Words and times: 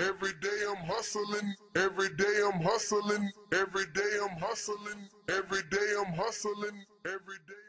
Every 0.00 0.32
day 0.42 0.64
I'm 0.68 0.84
hustling, 0.86 1.54
every 1.76 2.08
day 2.16 2.40
I'm 2.44 2.60
hustling, 2.60 3.30
every 3.52 3.84
day 3.94 4.18
I'm 4.22 4.36
hustling, 4.38 5.08
every 5.28 5.62
day 5.70 5.94
I'm 6.04 6.12
hustling, 6.14 6.84
every 7.06 7.38
day. 7.46 7.63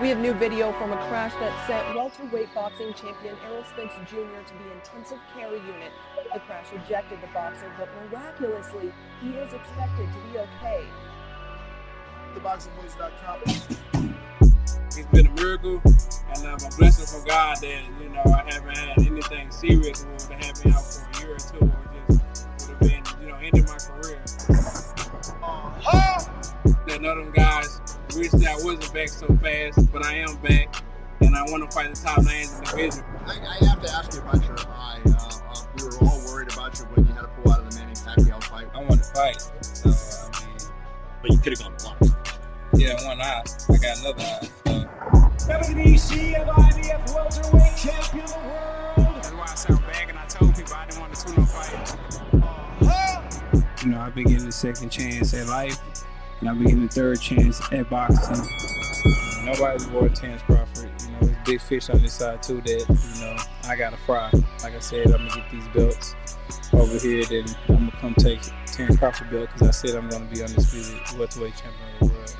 We 0.00 0.08
have 0.08 0.18
new 0.18 0.32
video 0.32 0.72
from 0.72 0.92
a 0.92 0.96
crash 1.08 1.34
that 1.34 1.66
sent 1.66 1.94
welterweight 1.94 2.54
boxing 2.54 2.94
champion 2.94 3.36
Errol 3.44 3.62
Spence 3.64 3.92
Jr. 4.08 4.40
to 4.46 4.54
the 4.64 4.72
intensive 4.72 5.18
care 5.34 5.52
unit. 5.52 5.92
The 6.32 6.40
crash 6.40 6.68
ejected 6.72 7.20
the 7.20 7.26
boxer, 7.34 7.70
but 7.78 7.90
miraculously, 8.10 8.94
he 9.20 9.32
is 9.32 9.52
expected 9.52 10.08
to 10.10 10.18
be 10.32 10.38
okay. 10.38 10.86
TheBoxingVoice.com. 12.34 13.40
It's 14.86 15.06
been 15.12 15.26
a 15.26 15.32
miracle, 15.32 15.82
and 15.84 16.46
I'm 16.46 16.54
a 16.54 16.70
blessing 16.78 17.18
from 17.18 17.28
God 17.28 17.58
that 17.58 17.82
you 18.00 18.08
know 18.08 18.22
I 18.24 18.50
haven't 18.50 18.78
had 18.78 18.98
anything 19.06 19.50
serious 19.50 20.00
that 20.00 20.12
would 20.12 20.22
have 20.22 20.44
had 20.46 20.64
me 20.64 20.72
out 20.72 20.82
for 20.82 21.04
a 21.10 21.20
year 21.20 21.34
or 21.34 21.38
two, 21.38 21.58
or 21.58 21.76
just 22.08 22.48
would 22.68 22.70
have 22.70 22.80
been 22.80 23.02
you 23.20 23.28
know 23.28 23.36
ending 23.36 23.66
my 23.66 23.76
career. 23.76 24.22
Uh-huh. 25.42 26.24
That 26.86 27.02
none 27.02 27.18
of 27.18 27.24
them 27.24 27.32
guys 27.34 27.79
wish 28.16 28.30
that 28.30 28.46
I 28.48 28.64
wasn't 28.64 28.92
back 28.94 29.08
so 29.08 29.26
fast, 29.42 29.92
but 29.92 30.04
I 30.04 30.14
am 30.16 30.36
back, 30.36 30.82
and 31.20 31.36
I 31.36 31.42
want 31.50 31.68
to 31.68 31.74
fight 31.74 31.94
the 31.94 32.00
top 32.00 32.22
names 32.24 32.52
in 32.52 32.64
the 32.64 32.70
division. 32.70 33.04
I, 33.26 33.58
I 33.60 33.64
have 33.66 33.82
to 33.82 33.92
ask 33.92 34.12
you 34.14 34.20
about 34.20 34.44
your 34.44 34.58
eye. 34.68 35.00
Uh, 35.06 35.10
uh, 35.10 35.66
we 35.76 35.84
were 35.84 35.98
all 36.08 36.20
worried 36.26 36.52
about 36.52 36.78
you 36.78 36.84
when 36.86 37.06
you 37.06 37.12
had 37.12 37.22
to 37.22 37.28
pull 37.28 37.52
out 37.52 37.60
of 37.60 37.70
the 37.70 37.78
Manny 37.78 37.92
Pacquiao 37.94 38.42
fight. 38.44 38.66
I 38.74 38.78
want 38.84 39.02
to 39.02 39.10
fight, 39.14 39.40
so 39.62 39.90
I 39.90 40.46
mean, 40.46 40.58
But 41.22 41.30
you 41.32 41.38
could 41.38 41.58
have 41.58 41.62
gone 41.80 41.96
blind. 41.98 42.14
yeah, 42.74 43.04
one 43.06 43.20
eye. 43.20 43.42
I 43.68 43.76
got 43.76 43.98
another 43.98 44.22
eye. 44.22 44.48
So. 45.38 45.50
WBC 45.52 46.40
of 46.40 46.48
IBF 46.48 47.14
welterweight 47.14 47.76
champion 47.76 48.24
of 48.24 48.30
the 48.30 48.38
world. 48.38 49.16
That's 49.16 49.30
why 49.32 49.42
I 49.42 49.54
sound 49.54 49.80
bad, 49.86 50.08
and 50.10 50.18
I 50.18 50.26
told 50.26 50.54
people 50.54 50.74
I 50.74 50.86
didn't 50.86 51.00
want 51.00 51.14
to 51.14 51.26
tune 51.26 51.42
up 51.42 51.48
fight. 51.48 51.96
You 53.84 53.90
know, 53.92 53.98
I've 54.00 54.14
been 54.14 54.24
getting 54.26 54.46
a 54.46 54.52
second 54.52 54.90
chance 54.90 55.32
at 55.34 55.46
life, 55.46 55.78
and 56.40 56.48
I've 56.48 56.58
been 56.58 56.66
getting 56.66 56.84
a 56.84 56.88
third 56.88 57.20
chance 57.20 57.60
at 57.72 57.88
boxing. 57.90 58.44
Nobody's 59.44 59.86
worth 59.88 60.14
Terence 60.14 60.42
Crawford. 60.42 60.90
You 61.02 61.10
know, 61.12 61.18
there's 61.20 61.36
big 61.44 61.60
fish 61.60 61.90
on 61.90 62.02
this 62.02 62.14
side 62.14 62.42
too 62.42 62.60
that 62.62 62.86
you 62.88 63.20
know 63.24 63.36
I 63.64 63.76
gotta 63.76 63.96
fry. 63.98 64.30
Like 64.62 64.74
I 64.74 64.80
said, 64.80 65.06
I'm 65.06 65.26
gonna 65.26 65.42
get 65.42 65.50
these 65.50 65.68
belts 65.68 66.14
over 66.72 66.98
here. 66.98 67.24
Then 67.24 67.44
I'm 67.68 67.88
gonna 67.88 67.92
come 68.00 68.14
take 68.14 68.40
Terence 68.66 68.98
Crawford 68.98 69.30
belt 69.30 69.48
because 69.52 69.68
I 69.68 69.70
said 69.70 69.96
I'm 69.96 70.08
gonna 70.08 70.26
be 70.26 70.42
undisputed 70.42 71.00
welterweight 71.18 71.54
champion 71.56 71.88
of 72.00 72.08
the 72.08 72.14
world. 72.14 72.36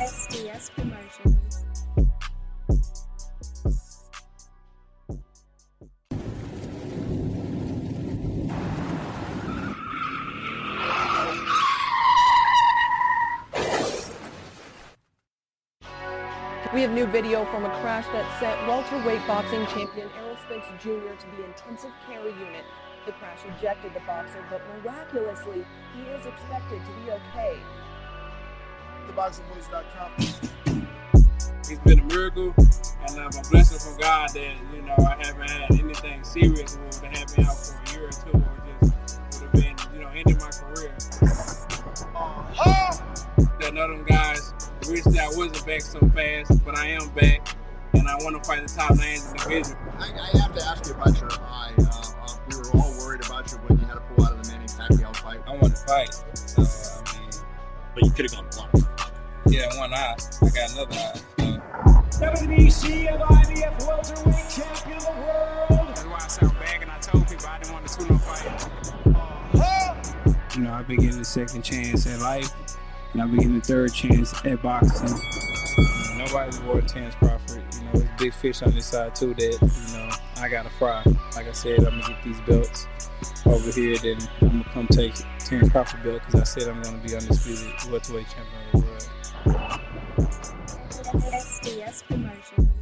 SDS 0.00 0.70
Promotions. 0.74 1.09
We 16.72 16.82
have 16.82 16.92
new 16.92 17.06
video 17.06 17.44
from 17.46 17.64
a 17.64 17.68
crash 17.80 18.06
that 18.12 18.38
sent 18.38 18.56
welterweight 18.68 19.26
boxing 19.26 19.66
champion 19.66 20.08
Errol 20.16 20.36
Spence 20.36 20.66
Jr. 20.80 21.18
to 21.18 21.26
the 21.36 21.44
intensive 21.44 21.90
care 22.06 22.22
unit. 22.22 22.64
The 23.06 23.12
crash 23.12 23.40
ejected 23.58 23.92
the 23.92 23.98
boxer, 24.06 24.44
but 24.48 24.62
miraculously, 24.76 25.66
he 25.96 26.02
is 26.02 26.26
expected 26.26 26.80
to 26.84 26.92
be 27.02 27.10
okay. 27.10 27.58
TheBoxingVoice.com. 29.08 30.12
It's 31.68 31.80
been 31.80 31.98
a 31.98 32.04
miracle, 32.04 32.54
and 32.56 33.18
I'm 33.18 33.26
a 33.26 33.42
blessing 33.50 33.78
from 33.80 34.00
God 34.00 34.28
that 34.34 34.54
you 34.72 34.82
know 34.82 34.94
I 34.96 35.26
haven't 35.26 35.50
had 35.50 35.72
anything 35.72 36.22
serious 36.22 36.76
that 36.76 36.84
would 36.84 37.16
have 37.16 37.30
had 37.30 37.36
me 37.36 37.44
out 37.46 37.56
for 37.56 37.82
a 37.82 37.92
year 37.92 38.06
or 38.06 38.12
two, 38.12 38.30
or 38.30 38.62
just 38.80 38.94
would 39.32 39.42
have 39.42 39.52
been 39.52 39.76
you 39.92 40.00
know 40.02 40.08
ending 40.10 40.38
my 40.38 40.50
career. 40.50 40.94
Uh-huh. 42.14 42.92
That 43.58 43.74
none 43.74 43.90
of 43.90 43.96
them 43.96 44.06
guys 44.06 44.49
wish 44.88 45.04
that 45.04 45.18
I 45.18 45.36
wasn't 45.36 45.66
back 45.66 45.80
so 45.82 46.00
fast, 46.14 46.64
but 46.64 46.76
I 46.78 46.86
am 46.88 47.08
back, 47.10 47.56
and 47.94 48.08
I 48.08 48.14
want 48.16 48.42
to 48.42 48.48
fight 48.48 48.66
the 48.66 48.72
top 48.74 48.96
names 48.96 49.26
in 49.26 49.32
the 49.32 49.38
division. 49.44 49.76
I, 49.98 50.10
I 50.34 50.38
have 50.38 50.54
to 50.54 50.64
ask 50.64 50.86
you 50.86 50.94
about 50.94 51.20
your 51.20 51.32
eye. 51.32 51.72
Uh, 51.78 51.82
uh, 52.22 52.36
we 52.48 52.56
were 52.56 52.70
all 52.74 52.92
worried 52.98 53.24
about 53.24 53.50
you 53.52 53.58
when 53.58 53.78
you 53.78 53.84
had 53.86 53.94
to 53.94 54.00
pull 54.00 54.24
out 54.24 54.32
of 54.32 54.42
the 54.42 54.50
Manny 54.52 54.66
Pacquiao 54.66 55.14
fight. 55.16 55.40
I 55.46 55.50
want 55.56 55.76
to 55.76 55.82
fight, 55.86 56.14
so 56.34 56.62
I 56.62 57.18
mean, 57.20 57.30
But 57.94 58.04
you 58.04 58.10
could 58.12 58.30
have 58.30 58.34
gone 58.34 58.70
blind. 58.72 58.88
yeah, 59.46 59.78
one 59.78 59.92
eye. 59.94 60.16
I 60.42 60.48
got 60.48 60.72
another 60.72 60.96
eye. 60.96 61.20
So. 62.10 62.26
WBC 62.26 63.08
of 63.14 63.20
IBF 63.20 63.86
welterweight 63.86 64.48
champion 64.50 64.96
of 64.98 65.04
the 65.04 65.10
world. 65.10 65.88
That's 65.88 66.04
why 66.04 66.18
I 66.20 66.28
sound 66.28 66.58
bad, 66.58 66.82
and 66.82 66.90
I 66.90 66.98
told 66.98 67.26
people 67.28 67.46
I 67.46 67.58
didn't 67.58 67.72
want 67.72 67.86
to 67.86 67.98
tune 67.98 68.16
up 68.16 68.20
fight. 68.22 68.46
You 70.56 70.62
know, 70.64 70.72
I've 70.72 70.86
been 70.88 70.98
getting 71.00 71.20
a 71.20 71.24
second 71.24 71.62
chance 71.62 72.06
at 72.06 72.18
life, 72.20 72.50
and 73.12 73.22
I've 73.22 73.30
been 73.30 73.40
getting 73.40 73.56
a 73.56 73.60
third 73.60 73.92
chance 73.92 74.34
at 74.44 74.62
boxing. 74.62 75.18
Nobody's 76.16 76.60
worth 76.60 76.86
Terence 76.86 77.14
Crawford. 77.14 77.62
You 77.74 77.84
know, 77.84 77.90
there's 77.94 78.08
big 78.18 78.34
fish 78.34 78.62
on 78.62 78.72
this 78.72 78.86
side 78.86 79.14
too 79.14 79.34
that 79.34 79.58
you 79.62 79.96
know 79.96 80.10
I 80.36 80.48
gotta 80.48 80.70
fry. 80.70 81.02
Like 81.34 81.48
I 81.48 81.52
said, 81.52 81.78
I'm 81.80 82.00
gonna 82.00 82.14
get 82.14 82.22
these 82.22 82.40
belts 82.42 82.86
over 83.46 83.70
here. 83.72 83.96
Then 83.98 84.18
I'm 84.42 84.48
gonna 84.48 84.64
come 84.72 84.86
take 84.88 85.14
Terence 85.38 85.70
Crawford 85.70 86.02
belt 86.02 86.22
because 86.26 86.40
I 86.40 86.44
said 86.44 86.68
I'm 86.68 86.82
gonna 86.82 86.98
be 86.98 87.14
undisputed 87.14 87.72
welterweight 87.90 88.26
champion 88.28 88.62
of 88.74 88.80
the 88.82 88.86
world. 88.86 89.80
SDS 91.32 92.02
Promotions. 92.06 92.79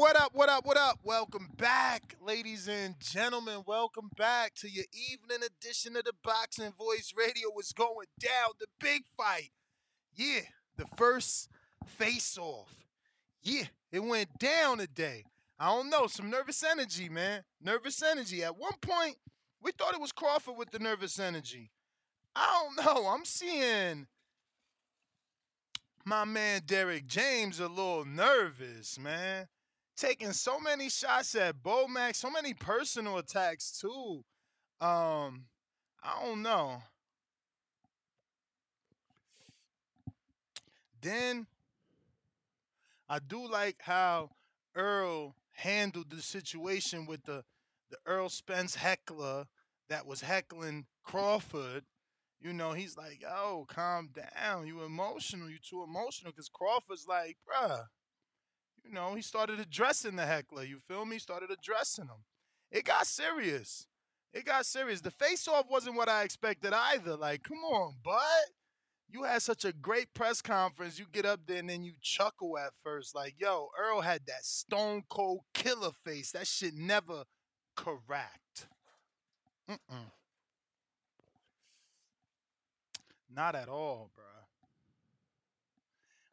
What 0.00 0.18
up, 0.18 0.30
what 0.32 0.48
up, 0.48 0.64
what 0.64 0.78
up? 0.78 0.98
Welcome 1.04 1.50
back, 1.58 2.16
ladies 2.22 2.68
and 2.68 2.98
gentlemen. 3.00 3.64
Welcome 3.66 4.08
back 4.16 4.54
to 4.54 4.70
your 4.70 4.86
evening 4.94 5.46
edition 5.46 5.94
of 5.94 6.04
the 6.04 6.14
Boxing 6.24 6.72
Voice 6.72 7.12
Radio. 7.14 7.50
What's 7.52 7.74
going 7.74 8.06
down? 8.18 8.52
The 8.58 8.66
big 8.80 9.02
fight. 9.14 9.50
Yeah, 10.16 10.40
the 10.78 10.86
first 10.96 11.50
face 11.84 12.38
off. 12.38 12.74
Yeah, 13.42 13.64
it 13.92 14.02
went 14.02 14.38
down 14.38 14.78
today. 14.78 15.24
I 15.58 15.66
don't 15.66 15.90
know, 15.90 16.06
some 16.06 16.30
nervous 16.30 16.64
energy, 16.64 17.10
man. 17.10 17.42
Nervous 17.62 18.02
energy. 18.02 18.42
At 18.42 18.56
one 18.56 18.78
point, 18.80 19.16
we 19.60 19.70
thought 19.72 19.92
it 19.92 20.00
was 20.00 20.12
Crawford 20.12 20.56
with 20.56 20.70
the 20.70 20.78
nervous 20.78 21.18
energy. 21.18 21.72
I 22.34 22.64
don't 22.74 22.86
know. 22.86 23.06
I'm 23.06 23.26
seeing 23.26 24.06
my 26.06 26.24
man 26.24 26.62
Derrick 26.64 27.06
James 27.06 27.60
a 27.60 27.68
little 27.68 28.06
nervous, 28.06 28.98
man 28.98 29.46
taking 30.00 30.32
so 30.32 30.58
many 30.58 30.88
shots 30.88 31.34
at 31.34 31.62
Bomac, 31.62 32.16
so 32.16 32.30
many 32.30 32.54
personal 32.54 33.18
attacks 33.18 33.78
too. 33.78 34.24
Um, 34.80 35.44
I 36.02 36.24
don't 36.24 36.42
know. 36.42 36.82
Then 41.02 41.46
I 43.08 43.18
do 43.18 43.46
like 43.46 43.76
how 43.80 44.30
Earl 44.74 45.34
handled 45.52 46.10
the 46.10 46.22
situation 46.22 47.06
with 47.06 47.24
the 47.24 47.44
the 47.90 47.98
Earl 48.06 48.28
Spence 48.28 48.76
heckler 48.76 49.46
that 49.88 50.06
was 50.06 50.20
heckling 50.20 50.86
Crawford. 51.02 51.84
You 52.40 52.52
know, 52.52 52.72
he's 52.72 52.96
like, 52.96 53.22
"Oh, 53.28 53.66
calm 53.68 54.10
down. 54.14 54.66
You 54.66 54.84
emotional. 54.84 55.50
You 55.50 55.58
too 55.58 55.82
emotional." 55.82 56.32
Because 56.32 56.48
Crawford's 56.48 57.06
like, 57.08 57.36
"Bruh." 57.46 57.86
You 58.84 58.92
know, 58.92 59.14
he 59.14 59.22
started 59.22 59.60
addressing 59.60 60.16
the 60.16 60.26
heckler. 60.26 60.64
You 60.64 60.78
feel 60.88 61.04
me? 61.04 61.18
Started 61.18 61.50
addressing 61.50 62.06
him. 62.06 62.24
It 62.70 62.84
got 62.84 63.06
serious. 63.06 63.86
It 64.32 64.44
got 64.44 64.64
serious. 64.66 65.00
The 65.00 65.10
face 65.10 65.48
off 65.48 65.66
wasn't 65.68 65.96
what 65.96 66.08
I 66.08 66.22
expected 66.22 66.72
either. 66.72 67.16
Like, 67.16 67.42
come 67.42 67.58
on, 67.58 67.94
bud. 68.04 68.22
you 69.08 69.24
had 69.24 69.42
such 69.42 69.64
a 69.64 69.72
great 69.72 70.12
press 70.14 70.40
conference. 70.40 70.98
You 70.98 71.06
get 71.12 71.24
up 71.26 71.40
there 71.46 71.58
and 71.58 71.68
then 71.68 71.82
you 71.82 71.92
chuckle 72.00 72.56
at 72.58 72.72
first, 72.82 73.14
like, 73.14 73.34
yo, 73.38 73.68
Earl 73.78 74.00
had 74.00 74.22
that 74.26 74.44
stone 74.44 75.02
cold 75.08 75.40
killer 75.52 75.90
face. 76.04 76.32
That 76.32 76.46
shit 76.46 76.74
never 76.74 77.24
correct. 77.76 78.66
Mm-mm. 79.68 80.10
Not 83.34 83.54
at 83.54 83.68
all, 83.68 84.10
bro. 84.14 84.24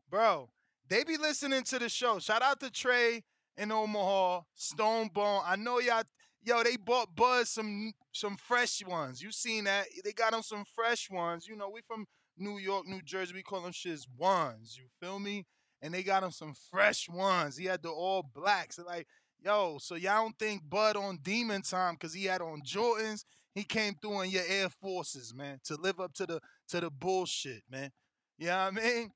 Bro, 0.09 0.49
they 0.89 1.03
be 1.03 1.17
listening 1.17 1.63
to 1.63 1.79
the 1.79 1.89
show. 1.89 2.19
Shout 2.19 2.41
out 2.41 2.59
to 2.61 2.71
Trey 2.71 3.23
in 3.57 3.71
Omaha, 3.71 4.41
Stone 4.55 5.09
Bone. 5.13 5.41
I 5.45 5.55
know 5.55 5.79
y'all. 5.79 6.03
Yo, 6.43 6.63
they 6.63 6.77
bought 6.77 7.13
Buzz 7.15 7.49
some 7.49 7.91
some 8.13 8.37
fresh 8.37 8.81
ones. 8.85 9.21
You 9.21 9.31
seen 9.31 9.65
that? 9.65 9.87
They 10.03 10.13
got 10.13 10.33
him 10.33 10.43
some 10.43 10.63
fresh 10.63 11.09
ones. 11.09 11.47
You 11.47 11.57
know, 11.57 11.69
we 11.69 11.81
from 11.81 12.05
New 12.37 12.57
York, 12.57 12.87
New 12.87 13.01
Jersey. 13.01 13.33
We 13.33 13.43
call 13.43 13.61
them 13.61 13.73
shits 13.73 14.05
ones. 14.17 14.77
You 14.77 14.85
feel 15.01 15.19
me? 15.19 15.45
And 15.81 15.93
they 15.93 16.03
got 16.03 16.23
him 16.23 16.31
some 16.31 16.53
fresh 16.71 17.09
ones. 17.09 17.57
He 17.57 17.65
had 17.65 17.83
the 17.83 17.89
all 17.89 18.23
blacks. 18.33 18.79
Like, 18.79 19.07
yo, 19.43 19.77
so 19.79 19.95
y'all 19.95 20.23
don't 20.23 20.39
think 20.39 20.61
Bud 20.69 20.95
on 20.95 21.19
Demon 21.21 21.63
Time 21.63 21.95
because 21.95 22.13
he 22.13 22.25
had 22.25 22.41
on 22.41 22.61
Jordans. 22.61 23.25
He 23.53 23.63
came 23.63 23.95
through 23.95 24.21
in 24.21 24.29
your 24.29 24.43
Air 24.47 24.69
Forces, 24.69 25.33
man, 25.33 25.59
to 25.65 25.75
live 25.75 25.99
up 25.99 26.13
to 26.13 26.25
the 26.25 26.39
to 26.69 26.79
the 26.79 26.91
bullshit, 26.91 27.63
man. 27.69 27.91
You 28.37 28.47
know 28.47 28.57
what 28.57 28.83
I 28.83 28.85
mean? 28.85 29.11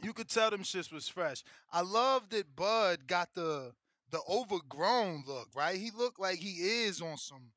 You 0.00 0.12
could 0.12 0.28
tell 0.28 0.50
them 0.50 0.62
shits 0.62 0.92
was 0.92 1.08
fresh. 1.08 1.42
I 1.72 1.82
love 1.82 2.28
that 2.30 2.54
Bud 2.54 3.06
got 3.06 3.34
the 3.34 3.72
the 4.10 4.20
overgrown 4.28 5.24
look, 5.26 5.48
right? 5.54 5.78
He 5.78 5.90
looked 5.90 6.20
like 6.20 6.38
he 6.38 6.84
is 6.84 7.00
on 7.00 7.16
some 7.16 7.50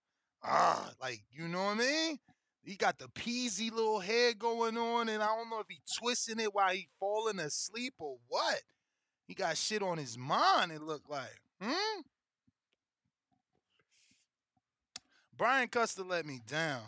ah, 0.44 0.92
like 1.02 1.24
you 1.32 1.48
know 1.48 1.66
what 1.66 1.76
I 1.76 1.80
mean? 1.80 2.20
He 2.64 2.76
got 2.76 2.98
the 2.98 3.08
peasy 3.10 3.72
little 3.72 4.00
hair 4.00 4.34
going 4.34 4.78
on, 4.78 5.08
and 5.10 5.22
I 5.22 5.28
don't 5.28 5.50
know 5.52 5.60
if 5.60 5.68
he 5.70 5.80
twisting 6.00 6.40
it 6.40 6.54
while 6.54 6.74
he 6.74 6.88
falling 7.00 7.40
asleep 7.40 7.94
or 8.00 8.18
what. 8.28 8.62
He 9.28 9.36
got 9.36 9.58
shit 9.58 9.84
on 9.84 9.98
his 10.00 10.18
mind. 10.18 10.72
It 10.72 10.82
looked 10.82 11.10
like, 11.10 11.42
hmm. 11.62 12.02
Brian 15.38 15.68
Custer 15.68 16.04
let 16.04 16.26
me 16.26 16.40
down. 16.48 16.82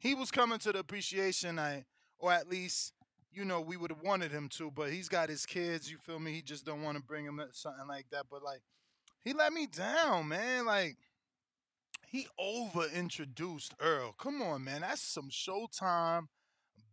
He 0.00 0.14
was 0.14 0.30
coming 0.30 0.58
to 0.60 0.72
the 0.72 0.80
appreciation 0.80 1.56
night, 1.56 1.84
or 2.18 2.32
at 2.32 2.48
least, 2.48 2.92
you 3.38 3.44
know, 3.44 3.60
we 3.60 3.76
would 3.76 3.92
have 3.92 4.02
wanted 4.02 4.32
him 4.32 4.48
to, 4.48 4.72
but 4.72 4.90
he's 4.90 5.08
got 5.08 5.28
his 5.28 5.46
kids, 5.46 5.88
you 5.88 5.96
feel 5.98 6.18
me? 6.18 6.32
He 6.32 6.42
just 6.42 6.66
don't 6.66 6.82
want 6.82 6.96
to 6.96 7.02
bring 7.02 7.24
him 7.24 7.40
something 7.52 7.86
like 7.86 8.06
that. 8.10 8.24
But 8.28 8.42
like, 8.42 8.62
he 9.22 9.32
let 9.32 9.52
me 9.52 9.66
down, 9.66 10.26
man. 10.26 10.66
Like, 10.66 10.96
he 12.08 12.26
over 12.36 12.84
introduced 12.92 13.74
Earl. 13.80 14.12
Come 14.18 14.42
on, 14.42 14.64
man. 14.64 14.80
That's 14.80 15.00
some 15.00 15.28
Showtime 15.30 16.26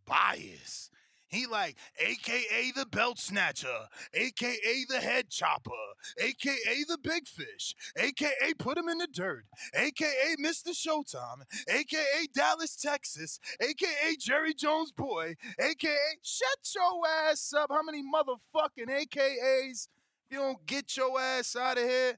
bias. 0.06 0.92
He 1.36 1.48
like, 1.48 1.76
AKA 2.00 2.72
the 2.76 2.86
belt 2.86 3.20
snatcher, 3.20 3.88
AKA 4.14 4.86
the 4.88 5.00
head 5.02 5.30
chopper, 5.30 5.72
AKA 6.18 6.86
the 6.88 6.98
big 6.98 7.28
fish, 7.28 7.76
AKA 7.98 8.54
put 8.58 8.78
him 8.78 8.88
in 8.88 9.00
the 9.00 9.08
dirt, 9.12 9.44
AKA 9.74 10.38
Mr. 10.42 10.70
Showtime, 10.70 11.44
AKA 11.68 12.28
Dallas, 12.34 12.78
Texas, 12.78 13.40
AKA 13.60 14.16
Jerry 14.18 14.54
Jones 14.54 14.94
boy, 14.94 15.36
AKA 15.60 15.96
shut 16.24 16.74
your 16.74 17.06
ass 17.08 17.54
up. 17.54 17.70
How 17.70 17.84
many 17.84 18.02
motherfucking 18.02 18.88
AKAs? 18.90 19.90
You 20.30 20.38
don't 20.38 20.66
get 20.66 20.96
your 20.96 21.20
ass 21.20 21.56
out 21.56 21.78
of 21.78 21.84
here. 21.84 22.18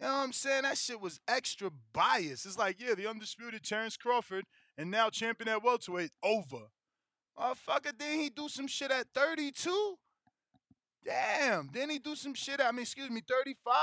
You 0.00 0.06
know 0.06 0.12
what 0.12 0.24
I'm 0.24 0.32
saying? 0.32 0.62
That 0.62 0.78
shit 0.78 1.00
was 1.00 1.20
extra 1.28 1.70
biased. 1.92 2.46
It's 2.46 2.58
like, 2.58 2.80
yeah, 2.80 2.94
the 2.94 3.06
undisputed 3.08 3.62
Terence 3.62 3.96
Crawford 3.96 4.44
and 4.76 4.90
now 4.90 5.10
champion 5.10 5.48
at 5.48 5.62
welterweight 5.62 6.10
over. 6.22 6.70
Motherfucker, 7.38 7.96
didn't 7.98 8.20
he 8.20 8.30
do 8.30 8.48
some 8.48 8.66
shit 8.66 8.90
at 8.90 9.06
32? 9.14 9.98
Damn, 11.04 11.68
didn't 11.68 11.90
he 11.90 11.98
do 11.98 12.14
some 12.14 12.34
shit 12.34 12.60
at, 12.60 12.66
I 12.66 12.72
mean, 12.72 12.82
excuse 12.82 13.10
me, 13.10 13.20
35? 13.28 13.74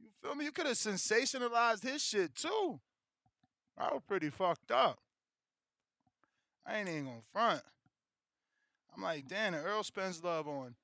You 0.00 0.08
feel 0.22 0.34
me? 0.34 0.44
You 0.44 0.52
could 0.52 0.66
have 0.66 0.76
sensationalized 0.76 1.82
his 1.82 2.02
shit 2.02 2.34
too. 2.34 2.80
I 3.76 3.92
was 3.92 4.02
pretty 4.06 4.30
fucked 4.30 4.70
up. 4.70 4.98
I 6.66 6.78
ain't 6.78 6.88
even 6.88 7.04
gonna 7.06 7.20
front. 7.32 7.62
I'm 8.94 9.02
like, 9.02 9.28
damn, 9.28 9.54
and 9.54 9.64
Earl 9.64 9.82
spends 9.82 10.22
love 10.22 10.48
on 10.48 10.74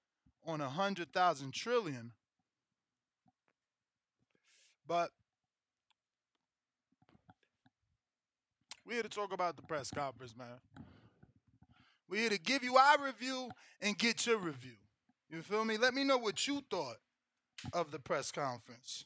on 0.47 0.61
a 0.61 0.69
hundred 0.69 1.13
thousand 1.13 1.53
trillion. 1.53 2.13
But 4.87 5.11
we're 8.87 8.95
here 8.95 9.03
to 9.03 9.09
talk 9.09 9.33
about 9.33 9.57
the 9.57 9.63
press 9.63 9.91
conference, 9.91 10.35
man. 10.37 10.59
We're 12.09 12.21
here 12.23 12.31
to 12.31 12.39
give 12.39 12.63
you 12.63 12.77
our 12.77 13.05
review 13.05 13.51
and 13.81 13.97
get 13.97 14.27
your 14.27 14.39
review. 14.39 14.77
You 15.31 15.43
feel 15.43 15.65
me? 15.65 15.77
Let 15.77 15.95
me 15.95 16.05
know 16.05 16.19
what 16.19 16.47
you 16.47 16.63
thought 16.71 16.97
of 17.73 17.91
the 17.91 17.99
press 17.99 18.31
conference. 18.31 19.05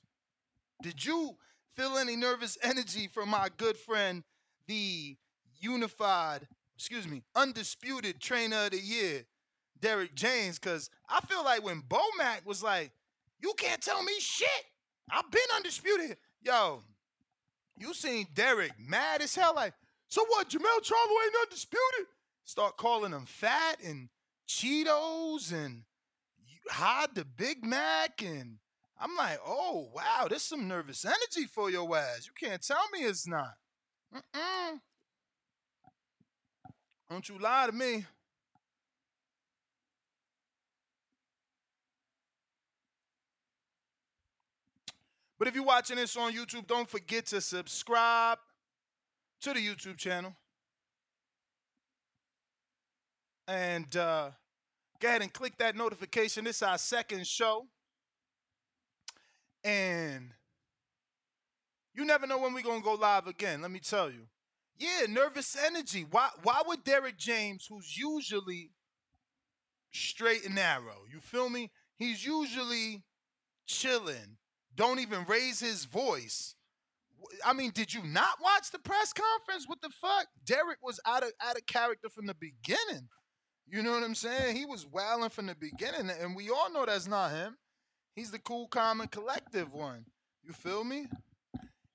Did 0.82 1.04
you 1.04 1.36
feel 1.76 1.96
any 1.96 2.16
nervous 2.16 2.58
energy 2.62 3.08
from 3.12 3.28
my 3.28 3.48
good 3.56 3.76
friend, 3.76 4.24
the 4.66 5.16
unified, 5.60 6.46
excuse 6.76 7.06
me, 7.06 7.22
undisputed 7.34 8.20
trainer 8.20 8.64
of 8.64 8.70
the 8.72 8.80
year, 8.80 9.24
Derrick 9.80 10.14
James? 10.14 10.58
Because 10.58 10.90
I 11.08 11.20
feel 11.20 11.44
like 11.44 11.64
when 11.64 11.82
Bomac 11.82 12.44
was 12.44 12.62
like, 12.62 12.90
you 13.40 13.54
can't 13.56 13.80
tell 13.80 14.02
me 14.02 14.12
shit. 14.18 14.48
I've 15.10 15.30
been 15.30 15.40
undisputed. 15.56 16.16
Yo, 16.42 16.82
you 17.76 17.94
seen 17.94 18.26
Derrick 18.34 18.72
mad 18.78 19.22
as 19.22 19.34
hell, 19.34 19.54
like, 19.54 19.72
so 20.08 20.24
what? 20.28 20.48
Jermall 20.48 20.82
Charlo 20.82 21.24
ain't 21.24 21.34
undisputed. 21.42 22.06
Start 22.48 22.78
calling 22.78 23.10
them 23.10 23.26
fat 23.26 23.76
and 23.84 24.08
Cheetos 24.48 25.52
and 25.52 25.82
hide 26.70 27.14
the 27.14 27.26
Big 27.26 27.62
Mac 27.62 28.22
and 28.24 28.56
I'm 28.98 29.14
like, 29.18 29.38
oh 29.46 29.90
wow, 29.94 30.28
there's 30.30 30.44
some 30.44 30.66
nervous 30.66 31.04
energy 31.04 31.46
for 31.46 31.70
your 31.70 31.94
ass. 31.94 32.26
You 32.26 32.48
can't 32.48 32.62
tell 32.62 32.88
me 32.90 33.00
it's 33.00 33.28
not. 33.28 33.52
Mm-mm. 34.14 34.80
Don't 37.10 37.28
you 37.28 37.38
lie 37.38 37.66
to 37.66 37.72
me. 37.72 38.06
But 45.38 45.48
if 45.48 45.54
you're 45.54 45.64
watching 45.64 45.96
this 45.96 46.16
on 46.16 46.32
YouTube, 46.32 46.66
don't 46.66 46.88
forget 46.88 47.26
to 47.26 47.42
subscribe 47.42 48.38
to 49.42 49.52
the 49.52 49.60
YouTube 49.60 49.98
channel. 49.98 50.34
And 53.48 53.96
uh, 53.96 54.30
go 55.00 55.08
ahead 55.08 55.22
and 55.22 55.32
click 55.32 55.56
that 55.58 55.74
notification. 55.74 56.44
This 56.44 56.56
is 56.56 56.62
our 56.62 56.76
second 56.76 57.26
show. 57.26 57.66
And 59.64 60.30
you 61.94 62.04
never 62.04 62.26
know 62.26 62.38
when 62.38 62.52
we're 62.52 62.62
going 62.62 62.80
to 62.80 62.84
go 62.84 62.94
live 62.94 63.26
again, 63.26 63.62
let 63.62 63.70
me 63.70 63.80
tell 63.80 64.10
you. 64.10 64.26
Yeah, 64.78 65.06
nervous 65.08 65.56
energy. 65.56 66.06
Why, 66.08 66.28
why 66.42 66.62
would 66.66 66.84
Derrick 66.84 67.16
James, 67.18 67.66
who's 67.68 67.96
usually 67.96 68.70
straight 69.92 70.44
and 70.44 70.54
narrow, 70.54 70.98
you 71.10 71.18
feel 71.18 71.48
me? 71.48 71.70
He's 71.96 72.24
usually 72.24 73.02
chilling, 73.66 74.36
don't 74.76 75.00
even 75.00 75.24
raise 75.26 75.58
his 75.58 75.86
voice. 75.86 76.54
I 77.44 77.52
mean, 77.52 77.72
did 77.72 77.92
you 77.92 78.04
not 78.04 78.40
watch 78.40 78.70
the 78.70 78.78
press 78.78 79.12
conference? 79.12 79.66
What 79.66 79.82
the 79.82 79.90
fuck? 79.90 80.26
Derrick 80.44 80.78
was 80.82 81.00
out 81.04 81.24
of 81.24 81.32
out 81.42 81.56
of 81.56 81.66
character 81.66 82.08
from 82.08 82.26
the 82.26 82.34
beginning. 82.34 83.08
You 83.70 83.82
know 83.82 83.92
what 83.92 84.02
I'm 84.02 84.14
saying? 84.14 84.56
He 84.56 84.64
was 84.64 84.86
wailing 84.86 85.30
from 85.30 85.46
the 85.46 85.54
beginning, 85.54 86.10
and 86.20 86.34
we 86.34 86.50
all 86.50 86.72
know 86.72 86.86
that's 86.86 87.06
not 87.06 87.30
him. 87.32 87.56
He's 88.14 88.30
the 88.30 88.38
cool, 88.38 88.66
calm, 88.66 89.00
and 89.00 89.10
collective 89.10 89.72
one. 89.72 90.06
You 90.42 90.52
feel 90.52 90.84
me? 90.84 91.06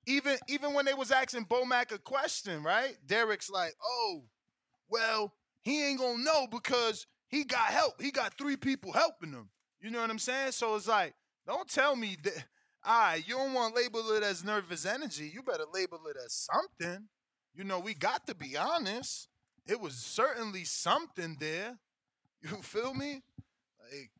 Even 0.06 0.36
even 0.48 0.74
when 0.74 0.84
they 0.84 0.94
was 0.94 1.10
asking 1.10 1.46
Bomac 1.46 1.92
a 1.92 1.98
question, 1.98 2.62
right? 2.62 2.96
Derrick's 3.06 3.50
like, 3.50 3.74
"Oh, 3.82 4.24
well, 4.88 5.34
he 5.62 5.84
ain't 5.84 5.98
gonna 5.98 6.22
know 6.22 6.46
because 6.46 7.06
he 7.28 7.44
got 7.44 7.66
help. 7.66 8.00
He 8.00 8.10
got 8.10 8.38
three 8.38 8.56
people 8.56 8.92
helping 8.92 9.32
him. 9.32 9.48
You 9.80 9.90
know 9.90 10.00
what 10.00 10.10
I'm 10.10 10.18
saying? 10.18 10.52
So 10.52 10.76
it's 10.76 10.86
like, 10.88 11.14
don't 11.46 11.68
tell 11.68 11.96
me 11.96 12.16
that. 12.22 12.44
Right, 12.86 13.24
you 13.26 13.34
don't 13.34 13.54
want 13.54 13.74
to 13.74 13.80
label 13.80 14.10
it 14.12 14.22
as 14.22 14.44
nervous 14.44 14.84
energy. 14.84 15.30
You 15.32 15.42
better 15.42 15.64
label 15.72 16.00
it 16.06 16.16
as 16.22 16.34
something. 16.34 17.08
You 17.54 17.64
know, 17.64 17.80
we 17.80 17.94
got 17.94 18.26
to 18.26 18.34
be 18.34 18.58
honest. 18.58 19.28
It 19.66 19.80
was 19.80 19.94
certainly 19.94 20.64
something 20.64 21.36
there. 21.38 21.78
You 22.42 22.50
feel 22.62 22.92
me? 22.92 23.22
Like, 23.90 24.10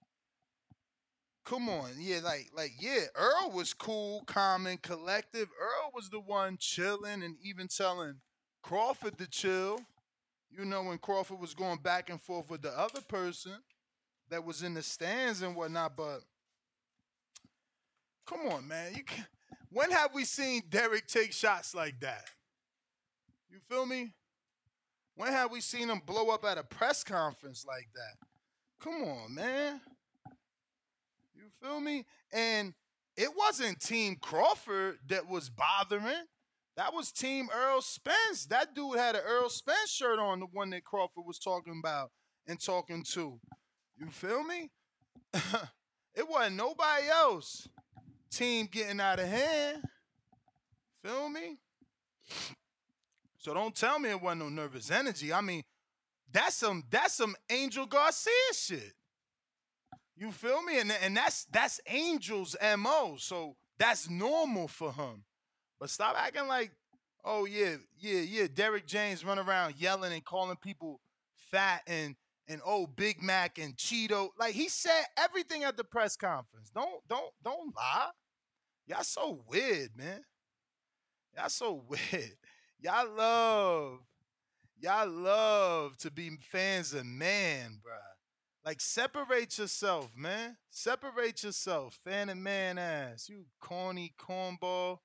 come 1.44 1.68
on, 1.68 1.90
yeah, 1.98 2.20
like, 2.24 2.50
like, 2.56 2.72
yeah. 2.80 3.00
Earl 3.14 3.52
was 3.54 3.74
cool, 3.74 4.22
calm, 4.26 4.66
and 4.66 4.80
collective. 4.80 5.48
Earl 5.60 5.90
was 5.94 6.08
the 6.08 6.20
one 6.20 6.56
chilling 6.58 7.22
and 7.22 7.36
even 7.42 7.68
telling 7.68 8.16
Crawford 8.62 9.18
to 9.18 9.28
chill. 9.28 9.80
You 10.50 10.64
know, 10.64 10.84
when 10.84 10.98
Crawford 10.98 11.38
was 11.38 11.52
going 11.52 11.78
back 11.78 12.08
and 12.08 12.20
forth 12.20 12.48
with 12.48 12.62
the 12.62 12.70
other 12.78 13.02
person 13.02 13.52
that 14.30 14.44
was 14.44 14.62
in 14.62 14.72
the 14.72 14.82
stands 14.82 15.42
and 15.42 15.54
whatnot, 15.54 15.96
but 15.96 16.20
Come 18.26 18.48
on, 18.48 18.66
man. 18.66 18.94
You 18.94 19.04
can, 19.04 19.26
when 19.70 19.90
have 19.90 20.14
we 20.14 20.24
seen 20.24 20.62
Derrick 20.68 21.06
take 21.06 21.32
shots 21.32 21.74
like 21.74 22.00
that? 22.00 22.24
You 23.50 23.58
feel 23.68 23.86
me? 23.86 24.12
When 25.16 25.32
have 25.32 25.50
we 25.50 25.60
seen 25.60 25.88
him 25.88 26.02
blow 26.04 26.30
up 26.30 26.44
at 26.44 26.58
a 26.58 26.64
press 26.64 27.04
conference 27.04 27.64
like 27.66 27.88
that? 27.94 28.26
Come 28.80 29.02
on, 29.04 29.34
man. 29.34 29.80
You 31.34 31.44
feel 31.62 31.80
me? 31.80 32.04
And 32.32 32.74
it 33.16 33.30
wasn't 33.36 33.80
Team 33.80 34.16
Crawford 34.20 34.98
that 35.08 35.28
was 35.28 35.50
bothering. 35.50 36.26
That 36.76 36.92
was 36.92 37.12
Team 37.12 37.48
Earl 37.54 37.80
Spence. 37.80 38.46
That 38.46 38.74
dude 38.74 38.98
had 38.98 39.14
an 39.14 39.22
Earl 39.24 39.48
Spence 39.48 39.90
shirt 39.90 40.18
on, 40.18 40.40
the 40.40 40.46
one 40.46 40.70
that 40.70 40.84
Crawford 40.84 41.24
was 41.24 41.38
talking 41.38 41.80
about 41.82 42.10
and 42.48 42.60
talking 42.60 43.04
to. 43.12 43.38
You 43.96 44.10
feel 44.10 44.42
me? 44.42 44.70
it 46.14 46.28
wasn't 46.28 46.56
nobody 46.56 47.06
else. 47.08 47.68
Team 48.30 48.68
getting 48.70 49.00
out 49.00 49.20
of 49.20 49.28
hand. 49.28 49.84
Feel 51.04 51.28
me? 51.28 51.58
So 53.44 53.52
don't 53.52 53.74
tell 53.74 53.98
me 53.98 54.08
it 54.08 54.22
wasn't 54.22 54.40
no 54.40 54.48
nervous 54.48 54.90
energy. 54.90 55.30
I 55.30 55.42
mean, 55.42 55.64
that's 56.32 56.56
some 56.56 56.82
that's 56.88 57.12
some 57.12 57.36
Angel 57.50 57.84
Garcia 57.84 58.32
shit. 58.54 58.94
You 60.16 60.32
feel 60.32 60.62
me? 60.62 60.80
And, 60.80 60.90
and 61.02 61.14
that's 61.14 61.44
that's 61.52 61.78
Angel's 61.86 62.56
MO. 62.78 63.16
So 63.18 63.56
that's 63.78 64.08
normal 64.08 64.66
for 64.66 64.94
him. 64.94 65.24
But 65.78 65.90
stop 65.90 66.16
acting 66.18 66.48
like, 66.48 66.70
oh 67.22 67.44
yeah, 67.44 67.76
yeah, 68.00 68.20
yeah. 68.20 68.46
Derrick 68.52 68.86
James 68.86 69.22
run 69.22 69.38
around 69.38 69.74
yelling 69.76 70.14
and 70.14 70.24
calling 70.24 70.56
people 70.56 71.00
fat 71.34 71.82
and 71.86 72.16
and 72.48 72.62
oh 72.64 72.86
Big 72.86 73.22
Mac 73.22 73.58
and 73.58 73.76
Cheeto. 73.76 74.30
Like 74.38 74.54
he 74.54 74.70
said 74.70 75.04
everything 75.18 75.64
at 75.64 75.76
the 75.76 75.84
press 75.84 76.16
conference. 76.16 76.70
Don't 76.74 77.06
don't 77.10 77.34
don't 77.44 77.76
lie. 77.76 78.08
Y'all 78.86 79.02
so 79.02 79.44
weird, 79.46 79.90
man. 79.94 80.22
Y'all 81.36 81.50
so 81.50 81.84
weird. 81.88 82.38
Y'all 82.84 83.08
love, 83.16 84.00
y'all 84.78 85.08
love 85.08 85.96
to 85.96 86.10
be 86.10 86.28
fans 86.52 86.92
of 86.92 87.06
man, 87.06 87.80
bruh. 87.82 87.96
Like 88.62 88.78
separate 88.78 89.56
yourself, 89.56 90.10
man. 90.14 90.58
Separate 90.68 91.42
yourself, 91.44 91.98
fan 92.04 92.28
of 92.28 92.36
man 92.36 92.76
ass. 92.76 93.30
You 93.30 93.46
corny 93.58 94.12
cornball. 94.20 94.98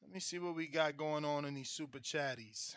Let 0.00 0.14
me 0.14 0.20
see 0.20 0.38
what 0.38 0.56
we 0.56 0.66
got 0.66 0.96
going 0.96 1.26
on 1.26 1.44
in 1.44 1.52
these 1.52 1.68
super 1.68 1.98
chatties. 1.98 2.74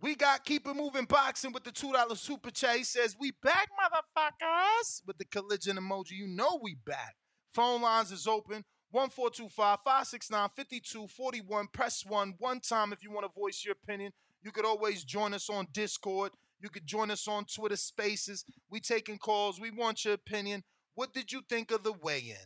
We 0.00 0.14
got 0.14 0.44
keep 0.44 0.68
it 0.68 0.76
moving 0.76 1.06
boxing 1.06 1.50
with 1.50 1.64
the 1.64 1.72
two 1.72 1.92
dollar 1.92 2.14
super 2.14 2.52
chat. 2.52 2.76
He 2.76 2.84
says, 2.84 3.16
"We 3.18 3.32
back, 3.42 3.70
motherfuckers!" 3.72 5.04
With 5.04 5.18
the 5.18 5.24
collision 5.24 5.78
emoji, 5.78 6.12
you 6.12 6.28
know 6.28 6.60
we 6.62 6.76
back. 6.86 7.16
Phone 7.54 7.82
lines 7.82 8.12
is 8.12 8.28
open. 8.28 8.64
1425-569-5241. 8.94 11.72
Press 11.72 12.04
one 12.06 12.34
one 12.38 12.60
time 12.60 12.92
if 12.92 13.02
you 13.02 13.10
want 13.10 13.26
to 13.26 13.40
voice 13.40 13.64
your 13.64 13.72
opinion. 13.72 14.12
You 14.42 14.52
could 14.52 14.64
always 14.64 15.04
join 15.04 15.34
us 15.34 15.48
on 15.48 15.68
Discord. 15.72 16.32
You 16.60 16.68
could 16.68 16.86
join 16.86 17.10
us 17.10 17.26
on 17.26 17.44
Twitter 17.44 17.76
Spaces. 17.76 18.44
We 18.70 18.80
taking 18.80 19.18
calls. 19.18 19.60
We 19.60 19.70
want 19.70 20.04
your 20.04 20.14
opinion. 20.14 20.62
What 20.94 21.14
did 21.14 21.32
you 21.32 21.42
think 21.48 21.72
of 21.72 21.82
the 21.82 21.92
weigh-in? 21.92 22.36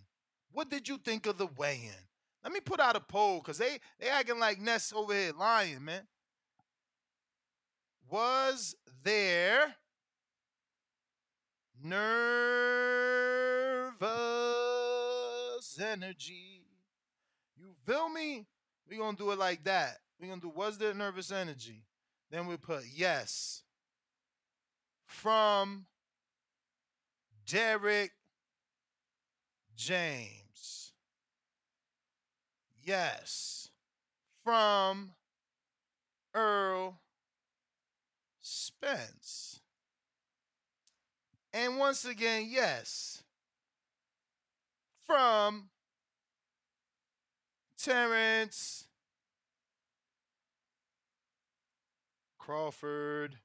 What 0.52 0.70
did 0.70 0.88
you 0.88 0.98
think 0.98 1.26
of 1.26 1.38
the 1.38 1.48
weigh-in? 1.56 1.90
Let 2.44 2.52
me 2.52 2.60
put 2.60 2.80
out 2.80 2.96
a 2.96 3.00
poll 3.00 3.38
because 3.38 3.58
they 3.58 3.80
they 3.98 4.08
acting 4.08 4.38
like 4.38 4.60
Ness 4.60 4.92
over 4.94 5.12
here 5.12 5.32
lying, 5.36 5.84
man. 5.84 6.06
Was 8.08 8.76
there 9.02 9.74
nervous 11.82 13.06
energy? 15.80 16.64
You 17.56 17.74
feel 17.84 18.08
me? 18.08 18.46
We're 18.88 18.98
gonna 18.98 19.16
do 19.16 19.30
it 19.30 19.38
like 19.38 19.64
that. 19.64 19.98
We're 20.20 20.28
gonna 20.28 20.40
do 20.40 20.48
was 20.48 20.78
there 20.78 20.94
nervous 20.94 21.32
energy? 21.32 21.82
Then 22.30 22.46
we 22.46 22.56
put 22.56 22.82
yes 22.92 23.62
from 25.06 25.86
Derrick 27.46 28.12
James. 29.76 30.92
Yes. 32.82 33.70
From 34.44 35.12
Earl 36.34 37.00
Spence. 38.40 39.60
And 41.52 41.78
once 41.78 42.04
again, 42.04 42.46
yes. 42.48 43.22
From 45.06 45.68
Terence 47.78 48.86
Crawford. 52.38 53.36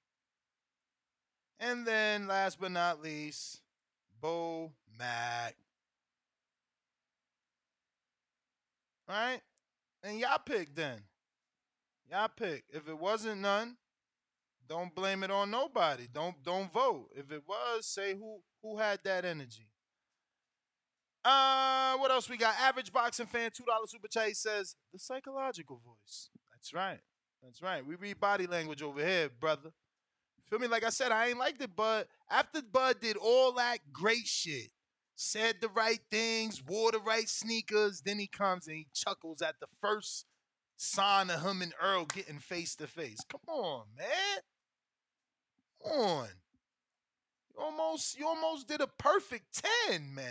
And 1.59 1.85
then 1.85 2.27
last 2.27 2.59
but 2.59 2.71
not 2.71 3.01
least, 3.01 3.61
Bo. 4.19 4.71
All 9.09 9.15
right? 9.15 9.41
And 10.03 10.19
y'all 10.19 10.39
pick 10.43 10.75
then. 10.75 11.01
Y'all 12.09 12.29
pick. 12.35 12.63
If 12.69 12.87
it 12.87 12.97
wasn't 12.97 13.41
none, 13.41 13.77
don't 14.67 14.93
blame 14.93 15.23
it 15.23 15.31
on 15.31 15.51
nobody. 15.51 16.07
Don't 16.11 16.41
don't 16.43 16.71
vote. 16.71 17.09
If 17.15 17.31
it 17.31 17.43
was, 17.47 17.85
say 17.85 18.13
who 18.15 18.41
who 18.61 18.77
had 18.77 18.99
that 19.03 19.25
energy. 19.25 19.70
Uh, 21.23 21.97
what 21.97 22.11
else 22.11 22.29
we 22.29 22.37
got? 22.37 22.55
Average 22.59 22.91
boxing 22.91 23.27
fan, 23.27 23.51
two 23.53 23.63
dollar 23.63 23.85
super 23.87 24.07
chat. 24.07 24.35
Says 24.35 24.75
the 24.91 24.99
psychological 24.99 25.81
voice. 25.85 26.29
That's 26.51 26.73
right. 26.73 26.99
That's 27.43 27.61
right. 27.61 27.85
We 27.85 27.95
read 27.95 28.19
body 28.19 28.47
language 28.47 28.81
over 28.81 29.03
here, 29.03 29.29
brother. 29.39 29.71
Feel 30.49 30.59
me? 30.59 30.67
Like 30.67 30.83
I 30.83 30.89
said, 30.89 31.11
I 31.11 31.27
ain't 31.29 31.39
liked 31.39 31.61
it, 31.61 31.71
but 31.75 32.07
after 32.29 32.61
Bud 32.61 32.97
did 33.01 33.17
all 33.17 33.53
that 33.53 33.77
great 33.93 34.27
shit, 34.27 34.69
said 35.15 35.55
the 35.61 35.69
right 35.69 35.99
things, 36.09 36.61
wore 36.67 36.91
the 36.91 36.99
right 36.99 37.29
sneakers, 37.29 38.01
then 38.01 38.19
he 38.19 38.27
comes 38.27 38.67
and 38.67 38.75
he 38.75 38.87
chuckles 38.93 39.41
at 39.41 39.55
the 39.59 39.67
first 39.79 40.25
sign 40.77 41.29
of 41.29 41.41
him 41.43 41.61
and 41.61 41.73
Earl 41.81 42.05
getting 42.05 42.39
face 42.39 42.75
to 42.75 42.87
face. 42.87 43.19
Come 43.29 43.41
on, 43.47 43.85
man. 43.97 44.41
Come 45.83 45.99
on. 45.99 46.27
You 47.53 47.63
almost 47.63 48.19
you 48.19 48.27
almost 48.27 48.67
did 48.67 48.81
a 48.81 48.87
perfect 48.87 49.63
10, 49.87 50.13
man. 50.13 50.25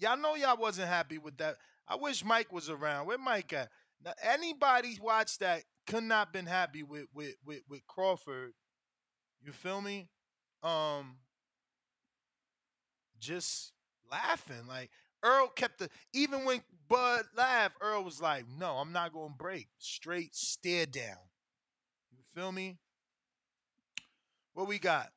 Y'all 0.00 0.16
know 0.16 0.34
y'all 0.34 0.56
wasn't 0.56 0.88
happy 0.88 1.18
with 1.18 1.36
that. 1.38 1.56
I 1.86 1.96
wish 1.96 2.24
Mike 2.24 2.52
was 2.52 2.68
around. 2.70 3.06
Where 3.06 3.18
Mike 3.18 3.52
at? 3.52 3.70
Now, 4.04 4.12
anybody 4.22 4.98
watch 5.02 5.38
that 5.38 5.64
could 5.86 6.04
not 6.04 6.32
been 6.32 6.46
happy 6.46 6.82
with 6.82 7.06
with 7.14 7.34
with, 7.44 7.62
with 7.68 7.86
Crawford. 7.86 8.52
You 9.40 9.52
feel 9.52 9.80
me? 9.80 10.08
Um 10.62 11.16
just 13.18 13.72
laughing. 14.10 14.66
Like 14.68 14.90
Earl 15.22 15.48
kept 15.48 15.78
the 15.78 15.88
even 16.12 16.44
when 16.44 16.62
Bud 16.88 17.24
laughed, 17.36 17.76
Earl 17.80 18.04
was 18.04 18.20
like, 18.20 18.44
no, 18.58 18.74
I'm 18.76 18.92
not 18.92 19.12
gonna 19.12 19.34
break. 19.36 19.68
Straight 19.78 20.34
stare 20.34 20.86
down. 20.86 21.16
You 22.12 22.22
feel 22.34 22.52
me? 22.52 22.78
What 24.54 24.68
we 24.68 24.78
got? 24.78 25.08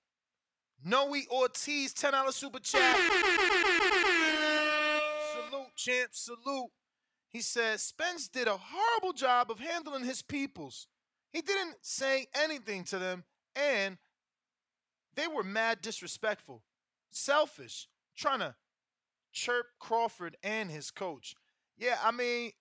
Noe 0.84 1.14
Ortiz, 1.32 1.94
$10 1.94 2.34
super 2.34 2.60
chat. 2.60 3.71
Champ, 5.76 6.10
salute. 6.14 6.70
He 7.30 7.42
says 7.42 7.82
Spence 7.82 8.28
did 8.28 8.48
a 8.48 8.58
horrible 8.58 9.14
job 9.14 9.50
of 9.50 9.60
handling 9.60 10.04
his 10.04 10.22
peoples. 10.22 10.88
He 11.32 11.42
didn't 11.42 11.78
say 11.82 12.28
anything 12.36 12.84
to 12.86 13.00
them, 13.00 13.24
and 13.56 13.98
they 15.16 15.28
were 15.28 15.44
mad 15.44 15.82
disrespectful, 15.82 16.64
selfish, 17.10 17.88
trying 18.18 18.40
to 18.40 18.56
chirp 19.32 19.68
Crawford 19.80 20.36
and 20.44 20.70
his 20.70 20.92
coach. 20.92 21.36
Yeah, 21.78 21.98
I 22.04 22.12
mean, 22.12 22.52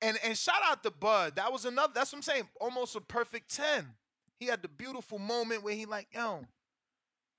and 0.00 0.18
and 0.24 0.36
shout 0.38 0.62
out 0.64 0.82
to 0.84 0.90
Bud. 0.90 1.36
That 1.36 1.52
was 1.52 1.64
another. 1.64 1.92
That's 1.94 2.12
what 2.12 2.18
I'm 2.18 2.22
saying. 2.22 2.48
Almost 2.60 2.94
a 2.96 3.00
perfect 3.00 3.54
ten. 3.54 3.94
He 4.38 4.46
had 4.46 4.62
the 4.62 4.68
beautiful 4.68 5.18
moment 5.18 5.62
where 5.62 5.74
he 5.74 5.84
like, 5.84 6.08
yo, 6.12 6.44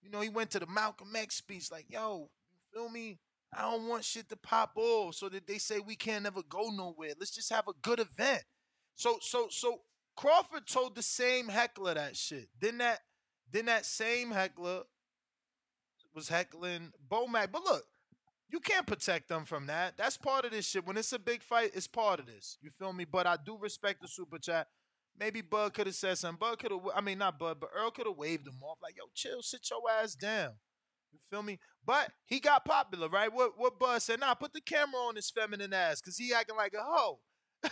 you 0.04 0.10
know, 0.10 0.22
he 0.22 0.30
went 0.30 0.52
to 0.52 0.60
the 0.60 0.68
Malcolm 0.68 1.16
X 1.16 1.36
speech, 1.36 1.72
like, 1.72 1.86
yo, 1.90 2.30
you 2.52 2.60
feel 2.74 2.90
me? 2.90 3.20
I 3.54 3.64
don't 3.64 3.88
want 3.88 4.06
shit 4.06 4.30
to 4.30 4.38
pop 4.38 4.72
off 4.76 5.16
so 5.16 5.28
that 5.30 5.46
they 5.46 5.58
say 5.58 5.80
we 5.80 5.96
can't 5.96 6.24
never 6.24 6.42
go 6.48 6.70
nowhere. 6.70 7.12
Let's 7.20 7.36
just 7.36 7.52
have 7.52 7.68
a 7.68 7.74
good 7.82 8.00
event. 8.00 8.44
So 8.96 9.18
so 9.22 9.48
so 9.50 9.82
Crawford 10.16 10.68
told 10.68 10.96
the 10.96 11.04
same 11.04 11.50
heckler 11.50 11.96
that 11.96 12.16
shit. 12.16 12.48
Then 12.60 12.78
that 12.78 13.00
then 13.52 13.66
that 13.66 13.86
same 13.86 14.32
heckler 14.32 14.84
was 16.14 16.30
heckling 16.30 16.92
Bomac. 17.10 17.52
But 17.52 17.64
look, 17.64 17.84
you 18.50 18.60
can't 18.60 18.88
protect 18.88 19.30
them 19.30 19.46
from 19.46 19.68
that. 19.68 19.98
That's 19.98 20.18
part 20.18 20.46
of 20.46 20.52
this 20.52 20.68
shit. 20.68 20.86
When 20.86 20.98
it's 20.98 21.14
a 21.14 21.20
big 21.20 21.42
fight, 21.42 21.72
it's 21.74 21.88
part 21.88 22.20
of 22.20 22.28
this. 22.28 22.58
You 22.62 22.70
feel 22.70 22.94
me? 22.94 23.06
But 23.06 23.28
I 23.28 23.38
do 23.44 23.58
respect 23.58 24.02
the 24.02 24.08
super 24.08 24.38
chat. 24.38 24.68
Maybe 25.18 25.42
Bud 25.42 25.74
could 25.74 25.88
have 25.88 25.96
said 25.96 26.18
something. 26.18 26.40
Bud 26.40 26.60
could 26.60 26.72
have, 26.72 26.82
I 26.96 27.02
mean, 27.02 27.18
not 27.18 27.38
Bud, 27.38 27.60
but 27.60 27.70
Earl 27.76 27.92
could 27.92 28.08
have 28.08 28.18
waved 28.18 28.48
him 28.48 28.62
off. 28.64 28.78
Like, 28.82 28.96
yo, 28.98 29.04
chill, 29.14 29.42
sit 29.42 29.70
your 29.70 29.82
ass 29.90 30.16
down. 30.16 30.54
You 31.12 31.20
feel 31.30 31.44
me? 31.44 31.60
But 31.86 32.12
he 32.26 32.40
got 32.40 32.66
popular, 32.66 33.10
right? 33.10 33.32
What 33.34 33.58
what 33.58 33.80
Buzz 33.80 34.04
said, 34.04 34.20
nah, 34.20 34.34
put 34.34 34.54
the 34.54 34.62
camera 34.62 35.02
on 35.02 35.16
his 35.16 35.30
feminine 35.30 35.74
ass, 35.74 36.02
cause 36.02 36.18
he 36.18 36.34
acting 36.34 36.56
like 36.58 36.74
a 36.74 36.84
hoe. 36.84 37.20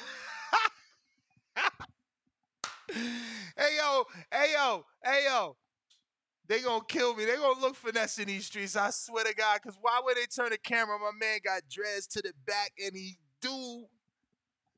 hey 2.91 3.77
yo, 3.77 4.05
hey 4.31 4.53
yo, 4.53 4.85
hey 5.03 5.23
yo. 5.25 5.55
They 6.47 6.61
gonna 6.61 6.83
kill 6.87 7.15
me. 7.15 7.25
They 7.25 7.35
gonna 7.37 7.59
look 7.61 7.75
finesse 7.75 8.19
in 8.19 8.27
these 8.27 8.45
streets. 8.47 8.75
I 8.75 8.89
swear 8.89 9.23
to 9.25 9.35
God, 9.35 9.61
cause 9.61 9.77
why 9.81 9.99
would 10.03 10.17
they 10.17 10.25
turn 10.25 10.49
the 10.49 10.57
camera? 10.57 10.97
My 10.99 11.11
man 11.19 11.39
got 11.45 11.61
dreads 11.69 12.07
to 12.07 12.21
the 12.21 12.33
back, 12.45 12.71
and 12.83 12.95
he 12.95 13.17
do 13.41 13.85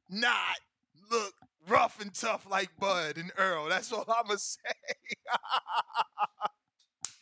not 0.09 0.57
look 1.09 1.33
rough 1.67 2.01
and 2.01 2.13
tough 2.13 2.45
like 2.49 2.69
Bud 2.79 3.17
and 3.17 3.31
Earl. 3.37 3.69
That's 3.69 3.91
all 3.91 4.05
I'ma 4.07 4.35
say. 4.37 4.59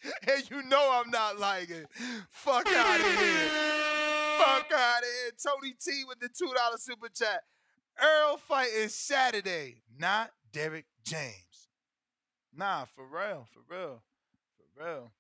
and 0.27 0.49
you 0.49 0.63
know 0.63 1.01
I'm 1.03 1.11
not 1.11 1.39
like 1.39 1.69
it. 1.69 1.87
Fuck 2.29 2.67
out 2.67 2.99
of 2.99 3.05
here. 3.05 3.49
Fuck 4.37 4.71
out 4.75 4.99
of 4.99 5.05
here. 5.05 5.31
Tony 5.43 5.73
T 5.79 6.03
with 6.07 6.19
the 6.19 6.29
two 6.29 6.51
dollar 6.55 6.77
super 6.77 7.09
chat. 7.09 7.41
Earl 8.01 8.37
fight 8.37 8.69
is 8.73 8.95
Saturday, 8.95 9.81
not 9.97 10.31
Derrick 10.53 10.85
James. 11.03 11.69
Nah, 12.55 12.85
for 12.85 13.05
real, 13.05 13.45
for 13.53 13.61
real, 13.67 14.01
for 14.57 14.83
real. 14.83 15.11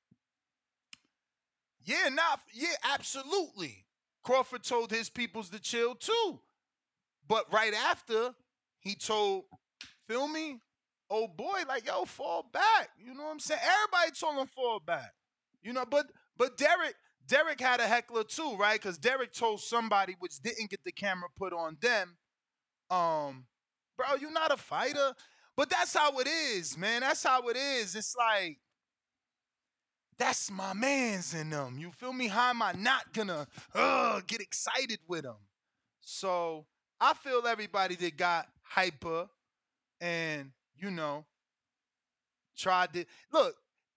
Yeah, 1.83 2.09
not 2.09 2.41
yeah, 2.53 2.75
absolutely. 2.93 3.85
Crawford 4.23 4.63
told 4.63 4.91
his 4.91 5.09
peoples 5.09 5.49
to 5.49 5.59
chill 5.59 5.95
too. 5.95 6.39
But 7.27 7.51
right 7.53 7.73
after, 7.73 8.33
he 8.79 8.95
told, 8.95 9.45
feel 10.07 10.27
me? 10.27 10.59
Oh 11.09 11.27
boy, 11.27 11.63
like 11.67 11.87
yo, 11.87 12.05
fall 12.05 12.45
back. 12.51 12.89
You 12.97 13.13
know 13.13 13.23
what 13.23 13.31
I'm 13.31 13.39
saying? 13.39 13.61
Everybody 13.63 14.11
told 14.17 14.37
him 14.37 14.47
fall 14.47 14.79
back. 14.79 15.13
You 15.61 15.73
know, 15.73 15.85
but 15.89 16.07
but 16.37 16.57
Derrick, 16.57 16.95
Derrick 17.27 17.59
had 17.59 17.79
a 17.79 17.87
heckler 17.87 18.23
too, 18.23 18.55
right? 18.57 18.79
Because 18.79 18.97
Derrick 18.97 19.33
told 19.33 19.61
somebody 19.61 20.15
which 20.19 20.39
didn't 20.41 20.69
get 20.69 20.83
the 20.85 20.91
camera 20.91 21.29
put 21.37 21.53
on 21.53 21.77
them. 21.81 22.17
Um, 22.89 23.45
bro, 23.97 24.15
you're 24.19 24.31
not 24.31 24.51
a 24.51 24.57
fighter. 24.57 25.13
But 25.55 25.69
that's 25.69 25.93
how 25.95 26.17
it 26.19 26.27
is, 26.27 26.77
man. 26.77 27.01
That's 27.01 27.23
how 27.23 27.47
it 27.49 27.57
is. 27.57 27.93
It's 27.95 28.15
like 28.15 28.59
that's 30.17 30.51
my 30.51 30.73
man's 30.73 31.33
in 31.33 31.49
them. 31.49 31.77
You 31.79 31.91
feel 31.91 32.11
me? 32.13 32.27
How 32.27 32.49
am 32.49 32.61
I 32.61 32.73
not 32.73 33.13
gonna 33.13 33.47
uh, 33.73 34.21
get 34.27 34.41
excited 34.41 34.99
with 35.07 35.23
them? 35.23 35.37
So 36.01 36.65
I 36.99 37.13
feel 37.13 37.45
everybody 37.47 37.95
that 37.95 38.17
got 38.17 38.47
hyper 38.63 39.27
and 40.01 40.51
you 40.81 40.91
know 40.91 41.25
tried 42.57 42.93
to 42.93 43.05
look 43.31 43.55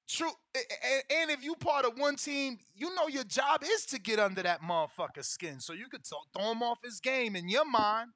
true. 0.08 0.30
And, 0.54 1.02
and 1.10 1.30
if 1.30 1.44
you 1.44 1.54
part 1.56 1.84
of 1.84 1.98
one 1.98 2.16
team, 2.16 2.58
you 2.74 2.94
know 2.94 3.08
your 3.08 3.24
job 3.24 3.62
is 3.64 3.86
to 3.86 4.00
get 4.00 4.18
under 4.18 4.42
that 4.42 4.62
motherfucker's 4.62 5.28
skin, 5.28 5.60
so 5.60 5.72
you 5.72 5.86
could 5.88 6.02
throw 6.04 6.52
him 6.52 6.62
off 6.62 6.78
his 6.84 7.00
game 7.00 7.36
in 7.36 7.48
your 7.48 7.68
mind. 7.68 8.10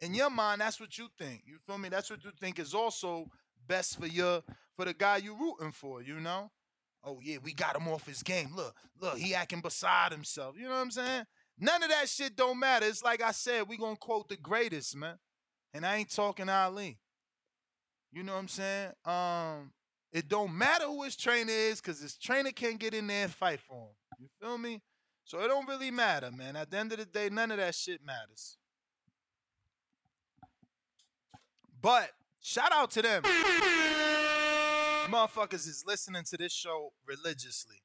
In 0.00 0.14
your 0.14 0.30
mind, 0.30 0.62
that's 0.62 0.80
what 0.80 0.96
you 0.96 1.08
think. 1.18 1.42
You 1.44 1.58
feel 1.66 1.76
me? 1.76 1.90
That's 1.90 2.08
what 2.08 2.24
you 2.24 2.30
think 2.40 2.58
is 2.58 2.72
also 2.72 3.26
best 3.68 4.00
for 4.00 4.06
your 4.06 4.42
for 4.74 4.86
the 4.86 4.94
guy 4.94 5.18
you 5.18 5.36
rooting 5.36 5.72
for. 5.72 6.02
You 6.02 6.20
know? 6.20 6.50
Oh 7.04 7.18
yeah, 7.22 7.36
we 7.42 7.52
got 7.52 7.76
him 7.76 7.88
off 7.88 8.06
his 8.06 8.22
game. 8.22 8.52
Look, 8.56 8.74
look, 8.98 9.18
he 9.18 9.34
acting 9.34 9.60
beside 9.60 10.12
himself. 10.12 10.56
You 10.56 10.64
know 10.64 10.70
what 10.70 10.80
I'm 10.80 10.90
saying? 10.90 11.24
None 11.58 11.82
of 11.82 11.90
that 11.90 12.08
shit 12.08 12.34
don't 12.34 12.58
matter. 12.58 12.86
It's 12.86 13.02
like 13.02 13.22
I 13.22 13.32
said, 13.32 13.68
we 13.68 13.76
gonna 13.76 13.96
quote 13.96 14.28
the 14.28 14.36
greatest, 14.38 14.96
man. 14.96 15.18
And 15.74 15.84
I 15.84 15.96
ain't 15.96 16.10
talking 16.10 16.48
Ali. 16.48 16.98
You 18.12 18.22
know 18.22 18.32
what 18.32 18.40
I'm 18.40 18.48
saying? 18.48 18.92
Um, 19.04 19.72
it 20.12 20.28
don't 20.28 20.52
matter 20.56 20.86
who 20.86 21.04
his 21.04 21.16
trainer 21.16 21.52
is, 21.52 21.80
cause 21.80 22.00
his 22.00 22.16
trainer 22.16 22.50
can't 22.50 22.78
get 22.78 22.94
in 22.94 23.06
there 23.06 23.24
and 23.24 23.32
fight 23.32 23.60
for 23.60 23.88
him. 23.88 23.94
You 24.18 24.28
feel 24.40 24.58
me? 24.58 24.82
So 25.24 25.40
it 25.40 25.48
don't 25.48 25.68
really 25.68 25.92
matter, 25.92 26.30
man. 26.32 26.56
At 26.56 26.70
the 26.70 26.78
end 26.78 26.92
of 26.92 26.98
the 26.98 27.04
day, 27.04 27.28
none 27.30 27.52
of 27.52 27.58
that 27.58 27.74
shit 27.74 28.00
matters. 28.04 28.56
But 31.80 32.10
shout 32.40 32.72
out 32.72 32.90
to 32.92 33.02
them. 33.02 33.22
Motherfuckers 35.08 35.68
is 35.68 35.84
listening 35.86 36.24
to 36.30 36.36
this 36.36 36.52
show 36.52 36.92
religiously. 37.06 37.82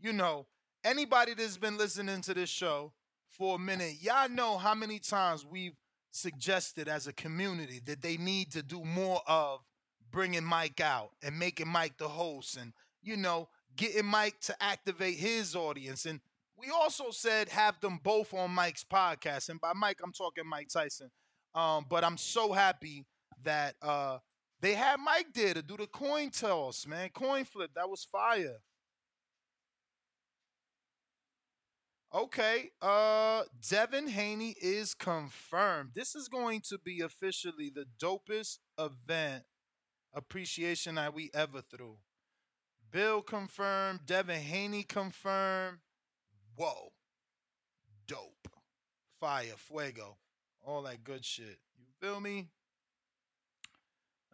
You 0.00 0.12
know, 0.12 0.46
anybody 0.84 1.34
that's 1.34 1.56
been 1.56 1.78
listening 1.78 2.20
to 2.22 2.34
this 2.34 2.50
show 2.50 2.92
for 3.30 3.56
a 3.56 3.58
minute, 3.58 3.94
y'all 4.00 4.28
know 4.28 4.58
how 4.58 4.74
many 4.74 4.98
times 4.98 5.46
we've 5.46 5.76
suggested 6.10 6.88
as 6.88 7.06
a 7.06 7.12
community 7.12 7.80
that 7.86 8.02
they 8.02 8.16
need 8.16 8.52
to 8.52 8.62
do 8.62 8.84
more 8.84 9.20
of 9.26 9.60
bringing 10.10 10.44
Mike 10.44 10.80
out 10.80 11.10
and 11.22 11.38
making 11.38 11.68
Mike 11.68 11.98
the 11.98 12.08
host 12.08 12.56
and, 12.56 12.72
you 13.02 13.16
know, 13.16 13.48
getting 13.76 14.06
Mike 14.06 14.40
to 14.40 14.62
activate 14.62 15.16
his 15.16 15.54
audience. 15.54 16.06
And 16.06 16.20
we 16.56 16.70
also 16.70 17.10
said 17.10 17.48
have 17.50 17.80
them 17.80 18.00
both 18.02 18.34
on 18.34 18.50
Mike's 18.50 18.84
podcast. 18.84 19.48
And 19.48 19.60
by 19.60 19.72
Mike, 19.74 20.00
I'm 20.02 20.12
talking 20.12 20.44
Mike 20.48 20.68
Tyson. 20.68 21.10
Um, 21.54 21.86
but 21.88 22.04
I'm 22.04 22.16
so 22.16 22.52
happy 22.52 23.06
that 23.44 23.74
uh, 23.82 24.18
they 24.60 24.74
had 24.74 24.98
Mike 25.00 25.28
there 25.34 25.54
to 25.54 25.62
do 25.62 25.76
the 25.76 25.86
coin 25.86 26.30
toss, 26.30 26.86
man. 26.86 27.10
Coin 27.10 27.44
flip. 27.44 27.70
That 27.74 27.88
was 27.88 28.04
fire. 28.04 28.56
Okay. 32.18 32.70
Uh 32.82 33.44
Devin 33.68 34.08
Haney 34.08 34.56
is 34.60 34.92
confirmed. 34.92 35.90
This 35.94 36.16
is 36.16 36.26
going 36.26 36.62
to 36.68 36.76
be 36.76 37.00
officially 37.00 37.70
the 37.72 37.84
dopest 38.02 38.58
event 38.76 39.44
appreciation 40.12 40.96
that 40.96 41.14
we 41.14 41.30
ever 41.32 41.62
threw. 41.62 41.98
Bill 42.90 43.22
confirmed, 43.22 44.00
Devin 44.04 44.40
Haney 44.40 44.82
confirmed. 44.82 45.78
Whoa. 46.56 46.88
Dope. 48.08 48.48
Fire, 49.20 49.54
fuego. 49.56 50.16
All 50.66 50.82
that 50.82 51.04
good 51.04 51.24
shit. 51.24 51.58
You 51.78 51.86
feel 52.00 52.20
me? 52.20 52.48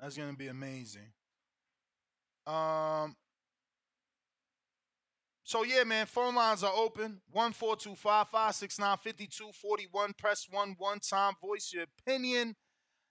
That's 0.00 0.16
gonna 0.16 0.32
be 0.32 0.48
amazing. 0.48 1.12
Um 2.46 3.14
so 5.54 5.62
yeah, 5.62 5.84
man, 5.84 6.06
phone 6.06 6.34
lines 6.34 6.64
are 6.64 6.72
open. 6.74 7.20
14255695241. 7.32 10.18
Press 10.18 10.48
one 10.50 10.74
one 10.78 10.98
time. 10.98 11.34
Voice 11.40 11.70
your 11.72 11.84
opinion. 11.84 12.56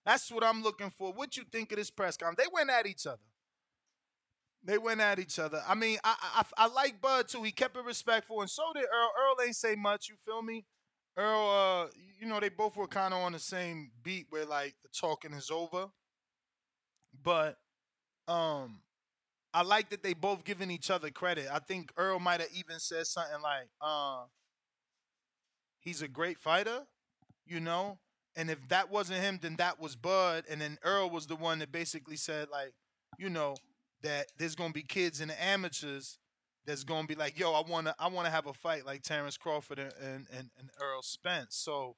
That's 0.05 0.29
what 0.29 0.43
I'm 0.43 0.61
looking 0.61 0.89
for. 0.89 1.13
What 1.13 1.37
you 1.37 1.43
think 1.49 1.71
of 1.71 1.77
this 1.77 1.89
press 1.89 2.17
conference? 2.17 2.43
They 2.43 2.49
went 2.53 2.69
at 2.69 2.85
each 2.85 3.07
other. 3.07 3.21
They 4.61 4.77
went 4.77 4.99
at 4.99 5.19
each 5.19 5.39
other. 5.39 5.63
I 5.65 5.73
mean, 5.73 5.99
I, 6.03 6.15
I 6.21 6.43
I 6.65 6.67
like 6.67 6.99
Bud 6.99 7.29
too. 7.29 7.43
He 7.43 7.53
kept 7.53 7.77
it 7.77 7.85
respectful, 7.85 8.41
and 8.41 8.49
so 8.49 8.63
did 8.75 8.83
Earl. 8.83 9.11
Earl 9.21 9.37
ain't 9.45 9.55
say 9.55 9.75
much. 9.75 10.09
You 10.09 10.15
feel 10.25 10.41
me? 10.41 10.65
Earl, 11.15 11.49
uh, 11.49 11.87
you 12.19 12.27
know, 12.27 12.41
they 12.41 12.49
both 12.49 12.75
were 12.75 12.87
kind 12.87 13.13
of 13.13 13.21
on 13.21 13.31
the 13.31 13.39
same 13.39 13.91
beat 14.03 14.25
where 14.31 14.45
like 14.45 14.75
the 14.83 14.89
talking 14.89 15.31
is 15.31 15.49
over. 15.49 15.87
But 17.23 17.57
um, 18.27 18.81
I 19.53 19.61
like 19.61 19.89
that 19.89 20.01
they 20.01 20.13
both 20.13 20.43
giving 20.43 20.71
each 20.71 20.89
other 20.89 21.11
credit. 21.11 21.47
I 21.51 21.59
think 21.59 21.91
Earl 21.95 22.19
might 22.19 22.39
have 22.39 22.49
even 22.53 22.79
said 22.79 23.05
something 23.05 23.41
like, 23.41 23.67
uh, 23.81 24.23
he's 25.79 26.01
a 26.01 26.07
great 26.07 26.39
fighter, 26.39 26.79
you 27.45 27.59
know? 27.59 27.99
And 28.35 28.49
if 28.49 28.67
that 28.69 28.89
wasn't 28.89 29.21
him, 29.21 29.39
then 29.41 29.55
that 29.57 29.79
was 29.79 29.95
Bud. 29.95 30.45
And 30.49 30.59
then 30.59 30.79
Earl 30.83 31.11
was 31.11 31.27
the 31.27 31.35
one 31.35 31.59
that 31.59 31.71
basically 31.71 32.15
said, 32.15 32.47
like, 32.51 32.73
you 33.19 33.29
know, 33.29 33.55
that 34.01 34.27
there's 34.37 34.55
gonna 34.55 34.73
be 34.73 34.81
kids 34.83 35.21
and 35.21 35.31
amateurs 35.31 36.17
that's 36.65 36.83
gonna 36.83 37.07
be 37.07 37.15
like, 37.15 37.37
yo, 37.37 37.53
I 37.53 37.61
wanna 37.67 37.95
I 37.99 38.07
wanna 38.07 38.31
have 38.31 38.47
a 38.47 38.53
fight 38.53 38.85
like 38.85 39.03
Terence 39.03 39.37
Crawford 39.37 39.79
and 39.79 39.93
and, 40.01 40.27
and, 40.31 40.49
and 40.57 40.69
Earl 40.81 41.03
Spence. 41.03 41.55
So 41.55 41.95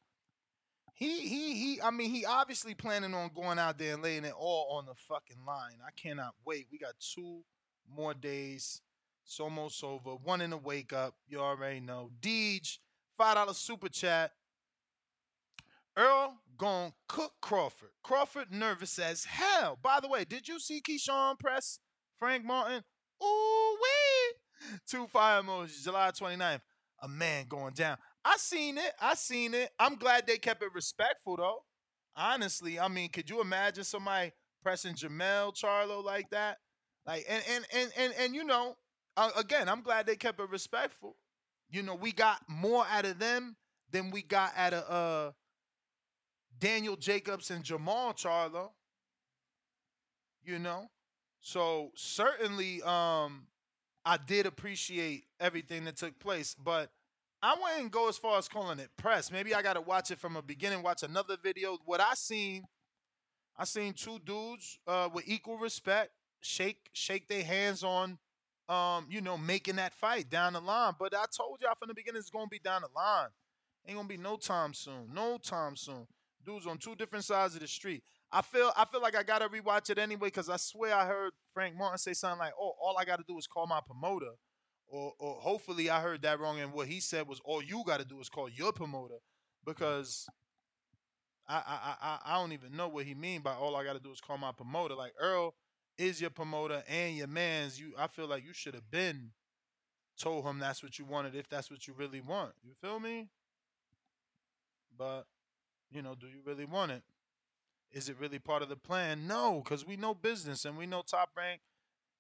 he 0.96 1.28
he 1.28 1.54
he 1.56 1.82
I 1.82 1.92
mean 1.92 2.10
he 2.10 2.26
obviously 2.26 2.74
planning 2.74 3.14
on 3.14 3.30
going 3.36 3.60
out 3.60 3.78
there 3.78 3.94
and 3.94 4.02
laying 4.04 4.24
it 4.24 4.34
all 4.38 4.78
on 4.78 4.86
the 4.86 4.96
fucking 4.96 5.46
line. 5.46 5.78
I 5.86 5.92
cannot 5.92 6.36
wait. 6.46 6.68
We 6.72 6.78
got 6.78 6.94
two 7.00 7.42
more 7.94 8.14
days. 8.14 8.82
It's 9.26 9.40
almost 9.40 9.84
over. 9.84 10.12
One 10.12 10.40
in 10.40 10.52
the 10.52 10.58
wake 10.58 10.94
up. 10.94 11.16
You 11.28 11.42
already 11.42 11.82
know. 11.82 12.12
Deej, 12.22 12.78
five 13.18 13.36
dollar 13.36 13.54
super 13.54 13.90
chat. 13.90 14.32
Earl 15.98 16.38
gonna 16.58 16.94
cook 17.10 17.34
Crawford. 17.42 17.90
Crawford 18.02 18.52
nervous 18.52 18.98
as 18.98 19.26
hell. 19.26 19.78
By 19.84 20.00
the 20.00 20.08
way, 20.08 20.24
did 20.24 20.48
you 20.48 20.62
see 20.62 20.82
Keyshawn 20.82 21.38
press 21.38 21.80
Frank 22.18 22.46
Martin? 22.46 22.84
Ooh 23.22 23.78
wee! 23.82 24.78
Two 24.88 25.08
fire 25.08 25.42
emojis, 25.42 25.84
July 25.84 26.12
29th. 26.12 26.62
A 27.02 27.08
man 27.10 27.46
going 27.50 27.74
down. 27.74 27.98
I 28.26 28.38
seen 28.38 28.80
it. 28.80 28.94
I 29.02 29.16
seen 29.16 29.54
it. 29.54 29.72
I'm 29.80 29.96
glad 29.96 30.28
they 30.28 30.40
kept 30.40 30.64
it 30.64 30.74
respectful 30.74 31.38
though. 31.38 31.64
Honestly, 32.16 32.80
I 32.80 32.90
mean, 32.90 33.10
could 33.10 33.30
you 33.30 33.42
imagine 33.42 33.84
somebody 33.86 34.34
pressing 34.64 34.96
Jermall 34.96 35.56
Charlo 35.56 36.04
like 36.04 36.30
that? 36.32 36.60
Like, 37.08 37.26
and 37.30 37.44
and 37.50 37.66
and 37.74 37.92
and 37.98 38.14
and 38.20 38.36
you 38.36 38.44
know, 38.46 38.78
uh, 39.18 39.32
again, 39.38 39.70
I'm 39.70 39.84
glad 39.84 40.08
they 40.08 40.18
kept 40.18 40.40
it 40.42 40.50
respectful. 40.50 41.18
You 41.70 41.84
know, 41.84 41.96
we 41.96 42.14
got 42.14 42.42
more 42.50 42.86
out 42.90 43.06
of 43.06 43.20
them 43.20 43.58
than 43.92 44.12
we 44.12 44.24
got 44.24 44.54
out 44.58 44.74
of 44.74 44.90
uh 45.30 45.34
Daniel 46.58 46.96
Jacobs 46.98 47.52
and 47.52 47.64
Jermall 47.64 48.16
Charlo. 48.18 48.72
You 50.44 50.60
know, 50.60 50.92
so 51.42 51.92
certainly, 51.96 52.82
um, 52.84 53.48
I 54.06 54.18
did 54.18 54.46
appreciate 54.46 55.26
everything 55.40 55.86
that 55.86 55.98
took 55.98 56.20
place, 56.20 56.56
but 56.56 56.92
I 57.42 57.56
wouldn't 57.62 57.92
go 57.92 58.10
as 58.10 58.18
far 58.18 58.38
as 58.38 58.48
calling 58.48 58.80
it 58.80 58.90
press. 58.98 59.32
Maybe 59.32 59.54
I 59.54 59.62
got 59.62 59.74
to 59.74 59.82
watch 59.82 60.10
it 60.12 60.20
from 60.20 60.36
a 60.36 60.42
beginning, 60.42 60.82
watch 60.82 61.04
another 61.04 61.38
video. 61.42 61.78
What 61.86 62.02
I 62.02 62.14
seen, 62.16 62.64
I 63.58 63.66
seen 63.66 63.94
two 63.94 64.20
dudes 64.20 64.80
uh, 64.88 65.10
with 65.14 65.26
equal 65.28 65.58
respect, 65.58 66.12
shake 66.42 66.90
shake 66.94 67.28
their 67.28 67.44
hands 67.44 67.84
on 67.84 68.18
um, 68.68 69.06
you 69.10 69.22
know, 69.22 69.38
making 69.38 69.76
that 69.76 69.94
fight 69.94 70.30
down 70.30 70.54
the 70.54 70.62
line. 70.62 70.94
But 71.00 71.14
I 71.16 71.26
told 71.36 71.60
y'all 71.62 71.76
from 71.78 71.90
the 71.90 71.94
beginning 71.94 72.20
it's 72.20 72.30
gonna 72.30 72.48
be 72.48 72.60
down 72.60 72.82
the 72.82 72.90
line. 72.96 73.30
Ain't 73.88 73.98
gonna 73.98 74.08
be 74.08 74.18
no 74.18 74.38
time 74.38 74.74
soon. 74.74 75.14
No 75.14 75.38
time 75.38 75.76
soon. 75.76 76.08
Dudes 76.44 76.66
on 76.68 76.78
two 76.78 76.96
different 76.96 77.26
sides 77.26 77.56
of 77.56 77.62
the 77.62 77.68
street. 77.68 78.04
I 78.32 78.42
feel 78.42 78.72
I 78.76 78.86
feel 78.86 79.02
like 79.02 79.16
I 79.16 79.24
gotta 79.24 79.48
rewatch 79.48 79.90
it 79.90 79.98
anyway 79.98 80.28
because 80.28 80.50
I 80.50 80.58
swear 80.58 80.96
I 80.96 81.06
heard 81.06 81.34
Frank 81.54 81.76
Martin 81.76 81.98
say 81.98 82.14
something 82.14 82.40
like, 82.40 82.54
"Oh, 82.60 82.74
all 82.82 82.98
I 82.98 83.06
gotta 83.06 83.24
do 83.28 83.38
is 83.38 83.48
call 83.48 83.68
my 83.68 83.82
promoter," 83.86 84.32
or 84.88 85.14
or 85.20 85.36
hopefully 85.36 85.90
I 85.90 86.02
heard 86.02 86.22
that 86.24 86.40
wrong. 86.40 86.60
And 86.60 86.74
what 86.74 86.88
he 86.88 87.00
said 87.00 87.28
was, 87.28 87.40
"All 87.46 87.62
you 87.62 87.84
gotta 87.86 88.06
do 88.06 88.20
is 88.20 88.30
call 88.30 88.50
your 88.50 88.72
promoter," 88.74 89.20
because 89.66 90.28
I 91.48 91.56
I 91.56 91.96
I, 92.02 92.20
I 92.34 92.40
don't 92.40 92.54
even 92.54 92.76
know 92.76 92.88
what 92.88 93.06
he 93.06 93.14
mean 93.14 93.42
by 93.42 93.54
all 93.54 93.76
I 93.76 93.84
gotta 93.84 94.00
do 94.00 94.12
is 94.12 94.22
call 94.22 94.38
my 94.38 94.52
promoter. 94.52 94.96
Like 94.96 95.14
Earl 95.20 95.54
is 95.98 96.20
your 96.20 96.30
promoter 96.30 96.84
and 96.88 97.16
your 97.16 97.28
man's. 97.28 97.80
You 97.80 97.94
I 97.98 98.08
feel 98.08 98.28
like 98.28 98.44
you 98.46 98.54
should 98.54 98.74
have 98.74 98.90
been 98.90 99.32
told 100.20 100.46
him 100.46 100.60
that's 100.60 100.82
what 100.82 100.98
you 100.98 101.06
wanted 101.06 101.36
if 101.36 101.50
that's 101.50 101.70
what 101.70 101.88
you 101.88 101.94
really 101.94 102.22
want. 102.22 102.54
You 102.64 102.74
feel 102.82 103.00
me? 103.00 103.30
But 104.98 105.26
you 105.92 106.02
know, 106.02 106.16
do 106.16 106.28
you 106.28 106.42
really 106.46 106.66
want 106.66 106.92
it? 106.92 107.04
Is 107.92 108.10
it 108.10 108.18
really 108.20 108.40
part 108.40 108.62
of 108.62 108.70
the 108.70 108.76
plan? 108.76 109.28
No, 109.28 109.62
because 109.64 109.86
we 109.86 109.96
know 109.96 110.14
business 110.14 110.66
and 110.66 110.78
we 110.78 110.86
know 110.86 111.02
Top 111.02 111.30
Rank 111.38 111.62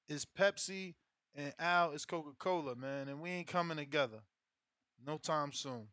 is 0.08 0.26
Pepsi 0.26 0.96
and 1.36 1.54
Al 1.60 1.92
is 1.92 2.06
Coca 2.06 2.32
Cola, 2.38 2.76
man, 2.76 3.10
and 3.10 3.20
we 3.20 3.30
ain't 3.30 3.48
coming 3.48 3.78
together. 3.78 4.20
No 5.06 5.18
time 5.18 5.52
soon. 5.52 5.88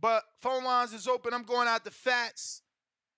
But 0.00 0.22
phone 0.40 0.64
lines 0.64 0.92
is 0.92 1.08
open. 1.08 1.34
I'm 1.34 1.42
going 1.42 1.68
out 1.68 1.84
the 1.84 1.90
Fats. 1.90 2.62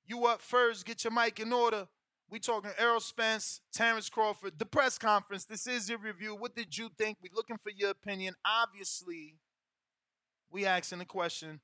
You 0.05 0.27
up 0.27 0.41
first. 0.41 0.85
Get 0.85 1.05
your 1.05 1.13
mic 1.13 1.39
in 1.41 1.53
order. 1.53 1.87
We 2.29 2.39
talking 2.39 2.71
Errol 2.79 3.01
Spence, 3.01 3.61
Terence 3.73 4.09
Crawford, 4.09 4.59
the 4.59 4.65
press 4.65 4.99
conference. 4.99 5.45
This 5.45 5.67
is 5.67 5.91
your 5.91 5.99
review. 5.99 6.35
What 6.35 6.57
did 6.57 6.77
you 6.77 6.89
think? 6.97 7.19
We 7.23 7.29
looking 7.35 7.59
for 7.59 7.71
your 7.71 7.91
opinion. 7.91 8.35
Obviously, 8.47 9.37
we 10.51 10.65
asking 10.65 11.01
the 11.01 11.05
question: 11.05 11.61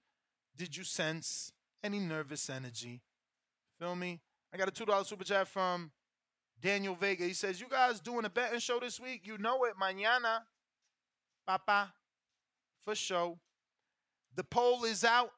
Did 0.57 0.77
you 0.77 0.85
sense 0.85 1.53
any 1.83 1.99
nervous 1.99 2.51
energy? 2.51 3.01
Feel 3.79 3.97
me? 3.97 4.21
I 4.53 4.57
got 4.57 4.69
a 4.69 4.73
two 4.73 4.85
dollar 4.85 5.05
super 5.05 5.25
chat 5.25 5.49
from 5.49 5.91
Daniel 6.61 6.95
Vega. 6.95 7.25
He 7.25 7.35
says, 7.35 7.61
"You 7.61 7.69
guys 7.69 8.01
doing 8.01 8.25
a 8.25 8.31
betting 8.31 8.59
show 8.61 8.81
this 8.81 8.99
week? 8.99 9.27
You 9.27 9.39
know 9.39 9.65
it, 9.65 9.75
mañana, 9.81 10.41
papa, 11.47 11.93
for 12.85 12.95
show. 12.95 13.39
The 14.35 14.45
poll 14.45 14.85
is 14.85 15.05
out. 15.05 15.33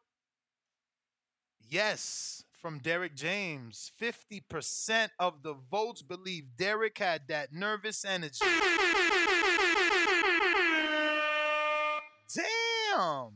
Yes, 1.69 2.45
from 2.61 2.79
Derrick 2.79 3.15
James. 3.15 3.91
50% 4.01 5.11
of 5.19 5.43
the 5.43 5.55
votes 5.55 6.03
believe 6.03 6.57
Derrick 6.57 6.99
had 6.99 7.29
that 7.29 7.53
nervous 7.53 8.05
energy. 8.05 8.45
Damn. 12.35 13.33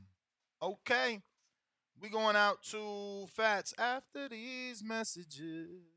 Okay. 0.63 1.23
We 2.01 2.11
going 2.11 2.37
out 2.37 2.63
to 2.71 3.27
Fats 3.33 3.73
after 3.79 4.29
these 4.29 4.83
messages. 4.85 5.94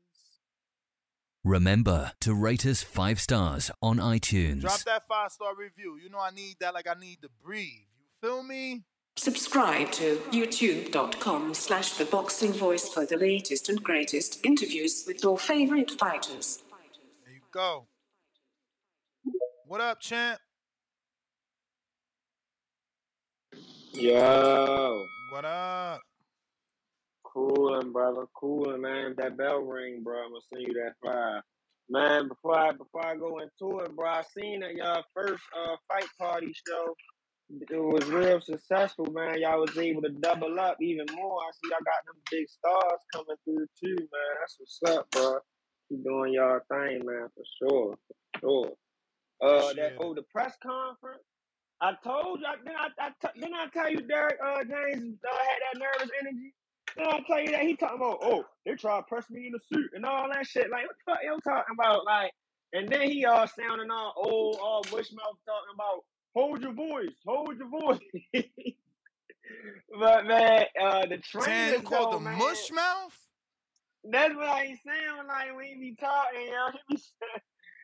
Remember 1.48 2.12
to 2.20 2.34
rate 2.34 2.66
us 2.66 2.82
five 2.82 3.18
stars 3.18 3.70
on 3.80 3.96
iTunes. 3.96 4.60
Drop 4.60 4.80
that 4.80 5.08
five 5.08 5.32
star 5.32 5.54
review. 5.54 5.96
You 5.96 6.10
know 6.10 6.18
I 6.18 6.28
need 6.30 6.56
that 6.60 6.74
like 6.74 6.86
I 6.86 6.92
need 6.92 7.22
to 7.22 7.30
breathe. 7.42 7.86
You 7.98 8.28
feel 8.28 8.42
me? 8.42 8.82
Subscribe 9.16 9.90
to 9.92 10.16
youtube.com 10.30 11.54
slash 11.54 11.94
the 11.94 12.04
boxing 12.04 12.52
voice 12.52 12.86
for 12.90 13.06
the 13.06 13.16
latest 13.16 13.70
and 13.70 13.82
greatest 13.82 14.44
interviews 14.44 15.04
with 15.06 15.22
your 15.22 15.38
favorite 15.38 15.90
fighters. 15.92 16.62
There 17.24 17.32
you 17.32 17.40
go. 17.50 17.86
What 19.66 19.80
up, 19.80 20.00
champ? 20.00 20.38
Yo, 23.94 25.02
What 25.32 25.46
up? 25.46 26.02
Coolin', 27.32 27.92
brother, 27.92 28.26
coolin', 28.34 28.80
man. 28.82 29.14
That 29.18 29.36
bell 29.36 29.60
ring, 29.60 30.02
bro, 30.02 30.24
I'm 30.24 30.30
gonna 30.30 30.40
send 30.52 30.66
you 30.66 30.74
that 30.74 30.94
five. 31.04 31.42
Man, 31.90 32.28
before 32.28 32.58
I 32.58 32.72
before 32.72 33.06
I 33.06 33.16
go 33.16 33.40
into 33.40 33.80
it, 33.80 33.96
bro, 33.96 34.08
I 34.08 34.22
seen 34.36 34.60
that 34.60 34.74
y'all 34.74 35.04
first 35.14 35.42
uh 35.56 35.76
fight 35.88 36.08
party 36.20 36.52
show. 36.66 36.94
It 37.50 37.78
was 37.78 38.06
real 38.06 38.40
successful, 38.40 39.06
man. 39.12 39.40
Y'all 39.40 39.60
was 39.60 39.76
able 39.78 40.02
to 40.02 40.10
double 40.10 40.60
up 40.60 40.78
even 40.82 41.06
more. 41.14 41.40
I 41.40 41.50
see 41.52 41.70
y'all 41.70 41.78
got 41.84 42.04
them 42.06 42.20
big 42.30 42.48
stars 42.48 43.00
coming 43.14 43.36
through 43.44 43.66
too, 43.82 43.96
man. 43.96 44.32
That's 44.40 44.56
what's 44.58 44.96
up, 44.98 45.10
bro. 45.12 45.38
Keep 45.88 46.04
doing 46.04 46.34
y'all 46.34 46.60
thing, 46.70 47.06
man, 47.06 47.28
for 47.34 47.44
sure, 47.62 47.98
for 48.08 48.40
sure. 48.40 48.72
Uh, 49.42 49.72
that 49.74 49.94
oh, 50.00 50.14
the 50.14 50.22
press 50.32 50.54
conference. 50.62 51.22
I 51.80 51.92
told 52.04 52.40
you, 52.40 52.46
I, 52.46 52.56
didn't 52.56 52.76
I, 52.76 53.06
I 53.06 53.10
t- 53.22 53.40
didn't 53.40 53.54
I 53.54 53.68
tell 53.72 53.90
you 53.90 54.00
Derrick 54.02 54.38
uh, 54.44 54.64
James 54.64 55.18
uh, 55.24 55.36
had 55.36 55.60
that 55.72 55.80
nervous 55.80 56.10
energy? 56.20 56.54
Didn't 56.96 57.12
I 57.12 57.20
tell 57.26 57.40
you 57.40 57.50
that 57.52 57.62
he 57.62 57.76
talking 57.76 57.96
about, 57.96 58.18
oh, 58.22 58.44
they 58.64 58.74
try 58.74 58.96
to 58.96 59.02
press 59.02 59.28
me 59.30 59.46
in 59.46 59.52
the 59.52 59.60
suit 59.72 59.90
and 59.94 60.04
all 60.04 60.28
that 60.32 60.46
shit. 60.46 60.70
Like, 60.70 60.86
what 60.86 60.96
the 60.96 61.12
fuck 61.12 61.20
you 61.22 61.38
talking 61.44 61.74
about? 61.78 62.04
Like, 62.04 62.32
and 62.72 62.88
then 62.88 63.10
he 63.10 63.24
all 63.24 63.46
sounding 63.46 63.90
all 63.90 64.12
old, 64.16 64.58
all 64.60 64.82
bush 64.82 65.10
mouth 65.12 65.36
talking 65.46 65.74
about, 65.74 66.04
hold 66.34 66.62
your 66.62 66.72
voice, 66.72 67.14
hold 67.26 67.56
your 67.56 67.68
voice. 67.68 67.98
but 69.98 70.26
man, 70.26 70.64
uh, 70.80 71.06
the 71.06 71.18
Damn, 71.40 71.82
trainers 71.82 71.82
called 71.82 72.12
the 72.12 72.20
man, 72.20 72.38
mush 72.38 72.70
mouth? 72.72 73.16
that's 74.10 74.34
what 74.34 74.62
he 74.64 74.76
sound 74.86 75.28
like 75.28 75.54
when 75.56 75.66
he 75.66 75.74
be 75.76 75.96
talking, 75.98 76.48
yo. 76.48 76.96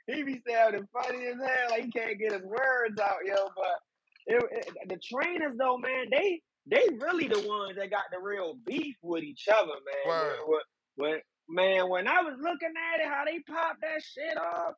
He 0.07 0.23
be 0.23 0.33
he 0.33 0.35
be 0.35 0.43
sounding 0.49 0.87
funny 0.93 1.27
as 1.27 1.37
hell. 1.37 1.71
Like 1.71 1.85
he 1.85 1.91
can't 1.91 2.19
get 2.19 2.33
his 2.33 2.43
words 2.43 3.01
out, 3.01 3.25
yo. 3.25 3.49
But 3.57 3.81
it, 4.27 4.45
it, 4.51 4.89
the 4.89 4.99
trainers, 4.99 5.57
though, 5.59 5.79
man, 5.79 6.07
they 6.11 6.43
they 6.67 6.83
really 7.01 7.29
the 7.29 7.47
ones 7.47 7.77
that 7.77 7.91
got 7.91 8.05
the 8.13 8.19
real 8.19 8.57
beef 8.67 8.97
with 9.03 9.23
each 9.23 9.49
other, 9.49 9.73
man. 9.73 10.33
When, 10.97 11.21
man, 11.49 11.89
when 11.89 12.09
I 12.09 12.23
was 12.23 12.35
looking 12.41 12.73
at 12.95 13.01
it, 13.01 13.09
how 13.09 13.25
they 13.25 13.41
popped 13.41 13.81
that 13.83 14.03
shit 14.03 14.39
off, 14.39 14.75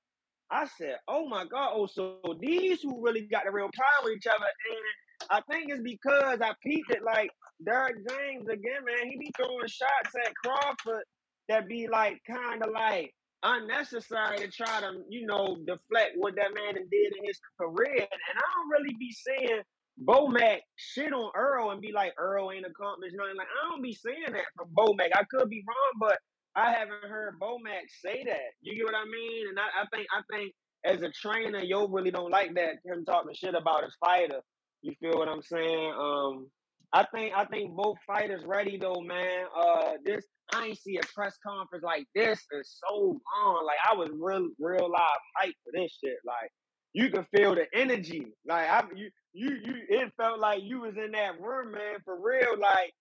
I 0.51 0.67
said, 0.79 0.97
"Oh 1.09 1.29
my 1.29 1.45
god!" 1.45 1.73
Oh, 1.75 1.87
so 1.87 2.19
these 2.41 2.83
who 2.83 3.03
really 3.05 3.23
got 3.23 3.45
the 3.45 3.51
real 3.53 3.71
problem 3.75 4.05
with 4.05 4.17
each 4.17 4.27
other, 4.27 4.47
and 4.47 5.31
I 5.31 5.41
think 5.51 5.71
it's 5.71 5.83
because 5.83 6.41
I 6.41 6.53
peeped 6.63 6.91
it. 6.91 7.03
Like 7.03 7.31
Derrick 7.65 7.97
James 8.09 8.49
again, 8.49 8.85
man, 8.85 9.11
he 9.11 9.19
be 9.19 9.33
throwing 9.37 9.67
shots 9.67 10.15
at 10.25 10.35
Crawford 10.37 11.05
that 11.49 11.69
be 11.69 11.89
like 11.89 12.21
kind 12.29 12.63
of 12.63 12.71
like 12.73 13.13
unnecessary 13.43 14.39
to 14.39 14.49
try 14.49 14.81
to, 14.81 15.03
you 15.09 15.27
know, 15.27 15.57
deflect 15.67 16.13
what 16.17 16.35
that 16.37 16.55
man 16.55 16.75
did 16.75 17.13
in 17.17 17.25
his 17.25 17.39
career. 17.61 17.97
And, 17.97 18.21
and 18.29 18.39
I 18.39 18.43
don't 18.55 18.71
really 18.71 18.95
be 18.99 19.13
seeing 19.13 19.63
Bomac 20.03 20.59
shit 20.77 21.13
on 21.13 21.31
Earl 21.35 21.71
and 21.71 21.81
be 21.81 21.93
like, 21.93 22.13
Earl 22.19 22.53
ain't 22.53 22.67
accomplished 22.67 23.17
nothing. 23.17 23.37
Like, 23.37 23.49
I 23.49 23.71
don't 23.71 23.83
be 23.83 23.95
saying 23.95 24.33
that 24.33 24.45
from 24.57 24.69
Bomac. 24.77 25.11
I 25.15 25.25
could 25.31 25.49
be 25.49 25.65
wrong, 25.67 25.93
but 26.01 26.19
I 26.55 26.73
haven't 26.73 27.09
heard 27.09 27.39
Bomac 27.41 27.89
say 28.05 28.25
that. 28.25 28.53
You 28.63 28.77
get 28.77 28.85
what 28.85 28.95
I 28.95 29.05
mean? 29.05 29.49
And 29.49 29.59
I, 29.59 29.83
I 29.83 29.87
think 29.95 30.07
I 30.13 30.23
think 30.31 30.53
as 30.85 31.03
a 31.03 31.11
trainer, 31.11 31.61
yo 31.61 31.87
really 31.89 32.11
don't 32.11 32.31
like 32.31 32.55
that 32.55 32.77
him 32.85 33.05
talking 33.05 33.35
shit 33.35 33.55
about 33.55 33.85
his 33.85 33.95
fighter. 34.01 34.41
You 34.83 34.93
feel 35.01 35.19
what 35.19 35.29
I'm 35.29 35.43
saying? 35.43 35.93
Um, 35.99 36.49
I 36.93 37.05
think 37.15 37.35
I 37.37 37.45
think 37.45 37.75
both 37.77 37.97
fighters 38.07 38.43
ready 38.47 38.79
though, 38.79 39.01
man. 39.03 39.45
Uh, 39.57 39.93
this 40.05 40.25
I 40.55 40.67
ain't 40.67 40.79
see 40.79 40.97
a 40.97 41.07
press 41.15 41.37
conference 41.47 41.85
like 41.85 42.07
this 42.15 42.45
in 42.53 42.63
so 42.65 43.21
long. 43.45 43.67
Like 43.67 43.79
I 43.91 43.95
was 43.95 44.11
real 44.13 44.49
real 44.59 44.91
live 44.91 45.21
hype 45.37 45.55
for 45.65 45.73
this 45.75 45.99
shit. 46.03 46.17
Like 46.25 46.51
you 46.93 47.11
can 47.11 47.27
feel 47.37 47.55
the 47.55 47.67
energy. 47.75 48.27
Like 48.47 48.69
I 48.69 48.85
you 48.95 49.11
you 49.37 49.51
you 49.65 49.75
it 49.89 50.13
felt 50.17 50.41
like 50.41 50.61
you 50.63 50.81
was 50.81 50.95
in 50.97 51.13
that 51.13 51.41
room, 51.41 51.73
man, 51.73 51.99
for 52.05 52.17
real. 52.21 52.59
Like 52.59 52.93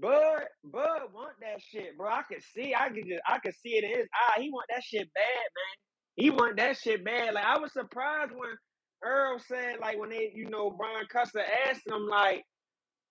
Bud, 0.00 0.44
Bud 0.64 1.00
want 1.12 1.34
that 1.40 1.60
shit, 1.60 1.96
bro. 1.98 2.08
I 2.10 2.22
could 2.22 2.42
see, 2.54 2.74
I 2.74 2.88
could 2.88 3.04
just, 3.08 3.22
I 3.26 3.38
could 3.40 3.54
see 3.56 3.70
it 3.70 3.84
in 3.84 3.90
his 3.90 4.08
eye. 4.14 4.40
He 4.40 4.50
want 4.50 4.66
that 4.70 4.84
shit 4.84 5.12
bad, 5.14 5.24
man. 5.24 5.76
He 6.16 6.30
want 6.30 6.56
that 6.58 6.78
shit 6.78 7.04
bad. 7.04 7.34
Like 7.34 7.44
I 7.44 7.58
was 7.58 7.72
surprised 7.72 8.30
when 8.32 8.50
Earl 9.04 9.40
said, 9.40 9.76
like 9.80 9.98
when 9.98 10.10
they, 10.10 10.30
you 10.34 10.48
know, 10.48 10.70
Brian 10.70 11.06
Custer 11.12 11.42
asked 11.68 11.86
him, 11.86 12.06
like 12.08 12.44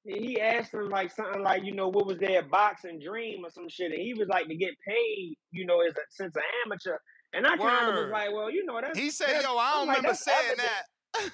he 0.05 0.39
asked 0.39 0.73
him 0.73 0.89
like 0.89 1.11
something 1.11 1.43
like, 1.43 1.63
you 1.65 1.75
know, 1.75 1.89
what 1.89 2.07
was 2.07 2.17
their 2.19 2.43
boxing 2.43 2.99
dream 3.05 3.43
or 3.45 3.49
some 3.51 3.67
shit, 3.69 3.91
and 3.91 4.01
he 4.01 4.13
was 4.13 4.29
like 4.29 4.47
to 4.47 4.55
get 4.55 4.71
paid, 4.87 5.35
you 5.51 5.65
know, 5.65 5.81
as 5.81 5.93
a 5.93 6.01
since 6.11 6.35
an 6.37 6.41
amateur. 6.65 6.97
And 7.33 7.45
I 7.45 7.57
kind 7.57 7.89
of 7.89 7.95
was 7.95 8.11
like, 8.11 8.31
well, 8.33 8.49
you 8.51 8.65
know, 8.65 8.79
that's 8.81 8.97
He 8.97 9.09
said, 9.09 9.27
that's- 9.27 9.43
"Yo, 9.43 9.57
I 9.57 9.73
don't 9.73 9.87
like, 9.87 9.97
remember 9.97 10.07
that's 10.09 10.23
saying 10.23 10.57
that." 10.57 11.29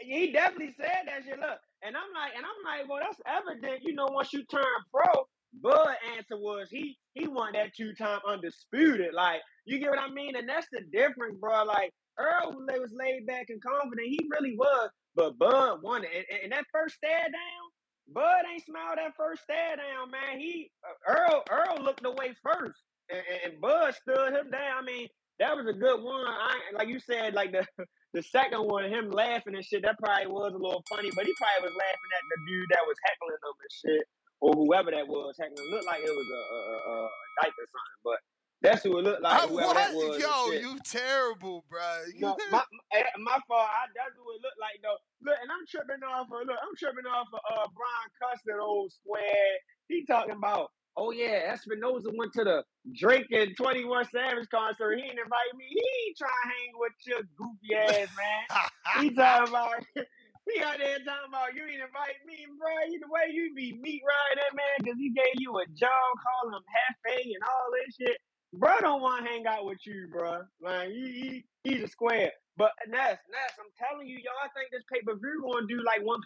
He 0.00 0.32
definitely 0.32 0.74
said 0.78 1.06
that 1.06 1.24
shit. 1.24 1.38
Look, 1.38 1.58
and 1.82 1.96
I'm 1.96 2.12
like, 2.14 2.32
and 2.36 2.44
I'm 2.44 2.62
like, 2.64 2.88
well, 2.88 3.00
that's 3.00 3.20
evident. 3.26 3.82
You 3.82 3.94
know, 3.94 4.08
once 4.10 4.32
you 4.32 4.44
turn 4.44 4.64
pro, 4.92 5.24
Bud 5.62 5.96
answer 6.16 6.36
was 6.36 6.68
he 6.70 6.96
he 7.14 7.26
won 7.26 7.52
that 7.54 7.74
two 7.76 7.92
time 7.94 8.20
undisputed. 8.26 9.14
Like, 9.14 9.40
you 9.64 9.78
get 9.78 9.90
what 9.90 9.98
I 9.98 10.10
mean? 10.10 10.36
And 10.36 10.48
that's 10.48 10.66
the 10.72 10.82
difference, 10.92 11.36
bro. 11.40 11.64
Like 11.64 11.92
Earl 12.18 12.54
was 12.66 12.92
laid 12.92 13.26
back 13.26 13.46
and 13.48 13.62
confident. 13.62 14.08
He 14.08 14.20
really 14.30 14.56
was, 14.56 14.90
but 15.14 15.38
Bud 15.38 15.80
won 15.82 16.04
it. 16.04 16.10
And, 16.14 16.44
and, 16.44 16.52
that 16.52 16.64
first 16.72 16.96
stare 16.96 17.24
down, 17.24 17.64
Bud 18.12 18.42
ain't 18.52 18.64
smiled 18.64 18.98
that 18.98 19.16
first 19.16 19.42
stare 19.42 19.76
down, 19.76 20.10
man. 20.10 20.38
He 20.38 20.70
uh, 20.84 21.12
Earl 21.12 21.44
Earl 21.50 21.82
looked 21.82 22.04
away 22.04 22.34
first, 22.42 22.80
and, 23.10 23.22
and 23.44 23.60
Bud 23.60 23.94
stood 23.94 24.34
him 24.34 24.50
down. 24.50 24.82
I 24.82 24.82
mean, 24.82 25.08
that 25.38 25.56
was 25.56 25.66
a 25.66 25.72
good 25.72 26.02
one. 26.02 26.26
I 26.26 26.58
like 26.74 26.88
you 26.88 27.00
said, 27.00 27.34
like 27.34 27.52
the 27.52 27.66
the 28.12 28.22
second 28.22 28.66
one, 28.66 28.90
him 28.90 29.10
laughing 29.10 29.54
and 29.54 29.64
shit. 29.64 29.82
That 29.82 29.98
probably 29.98 30.26
was 30.26 30.52
a 30.54 30.58
little 30.58 30.82
funny, 30.90 31.10
but 31.14 31.26
he 31.26 31.32
probably 31.38 31.70
was 31.70 31.76
laughing 31.78 32.12
at 32.14 32.24
the 32.26 32.38
dude 32.48 32.70
that 32.74 32.82
was 32.86 32.98
heckling 33.06 33.38
him 33.38 33.54
and 33.54 33.74
shit, 33.74 34.04
or 34.42 34.50
whoever 34.54 34.90
that 34.90 35.06
was 35.06 35.38
heckling. 35.38 35.62
It 35.62 35.70
looked 35.70 35.86
like 35.86 36.02
it 36.02 36.10
was 36.10 36.30
a 36.30 36.42
a, 36.50 36.60
a, 36.90 36.96
dyke 37.38 37.54
or 37.54 37.68
something, 37.70 38.02
but 38.02 38.18
that's 38.60 38.82
who 38.82 38.98
it 38.98 39.06
looked 39.06 39.22
like. 39.22 39.38
I, 39.38 39.46
Whoever 39.46 39.74
that 39.74 39.94
was. 39.94 40.18
Yo, 40.18 40.52
you 40.52 40.74
terrible, 40.82 41.64
bro. 41.70 41.86
No, 42.18 42.34
my 42.52 42.66
my, 42.90 43.00
my 43.22 43.38
fault. 43.46 43.70
I, 43.70 43.86
that's 43.94 44.18
what 44.18 44.36
it 44.36 44.42
looked 44.42 44.58
like 44.58 44.82
though. 44.82 44.98
Look, 45.22 45.38
and 45.38 45.48
I'm 45.48 45.64
tripping 45.70 46.02
off 46.02 46.26
of 46.34 46.44
look. 46.44 46.58
I'm 46.58 46.74
tripping 46.74 47.06
off 47.06 47.30
of 47.30 47.40
uh 47.46 47.66
Brian 47.70 48.10
Custer, 48.18 48.58
old 48.58 48.90
square. 48.90 49.54
He 49.86 50.06
talking 50.06 50.38
about, 50.38 50.70
oh 50.96 51.10
yeah, 51.10 51.54
Espinoza 51.54 52.10
went 52.16 52.32
to 52.34 52.44
the 52.44 52.64
Drake 52.94 53.26
and 53.30 53.56
Twenty 53.56 53.84
One 53.84 54.04
Savage 54.08 54.48
concert. 54.50 54.96
He 54.96 55.02
didn't 55.02 55.18
invite 55.18 55.52
me. 55.56 55.64
He 55.68 55.80
ain't 56.08 56.16
trying 56.18 56.30
to 56.30 56.48
hang 56.48 56.72
with 56.76 56.92
your 57.06 57.22
goofy 57.36 57.74
ass 57.76 58.08
man. 58.16 59.02
he 59.02 59.10
talking 59.14 59.48
about. 59.48 59.84
He 60.48 60.58
out 60.64 60.82
there 60.82 60.98
talking 61.06 61.30
about 61.30 61.54
you 61.54 61.62
ain't 61.62 61.84
invite 61.84 62.18
me, 62.26 62.42
bro. 62.58 62.72
You 62.90 62.98
the 62.98 63.12
way 63.12 63.30
you 63.30 63.54
be 63.54 63.76
meat 63.78 64.02
riding 64.02 64.40
that 64.42 64.56
man 64.56 64.76
because 64.82 64.98
he 64.98 65.12
gave 65.14 65.38
you 65.38 65.54
a 65.62 65.66
job, 65.78 66.08
calling 66.18 66.58
him 66.58 66.66
Hefe 66.66 67.22
and 67.22 67.44
all 67.44 67.68
this 67.70 67.94
shit. 67.94 68.18
Bro 68.58 68.82
don't 68.82 69.02
want 69.04 69.22
to 69.22 69.30
hang 69.30 69.46
out 69.46 69.62
with 69.62 69.78
you, 69.86 70.08
bro. 70.10 70.42
Like 70.58 70.90
he, 70.90 71.44
he 71.62 71.70
he's 71.70 71.84
a 71.84 71.88
square. 71.88 72.32
But 72.56 72.72
Ness, 72.88 73.20
Ness, 73.30 73.52
I'm 73.62 73.70
telling 73.78 74.08
you, 74.08 74.18
yo, 74.18 74.32
I 74.42 74.50
think 74.56 74.72
this 74.72 74.82
pay 74.90 75.00
per 75.06 75.14
view 75.14 75.38
gonna 75.44 75.68
do 75.70 75.78
like 75.86 76.02
1.5. 76.02 76.18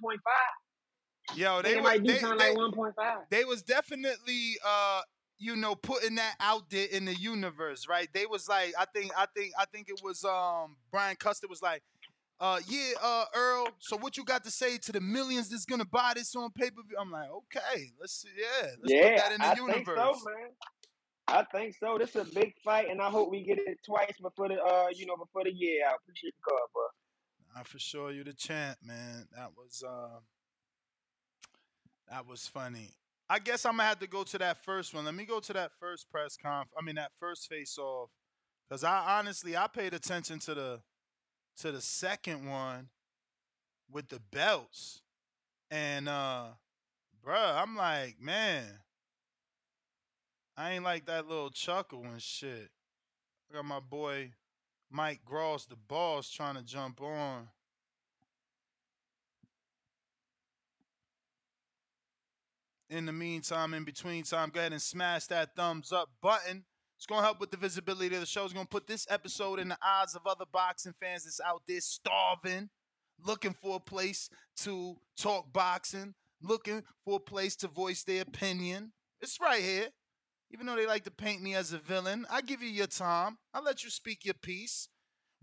Yo, 1.33 1.63
They, 1.63 1.75
they 1.75 1.81
might 1.81 2.01
were 2.03 2.07
do 2.07 2.13
they, 2.13 2.19
they, 2.39 2.51
like 2.51 2.57
1.5. 2.57 3.27
they 3.31 3.45
was 3.45 3.63
definitely 3.63 4.57
uh 4.65 5.03
you 5.39 5.57
know 5.57 5.75
putting 5.75 6.15
that 6.17 6.37
out 6.41 6.71
there 6.71 6.87
in 6.91 7.05
the 7.05 7.15
universe, 7.15 7.87
right? 7.89 8.09
They 8.13 8.27
was 8.27 8.49
like, 8.49 8.73
I 8.79 8.85
think, 8.87 9.13
I 9.17 9.27
think, 9.35 9.53
I 9.59 9.65
think 9.67 9.89
it 9.89 10.01
was 10.03 10.25
um 10.25 10.77
Brian 10.91 11.17
Custer 11.17 11.49
was 11.49 11.63
like, 11.63 11.83
uh 12.41 12.61
yeah, 12.67 12.93
uh 13.03 13.25
Earl. 13.35 13.69
So 13.79 13.97
what 13.97 14.17
you 14.17 14.25
got 14.25 14.45
to 14.45 14.51
say 14.51 14.79
to 14.79 14.93
the 14.93 15.01
millions 15.01 15.49
that's 15.49 15.65
gonna 15.67 15.85
buy 15.85 16.13
this 16.15 16.35
on 16.37 16.51
pay 16.53 16.71
per 16.71 16.83
view? 16.87 16.97
I'm 17.01 17.11
like, 17.11 17.31
okay, 17.31 17.91
let's 18.01 18.15
see, 18.23 18.29
yeah, 18.37 18.71
let's 18.83 18.95
yeah, 18.95 19.01
put 19.01 19.17
that 19.17 19.33
in 19.33 19.43
the 19.43 19.49
I 19.49 19.55
universe. 19.55 19.85
think 19.85 19.87
so, 19.87 20.21
man. 20.25 20.51
I 21.27 21.45
think 21.53 21.75
so. 21.81 21.97
This 21.99 22.11
is 22.17 22.17
a 22.29 22.35
big 22.35 22.53
fight, 22.65 22.89
and 22.91 23.01
I 23.01 23.09
hope 23.11 23.31
we 23.31 23.43
get 23.45 23.59
it 23.59 23.79
twice 23.85 24.15
before 24.21 24.49
the 24.49 24.63
uh, 24.63 24.89
you 24.95 25.07
know, 25.07 25.17
before 25.17 25.45
the 25.45 25.53
year. 25.53 25.85
I 25.89 25.95
appreciate 25.95 26.35
the 26.37 26.43
call, 26.51 26.59
bro. 26.75 26.85
I 27.57 27.63
for 27.65 27.79
sure 27.79 28.11
you 28.13 28.25
the 28.25 28.35
champ, 28.35 28.79
man. 28.83 29.27
That 29.37 29.51
was 29.57 29.83
uh, 29.87 30.21
that 32.11 32.27
was 32.27 32.47
funny. 32.47 32.91
I 33.29 33.39
guess 33.39 33.65
I'm 33.65 33.73
gonna 33.79 33.89
have 33.89 34.01
to 34.01 34.07
go 34.07 34.23
to 34.23 34.39
that 34.39 34.65
first 34.65 34.95
one. 34.95 35.05
Let 35.05 35.15
me 35.15 35.25
go 35.25 35.41
to 35.41 35.53
that 35.55 35.73
first 35.73 36.11
press 36.11 36.37
conf. 36.37 36.69
I 36.79 36.85
mean 36.85 36.97
that 36.97 37.13
first 37.19 37.49
face 37.49 37.79
off, 37.79 38.11
because 38.69 38.85
I 38.85 39.19
honestly 39.19 39.57
I 39.57 39.67
paid 39.67 39.95
attention 39.95 40.39
to 40.41 40.55
the 40.55 40.81
to 41.59 41.73
the 41.73 41.81
second 41.81 42.49
one 42.49 42.89
with 43.91 44.09
the 44.09 44.21
belts, 44.33 45.01
and 45.71 46.09
uh, 46.09 46.49
bruh, 47.25 47.63
I'm 47.63 47.77
like, 47.77 48.21
man, 48.21 48.65
I 50.57 50.73
ain't 50.73 50.85
like 50.85 51.07
that 51.07 51.29
little 51.29 51.51
chuckle 51.51 52.05
and 52.05 52.21
shit. 52.21 52.71
I 53.51 53.55
got 53.55 53.65
my 53.65 53.81
boy 53.81 54.33
Mike 54.91 55.21
Gross, 55.25 55.65
the 55.67 55.77
boss, 55.77 56.31
trying 56.31 56.55
to 56.55 56.63
jump 56.63 57.01
on. 57.01 57.49
In 62.95 63.07
the 63.07 63.13
meantime, 63.13 63.75
in 63.75 63.83
between 63.83 64.23
time, 64.23 64.51
go 64.51 64.61
ahead 64.61 64.71
and 64.71 64.81
smash 64.81 65.27
that 65.27 65.57
thumbs 65.57 65.91
up 65.91 66.11
button. 66.23 66.65
It's 66.97 67.07
going 67.07 67.23
to 67.23 67.25
help 67.25 67.41
with 67.41 67.51
the 67.51 67.57
visibility 67.57 68.15
of 68.15 68.21
the 68.21 68.27
show. 68.27 68.45
It's 68.45 68.53
going 68.53 68.67
to 68.67 68.71
put 68.71 68.87
this 68.87 69.05
episode 69.11 69.59
in 69.59 69.69
the 69.69 69.79
eyes 69.85 70.15
of 70.15 70.29
other 70.29 70.45
boxing 70.53 70.93
fans 70.93 71.25
that's 71.25 71.41
out 71.45 71.63
there 71.67 71.81
starving, 71.81 72.71
looking 73.19 73.53
for 73.61 73.77
a 73.77 73.81
place 73.81 74.31
to 74.59 74.95
talk 75.19 75.53
boxing, 75.53 76.15
looking 76.41 76.85
for 77.05 77.17
a 77.17 77.19
place 77.21 77.57
to 77.57 77.67
voice 77.67 78.05
their 78.05 78.23
opinion. 78.23 78.93
It's 79.21 79.41
right 79.41 79.61
here. 79.61 79.89
Even 80.53 80.67
though 80.67 80.77
they 80.77 80.87
like 80.87 81.03
to 81.03 81.11
paint 81.11 81.43
me 81.43 81.57
as 81.57 81.73
a 81.73 81.79
villain, 81.79 82.27
I 82.31 82.43
give 82.43 82.63
you 82.63 82.71
your 82.71 82.87
time. 82.87 83.39
I 83.53 83.59
let 83.59 83.83
you 83.83 83.91
speak 83.91 84.25
your 84.25 84.35
piece. 84.35 84.89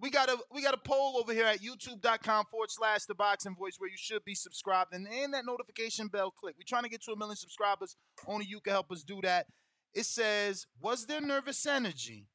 We 0.02 0.10
got 0.10 0.30
a 0.30 0.38
we 0.52 0.64
got 0.64 0.74
a 0.74 0.80
poll 0.84 1.18
over 1.18 1.32
here 1.32 1.46
at 1.46 1.60
youtube.com 1.60 2.46
forward 2.50 2.72
slash 2.72 3.06
the 3.06 3.14
boxing 3.14 3.56
voice 3.56 3.76
where 3.78 3.90
you 3.90 3.98
should 3.98 4.26
be 4.26 4.34
subscribed 4.34 4.96
and, 4.96 5.08
and 5.08 5.32
that 5.36 5.46
notification 5.46 6.08
bell 6.08 6.32
click. 6.32 6.56
We're 6.58 6.64
trying 6.68 6.84
to 6.84 6.90
get 6.90 7.04
to 7.04 7.12
a 7.12 7.16
million 7.16 7.36
subscribers. 7.36 7.96
Only 8.26 8.46
you 8.46 8.62
can 8.62 8.74
help 8.74 8.92
us 8.92 9.04
do 9.04 9.20
that. 9.22 9.46
It 9.94 10.06
says, 10.06 10.66
Was 10.82 11.06
there 11.06 11.22
nervous 11.22 11.68
energy? 11.68 12.26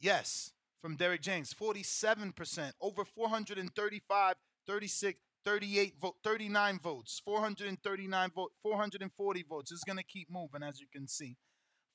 Yes, 0.00 0.52
from 0.80 0.96
Derrick 0.96 1.22
James, 1.22 1.54
47%, 1.54 2.72
over 2.80 3.04
435, 3.04 4.34
36, 4.66 5.20
38 5.44 5.94
vote, 6.00 6.14
39 6.24 6.80
votes, 6.82 7.22
439 7.24 8.30
vote, 8.34 8.50
440 8.64 9.44
votes. 9.48 9.70
It's 9.70 9.84
gonna 9.84 10.02
keep 10.02 10.28
moving, 10.28 10.64
as 10.64 10.80
you 10.80 10.86
can 10.92 11.06
see. 11.06 11.36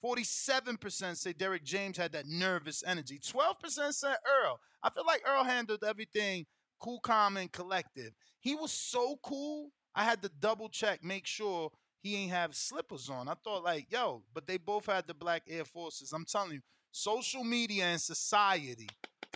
47% 0.04 1.18
say 1.18 1.34
Derrick 1.34 1.64
James 1.64 1.98
had 1.98 2.12
that 2.14 2.28
nervous 2.28 2.84
energy. 2.86 3.20
12% 3.20 3.94
said 3.94 4.18
Earl. 4.26 4.60
I 4.84 4.90
feel 4.90 5.06
like 5.06 5.24
Earl 5.28 5.44
handled 5.44 5.84
everything 5.84 6.46
cool, 6.80 7.00
calm, 7.00 7.38
and 7.38 7.52
collective. 7.52 8.12
He 8.40 8.56
was 8.56 8.72
so 8.72 9.18
cool, 9.24 9.72
I 9.96 10.04
had 10.04 10.22
to 10.22 10.30
double 10.40 10.70
check, 10.70 11.04
make 11.04 11.26
sure 11.26 11.72
he 12.02 12.16
ain't 12.16 12.32
have 12.32 12.56
slippers 12.56 13.10
on. 13.10 13.28
I 13.28 13.34
thought 13.44 13.64
like, 13.64 13.88
yo, 13.90 14.24
but 14.34 14.48
they 14.48 14.58
both 14.58 14.86
had 14.86 15.08
the 15.08 15.14
black 15.14 15.44
Air 15.48 15.66
Forces. 15.66 16.14
I'm 16.14 16.26
telling 16.26 16.54
you, 16.54 16.62
social 16.92 17.44
media 17.44 17.86
and 17.86 18.02
society. 18.02 18.88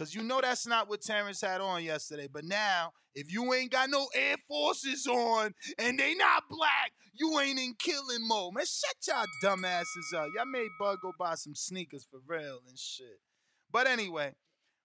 Cause 0.01 0.15
you 0.15 0.23
know 0.23 0.41
that's 0.41 0.65
not 0.65 0.89
what 0.89 1.01
Terence 1.01 1.41
had 1.41 1.61
on 1.61 1.83
yesterday. 1.83 2.27
But 2.27 2.43
now, 2.43 2.91
if 3.13 3.31
you 3.31 3.53
ain't 3.53 3.71
got 3.71 3.87
no 3.87 4.07
Air 4.15 4.35
Forces 4.47 5.05
on 5.05 5.53
and 5.77 5.99
they 5.99 6.15
not 6.15 6.41
black, 6.49 6.91
you 7.13 7.39
ain't 7.39 7.59
in 7.59 7.75
killing 7.77 8.27
mode. 8.27 8.55
Man, 8.55 8.65
shut 8.65 8.95
y'all 9.07 9.27
dumbasses 9.43 10.11
up. 10.15 10.29
Y'all 10.35 10.47
made 10.47 10.69
Bud 10.79 10.97
go 11.03 11.11
buy 11.19 11.35
some 11.35 11.53
sneakers 11.53 12.07
for 12.09 12.19
real 12.25 12.61
and 12.67 12.79
shit. 12.79 13.19
But 13.71 13.85
anyway, 13.85 14.33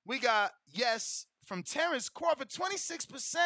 we 0.05 0.19
got 0.19 0.51
yes 0.75 1.25
from 1.47 1.63
Terence 1.63 2.11
Crawford, 2.11 2.51
26%. 2.51 3.37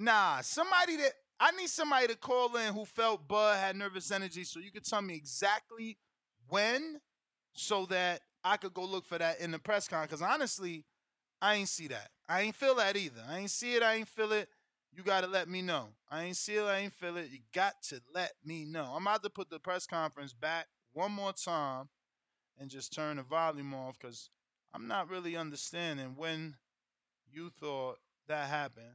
Nah, 0.00 0.40
somebody 0.40 0.96
that 0.96 1.12
I 1.38 1.52
need 1.52 1.68
somebody 1.68 2.08
to 2.08 2.16
call 2.16 2.56
in 2.56 2.74
who 2.74 2.84
felt 2.84 3.28
Bud 3.28 3.56
had 3.56 3.76
nervous 3.76 4.10
energy 4.10 4.42
so 4.42 4.58
you 4.58 4.72
could 4.72 4.84
tell 4.84 5.00
me 5.00 5.14
exactly 5.14 5.96
when 6.48 6.98
so 7.52 7.86
that 7.86 8.22
I 8.46 8.56
could 8.56 8.74
go 8.74 8.84
look 8.84 9.04
for 9.04 9.18
that 9.18 9.40
in 9.40 9.50
the 9.50 9.58
press 9.58 9.88
con. 9.88 10.04
Because 10.04 10.22
honestly, 10.22 10.84
I 11.42 11.56
ain't 11.56 11.68
see 11.68 11.88
that. 11.88 12.10
I 12.28 12.42
ain't 12.42 12.54
feel 12.54 12.76
that 12.76 12.96
either. 12.96 13.22
I 13.28 13.38
ain't 13.38 13.50
see 13.50 13.74
it. 13.74 13.82
I 13.82 13.94
ain't 13.94 14.08
feel 14.08 14.32
it. 14.32 14.48
You 14.92 15.02
got 15.02 15.24
to 15.24 15.26
let 15.26 15.48
me 15.48 15.62
know. 15.62 15.88
I 16.10 16.24
ain't 16.24 16.36
see 16.36 16.54
it. 16.54 16.62
I 16.62 16.78
ain't 16.78 16.92
feel 16.92 17.16
it. 17.16 17.28
You 17.30 17.40
got 17.52 17.82
to 17.84 18.00
let 18.14 18.32
me 18.44 18.64
know. 18.64 18.92
I'm 18.94 19.02
about 19.02 19.22
to 19.24 19.30
put 19.30 19.50
the 19.50 19.58
press 19.58 19.86
conference 19.86 20.32
back 20.32 20.68
one 20.92 21.12
more 21.12 21.32
time 21.32 21.88
and 22.58 22.70
just 22.70 22.94
turn 22.94 23.16
the 23.16 23.22
volume 23.22 23.74
off 23.74 23.98
because 23.98 24.30
I'm 24.72 24.86
not 24.86 25.10
really 25.10 25.36
understanding 25.36 26.14
when 26.16 26.54
you 27.30 27.50
thought 27.60 27.98
that 28.28 28.48
happened. 28.48 28.94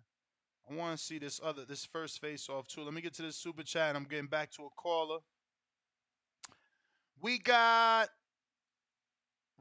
I 0.70 0.74
want 0.74 0.98
to 0.98 1.04
see 1.04 1.20
this 1.20 1.42
other, 1.44 1.66
this 1.66 1.86
first 1.86 2.22
face 2.22 2.48
off 2.50 2.68
too. 2.68 2.82
Let 2.82 2.94
me 2.94 3.02
get 3.02 3.14
to 3.16 3.22
this 3.22 3.36
super 3.36 3.64
chat. 3.64 3.96
I'm 3.96 4.06
getting 4.06 4.28
back 4.28 4.50
to 4.52 4.64
a 4.64 4.70
caller. 4.78 5.20
We 7.22 7.38
got 7.38 8.10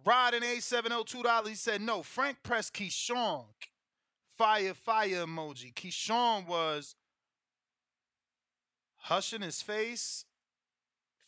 Rod 0.05 0.35
and 0.35 0.45
A702 0.45 1.23
dollars. 1.23 1.49
He 1.49 1.55
said 1.55 1.81
no. 1.81 2.03
Frank 2.03 2.39
pressed 2.43 2.75
Keyshawn. 2.75 3.45
Fire, 4.37 4.75
fire 4.75 5.27
emoji. 5.27 5.75
Keyshawn 5.75 6.47
was 6.47 6.95
hushing 8.97 9.43
his 9.43 9.61
face, 9.61 10.25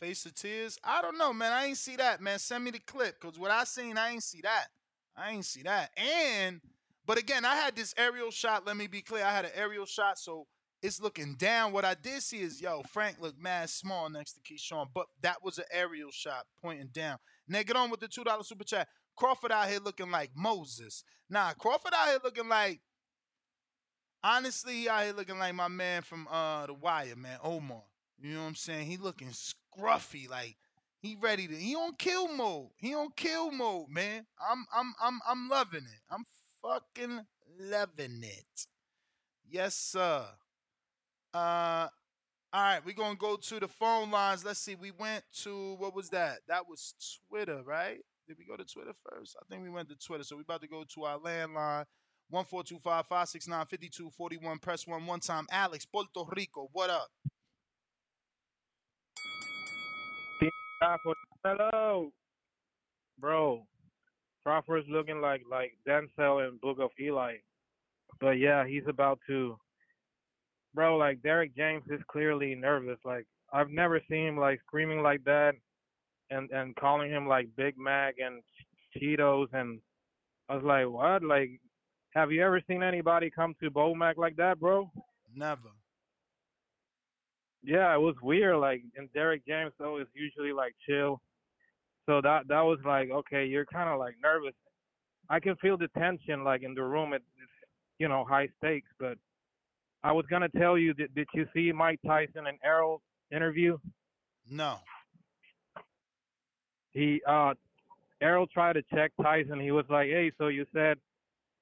face 0.01 0.25
of 0.25 0.35
tears. 0.35 0.79
I 0.83 1.03
don't 1.03 1.19
know, 1.19 1.33
man. 1.33 1.53
I 1.53 1.67
ain't 1.67 1.77
see 1.77 1.97
that, 1.97 2.21
man. 2.21 2.39
Send 2.39 2.65
me 2.65 2.71
the 2.71 2.79
clip, 2.79 3.21
cause 3.21 3.39
what 3.39 3.51
I 3.51 3.65
seen, 3.65 3.99
I 3.99 4.11
ain't 4.11 4.23
see 4.23 4.41
that. 4.43 4.69
I 5.17 5.31
ain't 5.31 5.45
see 5.45 5.63
that. 5.63 5.91
And 5.97 6.61
but 7.07 7.19
again, 7.19 7.45
I 7.45 7.57
had 7.57 7.77
this 7.77 7.95
aerial 7.99 8.31
shot. 8.31 8.67
Let 8.67 8.77
me 8.77 8.87
be 8.87 9.03
clear. 9.03 9.25
I 9.25 9.33
had 9.33 9.45
an 9.45 9.51
aerial 9.55 9.87
shot, 9.87 10.19
so 10.19 10.47
it's 10.83 11.01
looking 11.01 11.35
down. 11.35 11.73
What 11.73 11.85
I 11.85 11.95
did 11.95 12.23
see 12.23 12.41
is, 12.41 12.61
yo, 12.61 12.83
Frank 12.91 13.21
looked 13.21 13.41
mad 13.41 13.71
small 13.71 14.09
next 14.09 14.35
to 14.35 14.41
Keyshawn, 14.41 14.89
but 14.95 15.07
that 15.23 15.43
was 15.43 15.59
an 15.59 15.65
aerial 15.71 16.11
shot 16.11 16.47
pointing 16.63 16.89
down. 16.93 17.19
Now 17.49 17.63
get 17.63 17.77
on 17.77 17.91
with 17.91 18.01
the 18.01 18.09
two 18.09 18.25
dollar 18.25 18.43
super 18.43 18.65
chat. 18.65 18.89
Crawford 19.17 19.53
out 19.53 19.69
here 19.69 19.81
looking 19.81 20.11
like 20.11 20.31
Moses. 20.35 21.05
Nah, 21.29 21.53
Crawford 21.53 21.93
out 21.95 22.09
here 22.09 22.21
looking 22.23 22.49
like. 22.49 22.81
Honestly, 24.25 24.75
he 24.75 24.89
out 24.89 25.05
here 25.05 25.15
looking 25.15 25.39
like 25.39 25.55
my 25.55 25.69
man 25.69 26.03
from 26.03 26.29
uh 26.31 26.67
the 26.67 26.75
Wire, 26.75 27.17
man, 27.17 27.39
Omar. 27.43 27.83
You 28.21 28.35
know 28.35 28.43
what 28.43 28.49
I'm 28.49 28.55
saying? 28.55 28.87
He 28.87 28.97
looking 28.97 29.31
scruffy, 29.31 30.31
like 30.31 30.57
he 31.01 31.17
ready 31.21 31.49
to. 31.49 31.55
He 31.55 31.75
on 31.75 31.95
kill 31.99 32.29
mode. 32.29 32.69
He 32.77 32.95
on 32.95 33.09
kill 33.17 33.51
mode, 33.51 33.89
man. 33.89 34.25
I'm 34.41 34.65
I'm 34.75 34.95
I'm 35.03 35.21
I'm 35.27 35.49
loving 35.49 35.85
it. 35.85 36.01
I'm 36.09 36.25
fucking 36.63 37.27
loving 37.59 38.23
it. 38.23 38.67
Yes, 39.51 39.75
sir. 39.75 40.25
Uh 41.35 41.89
All 42.55 42.63
right, 42.63 42.85
we're 42.85 42.93
gonna 42.93 43.17
go 43.17 43.37
to 43.37 43.61
the 43.61 43.69
phone 43.69 44.11
lines. 44.11 44.45
Let's 44.45 44.61
see. 44.61 44.75
We 44.75 44.91
went 44.91 45.25
to 45.43 45.75
what 45.79 45.95
was 45.95 46.11
that? 46.11 46.41
That 46.49 46.69
was 46.69 46.95
Twitter, 47.31 47.63
right? 47.65 47.99
Did 48.29 48.37
we 48.39 48.45
go 48.45 48.57
to 48.57 48.65
Twitter 48.65 48.93
first? 49.09 49.37
I 49.41 49.45
think 49.49 49.63
we 49.63 49.71
went 49.71 49.89
to 49.89 49.97
Twitter. 49.97 50.23
So 50.23 50.37
we're 50.37 50.43
about 50.43 50.61
to 50.61 50.69
go 50.69 50.85
to 50.95 51.05
our 51.05 51.19
landline. 51.19 51.87
1-425-569-5241. 52.33 54.61
Press 54.61 54.87
one 54.87 55.07
one 55.07 55.21
time. 55.21 55.47
Alex, 55.51 55.87
Puerto 55.87 56.25
Rico. 56.37 56.69
What 56.73 56.91
up? 56.91 57.09
Hello, 61.45 62.13
bro. 63.19 63.67
Crawford's 64.45 64.89
looking 64.91 65.21
like 65.21 65.43
like 65.51 65.73
Denzel 65.89 66.47
in 66.47 66.59
Book 66.61 66.79
of 66.81 66.91
Eli, 67.01 67.37
but 68.21 68.33
yeah, 68.33 68.67
he's 68.67 68.87
about 68.89 69.19
to. 69.29 69.57
Bro, 70.75 70.97
like 70.97 71.23
Derrick 71.23 71.55
James 71.57 71.85
is 71.91 72.01
clearly 72.09 72.55
nervous. 72.55 72.99
Like 73.05 73.27
I've 73.53 73.71
never 73.71 74.01
seen 74.09 74.27
him 74.29 74.37
like 74.39 74.61
screaming 74.67 75.03
like 75.03 75.23
that, 75.25 75.53
and 76.31 76.51
and 76.51 76.75
calling 76.77 77.11
him 77.11 77.27
like 77.29 77.49
Big 77.57 77.77
Mac 77.79 78.17
and 78.19 78.43
Cheetos, 78.97 79.49
and 79.53 79.81
I 80.49 80.57
was 80.57 80.65
like, 80.65 80.89
what? 80.89 81.23
Like, 81.23 81.61
have 82.15 82.33
you 82.33 82.43
ever 82.43 82.61
seen 82.67 82.83
anybody 82.83 83.31
come 83.31 83.55
to 83.63 83.71
Bomac 83.71 84.17
like 84.17 84.37
that, 84.37 84.61
bro? 84.61 84.91
Never. 85.35 85.71
yeah, 87.63 87.95
it 87.95 88.01
was 88.01 88.17
weird. 88.23 88.57
Like, 88.57 88.83
and 88.97 89.13
Derrick 89.13 89.47
James 89.47 89.73
though 89.79 89.99
is 90.01 90.09
usually 90.15 90.53
like 90.53 90.75
chill, 90.87 91.21
so 92.07 92.21
that 92.23 92.49
that 92.49 92.63
was 92.63 92.79
like, 92.85 93.11
okay, 93.11 93.45
you're 93.47 93.67
kind 93.67 93.89
of 93.89 93.99
like 93.99 94.15
nervous. 94.23 94.55
I 95.31 95.41
can 95.41 95.57
feel 95.57 95.77
the 95.79 95.89
tension 95.99 96.45
like 96.45 96.63
in 96.63 96.75
the 96.75 96.83
room. 96.83 97.13
It, 97.13 97.23
it's 97.41 97.51
you 97.99 98.09
know 98.09 98.25
high 98.29 98.49
stakes. 98.59 98.91
But 98.99 99.17
I 100.05 100.13
was 100.13 100.25
gonna 100.29 100.49
tell 100.49 100.77
you, 100.77 100.95
did 100.95 101.15
did 101.15 101.29
you 101.35 101.47
see 101.55 101.73
Mike 101.73 102.01
Tyson 102.07 102.47
and 102.47 102.59
Errol 102.65 103.03
interview? 103.31 103.79
No. 104.51 104.79
He 106.93 107.23
uh, 107.27 107.55
Errol 108.21 108.47
tried 108.47 108.75
to 108.75 108.83
check 108.95 109.13
Tyson. 109.21 109.61
He 109.61 109.71
was 109.71 109.87
like, 109.89 110.09
hey, 110.09 110.33
so 110.39 110.49
you 110.49 110.67
said 110.75 110.99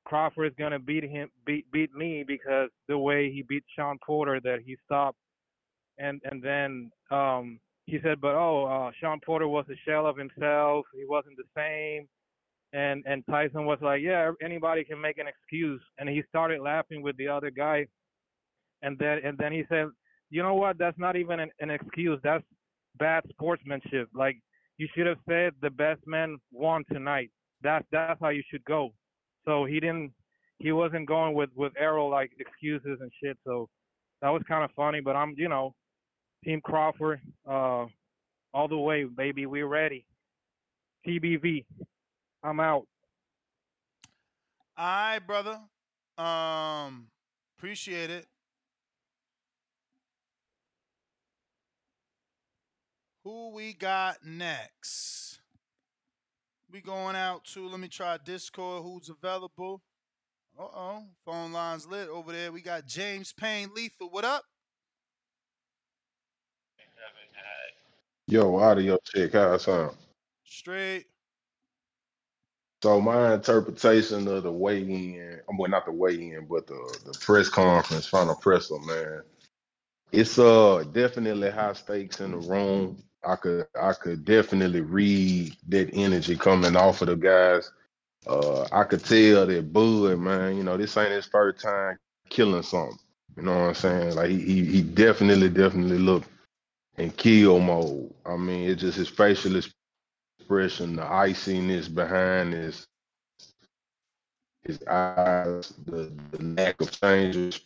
Crawford 0.04 0.46
is 0.52 0.56
gonna 0.58 0.78
beat 0.78 1.04
him, 1.04 1.30
beat 1.46 1.70
beat 1.70 1.92
me 1.94 2.24
because 2.26 2.70
the 2.88 2.98
way 2.98 3.30
he 3.30 3.42
beat 3.42 3.64
Sean 3.76 3.98
Porter 4.04 4.40
that 4.40 4.60
he 4.64 4.76
stopped 4.84 5.18
and 5.98 6.20
and 6.24 6.42
then 6.42 6.90
um 7.10 7.60
he 7.86 7.98
said, 8.04 8.20
but 8.20 8.36
oh, 8.36 8.66
uh, 8.66 8.92
Sean 9.00 9.18
Porter 9.24 9.48
was 9.48 9.64
a 9.68 9.74
shell 9.84 10.06
of 10.06 10.16
himself. 10.16 10.86
He 10.94 11.04
wasn't 11.08 11.36
the 11.36 11.44
same. 11.56 12.06
And 12.72 13.02
and 13.06 13.24
Tyson 13.28 13.66
was 13.66 13.78
like, 13.82 14.00
yeah, 14.00 14.30
anybody 14.40 14.84
can 14.84 15.00
make 15.00 15.18
an 15.18 15.26
excuse. 15.26 15.82
And 15.98 16.08
he 16.08 16.22
started 16.28 16.60
laughing 16.60 17.02
with 17.02 17.16
the 17.16 17.26
other 17.28 17.50
guy. 17.50 17.86
And 18.82 18.98
then 18.98 19.20
and 19.24 19.36
then 19.38 19.52
he 19.52 19.64
said, 19.68 19.86
you 20.30 20.42
know 20.42 20.54
what? 20.54 20.78
That's 20.78 20.98
not 20.98 21.16
even 21.16 21.40
an, 21.40 21.50
an 21.60 21.70
excuse. 21.70 22.18
That's 22.22 22.44
bad 22.98 23.24
sportsmanship. 23.30 24.08
Like 24.14 24.36
you 24.78 24.88
should 24.94 25.06
have 25.06 25.18
said 25.28 25.52
the 25.60 25.70
best 25.70 26.00
man 26.06 26.38
won 26.52 26.84
tonight. 26.92 27.30
That's 27.62 27.84
that's 27.92 28.20
how 28.20 28.30
you 28.30 28.42
should 28.50 28.64
go. 28.64 28.90
So 29.44 29.64
he 29.64 29.80
didn't. 29.80 30.12
He 30.58 30.72
wasn't 30.72 31.06
going 31.06 31.34
with 31.34 31.50
with 31.54 31.72
Errol 31.78 32.10
like 32.10 32.30
excuses 32.38 32.98
and 33.00 33.10
shit. 33.22 33.36
So 33.46 33.68
that 34.22 34.30
was 34.30 34.42
kind 34.48 34.64
of 34.64 34.70
funny. 34.76 35.00
But 35.00 35.16
I'm, 35.16 35.34
you 35.36 35.48
know, 35.48 35.74
Team 36.44 36.60
Crawford, 36.62 37.20
uh, 37.48 37.86
all 38.52 38.68
the 38.68 38.76
way, 38.78 39.04
baby. 39.04 39.46
We're 39.46 39.66
ready. 39.66 40.06
TBV. 41.06 41.64
I'm 42.42 42.60
out. 42.60 42.86
All 44.76 44.86
right, 44.86 45.18
brother. 45.18 45.58
Um, 46.16 47.08
appreciate 47.58 48.10
it. 48.10 48.26
Who 53.24 53.50
we 53.52 53.74
got 53.74 54.24
next? 54.24 55.40
We 56.72 56.80
going 56.80 57.16
out 57.16 57.44
to 57.46 57.68
let 57.68 57.78
me 57.78 57.88
try 57.88 58.18
Discord. 58.24 58.82
Who's 58.82 59.10
available? 59.10 59.82
Uh 60.58 60.62
oh, 60.62 61.04
phone 61.26 61.52
lines 61.52 61.86
lit 61.86 62.08
over 62.08 62.32
there. 62.32 62.50
We 62.50 62.62
got 62.62 62.86
James 62.86 63.32
Payne 63.32 63.70
Lethal. 63.74 64.08
What 64.08 64.24
up? 64.24 64.44
Yo, 68.26 68.56
audio 68.56 68.98
check, 69.04 69.32
how 69.32 69.54
it 69.54 69.60
sound? 69.60 69.96
Straight. 70.44 71.06
So 72.82 73.00
my 73.00 73.34
interpretation 73.34 74.26
of 74.28 74.44
the 74.44 74.52
weigh-in, 74.52 75.40
I'm 75.48 75.58
well, 75.58 75.70
not 75.70 75.84
the 75.84 75.92
weigh-in, 75.92 76.46
but 76.48 76.66
the 76.66 76.98
the 77.04 77.12
press 77.18 77.50
conference, 77.50 78.06
final 78.06 78.34
presser, 78.34 78.78
man. 78.78 79.22
It's 80.12 80.38
uh 80.38 80.84
definitely 80.92 81.50
high 81.50 81.74
stakes 81.74 82.20
in 82.20 82.30
the 82.30 82.38
room. 82.38 83.02
I 83.24 83.36
could 83.36 83.66
I 83.80 83.92
could 83.92 84.24
definitely 84.24 84.80
read 84.80 85.56
that 85.68 85.90
energy 85.92 86.36
coming 86.36 86.76
off 86.76 87.02
of 87.02 87.08
the 87.08 87.16
guys. 87.16 87.70
Uh, 88.26 88.66
I 88.72 88.84
could 88.84 89.04
tell 89.04 89.46
that 89.46 89.72
Bud, 89.72 90.18
man, 90.18 90.56
you 90.56 90.62
know, 90.62 90.76
this 90.76 90.96
ain't 90.96 91.12
his 91.12 91.26
first 91.26 91.60
time 91.62 91.98
killing 92.28 92.62
something. 92.62 92.98
You 93.36 93.42
know 93.44 93.58
what 93.58 93.68
I'm 93.68 93.74
saying? 93.74 94.14
Like 94.16 94.30
he 94.30 94.64
he, 94.64 94.82
definitely 94.82 95.48
definitely 95.48 95.98
looked 95.98 96.28
in 96.98 97.10
kill 97.10 97.60
mode. 97.60 98.12
I 98.26 98.36
mean, 98.36 98.68
it's 98.70 98.82
just 98.82 98.98
his 98.98 99.08
facial 99.08 99.60
expression, 100.40 100.96
the 100.96 101.04
iciness 101.04 101.88
behind 101.88 102.52
his 102.54 102.86
his 104.64 104.82
eyes, 104.84 105.72
the, 105.86 106.12
the 106.32 106.42
lack 106.42 106.80
of 106.80 106.90
change. 107.00 107.64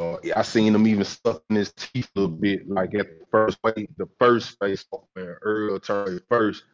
Uh, 0.00 0.16
I 0.36 0.42
seen 0.42 0.74
him 0.74 0.86
even 0.88 1.04
sucking 1.04 1.56
his 1.56 1.72
teeth 1.72 2.10
a 2.16 2.20
little 2.20 2.36
bit, 2.36 2.68
like 2.68 2.94
at 2.94 3.06
the 3.20 3.26
first 3.30 3.58
way, 3.64 3.88
the 3.98 4.08
first 4.20 4.58
face 4.60 4.84
off 4.92 5.04
Earl 5.16 5.80
turned 5.80 6.22
first, 6.28 6.64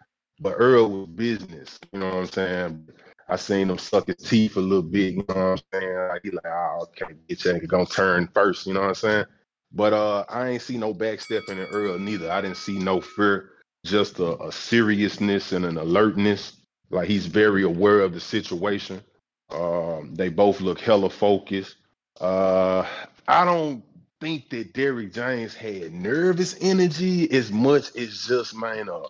but 0.41 0.55
Earl 0.59 0.91
was 0.91 1.09
business. 1.11 1.79
You 1.93 2.01
know 2.01 2.07
what 2.09 2.17
I'm 2.17 2.27
saying? 2.29 2.89
I 3.29 3.37
seen 3.37 3.71
him 3.71 3.79
suck 3.79 4.09
his 4.09 4.17
teeth 4.17 4.57
a 4.57 4.61
little 4.61 4.83
bit. 4.83 5.15
You 5.15 5.25
know 5.29 5.35
what 5.35 5.39
I'm 5.39 5.59
saying? 5.75 6.09
Like 6.11 6.23
he 6.25 6.31
like, 6.33 6.47
oh, 6.47 6.87
okay, 7.03 7.15
your 7.29 7.39
nigga 7.55 7.69
gonna 7.69 7.87
turn 7.87 8.29
first. 8.35 8.67
You 8.67 8.75
know 8.75 8.81
what 8.83 8.91
I'm 8.91 8.97
saying? 8.97 9.27
But 9.73 9.93
uh, 9.95 10.25
I 10.29 10.51
ain't 10.51 10.63
see 10.63 10.79
no 10.79 10.95
backstepping 10.95 11.51
in 11.51 11.61
Earl 11.61 11.99
neither. 11.99 12.31
I 12.33 12.41
didn't 12.43 12.59
see 12.59 12.79
no 12.79 13.01
fear, 13.01 13.51
just 13.85 14.21
a, 14.21 14.43
a 14.43 14.53
seriousness 14.53 15.53
and 15.53 15.65
an 15.67 15.79
alertness. 15.79 16.59
Like 16.91 17.09
he's 17.09 17.27
very 17.27 17.65
aware 17.65 18.01
of 18.01 18.15
the 18.15 18.21
situation. 18.21 19.03
Um, 19.51 20.15
they 20.15 20.31
both 20.31 20.61
look 20.61 20.81
hella 20.81 21.11
focused. 21.11 21.77
Uh, 22.21 22.87
I 23.29 23.45
don't 23.45 23.83
think 24.21 24.51
that 24.51 24.73
Derrick 24.73 25.13
James 25.13 25.55
had 25.55 25.93
nervous 25.93 26.57
energy 26.61 27.31
as 27.31 27.53
much 27.53 27.95
as 27.97 28.27
just 28.27 28.57
man 28.57 28.89
a, 28.89 29.03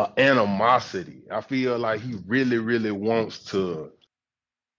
a 0.00 0.12
animosity. 0.18 1.22
I 1.30 1.40
feel 1.40 1.78
like 1.78 2.00
he 2.00 2.16
really, 2.26 2.58
really 2.58 2.92
wants 2.92 3.44
to 3.46 3.92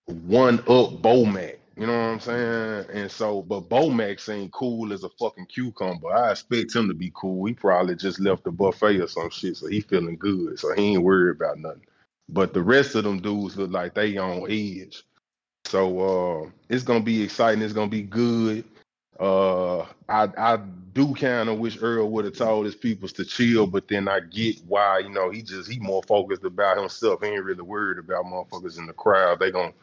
one 0.08 0.60
up 0.60 1.02
Bomac. 1.02 1.58
You 1.78 1.88
know 1.88 1.94
what 1.94 2.14
I'm 2.14 2.20
saying? 2.20 2.86
And 2.94 3.12
so, 3.12 3.42
but 3.42 3.70
Bomac 3.70 4.20
seemed 4.20 4.52
cool 4.52 4.94
as 4.94 5.04
a 5.04 5.10
fucking 5.10 5.48
cucumber. 5.48 6.14
I 6.14 6.32
expect 6.32 6.76
him 6.76 6.88
to 6.88 6.94
be 6.94 7.12
cool. 7.16 7.46
He 7.46 7.54
probably 7.54 7.96
just 7.96 8.20
left 8.20 8.44
the 8.44 8.52
buffet 8.52 9.00
or 9.00 9.08
some 9.08 9.32
shit, 9.32 9.58
so 9.58 9.68
he 9.68 9.82
feeling 9.82 10.18
good. 10.18 10.60
So 10.60 10.74
he 10.76 10.94
ain't 10.94 11.04
worried 11.04 11.38
about 11.38 11.60
nothing. 11.60 11.86
But 12.30 12.54
the 12.54 12.62
rest 12.62 12.96
of 12.96 13.06
them 13.06 13.22
dudes 13.22 13.58
look 13.58 13.72
like 13.72 13.96
they 13.96 14.18
on 14.18 14.52
edge. 14.52 15.04
So 15.66 16.46
uh, 16.46 16.50
it's 16.70 16.84
gonna 16.84 17.04
be 17.04 17.22
exciting. 17.24 17.64
It's 17.64 17.74
gonna 17.74 17.90
be 17.90 18.04
good. 18.04 18.66
Uh, 19.20 19.82
I 20.10 20.30
I 20.38 20.58
do 20.94 21.14
kind 21.16 21.50
of 21.50 21.60
wish 21.60 21.82
Earl 21.82 22.10
would 22.12 22.26
have 22.26 22.36
told 22.36 22.66
his 22.66 22.76
peoples 22.76 23.14
to 23.14 23.26
chill, 23.26 23.68
but 23.68 23.88
then 23.88 24.08
I 24.08 24.20
get 24.22 24.58
why. 24.68 25.00
You 25.00 25.10
know, 25.10 25.30
he 25.32 25.42
just 25.42 25.72
he 25.72 25.80
more 25.80 26.04
focused 26.04 26.44
about 26.44 26.78
himself. 26.78 27.22
He 27.22 27.30
ain't 27.30 27.44
really 27.44 27.62
worried 27.62 28.00
about 28.00 28.26
motherfuckers 28.26 28.78
in 28.78 28.88
the 28.88 28.94
crowd. 28.94 29.40
They 29.40 29.52
gonna 29.52 29.74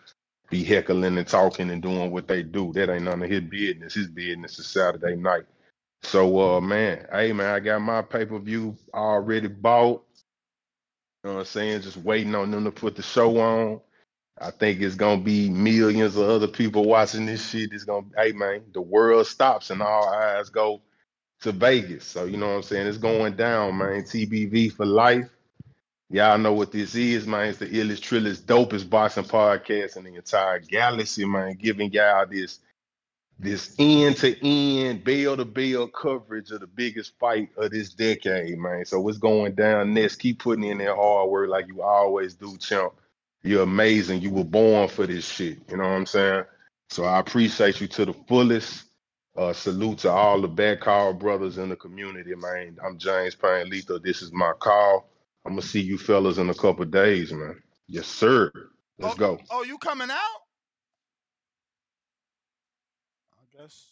be 0.50 0.64
heckling 0.64 1.18
and 1.18 1.26
talking 1.26 1.70
and 1.70 1.82
doing 1.82 2.10
what 2.10 2.28
they 2.28 2.42
do. 2.42 2.72
That 2.74 2.90
ain't 2.90 3.04
none 3.04 3.22
of 3.22 3.30
his 3.30 3.42
business. 3.42 3.94
His 3.94 4.08
business 4.08 4.58
is 4.58 4.66
Saturday 4.66 5.16
night. 5.16 5.44
So 6.02 6.56
uh 6.56 6.60
man, 6.60 7.06
hey 7.12 7.32
man, 7.32 7.54
I 7.54 7.60
got 7.60 7.80
my 7.80 8.02
pay-per-view 8.02 8.76
already 8.94 9.48
bought. 9.48 10.04
You 11.24 11.30
know 11.30 11.34
what 11.36 11.40
I'm 11.40 11.46
saying? 11.46 11.82
Just 11.82 11.98
waiting 11.98 12.34
on 12.34 12.50
them 12.50 12.64
to 12.64 12.70
put 12.70 12.96
the 12.96 13.02
show 13.02 13.38
on. 13.40 13.80
I 14.40 14.50
think 14.50 14.80
it's 14.80 14.94
gonna 14.94 15.20
be 15.20 15.50
millions 15.50 16.16
of 16.16 16.28
other 16.28 16.48
people 16.48 16.84
watching 16.84 17.26
this 17.26 17.46
shit. 17.50 17.72
It's 17.72 17.84
gonna 17.84 18.06
hey 18.16 18.32
man, 18.32 18.62
the 18.72 18.80
world 18.80 19.26
stops 19.26 19.70
and 19.70 19.82
all 19.82 20.08
eyes 20.08 20.48
go 20.48 20.80
to 21.42 21.52
Vegas. 21.52 22.04
So 22.04 22.24
you 22.24 22.38
know 22.38 22.48
what 22.48 22.56
I'm 22.56 22.62
saying? 22.62 22.86
It's 22.86 22.98
going 22.98 23.36
down, 23.36 23.76
man. 23.76 24.02
TBV 24.02 24.72
for 24.72 24.86
life. 24.86 25.28
Y'all 26.08 26.38
know 26.38 26.54
what 26.54 26.72
this 26.72 26.94
is, 26.94 27.26
man. 27.26 27.48
It's 27.50 27.58
the 27.58 27.66
illest, 27.66 28.00
trillest, 28.00 28.42
dopest 28.42 28.88
boxing 28.90 29.24
podcast 29.24 29.96
in 29.96 30.04
the 30.04 30.14
entire 30.16 30.58
galaxy, 30.58 31.24
man. 31.24 31.54
Giving 31.54 31.92
y'all 31.92 32.26
this 32.26 32.60
this 33.38 33.74
end 33.78 34.16
to 34.18 34.36
end, 34.46 35.04
bell 35.04 35.36
to 35.36 35.44
bell 35.44 35.86
coverage 35.88 36.50
of 36.50 36.60
the 36.60 36.66
biggest 36.66 37.18
fight 37.18 37.48
of 37.56 37.70
this 37.70 37.94
decade, 37.94 38.58
man. 38.58 38.84
So 38.84 39.00
what's 39.00 39.18
going 39.18 39.54
down 39.54 39.94
next? 39.94 40.16
Keep 40.16 40.40
putting 40.40 40.64
in 40.64 40.78
that 40.78 40.94
hard 40.94 41.30
work 41.30 41.48
like 41.48 41.68
you 41.68 41.82
always 41.82 42.34
do, 42.34 42.56
champ. 42.58 42.92
You're 43.42 43.62
amazing. 43.62 44.20
You 44.22 44.30
were 44.30 44.44
born 44.44 44.88
for 44.88 45.06
this 45.06 45.26
shit. 45.26 45.58
You 45.70 45.76
know 45.78 45.84
what 45.84 45.90
I'm 45.90 46.06
saying? 46.06 46.44
So 46.90 47.04
I 47.04 47.20
appreciate 47.20 47.80
you 47.80 47.86
to 47.88 48.06
the 48.06 48.14
fullest. 48.28 48.84
Uh, 49.36 49.52
salute 49.52 49.98
to 49.98 50.10
all 50.10 50.40
the 50.40 50.48
back 50.48 50.80
call 50.80 51.14
brothers 51.14 51.56
in 51.56 51.68
the 51.68 51.76
community, 51.76 52.34
man. 52.34 52.76
I'm 52.84 52.98
James 52.98 53.36
Payne 53.36 53.70
Lethal. 53.70 54.00
This 54.00 54.22
is 54.22 54.32
my 54.32 54.52
call. 54.58 55.08
I'm 55.46 55.52
gonna 55.52 55.62
see 55.62 55.80
you 55.80 55.96
fellas 55.98 56.38
in 56.38 56.50
a 56.50 56.54
couple 56.54 56.84
days, 56.84 57.32
man. 57.32 57.62
Yes, 57.86 58.06
sir. 58.06 58.52
Let's 58.98 59.14
go. 59.14 59.38
Oh, 59.50 59.62
you 59.62 59.78
coming 59.78 60.10
out? 60.10 60.40
I 63.34 63.56
guess 63.56 63.86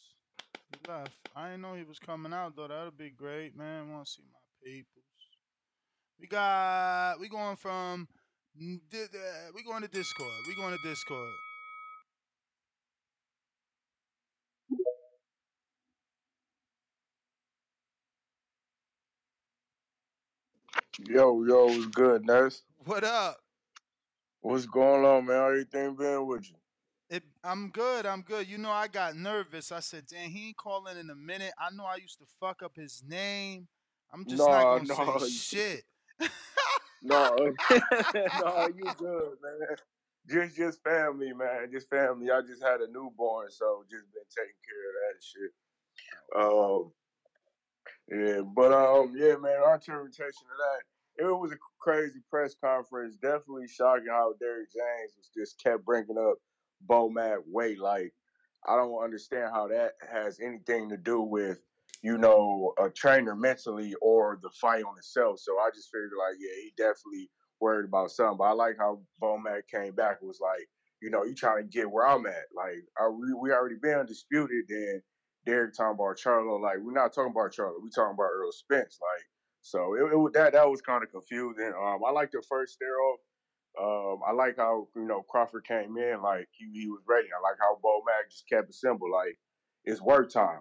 he 0.71 0.91
left. 0.93 1.15
I 1.35 1.47
didn't 1.51 1.63
know 1.63 1.75
he 1.75 1.85
was 1.85 1.99
coming 2.01 2.33
out 2.35 2.57
though. 2.57 2.69
That'd 2.69 2.99
be 2.99 3.11
great, 3.11 3.57
man. 3.57 3.93
Want 3.93 4.07
to 4.07 4.13
see 4.13 4.23
my 4.31 4.71
peoples. 4.71 5.05
We 6.21 6.27
got 6.27 7.21
we 7.21 7.29
going 7.29 7.57
from 7.57 8.01
n- 8.03 8.07
di- 8.09 8.18
we 8.59 9.63
going 9.65 9.83
to 9.83 9.89
Discord. 9.89 10.33
We 10.47 10.55
going 10.55 10.77
to 10.77 10.83
Discord. 10.89 11.33
Yo, 21.07 21.45
yo, 21.45 21.67
what's 21.67 21.87
good, 21.87 22.27
Nurse? 22.27 22.63
What 22.85 23.05
up? 23.05 23.39
What's 24.41 24.67
going 24.67 25.05
on, 25.05 25.27
man? 25.27 25.37
How 25.37 25.49
everything 25.49 25.97
been 25.97 26.27
with 26.27 26.49
you? 26.51 26.57
It, 27.11 27.23
I'm 27.45 27.71
good. 27.71 28.07
I'm 28.07 28.23
good. 28.23 28.49
You 28.49 28.59
know, 28.59 28.71
I 28.71 28.89
got 28.89 29.17
nervous. 29.17 29.73
I 29.73 29.81
said, 29.81 30.07
"Damn, 30.07 30.31
he 30.31 30.49
ain't 30.49 30.57
calling 30.57 30.99
in 30.99 31.11
a 31.11 31.15
minute." 31.15 31.53
I 31.59 31.71
know 31.75 31.85
I 31.85 31.97
used 31.97 32.19
to 32.19 32.27
fuck 32.41 32.63
up 32.63 32.77
his 32.77 33.03
name. 33.07 33.69
I'm 34.13 34.27
just 34.27 34.49
not 34.49 34.69
No, 34.69 34.69
gonna 34.69 34.87
no, 34.89 34.95
say 35.05 35.15
shit. 35.19 35.85
no, 37.03 37.37
no, 38.43 38.69
you 38.75 38.85
good, 38.97 39.37
man. 39.43 39.77
Just, 40.29 40.57
just 40.57 40.83
family, 40.83 41.33
man. 41.33 41.71
Just 41.73 41.89
family. 41.89 42.31
I 42.31 42.41
just 42.43 42.63
had 42.63 42.81
a 42.81 42.91
newborn, 42.91 43.51
so 43.51 43.85
just 43.91 44.05
been 44.13 44.23
taking 44.37 44.61
care 44.67 44.85
of 44.91 44.97
that 45.07 45.23
shit. 45.25 45.53
Um, 46.37 46.93
yeah, 48.11 48.43
but 48.55 48.73
um, 48.73 49.15
yeah, 49.17 49.37
man. 49.37 49.63
Our 49.65 49.75
interpretation 49.75 50.47
of 50.51 50.59
that, 50.59 51.25
it 51.25 51.27
was 51.27 51.53
a 51.53 51.57
crazy 51.81 52.21
press 52.31 52.55
conference. 52.63 53.17
Definitely 53.17 53.69
shocking 53.69 54.09
how 54.11 54.35
Derrick 54.41 54.71
James 54.73 55.13
was 55.17 55.31
just 55.37 55.63
kept 55.63 55.85
bringing 55.85 56.19
up 56.19 56.37
Bomac 56.87 57.39
weight. 57.47 57.79
Like, 57.81 58.13
I 58.67 58.77
don't 58.77 59.03
understand 59.03 59.51
how 59.53 59.69
that 59.69 59.93
has 60.11 60.41
anything 60.41 60.91
to 60.91 60.97
do 60.97 61.23
with 61.23 61.61
you 62.03 62.19
know 62.19 62.73
a 62.79 62.91
trainer 62.91 63.35
mentally 63.35 63.95
or 64.01 64.39
the 64.43 64.51
fight 64.61 64.85
on 64.85 64.97
itself. 64.99 65.41
So 65.41 65.59
I 65.59 65.71
just 65.75 65.91
figured 65.93 66.11
like, 66.19 66.37
yeah, 66.39 66.63
he 66.63 66.73
definitely 66.77 67.31
worried 67.61 67.87
about 67.89 68.11
something. 68.11 68.39
But 68.39 68.45
I 68.45 68.53
like 68.53 68.77
how 68.79 69.01
Bomac 69.23 69.63
came 69.73 69.95
back. 69.95 70.23
Was 70.23 70.41
like, 70.41 70.69
you 71.03 71.11
know, 71.11 71.25
you 71.25 71.35
trying 71.35 71.63
to 71.63 71.69
get 71.69 71.91
where 71.91 72.07
I'm 72.07 72.27
at. 72.27 72.47
Like, 72.55 72.85
are 72.99 73.13
we 73.13 73.33
we 73.35 73.53
already 73.53 73.77
been 73.81 73.99
undisputed? 73.99 74.65
Then 74.69 75.03
Derrick 75.47 75.75
talking 75.75 75.95
about 75.99 76.19
Charlo. 76.19 76.61
Like, 76.61 76.79
we're 76.81 76.93
not 76.93 77.13
talking 77.13 77.33
about 77.33 77.53
Charlo. 77.53 77.83
We 77.83 77.91
talking 77.91 78.15
about 78.15 78.31
Earl 78.33 78.53
Spence. 78.53 78.99
Like, 79.01 79.27
so 79.63 79.95
it, 79.95 80.15
it 80.15 80.33
that 80.35 80.53
that 80.53 80.69
was 80.69 80.81
kind 80.81 81.03
of 81.03 81.11
confusing. 81.11 81.73
Um, 81.77 82.01
I 82.07 82.11
like 82.13 82.31
the 82.31 82.43
first 82.49 82.75
stare 82.75 83.01
off. 83.01 83.21
Um, 83.81 84.21
I 84.27 84.33
like 84.33 84.57
how 84.57 84.89
you 84.97 85.07
know 85.07 85.23
Crawford 85.29 85.65
came 85.67 85.97
in 85.99 86.23
like 86.23 86.49
he, 86.53 86.67
he 86.73 86.89
was 86.89 87.03
ready. 87.09 87.29
I 87.29 87.41
like 87.43 87.59
how 87.61 87.79
Bo 87.83 88.01
just 88.31 88.49
kept 88.49 88.71
it 88.71 88.75
simple, 88.75 89.11
like 89.11 89.39
it's 89.85 90.01
work 90.01 90.31
time, 90.31 90.61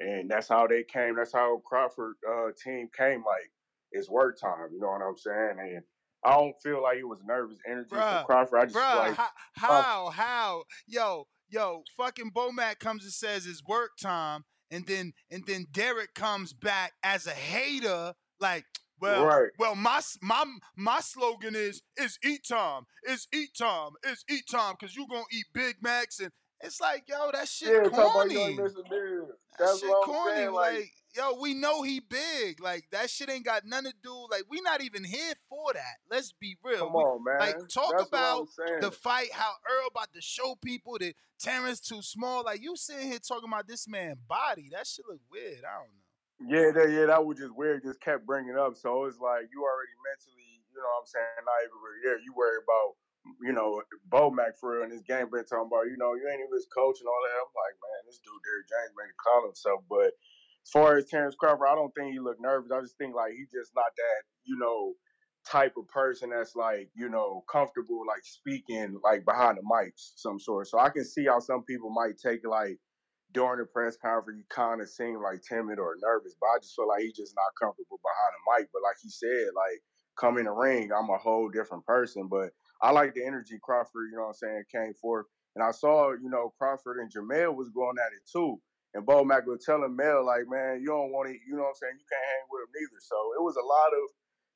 and 0.00 0.30
that's 0.30 0.48
how 0.48 0.66
they 0.66 0.82
came. 0.84 1.16
That's 1.16 1.32
how 1.32 1.58
Crawford 1.64 2.14
uh, 2.28 2.48
team 2.62 2.88
came. 2.96 3.24
Like 3.24 3.50
it's 3.92 4.08
work 4.10 4.38
time. 4.40 4.68
You 4.72 4.80
know 4.80 4.88
what 4.88 5.02
I'm 5.02 5.16
saying? 5.16 5.56
And 5.58 5.82
I 6.24 6.36
don't 6.36 6.54
feel 6.62 6.82
like 6.82 6.98
it 6.98 7.04
was 7.08 7.20
nervous 7.24 7.58
energy 7.66 7.88
from 7.90 8.24
Crawford. 8.26 8.58
I 8.58 8.64
just 8.64 8.76
bruh, 8.76 8.96
like 8.96 9.14
how, 9.14 9.28
Crawford- 9.58 9.84
how, 9.84 10.10
how, 10.10 10.62
yo, 10.86 11.24
yo, 11.48 11.82
fucking 11.96 12.32
Bomac 12.32 12.78
comes 12.78 13.04
and 13.04 13.12
says 13.12 13.46
it's 13.46 13.62
work 13.66 13.92
time, 14.00 14.44
and 14.70 14.86
then 14.86 15.12
and 15.30 15.44
then 15.46 15.66
Derrick 15.70 16.14
comes 16.14 16.52
back 16.52 16.92
as 17.02 17.26
a 17.26 17.30
hater, 17.32 18.14
like, 18.40 18.64
well, 19.00 19.24
Right. 19.26 19.50
well, 19.58 19.76
my 19.76 20.00
my 20.22 20.44
my 20.76 21.00
slogan 21.00 21.54
is 21.54 21.82
is 21.96 22.18
eat 22.24 22.46
time, 22.48 22.84
is 23.04 23.28
eat 23.32 23.50
time, 23.56 23.90
is 24.04 24.24
eat 24.28 24.44
time, 24.50 24.74
cause 24.80 24.96
you 24.96 25.06
gonna 25.08 25.24
eat 25.30 25.46
Big 25.52 25.76
Macs, 25.82 26.18
and 26.18 26.32
it's 26.66 26.80
like, 26.80 27.04
yo, 27.08 27.30
that 27.32 27.48
shit 27.48 27.68
yeah, 27.68 27.82
talking 27.88 27.94
about 27.98 28.30
you 28.30 28.38
corny. 28.38 28.52
ain't 28.52 28.62
missing 28.62 28.82
meals. 28.90 29.30
That 29.58 29.78
shit 29.80 29.90
corny. 30.04 30.34
saying. 30.34 30.52
Like, 30.52 30.74
Like, 30.74 30.90
yo, 31.16 31.40
we 31.40 31.54
know 31.54 31.82
he 31.82 32.00
big. 32.00 32.60
Like 32.60 32.84
that 32.92 33.08
shit 33.08 33.30
ain't 33.30 33.44
got 33.44 33.64
nothing 33.64 33.90
to 33.92 33.96
do. 34.02 34.26
Like, 34.30 34.42
we 34.50 34.60
not 34.60 34.82
even 34.82 35.02
here 35.04 35.32
for 35.48 35.72
that. 35.72 35.96
Let's 36.10 36.32
be 36.32 36.56
real. 36.62 36.78
come 36.80 36.92
We- 36.92 37.02
on, 37.02 37.24
man. 37.24 37.38
Like, 37.38 37.68
talk 37.68 37.92
That's 37.96 38.08
about 38.08 38.48
the 38.80 38.90
fight, 38.90 39.32
how 39.32 39.52
Earl 39.70 39.88
about 39.90 40.12
to 40.14 40.20
show 40.20 40.56
people 40.62 40.98
that 41.00 41.14
Terence 41.38 41.80
too 41.80 42.02
small. 42.02 42.44
Like, 42.44 42.62
you 42.62 42.76
sitting 42.76 43.08
here 43.08 43.18
talking 43.18 43.48
about 43.48 43.66
this 43.68 43.86
man 43.88 44.16
body. 44.28 44.68
That 44.72 44.86
shit 44.86 45.04
look 45.08 45.20
weird. 45.30 45.64
I 45.64 45.78
don't 45.80 45.92
know. 45.92 46.02
Yeah, 46.52 46.68
that 46.72 46.90
yeah, 46.92 47.06
that 47.06 47.24
was 47.24 47.38
just 47.38 47.54
weird. 47.56 47.82
Just 47.82 48.00
kept 48.00 48.26
bringing 48.26 48.58
up. 48.58 48.76
So 48.76 49.04
it's 49.08 49.16
like 49.16 49.48
you 49.48 49.64
already 49.64 49.96
mentally, 50.04 50.60
you 50.68 50.76
know, 50.76 50.84
what 50.84 51.00
I'm 51.00 51.06
saying, 51.08 51.44
not 51.48 51.64
even 51.64 51.80
really 51.80 52.02
there. 52.04 52.20
You 52.20 52.36
worry 52.36 52.60
about, 52.60 53.00
you 53.42 53.52
know, 53.52 53.82
Bo 54.08 54.30
real 54.30 54.84
in 54.84 54.90
this 54.90 55.02
game. 55.06 55.30
Been 55.30 55.44
talking 55.44 55.70
about, 55.70 55.90
you 55.90 55.96
know, 55.98 56.14
you 56.14 56.26
ain't 56.28 56.40
even 56.40 56.54
his 56.54 56.68
coach 56.72 56.98
and 57.00 57.08
all 57.08 57.22
that. 57.26 57.42
I'm 57.42 57.52
like, 57.54 57.76
man, 57.78 58.00
this 58.06 58.20
dude 58.22 58.42
Derrick 58.44 58.68
James 58.68 58.94
made 58.96 59.12
a 59.12 59.18
call 59.18 59.46
himself. 59.46 59.80
But 59.88 60.12
as 60.66 60.70
far 60.72 60.96
as 60.96 61.06
Terence 61.06 61.34
Crawford, 61.34 61.68
I 61.70 61.74
don't 61.74 61.94
think 61.94 62.12
he 62.12 62.18
looked 62.18 62.42
nervous. 62.42 62.72
I 62.72 62.80
just 62.80 62.98
think 62.98 63.14
like 63.14 63.32
he 63.32 63.44
just 63.50 63.72
not 63.74 63.92
that, 63.94 64.20
you 64.44 64.58
know, 64.58 64.94
type 65.46 65.74
of 65.78 65.86
person 65.88 66.30
that's 66.30 66.56
like, 66.56 66.90
you 66.94 67.08
know, 67.08 67.44
comfortable 67.50 68.02
like 68.06 68.24
speaking 68.24 68.98
like 69.04 69.24
behind 69.24 69.58
the 69.58 69.62
mics, 69.62 70.14
some 70.16 70.38
sort. 70.38 70.66
So 70.66 70.78
I 70.78 70.90
can 70.90 71.04
see 71.04 71.26
how 71.26 71.38
some 71.38 71.62
people 71.62 71.90
might 71.90 72.18
take 72.18 72.46
like 72.46 72.78
during 73.32 73.58
the 73.58 73.66
press 73.66 73.96
conference, 73.96 74.38
he 74.38 74.44
kind 74.50 74.80
of 74.80 74.88
seemed 74.88 75.20
like 75.22 75.42
timid 75.42 75.78
or 75.78 75.94
nervous, 76.02 76.34
but 76.40 76.46
I 76.46 76.58
just 76.62 76.74
feel 76.74 76.88
like 76.88 77.02
he's 77.02 77.16
just 77.16 77.34
not 77.36 77.54
comfortable 77.60 78.00
behind 78.02 78.32
the 78.34 78.42
mic. 78.50 78.68
But 78.72 78.82
like 78.82 78.96
he 79.02 79.10
said, 79.10 79.54
like 79.54 79.82
come 80.18 80.38
in 80.38 80.46
the 80.46 80.52
ring, 80.52 80.90
I'm 80.90 81.10
a 81.10 81.18
whole 81.18 81.48
different 81.48 81.84
person. 81.84 82.28
But 82.28 82.50
I 82.82 82.90
like 82.90 83.14
the 83.14 83.24
energy 83.24 83.58
Crawford, 83.62 84.10
you 84.10 84.16
know 84.16 84.24
what 84.24 84.28
I'm 84.28 84.34
saying, 84.34 84.64
came 84.70 84.94
forth. 84.94 85.26
And 85.54 85.64
I 85.64 85.70
saw, 85.70 86.12
you 86.12 86.28
know, 86.28 86.52
Crawford 86.58 86.98
and 86.98 87.10
Jamel 87.10 87.54
was 87.54 87.70
going 87.70 87.96
at 87.98 88.12
it 88.12 88.22
too. 88.30 88.60
And 88.94 89.06
Bomac 89.06 89.46
was 89.46 89.64
telling 89.64 89.96
Mel, 89.96 90.24
like, 90.24 90.48
man, 90.48 90.80
you 90.80 90.88
don't 90.88 91.12
want 91.12 91.28
to, 91.28 91.34
you 91.34 91.56
know 91.56 91.62
what 91.62 91.76
I'm 91.76 91.80
saying, 91.80 91.96
you 91.98 92.08
can't 92.08 92.24
hang 92.24 92.46
with 92.50 92.62
him 92.64 92.72
neither. 92.74 93.00
So 93.00 93.16
it 93.38 93.42
was 93.42 93.56
a 93.56 93.64
lot 93.64 93.92
of 93.92 94.04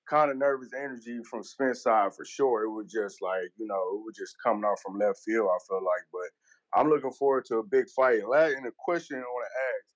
kind 0.09 0.31
of 0.31 0.39
nervous 0.39 0.71
energy 0.77 1.21
from 1.29 1.43
Spence 1.43 1.83
side 1.83 2.15
for 2.15 2.25
sure. 2.25 2.65
It 2.65 2.71
was 2.71 2.91
just 2.91 3.23
like, 3.23 3.53
you 3.57 3.67
know, 3.67 3.81
it 3.97 4.05
was 4.05 4.17
just 4.17 4.37
coming 4.43 4.65
off 4.65 4.81
from 4.83 4.99
left 4.99 5.21
field, 5.25 5.49
I 5.49 5.59
feel 5.69 5.85
like. 5.85 6.05
But 6.13 6.79
I'm 6.79 6.89
looking 6.89 7.13
forward 7.13 7.45
to 7.47 7.59
a 7.59 7.63
big 7.63 7.89
fight. 7.91 8.21
And 8.23 8.65
the 8.65 8.73
question 8.79 9.19
I 9.19 9.21
want 9.21 9.47
to 9.47 9.61
ask, 9.71 9.87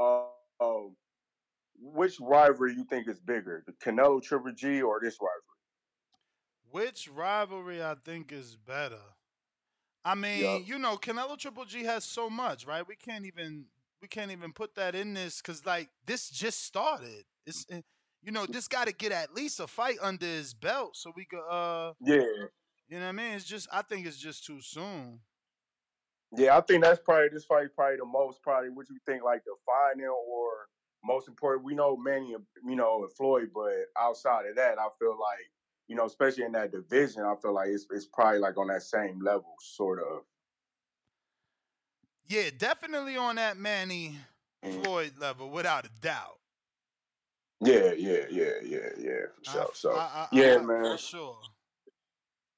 uh, 0.00 0.64
um, 0.64 0.96
which 1.80 2.16
rivalry 2.20 2.74
you 2.74 2.84
think 2.84 3.08
is 3.08 3.20
bigger, 3.20 3.64
the 3.66 3.72
Canelo 3.84 4.22
Triple 4.22 4.52
G 4.52 4.82
or 4.82 5.00
this 5.02 5.18
rivalry? 5.20 5.51
Which 6.72 7.06
rivalry 7.06 7.82
I 7.82 7.96
think 8.02 8.32
is 8.32 8.56
better? 8.56 9.02
I 10.06 10.14
mean, 10.14 10.40
Yup. 10.42 10.62
you 10.66 10.78
know, 10.78 10.96
Canelo 10.96 11.36
Triple 11.36 11.66
G 11.66 11.84
has 11.84 12.02
so 12.02 12.30
much, 12.30 12.66
right? 12.66 12.86
We 12.86 12.96
can't 12.96 13.26
even 13.26 13.66
we 14.00 14.08
can't 14.08 14.30
even 14.32 14.52
put 14.54 14.74
that 14.76 14.94
in 14.94 15.12
this 15.12 15.42
because 15.42 15.66
like 15.66 15.90
this 16.06 16.30
just 16.30 16.64
started. 16.64 17.24
It's 17.46 17.66
eh, 17.70 17.82
you 18.22 18.32
know 18.32 18.46
this 18.46 18.68
got 18.68 18.86
to 18.86 18.94
get 18.94 19.12
at 19.12 19.34
least 19.34 19.60
a 19.60 19.66
fight 19.66 19.98
under 20.00 20.24
his 20.24 20.54
belt 20.54 20.96
so 20.96 21.12
we 21.14 21.26
could 21.26 21.46
uh 21.46 21.92
Yeah, 22.00 22.16
you 22.88 22.98
know 22.98 23.00
what 23.00 23.08
I 23.08 23.12
mean. 23.12 23.32
It's 23.34 23.44
just 23.44 23.68
I 23.70 23.82
think 23.82 24.06
it's 24.06 24.16
just 24.18 24.46
too 24.46 24.60
soon. 24.62 25.20
yeah. 26.36 26.56
I 26.56 26.62
think 26.62 26.82
that's 26.82 27.00
probably 27.00 27.28
this 27.28 27.44
fight 27.44 27.68
probably 27.76 27.98
the 27.98 28.06
most 28.06 28.42
probably 28.42 28.70
what 28.70 28.88
you 28.88 28.96
think 29.04 29.22
like 29.22 29.44
the 29.44 29.54
final 29.66 30.16
or 30.26 30.48
most 31.04 31.28
important. 31.28 31.64
We 31.66 31.74
know 31.74 31.98
Manny, 31.98 32.34
you 32.66 32.76
know, 32.76 33.02
and 33.02 33.12
Floyd, 33.12 33.50
but 33.54 33.72
outside 34.00 34.46
of 34.46 34.56
that, 34.56 34.78
I 34.78 34.88
feel 34.98 35.18
like 35.20 35.50
you 35.92 35.98
know, 35.98 36.06
especially 36.06 36.44
in 36.44 36.52
that 36.52 36.72
division, 36.72 37.22
I 37.22 37.34
feel 37.42 37.52
like 37.52 37.68
it's 37.68 37.86
it's 37.90 38.06
probably 38.06 38.38
like 38.38 38.56
on 38.56 38.68
that 38.68 38.80
same 38.80 39.20
level, 39.22 39.54
sort 39.60 39.98
of. 40.00 40.22
Yeah, 42.26 42.48
definitely 42.56 43.18
on 43.18 43.36
that 43.36 43.58
Manny 43.58 44.16
Floyd 44.62 45.12
level, 45.20 45.50
without 45.50 45.84
a 45.84 45.90
doubt. 46.00 46.38
Yeah, 47.60 47.92
yeah, 47.92 48.24
yeah, 48.30 48.52
yeah, 48.64 48.88
yeah, 48.98 49.20
for 49.36 49.44
sure. 49.44 49.62
f- 49.64 49.76
So 49.76 49.92
I- 49.92 49.98
I- 49.98 50.00
I- 50.00 50.28
yeah, 50.32 50.56
I- 50.56 50.62
man. 50.62 50.84
for 50.92 50.96
sure. 50.96 51.38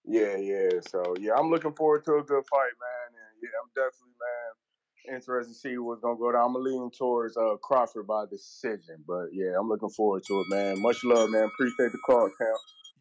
Yeah, 0.04 0.36
yeah. 0.36 0.80
So 0.88 1.16
yeah, 1.18 1.32
I'm 1.36 1.50
looking 1.50 1.72
forward 1.74 2.04
to 2.04 2.18
a 2.18 2.22
good 2.22 2.44
fight, 2.48 2.72
man. 2.78 3.18
And 3.20 3.42
yeah, 3.42 3.48
I'm 3.60 3.68
definitely, 3.74 4.14
man, 4.20 5.16
interested 5.16 5.52
to 5.54 5.58
see 5.58 5.76
what's 5.78 6.00
gonna 6.02 6.16
go 6.16 6.30
down. 6.30 6.44
I'm 6.44 6.52
gonna 6.52 6.66
lean 6.66 6.88
towards 6.92 7.36
uh 7.36 7.56
Crawford 7.56 8.06
by 8.06 8.26
decision, 8.30 9.02
but 9.08 9.26
yeah, 9.32 9.58
I'm 9.58 9.68
looking 9.68 9.90
forward 9.90 10.22
to 10.28 10.40
it, 10.40 10.46
man. 10.50 10.80
Much 10.80 11.02
love, 11.02 11.30
man. 11.30 11.50
Appreciate 11.52 11.90
the 11.90 11.98
call, 12.06 12.30
Cam. 12.38 12.54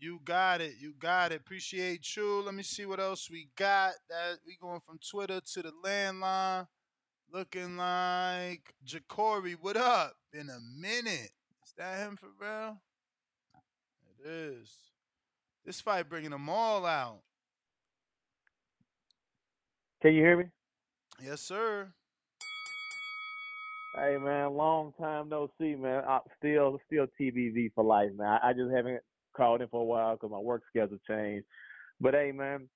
You 0.04 0.20
got 0.26 0.60
it. 0.60 0.74
You 0.82 0.93
got 0.99 1.32
it. 1.32 1.36
Appreciate 1.36 2.18
you. 2.18 2.41
Let 2.41 2.54
me 2.54 2.62
see 2.62 2.86
what 2.86 2.99
else 2.99 3.30
we 3.32 3.47
got. 3.56 3.93
That 4.10 4.39
we 4.45 4.58
going 4.62 4.82
from 4.82 4.99
Twitter 4.99 5.39
to 5.39 5.62
the 5.62 5.72
landline. 5.82 6.68
Looking 7.32 7.78
like 7.78 8.74
Jacory. 8.86 9.54
What 9.54 9.78
up? 9.78 10.18
In 10.34 10.49
a 10.49 10.60
minute. 10.78 11.32
Is 11.66 11.74
that 11.78 11.99
him 11.99 12.18
for 12.18 12.28
real? 12.38 12.82
It 14.20 14.28
is. 14.28 14.76
This 15.66 15.80
fight 15.80 16.10
bringing 16.10 16.32
them 16.32 16.49
all 16.49 16.86
out. 16.86 17.22
Can 20.01 20.16
you 20.16 20.22
hear 20.22 20.38
me? 20.38 20.45
Yes, 21.24 21.39
sir. 21.39 21.88
Hey 23.95 24.18
man, 24.18 24.51
long 24.51 24.91
time 24.99 25.30
no 25.30 25.49
see, 25.58 25.76
man. 25.76 26.04
I, 26.06 26.20
still, 26.39 26.78
still 26.88 27.06
TBV 27.18 27.72
for 27.74 27.86
life, 27.86 28.10
man. 28.18 28.28
I, 28.43 28.49
I 28.49 28.54
just 28.54 28.70
haven't 28.76 28.99
called 29.36 29.62
in 29.62 29.68
for 29.68 29.82
a 29.82 29.86
while 29.86 30.16
because 30.16 30.32
my 30.32 30.40
work 30.40 30.64
schedule 30.70 30.98
changed. 31.08 31.46
But 32.00 32.14
hey, 32.14 32.32
man, 32.32 32.68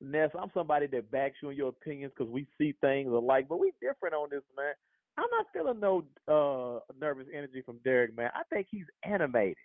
Ness, 0.00 0.30
I'm 0.38 0.50
somebody 0.54 0.86
that 0.88 1.10
backs 1.10 1.36
you 1.42 1.50
in 1.50 1.56
your 1.56 1.70
opinions 1.70 2.12
because 2.16 2.32
we 2.32 2.46
see 2.58 2.74
things 2.80 3.12
alike, 3.12 3.46
but 3.48 3.58
we 3.58 3.72
different 3.80 4.14
on 4.14 4.28
this, 4.30 4.42
man. 4.56 4.74
I'm 5.16 5.26
not 5.32 5.46
feeling 5.52 5.80
no 5.80 6.04
uh 6.28 6.80
nervous 7.00 7.26
energy 7.34 7.62
from 7.64 7.78
Derrick, 7.84 8.16
man. 8.16 8.30
I 8.34 8.42
think 8.52 8.68
he's 8.70 8.86
animated. 9.02 9.56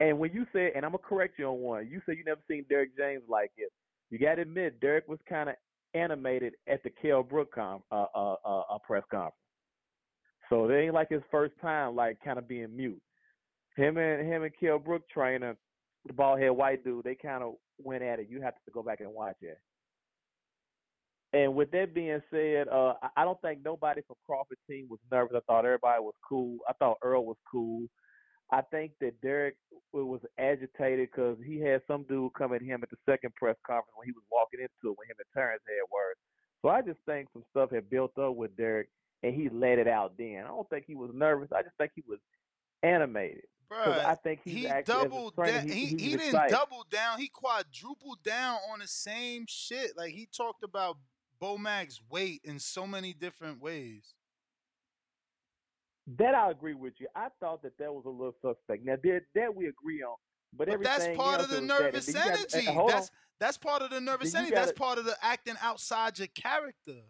And 0.00 0.18
when 0.18 0.32
you 0.32 0.46
say, 0.52 0.70
and 0.74 0.84
I'm 0.84 0.92
gonna 0.92 1.02
correct 1.02 1.34
you 1.38 1.46
on 1.46 1.58
one, 1.58 1.88
you 1.90 2.00
said 2.06 2.16
you 2.16 2.24
never 2.24 2.40
seen 2.48 2.64
Derrick 2.68 2.96
James 2.96 3.24
like 3.28 3.50
it. 3.56 3.72
You 4.10 4.18
gotta 4.18 4.42
admit, 4.42 4.80
Derrick 4.80 5.08
was 5.08 5.18
kind 5.28 5.48
of 5.48 5.56
animated 5.94 6.54
at 6.68 6.82
the 6.84 6.90
Kell 6.90 7.22
Brook 7.22 7.52
com- 7.54 7.82
uh, 7.90 8.06
uh, 8.14 8.36
uh, 8.44 8.62
uh, 8.70 8.78
press 8.86 9.02
conference. 9.10 9.34
So 10.48 10.68
it 10.68 10.76
ain't 10.76 10.94
like 10.94 11.10
his 11.10 11.22
first 11.30 11.54
time, 11.60 11.96
like 11.96 12.18
kind 12.24 12.38
of 12.38 12.48
being 12.48 12.74
mute. 12.74 13.02
Him 13.78 13.96
and 13.96 14.26
him 14.26 14.42
and 14.42 14.52
Kell 14.58 14.80
Brook 14.80 15.08
trainer, 15.08 15.56
the 16.04 16.12
bald 16.12 16.40
head 16.40 16.50
white 16.50 16.82
dude, 16.82 17.04
they 17.04 17.14
kind 17.14 17.44
of 17.44 17.54
went 17.78 18.02
at 18.02 18.18
it. 18.18 18.28
You 18.28 18.42
have 18.42 18.54
to 18.54 18.72
go 18.72 18.82
back 18.82 18.98
and 19.00 19.14
watch 19.14 19.36
it. 19.40 19.56
And 21.32 21.54
with 21.54 21.70
that 21.70 21.94
being 21.94 22.20
said, 22.28 22.66
uh, 22.68 22.94
I- 23.14 23.24
don't 23.24 23.40
think 23.40 23.64
nobody 23.64 24.02
from 24.02 24.16
Crawford 24.26 24.58
team 24.68 24.88
was 24.88 24.98
nervous. 25.12 25.36
I 25.36 25.40
thought 25.46 25.64
everybody 25.64 26.02
was 26.02 26.16
cool. 26.28 26.58
I 26.68 26.72
thought 26.72 26.98
Earl 27.02 27.24
was 27.24 27.36
cool. 27.48 27.86
I 28.50 28.62
think 28.62 28.92
that 29.00 29.20
Derrick 29.20 29.56
was 29.92 30.24
agitated 30.38 31.10
because 31.10 31.38
he 31.44 31.60
had 31.60 31.82
some 31.86 32.02
dude 32.04 32.32
come 32.34 32.54
at 32.54 32.62
him 32.62 32.82
at 32.82 32.90
the 32.90 32.96
second 33.06 33.32
press 33.36 33.56
conference 33.64 33.94
when 33.94 34.06
he 34.06 34.12
was 34.12 34.24
walking 34.32 34.60
into 34.60 34.90
it 34.90 34.98
when 34.98 35.06
him 35.06 35.16
and 35.18 35.32
Terence 35.34 35.62
had 35.68 35.88
words. 35.92 36.18
So 36.62 36.68
I 36.70 36.82
just 36.82 36.98
think 37.06 37.28
some 37.32 37.44
stuff 37.50 37.70
had 37.70 37.90
built 37.90 38.18
up 38.18 38.34
with 38.34 38.56
Derrick 38.56 38.88
and 39.22 39.34
he 39.34 39.50
let 39.50 39.78
it 39.78 39.86
out 39.86 40.16
then. 40.16 40.44
I 40.44 40.48
don't 40.48 40.68
think 40.70 40.86
he 40.86 40.94
was 40.94 41.10
nervous. 41.14 41.52
I 41.52 41.62
just 41.62 41.76
think 41.76 41.92
he 41.94 42.02
was 42.08 42.18
animated. 42.82 43.44
'Cause 43.70 43.96
Bruh, 43.98 44.04
I 44.04 44.14
think 44.14 44.40
he's 44.44 44.54
he 44.54 44.66
actually 44.68 44.94
as 44.94 45.00
a 45.00 45.02
doubled 45.04 45.34
trainer, 45.34 45.58
down. 45.58 45.68
he, 45.68 45.74
He, 45.74 45.86
he's 45.86 46.00
he 46.00 46.08
didn't 46.12 46.26
excited. 46.28 46.50
double 46.54 46.84
down. 46.90 47.18
He 47.18 47.28
quadrupled 47.28 48.22
down 48.24 48.58
on 48.72 48.78
the 48.78 48.86
same 48.88 49.44
shit. 49.46 49.94
Like 49.96 50.12
he 50.14 50.26
talked 50.26 50.62
about 50.62 50.96
Bomac's 51.38 52.00
weight 52.08 52.40
in 52.44 52.58
so 52.58 52.86
many 52.86 53.12
different 53.12 53.60
ways. 53.60 54.14
That 56.16 56.34
I 56.34 56.50
agree 56.50 56.72
with 56.72 56.94
you. 56.98 57.08
I 57.14 57.28
thought 57.40 57.62
that 57.62 57.76
that 57.78 57.92
was 57.92 58.06
a 58.06 58.08
little 58.08 58.34
suspect. 58.40 58.84
Now 58.86 58.96
that 59.02 59.20
that 59.34 59.54
we 59.54 59.66
agree 59.66 60.02
on, 60.02 60.16
but, 60.54 60.68
But 60.68 60.82
that's 60.82 61.02
everything 61.04 61.16
part 61.18 61.34
else 61.40 61.44
of 61.44 61.50
the 61.50 61.56
it 61.58 61.60
was 61.60 61.68
that. 61.68 61.74
And 61.76 61.84
nervous 61.84 62.06
then 62.06 62.14
you 62.14 62.20
gotta- 62.30 62.38
energy. 62.56 62.68
uh, 62.68 62.72
hold 62.72 62.90
That's 62.90 63.08
on. 63.10 63.16
that's 63.38 63.58
part 63.58 63.82
of 63.82 63.90
the 63.90 64.00
nervous 64.00 64.32
Then 64.32 64.42
you 64.44 64.46
energy. 64.46 64.54
That's 64.54 64.66
gotta- 64.72 64.78
part 64.80 64.98
of 64.98 65.04
the 65.04 65.16
acting 65.22 65.56
outside 65.60 66.18
your 66.18 66.28
character. 66.28 67.02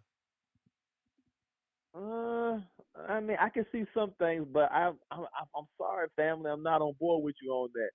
Uh, 1.95 2.59
I 3.07 3.19
mean, 3.19 3.37
I 3.39 3.49
can 3.49 3.65
see 3.71 3.85
some 3.93 4.13
things, 4.19 4.45
but 4.51 4.71
I, 4.71 4.91
I'm, 5.11 5.25
I'm 5.55 5.65
sorry, 5.77 6.07
family, 6.15 6.51
I'm 6.51 6.63
not 6.63 6.81
on 6.81 6.93
board 6.99 7.23
with 7.23 7.35
you 7.41 7.51
on 7.51 7.69
that. 7.73 7.91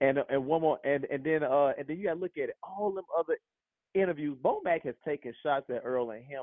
And 0.00 0.18
and 0.28 0.46
one 0.46 0.62
more, 0.62 0.78
and 0.84 1.04
and 1.04 1.22
then 1.22 1.44
uh, 1.44 1.72
and 1.78 1.86
then 1.86 1.96
you 1.96 2.04
gotta 2.08 2.18
look 2.18 2.36
at 2.36 2.48
it. 2.48 2.56
All 2.62 2.92
them 2.92 3.04
other 3.16 3.38
interviews, 3.94 4.36
Bomac 4.42 4.84
has 4.84 4.96
taken 5.06 5.32
shots 5.44 5.66
at 5.70 5.82
Earl 5.84 6.10
and 6.10 6.24
him 6.24 6.42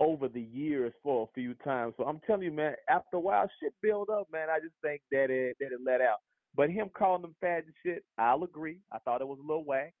over 0.00 0.28
the 0.28 0.40
years 0.40 0.92
for 1.02 1.22
a 1.24 1.32
few 1.34 1.54
times. 1.54 1.94
So 1.96 2.04
I'm 2.04 2.20
telling 2.26 2.42
you, 2.42 2.50
man, 2.50 2.74
after 2.88 3.16
a 3.16 3.20
while, 3.20 3.48
shit 3.62 3.72
build 3.80 4.10
up, 4.10 4.26
man. 4.32 4.48
I 4.50 4.58
just 4.58 4.74
think 4.82 5.02
that 5.12 5.30
it 5.30 5.56
that 5.60 5.66
it 5.66 5.80
let 5.86 6.00
out. 6.00 6.18
But 6.56 6.70
him 6.70 6.90
calling 6.96 7.22
them 7.22 7.36
fat 7.40 7.64
and 7.64 7.74
shit, 7.84 8.04
I'll 8.18 8.44
agree. 8.44 8.80
I 8.92 8.98
thought 8.98 9.20
it 9.20 9.28
was 9.28 9.38
a 9.38 9.46
little 9.46 9.64
whack, 9.64 9.94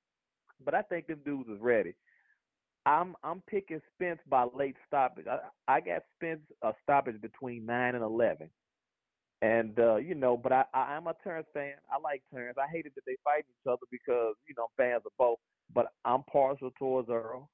but 0.64 0.74
I 0.74 0.82
think 0.82 1.06
them 1.06 1.20
dudes 1.24 1.48
is 1.48 1.60
ready. 1.60 1.94
I'm 2.86 3.16
I'm 3.24 3.42
picking 3.48 3.80
Spence 3.94 4.20
by 4.28 4.46
late 4.54 4.76
stoppage. 4.86 5.26
I, 5.26 5.38
I 5.68 5.80
got 5.80 6.02
Spence 6.16 6.42
a 6.62 6.72
stoppage 6.82 7.20
between 7.20 7.64
nine 7.64 7.94
and 7.94 8.04
eleven, 8.04 8.50
and 9.42 9.78
uh, 9.78 9.96
you 9.96 10.14
know, 10.14 10.36
but 10.36 10.52
I, 10.52 10.64
I 10.74 10.78
I'm 10.94 11.06
a 11.06 11.14
Terence 11.22 11.46
fan. 11.54 11.74
I 11.90 11.98
like 12.00 12.22
Terence. 12.32 12.58
I 12.58 12.70
hated 12.70 12.92
that 12.94 13.02
they 13.06 13.16
fight 13.24 13.44
each 13.48 13.66
other 13.66 13.86
because 13.90 14.34
you 14.46 14.54
know 14.56 14.64
I'm 14.64 14.84
fans 14.84 15.02
of 15.06 15.12
both. 15.18 15.38
But 15.74 15.86
I'm 16.04 16.22
partial 16.24 16.70
towards 16.78 17.08
Earl, 17.08 17.48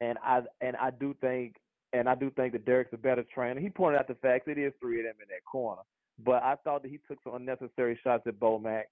and 0.00 0.18
I 0.22 0.42
and 0.60 0.76
I 0.76 0.90
do 0.90 1.14
think 1.20 1.56
and 1.92 2.08
I 2.08 2.16
do 2.16 2.30
think 2.30 2.52
that 2.52 2.66
Derrick's 2.66 2.92
a 2.92 2.98
better 2.98 3.24
trainer. 3.32 3.60
He 3.60 3.70
pointed 3.70 3.98
out 3.98 4.08
the 4.08 4.14
facts. 4.16 4.44
It 4.48 4.58
is 4.58 4.72
three 4.80 4.98
of 4.98 5.06
them 5.06 5.14
in 5.22 5.28
that 5.28 5.44
corner, 5.50 5.82
but 6.24 6.42
I 6.42 6.56
thought 6.64 6.82
that 6.82 6.90
he 6.90 6.98
took 7.06 7.18
some 7.22 7.36
unnecessary 7.36 7.98
shots 8.02 8.24
at 8.26 8.40
Bomac. 8.40 8.84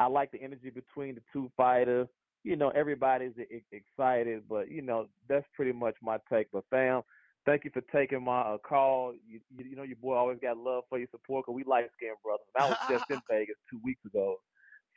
I 0.00 0.06
like 0.06 0.30
the 0.30 0.42
energy 0.42 0.70
between 0.70 1.16
the 1.16 1.22
two 1.32 1.50
fighters 1.56 2.08
you 2.44 2.56
know, 2.56 2.70
everybody's 2.70 3.32
e- 3.38 3.62
excited, 3.72 4.42
but 4.48 4.70
you 4.70 4.82
know, 4.82 5.06
that's 5.28 5.46
pretty 5.54 5.72
much 5.72 5.94
my 6.02 6.18
take. 6.32 6.48
But 6.52 6.64
fam, 6.70 7.02
thank 7.46 7.64
you 7.64 7.70
for 7.72 7.82
taking 7.92 8.24
my 8.24 8.40
uh, 8.40 8.58
call. 8.58 9.14
You, 9.26 9.40
you, 9.56 9.64
you 9.70 9.76
know, 9.76 9.82
your 9.82 9.96
boy 9.96 10.14
always 10.14 10.38
got 10.40 10.56
love 10.56 10.84
for 10.88 10.98
your 10.98 11.08
support 11.10 11.44
because 11.44 11.56
we 11.56 11.64
like 11.64 11.90
skin 11.96 12.14
brothers. 12.22 12.46
And 12.54 12.64
I 12.64 12.68
was 12.68 12.78
just 12.88 13.10
in 13.10 13.20
Vegas 13.30 13.56
two 13.70 13.80
weeks 13.84 14.04
ago, 14.06 14.36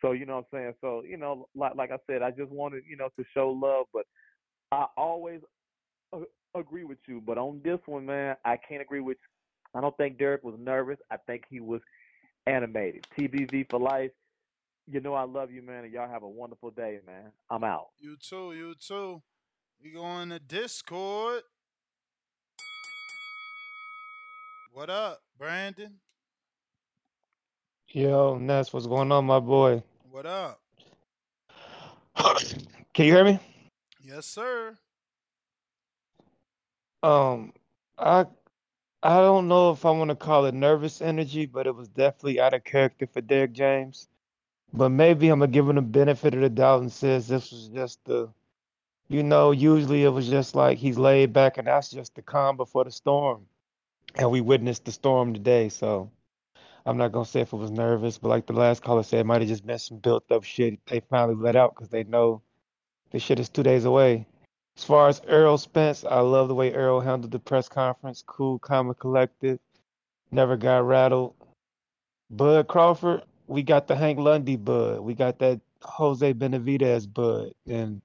so 0.01 0.11
you 0.11 0.25
know 0.25 0.35
what 0.37 0.45
I'm 0.53 0.59
saying. 0.59 0.73
So 0.81 1.03
you 1.03 1.17
know, 1.17 1.47
like 1.55 1.75
like 1.75 1.91
I 1.91 1.97
said, 2.07 2.21
I 2.21 2.31
just 2.31 2.51
wanted 2.51 2.83
you 2.89 2.97
know 2.97 3.09
to 3.17 3.25
show 3.33 3.49
love, 3.49 3.87
but 3.93 4.05
I 4.71 4.85
always 4.97 5.41
a- 6.13 6.59
agree 6.59 6.83
with 6.83 6.99
you. 7.07 7.21
But 7.25 7.37
on 7.37 7.61
this 7.63 7.79
one, 7.85 8.05
man, 8.05 8.35
I 8.45 8.57
can't 8.57 8.81
agree 8.81 9.01
with. 9.01 9.17
You. 9.17 9.79
I 9.79 9.81
don't 9.81 9.95
think 9.97 10.17
Derrick 10.17 10.43
was 10.43 10.55
nervous. 10.59 10.97
I 11.09 11.17
think 11.17 11.43
he 11.49 11.59
was 11.59 11.81
animated. 12.45 13.05
TBV 13.17 13.69
for 13.69 13.79
life. 13.79 14.11
You 14.87 14.99
know 14.99 15.13
I 15.13 15.23
love 15.23 15.51
you, 15.51 15.61
man, 15.61 15.83
and 15.83 15.93
y'all 15.93 16.09
have 16.09 16.23
a 16.23 16.29
wonderful 16.29 16.71
day, 16.71 16.99
man. 17.05 17.31
I'm 17.49 17.63
out. 17.63 17.87
You 17.99 18.17
too, 18.17 18.53
you 18.53 18.75
too. 18.75 19.21
We 19.81 19.91
go 19.91 20.03
on 20.03 20.29
the 20.29 20.39
Discord. 20.39 21.43
What 24.73 24.89
up, 24.89 25.21
Brandon? 25.37 25.99
Yo, 27.89 28.37
Ness, 28.37 28.73
what's 28.73 28.87
going 28.87 29.11
on, 29.11 29.25
my 29.25 29.39
boy? 29.39 29.83
What 30.09 30.25
up? 30.25 30.61
Can 32.93 33.05
you 33.05 33.13
hear 33.13 33.25
me? 33.25 33.39
Yes, 34.01 34.25
sir. 34.25 34.77
Um, 37.03 37.53
I 37.97 38.25
I 39.03 39.17
don't 39.17 39.47
know 39.47 39.71
if 39.71 39.85
I 39.85 39.91
want 39.91 40.09
to 40.09 40.15
call 40.15 40.45
it 40.45 40.53
nervous 40.53 41.01
energy, 41.01 41.45
but 41.45 41.65
it 41.65 41.75
was 41.75 41.87
definitely 41.87 42.39
out 42.39 42.53
of 42.53 42.63
character 42.63 43.07
for 43.07 43.21
Derrick 43.21 43.53
James. 43.53 44.07
But 44.73 44.89
maybe 44.89 45.29
I'm 45.29 45.39
gonna 45.39 45.51
give 45.51 45.67
him 45.67 45.75
the 45.75 45.81
benefit 45.81 46.33
of 46.33 46.41
the 46.41 46.49
doubt 46.49 46.81
and 46.81 46.91
says 46.91 47.27
this 47.27 47.51
was 47.51 47.69
just 47.69 48.03
the, 48.05 48.29
you 49.09 49.23
know, 49.23 49.51
usually 49.51 50.03
it 50.03 50.09
was 50.09 50.29
just 50.29 50.55
like 50.55 50.77
he's 50.77 50.97
laid 50.97 51.33
back 51.33 51.57
and 51.57 51.67
that's 51.67 51.89
just 51.89 52.15
the 52.15 52.21
calm 52.21 52.57
before 52.57 52.85
the 52.85 52.91
storm. 52.91 53.45
And 54.15 54.31
we 54.31 54.41
witnessed 54.41 54.85
the 54.85 54.91
storm 54.91 55.33
today, 55.33 55.69
so 55.69 56.09
I'm 56.85 56.97
not 56.97 57.11
gonna 57.11 57.25
say 57.25 57.41
if 57.41 57.53
it 57.53 57.57
was 57.57 57.71
nervous, 57.71 58.17
but 58.17 58.29
like 58.29 58.45
the 58.45 58.53
last 58.53 58.81
caller 58.81 59.03
said, 59.03 59.19
it 59.21 59.25
might 59.25 59.41
have 59.41 59.49
just 59.49 59.65
been 59.65 59.79
some 59.79 59.97
built 59.97 60.31
up 60.31 60.43
shit 60.43 60.79
they 60.85 61.01
finally 61.01 61.35
let 61.35 61.55
out 61.55 61.75
because 61.75 61.89
they 61.89 62.03
know 62.05 62.41
this 63.11 63.23
shit 63.23 63.39
is 63.39 63.49
two 63.49 63.63
days 63.63 63.85
away. 63.85 64.25
As 64.77 64.85
far 64.85 65.09
as 65.09 65.21
Earl 65.27 65.57
Spence, 65.57 66.05
I 66.05 66.21
love 66.21 66.47
the 66.47 66.55
way 66.55 66.73
Earl 66.73 67.01
handled 67.01 67.31
the 67.31 67.39
press 67.39 67.67
conference. 67.67 68.23
Cool, 68.25 68.57
calm, 68.57 68.87
and 68.87 68.97
collected. 68.97 69.59
Never 70.31 70.55
got 70.55 70.87
rattled. 70.87 71.35
Bud 72.29 72.67
Crawford, 72.69 73.23
we 73.51 73.63
got 73.63 73.87
the 73.87 73.95
Hank 73.95 74.17
Lundy 74.17 74.55
Bud. 74.55 75.01
We 75.01 75.13
got 75.13 75.39
that 75.39 75.59
Jose 75.83 76.33
Benavidez 76.33 77.11
Bud. 77.11 77.53
And 77.67 78.01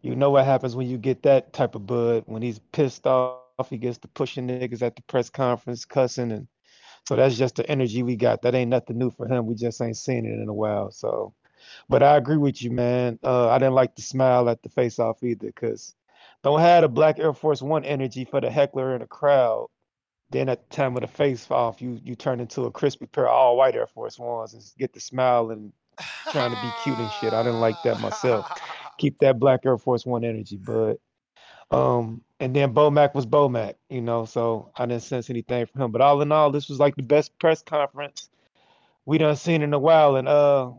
you 0.00 0.16
know 0.16 0.30
what 0.30 0.44
happens 0.44 0.74
when 0.74 0.88
you 0.88 0.98
get 0.98 1.22
that 1.22 1.52
type 1.52 1.74
of 1.74 1.86
Bud. 1.86 2.24
When 2.26 2.42
he's 2.42 2.58
pissed 2.72 3.06
off, 3.06 3.68
he 3.68 3.76
gets 3.76 3.98
to 3.98 4.08
pushing 4.08 4.48
niggas 4.48 4.82
at 4.82 4.96
the 4.96 5.02
press 5.02 5.30
conference, 5.30 5.84
cussing. 5.84 6.32
And 6.32 6.48
so 7.06 7.16
that's 7.16 7.36
just 7.36 7.56
the 7.56 7.68
energy 7.70 8.02
we 8.02 8.16
got. 8.16 8.42
That 8.42 8.54
ain't 8.54 8.70
nothing 8.70 8.98
new 8.98 9.10
for 9.10 9.28
him. 9.28 9.46
We 9.46 9.54
just 9.54 9.80
ain't 9.80 9.96
seen 9.96 10.26
it 10.26 10.40
in 10.40 10.48
a 10.48 10.54
while. 10.54 10.90
So. 10.90 11.34
But 11.88 12.02
I 12.02 12.16
agree 12.16 12.38
with 12.38 12.60
you, 12.60 12.72
man. 12.72 13.20
Uh, 13.22 13.48
I 13.48 13.58
didn't 13.58 13.74
like 13.74 13.94
the 13.94 14.02
smile 14.02 14.48
at 14.48 14.62
the 14.64 14.68
face 14.68 14.98
off 14.98 15.22
either, 15.22 15.46
because 15.46 15.94
don't 16.42 16.58
have 16.58 16.82
a 16.82 16.88
black 16.88 17.20
Air 17.20 17.32
Force 17.32 17.62
One 17.62 17.84
energy 17.84 18.24
for 18.24 18.40
the 18.40 18.50
heckler 18.50 18.94
in 18.94 19.00
the 19.00 19.06
crowd. 19.06 19.68
Then 20.32 20.48
at 20.48 20.68
the 20.68 20.76
time 20.76 20.96
of 20.96 21.02
the 21.02 21.08
face 21.08 21.50
off, 21.50 21.82
you 21.82 22.00
you 22.04 22.14
turn 22.14 22.40
into 22.40 22.62
a 22.62 22.70
crispy 22.70 23.06
pair 23.06 23.28
of 23.28 23.34
all 23.34 23.56
white 23.56 23.76
Air 23.76 23.86
Force 23.86 24.18
Ones 24.18 24.54
and 24.54 24.64
get 24.78 24.92
the 24.92 25.00
smile 25.00 25.50
and 25.50 25.72
trying 26.30 26.50
to 26.54 26.60
be 26.60 26.70
cute 26.82 26.98
and 26.98 27.10
shit. 27.12 27.34
I 27.34 27.42
didn't 27.42 27.60
like 27.60 27.76
that 27.84 28.00
myself. 28.00 28.50
Keep 28.98 29.18
that 29.20 29.38
black 29.38 29.60
Air 29.66 29.78
Force 29.78 30.06
One 30.06 30.24
energy, 30.24 30.56
bud. 30.56 30.96
Um, 31.70 32.22
and 32.40 32.54
then 32.54 32.74
Bomac 32.74 33.14
was 33.14 33.26
Bomac, 33.26 33.74
you 33.88 34.02
know, 34.02 34.24
so 34.26 34.72
I 34.76 34.86
didn't 34.86 35.02
sense 35.02 35.30
anything 35.30 35.66
from 35.66 35.82
him. 35.82 35.92
But 35.92 36.02
all 36.02 36.20
in 36.22 36.32
all, 36.32 36.50
this 36.50 36.68
was 36.68 36.78
like 36.78 36.96
the 36.96 37.02
best 37.02 37.38
press 37.38 37.62
conference 37.62 38.28
we 39.06 39.18
done 39.18 39.36
seen 39.36 39.62
in 39.62 39.72
a 39.74 39.78
while. 39.78 40.16
And 40.16 40.28
uh 40.28 40.72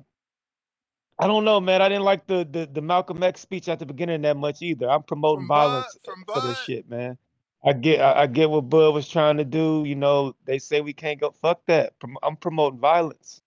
I 1.19 1.27
don't 1.27 1.45
know, 1.45 1.59
man. 1.61 1.81
I 1.81 1.89
didn't 1.89 2.03
like 2.03 2.27
the, 2.27 2.47
the 2.49 2.69
the 2.71 2.81
Malcolm 2.81 3.23
X 3.23 3.41
speech 3.41 3.69
at 3.69 3.79
the 3.79 3.85
beginning 3.85 4.21
that 4.23 4.37
much 4.37 4.61
either. 4.61 4.89
I'm 4.89 5.03
promoting 5.03 5.47
violence 5.47 5.97
for 6.31 6.41
this 6.41 6.59
shit, 6.59 6.89
man. 6.89 7.17
I 7.66 7.74
get 7.74 8.01
I, 8.01 8.28
get 8.28 8.49
what 8.49 8.70
Bud 8.70 8.93
was 8.93 9.07
trying 9.07 9.38
to 9.38 9.45
do. 9.45 9.84
You 9.86 9.95
know, 9.95 10.36
they 10.45 10.59
say 10.59 10.82
we 10.82 10.93
can't 10.93 11.20
go. 11.20 11.32
Fuck 11.32 11.61
that. 11.68 11.93
I'm 12.22 12.36
promoting 12.36 12.80
violence. 12.80 13.41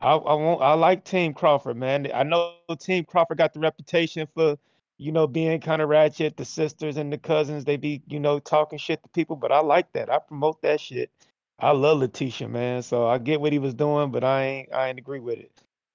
I 0.00 0.12
I 0.12 0.34
want 0.34 0.62
I 0.62 0.74
like 0.74 1.04
Team 1.04 1.34
Crawford, 1.34 1.76
man. 1.76 2.10
I 2.14 2.22
know 2.22 2.54
Team 2.78 3.04
Crawford 3.04 3.38
got 3.38 3.54
the 3.54 3.60
reputation 3.60 4.28
for 4.34 4.58
you 4.98 5.12
know, 5.12 5.26
being 5.26 5.60
kind 5.60 5.82
of 5.82 5.88
ratchet. 5.88 6.36
The 6.36 6.44
sisters 6.44 6.96
and 6.96 7.12
the 7.12 7.18
cousins, 7.18 7.64
they 7.64 7.76
be, 7.76 8.02
you 8.06 8.20
know, 8.20 8.38
talking 8.38 8.78
shit 8.78 9.02
to 9.02 9.08
people, 9.10 9.36
but 9.36 9.52
I 9.52 9.60
like 9.60 9.92
that. 9.92 10.10
I 10.10 10.18
promote 10.18 10.62
that 10.62 10.80
shit. 10.80 11.10
I 11.58 11.70
love 11.70 11.98
Letitia, 11.98 12.48
man. 12.48 12.82
So 12.82 13.06
I 13.06 13.18
get 13.18 13.40
what 13.40 13.52
he 13.52 13.58
was 13.58 13.74
doing, 13.74 14.10
but 14.10 14.24
I 14.24 14.44
ain't 14.44 14.74
I 14.74 14.88
ain't 14.88 14.98
agree 14.98 15.20
with 15.20 15.38
it. 15.38 15.50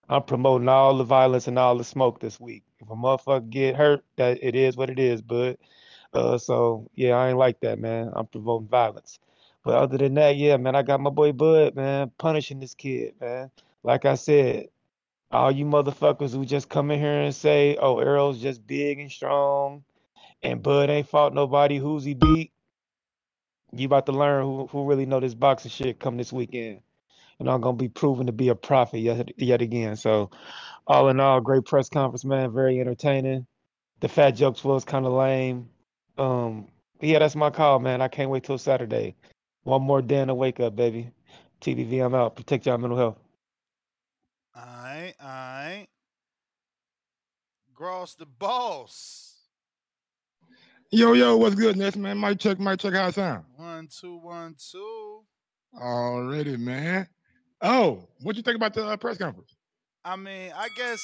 I'm 0.10 0.24
promoting 0.24 0.68
all 0.68 0.98
the 0.98 1.04
violence 1.04 1.48
and 1.48 1.58
all 1.58 1.78
the 1.78 1.84
smoke 1.84 2.20
this 2.20 2.40
week. 2.40 2.64
If 2.80 2.90
a 2.90 2.96
motherfucker 2.96 3.50
get 3.50 3.76
hurt, 3.76 4.04
that 4.18 4.40
it 4.42 4.56
is 4.56 4.76
what 4.76 4.90
it 4.90 5.00
is, 5.00 5.22
bud. 5.22 5.58
Uh, 6.14 6.38
so 6.40 6.90
yeah, 6.96 7.16
I 7.18 7.30
ain't 7.30 7.40
like 7.40 7.62
that, 7.62 7.80
man. 7.80 8.12
I'm 8.16 8.28
promoting 8.28 8.70
violence. 8.70 9.20
But 9.66 9.76
other 9.76 10.00
than 10.00 10.16
that, 10.16 10.38
yeah, 10.38 10.58
man, 10.58 10.76
I 10.76 10.84
got 10.84 11.02
my 11.02 11.12
boy 11.12 11.34
Bud, 11.34 11.76
man, 11.76 12.12
punishing 12.20 12.60
this 12.62 12.76
kid, 12.76 13.16
man. 13.22 13.52
Like 13.84 14.06
I 14.06 14.16
said, 14.16 14.70
all 15.32 15.52
you 15.52 15.66
motherfuckers 15.66 16.34
who 16.34 16.46
just 16.46 16.70
come 16.70 16.92
in 16.92 17.00
here 17.00 17.22
and 17.22 17.36
say, 17.36 17.78
"Oh, 17.80 18.00
Errol's 18.00 18.42
just 18.42 18.68
big 18.68 19.00
and 19.00 19.12
strong," 19.12 19.86
and 20.44 20.64
Bud 20.64 20.90
ain't 20.90 21.10
fought 21.10 21.34
nobody 21.36 21.78
who's 21.78 22.04
he 22.06 22.16
beat. 22.16 22.54
You 23.74 23.88
about 23.88 24.08
to 24.08 24.14
learn 24.14 24.46
who 24.46 24.68
who 24.68 24.86
really 24.86 25.06
know 25.08 25.20
this 25.22 25.36
boxing 25.36 25.72
shit 25.72 26.00
come 26.00 26.18
this 26.18 26.34
weekend. 26.34 26.82
And 27.40 27.50
I'm 27.50 27.62
gonna 27.62 27.78
be 27.78 27.90
proven 27.90 28.28
to 28.28 28.34
be 28.34 28.50
a 28.50 28.56
prophet 28.56 29.00
yet 29.00 29.40
yet 29.40 29.62
again. 29.62 29.96
So 29.98 30.32
all 30.88 31.10
in 31.10 31.20
all, 31.20 31.42
great 31.42 31.66
press 31.66 31.90
conference, 31.90 32.26
man. 32.26 32.54
Very 32.54 32.80
entertaining. 32.82 33.48
The 34.02 34.10
fat 34.10 34.32
jokes 34.34 34.64
was 34.64 34.86
kind 34.86 35.06
of 35.06 35.14
lame. 35.14 35.70
Um, 36.18 36.68
yeah, 37.00 37.20
that's 37.20 37.36
my 37.36 37.50
call, 37.50 37.80
man. 37.80 38.02
I 38.02 38.08
can't 38.08 38.30
wait 38.30 38.44
till 38.44 38.58
Saturday. 38.58 39.16
One 39.64 39.82
more 39.82 40.02
day 40.02 40.26
to 40.26 40.34
wake 40.34 40.60
up, 40.60 40.76
baby. 40.76 41.12
TVV, 41.62 42.06
I'm 42.06 42.16
out. 42.16 42.36
Protect 42.36 42.66
y'all 42.66 42.78
mental 42.78 42.98
health. 42.98 43.18
Alright, 44.56 45.16
alright. 45.22 45.88
Gross 47.74 48.16
the 48.16 48.26
boss. 48.26 49.36
Yo, 50.92 51.14
yo, 51.14 51.38
what's 51.38 51.56
good, 51.56 51.78
Ness, 51.78 51.96
man? 51.96 52.20
Mic 52.20 52.38
check, 52.40 52.60
mic 52.60 52.80
check, 52.80 52.94
how 52.94 53.08
it 53.08 53.16
sound? 53.16 53.46
One, 53.56 53.88
two, 53.88 54.18
one, 54.18 54.56
two. 54.72 55.22
Already, 55.80 56.58
man. 56.58 57.08
Oh, 57.62 58.10
what 58.22 58.36
you 58.36 58.42
think 58.42 58.58
about 58.58 58.74
the 58.74 58.86
uh, 58.86 58.98
press 58.98 59.18
conference? 59.18 59.56
I 60.04 60.16
mean, 60.16 60.52
I 60.56 60.68
guess 60.76 61.00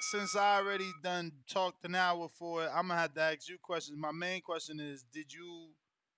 since 0.00 0.36
I 0.36 0.56
already 0.56 0.90
done 1.02 1.32
talked 1.48 1.84
an 1.84 1.94
hour 1.94 2.28
for 2.28 2.64
it, 2.64 2.70
I'm 2.74 2.88
gonna 2.88 3.00
have 3.00 3.14
to 3.14 3.20
ask 3.20 3.48
you 3.48 3.58
questions. 3.62 3.98
My 3.98 4.12
main 4.12 4.40
question 4.40 4.80
is, 4.80 5.04
did 5.12 5.32
you 5.32 5.68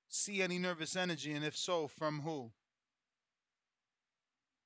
see 0.09 0.43
any 0.43 0.59
nervous 0.59 0.97
energy, 0.97 1.33
and 1.33 1.45
if 1.45 1.57
so, 1.57 1.89
from 1.89 2.21
who? 2.21 2.51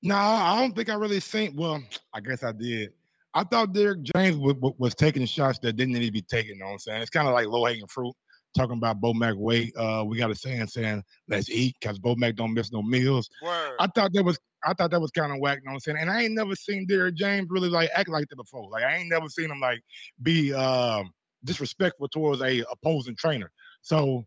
No, 0.03 0.15
I 0.15 0.59
don't 0.59 0.75
think 0.75 0.89
I 0.89 0.95
really 0.95 1.19
seen. 1.19 1.55
Well, 1.55 1.81
I 2.13 2.19
guess 2.19 2.43
I 2.43 2.51
did. 2.51 2.91
I 3.33 3.43
thought 3.43 3.73
Derrick 3.73 4.03
James 4.03 4.37
was, 4.37 4.55
was 4.77 4.95
taking 4.95 5.25
shots 5.25 5.59
that 5.59 5.73
didn't 5.73 5.93
need 5.93 6.05
to 6.05 6.11
be 6.11 6.21
taken. 6.21 6.55
You 6.55 6.59
know 6.59 6.65
what 6.67 6.71
I'm 6.73 6.79
saying? 6.79 7.01
It's 7.01 7.09
kind 7.09 7.27
of 7.27 7.33
like 7.33 7.47
low 7.47 7.65
hanging 7.65 7.87
fruit. 7.87 8.13
Talking 8.55 8.77
about 8.77 9.01
Bomac 9.01 9.37
weight, 9.37 9.75
uh, 9.77 10.03
we 10.05 10.17
got 10.17 10.31
a 10.31 10.35
saying 10.35 10.67
saying 10.67 11.03
let's 11.27 11.49
eat 11.49 11.75
because 11.79 11.99
Bomac 11.99 12.35
don't 12.35 12.53
miss 12.53 12.71
no 12.71 12.81
meals. 12.81 13.29
Word. 13.41 13.75
I 13.79 13.87
thought 13.87 14.13
that 14.13 14.23
was 14.23 14.39
I 14.65 14.73
thought 14.73 14.91
that 14.91 15.01
was 15.01 15.11
kind 15.11 15.31
of 15.31 15.39
whack. 15.39 15.59
You 15.59 15.65
know 15.65 15.71
what 15.71 15.75
I'm 15.75 15.79
saying? 15.81 15.97
And 15.99 16.09
I 16.09 16.23
ain't 16.23 16.33
never 16.33 16.55
seen 16.55 16.87
Derrick 16.87 17.15
James 17.15 17.47
really 17.49 17.69
like 17.69 17.89
act 17.93 18.09
like 18.09 18.27
that 18.29 18.35
before. 18.35 18.69
Like 18.69 18.83
I 18.83 18.95
ain't 18.95 19.09
never 19.09 19.27
seen 19.29 19.51
him 19.51 19.59
like 19.59 19.81
be 20.23 20.53
um, 20.53 21.11
disrespectful 21.43 22.07
towards 22.09 22.41
a 22.41 22.63
opposing 22.71 23.15
trainer. 23.15 23.51
So 23.81 24.25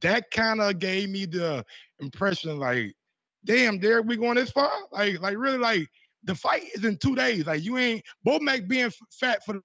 that 0.00 0.30
kind 0.30 0.60
of 0.60 0.78
gave 0.78 1.10
me 1.10 1.26
the 1.26 1.64
impression 2.00 2.58
like, 2.58 2.94
damn, 3.44 3.78
Derrick, 3.78 4.06
we 4.06 4.16
going 4.16 4.36
this 4.36 4.50
far? 4.50 4.72
Like, 4.92 5.20
like 5.20 5.36
really, 5.36 5.58
like 5.58 5.88
the 6.24 6.34
fight 6.34 6.64
is 6.74 6.84
in 6.84 6.96
two 6.96 7.14
days. 7.14 7.46
Like 7.46 7.62
you 7.62 7.76
ain't 7.78 8.02
Bomac 8.26 8.68
being 8.68 8.86
f- 8.86 8.98
fat 9.10 9.44
for 9.44 9.54
the 9.54 9.62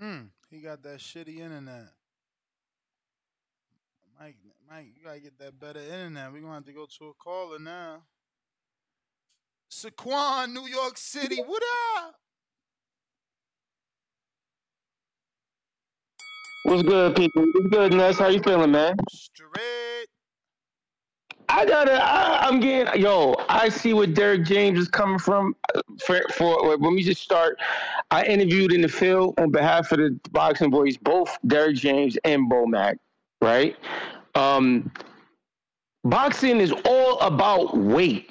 Hmm. 0.00 0.22
He 0.48 0.60
got 0.60 0.82
that 0.82 0.98
shitty 0.98 1.38
internet. 1.40 1.88
Mike, 4.70 4.86
you 4.96 5.04
gotta 5.04 5.18
get 5.18 5.36
that 5.40 5.58
better 5.58 5.80
internet. 5.80 6.32
We're 6.32 6.42
gonna 6.42 6.54
have 6.54 6.64
to 6.66 6.72
go 6.72 6.86
to 6.98 7.06
a 7.06 7.14
caller 7.14 7.58
now. 7.58 8.02
Saquon, 9.68 10.52
New 10.52 10.68
York 10.68 10.96
City. 10.96 11.42
What 11.44 11.60
up? 11.96 12.14
What's 16.62 16.82
good, 16.84 17.16
people? 17.16 17.46
What's 17.52 17.66
good, 17.68 17.94
Ness? 17.94 18.20
How 18.20 18.28
you 18.28 18.40
feeling, 18.40 18.70
man? 18.70 18.94
Straight. 19.10 20.06
I 21.48 21.66
gotta. 21.66 21.94
I, 22.00 22.46
I'm 22.46 22.60
getting. 22.60 23.02
Yo, 23.02 23.34
I 23.48 23.70
see 23.70 23.92
where 23.92 24.06
Derrick 24.06 24.44
James 24.44 24.78
is 24.78 24.88
coming 24.88 25.18
from. 25.18 25.56
For, 26.04 26.20
for 26.32 26.76
let 26.76 26.92
me 26.92 27.02
just 27.02 27.22
start. 27.22 27.58
I 28.12 28.22
interviewed 28.22 28.72
in 28.72 28.82
the 28.82 28.88
field 28.88 29.34
on 29.40 29.50
behalf 29.50 29.90
of 29.90 29.98
the 29.98 30.16
boxing 30.30 30.70
boys, 30.70 30.96
both 30.96 31.36
Derrick 31.48 31.74
James 31.74 32.16
and 32.24 32.48
Bomac. 32.48 32.98
Right. 33.42 33.76
Um, 34.34 34.90
boxing 36.04 36.60
is 36.60 36.72
all 36.84 37.20
about 37.20 37.76
weight. 37.76 38.30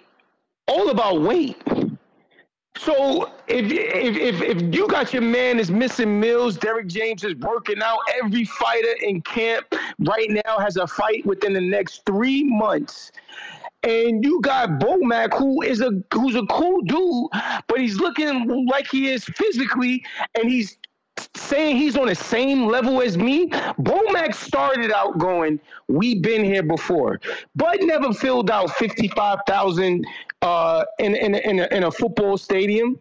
All 0.67 0.89
about 0.89 1.21
weight. 1.21 1.57
So 2.79 3.29
if 3.47 3.69
if 3.71 4.15
if 4.15 4.41
if 4.41 4.73
you 4.73 4.87
got 4.87 5.11
your 5.11 5.21
man 5.21 5.59
is 5.59 5.69
missing 5.69 6.17
meals, 6.17 6.57
Derrick 6.57 6.87
James 6.87 7.25
is 7.25 7.35
working 7.35 7.81
out. 7.83 7.99
Every 8.23 8.45
fighter 8.45 8.95
in 9.01 9.21
camp 9.21 9.65
right 9.99 10.29
now 10.45 10.59
has 10.59 10.77
a 10.77 10.87
fight 10.87 11.25
within 11.25 11.51
the 11.51 11.61
next 11.61 12.05
three 12.05 12.43
months. 12.45 13.11
And 13.83 14.23
you 14.23 14.39
got 14.41 14.79
Bomac, 14.79 15.37
who 15.37 15.61
is 15.61 15.81
a 15.81 15.91
who's 16.13 16.35
a 16.35 16.45
cool 16.45 16.81
dude, 16.81 17.29
but 17.67 17.81
he's 17.81 17.97
looking 17.97 18.65
like 18.67 18.87
he 18.87 19.09
is 19.09 19.25
physically, 19.25 20.03
and 20.35 20.49
he's 20.49 20.77
saying 21.35 21.77
he's 21.77 21.97
on 21.97 22.07
the 22.07 22.15
same 22.15 22.67
level 22.67 23.01
as 23.01 23.17
me. 23.17 23.51
Bo 23.77 24.01
Mac 24.11 24.33
started 24.33 24.91
out 24.91 25.17
going, 25.17 25.59
"We've 25.87 26.21
been 26.21 26.43
here 26.43 26.63
before," 26.63 27.19
but 27.55 27.81
never 27.81 28.13
filled 28.13 28.51
out 28.51 28.69
fifty-five 28.75 29.39
thousand 29.47 30.05
uh, 30.41 30.85
in 30.99 31.15
in 31.15 31.35
in 31.35 31.59
a, 31.59 31.67
in 31.75 31.83
a 31.83 31.91
football 31.91 32.37
stadium. 32.37 32.99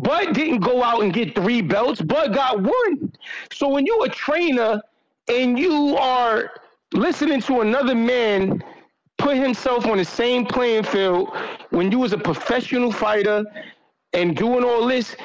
Bud 0.00 0.34
didn't 0.34 0.60
go 0.60 0.82
out 0.82 1.02
and 1.02 1.12
get 1.12 1.34
three 1.34 1.62
belts. 1.62 2.00
Bud 2.00 2.34
got 2.34 2.60
one. 2.60 3.12
So 3.52 3.68
when 3.68 3.86
you're 3.86 4.06
a 4.06 4.08
trainer 4.08 4.82
and 5.28 5.58
you 5.58 5.96
are 5.96 6.50
listening 6.92 7.40
to 7.42 7.60
another 7.60 7.94
man 7.94 8.62
put 9.18 9.36
himself 9.36 9.86
on 9.86 9.98
the 9.98 10.04
same 10.04 10.44
playing 10.44 10.84
field 10.84 11.30
when 11.70 11.90
you 11.90 11.98
was 11.98 12.12
a 12.12 12.18
professional 12.18 12.90
fighter 12.92 13.44
and 14.12 14.36
doing 14.36 14.64
all 14.64 14.86
this, 14.86 15.16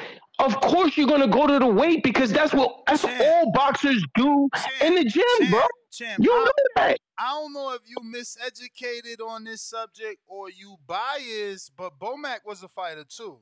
of 0.44 0.60
course 0.60 0.96
you're 0.96 1.06
gonna 1.06 1.28
go 1.28 1.46
to 1.46 1.58
the 1.58 1.66
weight 1.66 2.02
because 2.02 2.32
that's 2.32 2.52
what 2.52 2.82
that's 2.86 3.02
what 3.04 3.20
all 3.20 3.52
boxers 3.52 4.04
do 4.14 4.48
in 4.82 4.94
the 4.96 5.04
gym, 5.04 5.50
bro. 5.50 5.62
Champ, 5.92 6.22
You 6.22 6.32
I, 6.32 6.44
know 6.44 6.52
that. 6.76 6.98
I 7.18 7.28
don't 7.30 7.52
know 7.52 7.72
if 7.74 7.80
you 7.84 7.96
miseducated 8.14 9.20
on 9.26 9.44
this 9.44 9.60
subject 9.62 10.18
or 10.28 10.48
you 10.48 10.76
biased, 10.86 11.72
but 11.76 11.98
Bomac 11.98 12.38
was 12.46 12.62
a 12.62 12.68
fighter 12.68 13.04
too. 13.04 13.38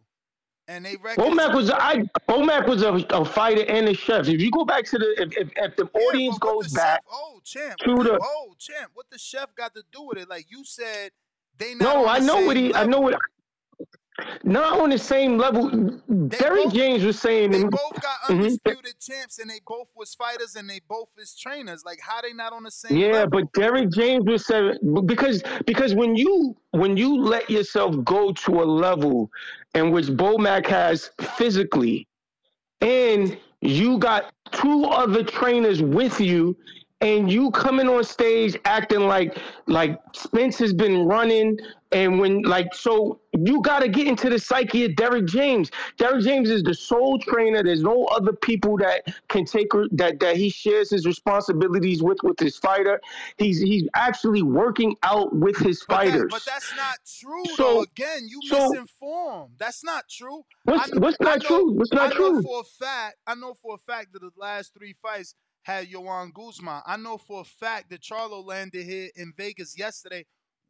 And 0.66 0.84
they 0.84 0.96
records 0.96 1.26
Bomac 1.28 1.54
was 1.54 1.70
a, 1.70 1.82
I 1.82 2.02
Bomac 2.28 2.66
was 2.68 2.82
a, 2.82 2.92
a 3.10 3.24
fighter 3.24 3.64
and 3.68 3.88
a 3.88 3.94
chef. 3.94 4.28
If 4.28 4.40
you 4.40 4.50
go 4.50 4.64
back 4.64 4.84
to 4.86 4.98
the 4.98 5.14
if, 5.22 5.36
if, 5.36 5.50
if 5.56 5.76
the 5.76 5.84
audience 5.86 6.38
goes 6.38 6.72
back 6.72 7.02
Oh, 7.10 7.40
champ. 7.44 7.78
to 7.78 7.96
the 8.02 8.18
oh, 8.22 8.54
champ. 8.58 8.90
What 8.94 9.06
the 9.10 9.18
chef 9.18 9.54
got 9.54 9.74
to 9.74 9.82
do 9.92 10.02
with 10.02 10.18
it? 10.18 10.28
Like 10.28 10.46
you 10.50 10.64
said, 10.64 11.10
they 11.56 11.74
No, 11.74 12.06
I 12.06 12.18
know 12.18 12.44
what 12.44 12.56
he. 12.56 12.74
I 12.74 12.84
know 12.84 13.00
what. 13.00 13.18
Not 14.44 14.80
on 14.80 14.90
the 14.90 14.98
same 14.98 15.38
level. 15.38 15.68
Derrick 16.28 16.70
James 16.72 17.04
was 17.04 17.18
saying. 17.20 17.52
They 17.52 17.58
both 17.64 18.00
got 18.00 18.18
Mhm. 18.28 18.38
undisputed 18.38 18.94
champs, 19.00 19.38
and 19.38 19.50
they 19.50 19.60
both 19.66 19.88
was 19.96 20.14
fighters, 20.14 20.56
and 20.56 20.68
they 20.68 20.80
both 20.88 21.08
is 21.18 21.36
trainers. 21.36 21.84
Like 21.84 22.00
how 22.00 22.20
they 22.20 22.32
not 22.32 22.52
on 22.52 22.62
the 22.64 22.70
same 22.70 22.98
Yeah, 22.98 23.12
level? 23.12 23.28
but 23.30 23.52
Derrick 23.52 23.90
James 23.92 24.24
was 24.26 24.46
saying 24.46 24.78
because 25.06 25.42
because 25.66 25.94
when 25.94 26.16
you 26.16 26.56
when 26.72 26.96
you 26.96 27.16
let 27.20 27.48
yourself 27.50 28.02
go 28.04 28.32
to 28.32 28.62
a 28.62 28.64
level 28.64 29.30
in 29.74 29.90
which 29.90 30.06
Bomac 30.06 30.66
has 30.66 31.10
physically, 31.36 32.06
and 32.80 33.36
you 33.60 33.98
got 33.98 34.32
two 34.52 34.84
other 34.84 35.22
trainers 35.22 35.82
with 35.82 36.20
you, 36.20 36.56
and 37.00 37.30
you 37.30 37.50
coming 37.50 37.88
on 37.88 38.04
stage 38.04 38.56
acting 38.64 39.00
like 39.00 39.38
like 39.66 40.00
Spence 40.14 40.58
has 40.58 40.72
been 40.72 41.06
running, 41.06 41.58
and 41.92 42.20
when 42.20 42.42
like 42.42 42.74
so 42.74 43.20
you 43.38 43.62
got 43.62 43.80
to 43.80 43.88
get 43.88 44.06
into 44.06 44.28
the 44.28 44.38
psyche 44.38 44.84
of 44.84 44.96
Derrick 44.96 45.26
James. 45.26 45.70
Derrick 45.96 46.22
James 46.24 46.50
is 46.50 46.62
the 46.62 46.74
sole 46.74 47.18
trainer. 47.18 47.62
There's 47.62 47.82
no 47.82 48.04
other 48.06 48.32
people 48.32 48.76
that 48.78 49.06
can 49.28 49.44
take 49.44 49.68
that 49.92 50.18
that 50.20 50.36
he 50.36 50.50
shares 50.50 50.90
his 50.90 51.06
responsibilities 51.06 52.02
with 52.02 52.18
with 52.22 52.38
his 52.38 52.56
fighter. 52.58 53.00
He's 53.36 53.60
he's 53.60 53.88
actually 53.94 54.42
working 54.42 54.96
out 55.02 55.34
with 55.34 55.56
his 55.56 55.82
fighters. 55.82 56.28
But 56.30 56.44
that's 56.44 56.74
not 56.76 56.96
true, 57.20 57.44
So- 57.54 57.62
though. 57.74 57.82
Again, 57.82 58.28
you 58.28 58.40
so- 58.48 58.68
misinformed. 58.70 59.54
That's 59.58 59.82
not 59.84 60.04
true. 60.10 60.42
What's- 60.64 60.88
I 60.88 60.90
kn- 60.90 61.00
what's 61.00 61.20
not 61.20 61.42
know- 61.42 61.46
true? 61.48 61.72
What's 61.72 61.92
not 61.92 62.14
I 62.14 62.18
know 62.18 62.30
true? 62.32 62.42
for 62.42 62.60
a 62.60 62.64
fact. 62.64 63.16
I 63.26 63.34
know 63.34 63.54
for 63.54 63.74
a 63.74 63.78
fact 63.78 64.12
that 64.12 64.20
the 64.20 64.30
last 64.36 64.74
three 64.74 64.94
fights 65.00 65.34
had 65.62 65.88
Joan 65.90 66.32
Guzman. 66.34 66.82
I 66.86 66.96
know 66.96 67.18
for 67.18 67.40
a 67.42 67.44
fact 67.44 67.90
that 67.90 68.00
Charlo 68.00 68.44
landed 68.44 68.84
here 68.84 69.10
in 69.16 69.32
Vegas 69.36 69.78
yesterday 69.78 70.24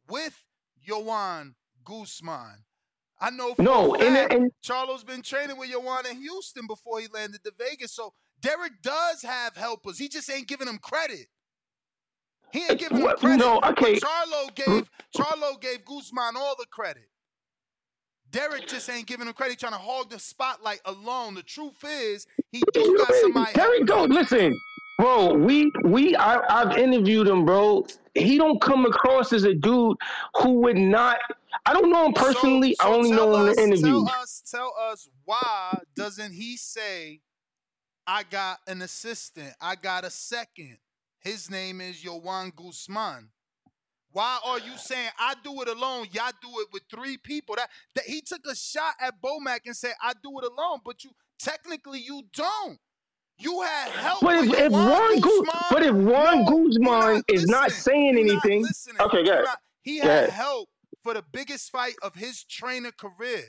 with 0.07 0.43
Joan 0.85 1.55
Guzman. 1.83 2.63
I 3.21 3.29
know 3.31 3.53
No, 3.57 3.95
and, 3.95 4.31
and, 4.31 4.51
Charlo's 4.63 5.03
been 5.03 5.21
training 5.21 5.57
with 5.57 5.69
Joan 5.69 6.05
in 6.09 6.21
Houston 6.21 6.67
before 6.67 7.01
he 7.01 7.07
landed 7.13 7.43
to 7.43 7.51
Vegas. 7.57 7.93
So 7.93 8.13
Derrick 8.39 8.81
does 8.81 9.21
have 9.23 9.57
helpers. 9.57 9.97
He 9.97 10.07
just 10.07 10.29
ain't 10.31 10.47
giving 10.47 10.67
them 10.67 10.77
credit. 10.77 11.27
He 12.51 12.63
ain't 12.63 12.79
giving 12.79 13.01
What- 13.01 13.19
credit. 13.19 13.37
no, 13.37 13.57
okay. 13.57 13.99
Charlo 13.99 14.55
gave 14.55 14.67
mm-hmm. 14.67 15.21
Charlo 15.21 15.59
gave 15.59 15.83
Guzman 15.85 16.35
all 16.35 16.55
the 16.57 16.65
credit. 16.65 17.09
Derrick 18.31 18.67
just 18.67 18.89
ain't 18.89 19.07
giving 19.07 19.27
him 19.27 19.33
credit. 19.33 19.59
Trying 19.59 19.73
to 19.73 19.79
hog 19.79 20.09
the 20.09 20.19
spotlight 20.19 20.81
alone. 20.85 21.33
The 21.33 21.43
truth 21.43 21.83
is, 21.83 22.27
he 22.51 22.61
do 22.73 22.97
got 22.97 23.13
somebody. 23.21 23.53
Derrick 23.53 23.85
don't 23.85 24.11
listen, 24.11 24.55
bro. 24.99 25.33
We 25.33 25.71
we 25.85 26.15
I, 26.15 26.61
I've 26.61 26.77
interviewed 26.77 27.27
him, 27.27 27.45
bro. 27.45 27.87
He 28.13 28.37
don't 28.37 28.61
come 28.61 28.85
across 28.85 29.33
as 29.33 29.45
a 29.45 29.53
dude 29.53 29.97
who 30.37 30.59
would 30.61 30.77
not. 30.77 31.17
I 31.65 31.73
don't 31.73 31.89
know 31.89 32.05
him 32.05 32.13
personally. 32.13 32.75
I 32.81 32.89
only 32.89 33.11
know 33.11 33.35
him 33.35 33.47
in 33.47 33.55
the 33.55 33.61
interview. 33.61 34.05
Tell 34.05 34.21
us, 34.21 34.43
tell 34.49 34.73
us 34.91 35.09
why 35.25 35.79
doesn't 35.95 36.33
he 36.33 36.57
say, 36.57 37.21
"I 38.05 38.23
got 38.23 38.59
an 38.67 38.81
assistant. 38.81 39.53
I 39.61 39.75
got 39.75 40.03
a 40.03 40.09
second. 40.09 40.77
His 41.19 41.49
name 41.49 41.81
is 41.81 41.99
Joan 41.99 42.51
Guzman." 42.55 43.29
Why 44.11 44.39
are 44.43 44.57
you 44.57 44.75
saying 44.75 45.11
I 45.19 45.35
do 45.43 45.61
it 45.61 45.67
alone? 45.67 46.07
Y'all 46.11 46.31
do 46.41 46.49
it 46.61 46.69
with 46.73 46.81
three 46.89 47.17
people. 47.17 47.55
That, 47.55 47.69
that 47.93 48.05
he 48.05 48.21
took 48.21 48.41
a 48.47 48.55
shot 48.55 48.95
at 48.99 49.21
Bomac 49.21 49.59
and 49.67 49.77
said 49.77 49.93
I 50.01 50.13
do 50.23 50.39
it 50.39 50.51
alone, 50.51 50.79
but 50.83 51.03
you 51.03 51.11
technically 51.37 51.99
you 51.99 52.23
don't. 52.33 52.79
You 53.39 53.61
had 53.61 53.89
help. 53.91 54.21
But 54.21 54.35
if, 54.45 54.53
if 54.53 54.71
Juan 54.71 55.19
Gu- 55.19 55.21
Guzman. 55.21 55.63
but 55.71 55.83
if 55.83 55.95
Juan 55.95 56.45
Guzman 56.45 57.23
is 57.29 57.47
not 57.47 57.71
saying 57.71 58.17
You're 58.17 58.35
not 58.35 58.45
anything, 58.45 58.65
okay, 58.99 59.23
good. 59.23 59.45
not- 59.45 59.59
He 59.81 59.99
had 59.99 60.29
help 60.29 60.67
for 61.03 61.13
the 61.13 61.23
biggest 61.31 61.71
fight 61.71 61.95
of 62.03 62.15
his 62.15 62.43
trainer 62.43 62.91
career. 62.91 63.43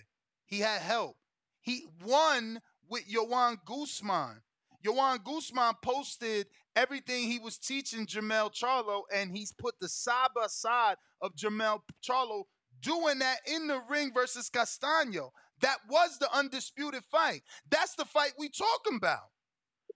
He 0.46 0.60
had 0.60 0.80
help. 0.80 1.16
He 1.60 1.86
won 2.04 2.60
with 2.88 3.06
Joan 3.08 3.58
Guzman. 3.66 4.42
Joan 4.84 5.18
Guzman 5.24 5.74
posted 5.82 6.46
everything 6.76 7.24
he 7.24 7.38
was 7.40 7.58
teaching 7.58 8.06
Jermell 8.06 8.50
Charlo, 8.54 9.02
and 9.12 9.36
he's 9.36 9.52
put 9.52 9.74
the 9.80 9.88
side 9.88 10.28
by 10.34 10.46
side 10.46 10.96
of 11.20 11.34
Jermell 11.34 11.80
Charlo 12.02 12.44
doing 12.80 13.18
that 13.18 13.38
in 13.46 13.66
the 13.66 13.80
ring 13.90 14.12
versus 14.14 14.48
Castaño. 14.48 15.30
That 15.60 15.78
was 15.90 16.16
the 16.18 16.28
undisputed 16.34 17.04
fight. 17.04 17.42
That's 17.70 17.94
the 17.96 18.04
fight 18.06 18.32
we 18.38 18.48
talking 18.48 18.96
about. 18.96 19.24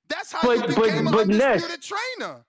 That's 0.08 0.32
how 0.32 0.42
But- 0.42 0.68
you 0.68 0.74
but- 0.74 0.84
became 0.84 1.04
but 1.06 1.28
an 1.28 1.36
Ness- 1.38 1.62
undisputed 1.64 1.82
trainer. 1.82 2.44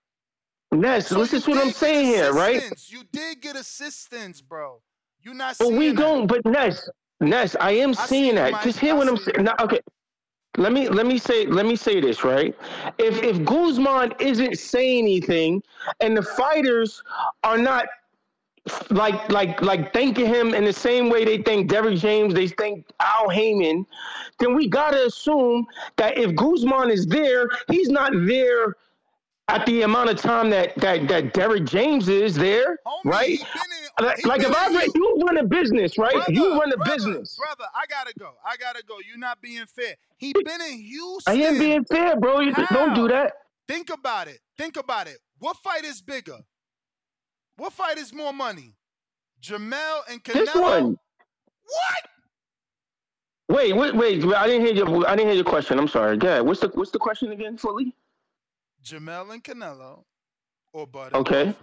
Ness, 0.72 1.08
So 1.08 1.18
listen 1.18 1.40
to 1.40 1.50
what 1.50 1.64
I'm 1.64 1.70
saying 1.72 2.06
here, 2.06 2.32
right? 2.32 2.62
You 2.88 3.04
did 3.12 3.40
get 3.40 3.56
assistance, 3.56 4.40
bro. 4.40 4.82
You 5.22 5.32
not 5.34 5.56
But 5.58 5.72
we 5.72 5.88
that. 5.88 5.96
don't. 5.96 6.26
But 6.26 6.44
Ness, 6.44 6.88
Ness, 7.20 7.56
I 7.60 7.70
am 7.72 7.90
I 7.90 8.06
seeing 8.06 8.26
you, 8.26 8.32
that. 8.34 8.62
Just 8.62 8.78
hear 8.78 8.94
I 8.94 8.98
what 8.98 9.08
I'm 9.08 9.16
saying. 9.16 9.44
Now, 9.44 9.54
okay, 9.60 9.80
let 10.58 10.72
me 10.72 10.88
let 10.88 11.06
me 11.06 11.18
say 11.18 11.46
let 11.46 11.66
me 11.66 11.76
say 11.76 12.00
this 12.00 12.24
right. 12.24 12.54
If 12.98 13.22
if 13.22 13.44
Guzman 13.44 14.12
isn't 14.18 14.58
saying 14.58 15.04
anything, 15.04 15.62
and 16.00 16.16
the 16.16 16.22
fighters 16.22 17.02
are 17.44 17.58
not 17.58 17.86
like 18.90 19.30
like 19.30 19.60
like 19.62 19.92
thanking 19.92 20.26
him 20.26 20.54
in 20.54 20.64
the 20.64 20.72
same 20.72 21.08
way 21.08 21.24
they 21.24 21.38
thank 21.38 21.68
Derrick 21.68 21.98
James, 21.98 22.34
they 22.34 22.48
thank 22.48 22.84
Al 23.00 23.28
Haymon, 23.28 23.86
then 24.38 24.54
we 24.54 24.68
gotta 24.68 25.06
assume 25.06 25.66
that 25.96 26.18
if 26.18 26.34
Guzman 26.34 26.90
is 26.90 27.06
there, 27.06 27.48
he's 27.70 27.88
not 27.88 28.12
there 28.26 28.74
at 29.48 29.64
the 29.66 29.82
amount 29.82 30.10
of 30.10 30.16
time 30.16 30.50
that 30.50 30.74
that 30.76 31.06
that 31.08 31.32
Derrick 31.32 31.64
James 31.64 32.08
is 32.08 32.34
there, 32.34 32.78
right? 33.04 33.38
Like, 34.00 34.26
like 34.26 34.40
if 34.42 34.54
I 34.54 34.68
run, 34.72 34.88
you 34.94 35.22
run 35.24 35.36
a 35.38 35.44
business, 35.44 35.96
right? 35.96 36.28
you 36.28 36.58
run 36.58 36.72
a 36.72 36.84
business. 36.84 37.36
Brother, 37.36 37.64
I 37.74 37.86
gotta 37.88 38.12
go. 38.18 38.32
I 38.44 38.56
gotta 38.56 38.82
go. 38.86 38.96
You're 39.06 39.18
not 39.18 39.40
being 39.40 39.64
fair. 39.66 39.94
He 40.18 40.32
been 40.32 40.60
in 40.60 40.78
Houston. 40.80 41.34
I 41.34 41.42
am 41.42 41.58
being 41.58 41.84
fair, 41.84 42.18
bro. 42.18 42.40
You 42.40 42.52
don't 42.72 42.94
do 42.94 43.08
that. 43.08 43.32
Think 43.68 43.90
about 43.90 44.28
it. 44.28 44.40
Think 44.58 44.76
about 44.76 45.06
it. 45.06 45.18
What 45.38 45.56
fight 45.58 45.84
is 45.84 46.02
bigger? 46.02 46.38
What 47.56 47.72
fight 47.72 47.98
is 47.98 48.12
more 48.12 48.32
money? 48.32 48.74
Jermell 49.42 50.00
and 50.10 50.22
Canelo. 50.22 50.34
This 50.34 50.54
one. 50.54 50.98
What? 51.64 52.08
Wait, 53.48 53.72
wait, 53.74 53.94
wait. 53.94 54.24
I 54.34 54.46
didn't 54.46 54.66
hear 54.66 54.74
your. 54.74 55.08
I 55.08 55.14
didn't 55.16 55.28
hear 55.28 55.36
your 55.36 55.44
question. 55.44 55.78
I'm 55.78 55.88
sorry. 55.88 56.18
Yeah. 56.20 56.40
What's 56.40 56.60
the 56.60 56.68
What's 56.68 56.90
the 56.90 56.98
question 56.98 57.32
again, 57.32 57.56
fully? 57.56 57.94
Jermell 58.84 59.32
and 59.32 59.42
Canelo, 59.42 60.04
or 60.72 60.86
Bud? 60.86 61.12
and 61.12 61.16
Okay. 61.16 61.54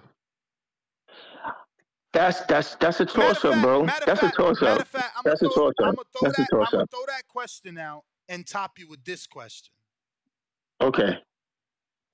That's 2.14 2.41
that's 2.41 2.76
that's 2.76 3.00
a 3.00 3.06
toss 3.06 3.44
up, 3.44 3.60
bro. 3.62 3.86
That's 3.86 4.08
a 4.08 4.16
fact, 4.16 4.36
toss 4.38 4.62
up. 4.62 4.82
of 4.82 4.88
fact, 4.88 5.14
I'm 5.18 5.24
That's 5.26 5.41
a 5.41 5.48
toss 5.48 5.74
up. 5.84 5.96
That's 6.22 6.39
a 6.39 6.41
that. 6.41 6.48
I'm 6.54 6.66
gonna 6.72 6.86
throw 6.88 7.06
that 7.08 7.28
question 7.28 7.78
out 7.78 8.04
and 8.30 8.46
top 8.46 8.78
you 8.78 8.88
with 8.88 9.04
this 9.04 9.26
question: 9.26 9.74
Okay. 10.80 11.18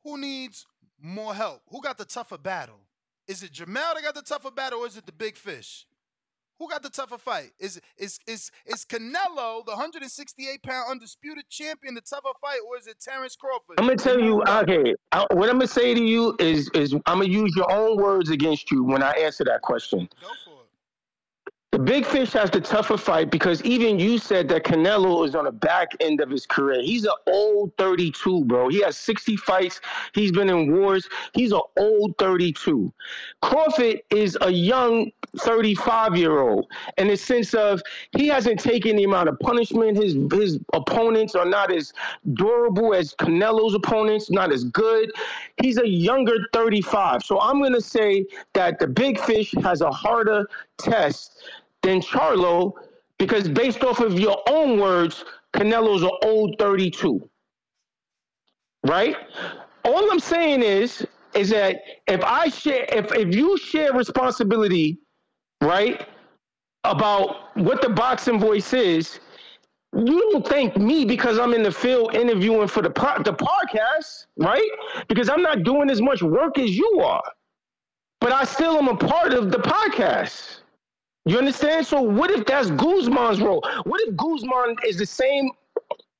Who 0.06 0.18
needs 0.18 0.66
more 1.02 1.36
help? 1.36 1.62
Who 1.70 1.82
got 1.82 1.98
the 1.98 2.06
tougher 2.06 2.38
battle? 2.38 2.80
Is 3.30 3.44
it 3.44 3.54
Jermell 3.54 3.94
that 3.94 4.02
got 4.02 4.16
the 4.16 4.24
tougher 4.24 4.50
battle, 4.50 4.80
or 4.80 4.88
is 4.88 4.98
it 4.98 5.06
the 5.06 5.12
big 5.12 5.38
fish? 5.38 5.86
Who 6.58 6.68
got 6.68 6.82
the 6.82 6.90
tougher 6.90 7.20
fight? 7.20 7.52
Is 7.60 7.80
is 7.96 8.20
is 8.26 8.50
is 8.66 8.84
Canelo, 8.86 9.64
the 9.64 9.72
168 9.72 10.64
pound 10.64 10.86
undisputed 10.90 11.48
champion, 11.48 11.94
the 11.94 12.02
tougher 12.02 12.32
fight, 12.42 12.60
or 12.68 12.76
is 12.78 12.88
it 12.88 13.00
Terence 13.00 13.36
Crawford? 13.36 13.76
I'm 13.78 13.86
gonna 13.86 13.98
tell 13.98 14.20
you. 14.20 14.42
Okay. 14.44 14.96
I, 15.12 15.28
what 15.32 15.48
I'm 15.48 15.56
gonna 15.56 15.68
say 15.68 15.94
to 15.94 16.04
you 16.04 16.36
is 16.40 16.72
is 16.74 16.94
I'm 17.06 17.20
gonna 17.20 17.26
use 17.26 17.56
your 17.56 17.72
own 17.72 17.98
words 17.98 18.32
against 18.32 18.72
you 18.72 18.84
when 18.84 19.04
I 19.04 19.12
answer 19.12 19.44
that 19.46 19.62
question. 19.62 20.10
Go 20.20 20.30
for 20.44 20.59
it. 20.59 20.59
The 21.72 21.78
big 21.78 22.04
fish 22.04 22.34
has 22.34 22.50
the 22.50 22.62
tougher 22.62 22.98
fight 22.98 23.30
because 23.30 23.62
even 23.64 24.00
you 24.00 24.18
said 24.18 24.50
that 24.50 24.64
Canelo 24.64 25.24
is 25.24 25.36
on 25.36 25.46
the 25.46 25.52
back 25.52 25.90
end 26.00 26.20
of 26.20 26.28
his 26.28 26.48
career. 26.48 26.82
He's 26.82 27.06
an 27.06 27.14
old 27.28 27.72
32, 27.78 28.46
bro. 28.46 28.70
He 28.70 28.82
has 28.82 28.98
60 28.98 29.38
fights. 29.38 29.80
He's 30.16 30.32
been 30.32 30.50
in 30.50 30.76
wars. 30.76 31.08
He's 31.36 31.52
an 31.52 31.62
old 31.78 32.18
32. 32.18 32.92
Crawford 33.44 34.02
is 34.10 34.36
a 34.42 34.50
young 34.50 35.12
35 35.38 36.18
year 36.18 36.40
old 36.40 36.66
in 36.98 37.08
the 37.08 37.16
sense 37.16 37.54
of 37.54 37.82
he 38.18 38.28
hasn't 38.28 38.60
taken 38.60 38.96
the 38.96 39.04
amount 39.04 39.30
of 39.30 39.38
punishment. 39.40 39.96
His 39.96 40.18
his 40.32 40.60
opponents 40.74 41.36
are 41.36 41.46
not 41.46 41.72
as 41.72 41.94
durable 42.34 42.96
as 42.96 43.14
Canelo's 43.14 43.76
opponents, 43.76 44.32
not 44.32 44.52
as 44.52 44.64
good. 44.64 45.12
He's 45.62 45.78
a 45.78 45.88
younger 45.88 46.36
35. 46.52 47.22
So 47.24 47.40
I'm 47.40 47.62
gonna 47.62 47.80
say 47.80 48.26
that 48.54 48.80
the 48.80 48.88
big 48.88 49.20
fish 49.20 49.54
has 49.62 49.82
a 49.82 49.92
harder 49.92 50.48
test 50.80 51.44
than 51.82 52.02
Charlo 52.02 52.74
because 53.18 53.48
based 53.50 53.84
off 53.84 54.00
of 54.00 54.20
your 54.20 54.42
own 54.48 54.80
words, 54.80 55.26
Canelo's 55.54 56.04
an 56.04 56.12
old 56.24 56.56
32. 56.60 57.30
Right? 58.88 59.16
All 59.84 60.12
I'm 60.12 60.20
saying 60.20 60.64
is 60.64 61.06
is 61.36 61.50
that 61.50 61.82
if 62.08 62.24
I 62.24 62.50
share 62.50 62.86
if 62.92 63.14
if 63.14 63.36
you 63.36 63.58
share 63.58 63.94
responsibility, 63.94 65.00
right, 65.62 66.08
about 66.84 67.56
what 67.58 67.82
the 67.82 67.90
boxing 67.90 68.40
voice 68.40 68.74
is, 68.74 69.20
you 69.94 70.32
don't 70.32 70.48
thank 70.48 70.78
me 70.78 71.06
because 71.06 71.40
I'm 71.40 71.54
in 71.54 71.64
the 71.64 71.72
field 71.72 72.16
interviewing 72.16 72.68
for 72.68 72.82
the 72.82 72.90
po- 72.90 73.22
the 73.24 73.34
podcast, 73.34 74.28
right? 74.38 74.70
Because 75.08 75.30
I'm 75.30 75.42
not 75.42 75.64
doing 75.64 75.90
as 75.90 76.02
much 76.02 76.22
work 76.22 76.58
as 76.58 76.78
you 76.78 77.02
are. 77.04 77.24
But 78.22 78.32
I 78.32 78.44
still 78.44 78.78
am 78.78 78.88
a 78.88 78.96
part 78.96 79.34
of 79.34 79.52
the 79.52 79.60
podcast. 79.60 80.59
You 81.30 81.38
understand? 81.38 81.86
So 81.86 82.02
what 82.02 82.32
if 82.32 82.44
that's 82.48 82.72
Guzman's 82.72 83.40
role? 83.40 83.64
What 83.84 84.02
if 84.02 84.16
Guzman 84.16 84.78
is 84.84 84.98
the 84.98 85.06
same 85.06 85.52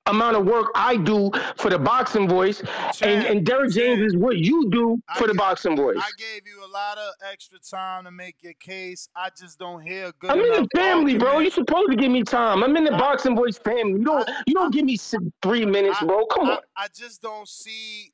amount 0.06 0.38
of 0.38 0.46
work 0.46 0.68
I 0.76 0.98
do 0.98 1.32
for 1.58 1.72
the 1.72 1.80
boxing 1.80 2.30
voice, 2.30 2.62
and, 3.02 3.26
and 3.26 3.44
Derrick 3.44 3.72
James 3.72 4.02
is 4.02 4.16
what 4.16 4.38
you 4.38 4.70
do 4.70 5.02
for 5.16 5.26
the 5.26 5.34
boxing 5.34 5.76
voice? 5.76 5.98
I 6.00 6.12
gave 6.20 6.46
you 6.46 6.64
a 6.64 6.70
lot 6.72 7.00
of 7.00 7.12
extra 7.32 7.58
time 7.58 8.04
to 8.04 8.12
make 8.12 8.36
your 8.42 8.54
case. 8.60 9.10
I 9.16 9.30
just 9.36 9.58
don't 9.58 9.82
hear 9.82 10.12
good 10.20 10.30
I'm 10.30 10.42
in 10.42 10.62
the 10.62 10.68
family, 10.76 11.18
bro. 11.18 11.40
You're 11.40 11.50
supposed 11.50 11.90
to 11.90 11.96
give 11.96 12.12
me 12.12 12.22
time. 12.22 12.64
I'm 12.64 12.78
in 12.78 12.84
the 12.84 12.92
boxing 12.92 13.36
voice 13.36 13.58
family. 13.58 13.94
You 13.94 14.06
don't. 14.06 14.30
you 14.46 14.54
don't 14.54 14.72
give 14.72 14.86
me 14.86 14.96
three 15.42 15.66
minutes, 15.66 16.00
bro. 16.02 16.28
Come 16.28 16.50
I, 16.50 16.54
on. 16.54 16.60
I 16.78 16.88
just 16.96 17.24
don't 17.24 17.48
see 17.48 18.12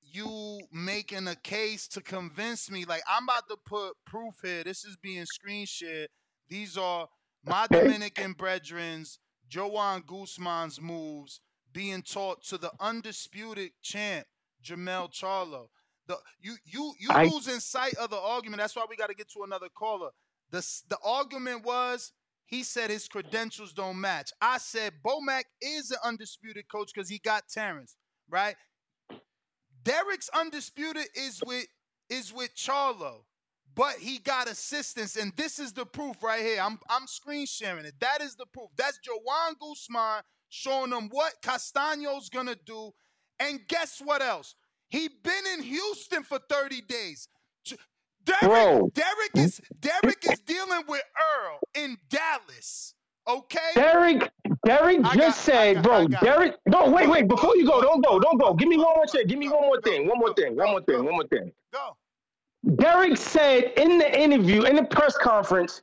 you 0.00 0.60
making 0.72 1.26
a 1.26 1.34
case 1.34 1.88
to 1.88 2.00
convince 2.00 2.70
me. 2.70 2.84
Like 2.84 3.02
I'm 3.08 3.24
about 3.24 3.48
to 3.48 3.56
put 3.66 3.94
proof 4.06 4.34
here. 4.44 4.62
This 4.62 4.84
is 4.84 4.96
being 4.96 5.26
screen 5.26 5.66
shared. 5.66 6.08
These 6.48 6.76
are 6.76 7.08
my 7.44 7.66
Dominican 7.70 8.32
brethren's 8.32 9.18
Joan 9.48 10.02
Guzman's 10.06 10.80
moves 10.80 11.40
being 11.72 12.02
taught 12.02 12.42
to 12.44 12.58
the 12.58 12.72
undisputed 12.80 13.70
champ 13.82 14.26
Jermell 14.64 15.12
Charlo. 15.12 15.68
The 16.06 16.16
you 16.40 16.56
you 16.64 16.94
you 16.98 17.08
I- 17.10 17.24
losing 17.24 17.60
sight 17.60 17.94
of 17.96 18.10
the 18.10 18.18
argument. 18.18 18.60
That's 18.60 18.76
why 18.76 18.86
we 18.88 18.96
got 18.96 19.08
to 19.08 19.14
get 19.14 19.30
to 19.32 19.42
another 19.44 19.68
caller. 19.76 20.10
The 20.50 20.58
the 20.88 20.98
argument 21.04 21.64
was 21.64 22.12
he 22.46 22.62
said 22.62 22.90
his 22.90 23.08
credentials 23.08 23.72
don't 23.72 24.00
match. 24.00 24.30
I 24.40 24.58
said 24.58 24.94
Bomac 25.04 25.44
is 25.60 25.90
an 25.90 25.98
undisputed 26.04 26.68
coach 26.70 26.92
because 26.94 27.08
he 27.08 27.18
got 27.18 27.48
Terence, 27.48 27.96
right? 28.30 28.56
Derrick's 29.84 30.30
undisputed 30.34 31.06
is 31.14 31.42
with 31.44 31.66
is 32.08 32.32
with 32.32 32.54
Charlo, 32.56 33.25
but 33.76 33.96
he 33.96 34.18
got 34.18 34.48
assistance, 34.48 35.16
and 35.16 35.32
this 35.36 35.58
is 35.58 35.72
the 35.74 35.86
proof 35.86 36.22
right 36.22 36.40
here. 36.40 36.60
I'm 36.60 36.78
I'm 36.88 37.06
screen 37.06 37.46
sharing 37.46 37.84
it. 37.84 37.94
That 38.00 38.22
is 38.22 38.34
the 38.34 38.46
proof. 38.46 38.70
That's 38.76 38.98
Joan 38.98 39.54
Guzman 39.60 40.22
showing 40.48 40.90
them 40.90 41.08
what 41.10 41.34
Castaño's 41.42 42.30
gonna 42.30 42.56
do, 42.66 42.92
And 43.38 43.60
guess 43.68 44.00
what 44.02 44.22
else? 44.22 44.54
He 44.88 45.08
been 45.08 45.44
in 45.54 45.62
Houston 45.62 46.22
for 46.22 46.38
30 46.48 46.80
days. 46.82 47.28
Derrick, 48.24 48.40
Bro. 48.42 48.90
Derrick 48.94 49.30
is 49.34 49.60
Derrick 49.78 50.24
is 50.28 50.40
dealing 50.40 50.82
with 50.88 51.02
Earl 51.16 51.58
in 51.74 51.96
Dallas. 52.08 52.94
Okay? 53.28 53.58
Derrick, 53.74 54.30
Derrick 54.64 55.02
just 55.14 55.42
said, 55.42 55.82
bro. 55.82 56.06
Derrick, 56.08 56.54
no, 56.66 56.90
wait, 56.90 57.08
wait. 57.08 57.28
Before 57.28 57.56
you 57.56 57.66
go, 57.66 57.80
don't 57.82 58.04
go, 58.04 58.18
don't 58.20 58.38
go. 58.38 58.54
Give 58.54 58.68
me 58.68 58.76
one 58.76 58.94
more 58.94 59.06
thing. 59.06 59.26
Give 59.26 59.38
me 59.38 59.48
one 59.48 59.62
more 59.62 59.80
thing. 59.80 60.08
One 60.08 60.18
more 60.18 60.34
thing. 60.34 60.56
One 60.56 60.70
more 60.70 60.82
thing. 60.82 61.04
One 61.04 61.14
more 61.14 61.26
thing. 61.26 61.52
Go. 61.72 61.96
Derrick 62.74 63.16
said 63.16 63.72
in 63.76 63.98
the 63.98 64.20
interview, 64.20 64.62
in 64.62 64.76
the 64.76 64.84
press 64.84 65.16
conference, 65.16 65.82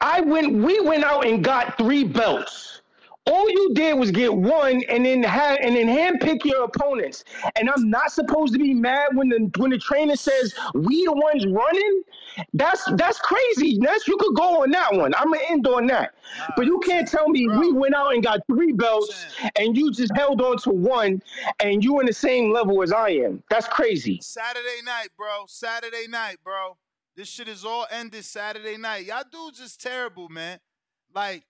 I 0.00 0.20
went, 0.20 0.52
we 0.52 0.80
went 0.80 1.02
out 1.02 1.26
and 1.26 1.42
got 1.42 1.78
three 1.78 2.04
belts. 2.04 2.82
All 3.26 3.48
you 3.48 3.70
did 3.72 3.94
was 3.98 4.10
get 4.10 4.34
one 4.34 4.82
and 4.88 5.06
then 5.06 5.22
have 5.22 5.58
and 5.62 5.74
then 5.74 5.86
handpick 5.86 6.44
your 6.44 6.64
opponents. 6.64 7.24
And 7.56 7.70
I'm 7.70 7.88
not 7.88 8.12
supposed 8.12 8.52
to 8.52 8.58
be 8.58 8.74
mad 8.74 9.16
when 9.16 9.30
the 9.30 9.50
when 9.56 9.70
the 9.70 9.78
trainer 9.78 10.16
says 10.16 10.54
we 10.74 11.04
the 11.04 11.12
ones 11.12 11.46
running. 11.46 12.02
That's 12.52 12.84
that's 12.96 13.18
crazy. 13.18 13.78
That's 13.80 14.06
you 14.06 14.16
could 14.18 14.34
go 14.36 14.62
on 14.62 14.70
that 14.72 14.92
one. 14.92 15.14
I'm 15.14 15.32
gonna 15.32 15.44
end 15.48 15.66
on 15.66 15.86
that. 15.86 16.14
but 16.56 16.66
you 16.66 16.78
can't 16.80 17.08
tell 17.08 17.28
me 17.28 17.48
we 17.48 17.72
went 17.72 17.94
out 17.94 18.12
and 18.12 18.22
got 18.22 18.40
three 18.46 18.72
belts 18.72 19.26
and 19.56 19.76
you 19.76 19.90
just 19.92 20.14
held 20.16 20.42
on 20.42 20.58
to 20.58 20.70
one 20.70 21.22
and 21.60 21.82
you 21.82 22.00
in 22.00 22.06
the 22.06 22.12
same 22.12 22.52
level 22.52 22.82
as 22.82 22.92
I 22.92 23.10
am. 23.10 23.42
That's 23.48 23.68
crazy. 23.68 24.18
Saturday 24.20 24.82
night, 24.84 25.08
bro. 25.16 25.44
Saturday 25.46 26.06
night, 26.08 26.38
bro. 26.44 26.76
This 27.16 27.28
shit 27.28 27.48
is 27.48 27.64
all 27.64 27.86
ended 27.90 28.24
Saturday 28.24 28.76
night. 28.76 29.06
Y'all 29.06 29.22
dudes 29.30 29.60
is 29.60 29.76
terrible, 29.76 30.28
man. 30.28 30.58
Like, 31.14 31.44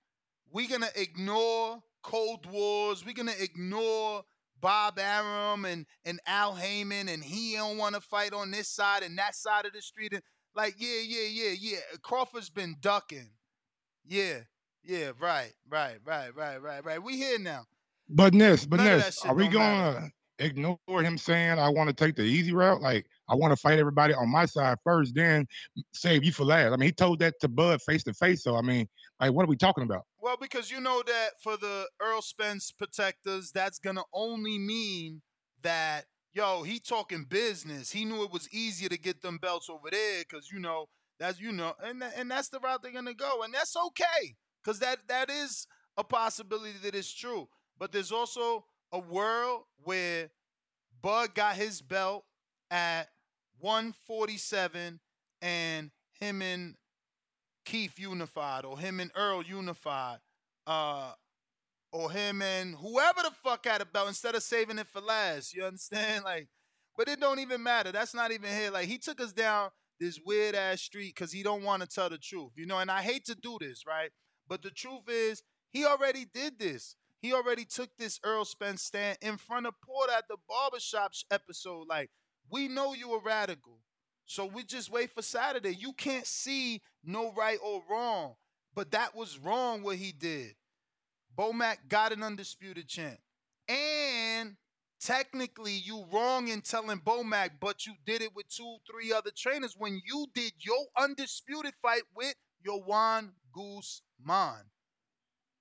we 0.54 0.68
gonna 0.68 0.88
ignore 0.94 1.82
Cold 2.02 2.46
Wars. 2.50 3.04
We're 3.04 3.12
gonna 3.12 3.32
ignore 3.38 4.22
Bob 4.60 4.98
Arum 4.98 5.66
and, 5.66 5.84
and 6.06 6.20
Al 6.26 6.54
Haymon, 6.54 7.08
and 7.08 7.22
he 7.22 7.56
don't 7.56 7.76
want 7.76 7.96
to 7.96 8.00
fight 8.00 8.32
on 8.32 8.50
this 8.50 8.68
side 8.68 9.02
and 9.02 9.18
that 9.18 9.34
side 9.34 9.66
of 9.66 9.72
the 9.74 9.82
street. 9.82 10.14
And 10.14 10.22
like, 10.54 10.76
yeah, 10.78 11.00
yeah, 11.04 11.26
yeah, 11.28 11.54
yeah. 11.60 11.78
Crawford's 12.02 12.48
been 12.48 12.76
ducking. 12.80 13.30
Yeah, 14.06 14.38
yeah, 14.84 15.10
right, 15.18 15.52
right, 15.68 15.98
right, 16.04 16.34
right, 16.34 16.62
right, 16.62 16.84
right. 16.84 17.02
We 17.02 17.16
here 17.16 17.38
now. 17.38 17.64
But 18.08 18.32
Ness, 18.32 18.64
but 18.64 18.78
Ness, 18.78 19.24
are 19.24 19.34
we 19.34 19.48
gonna 19.48 19.92
matter. 19.92 20.12
ignore 20.38 21.02
him 21.02 21.18
saying 21.18 21.58
I 21.58 21.68
want 21.68 21.88
to 21.88 21.94
take 21.94 22.14
the 22.14 22.22
easy 22.22 22.52
route? 22.52 22.80
Like 22.80 23.06
I 23.28 23.34
want 23.34 23.50
to 23.50 23.56
fight 23.56 23.80
everybody 23.80 24.14
on 24.14 24.30
my 24.30 24.44
side 24.46 24.78
first, 24.84 25.16
then 25.16 25.46
save 25.94 26.22
you 26.22 26.30
for 26.30 26.44
last. 26.44 26.72
I 26.72 26.76
mean, 26.76 26.88
he 26.88 26.92
told 26.92 27.18
that 27.20 27.40
to 27.40 27.48
Bud 27.48 27.82
face 27.82 28.04
to 28.04 28.14
face. 28.14 28.44
So 28.44 28.54
I 28.56 28.62
mean, 28.62 28.86
like, 29.20 29.32
what 29.32 29.44
are 29.44 29.48
we 29.48 29.56
talking 29.56 29.84
about? 29.84 30.02
Well, 30.20 30.36
because 30.40 30.70
you 30.70 30.80
know 30.80 31.02
that 31.06 31.30
for 31.42 31.56
the 31.56 31.88
Earl 32.00 32.22
Spence 32.22 32.72
protectors, 32.72 33.50
that's 33.52 33.78
gonna 33.78 34.04
only 34.12 34.58
mean 34.58 35.22
that 35.62 36.06
yo, 36.34 36.64
he 36.64 36.80
talking 36.80 37.24
business. 37.24 37.92
He 37.92 38.04
knew 38.04 38.24
it 38.24 38.32
was 38.32 38.48
easier 38.52 38.88
to 38.88 38.98
get 38.98 39.22
them 39.22 39.38
belts 39.38 39.70
over 39.70 39.88
there 39.90 40.24
because 40.28 40.50
you 40.52 40.58
know 40.58 40.86
that's 41.18 41.40
you 41.40 41.52
know, 41.52 41.74
and 41.82 42.02
and 42.16 42.30
that's 42.30 42.48
the 42.48 42.60
route 42.60 42.82
they're 42.82 42.92
gonna 42.92 43.14
go, 43.14 43.42
and 43.42 43.54
that's 43.54 43.76
okay 43.76 44.34
because 44.62 44.80
that 44.80 44.98
that 45.08 45.30
is 45.30 45.66
a 45.96 46.04
possibility 46.04 46.74
that 46.82 46.94
is 46.94 47.12
true. 47.12 47.48
But 47.78 47.92
there's 47.92 48.12
also 48.12 48.66
a 48.92 48.98
world 48.98 49.62
where 49.82 50.30
Bud 51.02 51.34
got 51.34 51.56
his 51.56 51.82
belt 51.82 52.24
at 52.70 53.08
147, 53.60 55.00
and 55.40 55.90
him 56.18 56.42
and 56.42 56.74
Keith 57.64 57.98
unified, 57.98 58.64
or 58.64 58.78
him 58.78 59.00
and 59.00 59.10
Earl 59.14 59.42
unified, 59.42 60.18
uh, 60.66 61.12
or 61.92 62.10
him 62.10 62.42
and 62.42 62.74
whoever 62.74 63.22
the 63.22 63.30
fuck 63.42 63.66
had 63.66 63.80
a 63.80 63.84
belt 63.86 64.08
instead 64.08 64.34
of 64.34 64.42
saving 64.42 64.78
it 64.78 64.88
for 64.88 65.00
last. 65.00 65.54
You 65.54 65.64
understand? 65.64 66.24
Like, 66.24 66.48
but 66.96 67.08
it 67.08 67.20
don't 67.20 67.40
even 67.40 67.62
matter. 67.62 67.90
That's 67.92 68.14
not 68.14 68.30
even 68.30 68.50
here. 68.50 68.70
Like, 68.70 68.86
he 68.86 68.98
took 68.98 69.20
us 69.20 69.32
down 69.32 69.70
this 69.98 70.20
weird 70.24 70.54
ass 70.54 70.80
street 70.80 71.14
because 71.14 71.32
he 71.32 71.42
don't 71.42 71.62
want 71.62 71.82
to 71.82 71.88
tell 71.88 72.08
the 72.08 72.18
truth. 72.18 72.52
You 72.56 72.66
know, 72.66 72.78
and 72.78 72.90
I 72.90 73.02
hate 73.02 73.24
to 73.26 73.34
do 73.34 73.58
this, 73.60 73.84
right? 73.86 74.10
But 74.48 74.62
the 74.62 74.70
truth 74.70 75.08
is, 75.08 75.42
he 75.72 75.84
already 75.84 76.24
did 76.32 76.58
this. 76.58 76.96
He 77.20 77.32
already 77.32 77.64
took 77.64 77.90
this 77.98 78.20
Earl 78.22 78.44
Spence 78.44 78.82
stand 78.82 79.18
in 79.22 79.38
front 79.38 79.66
of 79.66 79.74
Porter 79.84 80.12
at 80.12 80.28
the 80.28 80.36
barbershop 80.48 81.12
episode. 81.30 81.86
Like, 81.88 82.10
we 82.50 82.68
know 82.68 82.92
you 82.94 83.12
a 83.14 83.20
radical. 83.20 83.80
So 84.26 84.46
we 84.46 84.62
just 84.62 84.90
wait 84.90 85.14
for 85.14 85.22
Saturday. 85.22 85.74
You 85.74 85.92
can't 85.92 86.26
see 86.26 86.82
no 87.04 87.32
right 87.32 87.58
or 87.62 87.82
wrong. 87.90 88.34
But 88.74 88.90
that 88.92 89.14
was 89.14 89.38
wrong 89.38 89.82
what 89.82 89.96
he 89.96 90.12
did. 90.12 90.54
Bomac 91.36 91.88
got 91.88 92.12
an 92.12 92.22
undisputed 92.22 92.88
champ. 92.88 93.18
And 93.68 94.56
technically 95.00 95.72
you 95.72 96.06
wrong 96.12 96.48
in 96.48 96.60
telling 96.60 96.98
Bomac, 96.98 97.50
but 97.60 97.86
you 97.86 97.94
did 98.06 98.22
it 98.22 98.34
with 98.34 98.48
two, 98.48 98.76
three 98.90 99.12
other 99.12 99.30
trainers 99.36 99.74
when 99.76 100.00
you 100.04 100.26
did 100.34 100.52
your 100.58 100.86
undisputed 100.98 101.74
fight 101.82 102.02
with 102.16 102.34
Joan 102.64 103.32
Guzman. 103.52 104.64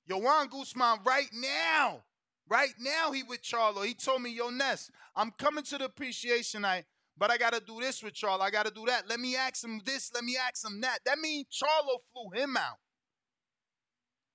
Joan 0.07 0.47
Guzman 0.47 0.99
right 1.05 1.29
now, 1.33 2.03
right 2.47 2.73
now 2.79 3.11
he 3.11 3.23
with 3.23 3.41
Charlo. 3.41 3.85
He 3.85 3.93
told 3.93 4.21
me, 4.21 4.31
yo, 4.31 4.49
Ness, 4.49 4.89
I'm 5.15 5.31
coming 5.31 5.63
to 5.65 5.77
the 5.77 5.85
appreciation 5.85 6.61
night, 6.61 6.85
but 7.17 7.31
I 7.31 7.37
gotta 7.37 7.61
do 7.65 7.79
this 7.79 8.01
with 8.01 8.13
Charlo. 8.13 8.41
I 8.41 8.49
gotta 8.49 8.71
do 8.71 8.85
that. 8.87 9.07
Let 9.07 9.19
me 9.19 9.35
ask 9.35 9.63
him 9.63 9.81
this, 9.85 10.11
let 10.13 10.23
me 10.23 10.37
ask 10.37 10.65
him 10.65 10.81
that. 10.81 10.99
That 11.05 11.19
means 11.19 11.45
Charlo 11.51 11.97
flew 12.11 12.41
him 12.41 12.57
out. 12.57 12.77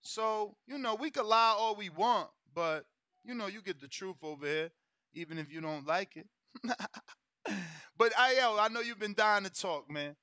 So, 0.03 0.57
you 0.66 0.79
know, 0.79 0.95
we 0.95 1.11
could 1.11 1.26
lie 1.26 1.55
all 1.59 1.74
we 1.74 1.91
want, 1.91 2.29
but 2.55 2.85
you 3.24 3.35
know, 3.35 3.47
you 3.47 3.62
get 3.62 3.81
the 3.81 3.89
truth 3.89 4.16
over 4.22 4.47
here, 4.47 4.70
even 5.14 5.39
if 5.39 5.53
you 5.53 5.61
don't 5.61 5.87
like 5.87 6.16
it. 6.16 6.26
but 7.99 8.12
I 8.16 8.39
I 8.61 8.68
know 8.68 8.81
you've 8.81 8.99
been 8.99 9.14
dying 9.14 9.45
to 9.45 9.51
talk, 9.51 9.91
man. 9.91 10.16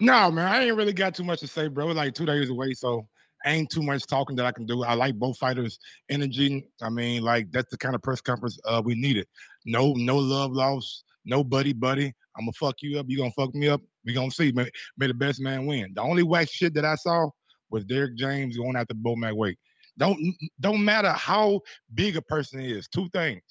No, 0.00 0.30
man, 0.30 0.46
I 0.46 0.64
ain't 0.64 0.76
really 0.76 0.92
got 0.92 1.14
too 1.14 1.24
much 1.24 1.40
to 1.40 1.46
say, 1.46 1.68
bro. 1.68 1.86
We're 1.86 1.92
like 1.92 2.14
two 2.14 2.26
days 2.26 2.50
away, 2.50 2.74
so 2.74 3.06
ain't 3.46 3.70
too 3.70 3.82
much 3.82 4.06
talking 4.06 4.36
that 4.36 4.46
I 4.46 4.52
can 4.52 4.66
do. 4.66 4.82
I 4.82 4.94
like 4.94 5.14
both 5.14 5.38
fighters' 5.38 5.78
energy. 6.08 6.68
I 6.82 6.90
mean, 6.90 7.22
like 7.22 7.50
that's 7.52 7.70
the 7.70 7.78
kind 7.78 7.94
of 7.94 8.02
press 8.02 8.20
conference 8.20 8.58
uh, 8.64 8.82
we 8.84 8.94
needed. 8.94 9.26
No, 9.64 9.92
no 9.94 10.16
love 10.16 10.52
lost. 10.52 11.04
No 11.24 11.44
buddy, 11.44 11.72
buddy. 11.72 12.12
I'm 12.36 12.44
gonna 12.44 12.52
fuck 12.52 12.76
you 12.80 12.98
up. 12.98 13.06
You 13.08 13.18
gonna 13.18 13.32
fuck 13.32 13.54
me 13.54 13.68
up. 13.68 13.80
We 14.04 14.12
gonna 14.12 14.30
see. 14.30 14.52
May, 14.52 14.70
may 14.96 15.08
the 15.08 15.14
best 15.14 15.40
man 15.40 15.66
win. 15.66 15.92
The 15.94 16.02
only 16.02 16.22
whack 16.22 16.48
shit 16.50 16.74
that 16.74 16.84
I 16.84 16.94
saw 16.94 17.28
was 17.70 17.84
Derrick 17.84 18.16
James 18.16 18.56
going 18.56 18.76
after 18.76 18.94
Bo 18.94 19.16
McWay. 19.16 19.54
Don't 19.98 20.18
don't 20.60 20.84
matter 20.84 21.10
how 21.10 21.60
big 21.94 22.16
a 22.16 22.22
person 22.22 22.60
is. 22.60 22.88
Two 22.88 23.08
things: 23.10 23.42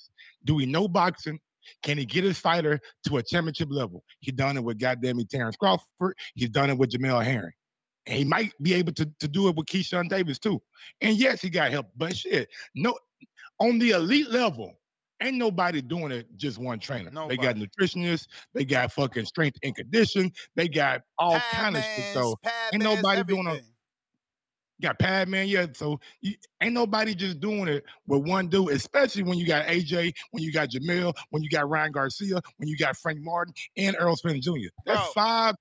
Do 0.45 0.55
we 0.55 0.65
know 0.65 0.87
boxing? 0.87 1.39
Can 1.83 1.97
he 1.97 2.05
get 2.05 2.23
his 2.23 2.39
fighter 2.39 2.79
to 3.05 3.17
a 3.17 3.23
championship 3.23 3.69
level? 3.71 4.03
He 4.19 4.31
done 4.31 4.57
it 4.57 4.63
with 4.63 4.79
goddamn 4.79 5.19
it, 5.19 5.29
Terence 5.29 5.57
Crawford. 5.57 6.15
He's 6.33 6.49
done 6.49 6.69
it 6.69 6.77
with 6.77 6.91
Jamel 6.91 7.23
Herring. 7.23 7.51
And 8.05 8.17
he 8.17 8.23
might 8.23 8.53
be 8.61 8.73
able 8.73 8.93
to, 8.93 9.09
to 9.19 9.27
do 9.27 9.49
it 9.49 9.55
with 9.55 9.65
Keyshawn 9.65 10.07
Davis 10.07 10.39
too. 10.39 10.61
And 11.01 11.17
yes, 11.17 11.41
he 11.41 11.49
got 11.49 11.71
help, 11.71 11.87
but 11.97 12.15
shit, 12.15 12.47
no, 12.73 12.97
on 13.59 13.79
the 13.79 13.91
elite 13.91 14.29
level, 14.29 14.79
ain't 15.21 15.37
nobody 15.37 15.81
doing 15.81 16.11
it 16.11 16.27
just 16.37 16.57
one 16.57 16.79
trainer. 16.79 17.11
They 17.27 17.37
got 17.37 17.55
nutritionists, 17.55 18.27
they 18.53 18.65
got 18.65 18.91
fucking 18.91 19.25
strength 19.25 19.57
and 19.63 19.75
condition, 19.75 20.31
they 20.55 20.67
got 20.67 21.01
all 21.17 21.39
kind 21.53 21.75
of 21.77 21.83
shit. 21.83 22.05
So 22.13 22.35
ain't 22.73 22.83
mans, 22.83 23.01
nobody 23.01 23.23
doing 23.23 23.47
it. 23.47 23.63
Got 24.79 24.99
pad 24.99 25.27
man, 25.27 25.47
yeah. 25.47 25.65
So 25.73 25.99
you, 26.21 26.35
ain't 26.61 26.73
nobody 26.73 27.15
just 27.15 27.39
doing 27.39 27.67
it 27.67 27.83
with 28.05 28.27
one 28.27 28.47
dude, 28.47 28.69
especially 28.69 29.23
when 29.23 29.39
you 29.39 29.47
got 29.47 29.65
AJ, 29.65 30.13
when 30.31 30.43
you 30.43 30.53
got 30.53 30.69
Jamil, 30.69 31.15
when 31.31 31.41
you 31.41 31.49
got 31.49 31.67
Ryan 31.67 31.91
Garcia, 31.91 32.39
when 32.57 32.69
you 32.69 32.77
got 32.77 32.95
Frank 32.95 33.19
Martin 33.21 33.55
and 33.75 33.95
Earl 33.97 34.15
Spence 34.15 34.45
Jr. 34.45 34.51
That's 34.85 35.01
Bro. 35.01 35.11
five. 35.13 35.55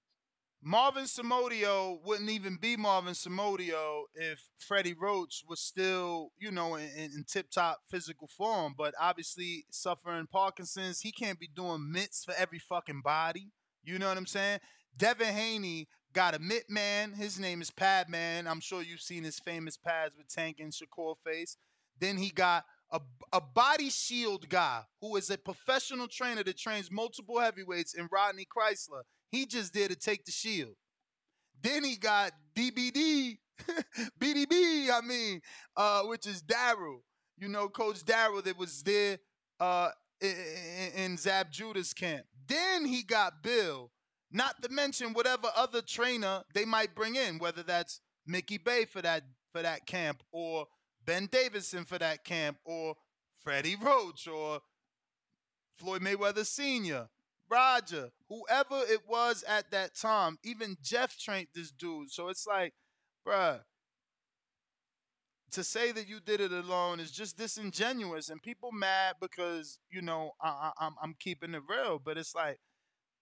Marvin 0.69 1.05
Somodio 1.05 2.01
wouldn't 2.05 2.29
even 2.29 2.57
be 2.61 2.77
Marvin 2.77 3.15
Somodio 3.15 4.03
if 4.17 4.49
Freddie 4.59 4.97
Roach 5.01 5.45
was 5.49 5.61
still, 5.61 6.33
you 6.39 6.51
know, 6.51 6.75
in, 6.75 6.89
in 6.97 7.25
tip 7.25 7.53
top 7.53 7.83
physical 7.89 8.27
form. 8.27 8.75
But 8.77 8.93
obviously, 9.01 9.65
suffering 9.71 10.27
Parkinson's, 10.27 11.03
he 11.03 11.13
can't 11.13 11.39
be 11.39 11.47
doing 11.47 11.93
mitts 11.93 12.25
for 12.25 12.35
every 12.37 12.59
fucking 12.59 13.03
body. 13.05 13.53
You 13.85 14.01
know 14.01 14.09
what 14.09 14.19
I'm 14.19 14.27
saying? 14.27 14.59
Devin 14.97 15.33
Haney 15.33 15.87
got 16.13 16.35
a 16.35 16.41
mitt 16.41 16.69
man. 16.69 17.13
His 17.13 17.39
name 17.39 17.63
is 17.63 17.71
Padman. 17.71 18.49
I'm 18.49 18.59
sure 18.59 18.83
you've 18.83 19.01
seen 19.01 19.23
his 19.23 19.39
famous 19.39 19.77
pads 19.77 20.17
with 20.19 20.27
Tank 20.27 20.57
and 20.59 20.73
Shakur 20.73 21.15
face. 21.17 21.59
Then 22.01 22.17
he 22.17 22.31
got 22.31 22.65
a, 22.91 23.01
a 23.33 23.41
body 23.41 23.89
shield 23.89 24.49
guy 24.49 24.83
who 25.01 25.15
is 25.15 25.31
a 25.31 25.39
professional 25.39 26.09
trainer 26.09 26.43
that 26.43 26.59
trains 26.59 26.91
multiple 26.91 27.39
heavyweights 27.39 27.95
in 27.95 28.09
Rodney 28.11 28.47
Chrysler. 28.47 29.03
He 29.31 29.47
just 29.47 29.75
there 29.75 29.89
to 29.89 29.97
take 29.97 30.25
the 30.25 30.33
shield. 30.33 30.75
Then 31.63 31.85
he 31.85 31.97
got 31.97 32.33
DBD, 32.55 33.39
BDB, 34.21 34.91
I 34.93 35.01
mean, 35.05 35.41
uh, 35.77 36.03
which 36.03 36.27
is 36.27 36.43
Daryl. 36.43 37.01
You 37.39 37.49
know, 37.49 37.69
Coach 37.69 38.05
Daryl 38.05 38.43
that 38.45 38.59
was 38.59 38.83
there 38.83 39.19
uh, 39.61 39.91
in, 40.21 40.35
in 40.97 41.17
Zab 41.17 41.51
Judah's 41.51 41.93
camp. 41.93 42.25
Then 42.47 42.87
he 42.87 43.03
got 43.03 43.43
Bill, 43.43 43.91
not 44.31 44.63
to 44.63 44.69
mention 44.71 45.13
whatever 45.13 45.49
other 45.57 45.83
trainer 45.83 46.43
they 46.55 46.65
might 46.65 46.95
bring 46.95 47.17
in, 47.17 47.39
whether 47.39 47.63
that's 47.63 48.01
Mickey 48.27 48.59
Bey 48.59 48.85
for 48.85 49.03
that 49.03 49.25
for 49.53 49.63
that 49.63 49.87
camp, 49.87 50.23
or 50.33 50.67
Ben 51.05 51.29
Davison 51.31 51.85
for 51.85 51.99
that 51.99 52.25
camp, 52.25 52.59
or 52.65 52.95
Freddie 53.39 53.77
Roach 53.77 54.27
or 54.27 54.61
Floyd 55.79 56.03
Mayweather 56.03 56.45
Sr., 56.45 57.09
Roger, 57.49 58.11
whoever 58.29 58.83
it 58.89 59.01
was 59.09 59.45
at 59.47 59.71
that 59.71 59.95
time, 59.95 60.39
even 60.45 60.77
Jeff 60.83 61.19
trained 61.19 61.49
this 61.55 61.71
dude. 61.71 62.11
So 62.11 62.29
it's 62.29 62.47
like, 62.47 62.75
bruh, 63.27 63.61
to 65.53 65.65
say 65.65 65.93
that 65.93 66.09
you 66.09 66.21
did 66.21 66.41
it 66.41 66.53
alone 66.53 67.01
is 67.01 67.11
just 67.11 67.39
disingenuous, 67.39 68.29
and 68.29 68.43
people 68.43 68.73
mad 68.73 69.15
because 69.21 69.79
you 69.91 70.03
know 70.03 70.33
I, 70.43 70.73
I, 70.79 70.91
I'm 71.03 71.15
keeping 71.19 71.55
it 71.55 71.63
real. 71.69 72.01
But 72.05 72.19
it's 72.19 72.35
like, 72.35 72.59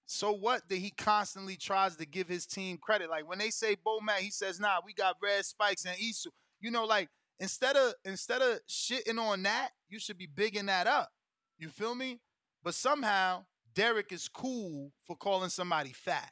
so 0.07 0.33
what 0.33 0.69
that 0.69 0.77
he 0.77 0.91
constantly 0.91 1.57
tries 1.57 1.97
to 1.97 2.07
give 2.07 2.29
his 2.29 2.47
team 2.47 2.79
credit? 2.79 3.11
Like 3.11 3.29
when 3.29 3.39
they 3.39 3.51
say 3.51 3.77
Bomac, 3.77 4.19
he 4.19 4.31
says, 4.31 4.59
"Nah, 4.61 4.81
we 4.85 4.95
got 4.95 5.17
Red 5.23 5.45
Spikes 5.45 5.85
and 5.85 5.97
Isu." 5.97 6.29
You 6.61 6.71
know, 6.71 6.85
like 6.85 7.09
instead 7.41 7.77
of 7.77 7.95
instead 8.05 8.43
of 8.43 8.61
shitting 8.69 9.19
on 9.21 9.43
that, 9.45 9.71
you 9.89 9.99
should 9.99 10.19
be 10.19 10.29
bigging 10.33 10.67
that 10.67 10.87
up. 10.87 11.11
You 11.59 11.69
feel 11.69 11.95
me? 11.95 12.21
But 12.63 12.75
somehow 12.75 13.45
Derrick 13.75 14.13
is 14.13 14.29
cool 14.29 14.93
for 15.07 15.17
calling 15.17 15.51
somebody 15.51 15.93
fat. 15.93 16.31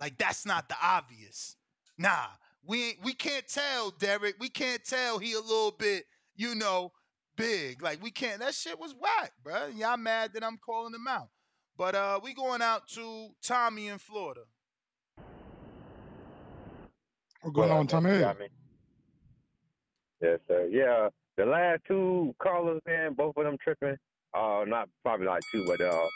Like 0.00 0.18
that's 0.18 0.46
not 0.46 0.68
the 0.68 0.76
obvious. 0.82 1.56
Nah, 1.98 2.26
we 2.64 2.90
ain't, 2.90 3.04
we 3.04 3.12
can't 3.14 3.48
tell 3.48 3.90
Derrick. 3.90 4.36
We 4.38 4.48
can't 4.48 4.84
tell 4.84 5.18
he 5.18 5.34
a 5.34 5.40
little 5.40 5.72
bit, 5.72 6.04
you 6.36 6.54
know, 6.54 6.92
big. 7.36 7.82
Like 7.82 8.02
we 8.02 8.10
can't. 8.10 8.40
That 8.40 8.54
shit 8.54 8.78
was 8.78 8.94
whack, 8.94 9.32
bro. 9.42 9.68
Y'all 9.68 9.96
mad 9.96 10.32
that 10.34 10.44
I'm 10.44 10.58
calling 10.58 10.94
him 10.94 11.06
out. 11.08 11.28
But 11.76 11.94
uh 11.94 12.20
we 12.22 12.34
going 12.34 12.62
out 12.62 12.88
to 12.90 13.30
Tommy 13.42 13.88
in 13.88 13.98
Florida. 13.98 14.42
What's 17.42 17.54
going 17.54 17.70
on, 17.70 17.86
Tommy? 17.86 18.10
Yes, 20.20 20.40
sir. 20.48 20.68
Yeah, 20.70 21.08
the 21.36 21.46
last 21.46 21.82
two 21.86 22.34
callers, 22.42 22.80
man, 22.86 23.14
both 23.14 23.36
of 23.36 23.44
them 23.44 23.56
tripping. 23.62 23.96
Uh, 24.34 24.64
not 24.66 24.88
probably 25.04 25.26
not 25.26 25.40
two, 25.52 25.64
but 25.64 25.80
uh, 25.80 26.06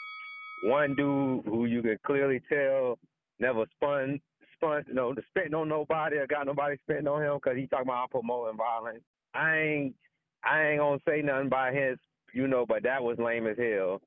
one 0.63 0.95
dude 0.95 1.45
who 1.45 1.65
you 1.65 1.81
can 1.81 1.97
clearly 2.05 2.41
tell 2.49 2.97
never 3.39 3.65
spun, 3.75 4.19
spun, 4.55 4.85
know, 4.91 5.13
spitting 5.29 5.53
on 5.53 5.67
nobody 5.67 6.15
or 6.15 6.27
got 6.27 6.45
nobody 6.45 6.77
spitting 6.83 7.07
on 7.07 7.21
him 7.21 7.35
because 7.35 7.57
he 7.57 7.67
talking 7.67 7.87
about 7.87 8.11
promoting 8.11 8.57
violence. 8.57 9.03
I 9.33 9.57
ain't, 9.57 9.95
I 10.43 10.63
ain't 10.63 10.79
gonna 10.79 10.99
say 11.07 11.21
nothing 11.21 11.49
by 11.49 11.73
his, 11.73 11.97
you 12.33 12.47
know, 12.47 12.65
but 12.65 12.83
that 12.83 13.03
was 13.03 13.17
lame 13.19 13.45
as 13.45 13.57
hell 13.57 14.01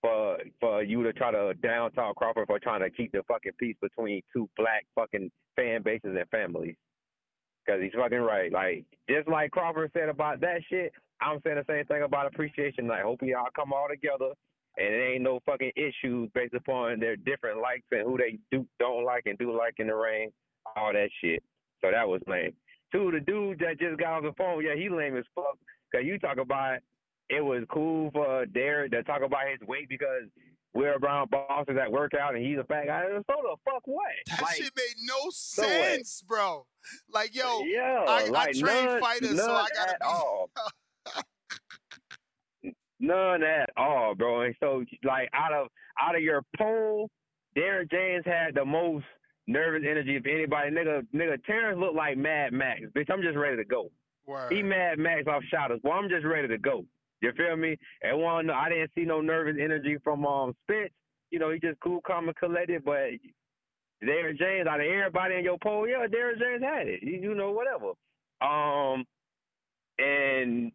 for 0.00 0.38
for 0.60 0.82
you 0.84 1.02
to 1.02 1.12
try 1.12 1.32
to 1.32 1.54
down 1.54 1.90
talk 1.92 2.14
Crawford 2.14 2.46
for 2.46 2.60
trying 2.60 2.80
to 2.80 2.90
keep 2.90 3.10
the 3.10 3.22
fucking 3.26 3.52
peace 3.58 3.76
between 3.82 4.22
two 4.32 4.48
black 4.56 4.86
fucking 4.94 5.30
fan 5.56 5.82
bases 5.82 6.16
and 6.16 6.28
families. 6.30 6.76
Cause 7.66 7.80
he's 7.82 7.92
fucking 7.92 8.20
right. 8.20 8.52
Like 8.52 8.84
just 9.10 9.28
like 9.28 9.50
Crawford 9.50 9.90
said 9.92 10.08
about 10.08 10.40
that 10.40 10.60
shit, 10.70 10.92
I'm 11.20 11.40
saying 11.42 11.56
the 11.56 11.64
same 11.68 11.84
thing 11.86 12.02
about 12.02 12.26
appreciation 12.26 12.86
Like 12.86 13.02
Hope 13.02 13.20
y'all 13.22 13.48
come 13.54 13.72
all 13.72 13.88
together 13.90 14.32
and 14.76 14.86
it 14.94 15.12
ain't 15.14 15.22
no 15.22 15.40
fucking 15.46 15.72
issues 15.76 16.30
based 16.34 16.54
upon 16.54 17.00
their 17.00 17.16
different 17.16 17.60
likes 17.60 17.86
and 17.90 18.02
who 18.02 18.16
they 18.18 18.38
do 18.52 18.66
don't 18.78 19.04
like 19.04 19.24
and 19.26 19.38
do 19.38 19.56
like 19.56 19.74
in 19.78 19.88
the 19.88 19.94
ring, 19.94 20.30
all 20.76 20.92
that 20.92 21.08
shit. 21.22 21.42
So 21.84 21.90
that 21.90 22.06
was 22.08 22.20
lame. 22.26 22.52
Two, 22.92 23.10
the 23.12 23.20
dude 23.20 23.58
that 23.60 23.78
just 23.78 23.98
got 23.98 24.12
off 24.14 24.22
the 24.22 24.32
phone, 24.38 24.64
yeah, 24.64 24.74
he 24.76 24.88
lame 24.88 25.16
as 25.16 25.24
fuck. 25.34 25.58
Cause 25.94 26.02
you 26.04 26.18
talk 26.18 26.38
about 26.38 26.78
it 27.30 27.40
was 27.44 27.64
cool 27.70 28.10
for 28.12 28.46
Derrick 28.46 28.92
to 28.92 29.02
talk 29.02 29.22
about 29.22 29.48
his 29.50 29.66
weight 29.68 29.88
because 29.88 30.24
we're 30.74 30.96
around 30.98 31.30
bosses 31.30 31.74
that 31.76 31.90
work 31.90 32.12
out 32.14 32.34
and 32.34 32.44
he's 32.44 32.58
a 32.58 32.64
fat 32.64 32.86
guy. 32.86 33.02
So 33.08 33.22
the 33.26 33.56
fuck 33.64 33.82
what? 33.86 34.06
That 34.28 34.42
Like, 34.42 34.56
shit 34.56 34.70
made 34.76 34.94
no 35.06 35.30
so 35.30 35.62
sense, 35.62 36.22
bro. 36.26 36.66
Like 37.12 37.34
yo, 37.34 37.62
Yeah, 37.64 38.04
I, 38.06 38.28
like 38.28 38.48
I 38.48 38.52
train 38.52 38.84
none, 38.86 39.00
fighters, 39.00 39.34
none 39.34 39.46
so 39.46 39.52
I 39.52 39.66
gotta 39.74 39.90
at 39.92 40.00
be. 40.00 40.06
all. 40.06 40.50
None 43.00 43.42
at 43.42 43.70
all, 43.76 44.14
bro. 44.14 44.42
And 44.42 44.54
so, 44.60 44.84
like, 45.04 45.28
out 45.32 45.52
of 45.52 45.68
out 46.00 46.16
of 46.16 46.22
your 46.22 46.42
poll, 46.56 47.08
Darren 47.56 47.90
James 47.90 48.24
had 48.26 48.54
the 48.54 48.64
most 48.64 49.04
nervous 49.46 49.82
energy 49.88 50.16
of 50.16 50.26
anybody. 50.26 50.70
Nigga, 50.70 51.06
nigga, 51.14 51.42
Terence 51.44 51.78
looked 51.78 51.96
like 51.96 52.18
Mad 52.18 52.52
Max. 52.52 52.82
Bitch, 52.96 53.10
I'm 53.10 53.22
just 53.22 53.36
ready 53.36 53.56
to 53.56 53.64
go. 53.64 53.90
Word. 54.26 54.52
He 54.52 54.62
Mad 54.62 54.98
Max 54.98 55.26
off 55.26 55.42
shotters. 55.44 55.80
Well, 55.82 55.94
I'm 55.94 56.08
just 56.08 56.26
ready 56.26 56.48
to 56.48 56.58
go. 56.58 56.84
You 57.20 57.32
feel 57.36 57.56
me? 57.56 57.76
And 58.02 58.20
one, 58.20 58.50
I 58.50 58.68
didn't 58.68 58.92
see 58.94 59.04
no 59.04 59.20
nervous 59.20 59.56
energy 59.60 59.96
from 60.04 60.26
um 60.26 60.54
Spence. 60.64 60.92
You 61.30 61.38
know, 61.38 61.50
he 61.50 61.58
just 61.58 61.80
cool, 61.80 62.00
calm, 62.06 62.28
and 62.28 62.36
collected. 62.36 62.84
But 62.84 63.10
Derrick 64.04 64.38
James, 64.38 64.66
out 64.66 64.80
of 64.80 64.86
everybody 64.86 65.36
in 65.36 65.44
your 65.44 65.58
poll, 65.62 65.88
yeah, 65.88 66.06
Darren 66.06 66.38
James 66.38 66.62
had 66.62 66.86
it. 66.86 67.02
You, 67.02 67.20
you 67.20 67.34
know, 67.34 67.50
whatever. 67.50 67.92
Um, 68.40 69.04
and 69.98 70.72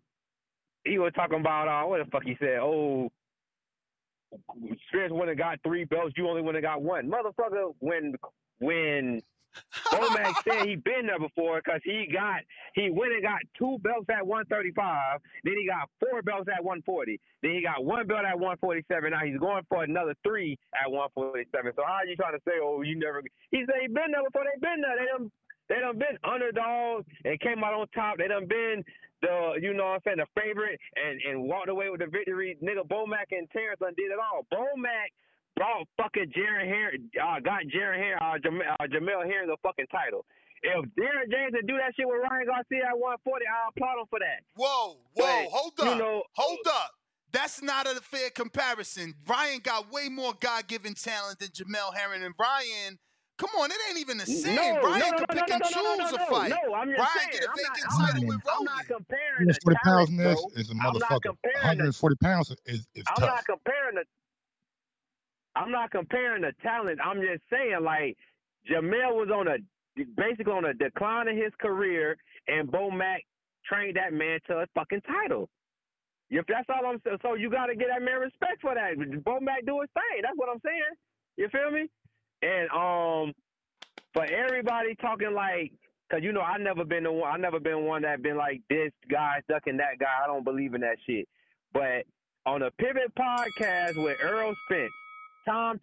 he 0.86 0.98
was 1.00 1.14
talking 1.16 1.40
about 1.40 1.68
uh, 1.68 1.88
what 1.88 2.04
the 2.04 2.12
fuck 2.12 2.24
he 2.24 2.36
said? 2.40 2.60
Oh, 2.62 3.10
went 4.94 5.30
and 5.30 5.38
got 5.38 5.60
three 5.64 5.86
belts. 5.86 6.14
You 6.18 6.28
only 6.28 6.48
and 6.48 6.62
got 6.62 6.82
one, 6.82 7.10
motherfucker. 7.10 7.74
When 7.80 8.16
when 8.60 9.22
Bomac 9.92 10.34
said 10.44 10.66
he 10.66 10.76
been 10.76 11.08
there 11.08 11.20
before 11.20 11.62
because 11.64 11.82
he 11.84 12.08
got 12.12 12.42
he 12.74 12.90
went 12.90 13.14
and 13.14 13.22
got 13.22 13.40
two 13.58 13.78
belts 13.84 14.08
at 14.10 14.26
135, 14.26 15.20
then 15.44 15.54
he 15.60 15.68
got 15.68 15.90
four 16.00 16.22
belts 16.22 16.50
at 16.50 16.64
140, 16.64 17.20
then 17.42 17.52
he 17.52 17.62
got 17.62 17.86
one 17.86 18.08
belt 18.08 18.26
at 18.26 18.40
147. 18.40 19.12
Now 19.12 19.20
he's 19.24 19.38
going 19.38 19.64
for 19.70 19.84
another 19.84 20.16
three 20.26 20.58
at 20.74 20.90
147. 20.90 21.74
So 21.76 21.84
how 21.86 22.02
are 22.02 22.06
you 22.06 22.16
trying 22.16 22.34
to 22.34 22.42
say, 22.46 22.58
oh, 22.62 22.82
you 22.82 22.98
never? 22.98 23.22
He 23.52 23.64
said 23.66 23.76
he 23.82 23.88
been 23.88 24.12
there 24.12 24.24
before. 24.26 24.44
They 24.44 24.60
been 24.60 24.82
there. 24.82 24.98
They 24.98 25.06
done 25.06 25.32
they 25.70 25.80
done 25.80 25.98
been 25.98 26.18
underdogs 26.24 27.06
and 27.24 27.40
came 27.40 27.64
out 27.64 27.74
on 27.74 27.88
top. 27.96 28.18
They 28.18 28.28
done 28.28 28.48
been 28.48 28.84
the 29.24 29.58
you 29.64 29.74
know 29.74 29.96
what 29.96 30.04
I'm 30.04 30.06
saying 30.06 30.20
the 30.22 30.28
favorite 30.36 30.78
and 31.00 31.16
and 31.24 31.48
walked 31.48 31.70
away 31.72 31.90
with 31.90 32.00
the 32.04 32.08
victory. 32.12 32.58
Nigga 32.62 32.84
Bomac 32.86 33.32
and 33.32 33.48
Terence 33.56 33.80
done 33.80 33.96
did 33.96 34.12
it 34.12 34.20
all. 34.20 34.46
Bomac 34.52 35.10
brought 35.56 35.88
fucking 35.98 36.32
Jaron 36.36 36.68
Harris, 36.68 37.00
uh, 37.18 37.40
got 37.40 37.64
Jaron 37.72 37.98
Harris, 37.98 38.20
uh, 38.22 38.38
Jamel, 38.44 38.68
uh, 38.80 38.86
Jamel 38.92 39.24
Harris 39.26 39.48
the 39.48 39.58
fucking 39.64 39.88
title. 39.88 40.26
If 40.64 40.86
Darren 40.96 41.28
James 41.30 41.52
could 41.54 41.68
do 41.68 41.76
that 41.78 41.92
shit 41.96 42.08
with 42.08 42.24
Ryan 42.24 42.48
Garcia 42.48 42.88
at 42.88 42.98
140, 42.98 43.46
I'll 43.52 43.70
applaud 43.76 44.00
him 44.00 44.08
for 44.10 44.20
that. 44.20 44.48
Whoa, 44.56 44.96
whoa, 44.96 44.96
But, 45.16 45.52
hold 45.52 45.74
you 45.84 45.92
up, 45.92 45.98
know- 45.98 46.24
hold 46.38 46.60
up. 46.68 46.92
That's 47.34 47.62
not 47.62 47.86
a 47.86 47.96
fair 47.96 48.30
comparison. 48.30 49.16
Ryan 49.28 49.60
got 49.62 49.92
way 49.92 50.08
more 50.08 50.34
God-given 50.40 50.94
talent 50.94 51.40
than 51.40 51.50
Jamel 51.50 51.94
Herring, 51.96 52.24
and 52.24 52.34
Ryan. 52.40 52.98
Come 53.44 53.60
on, 53.60 53.72
it 53.72 53.78
ain't 53.90 54.00
even 54.00 54.18
the 54.18 54.26
same. 54.26 54.56
No, 54.56 54.80
Ryan 54.80 55.00
no, 55.00 55.10
no, 55.12 55.18
could 55.20 55.36
no, 55.36 55.36
pick 55.36 55.50
no, 55.50 55.56
and 55.56 55.64
no, 55.68 55.82
no, 55.84 55.98
choose 56.00 56.12
no, 56.16 56.24
a 56.24 56.28
fight. 56.32 56.50
no, 56.56 56.74
I'm 56.74 56.88
just 56.88 57.00
Ryan 57.04 57.12
saying, 57.20 57.30
get 57.36 57.44
a 57.44 57.50
I'm 57.52 57.60
not- 57.60 57.60
vacant 57.60 57.84
I'm 57.84 58.00
not- 58.00 58.12
title 58.14 58.28
with 58.28 58.42
I'm 58.48 58.64
not 58.64 58.84
comparing 58.88 59.48
the 59.52 59.56
140 59.60 59.76
pounds 59.84 59.84
talent, 59.84 60.10
in 60.10 60.18
this 60.18 60.40
bro. 60.40 60.52
is 60.56 60.70
a 60.70 60.72
I'm 60.72 60.78
not 60.80 60.94
motherfucker. 60.96 61.36
comparing 61.36 61.78
the 61.84 61.92
140 61.92 62.16
pounds 62.24 62.46
is, 62.66 62.88
is 62.96 63.04
I'm 63.12 63.16
tough. 63.20 63.30
not 63.36 63.44
comparing 63.46 63.96
the. 64.00 64.06
I'm 65.56 65.72
not 65.72 65.92
comparing 65.92 66.42
the 66.42 66.54
talent. 66.64 67.00
I'm 67.04 67.20
just 67.22 67.44
saying, 67.52 67.78
like 67.84 68.18
Jamel 68.70 69.14
was 69.20 69.30
on 69.30 69.48
a 69.52 69.58
basically 70.16 70.54
on 70.54 70.66
a 70.66 70.74
decline 70.74 71.28
in 71.28 71.38
his 71.38 71.52
career, 71.60 72.18
and 72.48 72.68
Bomac 72.72 73.20
trained 73.68 73.98
that 73.98 74.14
man 74.14 74.40
to 74.48 74.64
a 74.64 74.66
fucking 74.74 75.02
title. 75.06 75.50
If 76.30 76.46
that's 76.48 76.66
all 76.70 76.88
I'm 76.90 76.98
saying, 77.06 77.20
so 77.22 77.36
you 77.36 77.52
got 77.52 77.68
to 77.68 77.76
get 77.76 77.90
that 77.94 78.02
man 78.02 78.18
respect 78.20 78.62
for 78.62 78.74
that. 78.74 78.98
Bomac 78.98 79.66
do 79.68 79.82
his 79.82 79.90
thing. 79.94 80.24
That's 80.24 80.34
what 80.38 80.50
I'm 80.50 80.62
saying. 80.66 80.96
You 81.38 81.50
feel 81.50 81.70
me? 81.70 81.86
And 82.44 82.70
um, 82.72 83.34
for 84.14 84.26
everybody 84.26 84.96
talking 84.96 85.34
like, 85.34 85.72
cause 86.12 86.20
you 86.22 86.34
know 86.34 86.42
I 86.42 86.58
never 86.58 86.84
been 86.84 87.04
the 87.04 87.12
one. 87.12 87.32
I 87.34 87.38
never 87.38 87.60
been 87.60 87.86
one 87.86 88.02
that 88.02 88.22
been 88.22 88.38
like 88.38 88.62
this 88.70 88.92
guy 89.10 89.42
ducking 89.48 89.78
that 89.78 89.98
guy. 90.00 90.24
I 90.24 90.28
don't 90.28 90.44
believe 90.44 90.74
in 90.74 90.82
that 90.82 90.98
shit. 91.08 91.28
But 91.74 92.06
on 92.46 92.62
a 92.64 92.72
Pivot 92.72 93.16
podcast 93.18 94.04
with 94.04 94.18
Earl 94.22 94.54
Spence, 94.66 94.92
Tom 95.48 95.80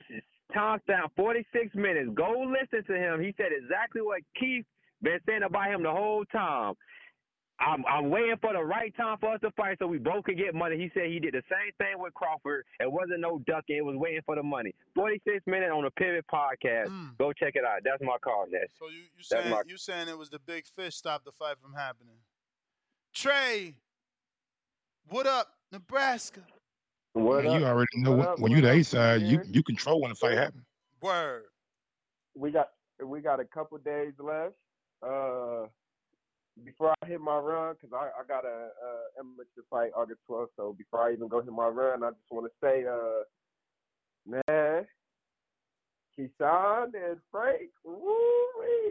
Tom 0.53 0.81
down 0.87 1.09
46 1.17 1.75
minutes. 1.75 2.11
Go 2.15 2.45
listen 2.47 2.85
to 2.87 2.99
him. 2.99 3.21
He 3.21 3.35
said 3.37 3.53
exactly 3.53 4.03
what 4.03 4.21
Keith 4.39 4.67
been 5.03 5.19
saying 5.27 5.43
about 5.43 5.71
him 5.71 5.83
the 5.83 5.91
whole 5.91 6.25
time. 6.27 6.75
I'm 7.61 7.85
I'm 7.87 8.09
waiting 8.11 8.37
for 8.41 8.53
the 8.55 8.63
right 8.63 8.95
time 8.97 9.19
for 9.21 9.35
us 9.35 9.41
to 9.43 9.51
fight 9.53 9.77
so 9.79 9.87
we 9.87 9.99
both 9.99 10.25
can 10.25 10.37
get 10.37 10.55
money. 10.55 10.79
He 10.79 10.91
said 10.95 11.11
he 11.11 11.21
did 11.21 11.35
the 11.35 11.43
same 11.51 11.73
thing 11.79 11.99
with 11.99 12.15
Crawford. 12.15 12.65
It 12.81 12.91
wasn't 12.91 13.21
no 13.21 13.39
ducking. 13.47 13.77
It 13.77 13.85
was 13.85 13.97
waiting 13.97 14.23
for 14.25 14.35
the 14.35 14.43
money. 14.43 14.75
46 14.95 15.47
minutes 15.47 15.71
on 15.75 15.85
the 15.85 15.91
Pivot 15.91 16.25
podcast. 16.33 16.91
Go 17.19 17.33
check 17.33 17.55
it 17.57 17.65
out. 17.65 17.81
That's 17.85 18.03
my 18.03 18.17
call, 18.25 18.47
Ness. 18.51 18.71
So 18.79 18.87
you 18.89 19.03
you 19.17 19.23
saying 19.23 19.51
my 19.51 19.63
you 19.67 19.77
saying 19.77 20.09
it 20.09 20.17
was 20.17 20.31
the 20.31 20.39
big 20.39 20.65
fish 20.75 20.95
stopped 20.97 21.27
the 21.27 21.33
fight 21.33 21.57
from 21.61 21.75
happening? 21.75 22.17
Trey, 23.13 23.75
what 25.09 25.27
up, 25.27 25.49
Nebraska? 25.73 26.41
Man, 27.15 27.61
you 27.61 27.67
already 27.67 27.89
know 27.97 28.13
when, 28.13 28.29
when 28.39 28.53
you 28.53 28.61
the 28.61 28.71
A 28.71 28.83
side, 28.85 29.23
you 29.23 29.43
you 29.51 29.63
control 29.63 30.01
when 30.01 30.11
the 30.11 30.15
fight 30.15 30.39
happens. 30.39 30.65
Word. 31.03 31.45
we 32.35 32.51
got 32.51 32.69
we 33.05 33.21
got 33.21 33.41
a 33.41 33.45
couple 33.45 33.77
days 33.79 34.13
left. 34.19 34.55
Uh, 35.03 35.67
before 36.65 36.95
I 37.03 37.07
hit 37.07 37.21
my 37.21 37.37
run, 37.39 37.75
cause 37.81 37.91
I, 37.93 38.11
I 38.21 38.25
got 38.27 38.45
a, 38.45 38.49
a 38.49 39.21
amateur 39.21 39.63
fight 39.69 39.91
August 39.97 40.21
12th. 40.29 40.49
So 40.57 40.75
before 40.77 41.09
I 41.09 41.13
even 41.13 41.29
go 41.29 41.41
hit 41.41 41.53
my 41.53 41.69
run, 41.69 42.03
I 42.03 42.11
just 42.11 42.31
want 42.31 42.47
to 42.47 42.53
say, 42.63 42.85
uh, 42.87 43.25
man, 44.27 44.87
Keyshawn 46.19 46.93
and 46.95 47.19
Frank, 47.31 47.71
woo 47.85 47.99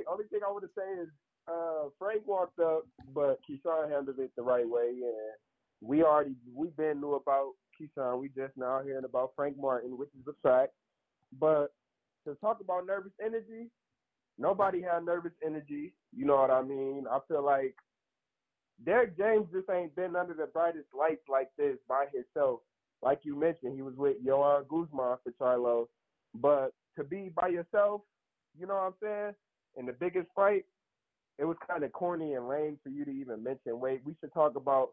Only 0.09 0.25
thing 0.25 0.39
I 0.45 0.51
want 0.51 0.63
to 0.63 0.69
say 0.75 1.01
is, 1.01 1.09
uh, 1.47 1.89
Frank 1.97 2.27
walked 2.27 2.59
up, 2.59 2.85
but 3.13 3.39
Keyshawn 3.49 3.91
handled 3.91 4.19
it 4.19 4.31
the 4.35 4.43
right 4.43 4.67
way, 4.67 4.89
and 4.89 5.33
we 5.81 6.03
already 6.03 6.35
we 6.53 6.67
been 6.69 7.01
knew 7.01 7.15
about 7.15 7.53
Keyshawn. 7.79 8.19
We 8.19 8.29
just 8.29 8.55
now 8.55 8.81
hearing 8.83 9.05
about 9.05 9.31
Frank 9.35 9.57
Martin, 9.57 9.97
which 9.97 10.09
is 10.09 10.27
a 10.27 10.47
fact. 10.47 10.73
But 11.39 11.71
to 12.27 12.35
talk 12.35 12.59
about 12.61 12.85
nervous 12.85 13.13
energy, 13.23 13.69
nobody 14.39 14.81
had 14.81 15.05
nervous 15.05 15.33
energy. 15.45 15.93
You 16.15 16.25
know 16.25 16.37
what 16.37 16.49
I 16.49 16.63
mean? 16.63 17.05
I 17.11 17.19
feel 17.27 17.43
like 17.43 17.75
Derrick 18.85 19.17
James 19.17 19.47
just 19.53 19.69
ain't 19.69 19.95
been 19.95 20.15
under 20.15 20.33
the 20.33 20.47
brightest 20.47 20.87
lights 20.97 21.27
like 21.29 21.49
this 21.57 21.77
by 21.87 22.05
himself. 22.13 22.61
Like 23.01 23.19
you 23.23 23.35
mentioned, 23.35 23.75
he 23.75 23.81
was 23.81 23.95
with 23.95 24.17
Joan 24.25 24.63
Guzman 24.69 25.17
for 25.23 25.31
Charlo. 25.39 25.87
But 26.33 26.73
to 26.97 27.03
be 27.03 27.31
by 27.35 27.49
yourself, 27.49 28.01
you 28.57 28.65
know 28.65 28.75
what 28.75 28.81
I'm 28.81 28.93
saying? 29.01 29.33
In 29.77 29.85
the 29.85 29.93
biggest 29.93 30.27
fight, 30.35 30.65
it 31.37 31.45
was 31.45 31.57
kind 31.69 31.83
of 31.83 31.91
corny 31.93 32.33
and 32.33 32.47
lame 32.47 32.77
for 32.83 32.89
you 32.89 33.05
to 33.05 33.11
even 33.11 33.43
mention. 33.43 33.79
Wait, 33.79 34.01
we 34.05 34.15
should 34.19 34.33
talk 34.33 34.55
about 34.55 34.89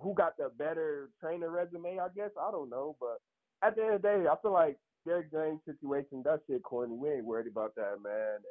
who 0.00 0.14
got 0.14 0.36
the 0.36 0.50
better 0.58 1.10
trainer 1.20 1.50
resume, 1.50 1.98
I 1.98 2.08
guess. 2.14 2.30
I 2.40 2.50
don't 2.50 2.68
know. 2.68 2.96
But 3.00 3.20
at 3.66 3.76
the 3.76 3.82
end 3.84 3.94
of 3.94 4.02
the 4.02 4.08
day, 4.08 4.24
I 4.30 4.34
feel 4.42 4.52
like 4.52 4.78
Derrick 5.04 5.30
James 5.30 5.60
situation, 5.66 6.22
that 6.24 6.40
shit 6.46 6.62
corny. 6.62 6.94
We 6.94 7.10
ain't 7.10 7.24
worried 7.24 7.46
about 7.46 7.74
that, 7.76 7.98
man. 8.02 8.36
And 8.36 8.42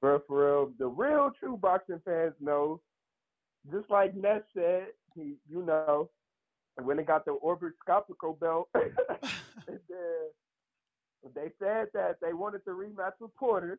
for 0.00 0.22
real, 0.28 0.72
the 0.78 0.86
real 0.86 1.30
true 1.38 1.56
boxing 1.56 2.00
fans 2.04 2.34
know, 2.40 2.80
just 3.70 3.88
like 3.90 4.14
Ness 4.16 4.42
said, 4.54 4.86
he 5.14 5.34
you 5.48 5.62
know, 5.64 6.10
when 6.82 6.96
they 6.96 7.04
got 7.04 7.24
the 7.24 7.32
Orbit 7.32 7.72
Scopico 7.86 8.38
belt, 8.38 8.68
they 11.34 11.50
said 11.58 11.86
that 11.94 12.16
they 12.20 12.32
wanted 12.32 12.64
to 12.64 12.70
rematch 12.70 13.12
with 13.20 13.34
Porter. 13.36 13.78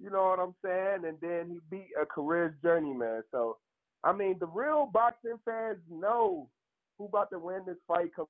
You 0.00 0.10
know 0.10 0.24
what 0.24 0.40
I'm 0.40 0.54
saying? 0.64 1.04
And 1.06 1.18
then 1.20 1.48
he 1.50 1.60
beat 1.70 1.90
a 2.00 2.04
career 2.04 2.56
journeyman. 2.62 3.22
So, 3.30 3.58
I 4.02 4.12
mean, 4.12 4.36
the 4.38 4.46
real 4.46 4.90
boxing 4.92 5.38
fans 5.44 5.78
know 5.90 6.48
who 6.98 7.06
about 7.06 7.30
to 7.30 7.38
win 7.38 7.60
this 7.66 7.76
fight 7.86 8.10
come 8.14 8.26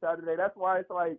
Saturday. 0.00 0.34
That's 0.36 0.56
why 0.56 0.80
it's 0.80 0.90
like 0.90 1.18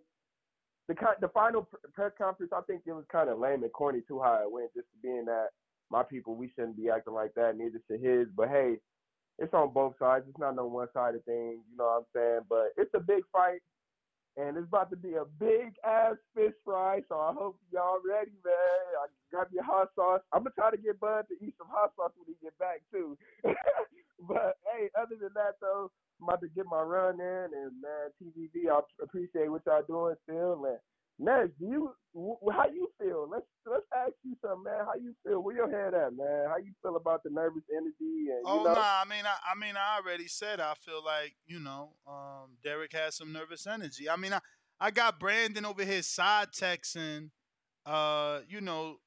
the 0.88 0.94
the 1.20 1.28
final 1.28 1.68
press 1.94 2.12
conference. 2.18 2.52
I 2.54 2.60
think 2.62 2.82
it 2.86 2.92
was 2.92 3.04
kind 3.10 3.28
of 3.28 3.38
lame 3.38 3.62
and 3.62 3.72
corny 3.72 4.02
too 4.06 4.20
how 4.22 4.40
it 4.42 4.50
went. 4.50 4.74
Just 4.74 4.88
being 5.02 5.24
that 5.26 5.48
my 5.90 6.02
people, 6.02 6.34
we 6.34 6.50
shouldn't 6.54 6.76
be 6.76 6.90
acting 6.90 7.14
like 7.14 7.34
that. 7.34 7.56
Neither 7.56 7.80
should 7.86 8.00
his. 8.00 8.28
But 8.36 8.48
hey, 8.48 8.78
it's 9.38 9.54
on 9.54 9.72
both 9.72 9.94
sides. 9.98 10.26
It's 10.28 10.38
not 10.38 10.56
no 10.56 10.66
one 10.66 10.88
sided 10.94 11.24
thing. 11.24 11.62
You 11.70 11.76
know 11.76 11.84
what 11.84 11.98
I'm 11.98 12.04
saying? 12.14 12.40
But 12.48 12.72
it's 12.76 12.94
a 12.94 13.00
big 13.00 13.22
fight 13.32 13.60
and 14.36 14.56
it's 14.56 14.66
about 14.68 14.90
to 14.90 14.96
be 14.96 15.14
a 15.14 15.24
big 15.40 15.74
ass 15.84 16.16
fish 16.34 16.52
fry. 16.64 17.00
So 17.08 17.16
I 17.16 17.32
hope 17.32 17.58
y'all 17.72 18.00
ready, 18.06 18.32
man. 18.44 18.54
I 19.00 19.06
got 19.32 19.52
your 19.52 19.64
hot 19.64 19.88
sauce. 19.94 20.20
I'm 20.32 20.40
gonna 20.40 20.54
try 20.54 20.70
to 20.70 20.76
get 20.76 21.00
Bud 21.00 21.24
to 21.28 21.44
eat 21.44 21.54
some 21.58 21.68
hot 21.70 21.92
sauce 21.96 22.12
when 22.16 22.26
he 22.28 22.36
get 22.42 22.56
back 22.58 22.82
too. 22.92 23.16
but 24.20 24.56
hey, 24.72 24.88
other 24.98 25.16
than 25.20 25.30
that 25.34 25.56
though, 25.60 25.90
I'm 26.20 26.28
about 26.28 26.40
to 26.40 26.48
get 26.48 26.66
my 26.70 26.80
run 26.80 27.20
in, 27.20 27.48
and 27.52 27.72
man, 27.80 28.10
TVV, 28.22 28.70
I 28.72 28.80
appreciate 29.02 29.50
what 29.50 29.62
y'all 29.66 29.82
doing 29.86 30.14
still. 30.24 30.64
And 30.64 30.78
Ness, 31.18 31.48
do 31.58 31.66
you 31.66 31.90
how 32.52 32.64
you 32.72 32.88
feel? 32.98 33.28
Let's 33.30 33.46
let's 33.66 33.84
ask 33.96 34.12
you 34.22 34.36
something, 34.42 34.64
man. 34.64 34.84
How 34.84 34.94
you 34.94 35.14
feel? 35.24 35.42
Where 35.42 35.56
your 35.56 35.70
head 35.70 35.94
at, 35.94 36.16
man? 36.16 36.46
How 36.48 36.56
you 36.56 36.72
feel 36.82 36.96
about 36.96 37.22
the 37.22 37.30
nervous 37.30 37.62
energy? 37.70 38.30
And 38.30 38.42
Oh 38.44 38.58
you 38.58 38.64
know, 38.64 38.74
nah, 38.74 39.02
I 39.02 39.04
mean, 39.08 39.24
I, 39.24 39.36
I 39.52 39.58
mean, 39.58 39.76
I 39.76 39.98
already 40.00 40.28
said 40.28 40.60
I 40.60 40.74
feel 40.74 41.04
like 41.04 41.36
you 41.46 41.60
know, 41.60 41.90
um, 42.06 42.56
Derrick 42.62 42.92
has 42.92 43.16
some 43.16 43.32
nervous 43.32 43.66
energy. 43.66 44.08
I 44.08 44.16
mean, 44.16 44.32
I, 44.32 44.40
I 44.80 44.90
got 44.90 45.20
Brandon 45.20 45.64
over 45.64 45.84
here 45.84 46.02
side 46.02 46.48
texting, 46.52 47.30
uh, 47.84 48.40
you 48.48 48.60
know, 48.60 48.98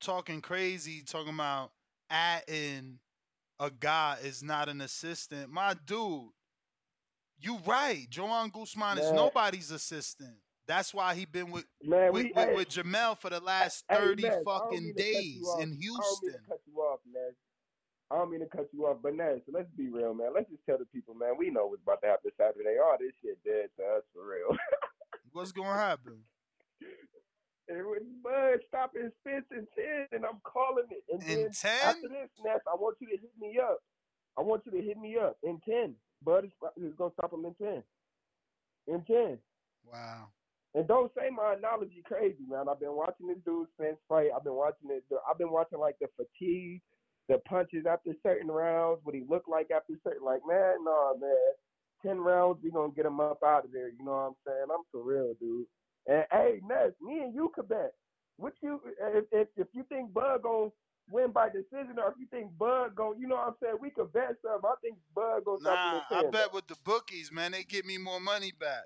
talking 0.00 0.40
crazy, 0.40 1.02
talking 1.02 1.34
about 1.34 1.72
adding 2.10 2.98
a 3.62 3.70
guy 3.70 4.16
is 4.24 4.42
not 4.42 4.68
an 4.68 4.80
assistant. 4.80 5.48
My 5.50 5.74
dude, 5.86 6.30
you 7.38 7.58
right. 7.64 8.06
Joan 8.10 8.50
Guzman 8.50 8.98
is 8.98 9.12
nobody's 9.12 9.70
assistant. 9.70 10.34
That's 10.66 10.92
why 10.92 11.14
he 11.14 11.24
been 11.26 11.50
with 11.50 11.64
Man, 11.82 12.12
with, 12.12 12.24
we- 12.24 12.32
with, 12.34 12.48
hey, 12.48 12.54
with 12.54 12.68
Jamel 12.68 13.16
for 13.18 13.30
the 13.30 13.40
last 13.40 13.84
thirty 13.90 14.26
I 14.26 14.30
don't 14.30 14.44
fucking 14.44 14.82
mean 14.84 14.94
to 14.94 15.02
cut 15.02 15.06
you 15.06 15.12
days 15.14 15.36
in 15.36 15.44
I 15.48 15.62
don't 15.62 15.70
mean 15.70 15.80
Houston. 15.80 16.32
to 16.32 16.38
cut 16.48 16.60
you 16.66 16.76
off, 16.80 17.00
Ness. 17.06 17.34
I 18.10 18.16
don't 18.16 18.30
mean 18.30 18.40
to 18.40 18.46
cut 18.46 18.68
you 18.72 18.86
off, 18.86 18.98
but 19.02 19.14
Ness, 19.14 19.40
let's 19.52 19.70
be 19.76 19.88
real, 19.88 20.12
man. 20.14 20.28
Let's 20.34 20.50
just 20.50 20.64
tell 20.66 20.78
the 20.78 20.84
people, 20.86 21.14
man. 21.14 21.34
We 21.38 21.50
know 21.50 21.66
what's 21.66 21.82
about 21.82 22.00
to 22.02 22.08
happen 22.08 22.30
Saturday. 22.36 22.76
All 22.82 22.96
this 22.98 23.12
shit 23.22 23.38
dead 23.44 23.70
to 23.78 23.84
us 23.96 24.02
for 24.12 24.26
real. 24.28 24.56
What's 25.32 25.52
gonna 25.52 25.78
happen? 25.78 26.18
and 27.78 28.22
Bud 28.22 28.60
stopping 28.68 29.10
Spence 29.20 29.46
in 29.50 29.66
ten, 29.76 30.06
and 30.12 30.24
I'm 30.24 30.40
calling 30.44 30.86
it. 30.90 31.04
And 31.12 31.22
In 31.22 31.42
then 31.44 31.52
10? 31.52 31.70
after 31.84 32.08
this, 32.08 32.30
Ness, 32.44 32.60
I 32.70 32.74
want 32.76 32.96
you 33.00 33.08
to 33.08 33.16
hit 33.16 33.32
me 33.40 33.58
up. 33.62 33.78
I 34.38 34.42
want 34.42 34.62
you 34.66 34.72
to 34.72 34.82
hit 34.82 34.98
me 34.98 35.16
up 35.18 35.36
in 35.42 35.60
ten. 35.68 35.94
Bud 36.24 36.44
is, 36.44 36.52
is 36.76 36.94
gonna 36.96 37.12
stop 37.18 37.32
him 37.32 37.44
in 37.44 37.54
ten. 37.54 37.82
In 38.88 39.02
ten. 39.04 39.38
Wow. 39.84 40.28
And 40.74 40.88
don't 40.88 41.12
say 41.16 41.28
my 41.30 41.54
analogy 41.54 42.02
crazy, 42.06 42.44
man. 42.48 42.66
I've 42.70 42.80
been 42.80 42.96
watching 42.96 43.26
this 43.28 43.38
dude 43.44 43.68
Spence 43.74 43.98
fight. 44.08 44.30
I've 44.34 44.44
been 44.44 44.54
watching 44.54 44.90
it. 44.90 45.04
I've 45.30 45.38
been 45.38 45.50
watching 45.52 45.78
like 45.78 45.96
the 46.00 46.08
fatigue, 46.16 46.80
the 47.28 47.38
punches 47.46 47.84
after 47.86 48.12
certain 48.22 48.48
rounds, 48.48 49.00
what 49.04 49.14
he 49.14 49.24
looked 49.28 49.48
like 49.48 49.70
after 49.70 49.94
certain. 50.02 50.24
Like, 50.24 50.40
man, 50.48 50.84
no, 50.84 51.16
man. 51.20 51.52
Ten 52.04 52.18
rounds, 52.18 52.58
we 52.62 52.70
gonna 52.70 52.92
get 52.96 53.06
him 53.06 53.20
up 53.20 53.40
out 53.44 53.64
of 53.66 53.72
there. 53.72 53.88
You 53.90 54.04
know 54.04 54.12
what 54.12 54.32
I'm 54.32 54.34
saying? 54.46 54.66
I'm 54.72 54.84
for 54.90 55.02
real, 55.02 55.34
dude. 55.40 55.66
And 56.06 56.24
hey, 56.30 56.60
Ness, 56.66 56.92
me 57.00 57.20
and 57.20 57.34
you 57.34 57.50
could 57.54 57.68
bet. 57.68 57.92
What 58.36 58.54
you 58.62 58.80
if 59.00 59.24
if, 59.30 59.48
if 59.56 59.68
you 59.72 59.84
think 59.88 60.12
Bud 60.12 60.42
gonna 60.42 60.70
win 61.10 61.30
by 61.30 61.48
decision, 61.48 61.98
or 61.98 62.10
if 62.10 62.14
you 62.18 62.26
think 62.30 62.56
Bud 62.58 62.94
gonna, 62.94 63.18
you 63.18 63.28
know 63.28 63.36
what 63.36 63.48
I'm 63.48 63.54
saying? 63.62 63.76
We 63.80 63.90
could 63.90 64.12
bet 64.12 64.36
something. 64.42 64.68
I 64.68 64.74
think 64.82 64.96
Bud 65.14 65.44
gonna 65.44 65.62
Nah, 65.62 66.02
I 66.10 66.22
bet 66.30 66.52
with 66.52 66.66
the 66.66 66.76
bookies, 66.84 67.30
man, 67.30 67.52
they 67.52 67.62
give 67.62 67.84
me 67.84 67.98
more 67.98 68.20
money 68.20 68.52
back. 68.58 68.84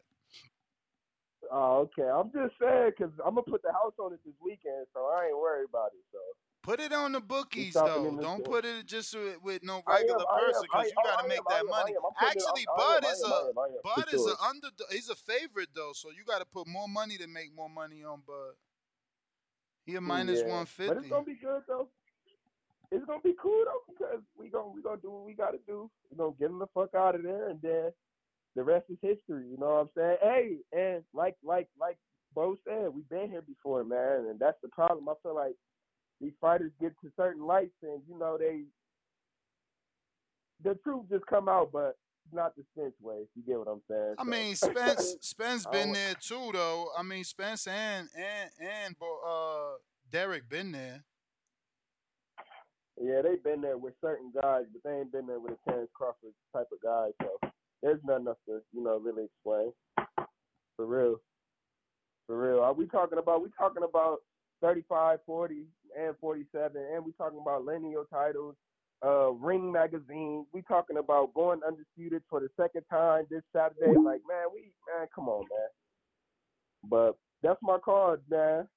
Oh, 1.51 1.89
okay. 1.89 2.09
I'm 2.09 2.31
just 2.33 2.59
saying 2.61 2.93
because 2.97 3.13
I'm 3.25 3.37
gonna 3.37 3.43
put 3.49 3.63
the 3.63 3.73
house 3.73 3.95
on 3.99 4.13
it 4.13 4.21
this 4.25 4.35
weekend, 4.43 4.87
so 4.93 5.07
I 5.07 5.27
ain't 5.27 5.39
worried 5.39 5.69
about 5.69 5.93
it. 5.95 6.05
So. 6.13 6.19
Put 6.67 6.81
it 6.81 6.93
on 6.93 7.13
the 7.13 7.21
bookies 7.21 7.75
though. 7.75 8.19
Don't 8.21 8.45
put 8.45 8.65
it 8.65 8.87
just 8.87 9.15
with, 9.15 9.41
with 9.41 9.63
no 9.63 9.85
regular 9.87 10.19
am, 10.19 10.41
person 10.41 10.63
because 10.63 10.87
you 10.91 10.97
got 11.05 11.23
to 11.23 11.29
make 11.29 11.39
that 11.49 11.61
am, 11.61 11.69
money. 11.69 11.93
am. 11.95 12.03
I'm 12.05 12.13
putting 12.19 12.43
it- 12.43 12.45
Actually, 12.45 12.67
Bud 12.77 13.05
is 13.05 13.23
a 13.23 13.27
I 13.27 13.31
am, 13.31 13.59
I 13.59 13.63
am, 13.67 13.73
for 13.83 13.93
Bud 13.95 14.07
is 14.13 14.21
sure. 14.21 14.35
a 14.35 14.49
under. 14.49 14.69
He's 14.91 15.09
a 15.09 15.15
favorite 15.15 15.69
though, 15.77 15.93
so 15.95 16.11
you 16.11 16.25
got 16.27 16.41
to 16.41 16.45
put 16.45 16.67
more 16.67 16.89
money 16.89 17.19
to 17.19 17.29
make 17.29 17.55
more 17.55 17.71
money 17.71 18.03
on 18.03 18.23
Bud. 18.27 18.55
He 19.85 19.95
a 19.95 20.01
minus 20.01 20.41
Yeah, 20.41 20.57
one 20.57 20.67
But 20.77 20.97
it's 20.97 21.09
gonna 21.09 21.25
be 21.25 21.37
good 21.41 21.63
though. 21.69 21.89
It's 22.91 23.05
gonna 23.07 23.21
be 23.23 23.35
cool 23.41 23.63
though 23.65 23.95
because 23.95 24.23
we 24.37 24.49
gonna 24.49 24.71
we 24.75 24.83
gonna 24.83 25.01
do 25.01 25.13
what 25.13 25.25
we 25.25 25.35
gotta 25.35 25.59
do. 25.69 25.89
We 26.11 26.17
gonna 26.17 26.35
get 26.37 26.51
him 26.51 26.59
the 26.59 26.67
fuck 26.75 26.97
out 26.97 27.15
of 27.15 27.23
there, 27.23 27.49
and 27.49 27.63
then 27.63 27.93
the 28.57 28.65
rest 28.65 28.87
is 28.91 28.99
history. 29.01 29.47
You 29.49 29.57
know 29.57 29.67
what 29.67 29.81
I'm 29.83 29.91
saying? 29.97 30.17
Hey, 30.21 30.57
and 30.73 31.05
like 31.15 31.37
like 31.45 31.69
like 31.79 31.99
Bo 32.35 32.57
said, 32.67 32.93
we've 32.93 33.09
been 33.09 33.31
here 33.31 33.43
before, 33.43 33.85
man, 33.85 34.27
and 34.31 34.41
that's 34.41 34.61
the 34.63 34.69
problem. 34.69 35.09
I 35.09 35.15
feel 35.23 35.37
like 35.37 35.55
these 36.21 36.33
fighters 36.41 36.73
get 36.81 36.93
to 37.03 37.11
certain 37.17 37.47
lights, 37.47 37.75
and 37.83 38.01
you 38.09 38.19
know 38.19 38.37
they 38.39 38.63
the 40.65 40.75
truth 40.83 41.05
just 41.11 41.27
come 41.27 41.49
out, 41.49 41.71
but 41.73 41.97
not 42.33 42.55
the 42.57 42.63
Spence 42.75 42.95
way. 43.01 43.17
If 43.23 43.29
you 43.37 43.43
get 43.47 43.59
what 43.59 43.69
I'm 43.69 43.83
saying? 43.89 44.15
I 44.19 44.23
So- 44.25 44.29
mean, 44.31 44.55
Spence 44.57 45.17
Spence 45.21 45.67
been 45.67 45.93
there 45.93 46.15
too 46.15 46.51
though. 46.53 46.89
I 46.97 47.03
mean, 47.03 47.25
Spence 47.25 47.67
and 47.67 48.09
and 48.17 48.51
and 48.61 48.97
uh 49.27 49.75
Derrick 50.11 50.49
been 50.49 50.73
there. 50.73 51.05
Yeah, 53.01 53.21
they've 53.23 53.43
been 53.43 53.61
there 53.61 53.77
with 53.77 53.93
certain 54.01 54.33
guys, 54.35 54.65
but 54.73 54.83
they 54.83 54.97
ain't 54.99 55.13
been 55.13 55.27
there 55.27 55.39
with 55.39 55.53
a 55.53 55.71
Terence 55.71 55.91
Crawford 55.95 56.33
type 56.55 56.69
of 56.73 56.81
guy. 56.83 57.09
So 57.23 57.51
there's 57.83 58.01
nothing 58.05 58.27
else 58.29 58.39
to, 58.49 58.61
you 58.73 58.83
know, 58.83 58.97
really 58.99 59.25
explain. 59.25 59.73
For 60.77 60.87
real. 60.87 61.17
For 62.27 62.41
real. 62.41 62.61
Are 62.61 62.73
we 62.73 62.87
talking 62.87 63.19
about 63.19 63.43
we 63.43 63.51
talking 63.59 63.83
about 63.83 64.19
35, 64.63 65.19
40, 65.27 65.65
and 65.99 66.15
47, 66.21 66.73
and 66.95 67.05
we 67.05 67.13
talking 67.13 67.41
about 67.41 67.65
lineal 67.65 68.05
titles, 68.13 68.55
uh, 69.05 69.31
Ring 69.33 69.73
magazine. 69.73 70.47
We 70.53 70.63
talking 70.63 70.99
about 70.99 71.35
going 71.35 71.61
undisputed 71.67 72.23
for 72.29 72.41
the 72.41 72.49
second 72.61 72.83
time 72.91 73.25
this 73.31 73.43
Saturday. 73.55 73.97
Like, 73.99 74.21
man, 74.29 74.47
we 74.53 74.73
man, 74.97 75.09
come 75.15 75.29
on, 75.29 75.45
man. 75.51 75.69
But 76.89 77.17
that's 77.43 77.59
my 77.63 77.79
card, 77.85 78.23
man. 78.31 78.69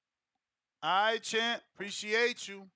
All 0.82 1.04
right, 1.04 1.22
champ. 1.22 1.62
Appreciate 1.74 2.48
you. 2.48 2.66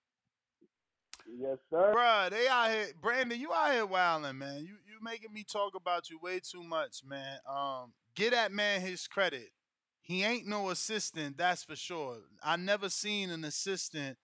Yes, 1.39 1.57
sir. 1.71 1.93
Bruh, 1.97 2.31
they 2.31 2.49
out 2.49 2.71
here. 2.71 2.87
Brandon, 3.01 3.41
you 3.41 3.53
out 3.53 3.73
here 3.73 3.87
wilding, 3.87 4.39
man. 4.39 4.59
You 4.61 4.77
you 4.87 4.99
making 5.03 5.33
me 5.33 5.45
talk 5.45 5.75
about 5.75 6.11
you 6.11 6.19
way 6.23 6.41
too 6.41 6.63
much, 6.63 7.03
man. 7.07 7.39
Um, 7.49 7.93
get 8.15 8.33
that 8.33 8.53
man 8.53 8.81
his 8.81 9.07
credit. 9.07 9.51
He 10.05 10.23
ain't 10.23 10.47
no 10.47 10.69
assistant, 10.69 11.39
that's 11.39 11.65
for 11.65 11.77
sure. 11.77 12.19
I 12.43 12.57
never 12.57 12.91
seen 12.91 13.31
an 13.31 13.43
assistant 13.43 14.19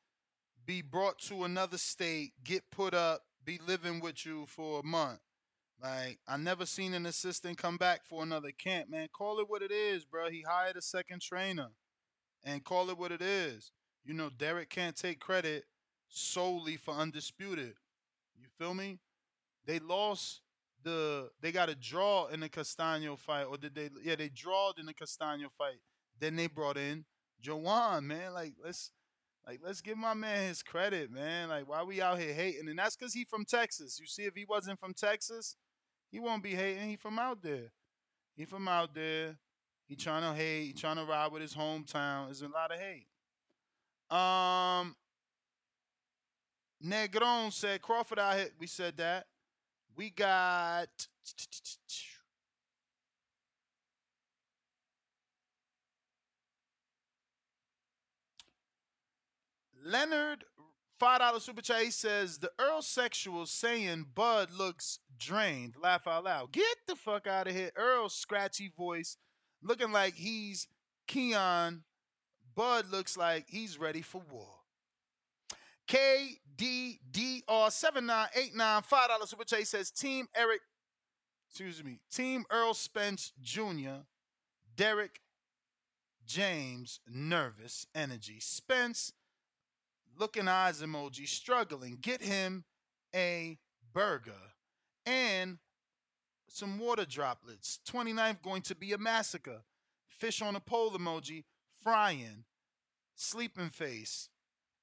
be 0.70 0.82
brought 0.82 1.18
to 1.18 1.42
another 1.42 1.76
state, 1.76 2.32
get 2.44 2.62
put 2.70 2.94
up, 2.94 3.22
be 3.44 3.58
living 3.66 3.98
with 3.98 4.24
you 4.24 4.46
for 4.46 4.78
a 4.78 4.86
month. 4.86 5.18
Like 5.82 6.20
I 6.28 6.36
never 6.36 6.64
seen 6.64 6.94
an 6.94 7.06
assistant 7.06 7.58
come 7.58 7.76
back 7.76 8.04
for 8.04 8.22
another 8.22 8.52
camp, 8.52 8.88
man. 8.88 9.08
Call 9.12 9.40
it 9.40 9.50
what 9.50 9.62
it 9.62 9.72
is, 9.72 10.04
bro. 10.04 10.30
He 10.30 10.44
hired 10.48 10.76
a 10.76 10.80
second 10.80 11.22
trainer, 11.22 11.70
and 12.44 12.62
call 12.62 12.88
it 12.88 12.96
what 12.96 13.10
it 13.10 13.20
is. 13.20 13.72
You 14.04 14.14
know, 14.14 14.30
Derrick 14.30 14.70
can't 14.70 14.94
take 14.94 15.18
credit 15.18 15.64
solely 16.08 16.76
for 16.76 16.94
undisputed. 16.94 17.74
You 18.40 18.46
feel 18.56 18.72
me? 18.72 19.00
They 19.66 19.80
lost 19.80 20.42
the 20.84 21.30
they 21.40 21.50
got 21.50 21.68
a 21.68 21.74
draw 21.74 22.28
in 22.28 22.38
the 22.38 22.48
Castano 22.48 23.16
fight, 23.16 23.46
or 23.46 23.56
did 23.56 23.74
they? 23.74 23.90
Yeah, 24.04 24.14
they 24.14 24.28
drawed 24.28 24.78
in 24.78 24.86
the 24.86 24.94
Castano 24.94 25.48
fight. 25.48 25.80
Then 26.20 26.36
they 26.36 26.46
brought 26.46 26.76
in 26.76 27.06
Joan, 27.40 28.06
man. 28.06 28.34
Like 28.34 28.52
let's 28.64 28.92
like 29.50 29.60
let's 29.64 29.80
give 29.80 29.98
my 29.98 30.14
man 30.14 30.46
his 30.46 30.62
credit, 30.62 31.10
man. 31.10 31.48
Like 31.48 31.68
why 31.68 31.82
we 31.82 32.00
out 32.00 32.20
here 32.20 32.32
hating? 32.32 32.68
And 32.68 32.78
that's 32.78 32.94
because 32.94 33.12
he 33.12 33.24
from 33.24 33.44
Texas. 33.44 33.98
You 33.98 34.06
see, 34.06 34.22
if 34.22 34.36
he 34.36 34.44
wasn't 34.44 34.78
from 34.78 34.94
Texas, 34.94 35.56
he 36.12 36.20
won't 36.20 36.44
be 36.44 36.54
hating. 36.54 36.88
He 36.88 36.94
from 36.94 37.18
out 37.18 37.42
there. 37.42 37.72
He 38.36 38.44
from 38.44 38.68
out 38.68 38.94
there. 38.94 39.36
He 39.88 39.96
trying 39.96 40.22
to 40.22 40.40
hate. 40.40 40.66
He 40.66 40.72
trying 40.72 40.96
to 40.96 41.04
ride 41.04 41.32
with 41.32 41.42
his 41.42 41.52
hometown. 41.52 42.26
There's 42.26 42.42
a 42.42 42.48
lot 42.48 42.70
of 42.70 42.78
hate. 42.78 43.08
Um, 44.16 44.94
Negron 46.84 47.52
said 47.52 47.82
Crawford 47.82 48.20
out 48.20 48.36
here. 48.36 48.50
We 48.60 48.68
said 48.68 48.98
that. 48.98 49.26
We 49.96 50.10
got 50.10 51.08
Leonard 59.90 60.44
five 61.00 61.18
dollar 61.18 61.40
super 61.40 61.62
chat. 61.62 61.82
He 61.82 61.90
says 61.90 62.38
the 62.38 62.52
Earl 62.58 62.82
sexual 62.82 63.46
saying 63.46 64.06
Bud 64.14 64.52
looks 64.52 65.00
drained. 65.18 65.74
Laugh 65.82 66.06
out 66.06 66.24
loud. 66.24 66.52
Get 66.52 66.76
the 66.86 66.94
fuck 66.94 67.26
out 67.26 67.48
of 67.48 67.54
here. 67.54 67.70
Earl's 67.76 68.14
scratchy 68.14 68.70
voice, 68.76 69.16
looking 69.62 69.90
like 69.90 70.14
he's 70.14 70.68
Keon. 71.08 71.82
Bud 72.54 72.90
looks 72.90 73.16
like 73.16 73.46
he's 73.48 73.78
ready 73.78 74.02
for 74.02 74.20
war. 74.30 74.58
KDDR7989, 75.88 78.54
$5 78.56 79.26
super 79.26 79.44
chat 79.44 79.66
says 79.66 79.90
Team 79.90 80.28
Eric, 80.36 80.60
excuse 81.48 81.82
me, 81.82 81.98
Team 82.12 82.44
Earl 82.50 82.74
Spence 82.74 83.32
Jr., 83.42 84.02
Derek 84.76 85.20
James, 86.24 87.00
nervous 87.08 87.86
energy. 87.92 88.38
Spence, 88.38 89.12
looking 90.20 90.46
eyes 90.46 90.82
emoji, 90.82 91.26
struggling. 91.26 91.98
Get 92.00 92.22
him 92.22 92.64
a 93.14 93.58
burger 93.92 94.32
and 95.06 95.58
some 96.48 96.78
water 96.78 97.04
droplets. 97.04 97.80
29th 97.88 98.42
going 98.42 98.62
to 98.62 98.74
be 98.74 98.92
a 98.92 98.98
massacre. 98.98 99.62
Fish 100.08 100.42
on 100.42 100.54
a 100.54 100.60
pole 100.60 100.90
emoji, 100.90 101.44
frying. 101.82 102.44
Sleeping 103.16 103.70
face 103.70 104.28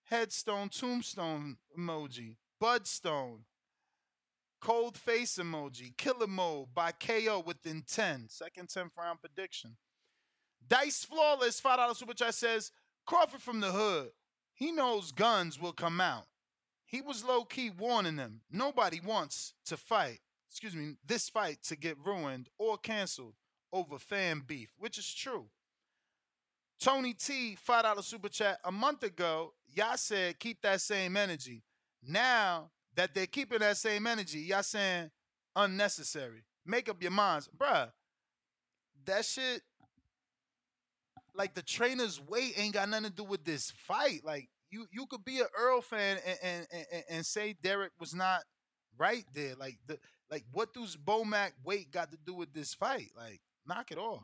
headstone, 0.05 0.69
tombstone 0.69 1.57
emoji, 1.77 2.37
budstone, 2.61 3.39
cold 4.61 4.97
face 4.97 5.37
emoji, 5.37 5.95
killer 5.97 6.27
mode 6.27 6.67
by 6.73 6.91
KO 6.91 7.43
within 7.45 7.83
10. 7.85 8.27
Second 8.29 8.69
10th 8.69 8.91
round 8.97 9.19
prediction. 9.21 9.75
Dice 10.67 11.05
Flawless, 11.05 11.61
$5 11.61 11.95
super 11.95 12.13
chat 12.13 12.33
says, 12.33 12.71
Crawford 13.05 13.41
from 13.41 13.59
the 13.59 13.71
hood. 13.71 14.09
He 14.57 14.71
knows 14.71 15.11
guns 15.11 15.61
will 15.61 15.71
come 15.71 16.01
out. 16.01 16.25
He 16.83 16.99
was 16.99 17.23
low 17.23 17.43
key 17.43 17.69
warning 17.69 18.15
them. 18.15 18.41
Nobody 18.51 18.99
wants 18.99 19.53
to 19.65 19.77
fight, 19.77 20.19
excuse 20.49 20.75
me, 20.75 20.95
this 21.05 21.29
fight 21.29 21.59
to 21.65 21.75
get 21.75 21.95
ruined 22.03 22.49
or 22.57 22.79
canceled 22.79 23.35
over 23.71 23.99
fan 23.99 24.41
beef, 24.47 24.73
which 24.79 24.97
is 24.97 25.13
true. 25.13 25.45
Tony 26.79 27.13
T, 27.13 27.55
$5 27.67 28.03
super 28.03 28.29
chat. 28.29 28.57
A 28.63 28.71
month 28.71 29.03
ago, 29.03 29.53
y'all 29.75 29.95
said 29.95 30.39
keep 30.39 30.63
that 30.63 30.81
same 30.81 31.17
energy. 31.17 31.61
Now 32.01 32.71
that 32.95 33.13
they're 33.13 33.27
keeping 33.27 33.59
that 33.59 33.77
same 33.77 34.07
energy, 34.07 34.39
y'all 34.39 34.63
saying 34.63 35.11
unnecessary. 35.55 36.45
Make 36.65 36.89
up 36.89 36.99
your 36.99 37.11
minds. 37.11 37.47
Bruh, 37.55 37.91
that 39.05 39.23
shit, 39.23 39.61
like 41.37 41.53
the 41.53 41.61
trainer's 41.61 42.19
weight 42.19 42.53
ain't 42.57 42.73
got 42.73 42.89
nothing 42.89 43.05
to 43.05 43.15
do 43.15 43.23
with 43.23 43.45
this 43.45 43.71
fight. 43.71 44.21
Like, 44.23 44.49
you 44.71 44.87
you 44.91 45.05
could 45.05 45.23
be 45.23 45.39
an 45.39 45.47
Earl 45.57 45.81
fan 45.81 46.17
and 46.25 46.37
and, 46.43 46.67
and, 46.91 47.03
and 47.09 47.25
say 47.25 47.55
Derrick 47.61 47.91
was 47.99 48.13
not 48.13 48.41
right 48.97 49.25
there. 49.33 49.55
Like 49.55 49.77
the 49.85 49.99
like 50.29 50.43
what 50.51 50.73
does 50.73 50.97
Bomac 50.97 51.51
weight 51.63 51.91
got 51.91 52.11
to 52.11 52.17
do 52.25 52.33
with 52.33 52.53
this 52.53 52.73
fight? 52.73 53.11
Like, 53.15 53.39
knock 53.65 53.91
it 53.91 53.97
off. 53.97 54.23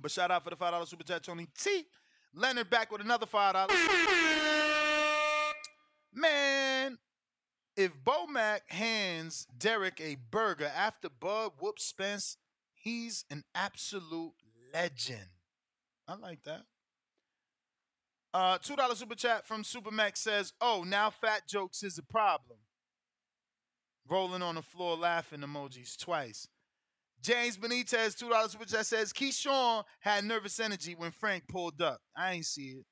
But 0.00 0.10
shout 0.10 0.30
out 0.30 0.44
for 0.44 0.50
the 0.50 0.56
five 0.56 0.72
dollar 0.72 0.86
super 0.86 1.04
chat, 1.04 1.22
Tony 1.22 1.48
T. 1.58 1.84
Leonard 2.34 2.70
back 2.70 2.90
with 2.92 3.00
another 3.00 3.26
five 3.26 3.54
dollars. 3.54 3.76
Man, 6.14 6.98
if 7.76 7.92
Bomac 8.04 8.60
hands 8.68 9.46
Derrick 9.58 10.00
a 10.00 10.16
burger 10.30 10.70
after 10.76 11.08
Bud 11.08 11.52
whoops 11.58 11.84
Spence, 11.84 12.36
he's 12.82 13.24
an 13.30 13.44
absolute 13.54 14.34
legend. 14.74 15.28
I 16.08 16.16
like 16.16 16.42
that. 16.44 16.62
Uh, 18.34 18.58
two 18.58 18.76
dollar 18.76 18.94
super 18.94 19.14
chat 19.14 19.46
from 19.46 19.62
Supermax 19.62 20.18
says, 20.18 20.52
"Oh, 20.60 20.84
now 20.86 21.10
fat 21.10 21.46
jokes 21.48 21.82
is 21.82 21.98
a 21.98 22.02
problem." 22.02 22.58
Rolling 24.08 24.42
on 24.42 24.56
the 24.56 24.62
floor, 24.62 24.96
laughing 24.96 25.40
emojis 25.40 25.96
twice. 25.96 26.48
James 27.20 27.56
Benitez, 27.56 28.16
two 28.16 28.28
dollars 28.28 28.52
super 28.52 28.64
chat 28.64 28.86
says 28.86 29.12
Keyshawn 29.12 29.84
had 30.00 30.24
nervous 30.24 30.58
energy 30.58 30.94
when 30.94 31.12
Frank 31.12 31.46
pulled 31.48 31.80
up. 31.80 32.00
I 32.16 32.32
ain't 32.32 32.46
see 32.46 32.70
it. 32.70 32.86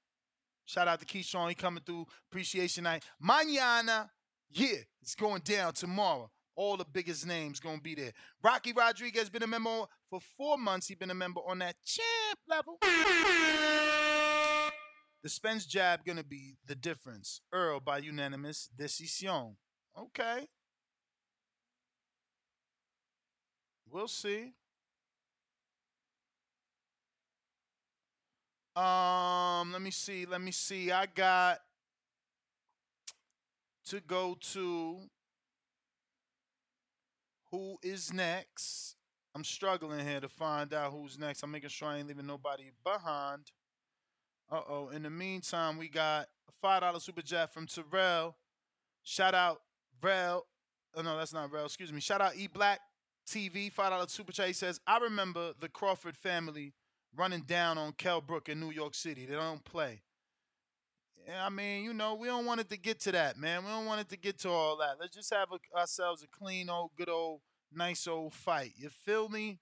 Shout 0.66 0.86
out 0.86 1.00
to 1.00 1.06
Keyshawn, 1.06 1.48
he 1.48 1.54
coming 1.56 1.82
through 1.84 2.06
appreciation 2.30 2.84
night. 2.84 3.04
Mañana, 3.20 4.08
yeah, 4.50 4.76
it's 5.02 5.16
going 5.16 5.40
down 5.42 5.72
tomorrow. 5.72 6.30
All 6.60 6.76
the 6.76 6.84
biggest 6.84 7.26
names 7.26 7.58
gonna 7.58 7.80
be 7.80 7.94
there. 7.94 8.12
Rocky 8.42 8.74
Rodriguez 8.74 9.30
been 9.30 9.42
a 9.42 9.46
member 9.46 9.86
for 10.10 10.20
four 10.36 10.58
months. 10.58 10.88
He 10.88 10.94
been 10.94 11.10
a 11.10 11.14
member 11.14 11.40
on 11.48 11.60
that 11.60 11.74
champ 11.82 12.38
level. 12.46 12.76
The 15.22 15.30
Spence 15.30 15.64
jab 15.64 16.04
gonna 16.04 16.22
be 16.22 16.56
the 16.66 16.74
difference. 16.74 17.40
Earl 17.50 17.80
by 17.80 17.96
unanimous 17.96 18.68
decision. 18.76 19.56
Okay. 19.98 20.48
We'll 23.90 24.06
see. 24.06 24.52
Um, 28.76 29.72
let 29.72 29.80
me 29.80 29.90
see. 29.90 30.26
Let 30.26 30.42
me 30.42 30.52
see. 30.52 30.92
I 30.92 31.06
got 31.06 31.60
to 33.86 34.00
go 34.02 34.36
to 34.52 35.08
who 37.50 37.78
is 37.82 38.12
next. 38.12 38.96
I'm 39.34 39.44
struggling 39.44 40.06
here 40.06 40.20
to 40.20 40.28
find 40.28 40.72
out 40.74 40.92
who's 40.92 41.18
next. 41.18 41.42
I'm 41.42 41.50
making 41.50 41.68
sure 41.70 41.88
I 41.88 41.98
ain't 41.98 42.08
leaving 42.08 42.26
nobody 42.26 42.70
behind. 42.84 43.52
Uh 44.50 44.60
oh. 44.68 44.88
In 44.88 45.02
the 45.04 45.10
meantime, 45.10 45.78
we 45.78 45.88
got 45.88 46.26
a 46.48 46.52
five 46.60 46.80
dollar 46.80 46.98
super 46.98 47.22
chat 47.22 47.52
from 47.52 47.66
Terrell. 47.66 48.36
Shout 49.04 49.34
out 49.34 49.60
Rel. 50.02 50.46
Oh 50.96 51.02
no, 51.02 51.16
that's 51.16 51.32
not 51.32 51.52
Rel. 51.52 51.66
Excuse 51.66 51.92
me. 51.92 52.00
Shout 52.00 52.20
out 52.20 52.36
E 52.36 52.48
Black 52.48 52.80
TV 53.26 53.70
five 53.70 53.90
dollar 53.90 54.08
super 54.08 54.32
chat. 54.32 54.48
He 54.48 54.52
says, 54.52 54.80
"I 54.86 54.98
remember 54.98 55.52
the 55.60 55.68
Crawford 55.68 56.16
family 56.16 56.74
running 57.16 57.42
down 57.42 57.78
on 57.78 57.92
Kell 57.92 58.20
Brook 58.20 58.48
in 58.48 58.58
New 58.58 58.70
York 58.70 58.94
City. 58.94 59.26
They 59.26 59.34
don't 59.36 59.64
play." 59.64 60.02
I 61.28 61.48
mean, 61.50 61.84
you 61.84 61.92
know, 61.92 62.14
we 62.14 62.26
don't 62.28 62.46
want 62.46 62.60
it 62.60 62.68
to 62.70 62.76
get 62.76 63.00
to 63.00 63.12
that, 63.12 63.36
man. 63.36 63.64
We 63.64 63.70
don't 63.70 63.86
want 63.86 64.00
it 64.00 64.08
to 64.10 64.16
get 64.16 64.38
to 64.40 64.50
all 64.50 64.76
that. 64.78 64.96
Let's 65.00 65.14
just 65.14 65.32
have 65.32 65.48
a, 65.52 65.78
ourselves 65.78 66.22
a 66.22 66.26
clean 66.26 66.68
old, 66.68 66.90
good 66.96 67.08
old, 67.08 67.40
nice 67.72 68.06
old 68.06 68.34
fight. 68.34 68.72
You 68.76 68.88
feel 68.88 69.28
me? 69.28 69.58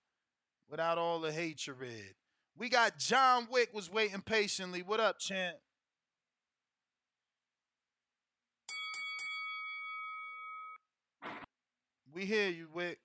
Without 0.69 0.99
all 0.99 1.21
the 1.21 1.33
hatred. 1.33 2.15
We 2.57 2.69
got 2.69 2.99
John 2.99 3.49
Wick 3.51 3.71
was 3.73 3.91
waiting 3.91 4.21
patiently. 4.21 4.83
What 4.83 5.01
up, 5.01 5.19
champ? 5.19 5.57
We 12.13 12.27
hear 12.27 12.49
you, 12.51 12.69
Wick. 12.73 12.99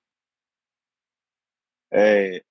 Hey, 1.92 2.42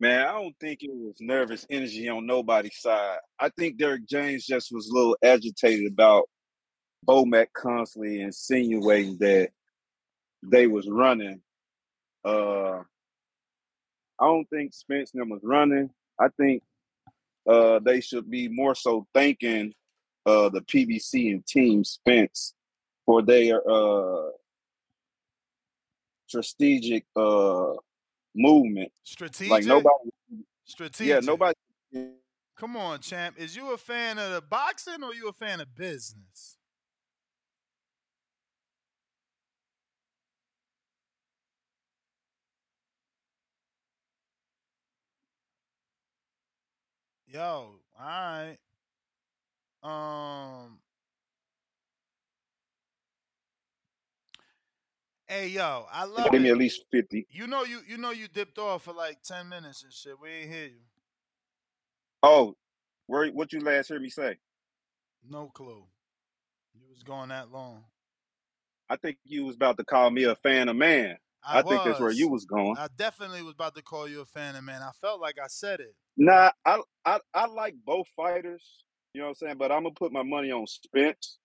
man, 0.00 0.26
I 0.26 0.32
don't 0.32 0.56
think 0.60 0.82
it 0.82 0.90
was 0.92 1.16
nervous 1.20 1.66
energy 1.70 2.08
on 2.08 2.26
nobody's 2.26 2.78
side. 2.80 3.18
I 3.38 3.48
think 3.50 3.78
Derrick 3.78 4.06
James 4.08 4.46
just 4.46 4.72
was 4.72 4.88
a 4.88 4.94
little 4.94 5.16
agitated 5.22 5.90
about 5.90 6.28
Bomac 7.06 7.46
constantly 7.54 8.20
insinuating 8.20 9.16
that 9.20 9.50
they 10.42 10.66
was 10.66 10.88
running. 10.88 11.40
Uh, 12.24 12.80
I 14.18 14.24
don't 14.24 14.48
think 14.50 14.74
Spence 14.74 15.12
and 15.12 15.20
them 15.20 15.30
was 15.30 15.42
running. 15.42 15.90
I 16.18 16.28
think 16.36 16.62
uh, 17.48 17.78
they 17.80 18.00
should 18.00 18.30
be 18.30 18.48
more 18.48 18.74
so 18.74 19.06
thanking 19.14 19.72
uh, 20.24 20.48
the 20.48 20.60
PBC 20.62 21.30
and 21.30 21.46
Team 21.46 21.84
Spence 21.84 22.54
for 23.04 23.22
their 23.22 23.60
uh, 23.70 24.30
strategic 26.26 27.04
uh, 27.14 27.74
movement. 28.36 28.92
Strategic. 29.04 29.50
Like 29.50 29.64
nobody. 29.64 30.10
Strategic. 30.64 31.08
Yeah, 31.08 31.20
nobody. 31.20 31.54
Come 32.56 32.76
on, 32.76 33.00
champ. 33.00 33.36
Is 33.38 33.56
you 33.56 33.72
a 33.72 33.78
fan 33.78 34.18
of 34.18 34.32
the 34.32 34.40
boxing 34.40 35.02
or 35.02 35.14
you 35.14 35.28
a 35.28 35.32
fan 35.32 35.60
of 35.60 35.74
business? 35.74 36.56
Yo, 47.26 47.40
all 47.40 47.76
right. 47.98 48.56
Um, 49.82 50.78
Hey, 55.28 55.48
yo, 55.48 55.86
I 55.92 56.04
love 56.04 56.30
Give 56.30 56.40
me 56.40 56.50
at 56.50 56.56
least 56.56 56.84
fifty. 56.90 57.26
You 57.30 57.48
know 57.48 57.64
you 57.64 57.80
you 57.86 57.98
know 57.98 58.12
you 58.12 58.28
dipped 58.28 58.58
off 58.58 58.84
for 58.84 58.92
like 58.92 59.22
ten 59.22 59.48
minutes 59.48 59.82
and 59.82 59.92
shit. 59.92 60.14
We 60.20 60.30
ain't 60.30 60.52
hear 60.52 60.66
you. 60.66 60.80
Oh, 62.22 62.56
where 63.06 63.28
what 63.30 63.52
you 63.52 63.60
last 63.60 63.88
heard 63.88 64.02
me 64.02 64.08
say? 64.08 64.38
No 65.28 65.48
clue. 65.48 65.82
You 66.74 66.82
was 66.88 67.02
going 67.02 67.30
that 67.30 67.50
long. 67.50 67.84
I 68.88 68.94
think 68.96 69.18
you 69.24 69.44
was 69.44 69.56
about 69.56 69.78
to 69.78 69.84
call 69.84 70.10
me 70.10 70.24
a 70.24 70.36
fan 70.36 70.68
of 70.68 70.76
man. 70.76 71.16
I, 71.44 71.58
I, 71.58 71.62
think 71.62 71.84
that's 71.84 72.00
where 72.00 72.12
you 72.12 72.28
was 72.28 72.44
going. 72.44 72.76
I 72.78 72.88
definitely 72.96 73.42
was 73.42 73.54
about 73.54 73.74
to 73.76 73.82
call 73.82 74.08
you 74.08 74.20
a 74.20 74.24
fan 74.24 74.54
of 74.54 74.62
man. 74.62 74.82
I 74.82 74.90
felt 75.00 75.20
like 75.20 75.36
I 75.42 75.48
said 75.48 75.80
it. 75.80 75.94
Nah, 76.16 76.50
I, 76.64 76.80
I 77.04 77.20
I 77.34 77.46
like 77.46 77.74
both 77.84 78.06
fighters. 78.16 78.84
You 79.12 79.22
know 79.22 79.26
what 79.26 79.30
I'm 79.30 79.34
saying? 79.46 79.58
But 79.58 79.72
I'm 79.72 79.82
gonna 79.82 79.94
put 79.94 80.12
my 80.12 80.22
money 80.22 80.52
on 80.52 80.68
Spence. 80.68 81.38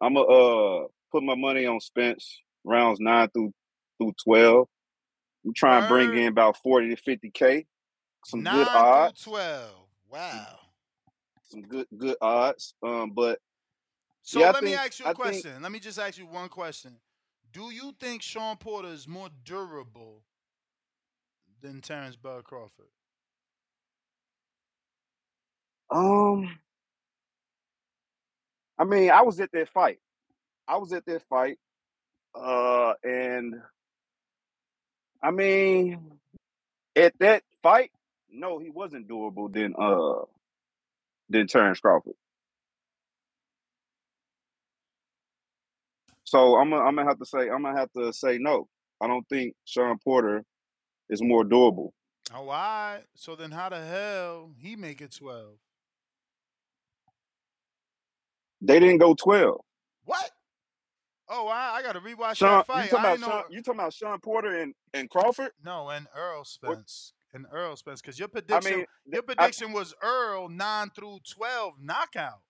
I'm 0.00 0.14
gonna 0.14 0.26
uh 0.26 0.86
put 1.12 1.22
my 1.22 1.34
money 1.34 1.66
on 1.66 1.80
Spence 1.80 2.40
rounds 2.64 3.00
nine 3.00 3.28
through 3.30 3.52
through 3.98 4.14
twelve. 4.22 4.68
I'm 5.44 5.54
trying 5.54 5.82
to 5.82 5.88
bring 5.88 6.16
in 6.16 6.28
about 6.28 6.56
forty 6.58 6.88
to 6.88 6.96
fifty 6.96 7.30
k. 7.30 7.66
Some 8.26 8.42
Nine 8.42 8.56
good 8.56 8.68
odds. 8.68 9.22
through 9.22 9.32
twelve. 9.34 9.86
Wow. 10.10 10.58
Some 11.44 11.62
good 11.62 11.86
good 11.96 12.16
odds. 12.20 12.74
Um, 12.82 13.10
but 13.14 13.38
So 14.22 14.40
yeah, 14.40 14.50
let 14.50 14.64
me 14.64 14.74
ask 14.74 14.98
you 14.98 15.04
a 15.06 15.08
I 15.08 15.12
think- 15.12 15.18
question. 15.22 15.62
Let 15.62 15.70
me 15.72 15.78
just 15.78 15.98
ask 15.98 16.18
you 16.18 16.26
one 16.26 16.48
question. 16.48 16.96
Do 17.52 17.70
you 17.70 17.92
think 18.00 18.22
Shawn 18.22 18.56
Porter 18.56 18.88
is 18.88 19.06
more 19.06 19.28
durable 19.44 20.22
than 21.60 21.80
Terence 21.80 22.16
Bud 22.16 22.42
Crawford? 22.44 22.86
Um, 25.90 26.58
I 28.78 28.84
mean, 28.84 29.10
I 29.10 29.22
was 29.22 29.38
at 29.40 29.52
that 29.52 29.68
fight. 29.68 29.98
I 30.66 30.78
was 30.78 30.92
at 30.92 31.04
that 31.06 31.22
fight, 31.28 31.58
uh, 32.34 32.94
and 33.04 33.54
I 35.22 35.30
mean, 35.30 36.12
at 36.96 37.14
that 37.20 37.42
fight, 37.62 37.90
no, 38.30 38.58
he 38.58 38.70
wasn't 38.70 39.08
durable 39.08 39.48
than 39.48 39.74
uh 39.78 40.22
than 41.30 41.46
Terence 41.46 41.80
Crawford. 41.80 42.14
So 46.24 46.56
I'm 46.58 46.70
gonna 46.70 46.82
I'm 46.82 46.96
gonna 46.96 47.08
have 47.08 47.18
to 47.18 47.26
say 47.26 47.48
I'm 47.50 47.62
gonna 47.62 47.78
have 47.78 47.92
to 47.92 48.12
say 48.12 48.38
no. 48.38 48.68
I 49.00 49.06
don't 49.06 49.28
think 49.28 49.54
Shawn 49.64 49.98
Porter 50.02 50.44
is 51.10 51.22
more 51.22 51.44
durable. 51.44 51.92
Oh, 52.34 52.40
all 52.40 52.46
right. 52.46 53.02
So 53.14 53.36
then 53.36 53.50
how 53.50 53.68
the 53.68 53.84
hell 53.84 54.50
he 54.58 54.76
make 54.76 55.00
it 55.00 55.12
12? 55.16 55.54
They 58.62 58.80
didn't 58.80 58.98
go 58.98 59.14
twelve. 59.14 59.60
What? 60.04 60.30
Oh, 61.28 61.48
I, 61.48 61.76
I 61.76 61.82
got 61.82 61.92
to 61.92 62.00
rewatch 62.00 62.36
Shawn, 62.36 62.64
that 62.66 62.68
you 62.68 62.74
fight. 62.74 62.90
talking 62.90 63.04
about 63.04 63.20
know. 63.20 63.26
Shawn? 63.28 63.42
You 63.50 63.62
talking 63.62 63.80
about 63.80 63.92
Shawn 63.94 64.20
Porter 64.20 64.60
and, 64.60 64.74
and 64.92 65.08
Crawford? 65.08 65.50
No, 65.64 65.88
and 65.90 66.06
Earl 66.16 66.44
Spence. 66.44 67.12
And 67.32 67.46
Earl 67.50 67.76
Spence. 67.76 68.00
Because 68.02 68.18
your 68.18 68.28
I 68.28 68.32
prediction, 68.40 68.76
mean, 68.78 68.86
your 69.06 69.22
th- 69.22 69.24
I- 69.24 69.34
prediction 69.34 69.72
was 69.72 69.94
Earl 70.02 70.48
9 70.48 70.90
through 70.94 71.18
12 71.34 71.74
knockout. 71.80 72.40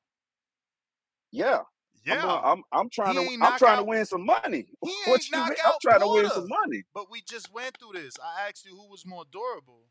Yeah. 1.30 1.60
I'm, 2.06 2.16
Yeah. 2.18 2.40
I'm 2.44 2.62
I'm 2.70 2.90
trying 2.90 3.16
He 3.16 3.24
to 3.24 3.32
I'm 3.32 3.38
knock 3.38 3.58
thin 3.60 3.76
to 3.78 3.84
win 3.84 4.04
some 4.04 4.26
money. 4.26 4.66
He 4.84 4.94
what 5.06 5.26
you 5.30 5.38
mean? 5.38 5.44
I'm 5.64 5.72
out 5.72 5.80
trying 5.80 6.00
to 6.00 6.06
win 6.08 6.28
some 6.28 6.48
money. 6.48 6.82
But 6.92 7.10
we 7.10 7.22
just 7.22 7.52
went 7.52 7.78
through 7.78 8.00
this. 8.00 8.14
I 8.22 8.48
asked 8.48 8.66
you 8.66 8.72
who 8.76 8.88
was 8.90 9.06
more 9.06 9.24
durable. 9.32 9.84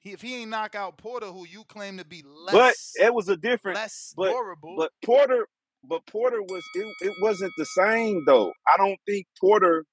He, 0.00 0.12
if 0.12 0.22
he 0.22 0.36
ain't 0.36 0.50
knock 0.50 0.74
out 0.74 0.96
Porter, 0.96 1.26
who 1.26 1.46
you 1.46 1.64
claim 1.64 1.98
to 1.98 2.04
be 2.06 2.22
less, 2.24 2.54
But 2.96 3.04
it 3.04 3.12
was 3.12 3.28
a 3.28 3.36
different 3.36 3.76
less 3.76 4.14
but 4.16 4.30
durable. 4.30 4.76
but 4.78 4.92
Porter 5.04 5.46
but 5.88 6.06
Porter 6.06 6.42
was 6.42 6.62
it, 6.74 6.86
it 7.00 7.12
wasn't 7.22 7.52
the 7.56 7.64
same 7.66 8.24
though. 8.26 8.52
I 8.66 8.76
don't 8.76 8.98
think 9.06 9.26
Porter 9.40 9.84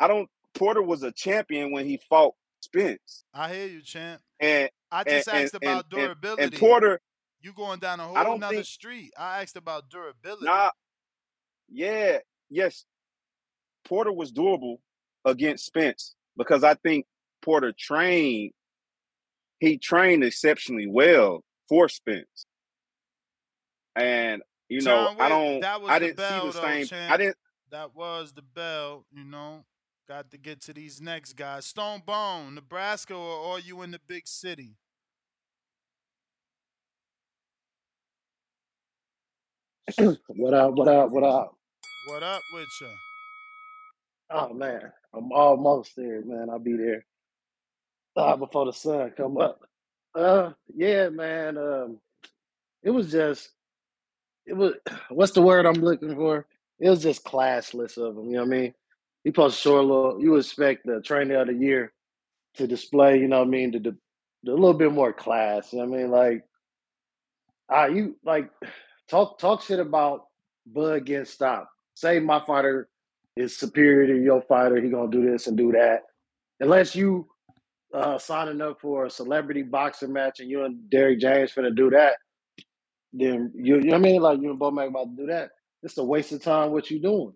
I 0.00 0.08
don't 0.08 0.28
Porter 0.54 0.82
was 0.82 1.02
a 1.02 1.12
champion 1.12 1.72
when 1.72 1.86
he 1.86 1.98
fought 2.08 2.34
Spence. 2.62 3.24
I 3.34 3.52
hear 3.52 3.66
you, 3.66 3.82
champ. 3.82 4.22
And 4.40 4.70
I 4.90 5.04
just 5.04 5.28
and- 5.28 5.44
asked 5.44 5.54
about 5.54 5.68
and- 5.68 5.78
and- 5.78 5.90
durability. 5.90 6.42
And, 6.42 6.52
Porter 6.54 7.00
you 7.40 7.52
going 7.52 7.78
down 7.78 8.00
a 8.00 8.04
I 8.12 8.22
whole 8.24 8.24
don't 8.24 8.40
nother 8.40 8.54
think- 8.56 8.66
street. 8.66 9.12
I 9.18 9.42
asked 9.42 9.56
about 9.56 9.88
durability. 9.90 10.46
Nah, 10.46 10.70
yeah, 11.68 12.18
yes. 12.50 12.84
Porter 13.84 14.12
was 14.12 14.32
durable 14.32 14.80
against 15.26 15.66
Spence 15.66 16.14
because 16.38 16.64
I 16.64 16.74
think 16.74 17.04
Porter 17.42 17.72
trained. 17.78 18.52
He 19.60 19.76
trained 19.78 20.24
exceptionally 20.24 20.86
well 20.86 21.42
for 21.68 21.88
Spence, 21.88 22.46
and 23.96 24.42
you 24.74 24.82
know 24.82 25.08
John 25.08 25.16
I 25.20 25.28
don't. 25.28 25.60
that 25.60 25.80
was 25.82 25.90
I 25.90 25.98
didn't 26.00 26.16
bell, 26.16 26.52
see 26.52 26.58
the 26.58 26.60
though, 26.60 26.84
same. 26.84 27.12
I 27.12 27.16
didn't. 27.16 27.36
That 27.70 27.94
was 27.94 28.32
the 28.32 28.42
bell, 28.42 29.06
you 29.12 29.24
know. 29.24 29.64
Got 30.08 30.30
to 30.32 30.38
get 30.38 30.60
to 30.62 30.74
these 30.74 31.00
next 31.00 31.34
guys. 31.34 31.66
Stone 31.66 32.02
Bone, 32.06 32.54
Nebraska, 32.56 33.14
or 33.14 33.54
are 33.54 33.58
you 33.60 33.82
in 33.82 33.90
the 33.92 34.00
big 34.06 34.26
city? 34.28 34.76
what 40.28 40.54
up? 40.54 40.74
What 40.74 40.88
up? 40.88 41.10
What 41.10 41.24
up? 41.24 41.56
What 42.02 42.22
up 42.22 42.42
with 42.52 42.68
you? 42.80 42.88
Oh 44.30 44.52
man, 44.54 44.92
I'm 45.14 45.32
almost 45.32 45.92
there, 45.96 46.22
man. 46.24 46.50
I'll 46.50 46.58
be 46.58 46.76
there 46.76 47.04
uh, 48.16 48.36
before 48.36 48.66
the 48.66 48.72
sun 48.72 49.12
come 49.16 49.38
up. 49.38 49.60
Uh, 50.14 50.52
yeah, 50.74 51.08
man. 51.10 51.58
Um, 51.58 51.98
it 52.82 52.90
was 52.90 53.10
just, 53.12 53.50
it 54.46 54.54
was. 54.54 54.74
What's 55.10 55.32
the 55.32 55.42
word 55.42 55.66
I'm 55.66 55.74
looking 55.74 56.14
for? 56.14 56.46
It 56.80 56.90
was 56.90 57.02
just 57.02 57.24
classless 57.24 57.96
of 57.96 58.16
him. 58.16 58.26
You 58.26 58.36
know 58.36 58.44
what 58.44 58.54
I 58.54 58.58
mean? 58.58 58.74
He 59.24 59.32
show 59.32 59.80
a 59.80 59.80
little. 59.80 60.18
You 60.20 60.36
expect 60.36 60.86
the 60.86 61.00
trainer 61.00 61.40
of 61.40 61.46
the 61.46 61.54
year 61.54 61.92
to 62.54 62.66
display. 62.66 63.18
You 63.18 63.28
know 63.28 63.38
what 63.38 63.48
I 63.48 63.50
mean? 63.50 63.72
To 63.72 63.90
a 64.46 64.50
little 64.50 64.74
bit 64.74 64.92
more 64.92 65.12
class. 65.12 65.72
You 65.72 65.78
know 65.78 65.86
what 65.86 65.98
I 65.98 66.02
mean? 66.02 66.10
Like, 66.10 66.44
ah, 67.70 67.86
you 67.86 68.16
like 68.24 68.50
talk 69.08 69.38
talk 69.38 69.62
shit 69.62 69.80
about 69.80 70.26
Bud 70.66 71.06
getting 71.06 71.24
stopped. 71.24 71.68
Say 71.94 72.18
my 72.20 72.44
fighter 72.44 72.88
is 73.36 73.56
superior 73.56 74.06
to 74.06 74.22
your 74.22 74.42
fighter. 74.42 74.80
He 74.80 74.90
gonna 74.90 75.10
do 75.10 75.28
this 75.28 75.46
and 75.46 75.56
do 75.56 75.72
that. 75.72 76.02
Unless 76.60 76.94
you 76.94 77.26
uh, 77.94 78.18
signing 78.18 78.60
up 78.60 78.80
for 78.80 79.06
a 79.06 79.10
celebrity 79.10 79.62
boxing 79.62 80.12
match 80.12 80.40
and 80.40 80.50
you 80.50 80.64
and 80.64 80.88
Derrick 80.90 81.20
James 81.20 81.52
finna 81.52 81.74
do 81.74 81.90
that, 81.90 82.14
then 83.14 83.52
you, 83.54 83.76
you 83.76 83.82
know 83.82 83.90
what 83.92 83.94
I 83.96 83.98
mean? 83.98 84.22
Like 84.22 84.40
you 84.40 84.50
and 84.50 84.60
Bomac 84.60 84.88
about 84.88 85.04
to 85.04 85.16
do 85.16 85.26
that. 85.26 85.50
It's 85.82 85.96
a 85.98 86.04
waste 86.04 86.32
of 86.32 86.42
time. 86.42 86.72
What 86.72 86.90
you 86.90 87.00
doing? 87.00 87.32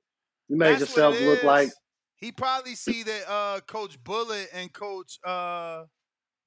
You 0.49 0.57
made 0.57 0.73
That's 0.73 0.81
yourself 0.81 1.21
look 1.21 1.43
like. 1.45 1.71
He 2.17 2.33
probably 2.33 2.75
see 2.75 3.05
that 3.05 3.31
uh, 3.31 3.61
Coach 3.61 4.03
Bullet 4.03 4.49
and 4.53 4.73
Coach 4.73 5.19
uh, 5.25 5.85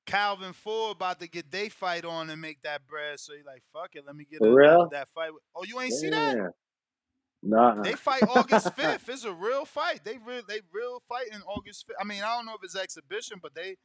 Calvin 0.05 0.51
Ford 0.51 0.97
about 0.97 1.19
to 1.21 1.29
get 1.29 1.49
they 1.49 1.69
fight 1.69 2.03
on 2.03 2.29
and 2.29 2.41
make 2.41 2.61
that 2.63 2.85
bread. 2.87 3.19
So 3.19 3.33
he 3.33 3.39
like, 3.45 3.63
fuck 3.71 3.91
it, 3.93 4.03
let 4.05 4.15
me 4.15 4.25
get 4.29 4.41
a, 4.41 4.87
that 4.91 5.07
fight. 5.09 5.29
Oh, 5.55 5.63
you 5.63 5.79
ain't 5.79 5.93
see 5.93 6.09
that? 6.09 6.35
Damn. 6.35 6.51
Nah. 7.43 7.81
They 7.81 7.93
fight 7.93 8.23
August 8.23 8.73
fifth. 8.75 9.07
It's 9.07 9.23
a 9.23 9.33
real 9.33 9.65
fight. 9.65 10.01
They 10.03 10.17
real 10.17 10.41
they 10.47 10.61
real 10.73 11.01
fighting 11.07 11.41
August 11.47 11.85
fifth. 11.87 11.97
I 11.99 12.03
mean, 12.03 12.21
I 12.23 12.35
don't 12.35 12.45
know 12.45 12.53
if 12.53 12.63
it's 12.63 12.75
exhibition, 12.75 13.39
but 13.41 13.55
they 13.55 13.77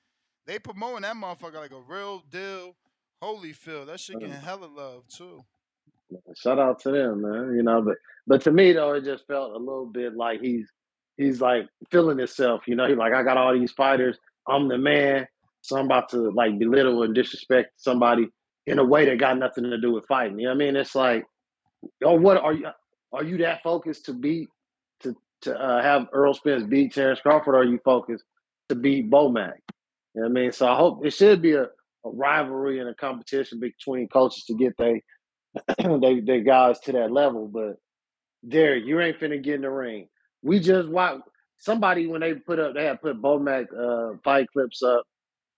they 0.47 0.59
promoting 0.59 1.03
that 1.03 1.17
motherfucker 1.17 1.55
like 1.55 1.73
a 1.73 1.81
real 1.81 2.23
deal. 2.31 2.77
Holyfield. 3.23 3.87
That 3.87 4.01
shit 4.01 4.19
getting 4.19 4.35
Mm. 4.35 4.43
hella 4.43 4.67
love 4.67 5.07
too. 5.09 5.45
Shout 6.37 6.59
out 6.59 6.79
to 6.81 6.91
them, 6.91 7.23
man. 7.23 7.55
You 7.57 7.63
know, 7.63 7.83
but 7.83 7.97
but 8.27 8.41
to 8.43 8.53
me 8.53 8.73
though, 8.73 8.95
it 8.95 9.05
just 9.05 9.27
felt 9.27 9.53
a 9.53 9.59
little 9.59 9.87
bit 9.87 10.15
like 10.17 10.41
he's 10.41 10.71
he's 11.17 11.41
like 11.41 11.69
feeling 11.91 12.19
himself. 12.19 12.69
You 12.69 12.77
know, 12.77 12.87
he's 12.87 12.97
like, 12.97 13.13
I 13.13 13.23
got 13.23 13.37
all 13.37 13.53
these 13.59 13.73
fighters. 13.73 14.19
I'm 14.49 14.69
the 14.69 14.79
man. 14.79 15.27
So 15.63 15.77
I'm 15.77 15.87
about 15.87 16.09
to 16.11 16.31
like 16.31 16.59
belittle 16.59 17.03
and 17.03 17.15
disrespect 17.15 17.73
somebody 17.77 18.29
in 18.67 18.79
a 18.79 18.85
way 18.85 19.05
that 19.07 19.19
got 19.19 19.39
nothing 19.39 19.65
to 19.65 19.79
do 19.79 19.93
with 19.93 20.07
fighting. 20.07 20.39
You 20.39 20.45
know 20.47 20.51
what 20.55 20.63
I 20.63 20.67
mean? 20.67 20.77
It's 20.77 20.95
like, 20.95 21.25
oh, 22.05 22.15
what 22.15 22.37
are 22.37 22.53
you? 22.53 22.69
Are 23.13 23.25
you 23.25 23.39
that 23.39 23.63
focused 23.63 24.05
to 24.07 24.13
beat 24.13 24.49
to 25.01 25.17
to 25.43 25.59
uh, 25.59 25.83
have 25.83 26.07
Earl 26.13 26.35
Spence 26.35 26.63
beat 26.65 26.95
Terence 26.95 27.21
Crawford? 27.21 27.55
Or 27.55 27.59
are 27.59 27.65
you 27.65 27.81
focused 27.85 28.25
to 28.69 28.77
beat 28.77 29.11
Bomac? 29.11 29.55
You 30.15 30.23
know 30.23 30.23
what 30.23 30.27
I 30.27 30.29
mean? 30.29 30.53
So 30.53 30.69
I 30.69 30.77
hope 30.77 31.05
it 31.05 31.11
should 31.13 31.43
be 31.43 31.53
a, 31.55 31.67
a 32.07 32.11
rivalry 32.11 32.81
and 32.81 32.89
a 32.89 32.95
competition 32.95 33.61
between 33.61 34.09
coaches 34.09 34.45
to 34.45 34.55
get 34.55 34.75
they 34.79 35.03
they 36.01 36.21
they 36.21 36.41
guys 36.41 36.79
to 36.81 36.93
that 36.93 37.13
level. 37.13 37.49
But 37.49 37.77
Derrick, 38.49 38.85
you 38.85 39.01
ain't 39.01 39.19
finna 39.19 39.43
get 39.43 39.57
in 39.57 39.63
the 39.63 39.71
ring. 39.71 40.09
We 40.43 40.61
just 40.61 40.89
watch 40.89 41.21
somebody 41.59 42.07
when 42.07 42.21
they 42.21 42.35
put 42.35 42.59
up 42.59 42.75
they 42.75 42.85
had 42.85 43.03
put 43.03 43.21
Bomac 43.21 43.67
uh, 43.77 44.19
fight 44.25 44.47
clips 44.53 44.83
up. 44.83 45.05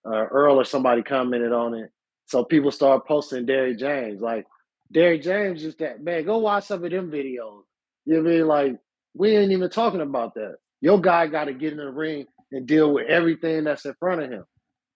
Uh, 0.07 0.27
Earl 0.27 0.61
or 0.61 0.65
somebody 0.65 1.03
commented 1.03 1.53
on 1.53 1.75
it, 1.75 1.91
so 2.25 2.45
people 2.45 2.71
start 2.71 3.07
posting 3.07 3.45
Derrick 3.45 3.79
James. 3.79 4.23
Like 4.23 4.47
Derrick 4.93 5.23
James, 5.23 5.61
just 5.61 5.79
that 5.79 6.03
man. 6.03 6.25
Go 6.25 6.39
watch 6.39 6.65
some 6.65 6.85
of 6.85 6.91
them 6.91 7.11
videos. 7.11 7.63
You 8.07 8.15
know 8.15 8.23
what 8.23 8.31
I 8.31 8.35
mean? 8.35 8.47
Like 8.47 8.79
we 9.15 9.37
ain't 9.37 9.53
even 9.53 9.69
talking 9.69 10.01
about 10.01 10.35
that. 10.35 10.57
Your 10.81 11.01
guy 11.01 11.27
got 11.27 11.45
to 11.47 11.53
get 11.53 11.73
in 11.73 11.79
the 11.79 11.91
ring 11.91 12.27
and 12.53 12.67
deal 12.67 12.93
with 12.93 13.09
everything 13.09 13.65
that's 13.65 13.85
in 13.85 13.95
front 13.99 14.23
of 14.23 14.31
him. 14.31 14.45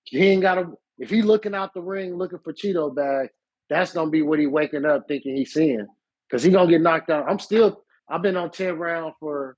He 0.04 0.28
ain't 0.28 0.42
got 0.42 0.54
to. 0.54 0.72
If 1.02 1.10
he 1.10 1.20
looking 1.20 1.52
out 1.52 1.74
the 1.74 1.82
ring 1.82 2.14
looking 2.14 2.38
for 2.38 2.52
Cheeto 2.52 2.94
bag, 2.94 3.28
that's 3.68 3.92
gonna 3.92 4.08
be 4.08 4.22
what 4.22 4.38
he 4.38 4.46
waking 4.46 4.84
up 4.84 5.08
thinking 5.08 5.34
he's 5.34 5.52
seeing. 5.52 5.88
Cause 6.30 6.44
he 6.44 6.50
gonna 6.52 6.70
get 6.70 6.80
knocked 6.80 7.10
out. 7.10 7.28
I'm 7.28 7.40
still 7.40 7.82
I've 8.08 8.22
been 8.22 8.36
on 8.36 8.52
10 8.52 8.78
round 8.78 9.14
for 9.18 9.56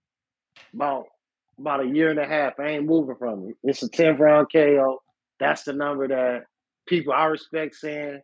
about 0.72 1.04
about 1.58 1.84
a 1.84 1.86
year 1.86 2.08
and 2.08 2.18
a 2.18 2.26
half. 2.26 2.54
I 2.58 2.68
ain't 2.68 2.86
moving 2.86 3.16
from 3.16 3.50
it. 3.50 3.56
It's 3.62 3.82
a 3.82 3.90
10 3.90 4.16
round 4.16 4.48
KO. 4.50 5.02
That's 5.38 5.64
the 5.64 5.74
number 5.74 6.08
that 6.08 6.44
people 6.88 7.12
I 7.12 7.26
respect 7.26 7.74
saying 7.74 8.22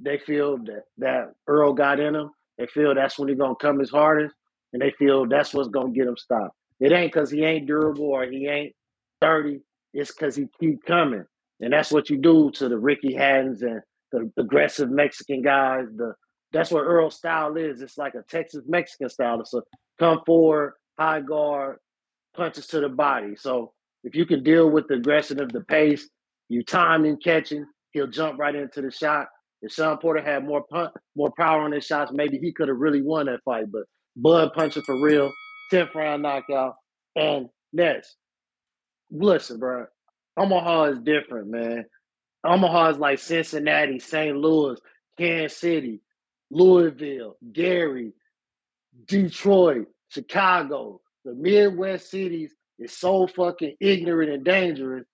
they 0.00 0.18
feel 0.18 0.56
that 0.58 0.84
that 0.98 1.32
Earl 1.48 1.72
got 1.72 1.98
in 1.98 2.14
him. 2.14 2.30
They 2.56 2.68
feel 2.68 2.94
that's 2.94 3.18
when 3.18 3.28
he's 3.28 3.38
gonna 3.38 3.56
come 3.56 3.80
his 3.80 3.90
hardest, 3.90 4.36
and 4.72 4.80
they 4.80 4.92
feel 4.92 5.26
that's 5.26 5.52
what's 5.52 5.68
gonna 5.68 5.90
get 5.90 6.06
him 6.06 6.16
stopped. 6.16 6.54
It 6.78 6.92
ain't 6.92 7.12
because 7.12 7.32
he 7.32 7.42
ain't 7.44 7.66
durable 7.66 8.04
or 8.04 8.26
he 8.26 8.46
ain't 8.46 8.74
30. 9.20 9.60
It's 9.92 10.12
because 10.12 10.36
he 10.36 10.46
keep 10.60 10.84
coming, 10.84 11.24
and 11.60 11.72
that's 11.72 11.92
what 11.92 12.10
you 12.10 12.16
do 12.16 12.50
to 12.54 12.68
the 12.68 12.78
Ricky 12.78 13.14
Hattons 13.14 13.62
and 13.62 13.80
the 14.12 14.30
aggressive 14.38 14.90
Mexican 14.90 15.42
guys. 15.42 15.86
The 15.96 16.14
that's 16.52 16.70
what 16.70 16.82
Earl's 16.82 17.16
style 17.16 17.56
is. 17.56 17.80
It's 17.80 17.98
like 17.98 18.14
a 18.14 18.24
Texas 18.28 18.64
Mexican 18.66 19.08
style. 19.08 19.40
It's 19.40 19.54
a 19.54 19.62
come 19.98 20.20
forward, 20.26 20.74
high 20.98 21.20
guard, 21.20 21.76
punches 22.34 22.66
to 22.68 22.80
the 22.80 22.88
body. 22.88 23.36
So 23.36 23.72
if 24.02 24.14
you 24.14 24.26
can 24.26 24.42
deal 24.42 24.68
with 24.68 24.88
the 24.88 24.94
aggression 24.94 25.40
of 25.40 25.52
the 25.52 25.60
pace, 25.60 26.08
you 26.48 26.64
time 26.64 27.04
and 27.04 27.22
catching, 27.22 27.64
he'll 27.92 28.08
jump 28.08 28.38
right 28.38 28.54
into 28.54 28.82
the 28.82 28.90
shot. 28.90 29.28
If 29.62 29.72
Shawn 29.72 29.98
Porter 29.98 30.22
had 30.22 30.44
more 30.44 30.64
punt, 30.70 30.90
more 31.14 31.32
power 31.36 31.60
on 31.60 31.72
his 31.72 31.84
shots, 31.84 32.10
maybe 32.14 32.38
he 32.38 32.52
could 32.52 32.68
have 32.68 32.78
really 32.78 33.02
won 33.02 33.26
that 33.26 33.40
fight. 33.44 33.70
But 33.70 33.82
Bud 34.16 34.52
punching 34.54 34.82
for 34.84 35.00
real, 35.00 35.30
10th 35.72 35.94
round 35.94 36.22
knockout. 36.22 36.76
And 37.14 37.48
next, 37.72 38.16
listen, 39.10 39.58
bro, 39.58 39.86
Omaha 40.40 40.84
is 40.84 40.98
different, 41.00 41.48
man. 41.48 41.84
Omaha 42.44 42.90
is 42.90 42.98
like 42.98 43.18
Cincinnati, 43.18 43.98
St. 43.98 44.34
Louis, 44.34 44.78
Kansas 45.18 45.58
City, 45.58 46.00
Louisville, 46.50 47.36
Gary, 47.52 48.12
Detroit, 49.06 49.88
Chicago. 50.08 51.02
The 51.26 51.34
Midwest 51.34 52.10
cities 52.10 52.54
is 52.78 52.96
so 52.96 53.26
fucking 53.26 53.76
ignorant 53.80 54.30
and 54.30 54.42
dangerous 54.42 55.04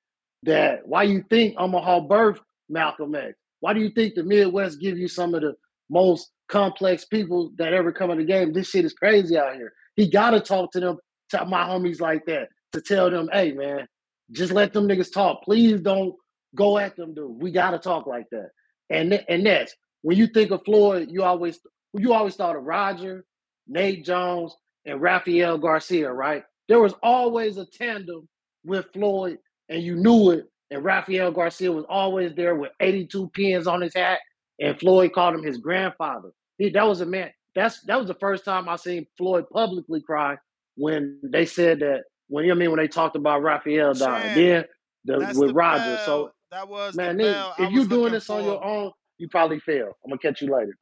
that 0.45 0.87
why 0.87 1.03
you 1.03 1.25
think 1.29 1.57
Omaha 1.59 2.07
birthed 2.07 2.41
Malcolm 2.69 3.17
X? 3.17 3.35
Why 3.59 3.73
do 3.73 3.81
you 3.81 3.91
think 3.91 4.15
the 4.15 4.23
Midwest 4.23 4.81
give 4.81 4.97
you 4.97 5.09
some 5.09 5.35
of 5.35 5.41
the 5.41 5.55
most 5.91 6.31
complex 6.49 7.05
people 7.05 7.51
that 7.59 7.73
ever 7.73 7.91
come 7.91 8.13
in 8.13 8.19
the 8.19 8.25
game? 8.25 8.53
This 8.53 8.71
shit 8.71 8.85
is 8.85 8.93
crazy 8.93 9.37
out 9.37 9.57
here. 9.57 9.73
He 9.97 10.09
gotta 10.09 10.41
talk 10.41 10.71
to 10.73 10.81
them, 10.81 10.99
to 11.31 11.45
my 11.47 11.65
homies 11.65 12.01
like 12.01 12.25
that, 12.27 12.49
to 12.75 12.81
tell 12.81 13.11
them, 13.11 13.29
hey 13.33 13.51
man, 13.51 13.89
just 14.33 14.53
let 14.53 14.73
them 14.73 14.89
niggas 14.89 15.13
talk. 15.13 15.43
Please 15.43 15.81
don't 15.81 16.15
go 16.55 16.79
at 16.79 16.97
them, 16.97 17.15
dude. 17.15 17.41
We 17.41 17.51
gotta 17.51 17.79
talk 17.79 18.07
like 18.07 18.27
that. 18.31 18.51
And 18.91 19.13
and 19.29 19.47
that's 19.47 19.75
when 20.03 20.17
you 20.17 20.27
think 20.27 20.51
of 20.51 20.65
Floyd, 20.65 21.09
you 21.11 21.23
always 21.23 21.59
you 21.95 22.13
always 22.13 22.37
thought 22.37 22.57
of 22.57 22.65
Roger, 22.65 23.25
Nate 23.67 24.05
Jones, 24.05 24.55
and 24.85 25.01
Rafael 25.01 25.59
Garcia, 25.59 26.13
right? 26.13 26.45
There 26.69 26.81
was 26.81 26.95
always 27.03 27.57
a 27.59 27.67
tandem 27.67 28.29
with 28.65 28.87
Floyd, 28.93 29.39
and 29.69 29.83
you 29.83 29.97
knew 29.97 30.31
it. 30.31 30.47
And 30.71 30.85
Rafael 30.85 31.31
Garcia 31.31 31.71
was 31.71 31.85
always 31.89 32.35
there 32.35 32.57
with 32.57 32.73
82 32.81 33.29
pins 33.29 33.67
on 33.69 33.81
his 33.81 33.95
hat, 33.95 34.19
and 34.61 34.79
Floyd 34.79 35.13
called 35.13 35.35
him 35.35 35.45
his 35.45 35.59
grandfather. 35.59 36.31
He, 36.59 36.71
that 36.71 36.87
was 36.87 37.01
a 37.01 37.07
man. 37.07 37.31
That's 37.55 37.81
that 37.83 37.99
was 37.99 38.09
the 38.09 38.15
first 38.15 38.45
time 38.45 38.69
I 38.69 38.77
seen 38.77 39.07
Floyd 39.17 39.47
publicly 39.53 40.01
cry 40.03 40.37
when 40.77 41.19
they 41.23 41.47
said 41.47 41.81
that 41.81 42.03
when 42.29 42.45
you 42.45 42.51
know 42.51 42.57
I 42.57 42.59
mean 42.59 42.71
when 42.71 42.79
they 42.79 42.89
talked 42.89 43.17
about 43.17 43.43
Raphael 43.43 43.95
dying. 43.95 44.35
Then 44.35 44.65
the, 45.05 45.19
with 45.19 45.49
the 45.49 45.55
Roger. 45.55 45.85
bell. 45.85 46.05
So 46.05 46.33
That 46.51 46.69
was 46.69 46.97
man, 46.97 47.17
the 47.17 47.25
bell. 47.25 47.55
If 47.59 47.71
you 47.71 47.79
was 47.81 47.89
doing 47.89 48.01
looking 48.01 48.15
this 48.15 48.31
on 48.31 48.45
your 48.45 48.65
own, 48.65 48.91
you 49.19 49.29
probably 49.29 49.61
fail. 49.61 49.93
I'm 50.05 50.11
gonna 50.11 50.19
catch 50.19 50.43
you 50.43 50.53
later. 50.53 50.77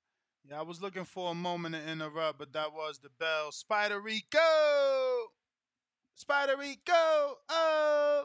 Yeah, 0.49 0.61
I 0.61 0.63
was 0.63 0.81
looking 0.83 1.05
for 1.05 1.31
a 1.31 1.35
moment 1.35 1.75
to 1.75 1.91
interrupt, 1.91 2.39
but 2.39 2.53
that 2.53 2.73
was 2.73 2.99
the 2.99 3.09
bell. 3.19 3.51
Spider 3.51 4.01
Rico! 4.01 4.39
Spider 6.15 6.57
Rico! 6.59 7.39
Oh! 7.49 8.25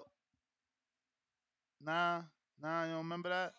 Nah, 1.86 2.22
nah, 2.62 2.84
you 2.84 2.90
don't 2.90 2.98
remember 3.00 3.30
that? 3.30 3.54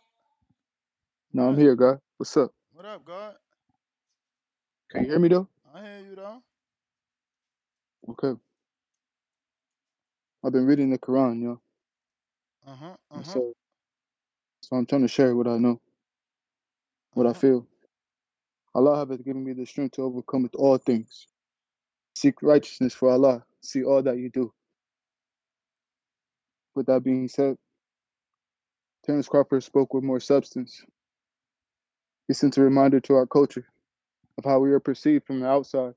No, 1.32 1.48
I'm 1.48 1.56
here, 1.56 1.74
guy. 1.74 1.94
What's 2.18 2.36
up? 2.36 2.50
What 2.72 2.84
up, 2.84 3.04
God? 3.04 3.34
Can 4.90 5.04
you 5.04 5.10
hear 5.10 5.18
me 5.18 5.28
though? 5.28 5.48
I 5.74 5.82
hear 5.82 6.00
you 6.10 6.16
though. 6.16 6.42
Okay. 8.10 8.38
I've 10.44 10.52
been 10.52 10.66
reading 10.66 10.90
the 10.90 10.98
Quran, 10.98 11.42
yo. 11.42 11.60
Uh 12.66 12.76
huh. 12.76 12.96
Uh 13.10 13.22
huh. 13.22 13.40
So, 13.40 13.54
so 14.62 14.76
I'm 14.76 14.86
trying 14.86 15.02
to 15.02 15.08
share 15.08 15.36
what 15.36 15.48
I 15.48 15.58
know, 15.58 15.80
what 17.14 17.26
I 17.26 17.32
Uh-huh. 17.32 17.34
feel. 17.34 17.66
Allah 18.74 19.06
has 19.08 19.22
given 19.22 19.44
me 19.44 19.52
the 19.54 19.66
strength 19.66 19.96
to 19.96 20.02
overcome 20.02 20.44
with 20.44 20.54
all 20.56 20.78
things. 20.78 21.26
Seek 22.16 22.42
righteousness 22.42 22.94
for 22.94 23.10
Allah. 23.10 23.44
See 23.62 23.84
all 23.84 24.02
that 24.02 24.18
you 24.18 24.30
do. 24.30 24.52
With 26.76 26.86
that 26.86 27.04
being 27.04 27.28
said, 27.28 27.56
Terence 29.06 29.28
Crawford 29.28 29.64
spoke 29.64 29.94
with 29.94 30.04
more 30.04 30.20
substance. 30.20 30.84
He 32.28 32.34
sent 32.34 32.58
a 32.58 32.62
reminder 32.62 33.00
to 33.00 33.14
our 33.14 33.26
culture 33.26 33.66
of 34.38 34.44
how 34.44 34.60
we 34.60 34.72
are 34.72 34.80
perceived 34.80 35.26
from 35.26 35.40
the 35.40 35.48
outside. 35.48 35.94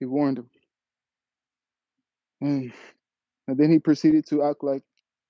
He 0.00 0.06
warned 0.06 0.38
them. 0.38 0.50
And, 2.42 2.72
and 3.48 3.58
then 3.58 3.72
he 3.72 3.80
proceeded 3.80 4.26
to 4.28 4.44
act 4.44 4.64
like 4.64 4.82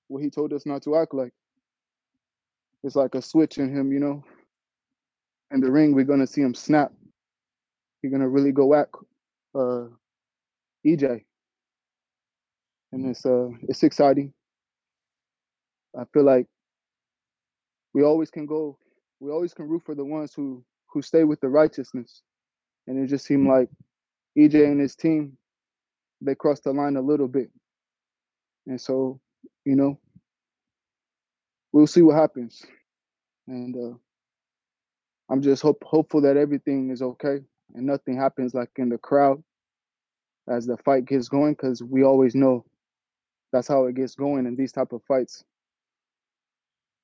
what 0.09 0.22
he 0.22 0.30
told 0.30 0.52
us 0.52 0.66
not 0.66 0.82
to 0.84 0.97
act 0.97 1.14
like. 1.14 1.32
It's 2.84 2.97
like 2.97 3.14
a 3.16 3.22
switch 3.22 3.59
in 3.59 3.76
him, 3.76 3.93
you 3.93 4.01
know. 4.01 4.24
In 5.52 5.60
the 5.60 5.70
ring, 5.72 5.94
we're 5.94 6.05
gonna 6.05 6.26
see 6.26 6.43
him 6.43 6.55
snap. 6.55 6.93
He's 8.02 8.12
gonna 8.12 8.28
really 8.28 8.52
go 8.52 8.74
at 8.74 8.89
uh, 9.55 9.86
EJ, 10.86 11.22
and 12.93 13.06
it's 13.10 13.26
uh 13.26 13.48
it's 13.68 13.82
exciting. 13.84 14.32
I 15.98 16.05
feel 16.14 16.24
like 16.24 16.47
we 17.94 18.02
always 18.05 18.30
can 18.30 18.47
go, 18.47 18.78
we 19.20 19.30
always 19.30 19.55
can 19.55 19.68
root 19.68 19.82
for 19.86 19.94
the 19.94 20.05
ones 20.05 20.34
who 20.34 20.64
who 20.89 21.02
stay 21.02 21.24
with 21.24 21.40
the 21.40 21.48
righteousness, 21.48 22.22
and 22.89 22.98
it 23.02 23.09
just 23.09 23.26
seemed 23.26 23.48
like 23.48 23.68
EJ 24.39 24.66
and 24.66 24.80
his 24.80 24.97
team 24.97 25.36
they 26.24 26.34
crossed 26.34 26.64
the 26.64 26.72
line 26.72 26.96
a 26.96 27.02
little 27.02 27.28
bit, 27.28 27.50
and 28.66 28.80
so 28.80 29.20
you 29.64 29.76
know 29.76 29.98
we'll 31.72 31.86
see 31.86 32.02
what 32.02 32.16
happens, 32.16 32.64
and 33.48 33.76
uh, 33.76 33.96
I'm 35.30 35.42
just 35.42 35.62
hope 35.62 35.82
hopeful 35.84 36.20
that 36.22 36.36
everything 36.36 36.90
is 36.90 37.02
okay 37.02 37.40
and 37.74 37.86
nothing 37.86 38.16
happens 38.16 38.54
like 38.54 38.70
in 38.76 38.88
the 38.88 38.98
crowd 38.98 39.42
as 40.48 40.66
the 40.66 40.76
fight 40.78 41.06
gets 41.06 41.28
going, 41.28 41.54
because 41.54 41.82
we 41.82 42.02
always 42.02 42.34
know 42.34 42.64
that's 43.52 43.68
how 43.68 43.86
it 43.86 43.94
gets 43.94 44.14
going 44.14 44.46
in 44.46 44.56
these 44.56 44.72
type 44.72 44.92
of 44.92 45.02
fights, 45.04 45.44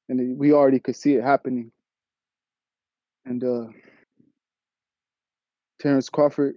and 0.08 0.38
we 0.38 0.52
already 0.52 0.80
could 0.80 0.96
see 0.96 1.14
it 1.14 1.22
happening. 1.22 1.70
And 3.24 3.44
uh, 3.44 3.66
Terence 5.78 6.08
Crawford, 6.08 6.56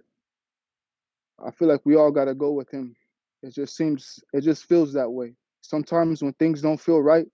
I 1.45 1.51
feel 1.51 1.67
like 1.67 1.81
we 1.85 1.95
all 1.95 2.11
got 2.11 2.25
to 2.25 2.35
go 2.35 2.51
with 2.51 2.69
him. 2.69 2.95
It 3.43 3.53
just 3.53 3.75
seems, 3.75 4.19
it 4.33 4.41
just 4.41 4.65
feels 4.65 4.93
that 4.93 5.09
way. 5.09 5.33
Sometimes 5.61 6.21
when 6.21 6.33
things 6.33 6.61
don't 6.61 6.79
feel 6.79 7.01
right, 7.01 7.25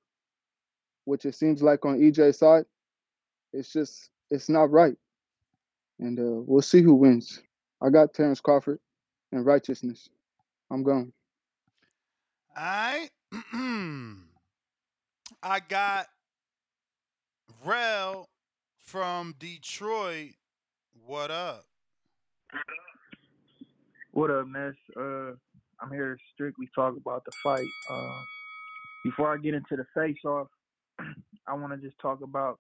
which 1.05 1.25
it 1.25 1.35
seems 1.35 1.61
like 1.61 1.85
on 1.85 1.99
EJ's 1.99 2.39
side, 2.39 2.65
it's 3.53 3.71
just, 3.71 4.09
it's 4.29 4.49
not 4.49 4.71
right. 4.71 4.95
And 5.99 6.19
uh, 6.19 6.43
we'll 6.45 6.61
see 6.61 6.81
who 6.81 6.93
wins. 6.93 7.41
I 7.81 7.89
got 7.89 8.13
Terence 8.13 8.39
Crawford 8.39 8.79
and 9.31 9.45
righteousness. 9.45 10.09
I'm 10.71 10.84
gone. 10.84 11.11
Alright. 12.57 13.09
I 15.43 15.59
got 15.67 16.07
Rel 17.65 18.29
from 18.79 19.35
Detroit. 19.39 20.31
What 21.05 21.31
up? 21.31 21.65
What 24.18 24.31
up, 24.31 24.48
Ness? 24.48 24.73
Uh, 24.99 25.34
I'm 25.80 25.91
here 25.91 26.15
to 26.15 26.22
strictly 26.34 26.68
talk 26.73 26.98
about 26.98 27.23
the 27.23 27.31
fight. 27.44 27.69
Uh, 27.88 28.23
before 29.03 29.31
I 29.31 29.38
get 29.38 29.53
into 29.53 29.76
the 29.76 29.85
face-off, 29.94 30.48
I 31.48 31.53
want 31.53 31.73
to 31.73 31.88
just 31.88 31.99
talk 32.02 32.23
about, 32.23 32.57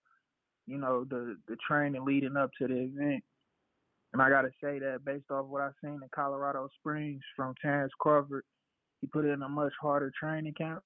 you 0.67 0.77
know, 0.77 1.03
the 1.03 1.35
the 1.47 1.57
training 1.67 2.05
leading 2.05 2.37
up 2.37 2.51
to 2.59 2.67
the 2.67 2.75
event. 2.75 3.23
And 4.13 4.21
I 4.21 4.29
gotta 4.29 4.51
say 4.63 4.77
that 4.77 5.03
based 5.03 5.31
off 5.31 5.47
what 5.47 5.63
I've 5.63 5.73
seen 5.83 5.93
in 5.93 6.09
Colorado 6.13 6.69
Springs 6.79 7.21
from 7.35 7.55
Terence 7.59 7.91
Crawford, 7.99 8.43
he 9.01 9.07
put 9.07 9.25
in 9.25 9.41
a 9.41 9.49
much 9.49 9.73
harder 9.81 10.11
training 10.11 10.53
camp. 10.55 10.83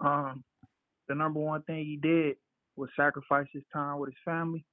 Um, 0.00 0.42
the 1.08 1.14
number 1.14 1.38
one 1.38 1.62
thing 1.62 1.84
he 1.84 1.96
did 1.96 2.34
was 2.74 2.90
sacrifice 2.96 3.46
his 3.52 3.62
time 3.72 4.00
with 4.00 4.10
his 4.10 4.18
family. 4.24 4.64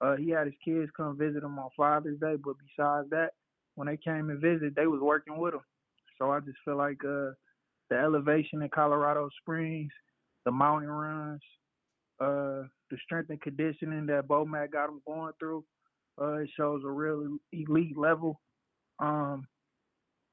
Uh, 0.00 0.14
he 0.14 0.30
had 0.30 0.46
his 0.46 0.54
kids 0.64 0.88
come 0.96 1.18
visit 1.18 1.42
him 1.42 1.58
on 1.58 1.68
Father's 1.76 2.20
Day, 2.20 2.36
but 2.36 2.54
besides 2.76 3.10
that, 3.10 3.30
when 3.74 3.88
they 3.88 3.96
came 3.96 4.30
and 4.30 4.40
visit, 4.40 4.74
they 4.76 4.86
was 4.86 5.00
working 5.00 5.38
with 5.38 5.52
them. 5.52 5.62
So 6.18 6.30
I 6.30 6.40
just 6.40 6.58
feel 6.64 6.76
like 6.76 7.02
uh, 7.04 7.32
the 7.90 7.96
elevation 7.96 8.62
in 8.62 8.68
Colorado 8.68 9.28
Springs 9.40 9.92
the 10.44 10.52
mountain 10.52 10.90
runs, 10.90 11.40
uh, 12.20 12.66
the 12.90 12.96
strength 13.04 13.30
and 13.30 13.40
conditioning 13.40 14.06
that 14.06 14.28
Bomac 14.28 14.72
got 14.72 14.86
them 14.86 15.02
going 15.06 15.32
through. 15.38 15.64
Uh, 16.20 16.34
it 16.34 16.50
shows 16.56 16.82
a 16.84 16.90
real 16.90 17.38
elite 17.52 17.96
level. 17.96 18.40
Um, 18.98 19.46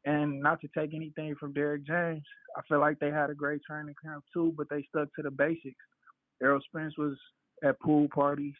and 0.05 0.41
not 0.41 0.61
to 0.61 0.69
take 0.77 0.93
anything 0.93 1.35
from 1.39 1.53
Derrick 1.53 1.85
James, 1.85 2.23
I 2.57 2.61
feel 2.67 2.79
like 2.79 2.99
they 2.99 3.11
had 3.11 3.29
a 3.29 3.35
great 3.35 3.61
training 3.67 3.95
camp 4.03 4.23
too, 4.33 4.53
but 4.57 4.67
they 4.69 4.85
stuck 4.89 5.13
to 5.15 5.21
the 5.21 5.31
basics. 5.31 5.75
Errol 6.41 6.61
Spence 6.67 6.97
was 6.97 7.17
at 7.63 7.79
pool 7.79 8.07
parties. 8.13 8.53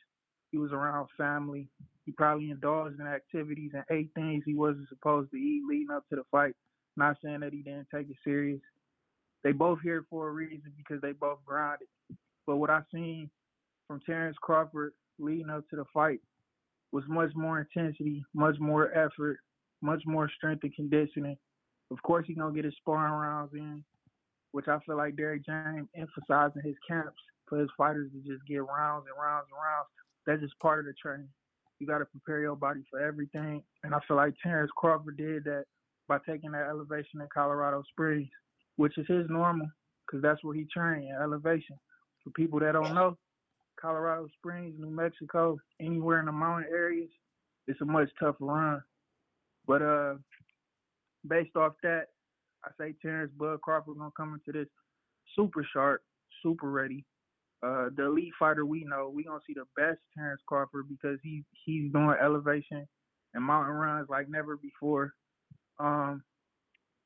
He 0.52 0.58
was 0.58 0.72
around 0.72 1.08
family. 1.18 1.68
He 2.06 2.12
probably 2.12 2.50
indulged 2.50 3.00
in 3.00 3.06
activities 3.06 3.72
and 3.74 3.84
ate 3.92 4.10
things 4.16 4.44
he 4.46 4.56
wasn't 4.56 4.90
supposed 4.90 5.32
to 5.32 5.38
eat 5.38 5.62
leading 5.68 5.92
up 5.92 6.08
to 6.10 6.16
the 6.16 6.24
fight. 6.32 6.56
Not 6.98 7.18
saying 7.24 7.42
that 7.42 7.54
he 7.54 7.62
didn't 7.62 7.88
take 7.94 8.10
it 8.10 8.18
serious. 8.24 8.62
They 9.44 9.52
both 9.52 9.80
here 9.82 10.06
for 10.10 10.28
a 10.28 10.32
reason 10.32 10.74
because 10.76 11.02
they 11.02 11.12
both 11.12 11.40
grinded. 11.46 11.88
But 12.46 12.58
what 12.58 12.70
I 12.70 12.82
seen 12.92 13.30
from 13.88 14.02
Terence 14.02 14.38
Crawford 14.42 14.94
leading 15.20 15.50
up 15.50 15.70
to 15.70 15.76
the 15.76 15.86
fight 15.94 16.20
was 16.92 17.04
much 17.08 17.32
more 17.36 17.60
intensity, 17.60 18.26
much 18.34 18.60
more 18.60 18.92
effort, 18.94 19.40
much 19.82 20.02
more 20.06 20.30
strength 20.36 20.64
and 20.64 20.74
conditioning. 20.74 21.38
Of 21.92 22.02
course, 22.02 22.26
he's 22.28 22.38
gonna 22.38 22.54
get 22.54 22.66
his 22.66 22.76
sparring 22.78 23.14
rounds 23.14 23.54
in, 23.54 23.84
which 24.52 24.68
I 24.68 24.80
feel 24.80 24.98
like 24.98 25.16
Derrick 25.16 25.46
James 25.46 25.88
emphasized 25.96 26.56
in 26.56 26.64
his 26.64 26.76
camps 26.88 27.22
for 27.48 27.60
his 27.60 27.70
fighters 27.78 28.12
to 28.12 28.20
just 28.20 28.46
get 28.46 28.66
rounds 28.66 29.06
and 29.08 29.18
rounds 29.22 29.48
and 29.52 29.62
rounds. 29.62 29.90
That's 30.26 30.42
just 30.42 30.60
part 30.60 30.80
of 30.80 30.86
the 30.86 30.94
training. 30.94 31.30
You 31.80 31.88
got 31.88 32.00
to 32.00 32.06
prepare 32.06 32.42
your 32.42 32.56
body 32.56 32.82
for 32.90 33.00
everything, 33.00 33.64
and 33.84 33.96
I 33.96 34.00
feel 34.08 34.18
like 34.18 34.34
Terence 34.44 34.72
Crawford 34.76 35.18
did 35.18 35.46
that 35.46 35.64
by 36.08 36.18
taking 36.28 36.52
that 36.52 36.68
elevation 36.68 37.22
in 37.22 37.28
Colorado 37.34 37.84
Springs, 37.90 38.28
which 38.76 38.98
is 38.98 39.08
his 39.08 39.30
normal, 39.30 39.68
because 40.06 40.22
that's 40.22 40.44
where 40.44 40.56
he 40.56 40.66
trained 40.66 41.14
at 41.14 41.22
elevation. 41.22 41.80
For 42.24 42.32
people 42.32 42.60
that 42.60 42.74
don't 42.74 42.94
know, 42.94 43.18
Colorado 43.80 44.28
Springs, 44.38 44.76
New 44.78 44.90
Mexico, 44.90 45.58
anywhere 45.80 46.20
in 46.20 46.26
the 46.26 46.32
mountain 46.34 46.70
areas, 46.70 47.10
it's 47.68 47.80
a 47.82 47.86
much 47.86 48.10
tougher 48.20 48.46
run. 48.46 48.82
But 49.66 49.82
uh, 49.82 50.16
based 51.28 51.56
off 51.56 51.74
that, 51.84 52.08
I 52.66 52.72
say 52.78 52.94
Terence 53.02 53.32
Bud 53.38 53.62
Crawford 53.62 53.98
gonna 53.98 54.12
come 54.18 54.34
into 54.34 54.58
this 54.58 54.68
super 55.36 55.66
sharp, 55.72 56.02
super 56.44 56.70
ready. 56.70 57.06
Uh, 57.62 57.90
the 57.96 58.06
elite 58.06 58.32
fighter 58.40 58.66
we 58.66 58.86
know, 58.86 59.12
we 59.14 59.24
gonna 59.24 59.40
see 59.46 59.54
the 59.54 59.66
best 59.76 60.00
Terence 60.16 60.42
Crawford 60.48 60.86
because 60.88 61.20
he 61.22 61.44
he's 61.66 61.92
doing 61.92 62.16
elevation 62.22 62.88
and 63.34 63.44
mountain 63.44 63.76
runs 63.76 64.08
like 64.10 64.30
never 64.30 64.56
before. 64.56 65.14
Um, 65.78 66.24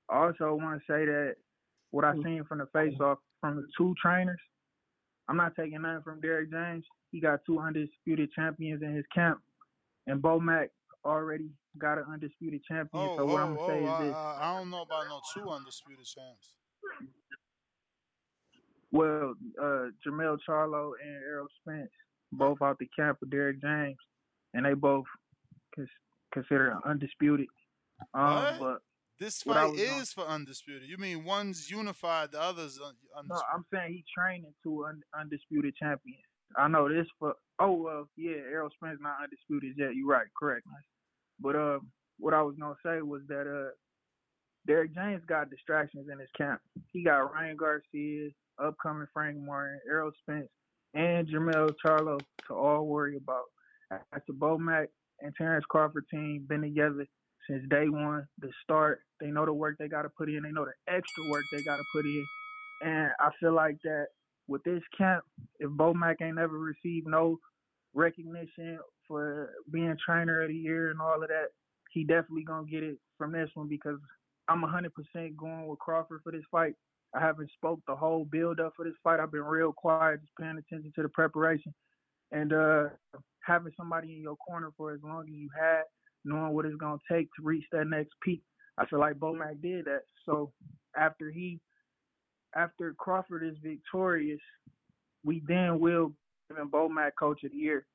I 0.09 0.25
also 0.25 0.55
want 0.55 0.79
to 0.79 0.85
say 0.91 1.05
that 1.05 1.35
what 1.91 2.05
I 2.05 2.13
seen 2.23 2.43
from 2.47 2.59
the 2.59 2.67
face 2.67 2.93
off 2.99 3.17
from 3.41 3.55
the 3.55 3.67
two 3.77 3.95
trainers, 4.01 4.39
I'm 5.27 5.37
not 5.37 5.55
taking 5.55 5.81
nothing 5.81 6.03
from 6.03 6.21
Derrick 6.21 6.51
James. 6.51 6.85
He 7.11 7.19
got 7.19 7.39
two 7.45 7.59
undisputed 7.59 8.29
champions 8.33 8.81
in 8.83 8.95
his 8.95 9.05
camp, 9.13 9.39
and 10.07 10.21
Bomac 10.21 10.69
already 11.05 11.49
got 11.77 11.97
an 11.97 12.05
undisputed 12.11 12.61
champion. 12.63 13.07
Oh, 13.09 13.17
so 13.17 13.25
what 13.25 13.41
oh, 13.41 13.43
I'm 13.43 13.55
gonna 13.55 13.65
oh, 13.65 13.67
say 13.67 13.83
is 13.83 13.89
I, 13.89 14.03
this: 14.03 14.15
I, 14.15 14.37
I 14.41 14.57
don't 14.57 14.69
know 14.69 14.81
about 14.81 15.05
no 15.07 15.21
two 15.33 15.49
undisputed 15.49 16.05
champs. 16.05 16.53
Well, 18.93 19.33
uh, 19.61 19.87
Jermell 20.05 20.37
Charlo 20.47 20.91
and 21.03 21.15
Errol 21.27 21.47
Spence, 21.61 21.89
both 22.31 22.61
out 22.61 22.77
the 22.79 22.87
camp 22.97 23.17
of 23.21 23.29
Derrick 23.31 23.59
James, 23.61 23.97
and 24.53 24.65
they 24.65 24.75
both 24.75 25.05
cons- 25.75 25.89
considered 26.31 26.77
undisputed. 26.85 27.47
Um, 28.13 28.35
What? 28.35 28.59
but 28.59 28.81
This 29.19 29.41
fight 29.43 29.73
is 29.79 30.13
for 30.13 30.25
undisputed. 30.25 30.87
You 30.87 30.97
mean 30.97 31.23
one's 31.23 31.69
unified, 31.71 32.31
the 32.31 32.41
other's 32.41 32.79
un- 32.79 32.95
No. 33.27 33.41
I'm 33.53 33.65
saying 33.73 33.93
he 33.93 34.05
training 34.15 34.53
two 34.63 34.85
un- 34.85 35.03
undisputed 35.19 35.75
champions. 35.75 36.23
I 36.55 36.67
know 36.67 36.87
this 36.87 37.07
for. 37.17 37.35
Oh 37.59 37.71
well, 37.71 38.07
yeah, 38.15 38.35
Errol 38.51 38.69
Spence 38.75 38.99
not 39.01 39.23
undisputed 39.23 39.73
yet. 39.77 39.95
You're 39.95 40.07
right, 40.07 40.27
correct. 40.37 40.67
But 41.39 41.55
uh, 41.55 41.79
what 42.19 42.33
I 42.35 42.41
was 42.43 42.55
gonna 42.59 42.75
say 42.85 43.01
was 43.01 43.21
that 43.27 43.47
uh, 43.47 43.71
Derrick 44.67 44.93
James 44.93 45.23
got 45.25 45.49
distractions 45.49 46.09
in 46.11 46.19
his 46.19 46.29
camp. 46.37 46.61
He 46.91 47.03
got 47.03 47.31
Ryan 47.33 47.55
Garcia, 47.57 48.29
upcoming 48.63 49.07
Frank 49.13 49.37
Martin, 49.37 49.79
Errol 49.89 50.11
Spence, 50.21 50.49
and 50.93 51.27
Jermell 51.27 51.73
Charlo 51.83 52.19
to 52.47 52.53
all 52.53 52.85
worry 52.85 53.17
about. 53.17 53.45
As 53.91 54.21
the 54.27 54.33
Bomac 54.33 54.87
and 55.21 55.33
Terence 55.37 55.65
Crawford 55.69 56.05
team 56.09 56.45
been 56.47 56.61
together 56.61 57.05
since 57.47 57.63
day 57.69 57.89
one, 57.89 58.27
the 58.39 58.49
start. 58.63 59.01
They 59.19 59.27
know 59.27 59.45
the 59.45 59.53
work 59.53 59.75
they 59.77 59.87
got 59.87 60.03
to 60.03 60.09
put 60.09 60.29
in. 60.29 60.43
They 60.43 60.51
know 60.51 60.65
the 60.65 60.93
extra 60.93 61.23
work 61.23 61.45
they 61.51 61.61
got 61.61 61.77
to 61.77 61.83
put 61.91 62.05
in. 62.05 62.25
And 62.81 63.11
I 63.19 63.29
feel 63.39 63.53
like 63.53 63.77
that 63.83 64.07
with 64.47 64.63
this 64.63 64.81
camp, 64.97 65.23
if 65.59 65.69
Bomac 65.69 66.21
ain't 66.21 66.39
ever 66.39 66.57
received 66.57 67.07
no 67.07 67.37
recognition 67.93 68.79
for 69.07 69.51
being 69.71 69.95
trainer 70.03 70.41
of 70.41 70.49
the 70.49 70.55
year 70.55 70.91
and 70.91 71.01
all 71.01 71.21
of 71.21 71.29
that, 71.29 71.49
he 71.91 72.03
definitely 72.03 72.43
gonna 72.43 72.67
get 72.67 72.83
it 72.83 72.97
from 73.17 73.31
this 73.31 73.49
one 73.53 73.67
because 73.67 73.99
I'm 74.47 74.61
100% 74.61 75.35
going 75.37 75.67
with 75.67 75.79
Crawford 75.79 76.21
for 76.23 76.31
this 76.31 76.43
fight. 76.51 76.75
I 77.15 77.19
haven't 77.19 77.51
spoke 77.51 77.79
the 77.87 77.95
whole 77.95 78.25
build 78.25 78.59
up 78.59 78.73
for 78.75 78.85
this 78.85 78.95
fight. 79.03 79.19
I've 79.19 79.31
been 79.31 79.43
real 79.43 79.71
quiet, 79.71 80.21
just 80.21 80.35
paying 80.39 80.57
attention 80.57 80.91
to 80.95 81.03
the 81.03 81.09
preparation, 81.09 81.73
and 82.31 82.53
uh, 82.53 82.85
having 83.45 83.73
somebody 83.77 84.15
in 84.15 84.21
your 84.21 84.35
corner 84.35 84.71
for 84.77 84.93
as 84.93 84.99
long 85.03 85.21
as 85.21 85.33
you 85.33 85.49
had, 85.57 85.83
knowing 86.25 86.53
what 86.53 86.65
it's 86.65 86.75
gonna 86.77 86.97
take 87.11 87.29
to 87.35 87.43
reach 87.43 87.65
that 87.71 87.85
next 87.85 88.13
peak. 88.23 88.41
I 88.77 88.85
feel 88.87 88.99
like 88.99 89.15
Bomac 89.15 89.61
did 89.61 89.85
that. 89.85 90.01
So 90.25 90.51
after 90.97 91.29
he 91.29 91.59
after 92.55 92.93
Crawford 92.93 93.43
is 93.43 93.57
victorious, 93.61 94.41
we 95.23 95.41
then 95.47 95.79
will 95.79 96.13
give 96.49 96.57
him 96.57 96.69
Bomac 96.69 97.11
Coach 97.19 97.43
of 97.43 97.51
the 97.51 97.57
Year. 97.57 97.85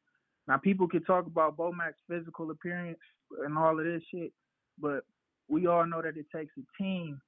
Now, 0.47 0.57
people 0.57 0.89
can 0.89 1.05
talk 1.05 1.27
about 1.27 1.57
Bomac's 1.57 2.01
physical 2.09 2.51
appearance 2.51 2.99
and 3.45 3.57
all 3.59 3.79
of 3.79 3.85
this 3.85 4.03
shit, 4.13 4.33
but 4.81 5.05
we 5.49 5.67
all 5.67 5.87
know 5.87 6.03
that 6.03 6.17
it 6.17 6.27
takes 6.35 6.53
a 6.59 6.83
team 6.83 7.21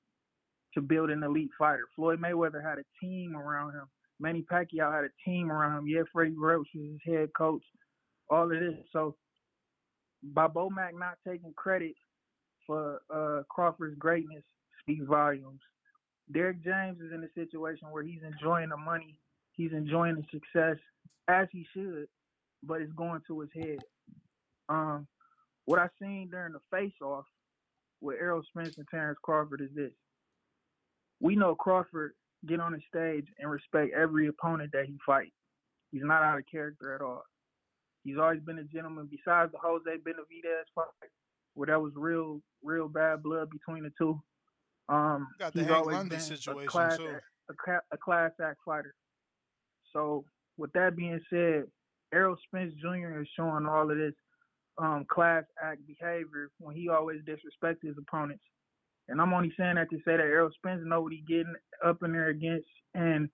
to 0.75 0.81
build 0.81 1.11
an 1.11 1.23
elite 1.23 1.51
fighter. 1.59 1.87
Floyd 1.97 2.21
Mayweather 2.21 2.63
had 2.63 2.79
a 2.79 2.85
team 3.01 3.37
around 3.37 3.73
him. 3.73 3.87
Manny 4.21 4.45
Pacquiao 4.51 4.95
had 4.95 5.05
a 5.05 5.29
team 5.29 5.51
around 5.51 5.79
him. 5.79 5.89
Yeah, 5.89 6.03
Freddie 6.13 6.37
Roach 6.37 6.69
was 6.75 6.87
his 6.93 7.15
head 7.15 7.31
coach. 7.37 7.63
All 8.29 8.45
of 8.45 8.51
this. 8.51 8.75
So, 8.93 9.17
by 10.23 10.47
Bomac 10.47 10.93
not 10.93 11.17
taking 11.27 11.53
credit 11.57 11.95
for 12.67 13.01
uh, 13.13 13.43
Crawford's 13.49 13.99
greatness 13.99 14.45
speaks 14.81 15.07
volumes. 15.07 15.61
Derrick 16.33 16.63
James 16.63 17.01
is 17.01 17.13
in 17.13 17.25
a 17.25 17.33
situation 17.35 17.91
where 17.91 18.03
he's 18.03 18.21
enjoying 18.23 18.69
the 18.69 18.77
money, 18.77 19.17
he's 19.53 19.73
enjoying 19.73 20.15
the 20.15 20.25
success 20.31 20.77
as 21.29 21.49
he 21.51 21.67
should, 21.75 22.07
but 22.63 22.81
it's 22.81 22.93
going 22.93 23.21
to 23.27 23.41
his 23.41 23.51
head. 23.55 23.79
Um, 24.69 25.07
what 25.65 25.81
I 25.81 25.89
seen 26.01 26.29
during 26.31 26.53
the 26.53 26.61
face-off 26.71 27.25
with 28.01 28.17
Errol 28.21 28.43
Spence 28.49 28.77
and 28.79 28.87
Terence 28.89 29.19
Crawford 29.23 29.61
is 29.61 29.75
this: 29.75 29.93
we 31.21 31.37
know 31.37 31.55
Crawford 31.55 32.13
get 32.47 32.61
on 32.61 32.73
the 32.73 32.81
stage 32.89 33.27
and 33.39 33.51
respect 33.51 33.93
every 33.95 34.29
opponent 34.29 34.71
that 34.73 34.87
he 34.87 34.97
fights. 35.05 35.33
He's 35.93 36.03
not 36.05 36.23
out 36.23 36.39
of 36.39 36.45
character 36.51 36.95
at 36.95 37.03
all. 37.03 37.23
He's 38.05 38.17
always 38.17 38.41
been 38.41 38.59
a 38.59 38.65
gentleman. 38.65 39.09
Besides 39.11 39.53
the 39.53 39.59
Jose 39.59 39.85
Benavidez 39.85 40.65
fight, 40.75 40.87
where 41.55 41.67
that 41.67 41.81
was 41.81 41.93
real, 41.95 42.41
real 42.63 42.89
bad 42.89 43.23
blood 43.23 43.51
between 43.51 43.83
the 43.83 43.93
two. 43.99 44.21
Um, 44.89 45.29
Got 45.39 45.53
the 45.53 45.63
he's 45.63 45.71
always 45.71 45.99
been 46.09 46.21
situation, 46.21 46.67
a 46.67 46.71
class. 46.71 46.99
A, 46.99 47.81
a 47.93 47.97
class 47.99 48.31
act 48.43 48.59
fighter. 48.65 48.95
So 49.93 50.25
with 50.57 50.73
that 50.73 50.97
being 50.97 51.21
said, 51.29 51.65
Errol 52.13 52.37
Spence 52.47 52.73
Jr. 52.81 53.21
is 53.21 53.29
showing 53.37 53.67
all 53.67 53.91
of 53.91 53.97
this 53.97 54.15
um, 54.79 55.05
class 55.11 55.45
act 55.63 55.81
behavior 55.87 56.51
when 56.59 56.75
he 56.75 56.89
always 56.89 57.21
disrespects 57.23 57.83
his 57.83 57.97
opponents. 57.99 58.43
And 59.11 59.21
I'm 59.21 59.33
only 59.33 59.53
saying 59.59 59.75
that 59.75 59.91
to 59.91 59.97
say 59.99 60.17
that 60.17 60.21
Errol 60.21 60.51
Spence 60.55 60.83
know 60.85 61.03
what 61.03 61.13
he's 61.13 61.25
getting 61.27 61.55
up 61.85 62.03
in 62.03 62.13
there 62.13 62.29
against. 62.29 62.69
And 62.95 63.29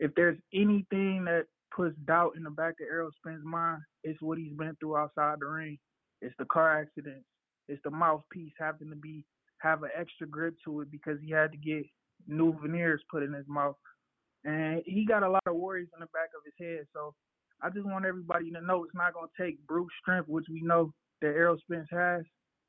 if 0.00 0.12
there's 0.16 0.36
anything 0.52 1.24
that 1.24 1.44
puts 1.74 1.96
doubt 2.04 2.32
in 2.36 2.42
the 2.42 2.50
back 2.50 2.74
of 2.80 2.88
Errol 2.90 3.10
Spence's 3.16 3.44
mind, 3.44 3.80
it's 4.02 4.20
what 4.20 4.38
he's 4.38 4.52
been 4.52 4.76
through 4.80 4.96
outside 4.96 5.38
the 5.40 5.46
ring. 5.46 5.78
It's 6.20 6.34
the 6.38 6.46
car 6.46 6.80
accidents. 6.80 7.24
It's 7.68 7.80
the 7.84 7.90
mouthpiece 7.90 8.52
having 8.58 8.90
to 8.90 8.96
be 8.96 9.24
have 9.58 9.82
an 9.82 9.90
extra 9.96 10.26
grip 10.26 10.56
to 10.64 10.80
it 10.80 10.90
because 10.90 11.18
he 11.22 11.30
had 11.30 11.52
to 11.52 11.58
get 11.58 11.84
new 12.26 12.58
veneers 12.60 13.02
put 13.10 13.22
in 13.22 13.32
his 13.32 13.46
mouth. 13.46 13.76
And 14.44 14.82
he 14.86 15.04
got 15.06 15.22
a 15.22 15.30
lot 15.30 15.42
of 15.46 15.54
worries 15.54 15.88
in 15.94 16.00
the 16.00 16.06
back 16.06 16.30
of 16.34 16.42
his 16.44 16.54
head. 16.66 16.86
So 16.92 17.14
I 17.62 17.68
just 17.68 17.86
want 17.86 18.06
everybody 18.06 18.50
to 18.50 18.60
know 18.62 18.84
it's 18.84 18.94
not 18.94 19.14
going 19.14 19.28
to 19.28 19.42
take 19.42 19.64
brute 19.66 19.88
strength, 20.00 20.28
which 20.28 20.46
we 20.50 20.62
know 20.62 20.92
that 21.20 21.28
Errol 21.28 21.58
Spence 21.58 21.88
has. 21.92 22.22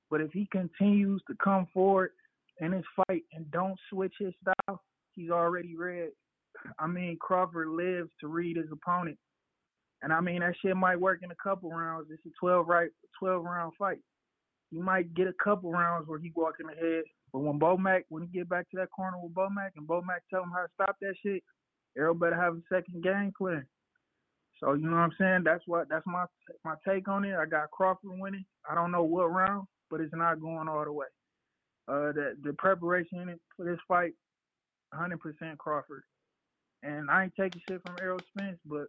But 0.09 0.19
if 0.19 0.31
he 0.33 0.47
continues 0.51 1.21
to 1.29 1.35
come 1.41 1.67
forward 1.73 2.11
in 2.59 2.71
his 2.71 2.85
fight 2.95 3.23
and 3.33 3.49
don't 3.51 3.79
switch 3.89 4.13
his 4.19 4.33
style, 4.41 4.81
he's 5.13 5.29
already 5.29 5.75
read. 5.75 6.09
I 6.79 6.87
mean, 6.87 7.17
Crawford 7.19 7.69
lives 7.69 8.09
to 8.19 8.27
read 8.27 8.57
his 8.57 8.71
opponent. 8.71 9.17
And 10.01 10.11
I 10.11 10.19
mean, 10.19 10.41
that 10.41 10.55
shit 10.61 10.75
might 10.75 10.99
work 10.99 11.19
in 11.23 11.31
a 11.31 11.35
couple 11.43 11.69
rounds. 11.69 12.07
It's 12.11 12.25
a 12.25 12.29
12 12.39 12.67
right, 12.67 12.89
12 13.19 13.43
round 13.43 13.73
fight. 13.77 13.99
You 14.71 14.81
might 14.83 15.13
get 15.13 15.27
a 15.27 15.43
couple 15.43 15.71
rounds 15.71 16.07
where 16.07 16.19
he 16.19 16.31
walk 16.35 16.55
in 16.59 16.67
the 16.67 16.73
head, 16.73 17.03
but 17.33 17.39
when 17.39 17.59
Bomac, 17.59 18.03
when 18.09 18.23
he 18.23 18.29
get 18.29 18.49
back 18.49 18.69
to 18.71 18.77
that 18.77 18.91
corner 18.91 19.17
with 19.21 19.33
Bomac 19.33 19.71
and 19.75 19.87
Bomac 19.87 20.21
tell 20.29 20.43
him 20.43 20.51
how 20.55 20.61
to 20.61 20.69
stop 20.73 20.95
that 21.01 21.13
shit, 21.21 21.43
Errol 21.97 22.13
better 22.15 22.35
have 22.35 22.55
a 22.55 22.61
second 22.73 23.03
game 23.03 23.33
plan. 23.37 23.65
So 24.59 24.73
you 24.73 24.85
know 24.87 24.95
what 24.95 25.03
I'm 25.03 25.13
saying? 25.19 25.41
That's 25.43 25.63
what 25.65 25.89
that's 25.89 26.05
my 26.05 26.25
my 26.63 26.75
take 26.87 27.07
on 27.07 27.25
it. 27.25 27.35
I 27.35 27.45
got 27.45 27.71
Crawford 27.71 28.11
winning. 28.19 28.45
I 28.69 28.75
don't 28.75 28.91
know 28.91 29.03
what 29.03 29.31
round, 29.31 29.67
but 29.89 29.99
it's 29.99 30.13
not 30.13 30.39
going 30.39 30.69
all 30.69 30.85
the 30.85 30.91
way. 30.93 31.07
Uh, 31.91 32.13
the 32.13 32.37
the 32.43 32.53
preparation 32.53 33.37
for 33.57 33.65
this 33.65 33.79
fight, 33.87 34.13
100% 34.93 35.57
Crawford. 35.57 36.03
And 36.83 37.11
I 37.11 37.23
ain't 37.23 37.33
taking 37.37 37.61
shit 37.67 37.81
from 37.85 37.97
Errol 38.01 38.19
Spence, 38.29 38.59
but 38.65 38.87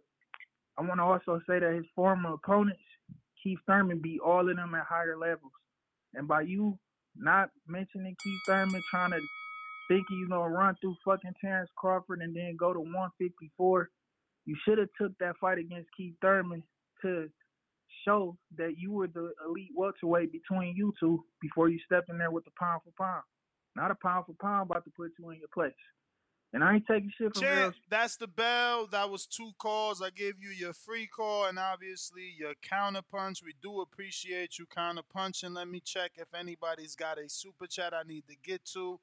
I 0.77 0.83
want 0.83 0.99
to 0.99 1.03
also 1.03 1.41
say 1.47 1.59
that 1.59 1.73
his 1.73 1.85
former 1.95 2.33
opponents, 2.33 2.81
Keith 3.43 3.59
Thurman, 3.67 3.99
beat 4.01 4.21
all 4.21 4.49
of 4.49 4.55
them 4.55 4.73
at 4.73 4.85
higher 4.85 5.17
levels. 5.17 5.51
And 6.13 6.27
by 6.27 6.41
you 6.41 6.79
not 7.15 7.49
mentioning 7.67 8.15
Keith 8.23 8.39
Thurman, 8.47 8.81
trying 8.89 9.11
to 9.11 9.19
think 9.89 10.05
you 10.09 10.29
gonna 10.29 10.49
run 10.49 10.75
through 10.79 10.95
fucking 11.05 11.33
Terence 11.41 11.69
Crawford 11.75 12.21
and 12.21 12.35
then 12.35 12.55
go 12.57 12.73
to 12.73 12.79
154, 12.79 13.89
you 14.45 14.55
should 14.65 14.77
have 14.77 14.89
took 14.99 15.11
that 15.19 15.35
fight 15.41 15.57
against 15.57 15.89
Keith 15.97 16.15
Thurman 16.21 16.63
to 17.01 17.29
show 18.05 18.37
that 18.57 18.75
you 18.77 18.91
were 18.91 19.07
the 19.07 19.31
elite 19.47 19.71
welterweight 19.75 20.31
between 20.31 20.75
you 20.75 20.93
two 20.99 21.23
before 21.41 21.69
you 21.69 21.79
stepped 21.85 22.09
in 22.09 22.17
there 22.17 22.31
with 22.31 22.45
the 22.45 22.51
pound 22.59 22.81
for 22.83 22.91
pound. 23.03 23.23
Not 23.75 23.91
a 23.91 23.95
pound 23.95 24.25
for 24.25 24.35
pound 24.39 24.69
about 24.69 24.83
to 24.85 24.91
put 24.95 25.11
you 25.19 25.29
in 25.31 25.39
your 25.39 25.47
place. 25.53 25.73
And 26.53 26.63
I 26.63 26.75
ain't 26.75 26.85
taking 26.87 27.11
shit 27.17 27.33
from 27.33 27.41
Champ, 27.41 27.75
that's 27.89 28.15
the 28.15 28.27
bell. 28.27 28.85
That 28.91 29.09
was 29.09 29.25
two 29.25 29.51
calls. 29.57 30.03
I 30.03 30.11
gave 30.11 30.35
you 30.39 30.49
your 30.49 30.73
free 30.73 31.07
call 31.07 31.45
and 31.45 31.57
obviously 31.57 32.31
your 32.37 32.53
counter 32.61 33.01
punch. 33.11 33.41
We 33.43 33.55
do 33.63 33.81
appreciate 33.81 34.59
you 34.59 34.67
counter 34.67 35.01
punching. 35.11 35.55
Let 35.55 35.67
me 35.67 35.79
check 35.79 36.11
if 36.15 36.31
anybody's 36.39 36.95
got 36.95 37.17
a 37.17 37.27
super 37.27 37.65
chat 37.65 37.95
I 37.95 38.03
need 38.07 38.25
to 38.27 38.35
get 38.43 38.63
to 38.73 38.99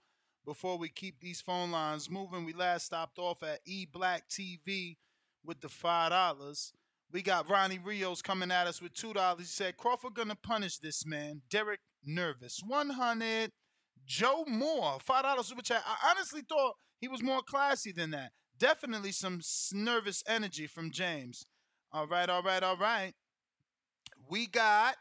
before 0.46 0.78
we 0.78 0.90
keep 0.90 1.20
these 1.20 1.40
phone 1.40 1.72
lines 1.72 2.08
moving. 2.08 2.44
We 2.44 2.52
last 2.52 2.86
stopped 2.86 3.18
off 3.18 3.42
at 3.42 3.58
E 3.64 3.84
Black 3.84 4.28
TV 4.28 4.96
with 5.44 5.60
the 5.60 5.68
five 5.68 6.10
dollars. 6.10 6.72
We 7.12 7.22
got 7.22 7.50
Ronnie 7.50 7.80
Rios 7.84 8.22
coming 8.22 8.52
at 8.52 8.66
us 8.66 8.80
with 8.80 8.94
two 8.94 9.12
dollars. 9.12 9.40
He 9.40 9.46
said 9.46 9.76
Crawford 9.76 10.14
gonna 10.14 10.36
punish 10.36 10.78
this 10.78 11.04
man. 11.04 11.42
Derrick 11.50 11.80
nervous. 12.04 12.60
One 12.66 12.90
hundred. 12.90 13.50
Joe 14.06 14.44
Moore, 14.48 14.98
five 15.04 15.22
dollars 15.22 15.46
super 15.46 15.62
chat. 15.62 15.84
I 15.86 16.10
honestly 16.10 16.42
thought 16.48 16.74
he 17.00 17.06
was 17.06 17.22
more 17.22 17.42
classy 17.42 17.92
than 17.92 18.10
that. 18.10 18.32
Definitely 18.58 19.12
some 19.12 19.40
nervous 19.72 20.24
energy 20.26 20.66
from 20.66 20.90
James. 20.90 21.46
All 21.92 22.06
right, 22.06 22.28
all 22.28 22.42
right, 22.42 22.62
all 22.62 22.76
right. 22.76 23.12
We 24.28 24.46
got 24.46 24.96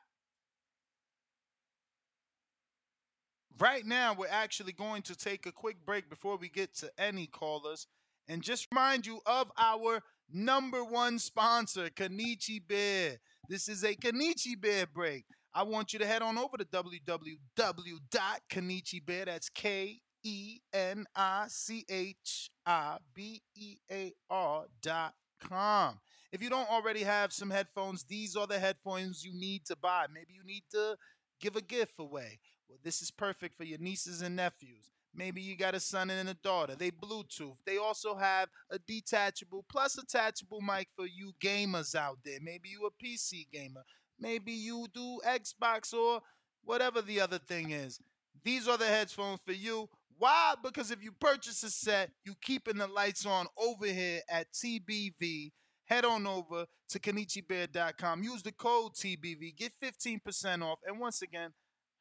right 3.60 3.86
now. 3.86 4.14
We're 4.14 4.27
actually 4.30 4.73
going 4.73 5.02
to 5.03 5.15
take 5.15 5.45
a 5.45 5.52
quick 5.52 5.77
break 5.86 6.10
before 6.10 6.38
we 6.38 6.49
get 6.49 6.76
to 6.77 6.91
any 6.98 7.27
callers, 7.27 7.88
and 8.27 8.41
just 8.41 8.68
remind 8.72 9.06
you 9.06 9.22
of 9.26 9.52
our 9.57 10.02
number 10.32 10.84
one 10.84 11.20
sponsor, 11.20 11.90
Kenichi 11.90 12.60
Bear. 12.66 13.18
This 13.48 13.68
is 13.68 13.84
a 13.84 13.96
Kenichi 13.96 14.60
Bear 14.60 14.88
break. 14.88 15.26
I 15.54 15.64
want 15.64 15.94
you 15.94 16.00
to 16.00 16.06
head 16.06 16.22
on 16.22 16.38
over 16.38 16.58
to 16.58 16.66
www.kenichibear. 16.66 19.26
That's 19.26 19.50
K 19.50 20.02
E 20.24 20.60
N 20.74 21.06
I 21.16 21.46
C 21.48 21.86
H 21.90 22.52
I 22.66 22.98
B 23.14 23.42
E 23.56 23.78
A 23.92 24.14
R 24.30 24.66
dot 24.82 25.14
com. 25.40 26.00
If 26.32 26.44
you 26.44 26.50
don't 26.50 26.70
already 26.70 27.04
have 27.04 27.34
some 27.34 27.50
headphones, 27.50 28.04
these 28.04 28.36
are 28.36 28.46
the 28.46 28.60
headphones 28.60 29.24
you 29.24 29.34
need 29.34 29.66
to 29.66 29.76
buy. 29.76 30.06
Maybe 30.14 30.34
you 30.34 30.44
need 30.46 30.64
to 30.72 30.96
give 31.42 31.56
a 31.56 31.62
gift 31.62 31.94
away. 31.98 32.40
Well, 32.68 32.78
this 32.84 33.02
is 33.02 33.10
perfect 33.10 33.58
for 33.58 33.64
your 33.64 33.80
nieces 33.80 34.22
and 34.22 34.36
nephews. 34.36 34.92
Maybe 35.14 35.41
you 35.41 35.57
got 35.57 35.76
a 35.76 35.80
son 35.80 36.10
and 36.10 36.30
a 36.30 36.34
daughter. 36.36 36.76
They 36.76 36.91
Bluetooth. 36.91 37.57
They 37.65 37.77
also 37.77 38.15
have 38.15 38.49
a 38.69 38.80
detachable 38.80 39.65
plus 39.69 39.98
attachable 39.98 40.61
mic 40.61 40.88
for 40.95 41.07
you 41.07 41.34
gamers 41.41 41.95
out 41.95 42.19
there. 42.23 42.40
Maybe 42.41 42.69
you 42.69 42.88
a 42.88 43.03
PC 43.03 43.48
gamer. 43.52 43.84
Maybe 44.19 44.52
you 44.52 44.88
do 44.94 45.19
Xbox 45.26 45.94
or 45.94 46.22
whatever 46.64 47.02
the 47.02 47.22
other 47.22 47.40
thing 47.40 47.72
is. 47.72 47.99
These 48.44 48.68
are 48.68 48.77
the 48.77 48.86
headphones 48.86 49.40
for 49.45 49.53
you. 49.53 49.90
Why? 50.18 50.56
Because 50.61 50.91
if 50.91 51.03
you 51.03 51.11
purchase 51.14 51.64
a 51.64 51.69
set, 51.69 52.11
you 52.26 52.36
keeping 52.41 52.77
the 52.77 52.88
lights 52.88 53.26
on 53.26 53.48
over 53.57 53.86
here 53.86 54.22
at 54.30 54.52
TBV. 54.52 55.52
Head 55.86 56.06
on 56.06 56.27
over 56.27 56.65
to 56.90 56.99
kenichibear.com. 56.99 58.22
Use 58.22 58.44
the 58.44 58.52
code 58.52 58.94
TBV. 58.94 59.56
Get 59.56 59.73
15% 59.81 60.64
off. 60.64 60.80
And 60.86 60.99
once 60.99 61.22
again, 61.22 61.52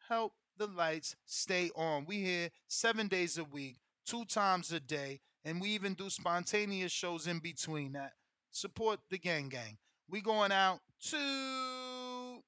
help 0.09 0.33
the 0.59 0.67
lights 0.67 1.17
stay 1.25 1.71
on. 1.75 2.05
We 2.07 2.17
here 2.17 2.51
seven 2.67 3.09
days 3.09 3.39
a 3.39 3.45
week, 3.45 3.77
two 4.05 4.25
times 4.25 4.73
a 4.73 4.81
day, 4.81 5.21
and 5.45 5.61
we 5.61 5.71
even 5.71 5.95
do 5.95 6.11
spontaneous 6.11 6.93
shows 6.93 7.27
in 7.27 7.39
between 7.39 7.93
that. 7.93 8.13
Support 8.51 9.01
the 9.11 9.19
gang 9.19 9.49
gang. 9.49 9.79
We 10.11 10.21
going 10.21 10.53
out 10.53 10.81
to 11.11 12.43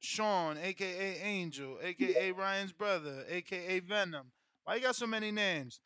Shawn, 0.00 0.58
aka 0.62 1.20
Angel, 1.22 1.78
aka 1.82 2.32
Ryan's 2.32 2.72
brother, 2.72 3.24
aka 3.28 3.80
Venom. 3.80 4.32
Why 4.64 4.76
you 4.76 4.82
got 4.82 4.96
so 4.96 5.06
many 5.06 5.30
names? 5.30 5.80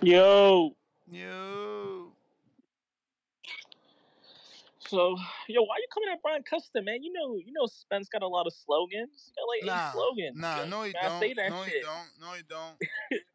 Yo. 0.00 0.74
Yo. 1.10 1.93
So, 4.88 5.16
yo, 5.48 5.62
why 5.62 5.76
you 5.78 5.86
coming 5.92 6.10
at 6.12 6.20
Brian 6.22 6.42
Custer, 6.42 6.82
man? 6.82 7.02
You 7.02 7.12
know, 7.12 7.36
you 7.36 7.52
know, 7.52 7.66
Spence 7.66 8.08
got 8.08 8.22
a 8.22 8.28
lot 8.28 8.46
of 8.46 8.52
slogans. 8.52 9.26
He 9.26 9.32
got 9.32 9.72
like 9.72 9.78
eight 9.78 9.92
slogans. 9.92 10.36
nah, 10.36 10.58
yo. 10.58 10.66
no, 10.66 10.82
he 10.82 10.92
Man, 10.92 11.20
don't. 11.20 11.36
that 11.36 11.50
No, 11.50 11.62
he 11.62 11.80
don't. 11.80 12.08
No, 12.20 12.26
he 12.36 12.42
don't. 12.48 12.76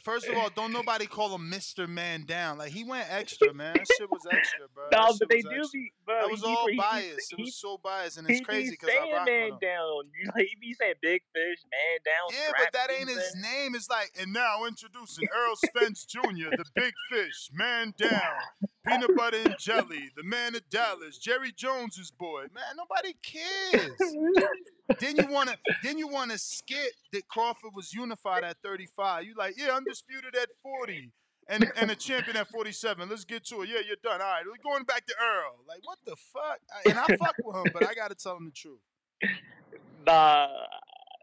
First 0.00 0.28
of 0.28 0.36
all, 0.36 0.48
don't 0.54 0.72
nobody 0.72 1.06
call 1.06 1.34
him 1.34 1.50
Mr. 1.50 1.88
Man 1.88 2.24
Down. 2.24 2.56
Like 2.56 2.70
he 2.70 2.84
went 2.84 3.06
extra, 3.10 3.52
man. 3.52 3.74
That 3.74 3.86
shit 3.98 4.08
was 4.08 4.24
extra, 4.30 4.66
bro. 4.72 4.84
No, 4.92 5.08
shit 5.08 5.18
but 5.18 5.28
they 5.28 5.42
do 5.42 5.48
extra. 5.48 5.70
be, 5.72 5.92
bro. 6.06 6.20
That 6.20 6.30
was 6.30 6.44
all 6.44 6.68
he 6.68 6.76
biased. 6.76 7.32
It 7.32 7.36
he, 7.36 7.42
was 7.42 7.56
so 7.56 7.80
biased, 7.82 8.18
and 8.18 8.30
it's 8.30 8.38
be 8.38 8.44
crazy 8.44 8.70
because 8.70 8.90
I 8.90 9.12
rock 9.12 9.26
man 9.26 9.50
down. 9.60 10.06
You 10.14 10.30
like, 10.36 10.46
he 10.46 10.56
be 10.60 10.74
saying 10.74 10.94
big 11.02 11.22
fish, 11.34 11.58
man 11.66 11.98
down. 12.04 12.30
Yeah, 12.30 12.52
but 12.56 12.72
that 12.72 12.92
ain't 12.96 13.08
his 13.08 13.34
name. 13.42 13.74
It's 13.74 13.90
like, 13.90 14.12
and 14.20 14.32
now 14.32 14.64
introducing 14.66 15.26
Errol 15.34 15.56
Spence 15.56 16.04
Jr., 16.06 16.54
the 16.56 16.64
big 16.76 16.94
fish, 17.10 17.50
man 17.52 17.92
down, 17.98 18.38
peanut 18.86 19.16
butter 19.16 19.38
and 19.44 19.56
jelly, 19.58 20.10
the 20.16 20.22
man 20.22 20.54
of 20.54 20.68
Dallas, 20.70 21.18
Jerry 21.18 21.52
Jones's 21.52 22.10
boy. 22.10 22.46
Man, 22.54 22.64
nobody 22.76 23.14
cares. 23.22 23.98
then 25.00 25.16
you 25.16 25.26
wanna 25.32 25.56
then 25.82 25.98
you 25.98 26.08
wanna 26.08 26.38
skit 26.38 26.92
that 27.12 27.26
Crawford 27.28 27.72
was 27.74 27.92
unified 27.92 28.44
at 28.44 28.56
35. 28.62 29.24
You 29.24 29.34
like, 29.36 29.54
yeah, 29.58 29.74
undisputed 29.74 30.34
at 30.34 30.48
40. 30.62 31.10
And 31.48 31.70
and 31.76 31.90
a 31.90 31.96
champion 31.96 32.36
at 32.36 32.48
47. 32.48 33.08
Let's 33.08 33.24
get 33.24 33.44
to 33.46 33.62
it. 33.62 33.68
Yeah, 33.68 33.80
you're 33.86 33.96
done. 34.02 34.20
All 34.20 34.28
right, 34.28 34.44
we're 34.46 34.62
going 34.70 34.84
back 34.84 35.06
to 35.06 35.14
Errol. 35.20 35.56
Like, 35.68 35.80
what 35.84 35.98
the 36.04 36.16
fuck? 36.16 36.60
And 36.88 36.98
I 36.98 37.06
fuck 37.16 37.34
with 37.44 37.56
him, 37.56 37.72
but 37.72 37.88
I 37.88 37.94
gotta 37.94 38.14
tell 38.14 38.36
him 38.36 38.44
the 38.46 38.52
truth. 38.52 38.78
Nah, 40.06 40.48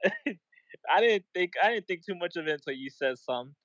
I 0.93 1.01
didn't 1.01 1.25
think 1.33 1.53
I 1.63 1.71
didn't 1.71 1.87
think 1.87 2.05
too 2.05 2.15
much 2.15 2.35
of 2.35 2.47
it 2.47 2.51
until 2.51 2.73
you 2.73 2.89
said 2.89 3.17
something. 3.17 3.55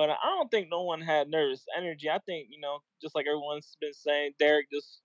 But 0.00 0.08
I 0.08 0.30
don't 0.30 0.50
think 0.50 0.68
no 0.70 0.84
one 0.84 1.02
had 1.02 1.28
nervous 1.28 1.66
energy. 1.76 2.08
I 2.08 2.20
think 2.24 2.48
you 2.50 2.58
know, 2.58 2.78
just 3.02 3.14
like 3.14 3.26
everyone's 3.26 3.76
been 3.82 3.92
saying, 3.92 4.32
Derrick 4.38 4.68
just 4.72 5.02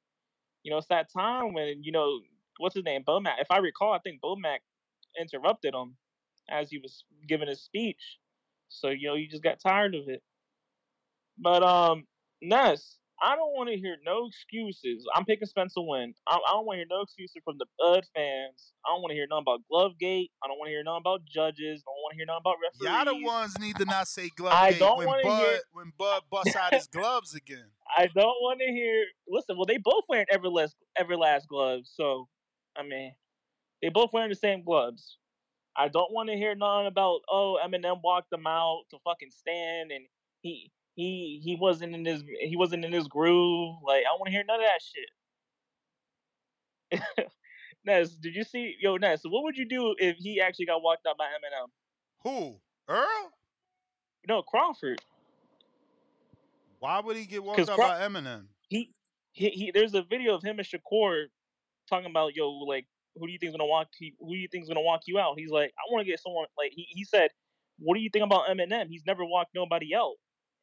you 0.64 0.72
know, 0.72 0.78
it's 0.78 0.88
that 0.88 1.12
time 1.12 1.52
when 1.52 1.84
you 1.84 1.92
know 1.92 2.22
what's 2.60 2.76
his 2.76 2.86
name, 2.86 3.04
Bomac. 3.06 3.42
If 3.42 3.52
I 3.52 3.58
recall, 3.58 3.92
I 3.92 4.00
think 4.00 4.22
Bomac 4.24 4.60
interrupted 5.20 5.74
him 5.76 5.98
as 6.50 6.70
he 6.70 6.78
was 6.78 7.04
giving 7.28 7.50
his 7.50 7.62
speech. 7.62 8.20
So 8.70 8.88
you 8.88 9.10
know, 9.10 9.16
you 9.16 9.28
just 9.28 9.44
got 9.44 9.60
tired 9.60 9.96
of 9.96 10.08
it. 10.08 10.24
But 11.38 11.62
um, 11.62 12.06
Ness, 12.42 12.96
I 13.26 13.36
don't 13.36 13.54
want 13.58 13.70
to 13.70 13.76
hear 13.76 13.98
no 14.06 14.28
excuses. 14.28 15.04
I'm 15.16 15.26
picking 15.26 15.48
Spencer 15.48 15.82
win. 15.82 16.14
I, 16.28 16.36
I 16.36 16.52
don't 16.54 16.66
want 16.68 16.76
to 16.76 16.80
hear 16.82 16.86
no 16.88 17.02
excuses 17.02 17.42
from 17.44 17.58
the 17.58 17.66
Bud 17.80 18.04
fans. 18.14 18.74
I 18.86 18.94
don't 18.94 19.02
want 19.02 19.10
to 19.12 19.16
hear 19.16 19.26
nothing 19.28 19.46
about 19.48 19.62
Glovegate. 19.72 20.30
I 20.44 20.48
don't 20.48 20.60
want 20.60 20.68
to 20.68 20.72
hear 20.72 20.84
nothing 20.84 21.02
about 21.02 21.22
judges. 21.26 21.82
I 21.82 21.90
don't 21.90 22.02
want 22.06 22.12
to 22.12 22.18
hear 22.18 22.26
nothing 22.28 22.44
about 22.46 22.58
referees. 22.62 22.86
Y'all 22.86 23.06
the 23.18 23.26
ones 23.26 23.60
need 23.60 23.78
to 23.78 23.86
not 23.86 24.08
say 24.08 24.30
glove 24.36 24.54
I 24.54 24.74
don't 24.74 24.98
when 24.98 25.08
Bud 25.24 25.42
hear- 25.42 25.62
when 25.74 25.92
Bud 25.98 26.22
busts 26.30 26.56
out 26.56 26.74
his 26.74 26.86
gloves 26.88 27.34
again. 27.34 27.66
I 27.98 28.06
don't 28.06 28.38
want 28.46 28.60
to 28.60 28.68
hear. 28.72 29.06
Listen, 29.28 29.58
well, 29.58 29.66
they 29.66 29.78
both 29.78 30.04
wearing 30.08 30.28
Everlast 30.32 30.76
Everlast 31.00 31.48
gloves, 31.48 31.92
so 31.96 32.28
I 32.78 32.84
mean, 32.84 33.16
they 33.82 33.90
both 33.90 34.12
wearing 34.14 34.30
the 34.30 34.36
same 34.36 34.64
gloves. 34.64 35.18
I 35.76 35.88
don't 35.88 36.12
want 36.14 36.30
to 36.30 36.36
hear 36.36 36.54
nothing 36.54 36.86
about 36.88 37.22
oh 37.28 37.58
Eminem 37.66 38.02
walked 38.04 38.30
them 38.30 38.46
out 38.46 38.84
to 38.92 38.98
fucking 39.04 39.32
stand 39.32 39.92
and 39.92 40.06
he 40.42 40.72
he 40.96 41.42
he 41.44 41.58
wasn't 41.60 41.94
in 41.94 42.06
his 42.06 42.24
he 42.42 42.56
wasn't 42.56 42.84
in 42.86 42.92
his 42.92 43.08
groove. 43.08 43.76
Like 43.86 44.04
I 44.10 44.14
want 44.14 44.26
to 44.28 44.32
hear 44.32 44.44
none 44.48 44.60
of 44.60 44.66
that 44.66 44.82
shit. 47.02 47.28
Ness, 47.86 48.16
did 48.16 48.34
you 48.34 48.44
see 48.44 48.76
yo 48.80 48.96
Ness? 48.98 49.22
What 49.24 49.44
would 49.44 49.58
you 49.58 49.68
do 49.68 49.96
if 50.00 50.16
he 50.18 50.42
actually 50.42 50.66
got 50.66 50.82
walked 50.82 51.06
out 51.08 51.18
by 51.18 51.26
Eminem? 51.26 51.68
Who? 52.24 52.60
Errol? 52.90 53.32
No, 54.28 54.42
Crawford. 54.42 55.02
Why 56.80 57.00
would 57.00 57.18
he 57.18 57.26
get 57.26 57.44
walked 57.44 57.60
out 57.60 57.76
Craw- 57.76 57.90
by 57.90 58.00
Eminem? 58.00 58.46
he, 58.70 58.92
he 59.34 59.50
he 59.50 59.72
there's 59.72 59.94
a 59.94 60.02
video 60.04 60.34
of 60.34 60.44
him 60.44 60.60
and 60.60 60.68
Shakur 60.68 61.26
talking 61.90 62.10
about 62.10 62.36
yo 62.36 62.50
like 62.50 62.86
who 63.16 63.28
do 63.28 63.34
you 63.34 63.40
think's 63.40 63.54
gonna 63.54 63.66
walk 63.66 63.88
who 64.00 64.34
do 64.34 64.40
you 64.40 64.48
think's 64.52 64.68
gonna 64.68 64.82
walk 64.82 65.02
you 65.06 65.20
out? 65.20 65.36
He's 65.38 65.52
like 65.52 65.72
I 65.78 65.92
want 65.92 66.06
to 66.06 66.10
get 66.10 66.22
someone 66.22 66.46
like 66.58 66.72
he 66.74 66.88
he 66.90 67.04
said 67.04 67.30
what 67.80 67.96
do 67.96 68.02
you 68.02 68.10
think 68.12 68.24
about 68.24 68.48
Eminem? 68.48 68.88
He's 68.88 69.04
never 69.06 69.26
walked 69.26 69.52
nobody 69.54 69.94
out. 69.94 70.16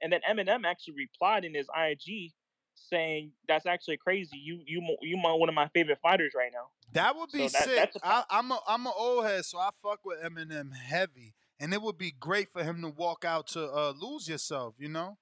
And 0.02 0.12
then 0.12 0.20
Eminem 0.28 0.64
actually 0.66 0.94
replied 0.94 1.44
in 1.44 1.54
his 1.54 1.68
IG 1.76 2.32
saying, 2.74 3.32
"That's 3.48 3.66
actually 3.66 3.96
crazy. 3.98 4.36
You 4.36 4.60
you 4.66 4.82
you 5.00 5.16
one 5.22 5.48
of 5.48 5.54
my 5.54 5.68
favorite 5.68 5.98
fighters 6.02 6.32
right 6.36 6.50
now." 6.52 6.68
That 6.92 7.16
would 7.16 7.30
be 7.32 7.48
So 7.48 7.58
that- 7.70 7.92
sick. 7.92 8.02
I, 8.02 8.24
I'm 8.28 8.50
a 8.50 8.60
I'm 8.66 8.86
an 8.86 8.92
old 8.96 9.24
head, 9.24 9.44
so 9.44 9.58
I 9.58 9.70
fuck 9.82 10.00
with 10.04 10.20
Eminem 10.22 10.74
heavy, 10.74 11.34
and 11.60 11.72
it 11.72 11.80
would 11.80 11.96
be 11.98 12.10
great 12.10 12.50
for 12.52 12.62
him 12.64 12.82
to 12.82 12.88
walk 12.88 13.24
out 13.24 13.46
to 13.48 13.64
uh, 13.64 13.92
lose 13.98 14.28
yourself. 14.28 14.74
You 14.78 14.88
know, 14.88 15.16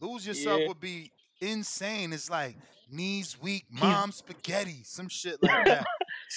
lose 0.00 0.26
yourself 0.26 0.60
Yeah. 0.60 0.68
would 0.68 0.80
be 0.80 1.10
insane. 1.40 2.12
It's 2.12 2.30
like 2.30 2.56
knees 2.90 3.40
weak, 3.40 3.64
mom 3.70 4.12
spaghetti, 4.12 4.82
some 4.84 5.08
shit 5.08 5.42
like 5.42 5.64
that. 5.66 5.86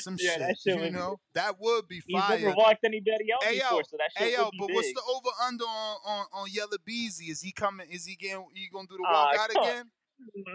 Some 0.02 0.18
Yeah, 0.20 0.48
shit, 0.48 0.58
shit 0.60 0.82
you 0.82 0.92
know, 0.92 1.20
that 1.34 1.60
would 1.60 1.88
be 1.88 2.02
He's 2.06 2.14
fire. 2.14 2.40
never 2.40 2.56
walked 2.56 2.84
anybody 2.84 3.32
out 3.34 3.44
Hey 3.44 3.56
before, 3.60 3.84
so 3.84 3.98
that 3.98 4.12
shit 4.18 4.28
hey 4.30 4.34
yo, 4.34 4.44
would 4.46 4.52
be 4.52 4.58
but 4.60 4.68
big. 4.68 4.76
what's 4.76 4.94
the 4.94 5.02
over 5.10 5.30
under 5.48 5.64
on, 5.66 5.98
on 6.06 6.26
on 6.34 6.48
Yella 6.52 6.78
Beezy? 6.86 7.26
Is 7.26 7.42
he 7.42 7.52
coming? 7.52 7.88
Is 7.90 8.06
he 8.06 8.16
getting? 8.16 8.46
You 8.54 8.70
gonna 8.72 8.88
do 8.88 8.98
the 8.98 9.06
Ah, 9.08 9.32
walkout 9.34 9.50
come- 9.54 9.64
again? 9.64 9.86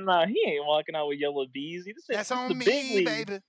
Nah, 0.05 0.27
he 0.27 0.43
ain't 0.47 0.65
walking 0.65 0.95
out 0.95 1.09
with 1.09 1.19
Yella 1.19 1.47
Beezy. 1.53 1.93
This 1.93 2.05
is 2.05 2.07
That's 2.17 2.29
this 2.31 2.39
on 2.39 2.49
the 2.49 2.55
me, 2.55 2.65
big 2.65 2.95
league. 2.97 3.05
baby. 3.07 3.41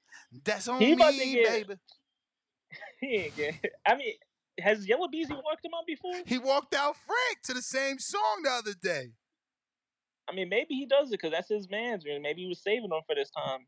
That's 0.43 0.67
on 0.67 0.81
He 0.81 0.95
me, 0.95 1.33
get- 1.33 1.45
baby. 1.67 1.75
He 3.01 3.07
ain't 3.15 3.35
get. 3.35 3.55
I 3.85 3.95
mean, 3.95 4.13
has 4.59 4.85
Yella 4.87 5.07
Beezy 5.09 5.33
walked 5.33 5.63
him 5.65 5.71
out 5.77 5.85
before? 5.87 6.13
He 6.25 6.37
walked 6.37 6.75
out 6.75 6.95
Frank 6.97 7.41
to 7.43 7.53
the 7.53 7.61
same 7.61 7.97
song 7.99 8.41
the 8.43 8.49
other 8.51 8.73
day. 8.73 9.11
I 10.29 10.33
mean, 10.33 10.49
maybe 10.49 10.75
he 10.75 10.85
does 10.85 11.07
it 11.09 11.11
because 11.13 11.31
that's 11.31 11.49
his 11.49 11.69
man's. 11.69 12.05
man. 12.05 12.21
Maybe 12.21 12.43
he 12.43 12.47
was 12.47 12.61
saving 12.61 12.85
him 12.85 13.01
for 13.05 13.15
this 13.15 13.29
time. 13.31 13.65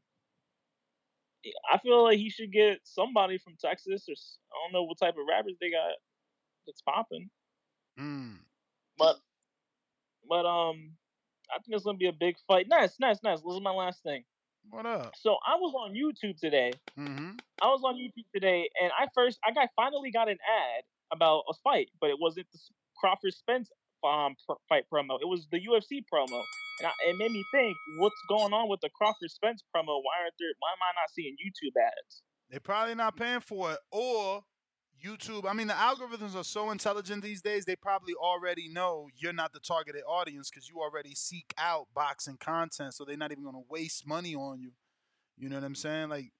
I 1.71 1.77
feel 1.77 2.03
like 2.03 2.17
he 2.17 2.29
should 2.29 2.51
get 2.51 2.79
somebody 2.83 3.37
from 3.37 3.55
Texas 3.59 4.05
or 4.07 4.13
I 4.13 4.55
don't 4.63 4.73
know 4.73 4.83
what 4.83 4.97
type 4.99 5.15
of 5.15 5.25
rappers 5.27 5.55
they 5.59 5.71
got 5.71 5.93
that's 6.65 6.81
popping. 6.81 7.29
Mm. 7.99 8.37
But 8.97 9.17
but 10.27 10.45
um, 10.45 10.91
I 11.51 11.59
think 11.59 11.75
it's 11.75 11.83
gonna 11.83 11.97
be 11.97 12.07
a 12.07 12.13
big 12.13 12.35
fight. 12.47 12.67
Nice, 12.69 12.95
nice, 12.99 13.19
nice. 13.23 13.41
This 13.41 13.53
is 13.53 13.61
my 13.61 13.71
last 13.71 14.03
thing. 14.03 14.23
What 14.69 14.85
up? 14.85 15.13
So 15.15 15.37
I 15.45 15.55
was 15.55 15.73
on 15.75 15.93
YouTube 15.93 16.39
today. 16.39 16.71
Mm-hmm. 16.97 17.31
I 17.61 17.67
was 17.67 17.81
on 17.83 17.95
YouTube 17.95 18.25
today, 18.33 18.69
and 18.81 18.91
I 18.97 19.07
first 19.13 19.39
I 19.45 19.51
got 19.51 19.69
finally 19.75 20.11
got 20.11 20.29
an 20.29 20.37
ad 20.37 20.83
about 21.11 21.43
a 21.49 21.53
fight, 21.63 21.89
but 21.99 22.09
it 22.09 22.17
wasn't 22.19 22.47
the 22.53 22.59
Crawford 22.97 23.33
Spence 23.33 23.69
um 24.03 24.35
pr- 24.47 24.55
fight 24.69 24.85
promo. 24.91 25.19
It 25.21 25.27
was 25.27 25.47
the 25.51 25.59
UFC 25.59 26.03
promo, 26.11 26.41
and 26.79 26.87
I, 26.87 26.91
it 27.09 27.17
made 27.17 27.31
me 27.31 27.43
think, 27.51 27.75
what's 27.97 28.21
going 28.27 28.53
on 28.53 28.69
with 28.69 28.81
the 28.81 28.89
Crawford 28.89 29.29
Spence 29.29 29.61
promo? 29.75 30.01
Why 30.01 30.21
aren't 30.21 30.35
there? 30.39 30.49
Why 30.59 30.71
am 30.71 30.81
I 30.81 30.91
not 30.99 31.09
seeing 31.13 31.35
YouTube 31.35 31.79
ads? 31.79 32.23
They're 32.49 32.59
probably 32.59 32.95
not 32.95 33.15
paying 33.15 33.39
for 33.39 33.71
it. 33.73 33.79
Or 33.91 34.43
YouTube. 35.03 35.49
I 35.49 35.53
mean, 35.53 35.67
the 35.67 35.73
algorithms 35.73 36.35
are 36.35 36.43
so 36.43 36.71
intelligent 36.71 37.23
these 37.23 37.41
days. 37.41 37.65
They 37.65 37.75
probably 37.75 38.13
already 38.13 38.69
know 38.69 39.09
you're 39.15 39.33
not 39.33 39.53
the 39.53 39.59
targeted 39.59 40.03
audience 40.07 40.49
because 40.49 40.69
you 40.69 40.79
already 40.79 41.13
seek 41.13 41.53
out 41.57 41.87
boxing 41.93 42.37
content. 42.37 42.93
So 42.93 43.03
they're 43.03 43.17
not 43.17 43.31
even 43.31 43.43
going 43.43 43.55
to 43.55 43.65
waste 43.69 44.07
money 44.07 44.35
on 44.35 44.61
you. 44.61 44.71
You 45.37 45.49
know 45.49 45.55
what 45.55 45.65
I'm 45.65 45.75
saying? 45.75 46.09
Like, 46.09 46.31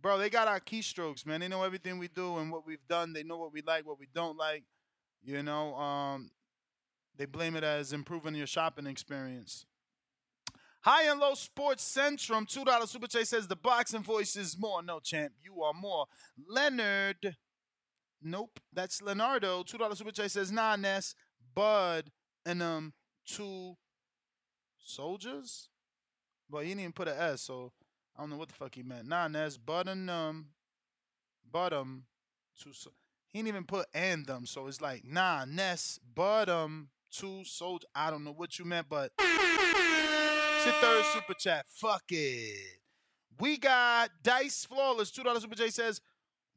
bro, 0.00 0.18
they 0.18 0.30
got 0.30 0.48
our 0.48 0.60
keystrokes, 0.60 1.26
man. 1.26 1.40
They 1.40 1.48
know 1.48 1.62
everything 1.62 1.98
we 1.98 2.08
do 2.08 2.36
and 2.38 2.52
what 2.52 2.66
we've 2.66 2.86
done. 2.88 3.12
They 3.12 3.22
know 3.22 3.38
what 3.38 3.52
we 3.52 3.62
like, 3.62 3.86
what 3.86 3.98
we 3.98 4.08
don't 4.14 4.36
like. 4.36 4.64
You 5.22 5.42
know, 5.42 5.74
um, 5.76 6.30
they 7.16 7.24
blame 7.24 7.56
it 7.56 7.64
as 7.64 7.92
improving 7.92 8.34
your 8.34 8.46
shopping 8.46 8.86
experience. 8.86 9.66
High 10.84 11.04
and 11.04 11.18
Low 11.18 11.32
Sports 11.32 11.82
Centrum, 11.82 12.46
$2 12.46 12.88
Super 12.88 13.06
Chase 13.06 13.30
says 13.30 13.48
the 13.48 13.56
boxing 13.56 14.02
voice 14.02 14.36
is 14.36 14.58
more. 14.58 14.82
No, 14.82 15.00
champ, 15.00 15.32
you 15.42 15.62
are 15.62 15.72
more. 15.72 16.04
Leonard, 16.46 17.36
nope, 18.22 18.60
that's 18.70 19.00
Leonardo. 19.00 19.62
$2 19.62 19.96
Super 19.96 20.10
Chase 20.10 20.32
says, 20.32 20.52
nah, 20.52 20.76
Ness, 20.76 21.14
Bud, 21.54 22.10
and 22.44 22.62
um, 22.62 22.92
two 23.26 23.78
soldiers? 24.78 25.70
Well, 26.50 26.60
he 26.62 26.68
didn't 26.68 26.80
even 26.80 26.92
put 26.92 27.08
an 27.08 27.16
S, 27.18 27.40
so 27.40 27.72
I 28.14 28.20
don't 28.20 28.28
know 28.28 28.36
what 28.36 28.48
the 28.48 28.54
fuck 28.54 28.74
he 28.74 28.82
meant. 28.82 29.08
Nah, 29.08 29.26
Ness, 29.28 29.56
Bud 29.56 29.88
and 29.88 30.10
um, 30.10 30.48
Bud 31.50 31.72
um, 31.72 32.04
two. 32.62 32.74
So- 32.74 32.90
he 33.32 33.38
didn't 33.38 33.48
even 33.48 33.64
put 33.64 33.86
and 33.94 34.26
them, 34.26 34.44
so 34.44 34.66
it's 34.66 34.82
like, 34.82 35.02
nah, 35.04 35.46
Ness, 35.46 35.98
Bud 36.14 36.50
um, 36.50 36.90
two 37.10 37.42
soldiers. 37.44 37.88
I 37.94 38.10
don't 38.10 38.22
know 38.22 38.34
what 38.34 38.58
you 38.58 38.66
meant, 38.66 38.86
but 38.90 39.12
your 40.64 40.74
third 40.74 41.04
super 41.06 41.34
chat. 41.34 41.66
Fuck 41.68 42.04
it. 42.10 42.78
We 43.38 43.58
got 43.58 44.10
Dice 44.22 44.64
Flawless. 44.64 45.10
$2 45.10 45.40
super 45.40 45.54
chat 45.54 45.72
says, 45.72 46.00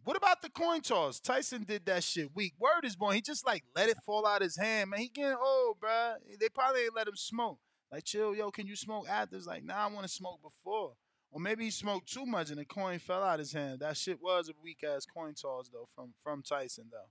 what 0.04 0.16
about 0.16 0.42
the 0.42 0.50
coin 0.50 0.82
toss? 0.82 1.20
Tyson 1.20 1.64
did 1.64 1.86
that 1.86 2.04
shit 2.04 2.30
weak. 2.34 2.54
Word 2.60 2.86
is 2.86 2.96
born. 2.96 3.16
He 3.16 3.22
just 3.22 3.46
like 3.46 3.64
let 3.76 3.90
it 3.90 3.98
fall 4.06 4.26
out 4.26 4.42
his 4.42 4.56
hand, 4.56 4.92
man. 4.92 5.02
He 5.02 5.10
getting 5.10 5.36
old, 5.36 5.82
bruh. 5.82 6.16
They 6.40 6.48
probably 6.50 6.84
ain't 6.84 6.96
let 6.96 7.08
him 7.08 7.16
smoke. 7.18 7.60
Like, 7.92 8.06
chill, 8.06 8.36
yo, 8.36 8.52
can 8.52 8.68
you 8.68 8.76
smoke 8.76 9.08
after? 9.10 9.38
Like, 9.40 9.64
nah, 9.64 9.86
I 9.86 9.88
want 9.88 10.04
to 10.04 10.14
smoke 10.14 10.42
before. 10.42 10.94
Or 11.32 11.42
maybe 11.42 11.66
he 11.66 11.72
smoked 11.72 12.12
too 12.12 12.26
much 12.26 12.50
and 12.50 12.58
the 12.58 12.66
coin 12.66 13.00
fell 13.00 13.22
out 13.22 13.40
his 13.40 13.52
hand. 13.52 13.82
That 13.82 13.98
shit 13.98 14.22
was 14.22 14.50
a 14.50 14.54
weak 14.64 14.84
ass 14.84 15.06
coin 15.06 15.34
toss 15.34 15.70
though 15.70 15.88
from 15.94 16.14
from 16.24 16.42
Tyson 16.42 16.86
though. 16.92 17.10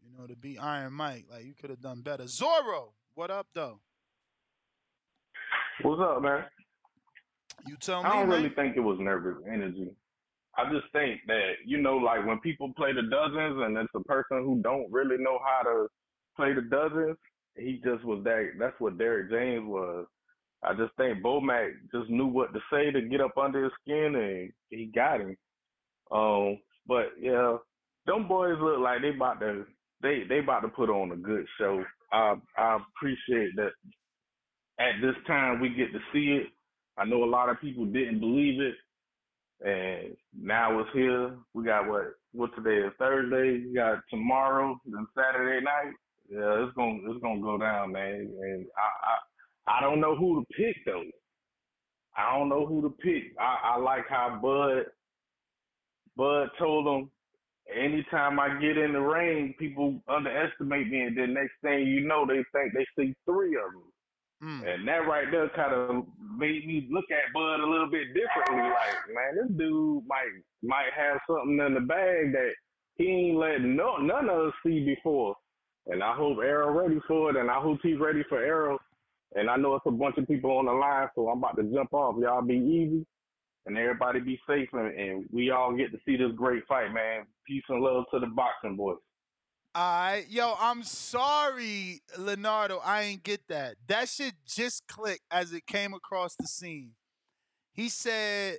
You 0.00 0.16
know, 0.16 0.26
to 0.28 0.36
be 0.36 0.58
Iron 0.58 0.92
Mike, 0.92 1.26
like 1.28 1.44
you 1.44 1.54
could 1.54 1.70
have 1.70 1.80
done 1.80 2.02
better. 2.02 2.24
Zorro, 2.24 2.92
what 3.14 3.30
up 3.30 3.48
though? 3.52 3.80
What's 5.82 6.00
up, 6.02 6.22
man? 6.22 6.44
You 7.66 7.76
tell 7.80 8.04
me, 8.04 8.10
I 8.10 8.14
don't 8.14 8.28
man. 8.28 8.42
really 8.42 8.54
think 8.54 8.76
it 8.76 8.80
was 8.80 8.98
nervous 9.00 9.36
energy. 9.46 9.90
I 10.56 10.70
just 10.72 10.90
think 10.92 11.20
that 11.28 11.52
you 11.66 11.78
know, 11.78 11.96
like 11.96 12.26
when 12.26 12.40
people 12.40 12.72
play 12.76 12.92
the 12.92 13.02
dozens, 13.02 13.62
and 13.62 13.76
it's 13.76 13.94
a 13.94 14.00
person 14.00 14.42
who 14.44 14.60
don't 14.62 14.90
really 14.90 15.18
know 15.18 15.38
how 15.44 15.62
to 15.62 15.86
play 16.36 16.52
the 16.54 16.62
dozens. 16.62 17.16
He 17.56 17.80
just 17.84 18.04
was 18.04 18.22
that. 18.24 18.52
That's 18.58 18.78
what 18.80 18.98
Derrick 18.98 19.30
James 19.30 19.66
was. 19.68 20.06
I 20.62 20.74
just 20.74 20.94
think 20.96 21.22
Bomac 21.22 21.70
just 21.94 22.10
knew 22.10 22.26
what 22.26 22.52
to 22.54 22.60
say 22.72 22.90
to 22.90 23.02
get 23.02 23.20
up 23.20 23.36
under 23.36 23.64
his 23.64 23.72
skin, 23.82 24.14
and 24.16 24.52
he 24.70 24.86
got 24.94 25.20
him. 25.20 25.36
Um, 26.10 26.58
but 26.86 27.12
yeah, 27.20 27.56
them 28.06 28.26
boys 28.26 28.56
look 28.60 28.80
like 28.80 29.02
they 29.02 29.10
about 29.10 29.40
to 29.40 29.64
they 30.02 30.24
they 30.28 30.40
about 30.40 30.60
to 30.60 30.68
put 30.68 30.90
on 30.90 31.12
a 31.12 31.16
good 31.16 31.46
show. 31.58 31.84
I 32.12 32.34
I 32.56 32.78
appreciate 32.96 33.54
that. 33.56 33.72
At 34.78 35.00
this 35.02 35.16
time, 35.26 35.60
we 35.60 35.70
get 35.70 35.92
to 35.92 36.00
see 36.12 36.40
it. 36.42 36.48
I 36.98 37.04
know 37.04 37.24
a 37.24 37.26
lot 37.26 37.48
of 37.50 37.60
people 37.60 37.86
didn't 37.86 38.20
believe 38.20 38.60
it, 38.60 38.76
and 39.66 40.16
now 40.40 40.80
it's 40.80 40.90
here. 40.94 41.36
We 41.54 41.64
got 41.64 41.88
what 41.88 42.14
what 42.32 42.50
today 42.56 42.86
is 42.86 42.92
Thursday. 42.98 43.64
We 43.66 43.74
got 43.74 44.00
tomorrow, 44.10 44.78
and 44.86 45.06
Saturday 45.16 45.64
night. 45.64 45.94
Yeah, 46.30 46.64
it's 46.66 46.74
gonna 46.76 46.98
it's 47.10 47.22
gonna 47.22 47.42
go 47.42 47.58
down, 47.58 47.92
man. 47.92 48.32
And 48.40 48.66
I 48.76 49.72
I, 49.72 49.78
I 49.78 49.80
don't 49.82 50.00
know 50.00 50.16
who 50.16 50.40
to 50.40 50.46
pick 50.56 50.76
though. 50.86 51.04
I 52.16 52.36
don't 52.38 52.48
know 52.48 52.66
who 52.66 52.82
to 52.82 52.90
pick. 52.90 53.34
I, 53.40 53.74
I 53.74 53.78
like 53.78 54.06
how 54.08 54.38
Bud 54.42 54.86
Bud 56.16 56.48
told 56.58 56.86
him 56.86 57.10
anytime 57.74 58.40
I 58.40 58.60
get 58.60 58.78
in 58.78 58.92
the 58.94 59.00
ring, 59.00 59.54
people 59.58 60.02
underestimate 60.08 60.88
me, 60.90 61.02
and 61.02 61.18
then 61.18 61.34
next 61.34 61.54
thing 61.62 61.86
you 61.86 62.06
know, 62.06 62.26
they 62.26 62.44
think 62.52 62.74
they 62.74 62.86
see 62.96 63.14
three 63.26 63.56
of 63.56 63.72
them. 63.72 63.87
Mm. 64.42 64.74
And 64.74 64.88
that 64.88 65.08
right 65.08 65.26
there 65.30 65.48
kind 65.56 65.74
of 65.74 66.04
made 66.36 66.66
me 66.66 66.88
look 66.90 67.06
at 67.10 67.32
Bud 67.34 67.60
a 67.60 67.66
little 67.66 67.90
bit 67.90 68.14
differently. 68.14 68.70
Like, 68.70 69.14
man, 69.14 69.34
this 69.34 69.56
dude 69.58 70.04
might 70.06 70.30
might 70.62 70.92
have 70.96 71.18
something 71.26 71.58
in 71.58 71.74
the 71.74 71.80
bag 71.80 72.32
that 72.32 72.52
he 72.94 73.06
ain't 73.06 73.38
let 73.38 73.60
no 73.62 73.96
none 73.96 74.28
of 74.28 74.48
us 74.48 74.54
see 74.64 74.84
before. 74.84 75.34
And 75.88 76.02
I 76.02 76.14
hope 76.14 76.38
Errol 76.38 76.70
ready 76.70 77.00
for 77.08 77.30
it, 77.30 77.36
and 77.36 77.50
I 77.50 77.60
hope 77.60 77.78
he's 77.82 77.98
ready 77.98 78.22
for 78.28 78.42
Errol. 78.42 78.78
And 79.34 79.50
I 79.50 79.56
know 79.56 79.74
it's 79.74 79.86
a 79.86 79.90
bunch 79.90 80.18
of 80.18 80.28
people 80.28 80.56
on 80.56 80.66
the 80.66 80.72
line, 80.72 81.08
so 81.14 81.28
I'm 81.28 81.38
about 81.38 81.56
to 81.56 81.64
jump 81.64 81.92
off. 81.92 82.16
Y'all 82.20 82.42
be 82.42 82.56
easy, 82.56 83.06
and 83.66 83.76
everybody 83.76 84.20
be 84.20 84.38
safe, 84.48 84.68
and, 84.72 84.98
and 84.98 85.24
we 85.32 85.50
all 85.50 85.74
get 85.74 85.90
to 85.92 85.98
see 86.06 86.16
this 86.16 86.32
great 86.36 86.66
fight, 86.66 86.92
man. 86.92 87.24
Peace 87.46 87.64
and 87.68 87.80
love 87.82 88.04
to 88.12 88.20
the 88.20 88.26
boxing 88.26 88.76
boys. 88.76 88.98
Yo, 90.28 90.54
I'm 90.58 90.82
sorry, 90.82 92.02
Leonardo. 92.16 92.80
I 92.84 93.02
ain't 93.02 93.22
get 93.22 93.46
that. 93.48 93.76
That 93.86 94.08
shit 94.08 94.34
just 94.46 94.86
clicked 94.88 95.22
as 95.30 95.52
it 95.52 95.66
came 95.66 95.94
across 95.94 96.34
the 96.36 96.46
scene. 96.48 96.92
He 97.72 97.88
said 97.88 98.58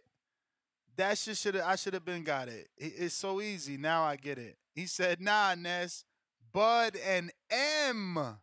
that 0.95 1.17
shit 1.17 1.35
should. 1.37 1.57
I 1.57 1.75
should 1.75 1.93
have 1.93 2.05
been 2.05 2.23
got 2.23 2.47
it. 2.47 2.69
It- 2.77 2.93
It's 2.97 3.15
so 3.15 3.41
easy 3.41 3.75
now. 3.77 4.03
I 4.03 4.15
get 4.15 4.37
it. 4.37 4.57
He 4.73 4.85
said, 4.87 5.19
"Nah, 5.19 5.55
Ness, 5.55 6.05
Bud 6.53 6.95
and 6.95 7.31
M, 7.49 8.39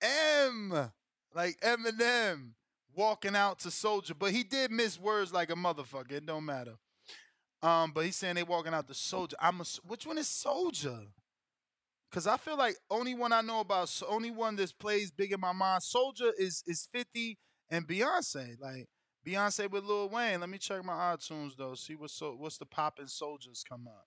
M, 0.00 0.92
like 1.34 1.60
Eminem 1.60 2.54
walking 2.94 3.36
out 3.36 3.58
to 3.60 3.70
Soldier, 3.70 4.14
but 4.14 4.32
he 4.32 4.42
did 4.42 4.70
miss 4.70 4.98
words 4.98 5.32
like 5.32 5.50
a 5.50 5.54
motherfucker. 5.54 6.12
It 6.12 6.26
don't 6.26 6.44
matter. 6.46 6.76
Um, 7.62 7.92
but 7.92 8.04
he's 8.06 8.16
saying 8.16 8.36
they 8.36 8.42
walking 8.42 8.74
out 8.74 8.88
to 8.88 8.94
Soldier. 8.94 9.36
I'm 9.40 9.60
a. 9.60 9.64
Which 9.86 10.06
one 10.06 10.18
is 10.18 10.28
Soldier? 10.28 11.00
Cause 12.12 12.26
I 12.26 12.36
feel 12.36 12.58
like 12.58 12.76
only 12.90 13.14
one 13.14 13.32
I 13.32 13.40
know 13.40 13.60
about, 13.60 13.90
only 14.06 14.30
one 14.30 14.54
that 14.56 14.78
plays 14.78 15.10
big 15.10 15.32
in 15.32 15.40
my 15.40 15.52
mind, 15.52 15.82
Soldier 15.82 16.30
is 16.38 16.62
is 16.66 16.86
Fifty 16.92 17.38
and 17.70 17.88
Beyonce. 17.88 18.60
Like 18.60 18.86
Beyonce 19.26 19.70
with 19.70 19.84
Lil 19.84 20.10
Wayne. 20.10 20.40
Let 20.40 20.50
me 20.50 20.58
check 20.58 20.84
my 20.84 21.14
iTunes 21.14 21.56
though. 21.56 21.74
See 21.74 21.94
what's 21.94 22.12
so 22.12 22.34
what's 22.38 22.58
the 22.58 22.66
popping 22.66 23.06
Soldiers 23.06 23.64
come 23.66 23.86
up. 23.86 24.06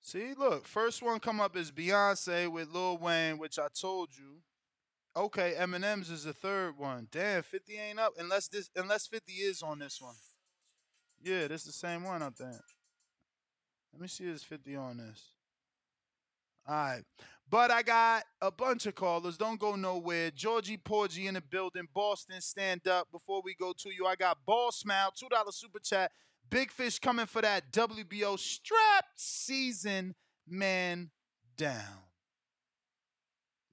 See, 0.00 0.34
look, 0.38 0.66
first 0.66 1.02
one 1.02 1.20
come 1.20 1.40
up 1.40 1.54
is 1.56 1.70
Beyonce 1.70 2.50
with 2.50 2.70
Lil 2.70 2.96
Wayne, 2.96 3.36
which 3.36 3.58
I 3.58 3.66
told 3.78 4.10
you. 4.16 4.38
Okay, 5.14 5.54
Eminem's 5.58 6.10
is 6.10 6.24
the 6.24 6.32
third 6.32 6.78
one. 6.78 7.08
Damn, 7.10 7.42
50 7.42 7.76
ain't 7.76 7.98
up 7.98 8.14
unless 8.18 8.48
this 8.48 8.70
unless 8.74 9.06
50 9.06 9.32
is 9.32 9.62
on 9.62 9.80
this 9.80 10.00
one. 10.00 10.14
Yeah, 11.22 11.48
this 11.48 11.62
is 11.62 11.66
the 11.66 11.72
same 11.72 12.04
one, 12.04 12.22
I 12.22 12.30
think. 12.30 12.60
Let 13.92 14.02
me 14.02 14.08
see 14.08 14.24
if 14.24 14.40
50 14.40 14.76
on 14.76 14.98
this. 14.98 15.22
All 16.68 16.74
right. 16.74 17.02
But 17.48 17.70
I 17.70 17.82
got 17.82 18.24
a 18.42 18.50
bunch 18.50 18.86
of 18.86 18.94
callers. 18.94 19.38
Don't 19.38 19.60
go 19.60 19.76
nowhere. 19.76 20.30
Georgie 20.32 20.76
Porgy 20.76 21.28
in 21.28 21.34
the 21.34 21.40
building. 21.40 21.86
Boston, 21.94 22.40
stand 22.40 22.88
up. 22.88 23.08
Before 23.12 23.40
we 23.42 23.54
go 23.54 23.72
to 23.78 23.94
you, 23.94 24.04
I 24.06 24.16
got 24.16 24.38
Ball 24.44 24.72
Smile, 24.72 25.12
$2 25.12 25.54
super 25.54 25.78
chat. 25.78 26.10
Big 26.50 26.70
Fish 26.70 26.98
coming 26.98 27.26
for 27.26 27.42
that 27.42 27.72
WBO 27.72 28.38
strap 28.38 29.06
season 29.16 30.14
man 30.46 31.10
down. 31.56 32.02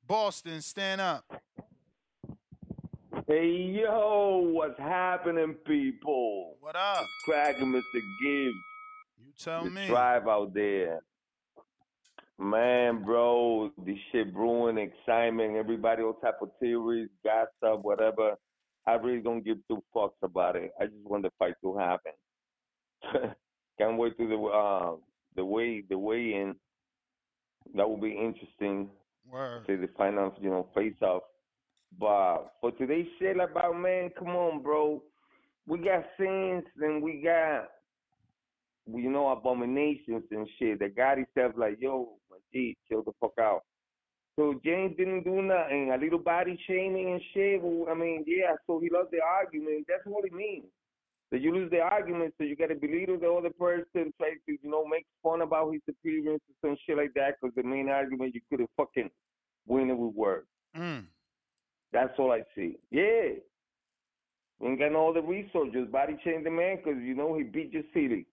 Boston, 0.05 0.61
stand 0.61 1.01
up. 1.01 1.41
Hey 3.25 3.79
yo, 3.81 4.49
what's 4.51 4.77
happening, 4.77 5.53
people? 5.65 6.57
What 6.59 6.75
up? 6.75 7.03
What's 7.03 7.13
cracking, 7.23 7.67
Mr. 7.67 8.01
Gibbs? 8.01 8.65
You 9.17 9.31
tell 9.39 9.63
the 9.63 9.69
me. 9.69 9.87
drive 9.87 10.27
out 10.27 10.53
there. 10.53 10.99
Man, 12.37 13.03
bro, 13.05 13.71
this 13.85 13.95
shit 14.11 14.33
brewing, 14.33 14.77
excitement, 14.77 15.55
everybody 15.55 16.03
all 16.03 16.15
type 16.15 16.39
of 16.41 16.49
theories, 16.59 17.07
gossip, 17.23 17.81
whatever. 17.83 18.33
I 18.85 18.95
really 18.95 19.21
don't 19.21 19.45
give 19.45 19.59
two 19.69 19.81
fucks 19.95 20.21
about 20.21 20.57
it. 20.57 20.71
I 20.81 20.87
just 20.87 21.05
want 21.05 21.23
the 21.23 21.31
fight 21.39 21.53
to 21.63 21.77
happen. 21.77 22.11
Can't 23.79 23.97
wait 23.97 24.17
to 24.17 24.27
the 24.27 24.35
uh 24.35 24.95
the 25.37 25.45
way 25.45 25.81
the 25.89 25.97
way 25.97 26.33
in. 26.33 26.55
That 27.75 27.87
will 27.87 28.01
be 28.01 28.11
interesting. 28.11 28.89
Word. 29.31 29.63
See 29.65 29.75
the 29.75 29.87
final, 29.97 30.35
you 30.41 30.49
know, 30.49 30.67
face 30.75 31.01
off. 31.01 31.23
But 31.99 32.53
for 32.59 32.71
today's 32.71 33.07
shit 33.19 33.37
about 33.39 33.79
man, 33.79 34.09
come 34.17 34.29
on, 34.29 34.61
bro. 34.61 35.01
We 35.67 35.79
got 35.79 36.03
sins 36.17 36.63
and 36.81 37.01
we 37.01 37.21
got 37.23 37.69
you 38.87 39.09
know 39.09 39.29
abominations 39.29 40.23
and 40.31 40.47
shit. 40.59 40.79
The 40.79 40.89
God 40.89 41.17
himself 41.17 41.53
like, 41.57 41.77
yo, 41.79 42.13
my 42.29 42.37
G, 42.51 42.75
chill 42.89 43.03
the 43.03 43.11
fuck 43.19 43.33
out. 43.39 43.61
So 44.35 44.59
James 44.65 44.97
didn't 44.97 45.23
do 45.23 45.41
nothing, 45.43 45.91
a 45.93 45.97
little 45.97 46.17
body 46.17 46.59
shaming 46.67 47.11
and 47.11 47.21
shit. 47.33 47.61
Well, 47.61 47.87
I 47.89 47.93
mean, 47.93 48.23
yeah, 48.25 48.55
so 48.65 48.79
he 48.79 48.89
lost 48.89 49.11
the 49.11 49.19
argument. 49.21 49.85
That's 49.87 50.05
what 50.05 50.25
it 50.25 50.33
means. 50.33 50.65
That 51.31 51.41
you 51.41 51.53
lose 51.53 51.69
the 51.69 51.79
argument, 51.79 52.33
so 52.37 52.43
you 52.43 52.55
gotta 52.55 52.75
belittle 52.75 53.19
the 53.19 53.31
other 53.31 53.51
person, 53.51 54.13
try 54.17 54.33
to, 54.33 54.51
you 54.51 54.57
know, 54.63 54.85
make 54.85 55.05
fun 55.21 55.41
about 55.41 55.71
his 55.71 55.81
appearance 55.87 56.41
and 56.47 56.57
some 56.61 56.77
shit 56.85 56.97
like 56.97 57.13
that, 57.15 57.35
because 57.39 57.55
the 57.55 57.63
main 57.63 57.89
argument 57.89 58.35
you 58.35 58.41
could 58.49 58.59
have 58.59 58.69
fucking 58.75 59.09
win 59.67 59.89
it 59.89 59.97
with 59.97 60.15
words. 60.15 60.47
Mm. 60.75 61.05
That's 61.93 62.13
all 62.17 62.31
I 62.31 62.41
see. 62.55 62.77
Yeah. 62.91 63.35
We 64.59 64.69
ain't 64.69 64.79
got 64.79 64.91
no 64.91 65.09
other 65.09 65.21
resources. 65.21 65.87
Body 65.91 66.17
change 66.25 66.43
the 66.43 66.49
man 66.49 66.77
because, 66.77 66.99
you 67.01 67.15
know, 67.15 67.37
he 67.37 67.43
beat 67.43 67.71
your 67.71 67.83
city. 67.93 68.25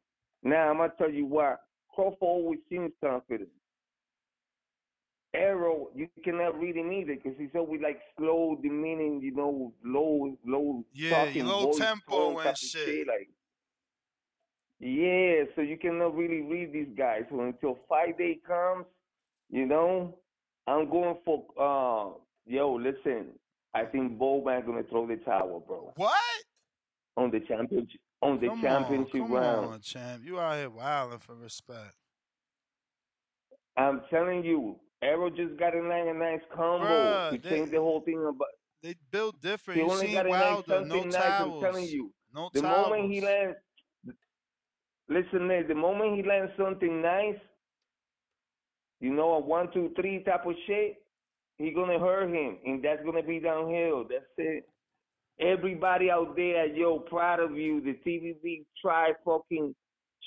Now, 0.43 0.70
I'm 0.70 0.78
going 0.78 0.91
to 0.91 0.97
tell 0.97 1.11
you 1.11 1.27
why. 1.27 1.57
Crawford 1.95 2.19
always 2.20 2.61
seems 2.70 2.93
confident. 3.05 3.51
Errol, 5.35 5.91
you 5.95 6.09
cannot 6.24 6.59
read 6.59 6.77
him 6.77 6.91
either 6.91 7.15
because 7.15 7.39
he's 7.39 7.51
always 7.55 7.81
like 7.81 8.01
slow, 8.19 8.59
demeaning, 8.61 9.20
you 9.23 9.32
know, 9.32 9.73
low, 9.85 10.37
low 10.45 10.85
Yeah, 10.93 11.11
talking, 11.11 11.47
low 11.47 11.73
tempo 11.73 12.39
and 12.39 12.57
shit. 12.59 13.07
Like, 13.07 13.28
yeah, 14.81 15.45
so 15.55 15.62
you 15.62 15.77
cannot 15.77 16.16
really 16.16 16.41
read 16.41 16.73
these 16.73 16.89
guys. 16.97 17.23
So 17.31 17.41
until 17.41 17.78
fight 17.89 18.19
day 18.19 18.41
comes, 18.45 18.87
you 19.51 19.66
know, 19.66 20.16
I'm 20.66 20.91
going 20.91 21.16
for 21.24 21.45
uh 21.57 22.19
yo, 22.47 22.74
listen, 22.74 23.27
I 23.74 23.84
think 23.84 24.18
Bomac 24.18 24.66
gonna 24.66 24.82
throw 24.84 25.06
the 25.06 25.16
towel, 25.16 25.62
bro. 25.66 25.92
What? 25.97 26.12
On 27.16 27.30
the 27.30 27.40
championship 27.40 28.01
on 28.22 28.38
the 28.40 28.48
Come 28.48 28.60
championship 28.60 29.14
on, 29.14 29.20
come 29.28 29.32
round. 29.32 29.66
on, 29.74 29.80
champ. 29.80 30.22
You 30.24 30.38
out 30.40 30.56
here 30.59 30.68
wilding 30.70 31.18
for 31.20 31.34
respect. 31.34 31.94
I'm 33.76 34.02
telling 34.10 34.44
you, 34.44 34.76
Errol 35.02 35.30
just 35.30 35.56
got 35.59 35.74
a 35.74 35.82
nice, 35.82 36.06
a 36.09 36.14
nice 36.14 36.40
combo. 36.55 36.84
Bruh, 36.86 37.32
he 37.32 37.38
they- 37.38 37.48
changed 37.51 37.72
the 37.72 37.78
whole 37.78 38.01
thing 38.01 38.18
about 38.20 38.48
They 38.82 38.94
build 39.10 39.40
different. 39.40 39.80
he 39.80 39.86
You 39.86 39.90
only 39.92 40.06
seen 40.06 40.14
got 40.16 40.26
a 40.26 40.30
nice 40.30 40.42
Wilder, 40.68 40.84
no 40.86 40.94
something 40.94 41.09
nice. 41.10 41.40
I'm 41.40 41.60
telling 41.60 41.84
you. 41.86 42.12
No 42.34 42.51
the 42.52 42.62
moment 42.62 43.12
he 43.12 43.20
lands 43.20 43.56
listen 45.09 45.48
Nate, 45.48 45.66
the 45.68 45.74
moment 45.74 46.16
he 46.16 46.22
lands 46.22 46.52
something 46.56 47.02
nice, 47.02 47.38
you 49.01 49.12
know, 49.12 49.32
a 49.32 49.38
one, 49.40 49.72
two, 49.72 49.92
three 49.97 50.22
type 50.24 50.47
of 50.47 50.55
shit, 50.66 50.97
he 51.61 51.73
gonna 51.73 51.99
hurt 51.99 52.28
him 52.31 52.59
and 52.65 52.82
that's 52.82 53.05
gonna 53.05 53.23
be 53.23 53.39
downhill. 53.39 54.05
That's 54.09 54.24
it. 54.39 54.69
Everybody 55.41 56.11
out 56.11 56.37
there, 56.37 56.66
yo, 56.66 56.99
proud 56.99 57.41
of 57.41 57.57
you. 57.57 57.81
The 57.81 57.99
TVB 58.07 58.65
try 58.81 59.12
fucking 59.24 59.74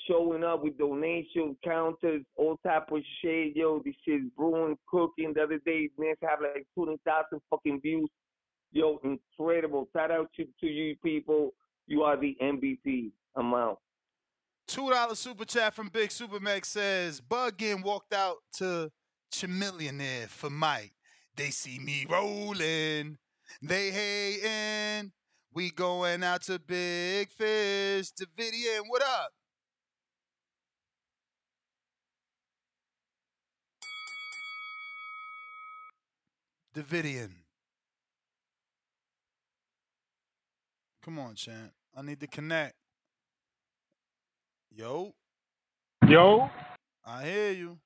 showing 0.08 0.44
up 0.44 0.62
with 0.62 0.76
donation 0.78 1.56
counters, 1.64 2.22
all 2.36 2.58
type 2.64 2.90
of 2.90 3.00
shit. 3.20 3.56
Yo, 3.56 3.80
this 3.84 3.94
shit's 4.06 4.24
brewing, 4.36 4.76
cooking. 4.88 5.32
The 5.34 5.42
other 5.42 5.60
day, 5.64 5.88
man, 5.98 6.14
have 6.22 6.40
like 6.40 6.66
20,000 6.74 7.40
fucking 7.50 7.80
views. 7.80 8.08
Yo, 8.72 9.00
incredible. 9.04 9.88
Shout 9.94 10.10
out 10.10 10.30
to, 10.36 10.44
to 10.60 10.66
you 10.66 10.96
people. 11.02 11.54
You 11.86 12.02
are 12.02 12.16
the 12.16 12.36
MVP. 12.42 13.12
Two 14.66 14.90
dollar 14.90 15.14
super 15.14 15.44
chat 15.44 15.74
from 15.74 15.88
Big 15.88 16.10
Supermax 16.10 16.66
says 16.66 17.20
Buggin 17.20 17.82
walked 17.82 18.14
out 18.14 18.36
to 18.58 18.90
Chamillionaire 19.32 20.28
for 20.28 20.48
Mike. 20.48 20.92
They 21.36 21.50
see 21.50 21.78
me 21.78 22.06
rolling, 22.08 23.18
they 23.60 23.90
hating. 23.90 25.12
We 25.52 25.70
going 25.70 26.22
out 26.24 26.42
to 26.42 26.58
Big 26.58 27.30
Fish. 27.30 28.10
Davidian, 28.12 28.82
what 28.88 29.02
up? 29.02 29.30
Davidian. 36.74 37.30
Come 41.04 41.18
on, 41.18 41.34
champ. 41.34 41.72
I 41.96 42.02
need 42.02 42.18
to 42.20 42.26
connect. 42.26 42.74
Yo, 44.70 45.12
Yo, 46.08 46.50
I 47.06 47.24
hear 47.24 47.52
you. 47.52 47.78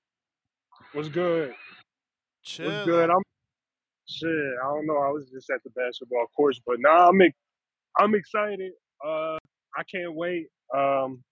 what's 0.93 1.09
good? 1.09 1.53
Chill. 2.43 2.71
What's 2.71 2.87
good? 2.87 3.11
I'm 3.11 3.23
shit. 4.09 4.29
I 4.29 4.67
don't 4.67 4.87
know. 4.87 4.99
I 4.99 5.11
was 5.11 5.29
just 5.31 5.51
at 5.51 5.63
the 5.65 5.71
basketball 5.71 6.27
course, 6.37 6.61
but 6.67 6.77
now 6.81 7.09
I'm 7.09 7.21
I'm 7.99 8.15
excited. 8.15 8.73
Uh, 9.05 9.37
I 9.77 9.83
can't 9.91 10.15
wait. 10.15 10.49
Um, 10.77 11.23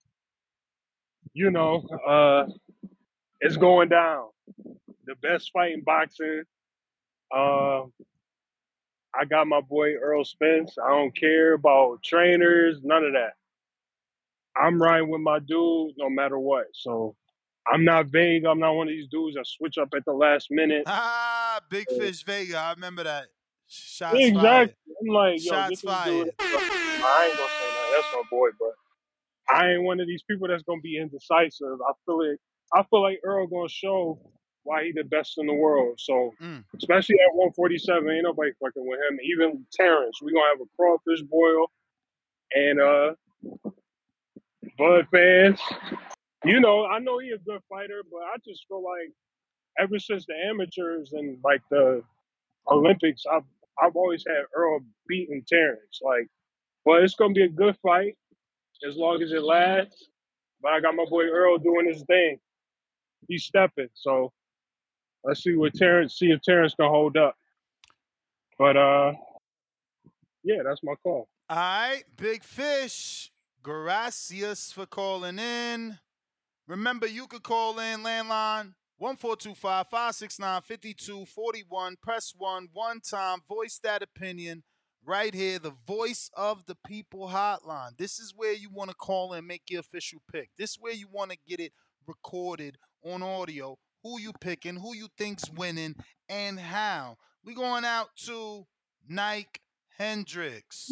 you 1.32 1.50
know, 1.50 1.86
uh, 2.06 2.46
it's 3.40 3.56
going 3.56 3.88
down. 3.88 4.28
The 5.06 5.14
best 5.22 5.50
fight 5.52 5.72
in 5.72 5.82
boxing. 5.82 6.42
Uh, 7.34 7.82
I 9.18 9.24
got 9.28 9.46
my 9.46 9.60
boy 9.60 9.90
Errol 9.92 10.24
Spence. 10.24 10.76
I 10.82 10.90
don't 10.90 11.16
care 11.16 11.54
about 11.54 12.02
trainers, 12.02 12.80
none 12.82 13.04
of 13.04 13.12
that. 13.12 13.32
I'm 14.56 14.80
riding 14.80 15.10
with 15.10 15.20
my 15.20 15.38
dude 15.38 15.92
no 15.98 16.08
matter 16.08 16.38
what. 16.38 16.66
So 16.72 17.14
I'm 17.70 17.84
not 17.84 18.06
vague. 18.06 18.44
I'm 18.44 18.58
not 18.58 18.74
one 18.74 18.88
of 18.88 18.92
these 18.92 19.08
dudes 19.08 19.36
that 19.36 19.46
switch 19.46 19.78
up 19.78 19.88
at 19.96 20.04
the 20.04 20.12
last 20.12 20.48
minute. 20.50 20.84
Ah, 20.86 21.34
Big 21.68 21.88
Fish 21.90 22.24
Vega. 22.24 22.58
I 22.58 22.72
remember 22.72 23.04
that. 23.04 23.26
Shots 23.68 24.16
exactly. 24.16 24.42
fired. 24.42 24.74
I'm 25.00 25.14
like, 25.14 25.44
yo, 25.44 25.52
Shots 25.52 25.70
this 25.70 25.80
fired. 25.80 26.30
I 26.40 27.26
ain't 27.28 27.36
gonna 27.36 27.50
say 27.50 27.70
that. 27.70 27.90
That's 27.94 28.06
my 28.14 28.22
boy, 28.30 28.48
but 28.58 28.74
I 29.54 29.72
ain't 29.72 29.82
one 29.82 30.00
of 30.00 30.06
these 30.06 30.22
people 30.22 30.48
that's 30.48 30.62
gonna 30.62 30.80
be 30.80 30.98
indecisive. 30.98 31.80
I 31.86 31.92
feel 32.04 32.20
it. 32.22 32.38
I 32.74 32.82
feel 32.84 33.02
like 33.02 33.20
Errol 33.24 33.46
gonna 33.46 33.68
show 33.68 34.18
why 34.62 34.84
he 34.84 34.92
the 34.92 35.04
best 35.04 35.38
in 35.38 35.46
the 35.46 35.54
world. 35.54 36.00
So 36.00 36.32
Mm. 36.40 36.64
especially 36.76 37.16
at 37.20 37.34
147, 37.34 38.10
ain't 38.10 38.24
nobody 38.24 38.52
fucking 38.60 38.86
with 38.86 39.00
him. 39.00 39.18
Even 39.22 39.66
Terence, 39.72 40.20
we 40.22 40.32
gonna 40.32 40.48
have 40.48 40.60
a 40.60 40.76
crawfish 40.76 41.22
boil 41.22 41.70
and 42.54 42.80
uh 42.80 43.14
Bud 44.78 45.06
fans. 45.10 45.60
You 46.44 46.60
know, 46.60 46.84
I 46.86 46.98
know 46.98 47.18
he 47.18 47.30
a 47.30 47.38
good 47.38 47.62
fighter, 47.68 48.02
but 48.10 48.22
I 48.22 48.36
just 48.44 48.66
feel 48.68 48.82
like 48.82 49.12
ever 49.78 49.98
since 49.98 50.26
the 50.26 50.34
amateurs 50.34 51.12
and 51.12 51.38
like 51.44 51.62
the 51.70 52.02
Olympics, 52.70 53.24
I've 53.30 53.44
I've 53.78 53.96
always 53.96 54.24
had 54.26 54.44
Errol 54.56 54.80
beating 55.06 55.44
Terence. 55.46 56.00
Like, 56.02 56.28
but 56.84 57.02
it's 57.02 57.14
gonna 57.14 57.34
be 57.34 57.42
a 57.42 57.48
good 57.48 57.76
fight 57.82 58.16
as 58.86 58.96
long 58.96 59.22
as 59.22 59.32
it 59.32 59.42
lasts. 59.42 60.08
But 60.62 60.72
I 60.72 60.80
got 60.80 60.94
my 60.94 61.04
boy 61.08 61.24
Errol 61.24 61.58
doing 61.58 61.86
his 61.88 62.02
thing. 62.04 62.38
He's 63.28 63.44
stepping. 63.44 63.88
So 63.94 64.32
let's 65.24 65.42
see 65.42 65.54
what 65.54 65.74
Terence 65.74 66.18
see 66.18 66.30
if 66.30 66.40
Terence 66.42 66.74
can 66.74 66.88
hold 66.88 67.16
up. 67.16 67.36
But 68.58 68.76
uh 68.76 69.12
yeah, 70.42 70.62
that's 70.64 70.82
my 70.82 70.94
call. 71.02 71.28
All 71.50 71.56
right, 71.56 72.04
Big 72.16 72.42
Fish. 72.42 73.32
Gracias 73.62 74.70
for 74.72 74.86
calling 74.86 75.40
in. 75.40 75.98
Remember, 76.68 77.06
you 77.06 77.26
could 77.26 77.42
call 77.42 77.78
in 77.80 78.02
landline 78.02 78.74
1425 78.98 79.86
569 79.90 80.62
5241. 80.62 81.96
Press 82.02 82.32
1 82.36 82.68
one 82.72 83.00
time. 83.00 83.40
Voice 83.46 83.78
that 83.82 84.02
opinion 84.02 84.62
right 85.04 85.34
here. 85.34 85.58
The 85.58 85.74
voice 85.86 86.30
of 86.34 86.64
the 86.66 86.76
people 86.86 87.28
hotline. 87.28 87.96
This 87.98 88.18
is 88.18 88.32
where 88.34 88.54
you 88.54 88.70
want 88.70 88.90
to 88.90 88.96
call 88.96 89.34
and 89.34 89.46
make 89.46 89.64
your 89.68 89.80
official 89.80 90.20
pick. 90.32 90.50
This 90.56 90.70
is 90.70 90.78
where 90.80 90.94
you 90.94 91.08
want 91.12 91.30
to 91.30 91.38
get 91.46 91.60
it 91.60 91.72
recorded 92.06 92.78
on 93.04 93.22
audio. 93.22 93.78
Who 94.02 94.20
you 94.20 94.32
picking, 94.40 94.76
who 94.76 94.94
you 94.94 95.08
think's 95.18 95.50
winning, 95.50 95.96
and 96.28 96.58
how. 96.58 97.16
We 97.44 97.54
going 97.54 97.84
out 97.84 98.08
to 98.26 98.66
Nike 99.08 99.60
Hendricks. 99.98 100.90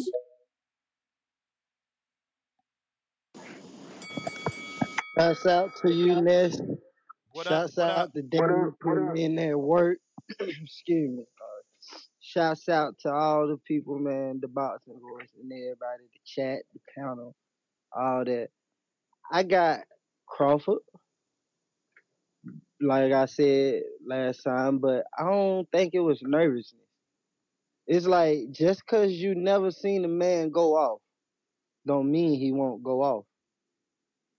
Shouts 5.17 5.45
out 5.45 5.71
to 5.81 5.93
you, 5.93 6.21
Ness. 6.21 6.59
What 7.35 7.47
Shouts 7.47 7.77
up? 7.77 7.87
What 7.87 7.97
out 7.97 7.97
up? 7.97 8.13
to 8.13 8.21
Danny 8.21 8.71
putting 8.79 9.17
in 9.17 9.35
that 9.35 9.57
work. 9.59 9.97
Excuse 10.39 11.17
me. 11.17 11.23
Uh, 11.23 11.97
shouts 12.21 12.69
out 12.69 12.97
to 12.99 13.11
all 13.11 13.45
the 13.49 13.57
people, 13.67 13.99
man, 13.99 14.39
the 14.41 14.47
boxing 14.47 14.93
boys 15.01 15.27
and 15.37 15.51
everybody, 15.51 16.03
the 16.13 16.19
chat, 16.25 16.59
the 16.73 16.79
panel, 16.97 17.35
all 17.93 18.23
that. 18.23 18.47
I 19.29 19.43
got 19.43 19.81
Crawford, 20.25 20.77
like 22.79 23.11
I 23.11 23.25
said 23.25 23.81
last 24.07 24.43
time, 24.43 24.77
but 24.77 25.03
I 25.19 25.25
don't 25.29 25.69
think 25.73 25.93
it 25.93 25.99
was 25.99 26.21
nervousness. 26.23 26.87
It's 27.85 28.05
like 28.05 28.49
just 28.51 28.85
cause 28.85 29.11
you 29.11 29.35
never 29.35 29.71
seen 29.71 30.05
a 30.05 30.07
man 30.07 30.51
go 30.51 30.77
off, 30.77 31.01
don't 31.85 32.09
mean 32.09 32.39
he 32.39 32.53
won't 32.53 32.81
go 32.81 33.03
off. 33.03 33.25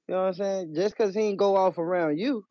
You 0.08 0.14
know 0.14 0.22
what 0.22 0.28
I'm 0.28 0.34
saying? 0.34 0.74
Just 0.74 0.96
cause 0.96 1.14
he 1.14 1.20
ain't 1.20 1.38
go 1.38 1.56
off 1.56 1.76
around 1.76 2.18
you, 2.18 2.46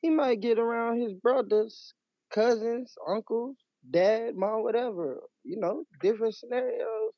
he 0.00 0.10
might 0.10 0.40
get 0.40 0.58
around 0.58 1.00
his 1.00 1.12
brothers, 1.14 1.92
cousins, 2.32 2.94
uncles, 3.08 3.56
dad, 3.90 4.36
mom, 4.36 4.62
whatever. 4.62 5.20
You 5.44 5.58
know, 5.58 5.84
different 6.00 6.34
scenarios, 6.34 7.12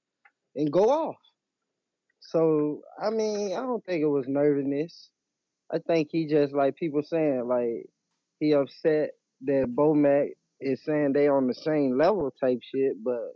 and 0.57 0.73
go 0.73 0.91
off. 0.91 1.17
So 2.21 2.83
I 3.03 3.11
mean, 3.11 3.53
I 3.55 3.61
don't 3.61 3.85
think 3.85 4.03
it 4.03 4.07
was 4.07 4.27
nervousness. 4.29 5.11
I 5.73 5.79
think 5.79 6.09
he 6.11 6.27
just 6.27 6.53
like 6.53 6.77
people 6.77 7.03
saying 7.03 7.47
like 7.47 7.87
he 8.39 8.53
upset 8.55 9.11
that 9.43 9.67
Bomac 9.75 10.31
is 10.61 10.85
saying 10.85 11.13
they 11.13 11.29
on 11.29 11.47
the 11.47 11.55
same 11.55 11.97
level 11.97 12.33
type 12.41 12.61
shit, 12.63 13.03
but 13.03 13.33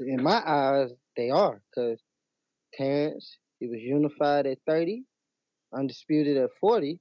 in 0.00 0.22
my 0.22 0.42
eyes 0.46 0.90
they 1.16 1.30
are 1.30 1.60
because 1.74 2.00
Terence 2.74 3.38
he 3.58 3.66
was 3.68 3.80
unified 3.80 4.46
at 4.46 4.58
thirty, 4.66 5.04
undisputed 5.74 6.36
at 6.36 6.50
forty, 6.60 7.00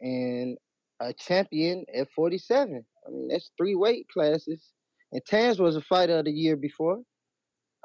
and 0.00 0.58
a 1.00 1.12
champion 1.12 1.84
at 1.94 2.08
forty 2.10 2.38
seven. 2.38 2.84
I 3.06 3.10
mean 3.10 3.28
that's 3.28 3.50
three 3.56 3.74
weight 3.74 4.06
classes, 4.08 4.72
and 5.12 5.24
Terence 5.26 5.58
was 5.58 5.76
a 5.76 5.82
fighter 5.82 6.18
of 6.18 6.24
the 6.26 6.32
year 6.32 6.56
before. 6.56 7.02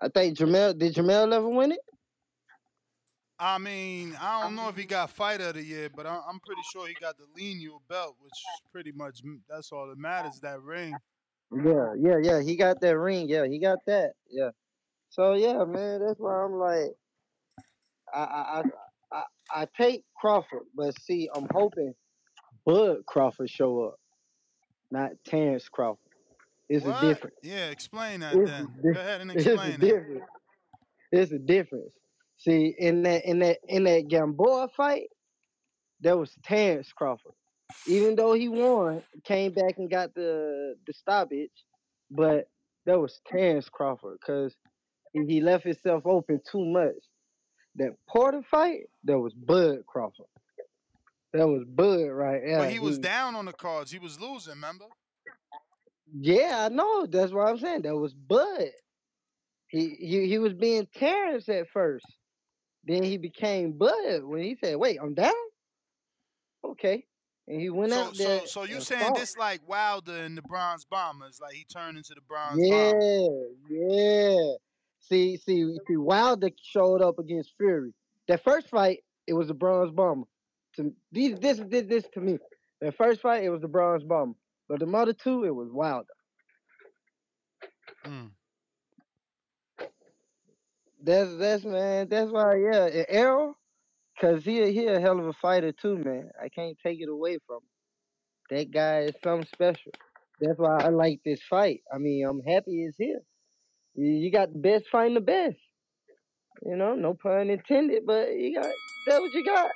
I 0.01 0.09
think 0.09 0.37
Jermell 0.37 0.77
did 0.77 0.95
Jermell 0.95 1.33
ever 1.33 1.49
win 1.49 1.73
it? 1.73 1.79
I 3.41 3.57
mean, 3.57 4.17
I 4.19 4.43
don't 4.43 4.55
know 4.55 4.67
if 4.67 4.75
he 4.75 4.83
got 4.83 5.09
fighter 5.11 5.45
of 5.47 5.53
the 5.53 5.63
year, 5.63 5.89
but 5.89 6.05
I- 6.05 6.23
I'm 6.27 6.41
pretty 6.41 6.61
sure 6.61 6.87
he 6.87 6.93
got 6.93 7.17
the 7.17 7.25
lineal 7.35 7.81
belt, 7.87 8.17
which 8.19 8.33
is 8.33 8.61
pretty 8.69 8.91
much 8.91 9.23
mm, 9.23 9.39
that's 9.47 9.71
all 9.71 9.87
that 9.87 9.97
matters. 9.97 10.41
That 10.41 10.61
ring. 10.61 10.97
Yeah, 11.51 11.93
yeah, 11.97 12.17
yeah. 12.21 12.41
He 12.41 12.57
got 12.57 12.81
that 12.81 12.97
ring. 12.97 13.29
Yeah, 13.29 13.45
he 13.47 13.59
got 13.59 13.79
that. 13.85 14.13
Yeah. 14.29 14.51
So 15.09 15.33
yeah, 15.33 15.63
man, 15.63 16.05
that's 16.05 16.19
why 16.19 16.43
I'm 16.43 16.53
like, 16.53 16.91
I 18.13 18.19
I 18.19 18.61
I, 18.61 18.63
I, 19.11 19.23
I 19.61 19.67
take 19.77 20.03
Crawford, 20.17 20.65
but 20.75 20.99
see, 21.01 21.29
I'm 21.33 21.47
hoping 21.51 21.93
Bud 22.65 23.05
Crawford 23.05 23.49
show 23.49 23.83
up, 23.85 23.99
not 24.91 25.11
Terence 25.25 25.67
Crawford. 25.69 25.99
It's 26.69 26.85
a 26.85 26.89
What? 26.89 27.01
difference. 27.01 27.35
Yeah, 27.41 27.69
explain 27.69 28.19
that 28.19 28.35
It's 28.37 28.49
then. 28.49 28.67
Go 28.93 28.99
ahead 28.99 29.21
and 29.21 29.31
explain 29.31 29.57
it's 29.57 29.75
a 29.75 29.79
that. 29.79 29.79
difference. 29.79 30.23
It's 31.11 31.31
a 31.31 31.39
difference. 31.39 31.91
See, 32.37 32.75
in 32.77 33.03
that 33.03 33.25
in 33.25 33.39
that 33.39 33.57
in 33.67 33.83
that 33.85 34.07
Gamboa 34.07 34.69
fight, 34.77 35.09
there 35.99 36.17
was 36.17 36.31
Terence 36.43 36.91
Crawford. 36.93 37.33
Even 37.87 38.15
though 38.15 38.33
he 38.33 38.49
won, 38.49 39.03
came 39.25 39.51
back 39.53 39.77
and 39.77 39.89
got 39.89 40.13
the 40.13 40.75
the 40.85 40.93
stoppage, 40.93 41.51
but 42.11 42.47
that 42.85 42.99
was 42.99 43.19
Terence 43.27 43.67
Crawford 43.69 44.17
because 44.21 44.55
he, 45.13 45.25
he 45.25 45.41
left 45.41 45.63
himself 45.65 46.03
open 46.05 46.39
too 46.49 46.63
much. 46.65 46.95
That 47.75 47.91
Porter 48.07 48.41
fight, 48.49 48.81
that 49.05 49.17
was 49.19 49.33
Bud 49.33 49.79
Crawford. 49.87 50.25
That 51.33 51.47
was 51.47 51.63
Bud 51.65 52.07
right 52.09 52.41
there. 52.43 52.59
But 52.59 52.71
he 52.71 52.79
was 52.79 52.97
down 52.97 53.35
on 53.35 53.45
the 53.45 53.53
cards. 53.53 53.91
He 53.91 53.99
was 53.99 54.19
losing. 54.19 54.53
Remember? 54.55 54.85
Yeah, 56.11 56.65
I 56.65 56.69
know. 56.73 57.05
That's 57.05 57.31
what 57.31 57.47
I'm 57.47 57.59
saying. 57.59 57.83
That 57.83 57.95
was 57.95 58.13
Bud. 58.13 58.69
He 59.67 59.95
he 59.99 60.27
he 60.27 60.39
was 60.39 60.53
being 60.53 60.87
Terence 60.95 61.47
at 61.49 61.67
first. 61.69 62.05
Then 62.83 63.03
he 63.03 63.17
became 63.17 63.73
Bud 63.73 64.23
when 64.23 64.41
he 64.41 64.57
said, 64.63 64.77
"Wait, 64.77 64.97
I'm 64.99 65.13
down." 65.13 65.33
Okay, 66.65 67.05
and 67.47 67.61
he 67.61 67.69
went 67.69 67.91
So 67.91 68.01
out 68.01 68.15
there. 68.17 68.39
so 68.39 68.45
so 68.45 68.63
you 68.63 68.81
saying 68.81 69.01
fought. 69.09 69.15
this 69.17 69.37
like 69.37 69.61
Wilder 69.67 70.15
and 70.15 70.35
the 70.35 70.41
Bronze 70.41 70.85
Bombers? 70.85 71.39
Like 71.39 71.53
he 71.53 71.65
turned 71.65 71.97
into 71.97 72.15
the 72.15 72.21
Bronze 72.21 72.59
Yeah, 72.59 72.91
Bomber. 72.91 73.45
yeah. 73.69 74.53
See, 75.01 75.37
see, 75.37 75.77
see. 75.87 75.97
Wilder 75.97 76.49
showed 76.61 77.01
up 77.03 77.19
against 77.19 77.53
Fury. 77.57 77.93
That 78.27 78.43
first 78.43 78.69
fight, 78.69 78.99
it 79.27 79.33
was 79.33 79.47
the 79.47 79.53
Bronze 79.53 79.91
Bomber. 79.91 80.25
To 80.79 80.93
these, 81.11 81.37
this, 81.39 81.59
did 81.59 81.89
this 81.89 82.05
to 82.13 82.21
me. 82.21 82.37
The 82.79 82.93
first 82.93 83.21
fight, 83.21 83.43
it 83.43 83.49
was 83.49 83.61
the 83.61 83.67
Bronze 83.67 84.03
bomb, 84.05 84.35
But 84.69 84.79
the 84.79 84.87
other 84.87 85.13
two, 85.13 85.43
it 85.43 85.53
was 85.53 85.67
Wilder. 85.71 86.07
Mm. 88.07 88.31
That's 91.03 91.35
that's 91.37 91.65
man. 91.65 92.07
That's 92.09 92.31
why, 92.31 92.55
yeah. 92.57 92.85
And 92.85 93.05
Errol, 93.09 93.55
cause 94.21 94.43
he 94.45 94.71
he 94.71 94.85
a 94.87 95.01
hell 95.01 95.19
of 95.19 95.27
a 95.27 95.33
fighter 95.33 95.73
too, 95.73 95.97
man. 95.97 96.29
I 96.41 96.47
can't 96.49 96.77
take 96.85 97.01
it 97.01 97.09
away 97.09 97.39
from 97.45 97.57
him. 97.57 98.57
That 98.57 98.71
guy 98.71 99.01
is 99.01 99.15
something 99.23 99.47
special. 99.53 99.91
That's 100.41 100.59
why 100.59 100.81
I 100.83 100.89
like 100.89 101.19
this 101.25 101.41
fight. 101.49 101.81
I 101.93 101.97
mean, 101.97 102.25
I'm 102.25 102.41
happy 102.41 102.85
it's 102.85 102.97
here. 102.97 103.21
You, 103.95 104.11
you 104.11 104.31
got 104.31 104.53
the 104.53 104.59
best 104.59 104.85
fighting 104.91 105.15
the 105.15 105.21
best. 105.21 105.57
You 106.65 106.77
know, 106.77 106.95
no 106.95 107.13
pun 107.13 107.49
intended, 107.49 108.03
but 108.05 108.33
you 108.33 108.55
got 108.55 108.71
that's 109.07 109.19
what 109.19 109.33
you 109.33 109.45
got. 109.45 109.71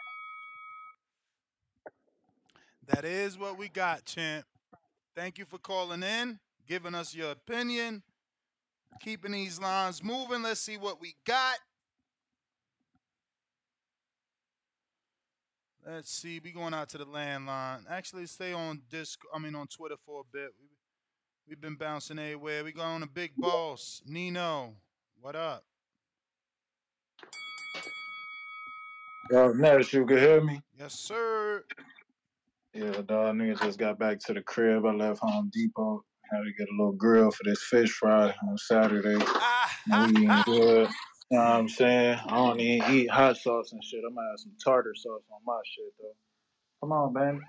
That 2.88 3.06
is 3.06 3.38
what 3.38 3.58
we 3.58 3.70
got, 3.70 4.06
champ. 4.06 4.46
Thank 5.16 5.38
you 5.38 5.46
for 5.46 5.58
calling 5.58 6.04
in, 6.04 6.40
giving 6.68 6.96
us 6.96 7.16
your 7.16 7.32
opinion, 7.32 8.04
keeping 9.02 9.32
these 9.32 9.60
lines 9.60 10.04
moving. 10.04 10.44
Let's 10.44 10.60
see 10.60 10.78
what 10.78 11.00
we 11.00 11.16
got. 11.26 11.60
Let's 15.86 16.12
see. 16.12 16.40
We 16.44 16.52
going 16.52 16.74
out 16.74 16.90
to 16.90 16.98
the 16.98 17.06
landline. 17.06 17.84
Actually, 17.90 18.26
stay 18.26 18.54
on 18.54 18.82
disc. 18.90 19.20
I 19.34 19.40
mean, 19.40 19.56
on 19.56 19.68
Twitter 19.68 19.96
for 20.06 20.22
a 20.22 20.24
bit. 20.32 20.50
We, 20.60 20.68
we've 21.48 21.62
been 21.62 21.76
bouncing 21.76 22.20
everywhere. 22.20 22.64
We 22.64 22.72
going 22.72 23.02
to 23.02 23.08
Big 23.08 23.32
Boss 23.38 24.02
Nino. 24.06 24.74
What 25.20 25.36
up? 25.36 25.64
Yo, 29.30 29.54
Ness, 29.54 29.94
you 29.94 30.06
can 30.06 30.18
hear 30.18 30.42
me? 30.42 30.62
Yes, 30.78 30.94
sir. 30.96 31.64
Yeah, 32.74 33.02
dog, 33.06 33.36
niggas 33.36 33.62
just 33.62 33.78
got 33.78 34.00
back 34.00 34.18
to 34.22 34.34
the 34.34 34.42
crib. 34.42 34.84
I 34.84 34.94
left 34.94 35.20
Home 35.20 35.52
Depot. 35.54 36.04
Had 36.32 36.40
to 36.40 36.54
get 36.58 36.68
a 36.68 36.76
little 36.76 36.94
grill 36.94 37.30
for 37.30 37.44
this 37.44 37.62
fish 37.62 37.92
fry 37.92 38.34
on 38.48 38.58
Saturday. 38.58 39.24
We 39.88 40.10
eating 40.10 40.42
good. 40.46 40.90
You 41.30 41.38
know 41.38 41.44
what 41.44 41.52
I'm 41.52 41.70
saying? 41.70 42.20
I 42.26 42.36
don't 42.36 42.60
even 42.60 42.92
eat 42.92 43.12
hot 43.12 43.38
sauce 43.38 43.72
and 43.74 43.84
shit. 43.84 44.02
I'm 44.08 44.16
gonna 44.16 44.28
have 44.30 44.40
some 44.40 44.54
tartar 44.64 44.94
sauce 44.96 45.22
on 45.32 45.42
my 45.46 45.60
shit 45.66 45.94
though. 46.00 46.16
Come 46.82 46.92
on, 46.94 47.14
man. 47.14 47.42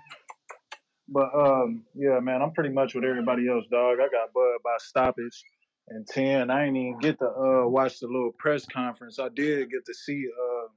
But 1.07 1.33
um, 1.33 1.83
yeah, 1.95 2.19
man, 2.19 2.43
I'm 2.43 2.51
pretty 2.51 2.69
much 2.73 2.93
with 2.93 3.03
everybody 3.03 3.49
else, 3.49 3.65
dog. 3.71 3.97
I 3.99 4.07
got 4.09 4.33
Bud 4.33 4.57
by 4.63 4.77
stoppage 4.79 5.43
and 5.87 6.05
ten. 6.07 6.51
I 6.51 6.65
ain't 6.65 6.77
even 6.77 6.99
get 6.99 7.17
to 7.19 7.25
uh 7.27 7.67
watch 7.67 7.99
the 7.99 8.07
little 8.07 8.33
press 8.37 8.65
conference. 8.67 9.17
I 9.17 9.29
did 9.29 9.71
get 9.71 9.85
to 9.87 9.93
see 9.93 10.23
uh 10.27 10.67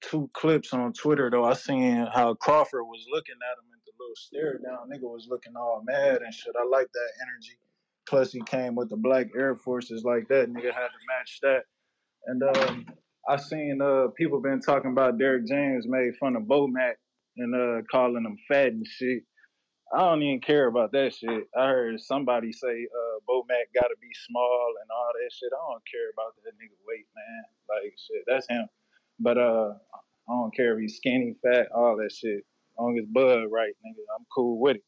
two 0.00 0.30
clips 0.32 0.72
on 0.72 0.94
Twitter 0.94 1.30
though. 1.30 1.44
I 1.44 1.52
seen 1.52 2.06
how 2.14 2.32
Crawford 2.34 2.84
was 2.84 3.04
looking 3.12 3.36
at 3.36 3.58
him 3.58 3.70
little 4.00 4.16
stare 4.16 4.58
down. 4.58 4.88
Nigga 4.90 5.02
was 5.10 5.26
looking 5.28 5.56
all 5.56 5.82
mad 5.84 6.22
and 6.22 6.34
shit. 6.34 6.54
I 6.58 6.66
like 6.66 6.88
that 6.92 7.10
energy. 7.22 7.58
Plus 8.08 8.32
he 8.32 8.40
came 8.40 8.74
with 8.74 8.88
the 8.88 8.96
black 8.96 9.28
Air 9.36 9.54
Forces 9.56 10.04
like 10.04 10.26
that. 10.28 10.48
Nigga 10.48 10.72
had 10.72 10.88
to 10.88 11.06
match 11.06 11.38
that. 11.42 11.64
And 12.26 12.42
um, 12.42 12.86
I 13.28 13.36
seen 13.36 13.80
uh 13.82 14.08
people 14.16 14.40
been 14.40 14.60
talking 14.60 14.90
about 14.90 15.18
Derrick 15.18 15.46
James 15.46 15.86
made 15.86 16.16
fun 16.16 16.36
of 16.36 16.44
Bomac 16.44 16.94
and 17.36 17.54
uh 17.54 17.82
calling 17.90 18.24
him 18.24 18.36
fat 18.48 18.68
and 18.68 18.86
shit. 18.86 19.22
I 19.92 19.98
don't 20.00 20.22
even 20.22 20.40
care 20.40 20.66
about 20.66 20.92
that 20.92 21.14
shit. 21.14 21.44
I 21.56 21.66
heard 21.66 22.00
somebody 22.00 22.52
say 22.52 22.68
uh 22.68 23.20
Bomac 23.28 23.74
gotta 23.74 23.96
be 24.00 24.10
small 24.26 24.72
and 24.80 24.90
all 24.90 25.12
that 25.14 25.32
shit. 25.32 25.50
I 25.52 25.72
don't 25.72 25.82
care 25.90 26.10
about 26.12 26.34
that 26.44 26.54
nigga 26.54 26.76
weight, 26.86 27.06
man. 27.14 27.44
Like 27.68 27.94
shit, 27.98 28.24
that's 28.26 28.48
him. 28.48 28.66
But 29.18 29.38
uh 29.38 29.74
I 30.28 30.32
don't 30.32 30.54
care 30.54 30.74
if 30.74 30.80
he's 30.80 30.96
skinny, 30.96 31.34
fat, 31.42 31.68
all 31.74 31.96
that 31.96 32.12
shit. 32.12 32.44
Long 32.80 32.98
as 32.98 33.04
Bud 33.12 33.44
right, 33.50 33.74
nigga, 33.84 34.04
I'm 34.18 34.24
cool 34.34 34.58
with 34.58 34.76
it. 34.76 34.84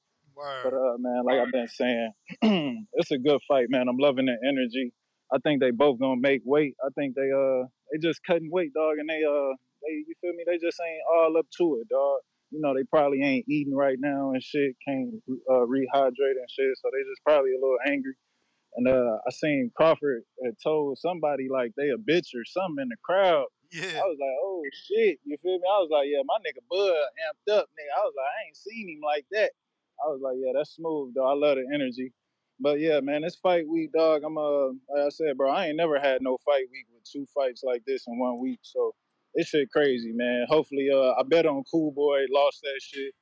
But 0.64 0.74
uh, 0.74 0.97
man, 0.98 1.24
like 1.27 1.39
I've 1.47 1.52
been 1.52 1.69
saying, 1.69 2.12
it's 2.94 3.10
a 3.10 3.19
good 3.19 3.40
fight, 3.47 3.66
man. 3.69 3.86
I'm 3.89 3.98
loving 3.98 4.27
the 4.27 4.36
energy. 4.48 4.93
I 5.32 5.39
think 5.44 5.60
they 5.60 5.70
both 5.70 5.98
gonna 6.01 6.20
make 6.20 6.40
weight. 6.44 6.74
I 6.85 6.89
think 6.94 7.14
they 7.14 7.31
uh 7.31 7.66
they 7.90 7.98
just 8.01 8.23
cutting 8.24 8.51
weight, 8.51 8.73
dog, 8.73 8.97
and 8.98 9.09
they 9.09 9.23
uh 9.24 9.55
they 9.82 9.93
you 10.09 10.14
feel 10.20 10.32
me? 10.32 10.44
They 10.47 10.56
just 10.59 10.78
ain't 10.81 11.02
all 11.12 11.36
up 11.36 11.47
to 11.59 11.81
it, 11.82 11.89
dog. 11.89 12.20
You 12.51 12.60
know, 12.60 12.74
they 12.74 12.85
probably 12.85 13.23
ain't 13.23 13.47
eating 13.48 13.74
right 13.74 13.97
now 13.98 14.32
and 14.32 14.43
shit, 14.43 14.77
can't 14.86 15.14
uh, 15.51 15.64
rehydrate 15.64 16.36
and 16.36 16.51
shit, 16.51 16.77
so 16.81 16.90
they 16.93 17.02
just 17.09 17.23
probably 17.24 17.52
a 17.52 17.60
little 17.60 17.78
angry. 17.86 18.14
And 18.77 18.89
uh, 18.89 19.19
I 19.27 19.31
seen 19.32 19.70
Crawford 19.77 20.23
had 20.44 20.55
told 20.62 20.98
somebody 20.98 21.48
like 21.51 21.73
they 21.77 21.90
a 21.90 21.97
bitch 21.97 22.28
or 22.35 22.44
something 22.47 22.82
in 22.82 22.89
the 22.89 22.97
crowd. 23.05 23.47
Yeah. 23.73 23.99
I 23.99 24.05
was 24.05 24.19
like, 24.20 24.36
oh 24.44 24.62
shit, 24.86 25.19
you 25.24 25.36
feel 25.43 25.59
me? 25.59 25.65
I 25.65 25.81
was 25.81 25.89
like, 25.90 26.09
yeah, 26.09 26.20
my 26.24 26.36
nigga 26.44 26.61
Bud 26.69 26.93
amped 27.24 27.59
up, 27.59 27.69
nigga. 27.73 27.93
I 27.97 28.05
was 28.05 28.15
like, 28.16 28.27
I 28.28 28.47
ain't 28.47 28.57
seen 28.57 28.89
him 28.89 29.01
like 29.03 29.24
that. 29.32 29.53
I 30.05 30.09
was 30.09 30.20
like, 30.23 30.36
yeah, 30.39 30.53
that's 30.55 30.77
smooth, 30.77 31.15
though. 31.15 31.27
I 31.27 31.35
love 31.35 31.57
the 31.57 31.65
energy. 31.73 32.12
But 32.61 32.81
yeah, 32.81 33.01
man, 33.01 33.23
this 33.23 33.36
fight 33.36 33.66
week, 33.66 33.93
dog. 33.93 34.23
I'm 34.24 34.39
uh, 34.39 34.69
like 34.69 35.07
I 35.07 35.09
said, 35.09 35.36
bro, 35.36 35.51
I 35.51 35.66
ain't 35.66 35.77
never 35.77 35.99
had 35.99 36.23
no 36.23 36.39
fight 36.44 36.66
week 36.70 36.86
with 36.93 37.03
two 37.05 37.27
fights 37.35 37.62
like 37.65 37.82
this 37.86 38.05
in 38.07 38.19
one 38.19 38.39
week. 38.39 38.61
So 38.62 38.94
this 39.35 39.49
shit 39.49 39.70
crazy, 39.70 40.12
man. 40.12 40.47
Hopefully, 40.49 40.89
uh, 40.93 41.15
I 41.19 41.23
bet 41.27 41.47
on 41.47 41.65
Cool 41.70 41.93
Boy, 41.93 42.20
lost 42.31 42.61
that 42.62 42.81
shit, 42.81 43.15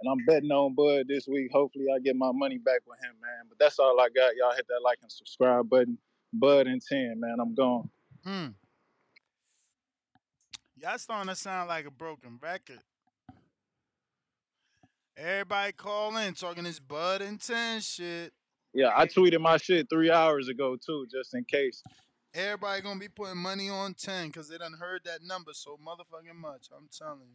and 0.00 0.10
I'm 0.10 0.24
betting 0.26 0.50
on 0.50 0.74
Bud 0.74 1.06
this 1.08 1.26
week. 1.26 1.50
Hopefully, 1.52 1.86
I 1.94 1.98
get 1.98 2.16
my 2.16 2.30
money 2.32 2.58
back 2.58 2.80
with 2.86 2.98
him, 3.00 3.14
man. 3.20 3.46
But 3.48 3.58
that's 3.58 3.78
all 3.78 4.00
I 4.00 4.08
got. 4.14 4.36
Y'all 4.36 4.54
hit 4.54 4.66
that 4.68 4.80
like 4.82 4.98
and 5.02 5.12
subscribe 5.12 5.68
button. 5.68 5.98
Bud 6.32 6.66
and 6.66 6.80
ten, 6.80 7.20
man. 7.20 7.36
I'm 7.40 7.54
gone. 7.54 7.90
Hmm. 8.24 8.46
Y'all 10.78 10.98
starting 10.98 11.30
to 11.30 11.34
sound 11.34 11.68
like 11.68 11.86
a 11.86 11.90
broken 11.90 12.38
record. 12.42 12.80
Everybody 15.16 15.72
call 15.72 16.14
in 16.18 16.34
talking 16.34 16.64
this 16.64 16.78
Bud 16.78 17.22
and 17.22 17.40
10 17.40 17.80
shit. 17.80 18.34
Yeah, 18.74 18.90
I 18.94 19.06
tweeted 19.06 19.40
my 19.40 19.56
shit 19.56 19.88
three 19.88 20.10
hours 20.10 20.48
ago 20.48 20.76
too, 20.76 21.06
just 21.10 21.32
in 21.32 21.44
case. 21.44 21.82
Everybody 22.34 22.82
gonna 22.82 23.00
be 23.00 23.08
putting 23.08 23.38
money 23.38 23.70
on 23.70 23.94
10 23.94 24.26
because 24.26 24.50
they 24.50 24.58
done 24.58 24.74
heard 24.78 25.00
that 25.06 25.22
number 25.22 25.52
so 25.54 25.78
motherfucking 25.82 26.36
much. 26.38 26.68
I'm 26.76 26.90
telling 26.92 27.30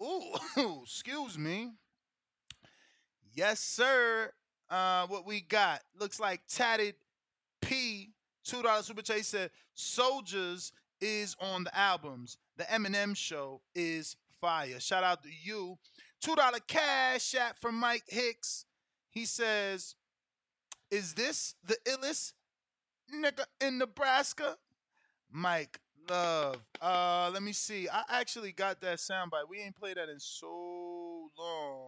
you. 0.00 0.06
Ooh, 0.66 0.80
excuse 0.84 1.36
me. 1.38 1.72
Yes, 3.34 3.60
sir. 3.60 4.32
Uh, 4.74 5.06
what 5.06 5.24
we 5.24 5.40
got 5.40 5.82
looks 6.00 6.18
like 6.18 6.40
tatted 6.48 6.96
P 7.60 8.10
two 8.42 8.60
dollar 8.60 8.82
super 8.82 9.02
Chase 9.02 9.28
said 9.28 9.52
soldiers 9.74 10.72
is 11.00 11.36
on 11.40 11.62
the 11.62 11.78
albums. 11.78 12.38
The 12.56 12.64
Eminem 12.64 13.16
show 13.16 13.60
is 13.76 14.16
fire. 14.40 14.80
Shout 14.80 15.04
out 15.04 15.22
to 15.22 15.28
you. 15.44 15.78
Two 16.20 16.34
dollar 16.34 16.58
cash 16.66 17.36
app 17.36 17.60
from 17.60 17.78
Mike 17.78 18.02
Hicks. 18.08 18.64
He 19.10 19.26
says, 19.26 19.94
"Is 20.90 21.14
this 21.14 21.54
the 21.62 21.76
illest 21.86 22.32
nigga 23.14 23.44
in 23.60 23.78
Nebraska?" 23.78 24.56
Mike 25.30 25.78
Love. 26.10 26.56
Uh, 26.80 27.30
let 27.32 27.44
me 27.44 27.52
see. 27.52 27.88
I 27.88 28.02
actually 28.08 28.50
got 28.50 28.80
that 28.80 28.98
soundbite. 28.98 29.48
We 29.48 29.60
ain't 29.60 29.76
played 29.76 29.98
that 29.98 30.08
in 30.08 30.18
so 30.18 31.30
long. 31.38 31.83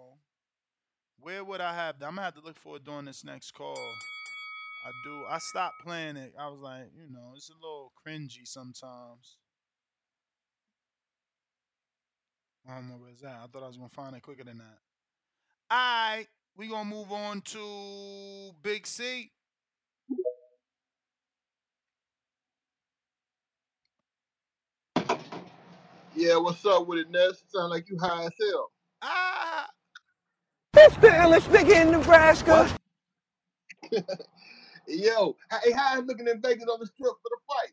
Where 1.21 1.45
would 1.45 1.61
I 1.61 1.75
have 1.75 1.99
that? 1.99 2.07
I'm 2.07 2.15
gonna 2.15 2.25
have 2.25 2.35
to 2.35 2.41
look 2.41 2.59
for 2.59 2.77
it 2.77 2.85
during 2.85 3.07
this 3.07 3.25
next 3.25 3.53
call. 3.53 3.77
I 3.77 4.91
do. 5.05 5.25
I 5.29 5.39
stopped 5.39 5.83
playing 5.83 6.17
it. 6.17 6.35
I 6.39 6.49
was 6.49 6.61
like, 6.61 6.91
you 6.97 7.13
know, 7.13 7.33
it's 7.35 7.51
a 7.51 7.55
little 7.55 7.93
cringy 8.07 8.47
sometimes. 8.47 9.39
I 12.69 12.77
don't 12.77 12.89
know 12.89 12.97
where 12.97 13.11
it's 13.11 13.23
at. 13.23 13.31
I 13.31 13.47
thought 13.53 13.65
I 13.65 13.69
was 13.69 13.77
gonna 13.77 13.89
find 13.89 14.15
it 14.15 14.23
quicker 14.23 14.45
than 14.45 14.59
that. 14.59 14.79
All 15.71 15.79
right, 15.79 16.27
we 16.57 16.69
gonna 16.69 16.89
move 16.89 17.11
on 17.11 17.41
to 17.43 18.53
Big 18.63 18.87
C. 18.87 19.31
Yeah, 26.15 26.39
what's 26.39 26.65
up 26.65 26.87
with 26.87 27.01
it, 27.01 27.11
Ness? 27.11 27.43
Sound 27.49 27.71
like 27.71 27.89
you 27.91 27.99
high 28.01 28.25
as 28.25 28.31
hell. 28.41 28.71
Ah. 29.03 29.56
It's 30.87 30.95
the 30.99 31.09
illest 31.09 31.49
nigga 31.49 31.83
in 31.83 31.91
Nebraska. 31.91 32.71
Yo, 34.87 35.37
hey, 35.51 35.73
how 35.73 35.99
is 35.99 36.07
looking 36.07 36.29
in 36.29 36.41
Vegas 36.41 36.67
on 36.73 36.79
the 36.79 36.87
strip 36.87 37.13
for 37.21 37.29
the 37.29 37.39
fight? 37.49 37.73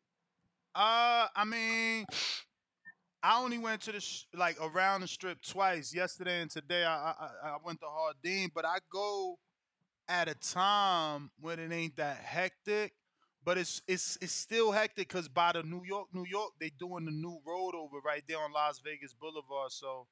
Uh, 0.74 1.28
I 1.36 1.46
mean, 1.46 2.08
I 3.22 3.40
only 3.40 3.60
went 3.60 3.82
to 3.84 3.92
the 3.92 4.00
sh- 4.00 4.24
like 4.34 4.58
around 4.60 5.02
the 5.02 5.08
strip 5.08 5.44
twice, 5.44 5.94
yesterday 5.94 6.42
and 6.42 6.50
today. 6.50 6.86
I 6.86 6.96
I, 6.96 7.14
I 7.44 7.50
I 7.50 7.58
went 7.64 7.82
to 7.82 7.86
Hardin, 7.88 8.50
but 8.56 8.66
I 8.66 8.80
go 8.92 9.38
at 10.08 10.28
a 10.28 10.34
time 10.34 11.30
when 11.40 11.60
it 11.60 11.72
ain't 11.72 11.98
that 11.98 12.18
hectic. 12.18 12.94
But 13.46 13.60
it's 13.60 13.84
it's 13.88 14.18
it's 14.22 14.34
still 14.34 14.72
hectic 14.72 15.08
because 15.08 15.30
by 15.30 15.52
the 15.52 15.62
New 15.62 15.84
York, 15.86 16.08
New 16.14 16.26
York, 16.28 16.54
they 16.60 16.72
doing 16.80 17.06
the 17.06 17.12
new 17.12 17.40
road 17.46 17.76
over 17.76 17.98
right 18.04 18.24
there 18.28 18.40
on 18.40 18.52
Las 18.54 18.82
Vegas 18.84 19.14
Boulevard. 19.14 19.72
So, 19.72 20.08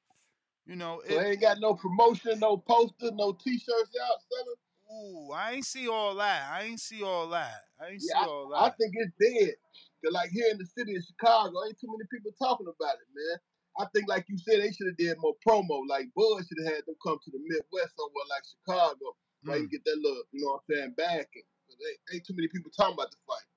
you 0.66 0.76
know, 0.76 1.02
So 1.06 1.14
it. 1.14 1.22
they 1.22 1.30
ain't 1.32 1.40
got 1.40 1.58
no 1.60 1.74
promotion, 1.74 2.38
no 2.38 2.56
poster, 2.56 3.10
no 3.12 3.32
t-shirts 3.32 3.96
out 4.02 4.18
selling. 4.30 4.56
Ooh, 4.92 5.32
I 5.32 5.52
ain't 5.52 5.64
see 5.64 5.88
all 5.88 6.14
that. 6.16 6.50
I 6.52 6.64
ain't 6.64 6.80
see 6.80 7.02
all 7.02 7.28
that. 7.30 7.62
I 7.80 7.88
ain't 7.88 8.02
see 8.02 8.12
Yeah, 8.14 8.26
all 8.26 8.54
I, 8.54 8.66
I 8.66 8.70
think 8.70 8.92
it's 8.94 9.12
dead. 9.18 9.54
Cause 10.04 10.12
like 10.12 10.30
here 10.30 10.50
in 10.50 10.58
the 10.58 10.66
city 10.66 10.96
of 10.96 11.02
Chicago, 11.04 11.64
ain't 11.66 11.78
too 11.80 11.88
many 11.88 12.06
people 12.10 12.32
talking 12.38 12.66
about 12.66 12.94
it, 12.96 13.08
man. 13.14 13.38
I 13.78 13.86
think 13.94 14.08
like 14.08 14.26
you 14.28 14.36
said, 14.36 14.60
they 14.60 14.70
should 14.72 14.88
have 14.88 14.96
did 14.96 15.16
more 15.18 15.34
promo. 15.46 15.82
Like 15.88 16.06
Bud 16.14 16.44
should 16.46 16.58
have 16.64 16.74
had 16.74 16.86
them 16.86 16.96
come 17.02 17.18
to 17.24 17.30
the 17.30 17.38
Midwest 17.40 17.96
somewhere 17.96 18.26
like 18.28 18.44
Chicago, 18.44 19.16
where 19.44 19.58
you 19.58 19.68
Mm. 19.68 19.70
get 19.70 19.84
that 19.84 19.98
little, 20.02 20.22
you 20.32 20.44
know 20.44 20.52
what 20.52 20.62
I'm 20.68 20.74
saying, 20.76 20.94
backing. 20.96 21.46
Cause 21.68 21.78
they 21.80 22.16
ain't 22.16 22.26
too 22.26 22.34
many 22.36 22.48
people 22.48 22.70
talking 22.76 22.94
about 22.94 23.10
the 23.10 23.16
fight. 23.26 23.48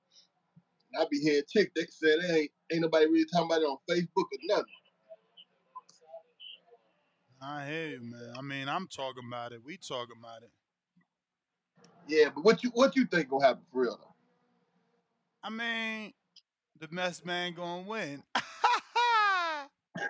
And 0.92 1.02
I 1.02 1.06
be 1.10 1.18
hearing 1.20 1.42
chick 1.50 1.72
they 1.74 1.84
say 1.86 2.16
they 2.20 2.40
ain't 2.40 2.52
ain't 2.72 2.82
nobody 2.82 3.06
really 3.06 3.26
talking 3.26 3.46
about 3.50 3.60
it 3.60 3.66
on 3.68 3.78
Facebook 3.90 4.30
or 4.32 4.40
nothing. 4.48 4.80
I 7.46 7.64
hear 7.64 7.88
you, 7.88 8.00
man. 8.02 8.32
I 8.36 8.42
mean, 8.42 8.68
I'm 8.68 8.88
talking 8.88 9.22
about 9.28 9.52
it. 9.52 9.60
We 9.64 9.76
talking 9.76 10.16
about 10.18 10.42
it. 10.42 10.50
Yeah, 12.08 12.30
but 12.34 12.44
what 12.44 12.64
you 12.64 12.70
what 12.70 12.96
you 12.96 13.04
think 13.06 13.28
gonna 13.28 13.46
happen 13.46 13.62
for 13.72 13.82
real? 13.82 14.14
I 15.44 15.50
mean, 15.50 16.12
the 16.80 16.88
best 16.88 17.24
man 17.24 17.54
gonna 17.54 17.82
win. 17.82 18.22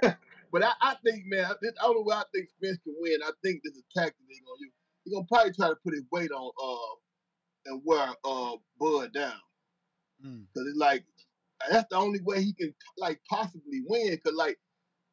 But 0.52 0.64
I, 0.64 0.72
I 0.80 0.96
think, 1.04 1.24
man, 1.26 1.50
this, 1.60 1.72
I 1.80 1.84
don't 1.84 1.96
know 1.96 2.02
where 2.02 2.16
I 2.16 2.22
think 2.32 2.48
Spence 2.48 2.78
can 2.84 2.94
win. 2.98 3.18
I 3.22 3.30
think 3.42 3.60
this 3.62 3.74
is 3.74 3.82
a 3.82 4.00
tactic 4.00 4.16
they 4.28 4.36
gonna 4.46 4.56
use. 4.60 4.72
He 5.04 5.12
gonna 5.12 5.26
probably 5.28 5.52
try 5.52 5.68
to 5.68 5.76
put 5.84 5.92
his 5.92 6.04
weight 6.10 6.30
on 6.30 6.50
uh 6.62 6.94
and 7.66 7.82
wear 7.84 8.08
uh 8.24 8.52
Bud 8.80 9.12
down. 9.12 9.40
Mm. 10.24 10.46
Cause 10.54 10.64
it's 10.66 10.78
like 10.78 11.04
that's 11.70 11.86
the 11.90 11.96
only 11.96 12.20
way 12.22 12.42
he 12.42 12.52
can 12.54 12.74
like 12.96 13.20
possibly 13.28 13.82
win. 13.86 14.18
Cause 14.24 14.34
like 14.34 14.58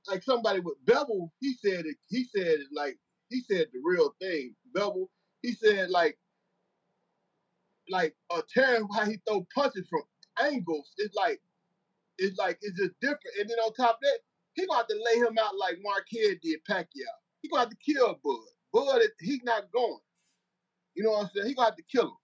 like 0.08 0.24
somebody 0.24 0.60
with 0.60 0.76
Bivol, 0.86 1.30
he 1.40 1.54
said 1.54 1.86
it. 1.86 1.98
He 2.10 2.26
said 2.26 2.48
it 2.48 2.68
like 2.76 2.98
he 3.30 3.42
said 3.42 3.68
the 3.74 3.80
real 3.84 4.16
thing. 4.22 4.56
Bivol, 4.76 5.08
he 5.42 5.54
said 5.54 5.90
like 5.90 6.18
like 7.90 8.16
uh 8.30 8.42
Terry 8.54 8.80
how 8.96 9.06
he 9.06 9.20
throw 9.28 9.46
punches 9.54 9.88
from 9.90 10.04
angles. 10.42 10.92
It's 10.98 11.16
like 11.16 11.42
it's 12.18 12.38
like 12.38 12.58
it's 12.62 12.78
just 12.80 12.94
different. 13.02 13.36
And 13.40 13.50
then 13.50 13.58
on 13.60 13.74
top 13.74 13.96
of 13.96 14.02
that, 14.02 14.20
he 14.56 14.66
gonna 14.68 14.78
have 14.80 14.88
to 14.88 15.04
lay 15.06 15.20
him 15.20 15.38
out 15.40 15.58
like 15.58 15.78
Marquez 15.82 16.38
did 16.44 16.60
Pacquiao. 16.70 17.16
He 17.42 17.50
gonna 17.50 17.62
have 17.62 17.70
to 17.70 17.78
kill 17.78 18.20
Bud. 18.24 18.40
Bud, 18.74 19.02
he's 19.20 19.44
not 19.44 19.72
going. 19.72 20.00
You 20.96 21.04
know 21.04 21.12
what 21.12 21.24
I'm 21.26 21.30
saying? 21.36 21.48
He 21.48 21.54
gonna 21.56 21.68
have 21.68 21.78
to 21.78 21.84
kill 21.84 22.06
him. 22.06 22.18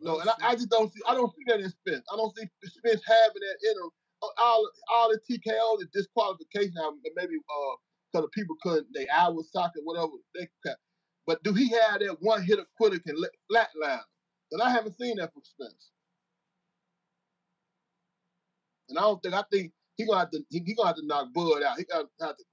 No, 0.00 0.20
and 0.20 0.28
I, 0.30 0.34
I 0.50 0.54
just 0.54 0.70
don't 0.70 0.92
see. 0.92 1.00
I 1.08 1.14
don't 1.14 1.32
see 1.34 1.44
that 1.48 1.60
in 1.60 1.70
Spence. 1.70 2.04
I 2.12 2.16
don't 2.16 2.36
see 2.36 2.46
Spence 2.64 3.02
having 3.06 3.40
that 3.40 3.70
in 3.70 3.76
him. 3.78 3.90
All 4.38 4.70
all 4.94 5.10
the 5.10 5.18
TKO, 5.18 5.78
the 5.78 5.86
disqualification, 5.92 6.72
maybe 7.16 7.34
uh, 7.36 7.76
because 8.12 8.26
the 8.26 8.28
people 8.28 8.56
couldn't, 8.62 8.86
they 8.94 9.08
hour 9.08 9.36
socket, 9.50 9.82
whatever. 9.84 10.12
They, 10.34 10.48
ca- 10.64 10.76
but 11.26 11.42
do 11.42 11.52
he 11.52 11.68
have 11.70 12.00
that 12.00 12.16
one 12.20 12.42
hitter 12.42 12.64
quitter 12.76 12.98
can 12.98 13.16
let- 13.20 13.30
flatline? 13.50 14.00
Because 14.50 14.66
I 14.66 14.70
haven't 14.70 14.96
seen 14.98 15.16
that 15.16 15.32
from 15.32 15.42
Spence. 15.44 15.90
And 18.88 18.98
I 18.98 19.02
don't 19.02 19.22
think 19.22 19.34
I 19.34 19.42
think 19.50 19.72
he 19.96 20.06
gonna 20.06 20.18
have 20.20 20.30
to 20.30 20.40
he, 20.50 20.62
he 20.64 20.74
gonna 20.74 20.88
have 20.88 20.96
to 20.96 21.06
knock 21.06 21.32
Bud 21.34 21.62
out. 21.62 21.78
He 21.78 21.84
gonna 21.84 22.04
have 22.20 22.36
to 22.36 22.44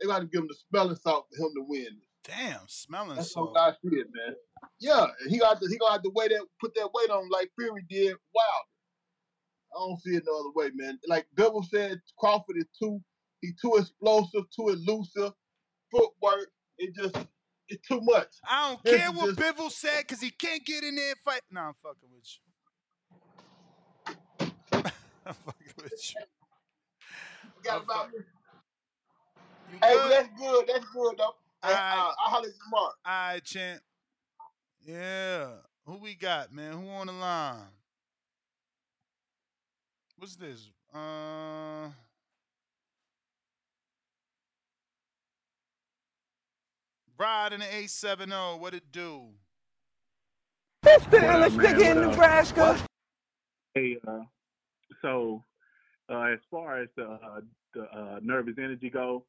they 0.00 0.06
gonna 0.06 0.26
give 0.26 0.42
him 0.42 0.48
the 0.48 0.56
smelling 0.68 0.96
salt 0.96 1.26
for 1.30 1.46
him 1.46 1.52
to 1.56 1.62
win. 1.66 2.00
Damn, 2.24 2.60
smelling 2.66 3.16
That's 3.16 3.34
how 3.34 3.52
salt. 3.54 3.56
I 3.56 3.70
see 3.72 3.96
it, 3.96 4.08
man. 4.12 4.34
Yeah, 4.80 5.06
and 5.22 5.30
he 5.30 5.38
got 5.38 5.60
to 5.60 5.68
he 5.68 5.78
gonna 5.78 5.92
have 5.92 6.02
to 6.02 6.10
weigh 6.14 6.28
that 6.28 6.44
put 6.60 6.74
that 6.74 6.90
weight 6.92 7.10
on 7.10 7.24
him 7.24 7.28
like 7.30 7.50
Fury 7.58 7.84
did. 7.88 8.16
Wow, 8.34 8.42
I 9.74 9.78
don't 9.78 10.00
see 10.02 10.16
it 10.16 10.22
no 10.26 10.38
other 10.40 10.50
way, 10.54 10.70
man. 10.74 10.98
Like 11.06 11.26
Bill 11.34 11.62
said, 11.62 12.00
Crawford 12.18 12.56
is 12.56 12.66
too 12.78 13.00
he 13.40 13.52
too 13.60 13.74
explosive, 13.76 14.44
too 14.54 14.68
elusive, 14.68 15.32
footwork. 15.90 16.50
It 16.78 16.94
just 16.94 17.16
it's 17.68 17.86
too 17.86 18.00
much. 18.02 18.28
I 18.48 18.70
don't 18.70 18.82
This 18.84 19.00
care 19.00 19.12
what 19.12 19.36
just- 19.36 19.40
Bivol 19.40 19.70
said 19.70 19.98
because 20.00 20.20
he 20.20 20.30
can't 20.30 20.64
get 20.64 20.82
in 20.84 20.94
there 20.96 21.10
and 21.10 21.18
fight. 21.24 21.42
Nah, 21.50 21.68
I'm 21.68 21.74
fucking 21.82 22.08
with 22.10 22.24
you. 22.34 22.42
I'm 25.26 25.34
fucking 25.34 25.74
with 25.82 26.14
you. 26.14 26.20
You 27.44 27.62
got 27.62 27.76
I'm 27.78 27.82
about 27.84 28.08
You 28.12 28.24
Hey, 29.82 29.92
good? 29.94 30.10
that's 30.10 30.28
good. 30.40 30.64
That's 30.66 30.84
good 30.94 31.14
though. 31.18 31.34
Uh, 31.62 31.68
I'll 31.76 32.14
holler 32.18 32.48
tomorrow. 32.64 32.92
All 33.04 33.32
right, 33.32 33.44
champ. 33.44 33.82
Yeah. 34.84 35.48
Who 35.84 35.98
we 35.98 36.14
got, 36.14 36.52
man? 36.52 36.72
Who 36.74 36.88
on 36.88 37.08
the 37.08 37.12
line? 37.12 37.64
What's 40.18 40.34
this? 40.34 40.68
Uh. 40.92 41.90
Ride 47.16 47.52
in 47.52 47.60
the 47.60 47.66
870. 47.66 48.32
What 48.58 48.74
it 48.74 48.82
do? 48.92 49.26
What's 50.82 51.04
the 51.06 51.18
What 51.18 51.24
up, 51.24 51.52
illest 51.52 51.56
nigga 51.56 51.90
in 51.92 51.98
What? 51.98 52.10
Nebraska? 52.10 52.78
Hey, 53.74 53.96
uh, 54.06 54.20
so 55.02 55.44
uh, 56.10 56.22
as 56.22 56.38
far 56.50 56.80
as 56.82 56.88
the 56.96 57.04
uh, 57.04 57.40
the 57.74 57.82
uh, 57.82 58.18
nervous 58.22 58.54
energy 58.58 58.90
go, 58.90 59.24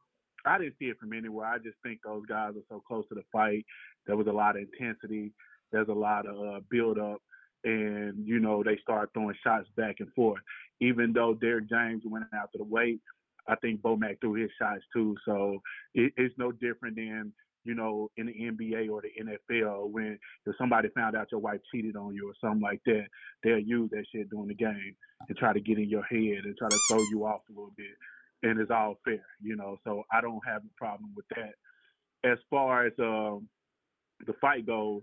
I 0.45 0.57
didn't 0.57 0.76
see 0.80 0.86
it 0.86 0.98
from 0.99 1.14
anywhere. 1.14 1.45
I 1.48 1.57
just 1.57 1.78
think 1.84 1.99
those 2.03 2.26
guys 2.28 2.53
are 2.56 2.66
so 2.70 2.82
close 2.88 3.07
to 3.10 3.16
the 3.16 3.24
fight. 3.32 3.66
There 4.07 4.16
was 4.16 4.28
a 4.28 4.32
lot 4.32 4.56
of 4.56 4.64
intensity. 4.64 5.34
There's 5.72 5.90
a 5.90 5.94
lot 5.94 6.26
of 6.26 6.36
uh, 6.36 6.60
build 6.72 6.98
up, 6.98 7.22
and 7.64 8.26
you 8.26 8.40
know 8.40 8.64
they 8.64 8.77
start 8.81 9.10
throwing 9.14 9.36
shots 9.44 9.68
back 9.76 9.98
and 9.99 10.11
forth. 10.14 10.41
Even 10.81 11.11
though 11.14 11.34
Derrick 11.34 11.69
James 11.69 12.03
went 12.06 12.26
out 12.34 12.52
to 12.53 12.57
the 12.57 12.64
weight, 12.64 13.02
I 13.48 13.56
think 13.56 13.81
Bomac 13.81 14.22
threw 14.22 14.34
his 14.34 14.52
shots 14.60 14.84
too. 14.94 15.15
So 15.26 15.61
it, 15.94 16.14
it's 16.18 16.36
no 16.38 16.52
different 16.52 16.95
than 16.95 17.34
you 17.65 17.76
know 17.76 18.10
in 18.18 18.27
the 18.27 18.34
NBA 18.34 18.90
or 18.90 19.02
the 19.02 19.11
NFL 19.22 19.90
when 19.90 20.18
if 20.45 20.56
somebody 20.57 20.90
found 20.95 21.15
out 21.15 21.31
your 21.31 21.41
wife 21.41 21.60
cheated 21.72 21.95
on 21.95 22.14
you 22.14 22.30
or 22.30 22.34
something 22.41 22.61
like 22.61 22.81
that, 22.86 23.07
they'll 23.44 23.60
use 23.60 23.90
that 23.91 24.06
shit 24.14 24.30
during 24.30 24.48
the 24.48 24.56
game 24.56 24.95
and 25.27 25.38
try 25.38 25.53
to 25.53 25.60
get 25.60 25.77
in 25.77 25.90
your 25.90 26.03
head 26.03 26.45
and 26.45 26.56
try 26.57 26.69
to 26.69 26.80
throw 26.90 26.99
you 27.11 27.26
off 27.26 27.41
a 27.49 27.52
little 27.52 27.73
bit. 27.76 27.88
And 28.41 28.60
it's 28.60 28.72
all 28.72 28.98
fair, 29.03 29.26
you 29.41 29.57
know. 29.57 29.77
So 29.84 30.03
I 30.14 30.22
don't 30.22 30.41
have 30.48 30.61
a 30.61 30.77
problem 30.77 31.11
with 31.15 31.26
that. 31.36 31.56
As 32.30 32.38
far 32.49 32.86
as 32.86 32.94
um, 32.99 33.48
the 34.26 34.34
fight 34.40 34.65
goes, 34.65 35.02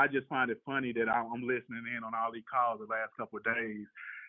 I 0.00 0.06
just 0.06 0.26
find 0.28 0.50
it 0.50 0.60
funny 0.64 0.92
that 0.94 1.08
I'm 1.10 1.26
I'm 1.32 1.42
listening 1.42 1.84
in 1.94 2.04
on 2.04 2.14
all 2.14 2.32
these 2.32 2.48
calls 2.50 2.80
the 2.80 2.86
last 2.86 3.12
couple 3.18 3.38
of 3.38 3.44
days, 3.44 3.86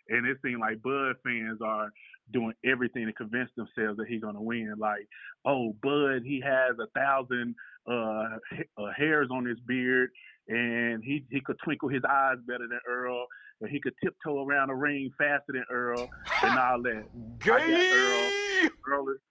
and 0.10 0.28
it 0.28 0.38
seems 0.44 0.60
like 0.60 0.82
Bud 0.82 1.16
fans 1.24 1.60
are 1.64 1.90
doing 2.34 2.54
everything 2.66 3.06
to 3.06 3.14
convince 3.14 3.50
themselves 3.56 3.98
that 3.98 4.08
he's 4.10 4.22
gonna 4.22 4.42
win. 4.42 4.76
Like, 4.78 5.08
oh, 5.46 5.74
Bud, 5.82 6.24
he 6.26 6.44
has 6.44 6.76
a 6.78 6.88
thousand 7.00 7.56
uh, 7.90 8.36
uh, 8.78 8.92
hairs 8.98 9.30
on 9.32 9.46
his 9.46 9.60
beard, 9.66 10.10
and 10.50 11.02
he 11.04 11.26
he 11.32 11.40
could 11.40 11.58
twinkle 11.64 11.88
his 11.88 12.04
eyes 12.04 12.38
better 12.46 12.68
than 12.68 12.80
Errol, 12.90 13.26
and 13.62 13.70
he 13.70 13.80
could 13.80 13.94
tiptoe 14.04 14.46
around 14.46 14.68
the 14.68 14.76
ring 14.76 15.10
faster 15.18 15.54
than 15.54 15.64
Errol, 15.72 16.10
and 16.44 16.60
all 16.60 16.82
that. 16.82 17.06
I 17.44 17.46
got 17.46 17.62
Errol. 17.62 18.32
Errol 18.88 19.10
is 19.10 19.22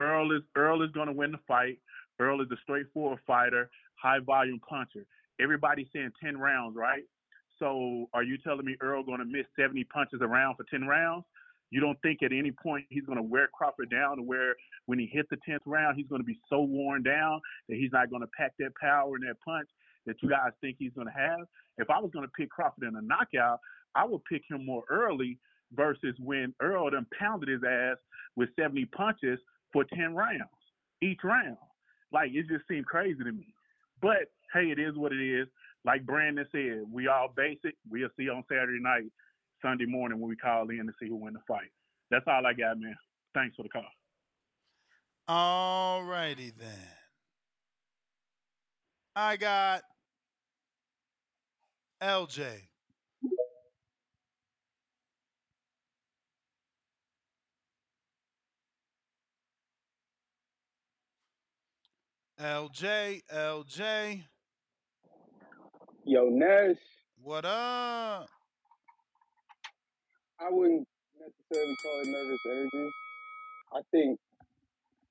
Errol 0.00 0.36
is 0.36 0.42
Errol 0.54 0.82
is 0.82 0.90
gonna 0.92 1.12
win 1.12 1.32
the 1.32 1.40
fight. 1.48 1.78
Errol 2.20 2.42
is 2.42 2.48
a 2.52 2.56
straightforward 2.62 3.20
fighter, 3.26 3.70
high 4.02 4.20
volume 4.20 4.60
puncher. 4.68 5.06
Everybody's 5.40 5.88
saying 5.92 6.12
ten 6.22 6.38
rounds, 6.38 6.76
right? 6.76 7.04
So 7.58 8.08
are 8.12 8.22
you 8.22 8.38
telling 8.38 8.64
me 8.64 8.76
Errol 8.82 9.04
gonna 9.04 9.24
miss 9.24 9.46
seventy 9.58 9.84
punches 9.84 10.20
around 10.22 10.56
for 10.56 10.64
ten 10.70 10.86
rounds? 10.86 11.24
You 11.70 11.80
don't 11.80 12.00
think 12.00 12.22
at 12.22 12.32
any 12.32 12.52
point 12.52 12.86
he's 12.90 13.04
gonna 13.04 13.22
wear 13.22 13.48
Crawford 13.48 13.90
down 13.90 14.16
to 14.16 14.22
where 14.22 14.54
when 14.86 14.98
he 14.98 15.06
hits 15.06 15.28
the 15.30 15.36
tenth 15.44 15.62
round 15.66 15.96
he's 15.96 16.06
gonna 16.06 16.22
be 16.22 16.38
so 16.48 16.60
worn 16.60 17.02
down 17.02 17.40
that 17.68 17.76
he's 17.76 17.92
not 17.92 18.10
gonna 18.10 18.28
pack 18.36 18.52
that 18.58 18.74
power 18.80 19.16
and 19.16 19.28
that 19.28 19.40
punch 19.44 19.68
that 20.06 20.16
you 20.22 20.28
guys 20.28 20.52
think 20.60 20.76
he's 20.78 20.92
gonna 20.96 21.10
have? 21.10 21.46
If 21.78 21.90
I 21.90 21.98
was 21.98 22.10
gonna 22.12 22.28
pick 22.36 22.50
Crawford 22.50 22.84
in 22.84 22.96
a 22.96 23.02
knockout, 23.02 23.60
I 23.94 24.04
would 24.04 24.24
pick 24.24 24.42
him 24.48 24.64
more 24.64 24.84
early 24.88 25.38
versus 25.72 26.14
when 26.20 26.54
Errol 26.62 26.90
done 26.90 27.06
pounded 27.18 27.48
his 27.48 27.62
ass 27.68 27.96
with 28.36 28.48
70 28.58 28.84
punches 28.86 29.40
for 29.72 29.84
10 29.84 30.14
rounds 30.14 30.42
each 31.02 31.20
round. 31.24 31.56
Like 32.12 32.30
it 32.32 32.46
just 32.48 32.68
seemed 32.68 32.86
crazy 32.86 33.18
to 33.24 33.32
me. 33.32 33.54
But 34.00 34.30
hey, 34.52 34.70
it 34.70 34.78
is 34.78 34.96
what 34.96 35.12
it 35.12 35.22
is. 35.22 35.48
Like 35.84 36.04
Brandon 36.04 36.46
said, 36.52 36.84
we 36.90 37.08
all 37.08 37.32
basic. 37.36 37.74
We'll 37.88 38.08
see 38.18 38.28
on 38.28 38.44
Saturday 38.48 38.80
night, 38.80 39.04
Sunday 39.62 39.86
morning 39.86 40.20
when 40.20 40.28
we 40.28 40.36
call 40.36 40.68
in 40.70 40.86
to 40.86 40.92
see 41.00 41.08
who 41.08 41.16
win 41.16 41.34
the 41.34 41.40
fight. 41.46 41.70
That's 42.10 42.24
all 42.26 42.46
I 42.46 42.52
got, 42.52 42.78
man. 42.80 42.96
Thanks 43.34 43.56
for 43.56 43.62
the 43.62 43.68
call. 43.68 43.84
All 45.28 46.04
righty 46.04 46.52
then. 46.56 46.68
I 49.14 49.36
got 49.36 49.82
LJ. 52.02 52.44
LJ, 62.38 63.22
LJ, 63.32 64.22
Yo, 66.06 66.28
Nash, 66.28 66.76
what 67.20 67.44
up? 67.44 68.28
I 70.40 70.48
wouldn't 70.50 70.86
necessarily 71.18 71.74
call 71.82 72.00
it 72.02 72.08
nervous 72.08 72.40
energy. 72.46 72.90
I 73.72 73.80
think 73.90 74.20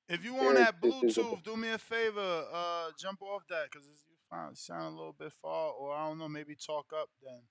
If 0.07 0.23
you 0.23 0.38
on 0.38 0.55
Derek 0.55 0.57
that 0.57 0.73
just 0.81 1.03
is 1.03 1.17
a 1.17 1.22
Bluetooth, 1.22 1.43
do 1.43 1.57
me 1.57 1.69
a 1.69 1.77
favor, 1.77 2.45
uh, 2.53 2.91
jump 2.97 3.22
off 3.23 3.43
that 3.49 3.65
because 3.72 3.85
you 3.88 4.15
find 4.30 4.57
sound 4.57 4.95
a 4.95 4.97
little 4.97 5.15
bit 5.19 5.34
far, 5.34 5.72
or 5.73 5.93
I 5.93 6.07
don't 6.07 6.17
know, 6.17 6.30
maybe 6.30 6.55
talk 6.55 6.85
up 6.97 7.09
then. 7.22 7.41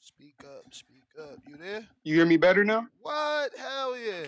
Speak 0.00 0.36
up, 0.44 0.64
speak 0.72 1.04
up. 1.20 1.38
You 1.46 1.56
there? 1.56 1.86
You 2.04 2.14
hear 2.14 2.26
me 2.26 2.38
better 2.38 2.64
now? 2.64 2.86
What? 3.02 3.52
Hell 3.56 3.98
yeah. 3.98 4.26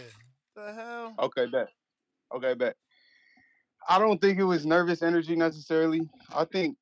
The 0.55 0.72
hell? 0.74 1.14
Okay, 1.18 1.46
bet. 1.46 1.68
Okay, 2.34 2.55
bet. 2.55 2.76
I 3.89 3.98
don't 3.98 4.20
think 4.20 4.39
it 4.39 4.44
was 4.44 4.65
nervous 4.66 5.02
energy 5.02 5.36
necessarily. 5.36 6.09
I 6.35 6.44
think 6.44 6.77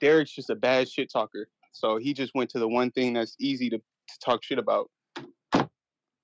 Derrick's 0.00 0.32
just 0.34 0.50
a 0.50 0.54
bad 0.54 0.88
shit 0.88 1.10
talker. 1.10 1.48
So 1.72 1.96
he 1.96 2.12
just 2.12 2.34
went 2.34 2.50
to 2.50 2.58
the 2.58 2.68
one 2.68 2.90
thing 2.90 3.12
that's 3.14 3.36
easy 3.38 3.70
to, 3.70 3.78
to 3.78 4.18
talk 4.24 4.42
shit 4.42 4.58
about. 4.58 4.90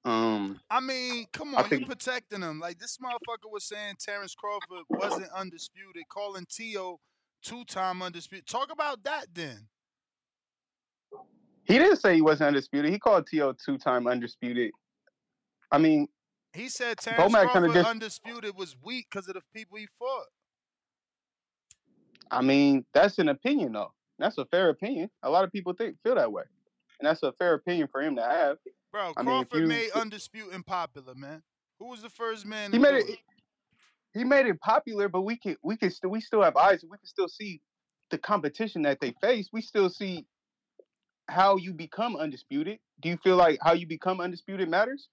Um, 0.05 0.61
I 0.70 0.78
mean, 0.81 1.27
come 1.33 1.55
I 1.57 1.62
on, 1.62 1.69
think- 1.69 1.81
you 1.83 1.87
protecting 1.87 2.43
him. 2.43 2.61
Like 2.61 2.78
this 2.78 2.99
motherfucker 2.99 3.51
was 3.51 3.65
saying 3.65 3.95
Terence 3.99 4.35
Crawford 4.35 4.85
wasn't 4.91 5.31
undisputed, 5.35 6.05
calling 6.09 6.47
Tio 6.49 7.01
two 7.43 7.65
time 7.65 8.03
undisputed. 8.03 8.47
Talk 8.47 8.70
about 8.73 9.03
that 9.05 9.27
then. 9.35 9.66
he 11.65 11.78
didn't 11.78 11.97
say 11.97 12.15
he 12.15 12.23
wasn't 12.23 12.49
undisputed. 12.49 12.93
He 12.93 12.99
called 12.99 13.27
T.O. 13.27 13.55
two 13.65 13.78
time 13.78 14.07
undisputed. 14.07 14.70
I 15.73 15.78
mean, 15.78 16.07
He 16.57 16.69
said 16.70 16.97
Terence 16.99 17.33
Crawford 17.35 17.74
dis- 17.74 17.87
undisputed 17.87 18.57
was 18.57 18.77
weak 18.83 19.07
because 19.11 19.28
of 19.28 19.35
the 19.35 19.43
people 19.55 19.77
he 19.77 19.87
fought. 19.99 20.27
I 22.31 22.43
mean, 22.43 22.85
that's 22.95 23.19
an 23.19 23.28
opinion 23.28 23.73
though. 23.73 23.93
That's 24.19 24.39
a 24.39 24.47
fair 24.47 24.70
opinion. 24.70 25.11
A 25.23 25.31
lot 25.31 25.45
of 25.45 25.53
people 25.53 25.74
think 25.74 25.97
feel 26.03 26.15
that 26.15 26.33
way. 26.33 26.45
And 26.99 27.07
that's 27.07 27.23
a 27.23 27.33
fair 27.33 27.55
opinion 27.55 27.89
for 27.93 28.01
him 28.01 28.16
to 28.16 28.23
have. 28.23 28.57
Bro, 28.91 29.12
I 29.16 29.23
mean, 29.23 29.45
Crawford 29.45 29.61
you- 29.61 29.66
made 29.69 29.91
undisputed 29.95 30.65
popular, 30.65 31.15
man. 31.15 31.43
Who 31.78 31.91
was 31.91 32.01
the 32.01 32.09
first 32.09 32.47
man 32.47 32.73
he 32.73 32.78
made 32.78 33.05
do 33.05 33.12
it 33.12 33.19
he 34.15 34.24
made 34.24 34.47
it 34.47 34.59
popular, 34.61 35.11
but 35.11 35.23
we 35.23 35.37
can 35.37 35.57
we 35.62 35.77
can 35.77 35.91
still 35.91 36.11
we 36.11 36.23
still 36.23 36.43
have 36.43 36.57
eyes. 36.57 36.83
We 36.83 36.97
can 36.97 37.07
still 37.07 37.28
see 37.28 37.61
the 38.11 38.16
competition 38.16 38.83
that 38.83 38.99
they 39.01 39.15
face. 39.20 39.51
We 39.53 39.61
still 39.61 39.91
see 39.91 40.27
how 41.28 41.57
you 41.57 41.74
become 41.74 42.16
undisputed. 42.16 42.78
Do 43.01 43.11
you 43.11 43.19
feel 43.19 43.37
like 43.37 43.59
how 43.62 43.74
you 43.74 43.87
become 43.87 44.20
undisputed 44.20 44.70
matters, 44.70 45.09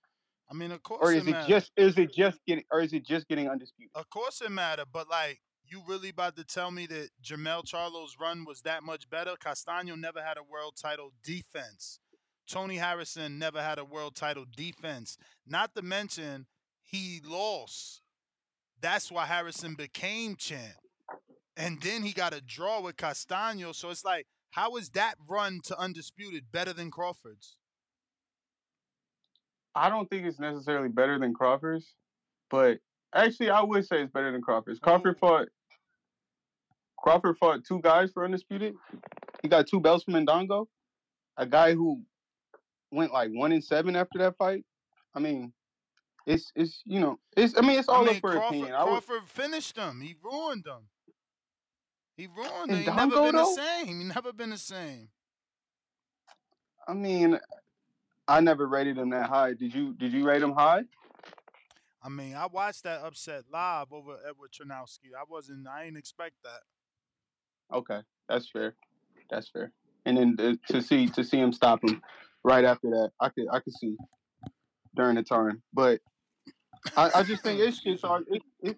I 0.54 0.56
mean, 0.56 0.72
of 0.72 0.84
course 0.84 1.00
or 1.02 1.12
is 1.12 1.26
it 1.28 1.32
matter. 1.32 1.48
just 1.48 1.72
is 1.76 1.98
it 1.98 2.14
just 2.14 2.40
getting 2.46 2.64
or 2.72 2.82
is 2.82 2.94
it 2.94 3.06
just 3.06 3.28
getting 3.28 3.50
undisputed? 3.50 3.92
Of 3.96 4.10
course 4.10 4.42
it 4.42 4.52
matter, 4.52 4.84
but 4.92 5.10
like 5.10 5.40
you 5.66 5.82
really 5.88 6.10
about 6.10 6.36
to 6.36 6.44
tell 6.44 6.70
me 6.70 6.86
that 6.88 7.10
Jermell 7.24 7.66
Charlo's 7.66 8.18
run 8.20 8.46
was 8.46 8.62
that 8.62 8.84
much 8.84 9.10
better? 9.10 9.32
Castaño 9.44 10.00
never 10.00 10.22
had 10.22 10.38
a 10.38 10.44
world 10.44 10.76
title 10.80 11.12
defense. 11.24 12.00
Tony 12.48 12.76
Harrison 12.76 13.40
never 13.40 13.62
had 13.62 13.80
a 13.80 13.86
world 13.86 14.16
title 14.16 14.46
defense. 14.56 15.18
Not 15.48 15.74
to 15.76 15.82
mention 15.82 16.46
he 16.82 17.22
lost. 17.26 18.02
That's 18.80 19.12
why 19.12 19.26
Harrison 19.26 19.76
became 19.76 20.36
champ. 20.36 20.76
And 21.56 21.82
then 21.82 22.04
he 22.04 22.12
got 22.12 22.34
a 22.34 22.42
draw 22.42 22.82
with 22.82 22.98
Castaño. 22.98 23.74
So 23.74 23.90
it's 23.90 24.04
like, 24.04 24.28
how 24.52 24.76
is 24.76 24.90
that 24.90 25.16
run 25.28 25.62
to 25.66 25.80
undisputed 25.80 26.52
better 26.52 26.74
than 26.74 26.92
Crawford's? 26.92 27.56
I 29.76 29.90
don't 29.90 30.10
think 30.10 30.26
it's 30.26 30.40
necessarily 30.40 30.90
better 30.90 31.18
than 31.20 31.34
Crawford's, 31.34 31.94
but 32.50 32.78
actually 33.14 33.50
I 33.50 33.62
would 33.62 33.86
say 33.86 34.02
it's 34.02 34.12
better 34.12 34.32
than 34.32 34.42
Crawford's. 34.42 34.80
Crawford 34.80 35.18
fought 35.20 35.48
Crawford 36.98 37.38
fought 37.38 37.66
two 37.66 37.80
guys 37.82 38.12
for 38.12 38.24
undisputed. 38.24 38.76
He 39.42 39.48
got 39.50 39.68
two 39.68 39.80
belts 39.80 40.04
from 40.04 40.14
Indongo. 40.14 40.68
A 41.38 41.46
guy 41.46 41.74
who 41.74 42.02
went 42.92 43.12
like 43.12 43.32
one 43.32 43.52
in 43.52 43.62
seven 43.62 43.96
after 43.96 44.20
that 44.20 44.38
fight. 44.38 44.64
I 45.16 45.20
mean, 45.20 45.52
it's 46.26 46.52
it's 46.56 46.82
you 46.86 47.00
know 47.00 47.20
it's 47.36 47.58
I 47.58 47.62
mean 47.62 47.80
it's 47.80 47.90
I 47.90 47.94
all 47.94 48.06
mean, 48.06 48.16
up 48.16 48.22
for 48.22 48.32
Crawford 48.32 48.48
opinion. 48.48 48.74
I 48.76 48.84
would 48.84 49.04
Crawford 49.04 49.28
finished 49.28 49.76
them. 49.76 50.00
He 50.02 50.16
ruined 50.24 50.64
them. 50.64 50.84
He 52.16 52.28
ruined 52.28 52.70
them. 52.70 52.78
and 52.78 52.80
He 52.80 52.86
never 52.86 53.16
been 53.24 53.36
the 53.36 53.42
though. 53.42 53.56
same. 53.56 53.88
He 53.88 54.04
never 54.06 54.32
been 54.34 54.50
the 54.52 54.58
same. 54.58 55.10
I 56.88 56.94
mean, 56.94 57.40
I 58.28 58.40
never 58.40 58.68
rated 58.68 58.98
him 58.98 59.10
that 59.12 59.30
high. 59.30 59.54
Did 59.54 59.74
you? 59.74 59.94
Did 59.94 60.14
you 60.14 60.26
rate 60.26 60.42
him 60.42 60.54
high? 60.54 60.84
I 62.02 62.10
mean, 62.10 62.36
I 62.36 62.48
watched 62.48 62.84
that 62.84 63.02
upset 63.02 63.44
live 63.52 63.92
over 63.92 64.18
Eduard 64.28 64.52
Troyanovsky. 64.52 65.12
I 65.18 65.24
wasn't. 65.30 65.68
I 65.68 65.86
didn't 65.86 65.98
expect 65.98 66.36
that. 66.44 67.76
Okay, 67.76 68.00
that's 68.28 68.50
fair. 68.50 68.76
That's 69.30 69.50
fair. 69.50 69.72
And 70.06 70.18
then 70.18 70.60
to 70.70 70.82
see 70.82 71.08
to 71.08 71.24
see 71.24 71.40
him 71.40 71.54
stop 71.54 71.84
him 71.84 72.02
right 72.44 72.66
after 72.66 72.90
that, 72.90 73.12
I 73.20 73.30
could 73.30 73.46
I 73.52 73.60
could 73.60 73.74
see 73.74 73.96
during 74.96 75.16
the 75.16 75.24
turn. 75.24 75.62
But 75.74 76.02
I, 76.98 77.10
I 77.16 77.24
just 77.24 77.44
think 77.44 77.60
it's 77.60 77.80
just 77.80 78.06
hard. 78.06 78.26
It, 78.30 78.42
it, 78.62 78.78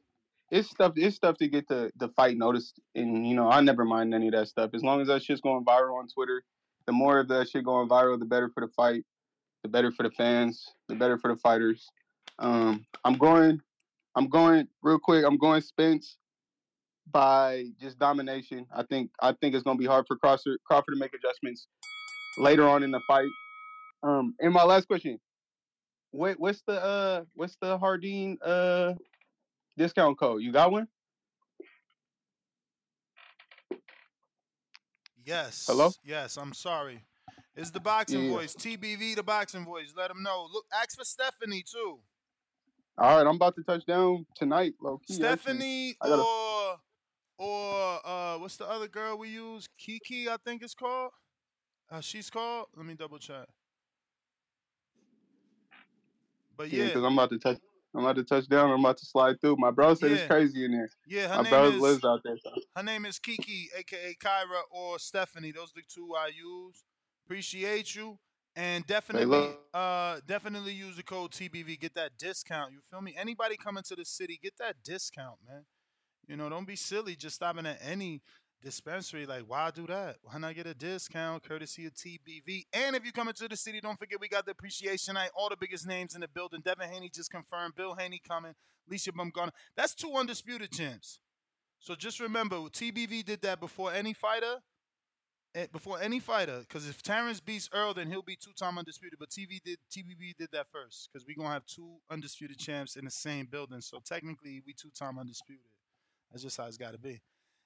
it's 0.51 0.69
stuff. 0.69 0.93
It's 0.95 1.15
stuff 1.15 1.37
to 1.37 1.47
get 1.47 1.67
the 1.67 1.91
the 1.97 2.09
fight 2.09 2.37
noticed, 2.37 2.79
and 2.93 3.27
you 3.27 3.35
know 3.35 3.49
I 3.49 3.61
never 3.61 3.85
mind 3.85 4.13
any 4.13 4.27
of 4.27 4.33
that 4.33 4.47
stuff 4.47 4.71
as 4.73 4.83
long 4.83 5.01
as 5.01 5.07
that 5.07 5.23
shit's 5.23 5.41
going 5.41 5.65
viral 5.65 5.99
on 5.99 6.07
Twitter. 6.07 6.43
The 6.85 6.93
more 6.93 7.19
of 7.19 7.27
that 7.29 7.49
shit 7.49 7.65
going 7.65 7.89
viral, 7.89 8.19
the 8.19 8.25
better 8.25 8.51
for 8.53 8.61
the 8.61 8.71
fight, 8.73 9.03
the 9.65 9.69
better 9.71 9.91
for 9.91 10.03
the 10.03 10.11
fans, 10.11 10.63
the 10.87 10.93
better 10.93 11.17
for 11.17 11.33
the 11.33 11.39
fighters. 11.39 11.89
Um, 12.37 12.85
I'm 13.03 13.17
going, 13.17 13.59
I'm 14.15 14.29
going 14.29 14.67
real 14.83 14.99
quick. 14.99 15.25
I'm 15.25 15.37
going 15.37 15.61
Spence 15.61 16.17
by 17.11 17.65
just 17.81 17.97
domination. 17.97 18.67
I 18.71 18.83
think 18.83 19.09
I 19.19 19.31
think 19.31 19.55
it's 19.55 19.63
gonna 19.63 19.79
be 19.79 19.87
hard 19.87 20.05
for 20.07 20.17
Crawford 20.17 20.59
Crawford 20.67 20.93
to 20.93 20.99
make 20.99 21.15
adjustments 21.15 21.65
later 22.37 22.67
on 22.67 22.83
in 22.83 22.91
the 22.91 22.99
fight. 23.07 23.31
Um, 24.03 24.35
and 24.39 24.53
my 24.53 24.63
last 24.63 24.87
question: 24.87 25.19
what 26.11 26.39
what's 26.39 26.61
the 26.67 26.83
uh 26.83 27.23
what's 27.33 27.57
the 27.59 27.79
Hardin 27.79 28.37
uh 28.45 28.93
discount 29.77 30.19
code? 30.19 30.43
You 30.43 30.51
got 30.51 30.71
one? 30.71 30.87
Yes. 35.25 35.65
Hello? 35.67 35.91
Yes. 36.03 36.37
I'm 36.37 36.53
sorry. 36.53 37.01
It's 37.55 37.71
the 37.71 37.79
boxing 37.79 38.25
Yeah. 38.25 38.31
voice. 38.31 38.53
TBV, 38.55 39.15
the 39.15 39.23
boxing 39.23 39.63
voice. 39.65 39.93
Let 39.95 40.09
them 40.09 40.21
know. 40.21 40.47
Look, 40.51 40.65
ask 40.73 40.97
for 40.97 41.05
Stephanie 41.05 41.63
too. 41.63 41.99
All 42.97 43.17
right, 43.17 43.27
I'm 43.27 43.35
about 43.35 43.55
to 43.55 43.63
touch 43.63 43.85
down 43.85 44.25
tonight, 44.35 44.73
low 44.81 44.97
key. 44.99 45.13
Stephanie 45.13 45.95
gotta- 46.01 46.21
or 46.21 46.79
or 47.37 48.07
uh 48.07 48.37
what's 48.39 48.57
the 48.57 48.67
other 48.69 48.87
girl 48.87 49.17
we 49.17 49.29
use? 49.29 49.67
Kiki, 49.77 50.29
I 50.29 50.37
think 50.37 50.63
it's 50.63 50.73
called. 50.75 51.11
Uh, 51.89 52.01
she's 52.01 52.29
called. 52.29 52.67
Let 52.75 52.85
me 52.85 52.93
double 52.95 53.19
check. 53.19 53.47
But 56.57 56.69
Yeah, 56.71 56.79
yeah, 56.83 56.87
because 56.87 57.03
I'm 57.03 57.13
about 57.13 57.29
to 57.31 57.39
touch. 57.39 57.59
I'm 57.93 58.01
about 58.03 58.15
to 58.17 58.23
touch 58.25 58.47
down. 58.49 58.71
I'm 58.71 58.79
about 58.79 58.97
to 58.97 59.05
slide 59.05 59.39
through. 59.39 59.55
My 59.57 59.71
bro 59.71 59.93
said 59.93 60.11
Yeah. 60.11 60.17
it's 60.17 60.27
crazy 60.27 60.65
in 60.65 60.71
there. 60.71 60.89
yeah. 61.05 61.27
Her 61.29 61.35
My 61.37 61.41
name 61.43 61.49
bro 61.51 61.63
is 61.71 61.81
lives 61.81 62.03
out 62.05 62.21
there. 62.23 62.37
So. 62.37 62.51
her 62.75 62.83
name 62.83 63.05
is 63.05 63.19
Kiki, 63.19 63.69
aka 63.75 64.15
Kyra 64.15 64.61
or 64.71 64.99
Stephanie. 64.99 65.51
Those 65.51 65.69
are 65.71 65.75
the 65.75 65.83
two 65.87 66.13
I 66.15 66.27
use. 66.27 66.83
Appreciate 67.25 67.95
you. 67.95 68.17
And 68.55 68.85
definitely, 68.87 69.49
uh, 69.73 70.19
definitely 70.25 70.71
use 70.73 70.95
the 70.95 71.03
code 71.03 71.31
TBV. 71.31 71.77
Get 71.79 71.93
that 71.95 72.11
discount. 72.17 72.71
You 72.71 72.79
feel 72.89 73.01
me? 73.01 73.13
Anybody 73.17 73.57
coming 73.57 73.83
to 73.83 73.95
the 73.95 74.05
city, 74.05 74.39
get 74.41 74.53
that 74.59 74.75
discount, 74.83 75.37
man. 75.45 75.65
You 76.27 76.37
know, 76.37 76.49
don't 76.49 76.65
be 76.65 76.77
silly 76.77 77.15
just 77.15 77.35
stopping 77.35 77.65
at 77.65 77.79
any 77.81 78.21
dispensary. 78.63 79.25
Like, 79.25 79.43
why 79.47 79.71
do 79.71 79.85
that? 79.87 80.17
Why 80.23 80.37
not 80.37 80.55
get 80.55 80.67
a 80.67 80.73
discount 80.73 81.43
courtesy 81.43 81.85
of 81.85 81.93
TBV? 81.93 82.65
And 82.71 82.95
if 82.95 83.05
you 83.05 83.11
come 83.11 83.27
into 83.27 83.47
the 83.47 83.57
city, 83.57 83.81
don't 83.81 83.99
forget 83.99 84.21
we 84.21 84.29
got 84.29 84.45
the 84.45 84.51
appreciation 84.51 85.15
night. 85.15 85.31
All 85.35 85.49
the 85.49 85.57
biggest 85.57 85.85
names 85.85 86.15
in 86.15 86.21
the 86.21 86.27
building. 86.29 86.61
Devin 86.63 86.89
Haney 86.89 87.09
just 87.13 87.31
confirmed. 87.31 87.75
Bill 87.75 87.93
Haney 87.95 88.21
coming. 88.25 88.53
Alycia 88.89 89.09
Baumgardner. 89.09 89.51
That's 89.75 89.93
two 89.93 90.13
undisputed 90.13 90.71
champs. 90.71 91.19
So 91.79 91.93
just 91.93 92.19
remember, 92.19 92.55
TBV 92.55 93.25
did 93.25 93.41
that 93.41 93.59
before 93.59 93.93
any 93.93 94.13
fighter. 94.13 94.55
Eh, 95.55 95.67
Before 95.71 96.01
any 96.01 96.19
fighter, 96.19 96.59
because 96.59 96.87
if 96.87 97.01
Terence 97.01 97.39
beats 97.39 97.69
Errol, 97.73 97.93
then 97.93 98.11
he'll 98.11 98.21
be 98.21 98.35
two-time 98.35 98.77
undisputed. 98.77 99.17
But 99.17 99.29
TV 99.29 99.61
did 99.63 99.77
TBV 99.89 100.35
did 100.37 100.49
that 100.51 100.67
first, 100.69 101.09
because 101.11 101.25
we're 101.25 101.37
gonna 101.37 101.53
have 101.53 101.65
two 101.65 101.95
undisputed 102.11 102.57
champs 102.57 102.97
in 102.97 103.05
the 103.05 103.11
same 103.11 103.47
building. 103.49 103.79
So 103.79 104.01
technically, 104.05 104.61
we 104.67 104.73
two-time 104.73 105.17
undisputed. 105.17 105.63
That's 106.29 106.43
just 106.43 106.57
how 106.57 106.65
it's 106.65 106.77
got 106.77 106.91
to 106.91 106.97
be. 106.97 107.21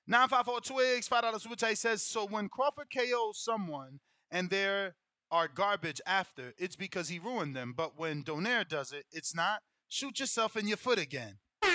954 0.06 0.62
Twigs, 0.62 1.10
$5 1.10 1.42
super 1.42 1.56
chat 1.56 1.78
says 1.78 2.04
So 2.04 2.28
when 2.28 2.50
Crawford 2.50 2.88
KOs 2.96 3.44
someone 3.44 4.00
and 4.30 4.52
there 4.52 4.96
are 5.32 5.48
garbage 5.48 6.02
after, 6.06 6.54
it's 6.58 6.76
because 6.76 7.10
he 7.10 7.18
ruined 7.18 7.56
them. 7.56 7.74
But 7.76 7.98
when 7.98 8.24
Donaire 8.24 8.68
does 8.68 8.92
it, 8.92 9.06
it's 9.12 9.36
not. 9.36 9.62
Shoot 9.88 10.20
yourself 10.20 10.56
in 10.56 10.68
your 10.68 10.78
foot 10.78 11.00
again. 11.00 11.40
Bro, 11.62 11.70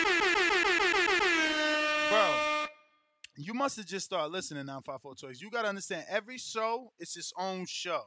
you 3.36 3.55
must 3.55 3.77
have 3.77 3.86
just 3.86 4.06
started 4.06 4.32
listening 4.32 4.66
954 4.66 5.15
Toys. 5.15 5.40
You 5.40 5.51
got 5.51 5.62
to 5.62 5.69
understand, 5.69 6.05
every 6.09 6.39
show 6.39 6.93
is 6.98 7.16
its 7.16 7.32
own 7.39 7.66
show. 7.66 8.02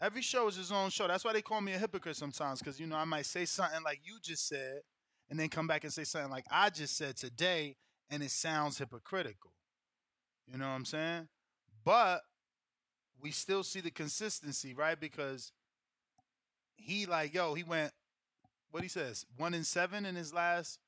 Every 0.00 0.22
show 0.22 0.46
is 0.48 0.58
its 0.58 0.70
own 0.70 0.90
show. 0.90 1.08
That's 1.08 1.24
why 1.24 1.32
they 1.32 1.42
call 1.42 1.60
me 1.60 1.72
a 1.72 1.78
hypocrite 1.78 2.16
sometimes, 2.16 2.60
because, 2.60 2.78
you 2.78 2.86
know, 2.86 2.96
I 2.96 3.04
might 3.04 3.26
say 3.26 3.44
something 3.44 3.82
like 3.84 4.00
you 4.04 4.18
just 4.22 4.48
said, 4.48 4.80
and 5.30 5.38
then 5.38 5.48
come 5.48 5.66
back 5.66 5.84
and 5.84 5.92
say 5.92 6.04
something 6.04 6.30
like 6.30 6.46
I 6.50 6.70
just 6.70 6.96
said 6.96 7.16
today, 7.16 7.76
and 8.10 8.22
it 8.22 8.30
sounds 8.30 8.78
hypocritical. 8.78 9.52
You 10.46 10.58
know 10.58 10.66
what 10.66 10.72
I'm 10.72 10.84
saying? 10.84 11.28
But 11.84 12.20
we 13.20 13.30
still 13.30 13.62
see 13.62 13.80
the 13.80 13.90
consistency, 13.90 14.72
right? 14.72 14.98
Because 14.98 15.52
he 16.76 17.06
like, 17.06 17.34
yo, 17.34 17.54
he 17.54 17.64
went 17.64 17.92
what 18.70 18.82
he 18.82 18.88
says, 18.88 19.24
one 19.36 19.54
in 19.54 19.64
seven 19.64 20.06
in 20.06 20.14
his 20.14 20.32
last 20.32 20.78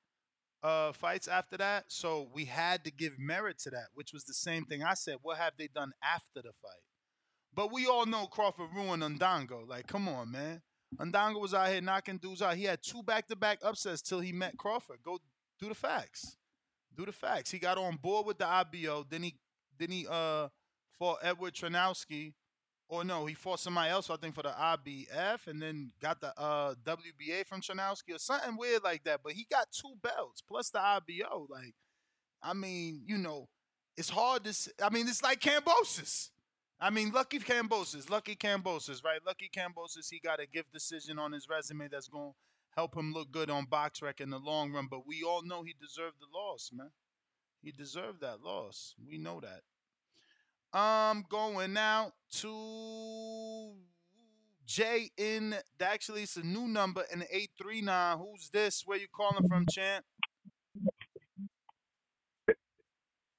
uh 0.63 0.93
fights 0.93 1.29
after 1.29 1.57
that. 1.57 1.85
So 1.89 2.29
we 2.35 2.45
had 2.45 2.85
to 2.85 2.91
give 2.91 3.19
merit 3.19 3.59
to 3.61 3.71
that, 3.71 3.89
which 3.95 4.13
was 4.13 4.25
the 4.25 4.35
same 4.35 4.65
thing 4.65 4.83
I 4.83 4.95
said. 4.95 5.17
What 5.23 5.39
have 5.39 5.55
they 5.59 5.69
done 5.69 5.93
after 6.03 6.43
the 6.43 6.53
fight? 6.63 6.85
But 7.55 7.73
we 7.73 7.87
all 7.87 8.07
know 8.07 8.27
Crawford 8.27 8.69
ruined 8.75 9.03
Indongo. 9.03 9.67
Like, 9.67 9.87
come 9.87 10.09
on, 10.09 10.31
man. 10.31 10.63
Indongo 10.99 11.41
was 11.41 11.55
out 11.55 11.69
here 11.69 11.81
knocking 11.81 12.19
dudes 12.19 12.43
out. 12.43 12.57
He 12.57 12.65
had 12.65 12.81
two 12.83 13.03
back-to-back 13.03 13.59
upsets 13.63 14.03
till 14.03 14.21
he 14.21 14.33
met 14.33 14.57
Crawford. 14.57 14.99
Go 15.05 15.19
do 15.61 15.69
the 15.69 15.75
facts. 15.75 16.37
Do 16.97 17.07
the 17.07 17.13
facts. 17.13 17.51
He 17.51 17.59
got 17.59 17.79
on 17.79 17.97
board 17.97 18.27
with 18.27 18.39
the 18.39 18.47
IBO. 18.47 19.05
Then 19.09 19.23
he 19.23 19.37
then 19.79 19.91
he 19.91 20.07
uh 20.09 20.49
fought 20.99 21.19
Eduard 21.23 21.55
Troyanovsky. 21.55 22.35
Or 22.91 23.05
no, 23.05 23.25
he 23.25 23.35
fought 23.35 23.61
somebody 23.61 23.89
else, 23.89 24.11
I 24.11 24.17
think, 24.17 24.35
for 24.35 24.43
the 24.43 24.49
IBF, 24.49 25.47
and 25.47 25.63
then 25.63 25.93
got 26.03 26.21
the 26.21 26.37
uh 26.37 26.75
WBA 26.85 27.47
from 27.47 27.61
Troyanovsky 27.61 28.17
or 28.17 28.19
something 28.19 28.57
weird 28.57 28.83
like 28.83 29.05
that. 29.05 29.21
But 29.23 29.35
he 29.35 29.47
got 29.49 29.69
two 29.71 29.95
belts 30.03 30.43
plus 30.43 30.71
the 30.71 30.81
IBO. 30.81 31.47
Like, 31.49 31.77
I 32.43 32.53
mean, 32.53 33.03
you 33.07 33.17
know, 33.17 33.49
it's 33.97 34.11
hard 34.11 34.43
to. 34.43 34.73
I 34.85 34.91
mean, 34.91 35.07
it's 35.07 35.23
like 35.23 35.41
Kambosos. 35.41 36.31
I 36.81 36.91
mean, 36.91 37.13
lucky 37.13 37.39
Kambosos, 37.39 38.11
lucky 38.11 38.35
Kambosos, 38.35 39.05
right? 39.05 39.21
Lucky 39.25 39.49
Kambosos, 39.55 40.09
he 40.11 40.19
got 40.19 40.41
a 40.41 40.47
gift 40.47 40.73
decision 40.73 41.17
on 41.17 41.31
his 41.31 41.49
resume 41.49 41.87
that's 41.93 42.09
going 42.09 42.33
to 42.33 42.37
help 42.75 42.97
him 42.97 43.13
look 43.13 43.31
good 43.31 43.51
on 43.51 43.67
BoxRec 43.67 44.21
in 44.21 44.31
the 44.31 44.39
long 44.39 44.73
run. 44.73 44.89
But 44.91 45.07
we 45.07 45.23
all 45.23 45.43
know 45.45 45.63
he 45.63 45.77
deserved 45.81 46.17
the 46.21 46.27
loss, 46.37 46.71
man. 46.73 46.91
He 47.63 47.71
deserved 47.71 48.23
that 48.23 48.41
loss. 48.43 48.97
We 49.07 49.17
know 49.17 49.39
that. 49.41 49.61
I'm 50.73 51.25
going 51.29 51.77
out 51.77 52.13
to 52.33 53.73
J 54.67 55.11
in 55.17 55.57
actually 55.81 56.23
it's 56.23 56.37
a 56.37 56.47
new 56.47 56.69
number 56.69 57.03
in 57.13 57.21
the 57.21 57.25
839. 57.27 58.19
Who's 58.19 58.51
this? 58.51 58.83
Where 58.87 58.99
you 58.99 59.09
calling 59.13 59.49
from, 59.49 59.67
champ? 59.69 60.05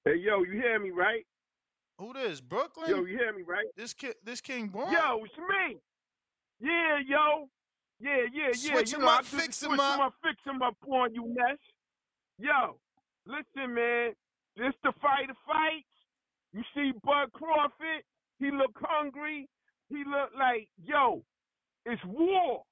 Hey, 0.03 0.15
yo, 0.17 0.43
you 0.43 0.53
hear 0.53 0.79
me, 0.79 0.91
right? 0.91 1.25
Who 1.99 2.13
this? 2.13 2.41
Brooklyn? 2.41 2.89
Yo, 2.89 3.05
you 3.05 3.17
hear 3.17 3.31
me, 3.31 3.43
right? 3.47 3.65
This 3.77 3.93
kid 3.93 4.15
this 4.25 4.41
King 4.41 4.67
Born? 4.67 4.91
Yo, 4.91 5.23
it's 5.23 5.37
me. 5.37 5.77
Yeah, 6.59 6.97
yo. 7.07 7.47
Yeah, 7.99 8.25
yeah, 8.33 8.47
yeah. 8.47 8.73
Switch 8.73 8.91
you 8.91 8.97
him 8.97 9.05
know, 9.05 9.11
up, 9.11 9.25
fix 9.25 9.61
him 9.61 9.79
up. 9.79 9.99
up, 9.99 10.13
fix 10.23 10.37
him 10.43 10.61
up 10.63 10.75
on 10.89 11.13
you, 11.13 11.27
Ness. 11.27 11.57
Yo, 12.39 12.79
listen, 13.27 13.75
man. 13.75 14.13
This 14.57 14.73
the 14.83 14.91
fight 15.01 15.29
of 15.29 15.37
fights. 15.45 15.85
You 16.53 16.63
see 16.75 16.91
Bud 17.03 17.31
Crawford. 17.33 18.03
He 18.39 18.51
look 18.51 18.71
hungry. 18.75 19.47
He 19.89 19.97
look 19.97 20.31
like, 20.37 20.67
yo, 20.83 21.23
it's 21.85 22.03
war. 22.05 22.63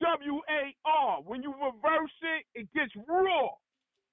W-A-R. 0.00 1.22
When 1.24 1.42
you 1.42 1.52
reverse 1.54 2.10
it, 2.22 2.60
it 2.60 2.72
gets 2.74 2.92
raw. 3.08 3.48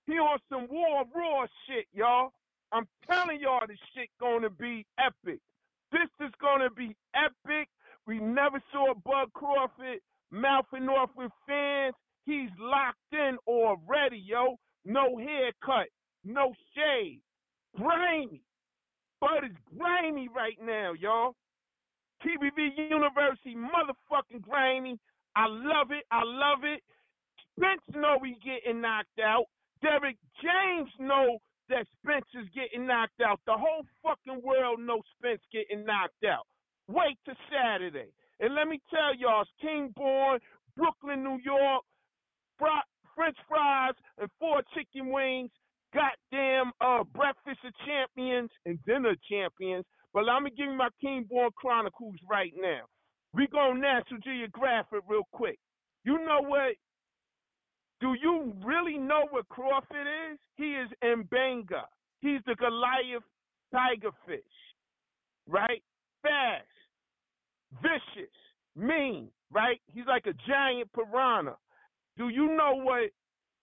He 0.05 0.13
on 0.13 0.39
some 0.49 0.67
war 0.69 1.03
raw 1.15 1.45
shit, 1.67 1.85
y'all. 1.93 2.31
I'm 2.71 2.87
telling 3.09 3.39
y'all 3.39 3.65
this 3.67 3.77
shit 3.95 4.09
gonna 4.19 4.49
be 4.49 4.85
epic. 4.99 5.39
This 5.91 6.09
is 6.19 6.31
gonna 6.39 6.69
be 6.69 6.95
epic. 7.15 7.67
We 8.05 8.19
never 8.19 8.61
saw 8.71 8.93
Bud 8.93 9.33
Crawford 9.33 9.99
mouthing 10.31 10.87
off 10.89 11.09
with 11.15 11.31
fans. 11.47 11.95
He's 12.25 12.49
locked 12.59 12.97
in 13.11 13.37
already, 13.47 14.23
yo. 14.23 14.57
No 14.85 15.17
haircut, 15.17 15.87
no 16.23 16.53
shave. 16.75 17.19
Grimy. 17.75 18.41
Bud 19.21 19.45
is 19.45 19.57
grimy 19.77 20.29
right 20.33 20.57
now, 20.63 20.93
y'all. 20.93 21.35
TBV 22.23 22.89
University, 22.89 23.55
motherfucking 23.55 24.41
grimy. 24.41 24.99
I 25.35 25.45
love 25.47 25.91
it. 25.91 26.05
I 26.11 26.23
love 26.23 26.63
it. 26.63 26.81
Spence 27.55 27.81
know 27.95 28.17
he 28.23 28.35
getting 28.43 28.81
knocked 28.81 29.19
out. 29.23 29.45
Derrick 29.81 30.17
James 30.41 30.89
know 30.99 31.37
that 31.69 31.85
Spence 32.01 32.25
is 32.33 32.47
getting 32.55 32.87
knocked 32.87 33.21
out. 33.25 33.39
The 33.45 33.53
whole 33.53 33.85
fucking 34.03 34.41
world 34.43 34.79
knows 34.79 35.03
Spence 35.17 35.41
getting 35.51 35.85
knocked 35.85 36.23
out. 36.27 36.45
Wait 36.87 37.17
till 37.25 37.35
Saturday. 37.51 38.11
And 38.39 38.55
let 38.55 38.67
me 38.67 38.79
tell 38.89 39.15
y'all, 39.15 39.43
it's 39.43 39.51
Kingborn, 39.61 40.39
Brooklyn, 40.75 41.23
New 41.23 41.39
York, 41.43 41.83
French 42.57 43.37
fries 43.47 43.93
and 44.17 44.29
four 44.39 44.61
chicken 44.73 45.11
wings, 45.11 45.51
goddamn 45.93 46.71
uh 46.81 47.03
breakfast 47.15 47.59
of 47.65 47.73
champions 47.85 48.49
and 48.65 48.79
dinner 48.85 49.15
champions. 49.29 49.85
But 50.13 50.25
let 50.25 50.41
me 50.41 50.49
give 50.49 50.67
you 50.67 50.77
my 50.77 50.89
King 51.01 51.25
Kingborn 51.29 51.51
Chronicles 51.55 52.15
right 52.29 52.53
now. 52.57 52.81
We 53.33 53.47
go 53.47 53.73
National 53.73 54.19
Geographic 54.21 55.01
real 55.07 55.27
quick. 55.33 55.59
You 56.03 56.17
know 56.17 56.41
what? 56.41 56.75
Do 58.01 58.15
you 58.21 58.53
really 58.63 58.97
know 58.97 59.27
what 59.29 59.47
Crawford 59.49 60.07
is? 60.31 60.39
He 60.55 60.71
is 60.71 60.89
Mbenga. 61.03 61.83
He's 62.21 62.41
the 62.45 62.55
Goliath 62.55 63.23
tiger 63.71 64.11
fish, 64.25 64.39
right? 65.47 65.83
Fast, 66.21 66.65
vicious, 67.81 68.31
mean, 68.75 69.29
right? 69.51 69.79
He's 69.87 70.05
like 70.07 70.25
a 70.25 70.33
giant 70.47 70.89
piranha. 70.93 71.55
Do 72.17 72.29
you 72.29 72.55
know 72.55 72.73
what 72.75 73.11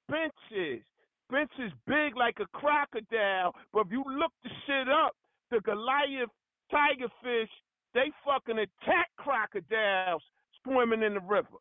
bench 0.09 0.33
is? 0.55 0.83
Spence 1.29 1.51
is 1.59 1.73
big 1.87 2.17
like 2.17 2.39
a 2.41 2.47
crocodile, 2.57 3.55
but 3.73 3.87
if 3.87 3.93
you 3.93 4.05
look 4.07 4.33
the 4.45 4.51
shit 4.67 4.89
up, 4.89 5.13
the 5.51 5.61
Goliath 5.61 6.31
tiger 6.71 7.09
fish, 7.23 7.51
they 7.95 8.13
fucking 8.25 8.59
attack 8.59 9.09
crocodiles 9.17 10.23
swimming 10.63 11.03
in 11.03 11.15
the 11.15 11.21
river. 11.21 11.59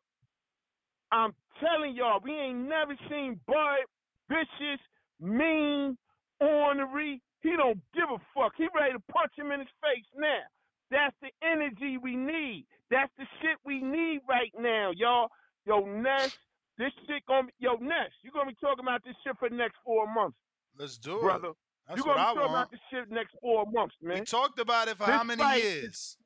I'm 1.10 1.32
telling 1.60 1.94
y'all, 1.94 2.20
we 2.22 2.32
ain't 2.32 2.68
never 2.68 2.96
seen 3.08 3.40
Bud 3.46 3.86
vicious, 4.28 4.80
mean, 5.20 5.96
ornery. 6.40 7.22
He 7.42 7.56
don't 7.56 7.80
give 7.94 8.10
a 8.10 8.18
fuck. 8.34 8.52
He 8.56 8.68
ready 8.74 8.92
to 8.92 9.12
punch 9.12 9.32
him 9.36 9.52
in 9.52 9.60
his 9.60 9.68
face 9.80 10.06
now. 10.16 10.42
That's 10.90 11.14
the 11.22 11.30
energy 11.42 11.98
we 11.98 12.16
need. 12.16 12.66
That's 12.90 13.10
the 13.18 13.24
shit 13.40 13.58
we 13.64 13.80
need 13.82 14.20
right 14.28 14.52
now, 14.58 14.90
y'all. 14.94 15.28
Yo, 15.64 15.80
Ness, 15.84 16.36
this 16.78 16.92
shit 17.06 17.24
gonna 17.26 17.46
be, 17.48 17.52
yo, 17.58 17.74
Ness, 17.76 18.10
you're 18.22 18.32
gonna 18.32 18.50
be 18.50 18.56
talking 18.60 18.84
about 18.84 19.04
this 19.04 19.14
shit 19.24 19.36
for 19.38 19.48
the 19.48 19.56
next 19.56 19.76
four 19.84 20.06
months, 20.12 20.36
Let's 20.78 20.98
do 20.98 21.18
brother. 21.20 21.48
it. 21.48 21.56
That's 21.88 21.98
you 21.98 22.04
what 22.04 22.16
gonna 22.16 22.34
be 22.34 22.40
talking 22.40 22.50
about 22.50 22.70
this 22.70 22.80
shit 22.90 23.10
next 23.10 23.34
four 23.40 23.64
months, 23.70 23.94
man. 24.02 24.20
We 24.20 24.24
talked 24.24 24.58
about 24.58 24.88
it 24.88 24.96
for 24.98 25.06
This 25.06 25.14
how 25.14 25.24
many 25.24 25.42
fight 25.42 25.62
years? 25.62 26.16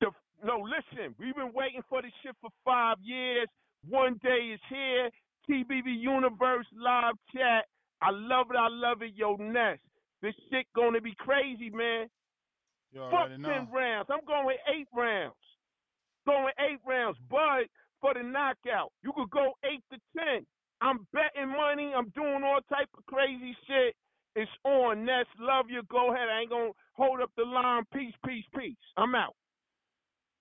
The, 0.00 0.10
no, 0.44 0.58
listen, 0.60 1.14
we've 1.18 1.34
been 1.34 1.52
waiting 1.54 1.82
for 1.88 2.02
this 2.02 2.12
shit 2.22 2.36
for 2.40 2.50
five 2.64 2.96
years. 3.02 3.48
One 3.88 4.20
day 4.22 4.52
is 4.54 4.60
here. 4.68 5.10
TBV 5.50 5.98
Universe 6.00 6.66
live 6.76 7.14
chat. 7.34 7.64
I 8.00 8.10
love 8.10 8.46
it. 8.50 8.56
I 8.56 8.68
love 8.70 9.02
it. 9.02 9.12
Yo, 9.16 9.34
Ness. 9.36 9.78
This 10.20 10.34
shit 10.50 10.66
gonna 10.76 11.00
be 11.00 11.14
crazy, 11.18 11.70
man. 11.70 12.06
You 12.92 13.00
Fuck 13.10 13.28
ten 13.30 13.40
know. 13.40 13.66
rounds. 13.72 14.08
I'm 14.10 14.24
going 14.26 14.46
with 14.46 14.60
eight 14.72 14.86
rounds. 14.94 15.34
Going 16.26 16.52
eight 16.60 16.78
rounds, 16.86 17.16
but 17.28 17.66
for 18.02 18.12
the 18.12 18.22
knockout, 18.22 18.92
you 19.02 19.12
could 19.16 19.30
go 19.30 19.54
eight 19.64 19.82
to 19.90 19.98
ten. 20.18 20.44
I'm 20.82 21.06
betting 21.14 21.48
money. 21.48 21.92
I'm 21.96 22.10
doing 22.10 22.42
all 22.44 22.60
type 22.68 22.88
of 22.98 23.06
crazy 23.06 23.56
shit. 23.66 23.94
It's 24.34 24.50
on. 24.64 25.04
Ness, 25.04 25.26
love 25.38 25.66
you. 25.70 25.82
Go 25.90 26.12
ahead. 26.12 26.28
I 26.28 26.40
ain't 26.40 26.50
gonna 26.50 26.72
hold 26.94 27.20
up 27.22 27.30
the 27.36 27.44
line. 27.44 27.84
Peace, 27.94 28.14
peace, 28.26 28.44
peace. 28.58 28.76
I'm 28.96 29.14
out. 29.14 29.36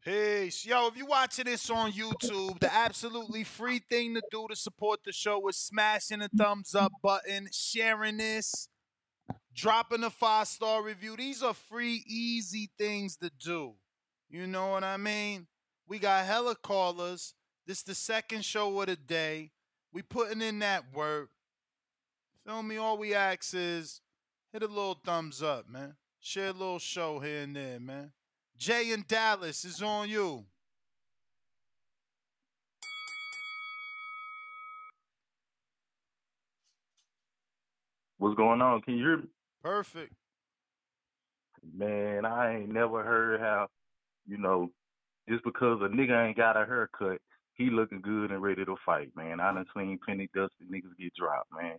Peace. 0.03 0.65
Yo, 0.65 0.87
if 0.87 0.97
you're 0.97 1.05
watching 1.05 1.45
this 1.45 1.69
on 1.69 1.91
YouTube, 1.91 2.59
the 2.59 2.73
absolutely 2.73 3.43
free 3.43 3.79
thing 3.87 4.15
to 4.15 4.21
do 4.31 4.47
to 4.49 4.55
support 4.55 5.01
the 5.05 5.11
show 5.11 5.47
is 5.47 5.57
smashing 5.57 6.19
the 6.19 6.29
thumbs 6.35 6.73
up 6.73 6.91
button, 7.03 7.47
sharing 7.53 8.17
this, 8.17 8.67
dropping 9.53 10.03
a 10.03 10.09
five 10.09 10.47
star 10.47 10.83
review. 10.83 11.15
These 11.15 11.43
are 11.43 11.53
free, 11.53 12.03
easy 12.07 12.71
things 12.79 13.17
to 13.17 13.29
do. 13.39 13.75
You 14.27 14.47
know 14.47 14.69
what 14.69 14.83
I 14.83 14.97
mean? 14.97 15.45
We 15.87 15.99
got 15.99 16.25
hella 16.25 16.55
callers. 16.55 17.35
This 17.67 17.77
is 17.77 17.83
the 17.83 17.95
second 17.95 18.43
show 18.43 18.79
of 18.81 18.87
the 18.87 18.95
day. 18.95 19.51
We 19.93 20.01
putting 20.01 20.41
in 20.41 20.59
that 20.59 20.93
work. 20.93 21.29
Feel 22.45 22.63
me? 22.63 22.77
All 22.77 22.97
we 22.97 23.13
ask 23.13 23.53
is 23.53 24.01
hit 24.51 24.63
a 24.63 24.67
little 24.67 24.99
thumbs 25.05 25.43
up, 25.43 25.69
man. 25.69 25.95
Share 26.19 26.49
a 26.49 26.53
little 26.53 26.79
show 26.79 27.19
here 27.19 27.41
and 27.41 27.55
there, 27.55 27.79
man. 27.79 28.11
Jay 28.57 28.91
in 28.91 29.05
Dallas 29.07 29.65
is 29.65 29.81
on 29.81 30.09
you. 30.09 30.45
What's 38.17 38.37
going 38.37 38.61
on? 38.61 38.81
Can 38.81 38.97
you 38.97 39.03
hear 39.03 39.17
me? 39.17 39.27
Perfect. 39.63 40.13
Man, 41.75 42.23
I 42.23 42.57
ain't 42.57 42.69
never 42.69 43.03
heard 43.03 43.39
how, 43.39 43.67
you 44.27 44.37
know, 44.37 44.69
just 45.27 45.43
because 45.43 45.79
a 45.81 45.87
nigga 45.87 46.27
ain't 46.27 46.37
got 46.37 46.55
a 46.55 46.65
haircut, 46.65 47.19
he 47.61 47.69
looking 47.69 48.01
good 48.01 48.31
and 48.31 48.41
ready 48.41 48.65
to 48.65 48.75
fight, 48.85 49.11
man. 49.15 49.39
I 49.39 49.53
done 49.53 49.65
seen 49.75 49.99
plenty 50.03 50.29
dusty 50.33 50.65
niggas 50.71 50.97
get 50.99 51.13
dropped, 51.15 51.51
man. 51.53 51.77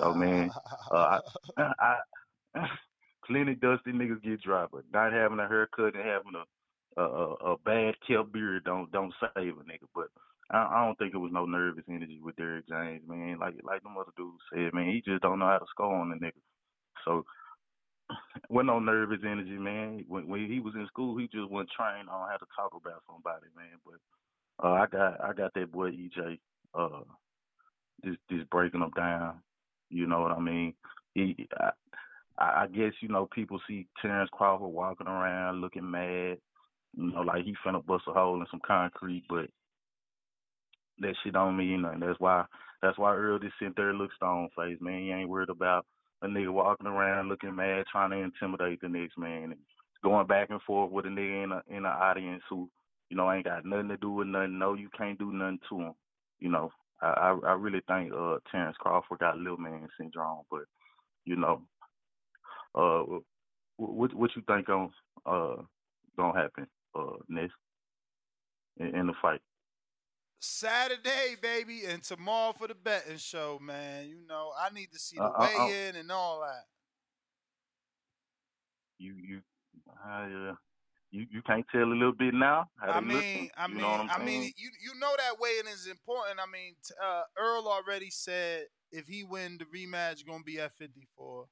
So 0.00 0.14
man, 0.14 0.50
uh, 0.90 1.20
I, 1.56 1.72
I 2.54 2.66
plenty 3.26 3.54
dusty 3.54 3.92
niggas 3.92 4.22
get 4.22 4.42
dropped, 4.42 4.72
but 4.72 4.84
not 4.92 5.12
having 5.12 5.38
a 5.38 5.48
haircut 5.48 5.94
and 5.94 6.04
having 6.04 6.34
a 6.34 6.44
a, 6.96 7.02
a, 7.02 7.34
a 7.52 7.58
bad 7.64 7.94
kept 8.06 8.32
beard 8.32 8.64
don't 8.64 8.90
don't 8.90 9.14
save 9.20 9.54
a 9.54 9.62
nigga. 9.62 9.86
But 9.94 10.08
I, 10.50 10.58
I 10.58 10.84
don't 10.84 10.98
think 10.98 11.14
it 11.14 11.18
was 11.18 11.32
no 11.32 11.46
nervous 11.46 11.84
energy 11.88 12.20
with 12.22 12.36
Derrick 12.36 12.68
James, 12.68 13.02
man. 13.06 13.38
Like 13.38 13.54
like 13.62 13.82
the 13.82 13.90
other 13.90 14.10
dudes 14.16 14.42
said, 14.52 14.74
man, 14.74 14.90
he 14.90 15.02
just 15.04 15.22
don't 15.22 15.38
know 15.38 15.46
how 15.46 15.58
to 15.58 15.66
score 15.70 15.94
on 15.94 16.10
the 16.10 16.16
nigga. 16.16 16.42
So 17.04 17.24
wasn't 18.48 18.66
no 18.68 18.78
nervous 18.80 19.20
energy, 19.24 19.58
man. 19.58 20.04
When 20.08 20.28
when 20.28 20.46
he 20.46 20.60
was 20.60 20.74
in 20.74 20.86
school, 20.88 21.16
he 21.16 21.26
just 21.28 21.50
wasn't 21.50 21.70
trained 21.70 22.08
on 22.08 22.28
how 22.28 22.36
to 22.36 22.46
talk 22.56 22.74
about 22.74 23.02
somebody, 23.06 23.46
man. 23.56 23.78
But 23.84 24.02
uh, 24.62 24.72
I 24.72 24.86
got 24.86 25.20
I 25.20 25.32
got 25.32 25.54
that 25.54 25.72
boy 25.72 25.90
EJ, 25.90 26.38
uh, 26.74 27.00
just 28.04 28.18
just 28.30 28.48
breaking 28.50 28.80
them 28.80 28.92
down. 28.96 29.40
You 29.90 30.06
know 30.06 30.20
what 30.20 30.32
I 30.32 30.40
mean? 30.40 30.74
He, 31.14 31.48
I, 31.58 32.62
I 32.62 32.66
guess 32.66 32.92
you 33.00 33.08
know 33.08 33.28
people 33.34 33.60
see 33.68 33.86
Terence 34.00 34.30
Crawford 34.32 34.68
walking 34.68 35.08
around 35.08 35.60
looking 35.60 35.90
mad, 35.90 36.38
you 36.96 37.12
know, 37.12 37.22
like 37.22 37.44
he 37.44 37.54
finna 37.66 37.84
bust 37.84 38.04
a 38.08 38.12
hole 38.12 38.40
in 38.40 38.46
some 38.50 38.60
concrete, 38.66 39.24
but 39.28 39.46
that 41.00 41.14
shit 41.22 41.32
don't 41.32 41.56
mean 41.56 41.82
nothing. 41.82 42.00
That's 42.00 42.20
why 42.20 42.44
that's 42.82 42.98
why 42.98 43.12
Errol 43.12 43.38
just 43.38 43.54
sit 43.60 43.74
there 43.76 43.92
look 43.92 44.12
stone 44.14 44.48
faced, 44.56 44.80
man. 44.82 45.02
He 45.02 45.10
ain't 45.10 45.28
worried 45.28 45.50
about 45.50 45.86
a 46.22 46.26
nigga 46.26 46.52
walking 46.52 46.86
around 46.86 47.28
looking 47.28 47.54
mad, 47.54 47.84
trying 47.90 48.10
to 48.10 48.16
intimidate 48.16 48.80
the 48.80 48.88
next 48.88 49.18
man 49.18 49.44
and 49.44 49.56
going 50.02 50.26
back 50.26 50.50
and 50.50 50.60
forth 50.62 50.90
with 50.90 51.06
a 51.06 51.08
nigga 51.08 51.44
in 51.44 51.52
a 51.52 51.76
in 51.76 51.82
the 51.82 51.88
audience 51.88 52.42
who, 52.48 52.68
you 53.10 53.16
know, 53.16 53.26
I 53.26 53.36
ain't 53.36 53.44
got 53.44 53.64
nothing 53.66 53.88
to 53.88 53.96
do 53.96 54.10
with 54.10 54.28
nothing. 54.28 54.58
No, 54.58 54.74
you 54.74 54.88
can't 54.96 55.18
do 55.18 55.32
nothing 55.32 55.58
to 55.68 55.80
him. 55.80 55.94
You 56.38 56.50
know, 56.50 56.70
I 57.02 57.06
I, 57.08 57.38
I 57.48 57.52
really 57.54 57.82
think 57.88 58.12
uh 58.14 58.38
Terence 58.50 58.76
Crawford 58.78 59.18
got 59.18 59.38
little 59.38 59.58
man 59.58 59.88
syndrome, 59.98 60.42
but 60.50 60.62
you 61.24 61.36
know, 61.36 61.62
uh, 62.74 63.02
what 63.76 64.14
what 64.14 64.30
you 64.36 64.42
think 64.46 64.68
on 64.68 64.90
uh 65.26 65.62
gonna 66.16 66.38
happen 66.40 66.66
uh 66.98 67.16
next 67.28 67.54
in, 68.78 68.94
in 68.94 69.06
the 69.08 69.14
fight? 69.20 69.40
Saturday, 70.40 71.36
baby, 71.40 71.84
and 71.86 72.02
tomorrow 72.02 72.54
for 72.54 72.68
the 72.68 72.74
betting 72.74 73.18
show, 73.18 73.58
man. 73.60 74.08
You 74.08 74.26
know, 74.26 74.52
I 74.58 74.70
need 74.70 74.92
to 74.92 74.98
see 74.98 75.16
the 75.16 75.22
Uh, 75.22 75.26
uh, 75.26 75.50
uh, 75.58 75.68
weigh 75.68 75.88
in 75.88 75.96
and 75.96 76.10
all 76.10 76.40
that. 76.40 76.64
you 78.98 79.14
you 79.14 79.42
uh, 80.04 80.54
you 81.10 81.26
you 81.30 81.42
can't 81.42 81.66
tell 81.72 81.82
a 81.84 81.92
little 81.92 82.12
bit 82.12 82.34
now 82.34 82.66
I 82.82 83.00
mean, 83.00 83.16
looking. 83.16 83.50
I 83.56 83.66
you 83.66 83.74
mean, 83.74 83.82
know 83.82 84.06
I 84.10 84.24
mean, 84.24 84.42
you 84.56 84.70
you 84.82 84.98
know 85.00 85.12
that 85.16 85.40
weighing 85.40 85.66
is 85.72 85.86
important. 85.86 86.38
I 86.40 86.50
mean, 86.50 86.74
uh, 87.02 87.22
Errol 87.38 87.68
already 87.68 88.10
said 88.10 88.64
if 88.92 89.06
he 89.06 89.24
win 89.24 89.58
the 89.58 89.64
rematch, 89.66 90.26
gonna 90.26 90.42
be 90.44 90.58
at 90.60 90.76
54. 90.76 91.46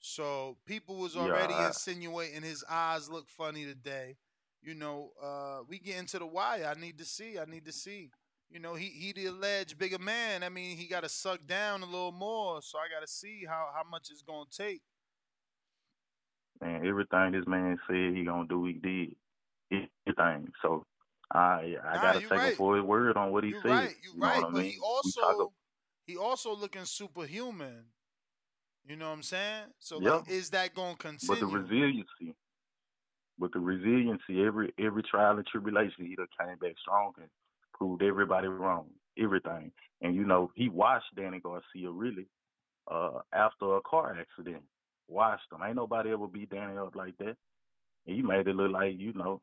So 0.00 0.56
people 0.66 0.96
was 0.96 1.16
already 1.16 1.54
I- 1.54 1.68
insinuating 1.68 2.42
his 2.42 2.64
eyes 2.68 3.08
look 3.08 3.28
funny 3.28 3.64
today. 3.64 4.16
You 4.62 4.74
know, 4.74 5.10
uh, 5.22 5.60
we 5.68 5.78
get 5.78 5.98
into 5.98 6.18
the 6.18 6.26
wire. 6.26 6.72
I 6.76 6.78
need 6.78 6.98
to 6.98 7.04
see. 7.04 7.38
I 7.38 7.44
need 7.46 7.64
to 7.66 7.72
see. 7.72 8.10
You 8.50 8.60
know, 8.60 8.74
he 8.74 8.86
he 8.86 9.12
the 9.12 9.26
alleged 9.26 9.78
bigger 9.78 9.98
man. 9.98 10.42
I 10.42 10.48
mean, 10.50 10.76
he 10.76 10.86
got 10.86 11.02
to 11.02 11.08
suck 11.08 11.46
down 11.46 11.82
a 11.82 11.86
little 11.86 12.12
more. 12.12 12.60
So 12.62 12.78
I 12.78 12.88
got 12.94 13.00
to 13.06 13.10
see 13.10 13.44
how 13.48 13.70
how 13.74 13.82
much 13.90 14.08
it's 14.10 14.22
gonna 14.22 14.44
take. 14.50 14.82
Man, 16.62 16.86
everything 16.86 17.32
this 17.32 17.46
man 17.48 17.78
said 17.88 18.14
he 18.16 18.24
gonna 18.24 18.48
do, 18.48 18.66
he 18.66 18.74
did. 18.74 19.16
Everything. 20.06 20.52
So 20.62 20.86
I 21.32 21.76
I 21.84 21.94
Nah, 21.94 22.00
gotta 22.00 22.20
take 22.30 22.38
right. 22.38 22.44
him 22.44 22.52
for 22.56 22.76
his 22.76 22.84
word 22.84 23.16
on 23.16 23.32
what 23.32 23.44
he 23.44 23.52
You're 23.52 23.62
said. 23.62 23.70
right. 23.70 23.96
You're 24.02 24.14
you 24.14 24.22
know 24.22 24.28
right. 24.28 24.42
what 24.42 24.44
I 24.44 24.50
But 24.52 24.62
mean? 24.62 24.72
he 24.72 24.78
also 24.82 25.52
he 26.06 26.16
also 26.16 26.54
looking 26.54 26.84
superhuman. 26.84 27.86
You 28.86 28.96
know 28.96 29.08
what 29.08 29.14
I'm 29.14 29.22
saying? 29.22 29.66
So 29.78 29.98
Yeah. 29.98 30.20
like, 30.20 30.28
is 30.28 30.50
that 30.50 30.74
gonna 30.74 30.96
continue? 30.96 31.28
but 31.28 31.40
the 31.40 31.46
resiliency 31.46 32.34
but 33.38 33.52
the 33.52 33.60
resiliency, 33.60 34.42
every 34.44 34.72
every 34.78 35.02
trial 35.02 35.36
and 35.38 35.46
tribulation 35.46 36.06
he 36.06 36.16
done 36.16 36.28
came 36.38 36.56
back 36.58 36.74
strong 36.80 37.12
and 37.18 37.28
proved 37.74 38.02
everybody 38.02 38.48
wrong. 38.48 38.86
everything. 39.18 39.72
And 40.00 40.14
you 40.14 40.24
know, 40.24 40.50
he 40.54 40.68
watched 40.68 41.14
Danny 41.16 41.40
Garcia 41.40 41.90
really 41.90 42.26
uh 42.90 43.20
after 43.32 43.76
a 43.76 43.80
car 43.82 44.16
accident. 44.18 44.62
Watched 45.08 45.52
him. 45.52 45.60
Ain't 45.64 45.76
nobody 45.76 46.12
ever 46.12 46.26
beat 46.26 46.50
Danny 46.50 46.76
up 46.78 46.94
like 46.96 47.16
that. 47.18 47.36
He 48.04 48.22
made 48.22 48.48
it 48.48 48.56
look 48.56 48.72
like 48.72 48.98
you 48.98 49.12
know, 49.14 49.40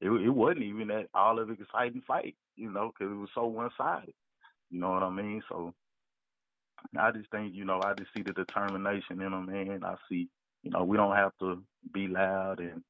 it 0.00 0.10
it 0.10 0.30
wasn't 0.30 0.64
even 0.64 0.88
that 0.88 1.08
all 1.14 1.38
of 1.38 1.50
exciting 1.50 2.02
fight. 2.06 2.36
You 2.56 2.70
know, 2.72 2.92
because 2.92 3.12
it 3.12 3.16
was 3.16 3.28
so 3.34 3.46
one 3.46 3.70
sided. 3.76 4.14
You 4.70 4.80
know 4.80 4.90
what 4.90 5.02
I 5.02 5.10
mean? 5.10 5.42
So 5.48 5.74
I 6.98 7.10
just 7.12 7.30
think 7.30 7.54
you 7.54 7.64
know 7.64 7.80
I 7.84 7.94
just 7.94 8.10
see 8.16 8.22
the 8.22 8.32
determination 8.32 9.20
in 9.20 9.32
him, 9.32 9.46
man. 9.46 9.84
I 9.84 9.96
see 10.08 10.28
you 10.62 10.70
know 10.70 10.84
we 10.84 10.96
don't 10.96 11.16
have 11.16 11.32
to 11.40 11.62
be 11.92 12.08
loud 12.08 12.60
and 12.60 12.82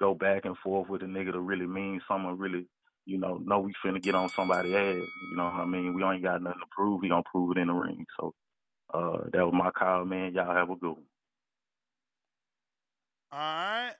go 0.00 0.14
back 0.14 0.44
and 0.44 0.58
forth 0.58 0.88
with 0.88 1.02
a 1.02 1.06
nigga 1.06 1.32
to 1.32 1.40
really 1.40 1.66
mean 1.66 2.00
something 2.08 2.36
really 2.38 2.66
you 3.04 3.18
know, 3.18 3.38
know 3.44 3.60
we 3.60 3.74
finna 3.84 4.02
get 4.02 4.14
on 4.14 4.30
somebody 4.36 4.74
ass. 4.76 5.08
You 5.28 5.36
know 5.36 5.44
what 5.44 5.54
I 5.54 5.66
mean? 5.66 5.92
We 5.94 6.04
ain't 6.04 6.22
got 6.22 6.42
nothing 6.42 6.60
to 6.60 6.66
prove. 6.70 7.00
We 7.02 7.08
gonna 7.08 7.22
prove 7.30 7.56
it 7.56 7.60
in 7.60 7.68
the 7.68 7.74
ring. 7.74 8.06
So 8.18 8.34
uh 8.94 9.24
that 9.32 9.44
was 9.44 9.54
my 9.54 9.70
call, 9.72 10.04
man. 10.04 10.34
Y'all 10.34 10.54
have 10.54 10.70
a 10.70 10.76
good 10.76 10.92
one. 10.92 11.04
All 13.32 13.38
right. 13.38 13.94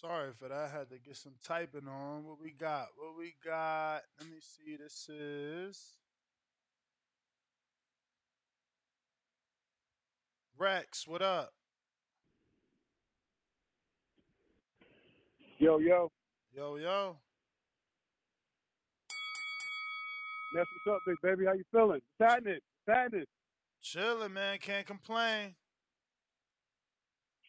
Sorry 0.00 0.32
for 0.32 0.48
that. 0.48 0.70
I 0.72 0.78
had 0.78 0.88
to 0.88 0.98
get 0.98 1.16
some 1.18 1.34
typing 1.44 1.86
on. 1.86 2.24
What 2.24 2.40
we 2.42 2.52
got? 2.52 2.88
What 2.96 3.18
we 3.18 3.34
got? 3.44 4.00
Let 4.18 4.30
me 4.30 4.38
see. 4.40 4.76
This 4.76 5.10
is 5.10 5.98
Rex. 10.56 11.06
What 11.06 11.20
up? 11.20 11.52
Yo, 15.58 15.78
yo. 15.80 16.10
Yo, 16.54 16.76
yo. 16.76 17.16
That's 20.52 20.68
what's 20.72 20.96
up, 20.96 21.02
big 21.06 21.16
baby. 21.22 21.44
How 21.46 21.52
you 21.52 21.64
feeling? 21.72 22.00
What's 22.18 22.32
happening? 22.32 22.58
What's 22.84 22.98
happening? 22.98 23.24
Chilling, 23.82 24.32
man. 24.32 24.58
Can't 24.58 24.86
complain. 24.86 25.54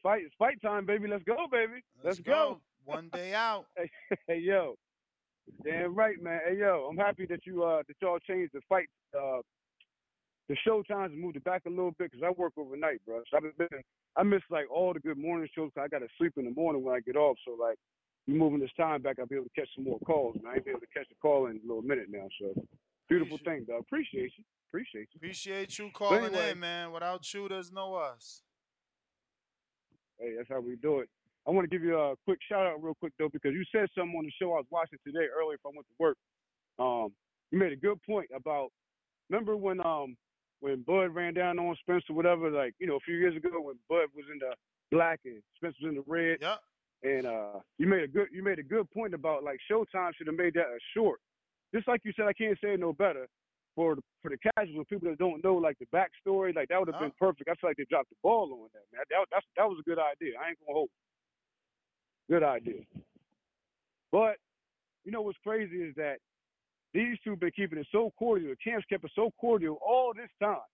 Fight, 0.03 0.23
it's 0.26 0.36
fight 0.38 0.61
time, 0.61 0.86
baby. 0.86 1.07
Let's 1.07 1.23
go, 1.23 1.36
baby. 1.52 1.82
Let's, 2.03 2.18
Let's 2.18 2.19
go. 2.22 2.61
One 2.86 3.10
day 3.14 3.34
out. 3.34 3.68
hey, 3.76 3.90
hey, 4.28 4.40
yo. 4.40 4.76
Damn 5.64 5.95
right, 5.95 6.22
man. 6.22 6.40
Hey, 6.48 6.57
yo. 6.60 6.88
I'm 6.90 6.98
happy 6.98 7.26
that 7.28 7.45
you 7.45 7.64
uh 7.64 7.82
that 7.88 7.95
y'all 8.02 8.19
changed 8.19 8.53
the 8.53 8.61
fight 8.69 8.88
uh 9.18 9.41
the 10.49 10.56
show 10.65 10.82
times 10.84 11.11
and 11.14 11.22
moved 11.22 11.38
it 11.38 11.44
back 11.44 11.64
a 11.65 11.69
little 11.69 11.91
bit 11.98 12.11
because 12.11 12.23
I 12.26 12.30
work 12.32 12.53
overnight, 12.57 13.03
bro. 13.06 13.22
So 13.30 13.38
I've 13.38 13.57
been 13.57 13.68
I 14.15 14.23
miss 14.23 14.41
like 14.49 14.65
all 14.72 14.94
the 14.94 14.99
good 14.99 15.18
morning 15.18 15.48
shows. 15.56 15.72
'cause 15.73 15.84
I 15.84 15.88
got 15.88 15.99
to 15.99 16.07
sleep 16.18 16.34
in 16.38 16.45
the 16.45 16.52
morning 16.52 16.84
when 16.84 16.95
I 16.95 16.99
get 16.99 17.15
off. 17.15 17.38
So 17.45 17.53
like 17.60 17.78
you 18.28 18.36
moving 18.36 18.60
this 18.60 18.73
time 18.78 19.02
back, 19.02 19.18
I'll 19.19 19.26
be 19.28 19.36
able 19.36 19.45
to 19.45 19.52
catch 19.60 19.69
some 19.76 19.84
more 19.86 19.99
calls. 19.99 20.36
Man, 20.41 20.52
I 20.52 20.56
ain't 20.56 20.65
be 20.65 20.72
able 20.72 20.82
to 20.82 20.88
catch 20.94 21.07
a 21.11 21.15
call 21.22 21.48
in 21.48 21.57
a 21.57 21.68
little 21.68 21.82
minute 21.82 22.07
now. 22.10 22.28
So 22.40 22.53
beautiful 23.12 23.38
thing, 23.44 23.66
though. 23.68 23.78
Appreciate 23.78 24.32
you. 24.38 24.44
Appreciate 24.70 25.08
you. 25.14 25.18
Appreciate 25.18 25.78
you 25.78 25.90
calling 25.94 26.24
anyway- 26.26 26.52
in, 26.52 26.60
man. 26.60 26.92
Without 26.92 27.34
you, 27.34 27.48
there's 27.50 27.72
no 27.72 27.96
us. 27.96 28.42
Hey, 30.18 30.36
that's 30.38 30.50
how 30.50 30.62
we 30.62 30.76
do 30.78 31.00
it. 31.00 31.10
I 31.48 31.52
want 31.52 31.70
to 31.70 31.76
give 31.76 31.84
you 31.84 31.98
a 31.98 32.16
quick 32.26 32.38
shout 32.48 32.68
out 32.68 32.82
real 32.84 32.94
quick 33.00 33.14
though, 33.18 33.30
because 33.30 33.54
you 33.54 33.64
said 33.72 33.88
something 33.98 34.16
on 34.16 34.24
the 34.24 34.32
show 34.40 34.54
I 34.54 34.58
was 34.58 34.68
watching 34.70 35.00
today 35.06 35.26
earlier 35.36 35.56
if 35.56 35.62
I 35.66 35.70
went 35.74 35.88
to 35.88 35.96
work. 35.98 36.18
Um, 36.78 37.12
you 37.52 37.58
made 37.58 37.72
a 37.74 37.76
good 37.76 38.00
point 38.04 38.30
about 38.34 38.70
remember 39.30 39.58
when 39.58 39.84
um 39.86 40.16
when 40.60 40.84
Bud 40.84 41.16
ran 41.16 41.34
down 41.34 41.58
on 41.58 41.76
Spencer, 41.82 42.14
whatever, 42.14 42.52
like, 42.52 42.76
you 42.78 42.86
know, 42.86 42.96
a 42.96 43.00
few 43.00 43.16
years 43.16 43.36
ago 43.36 43.50
when 43.60 43.76
Bud 43.90 44.06
was 44.16 44.26
in 44.32 44.38
the 44.38 44.54
black 44.92 45.20
and 45.26 45.42
Spence 45.56 45.76
was 45.82 45.90
in 45.90 45.96
the 45.96 46.04
red. 46.06 46.38
Yep. 46.40 46.60
And 47.04 47.26
uh 47.26 47.60
you 47.80 47.88
made 47.88 48.04
a 48.04 48.08
good 48.08 48.28
you 48.32 48.44
made 48.44 48.60
a 48.60 48.64
good 48.64 48.90
point 48.92 49.16
about 49.16 49.44
like 49.44 49.58
Showtime 49.70 50.12
should 50.16 50.28
have 50.28 50.38
made 50.38 50.54
that 50.54 50.68
a 50.68 50.78
short. 50.96 51.20
Just 51.73 51.88
like 51.88 52.02
you 52.03 52.11
said, 52.15 52.26
I 52.27 52.34
can't 52.34 52.57
say 52.61 52.73
it 52.73 52.80
no 52.80 52.93
better. 52.93 53.27
For 53.73 53.95
the, 53.95 54.02
for 54.22 54.30
the 54.30 54.38
casual 54.52 54.84
people 54.84 55.07
that 55.07 55.18
don't 55.18 55.41
know 55.45 55.56
like 55.56 55.77
the 55.80 55.88
backstory, 55.95 56.53
like 56.53 56.68
that 56.68 56.77
would 56.77 56.89
have 56.89 56.95
uh-huh. 56.95 57.06
been 57.06 57.14
perfect. 57.18 57.48
I 57.49 57.56
feel 57.56 57.69
like 57.69 57.77
they 57.77 57.85
dropped 57.89 58.10
the 58.10 58.19
ball 58.22 58.52
on 58.52 58.68
that, 58.73 58.84
man. 58.91 59.02
That, 59.10 59.26
that's, 59.31 59.45
that 59.56 59.64
was 59.64 59.80
a 59.80 59.88
good 59.88 59.98
idea. 59.98 60.35
I 60.35 60.49
ain't 60.49 60.60
gonna 60.60 60.76
hold. 60.76 60.89
you. 62.27 62.35
Good 62.35 62.43
idea. 62.43 62.84
But 64.11 64.35
you 65.06 65.11
know 65.11 65.22
what's 65.22 65.39
crazy 65.41 65.77
is 65.77 65.95
that 65.95 66.18
these 66.93 67.18
two 67.23 67.38
been 67.38 67.52
keeping 67.56 67.80
it 67.80 67.88
so 67.91 68.11
cordial. 68.19 68.52
The 68.52 68.60
camps 68.72 68.85
kept 68.89 69.06
it 69.06 69.11
so 69.15 69.31
cordial 69.39 69.80
all 69.80 70.11
this 70.14 70.30
time. 70.41 70.68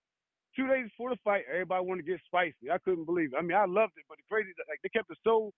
Two 0.55 0.67
days 0.67 0.89
before 0.89 1.11
the 1.11 1.21
fight, 1.23 1.45
everybody 1.51 1.85
wanted 1.85 2.05
to 2.05 2.11
get 2.11 2.19
spicy. 2.25 2.73
I 2.73 2.79
couldn't 2.79 3.05
believe 3.05 3.33
it. 3.33 3.37
I 3.37 3.43
mean, 3.43 3.55
I 3.55 3.65
loved 3.65 3.93
it, 3.97 4.05
but 4.09 4.17
the 4.17 4.25
crazy 4.27 4.49
like 4.67 4.81
they 4.81 4.89
kept 4.89 5.11
it 5.11 5.17
so 5.23 5.51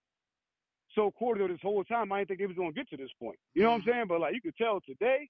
so 0.95 1.11
cordial 1.11 1.47
this 1.47 1.59
whole 1.61 1.83
time. 1.83 2.11
I 2.11 2.19
didn't 2.19 2.27
think 2.29 2.39
they 2.39 2.45
was 2.47 2.57
gonna 2.57 2.71
get 2.71 2.89
to 2.89 2.97
this 2.97 3.11
point. 3.19 3.37
You 3.53 3.63
know 3.63 3.69
what 3.69 3.75
I'm 3.75 3.81
mm-hmm. 3.81 3.89
saying? 3.89 4.05
But 4.07 4.21
like 4.21 4.33
you 4.33 4.41
could 4.41 4.57
tell 4.57 4.79
today, 4.81 5.29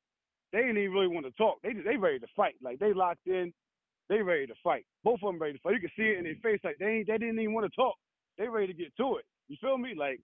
they 0.51 0.59
didn't 0.59 0.77
even 0.77 0.91
really 0.91 1.07
want 1.07 1.25
to 1.25 1.31
talk. 1.33 1.57
They 1.63 1.73
just 1.73 1.85
they 1.85 1.97
ready 1.97 2.19
to 2.19 2.27
fight. 2.35 2.55
Like 2.61 2.79
they 2.79 2.93
locked 2.93 3.27
in. 3.27 3.53
They 4.09 4.21
ready 4.21 4.47
to 4.47 4.55
fight. 4.63 4.85
Both 5.03 5.19
of 5.21 5.31
them 5.31 5.39
ready 5.39 5.53
to 5.53 5.59
fight. 5.59 5.75
You 5.75 5.81
can 5.81 5.91
see 5.95 6.03
it 6.03 6.17
in 6.17 6.23
their 6.23 6.33
mm-hmm. 6.33 6.47
face. 6.47 6.59
Like 6.63 6.77
they 6.79 6.85
ain't, 6.85 7.07
they 7.07 7.17
didn't 7.17 7.39
even 7.39 7.53
want 7.53 7.71
to 7.71 7.75
talk. 7.75 7.95
They 8.37 8.47
ready 8.47 8.67
to 8.67 8.73
get 8.73 8.95
to 8.97 9.17
it. 9.17 9.25
You 9.49 9.57
feel 9.61 9.77
me? 9.77 9.93
Like, 9.97 10.19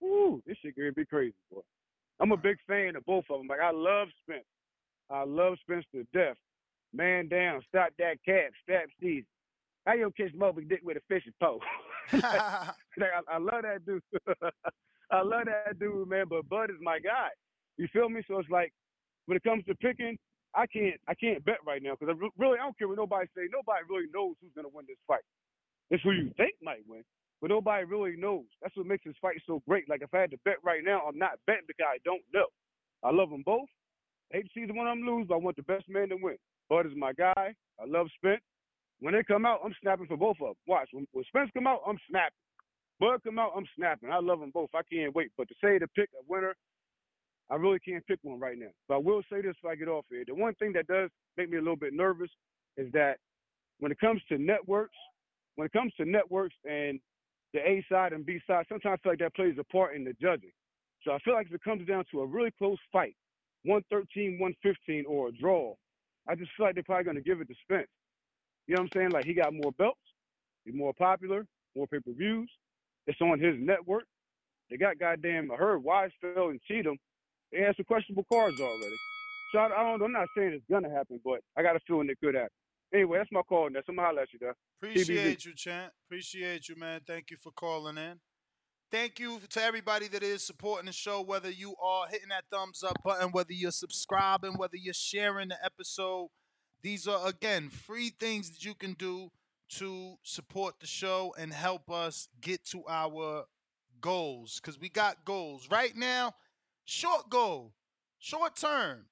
woo, 0.00 0.42
this 0.46 0.56
shit 0.62 0.76
gonna 0.76 0.92
be 0.92 1.04
crazy, 1.04 1.34
boy. 1.50 1.60
I'm 2.20 2.32
a 2.32 2.36
big 2.36 2.56
fan 2.66 2.96
of 2.96 3.04
both 3.04 3.24
of 3.30 3.38
them. 3.38 3.48
Like 3.48 3.60
I 3.60 3.70
love 3.72 4.08
Spence. 4.22 4.44
I 5.10 5.24
love 5.24 5.54
Spence 5.62 5.84
to 5.92 6.06
death. 6.14 6.36
Man 6.94 7.28
down, 7.28 7.62
stop 7.68 7.88
that 7.98 8.16
cat, 8.24 8.52
stop 8.62 8.84
season. 9.00 9.26
How 9.86 9.94
you 9.94 10.12
catch 10.16 10.34
Moby 10.34 10.64
Dick 10.64 10.80
with 10.84 10.98
a 10.98 11.00
fishing 11.08 11.32
pole? 11.40 11.60
like, 12.12 13.10
I, 13.12 13.34
I 13.34 13.38
love 13.38 13.62
that 13.62 13.84
dude. 13.86 14.02
I 15.10 15.22
love 15.22 15.44
that 15.46 15.78
dude, 15.78 16.08
man. 16.08 16.26
But 16.28 16.48
Bud 16.48 16.70
is 16.70 16.80
my 16.80 16.98
guy. 16.98 17.28
You 17.76 17.88
feel 17.92 18.08
me? 18.08 18.22
So 18.28 18.38
it's 18.38 18.50
like 18.50 18.72
when 19.26 19.36
it 19.36 19.44
comes 19.44 19.64
to 19.66 19.74
picking, 19.76 20.16
I 20.54 20.66
can't 20.66 21.00
I 21.08 21.14
can't 21.14 21.44
bet 21.44 21.58
right 21.66 21.82
now 21.82 21.92
because 21.98 22.14
I 22.14 22.18
re- 22.18 22.36
really 22.38 22.58
I 22.58 22.64
don't 22.64 22.78
care 22.78 22.88
what 22.88 22.96
nobody 22.98 23.26
say. 23.36 23.48
Nobody 23.52 23.84
really 23.88 24.08
knows 24.12 24.36
who's 24.40 24.52
gonna 24.54 24.72
win 24.72 24.84
this 24.86 25.00
fight. 25.06 25.24
It's 25.90 26.02
who 26.02 26.12
you 26.12 26.32
think 26.36 26.54
might 26.62 26.84
win, 26.86 27.02
but 27.40 27.50
nobody 27.50 27.84
really 27.84 28.16
knows. 28.16 28.44
That's 28.60 28.76
what 28.76 28.86
makes 28.86 29.04
this 29.04 29.16
fight 29.20 29.36
so 29.46 29.62
great. 29.68 29.88
Like 29.88 30.02
if 30.02 30.12
I 30.14 30.20
had 30.20 30.30
to 30.32 30.38
bet 30.44 30.56
right 30.62 30.82
now, 30.84 31.02
I'm 31.08 31.18
not 31.18 31.38
betting 31.46 31.66
because 31.66 31.86
I 31.88 31.98
don't 32.04 32.22
know. 32.32 32.46
I 33.02 33.10
love 33.10 33.30
them 33.30 33.42
both. 33.44 33.68
Hate 34.30 34.44
to 34.44 34.50
see 34.54 34.66
the 34.66 34.72
one 34.72 34.86
them 34.86 35.06
lose, 35.06 35.26
but 35.28 35.34
I 35.34 35.38
want 35.38 35.56
the 35.56 35.62
best 35.62 35.88
man 35.88 36.08
to 36.08 36.16
win. 36.16 36.36
Bud 36.68 36.86
is 36.86 36.92
my 36.96 37.12
guy. 37.12 37.54
I 37.80 37.84
love 37.86 38.08
Spence. 38.16 38.40
When 39.02 39.14
they 39.14 39.24
come 39.24 39.44
out, 39.44 39.58
I'm 39.64 39.74
snapping 39.82 40.06
for 40.06 40.16
both 40.16 40.36
of 40.40 40.46
them. 40.46 40.54
Watch 40.68 40.88
when, 40.92 41.08
when 41.10 41.24
Spence 41.24 41.50
come 41.52 41.66
out, 41.66 41.80
I'm 41.84 41.98
snapping. 42.08 42.38
Bud 43.00 43.20
come 43.24 43.36
out, 43.36 43.50
I'm 43.56 43.66
snapping. 43.76 44.10
I 44.10 44.20
love 44.20 44.38
them 44.38 44.52
both. 44.54 44.70
I 44.76 44.82
can't 44.90 45.12
wait. 45.12 45.32
But 45.36 45.48
to 45.48 45.54
say 45.60 45.76
to 45.80 45.88
pick 45.88 46.08
a 46.14 46.22
winner, 46.28 46.54
I 47.50 47.56
really 47.56 47.80
can't 47.80 48.06
pick 48.06 48.20
one 48.22 48.38
right 48.38 48.56
now. 48.56 48.70
But 48.86 48.94
I 48.94 48.98
will 48.98 49.22
say 49.28 49.42
this 49.42 49.56
if 49.60 49.68
I 49.68 49.74
get 49.74 49.88
off 49.88 50.04
here. 50.08 50.22
The 50.24 50.36
one 50.36 50.54
thing 50.54 50.72
that 50.74 50.86
does 50.86 51.10
make 51.36 51.50
me 51.50 51.56
a 51.56 51.60
little 51.60 51.74
bit 51.74 51.94
nervous 51.94 52.30
is 52.76 52.92
that 52.92 53.16
when 53.80 53.90
it 53.90 53.98
comes 53.98 54.22
to 54.28 54.38
networks, 54.38 54.96
when 55.56 55.66
it 55.66 55.72
comes 55.72 55.92
to 55.96 56.04
networks 56.04 56.54
and 56.64 57.00
the 57.54 57.58
A 57.58 57.84
side 57.90 58.12
and 58.12 58.24
B 58.24 58.38
side, 58.46 58.66
sometimes 58.68 59.00
I 59.00 59.02
feel 59.02 59.12
like 59.12 59.18
that 59.18 59.34
plays 59.34 59.56
a 59.58 59.64
part 59.64 59.96
in 59.96 60.04
the 60.04 60.14
judging. 60.22 60.52
So 61.04 61.10
I 61.10 61.18
feel 61.24 61.34
like 61.34 61.48
if 61.48 61.54
it 61.54 61.64
comes 61.64 61.88
down 61.88 62.04
to 62.12 62.20
a 62.20 62.26
really 62.26 62.52
close 62.56 62.78
fight, 62.92 63.16
113, 63.64 64.38
115, 64.38 65.04
or 65.08 65.28
a 65.28 65.32
draw, 65.32 65.74
I 66.28 66.36
just 66.36 66.52
feel 66.56 66.66
like 66.66 66.76
they're 66.76 66.84
probably 66.84 67.04
going 67.04 67.16
to 67.16 67.22
give 67.22 67.40
it 67.40 67.48
to 67.48 67.54
Spence. 67.64 67.88
You 68.66 68.74
know 68.74 68.82
what 68.82 68.90
I'm 68.94 69.00
saying? 69.00 69.10
Like 69.10 69.24
he 69.24 69.34
got 69.34 69.52
more 69.52 69.72
belts, 69.72 70.00
he's 70.64 70.74
more 70.74 70.92
popular, 70.94 71.46
more 71.76 71.86
pay 71.86 72.00
per 72.00 72.12
views. 72.12 72.50
It's 73.06 73.20
on 73.20 73.40
his 73.40 73.54
network. 73.58 74.04
They 74.70 74.76
got 74.76 74.98
goddamn 74.98 75.50
I 75.50 75.56
heard 75.56 75.82
Weisfeld 75.82 76.50
and 76.50 76.60
Cheatham. 76.66 76.96
They 77.50 77.60
had 77.60 77.76
some 77.76 77.84
questionable 77.84 78.26
cards 78.32 78.60
already. 78.60 78.96
So 79.52 79.58
I, 79.58 79.66
I 79.66 79.82
don't. 79.82 80.02
I'm 80.02 80.12
not 80.12 80.28
saying 80.36 80.52
it's 80.54 80.64
gonna 80.70 80.90
happen, 80.90 81.20
but 81.24 81.40
I 81.56 81.62
got 81.62 81.76
a 81.76 81.80
feeling 81.86 82.08
it 82.08 82.18
could 82.22 82.34
happen. 82.34 82.50
Anyway, 82.94 83.18
that's 83.18 83.32
my 83.32 83.42
call. 83.42 83.68
That's 83.72 83.86
I'm 83.88 83.96
holler 83.96 84.22
at 84.22 84.32
you, 84.32 84.38
though. 84.40 84.52
Appreciate 84.82 85.44
you, 85.44 85.54
champ. 85.54 85.92
Appreciate 86.06 86.68
you, 86.68 86.76
man. 86.76 87.00
Thank 87.06 87.30
you 87.30 87.36
for 87.36 87.50
calling 87.52 87.96
in. 87.96 88.20
Thank 88.90 89.18
you 89.18 89.40
to 89.48 89.62
everybody 89.62 90.08
that 90.08 90.22
is 90.22 90.44
supporting 90.44 90.84
the 90.84 90.92
show, 90.92 91.22
whether 91.22 91.50
you 91.50 91.74
are 91.82 92.06
hitting 92.10 92.28
that 92.28 92.44
thumbs 92.50 92.82
up 92.82 93.02
button, 93.02 93.30
whether 93.32 93.54
you're 93.54 93.70
subscribing, 93.70 94.58
whether 94.58 94.76
you're 94.76 94.92
sharing 94.92 95.48
the 95.48 95.56
episode. 95.64 96.28
These 96.82 97.06
are, 97.06 97.28
again, 97.28 97.68
free 97.68 98.10
things 98.10 98.50
that 98.50 98.64
you 98.64 98.74
can 98.74 98.94
do 98.94 99.30
to 99.76 100.16
support 100.22 100.80
the 100.80 100.86
show 100.86 101.34
and 101.38 101.52
help 101.52 101.90
us 101.90 102.28
get 102.40 102.64
to 102.66 102.84
our 102.88 103.44
goals. 104.00 104.60
Because 104.60 104.78
we 104.78 104.88
got 104.88 105.24
goals. 105.24 105.68
Right 105.70 105.96
now, 105.96 106.34
short 106.84 107.30
goal, 107.30 107.72
short 108.18 108.56
term, 108.56 109.06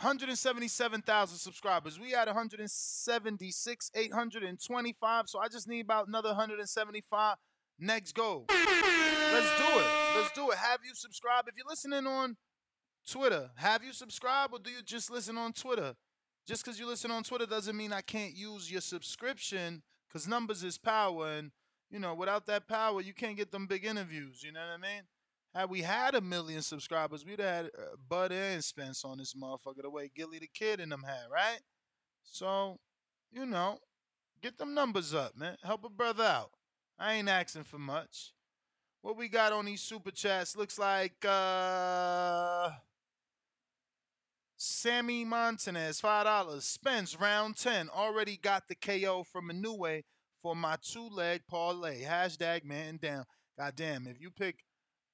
177,000 0.00 1.38
subscribers. 1.38 2.00
We 2.00 2.14
at 2.14 2.26
176, 2.26 3.90
825. 3.94 5.28
So 5.28 5.38
I 5.38 5.48
just 5.48 5.68
need 5.68 5.84
about 5.84 6.08
another 6.08 6.30
175. 6.30 7.36
Next 7.78 8.12
goal. 8.12 8.46
Let's 8.48 9.56
do 9.56 9.78
it. 9.78 9.86
Let's 10.16 10.32
do 10.34 10.50
it. 10.50 10.58
Have 10.58 10.80
you 10.84 10.94
subscribed? 10.94 11.48
If 11.48 11.54
you're 11.56 11.66
listening 11.68 12.06
on 12.06 12.36
Twitter, 13.08 13.50
have 13.56 13.82
you 13.82 13.92
subscribed 13.92 14.52
or 14.52 14.58
do 14.58 14.70
you 14.70 14.82
just 14.84 15.10
listen 15.10 15.38
on 15.38 15.52
Twitter? 15.52 15.94
Just 16.46 16.64
because 16.64 16.78
you 16.78 16.86
listen 16.86 17.10
on 17.10 17.22
Twitter 17.22 17.46
doesn't 17.46 17.76
mean 17.76 17.92
I 17.92 18.02
can't 18.02 18.36
use 18.36 18.70
your 18.70 18.82
subscription 18.82 19.82
because 20.08 20.28
numbers 20.28 20.62
is 20.62 20.76
power. 20.76 21.30
And, 21.32 21.50
you 21.90 21.98
know, 21.98 22.14
without 22.14 22.46
that 22.46 22.68
power, 22.68 23.00
you 23.00 23.14
can't 23.14 23.36
get 23.36 23.50
them 23.50 23.66
big 23.66 23.84
interviews. 23.84 24.42
You 24.42 24.52
know 24.52 24.60
what 24.60 24.86
I 24.86 24.94
mean? 24.94 25.02
Had 25.54 25.70
we 25.70 25.82
had 25.82 26.14
a 26.14 26.20
million 26.20 26.62
subscribers, 26.62 27.24
we'd 27.24 27.38
had 27.38 27.66
uh, 27.66 27.96
Bud 28.08 28.32
and 28.32 28.62
Spence 28.62 29.04
on 29.04 29.18
this 29.18 29.34
motherfucker 29.34 29.82
the 29.82 29.90
way 29.90 30.10
Gilly 30.14 30.38
the 30.38 30.48
Kid 30.52 30.80
and 30.80 30.90
them 30.90 31.04
had, 31.06 31.26
right? 31.32 31.60
So, 32.24 32.78
you 33.30 33.46
know, 33.46 33.78
get 34.42 34.58
them 34.58 34.74
numbers 34.74 35.14
up, 35.14 35.36
man. 35.36 35.56
Help 35.62 35.84
a 35.84 35.88
brother 35.88 36.24
out. 36.24 36.50
I 36.98 37.14
ain't 37.14 37.28
asking 37.28 37.64
for 37.64 37.78
much. 37.78 38.32
What 39.00 39.16
we 39.16 39.28
got 39.28 39.52
on 39.52 39.66
these 39.66 39.82
super 39.82 40.10
chats 40.10 40.56
looks 40.56 40.78
like 40.78 41.24
uh 41.24 42.70
Sammy 44.64 45.24
Montanez, 45.24 46.00
five 46.00 46.24
dollars. 46.24 46.64
Spence 46.64 47.18
round 47.20 47.56
ten. 47.56 47.88
Already 47.90 48.36
got 48.36 48.68
the 48.68 48.74
KO 48.74 49.24
from 49.24 49.50
Inoue 49.50 50.02
for 50.42 50.56
my 50.56 50.76
two 50.80 51.08
leg 51.08 51.42
parlay. 51.48 52.02
Hashtag 52.02 52.64
man 52.64 52.96
down. 52.96 53.24
Goddamn, 53.58 54.06
if 54.06 54.20
you 54.20 54.30
pick 54.30 54.64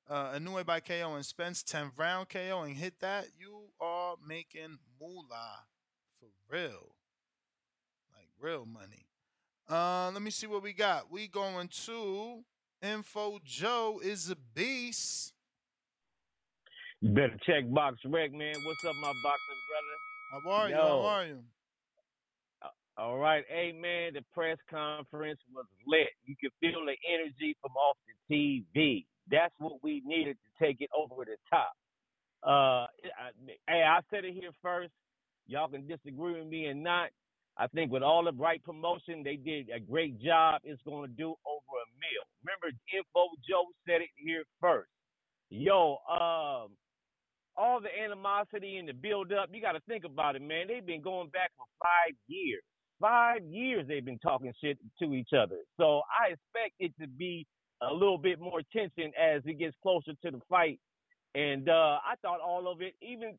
uh, 0.08 0.32
Inoue 0.32 0.64
by 0.64 0.80
KO 0.80 1.14
and 1.14 1.24
Spence 1.24 1.62
10th 1.62 1.92
round 1.96 2.28
KO 2.28 2.62
and 2.62 2.76
hit 2.76 2.94
that, 3.00 3.26
you 3.38 3.68
are 3.80 4.16
making 4.26 4.78
moolah 5.00 5.64
for 6.18 6.30
real. 6.48 6.94
Like 8.14 8.28
real 8.40 8.66
money. 8.66 9.06
Uh, 9.68 10.10
let 10.12 10.22
me 10.22 10.30
see 10.30 10.46
what 10.46 10.62
we 10.62 10.72
got. 10.72 11.10
We 11.12 11.28
going 11.28 11.68
to 11.86 12.44
Info 12.82 13.38
Joe 13.44 14.00
is 14.02 14.30
a 14.30 14.36
beast. 14.36 15.34
You 17.00 17.10
better 17.10 17.36
check 17.46 17.64
Box 17.72 17.96
Rec, 18.04 18.32
man. 18.32 18.54
What's 18.62 18.84
up, 18.84 18.94
my 19.00 19.12
boxing 19.22 19.62
brother? 19.68 19.96
How 20.44 20.50
are 20.50 20.68
you? 20.68 20.74
How 20.74 21.00
are 21.00 21.26
you? 21.26 21.38
All 22.98 23.16
right, 23.16 23.42
hey 23.48 23.72
man, 23.72 24.12
the 24.12 24.20
press 24.34 24.58
conference 24.70 25.40
was 25.54 25.64
lit. 25.86 26.08
You 26.26 26.34
could 26.38 26.52
feel 26.60 26.84
the 26.84 26.96
energy 27.08 27.56
from 27.62 27.72
off 27.72 27.96
the 28.28 28.64
TV. 28.74 29.06
That's 29.30 29.54
what 29.58 29.82
we 29.82 30.02
needed 30.04 30.36
to 30.36 30.64
take 30.66 30.82
it 30.82 30.90
over 30.94 31.24
the 31.24 31.36
top. 31.48 31.72
Uh, 32.46 32.84
I, 32.84 33.32
hey, 33.66 33.82
I 33.82 34.00
said 34.10 34.26
it 34.26 34.34
here 34.34 34.50
first. 34.60 34.92
Y'all 35.46 35.68
can 35.68 35.86
disagree 35.86 36.38
with 36.38 36.48
me 36.48 36.66
or 36.66 36.74
not. 36.74 37.08
I 37.56 37.68
think 37.68 37.90
with 37.90 38.02
all 38.02 38.24
the 38.24 38.32
right 38.32 38.62
promotion, 38.62 39.22
they 39.24 39.36
did 39.36 39.70
a 39.74 39.80
great 39.80 40.20
job. 40.20 40.60
It's 40.64 40.82
going 40.82 41.08
to 41.08 41.16
do 41.16 41.28
over 41.28 41.74
a 41.80 41.88
meal. 41.96 42.24
Remember, 42.44 42.76
Info 42.92 43.32
Joe 43.48 43.64
said 43.86 44.02
it 44.02 44.10
here 44.16 44.44
first. 44.60 44.90
Yo, 45.48 45.96
um, 46.10 46.72
all 47.60 47.80
the 47.80 47.90
animosity 48.02 48.78
and 48.78 48.88
the 48.88 48.94
build 48.94 49.32
up, 49.32 49.50
you 49.52 49.60
got 49.60 49.72
to 49.72 49.80
think 49.86 50.04
about 50.04 50.34
it, 50.34 50.42
man. 50.42 50.66
They've 50.68 50.84
been 50.84 51.02
going 51.02 51.28
back 51.28 51.50
for 51.56 51.66
five 51.82 52.16
years. 52.26 52.62
Five 53.00 53.44
years 53.44 53.86
they've 53.86 54.04
been 54.04 54.18
talking 54.18 54.52
shit 54.62 54.78
to 55.00 55.14
each 55.14 55.30
other. 55.36 55.56
So 55.78 56.02
I 56.08 56.32
expect 56.32 56.74
it 56.80 56.92
to 57.00 57.06
be 57.06 57.46
a 57.82 57.92
little 57.92 58.18
bit 58.18 58.40
more 58.40 58.60
tension 58.72 59.12
as 59.18 59.42
it 59.44 59.58
gets 59.58 59.76
closer 59.82 60.12
to 60.24 60.30
the 60.30 60.40
fight. 60.48 60.78
And 61.34 61.68
uh, 61.68 61.98
I 62.04 62.14
thought 62.22 62.40
all 62.40 62.70
of 62.70 62.80
it, 62.80 62.94
even 63.02 63.34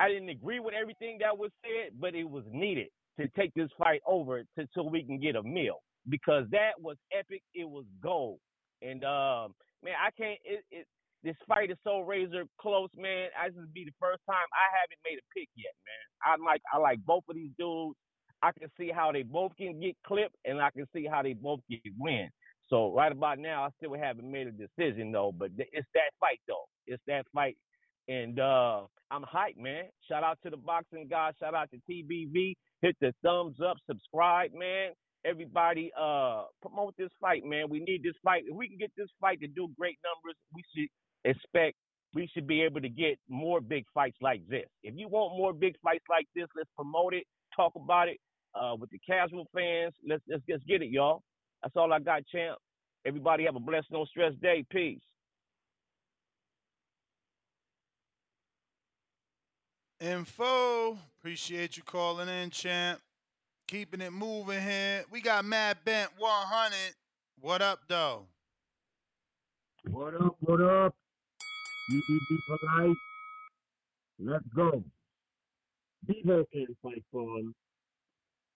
I 0.00 0.08
didn't 0.08 0.30
agree 0.30 0.60
with 0.60 0.74
everything 0.74 1.18
that 1.20 1.36
was 1.36 1.50
said, 1.62 1.98
but 2.00 2.14
it 2.14 2.28
was 2.28 2.44
needed 2.50 2.88
to 3.20 3.28
take 3.28 3.52
this 3.54 3.70
fight 3.78 4.00
over 4.06 4.42
to, 4.42 4.68
so 4.74 4.82
we 4.82 5.02
can 5.02 5.18
get 5.20 5.36
a 5.36 5.42
meal 5.42 5.82
because 6.08 6.44
that 6.50 6.72
was 6.80 6.96
epic. 7.16 7.42
It 7.54 7.68
was 7.68 7.84
gold. 8.02 8.38
And 8.82 9.04
um, 9.04 9.54
man, 9.82 9.94
I 10.04 10.10
can't. 10.16 10.38
It, 10.44 10.64
it, 10.70 10.86
this 11.24 11.36
fight 11.48 11.70
is 11.70 11.78
so 11.84 12.00
razor 12.00 12.44
close, 12.60 12.90
man. 12.96 13.28
I 13.38 13.48
will 13.50 13.66
be 13.74 13.84
the 13.84 13.96
first 14.00 14.22
time 14.28 14.46
I 14.54 14.66
haven't 14.80 15.00
made 15.04 15.18
a 15.18 15.26
pick 15.36 15.48
yet, 15.56 15.74
man. 15.84 16.04
I 16.24 16.36
like 16.44 16.62
I 16.72 16.78
like 16.78 17.00
both 17.04 17.24
of 17.28 17.36
these 17.36 17.52
dudes. 17.58 17.96
I 18.42 18.52
can 18.52 18.70
see 18.78 18.90
how 18.94 19.12
they 19.12 19.22
both 19.22 19.52
can 19.58 19.80
get 19.80 19.96
clipped, 20.06 20.36
and 20.44 20.60
I 20.60 20.70
can 20.70 20.86
see 20.94 21.06
how 21.10 21.22
they 21.22 21.34
both 21.34 21.60
can 21.70 21.80
win. 21.98 22.30
So 22.68 22.94
right 22.94 23.12
about 23.12 23.38
now, 23.38 23.64
I 23.64 23.70
still 23.78 23.94
haven't 23.94 24.30
made 24.30 24.46
a 24.48 24.52
decision 24.52 25.12
though. 25.12 25.32
But 25.36 25.50
it's 25.58 25.88
that 25.94 26.12
fight 26.20 26.40
though. 26.48 26.66
It's 26.86 27.02
that 27.08 27.26
fight, 27.34 27.56
and 28.08 28.38
uh, 28.40 28.82
I'm 29.10 29.22
hyped, 29.24 29.58
man. 29.58 29.84
Shout 30.08 30.24
out 30.24 30.38
to 30.44 30.50
the 30.50 30.56
boxing 30.56 31.08
guys. 31.08 31.34
Shout 31.40 31.54
out 31.54 31.70
to 31.72 31.78
TBV. 31.90 32.54
Hit 32.82 32.96
the 33.00 33.12
thumbs 33.22 33.56
up, 33.66 33.78
subscribe, 33.88 34.52
man. 34.54 34.92
Everybody, 35.24 35.90
uh, 36.00 36.44
promote 36.62 36.94
this 36.96 37.10
fight, 37.20 37.44
man. 37.44 37.68
We 37.68 37.80
need 37.80 38.02
this 38.04 38.14
fight. 38.22 38.44
If 38.46 38.54
we 38.56 38.68
can 38.68 38.78
get 38.78 38.92
this 38.96 39.08
fight 39.20 39.40
to 39.40 39.48
do 39.48 39.68
great 39.78 39.98
numbers, 40.04 40.36
we 40.54 40.62
should 40.74 40.88
expect 41.26 41.76
we 42.14 42.28
should 42.32 42.46
be 42.46 42.62
able 42.62 42.80
to 42.80 42.88
get 42.88 43.18
more 43.28 43.60
big 43.60 43.84
fights 43.92 44.16
like 44.22 44.40
this. 44.48 44.64
If 44.82 44.94
you 44.96 45.08
want 45.08 45.36
more 45.36 45.52
big 45.52 45.74
fights 45.82 46.04
like 46.08 46.26
this, 46.34 46.46
let's 46.56 46.70
promote 46.76 47.12
it, 47.12 47.24
talk 47.54 47.72
about 47.76 48.08
it 48.08 48.18
uh, 48.54 48.74
with 48.78 48.90
the 48.90 48.98
casual 48.98 49.46
fans. 49.54 49.92
Let's 50.08 50.22
let's 50.28 50.42
just 50.48 50.66
get 50.66 50.82
it, 50.82 50.88
y'all. 50.88 51.22
That's 51.62 51.76
all 51.76 51.92
I 51.92 51.98
got, 51.98 52.22
champ. 52.26 52.58
Everybody 53.04 53.44
have 53.44 53.56
a 53.56 53.60
blessed, 53.60 53.88
no 53.90 54.04
stress 54.06 54.32
day. 54.40 54.64
Peace. 54.70 55.00
Info. 60.00 60.98
Appreciate 61.18 61.76
you 61.76 61.82
calling 61.82 62.28
in, 62.28 62.50
champ. 62.50 63.00
Keeping 63.66 64.00
it 64.00 64.12
moving 64.12 64.62
here. 64.62 65.04
We 65.10 65.20
got 65.20 65.44
Mad 65.44 65.78
Bent 65.84 66.10
100. 66.18 66.94
What 67.40 67.62
up, 67.62 67.80
though? 67.88 68.26
What 69.90 70.14
up? 70.14 70.36
What 70.40 70.60
up? 70.60 70.94
UBB 71.90 72.42
for 72.46 72.58
life. 72.62 72.96
Let's 74.18 74.44
go. 74.54 74.82
Bevo 76.06 76.44
can't 76.52 76.76
fight 76.82 77.04
for 77.12 77.38
him. 77.38 77.54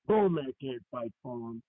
Bowman 0.06 0.52
can't 0.60 0.82
fight 0.90 1.12
for 1.22 1.36
him. 1.36 1.62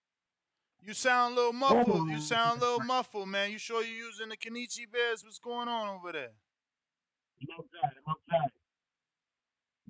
You 0.83 0.93
sound 0.93 1.33
a 1.33 1.35
little 1.35 1.53
muffled. 1.53 2.09
You 2.09 2.19
sound 2.19 2.61
a 2.61 2.65
little 2.65 2.79
muffled, 2.85 3.27
man. 3.27 3.51
You 3.51 3.59
sure 3.59 3.83
you're 3.83 4.07
using 4.07 4.29
the 4.29 4.37
Kenichi 4.37 4.91
Bears? 4.91 5.23
What's 5.23 5.37
going 5.37 5.67
on 5.67 5.89
over 5.89 6.11
there? 6.11 6.31
I'm 7.41 7.47
outside. 7.57 7.97
I'm 7.97 8.15
outside. 8.15 8.51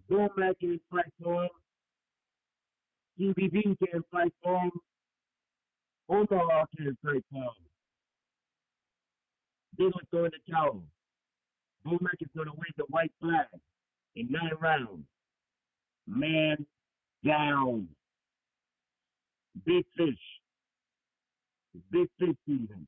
Bowman 0.10 0.54
can't 0.60 0.82
fight 0.92 1.14
for 1.24 1.44
him. 1.44 1.50
CBB 3.20 3.78
can't 3.80 4.06
fight 4.12 4.34
for 4.44 4.60
him. 4.60 4.72
Omaha 6.10 6.66
can't 6.78 6.98
fight 7.04 7.24
for 7.32 7.38
him. 7.38 7.50
They're 9.78 9.90
going 9.90 9.94
to 9.94 10.06
throw 10.10 10.26
in 10.26 10.32
Bowman 11.84 12.12
is 12.20 12.28
going 12.36 12.48
to 12.48 12.54
win 12.54 12.72
the 12.78 12.84
white 12.90 13.12
flag 13.20 13.48
in 14.16 14.28
nine 14.32 14.52
rounds. 14.60 15.06
Man 16.08 16.66
down. 17.26 17.88
Big 19.66 19.86
fish. 19.98 20.20
big 21.92 22.08
fish 22.20 22.36
season. 22.46 22.88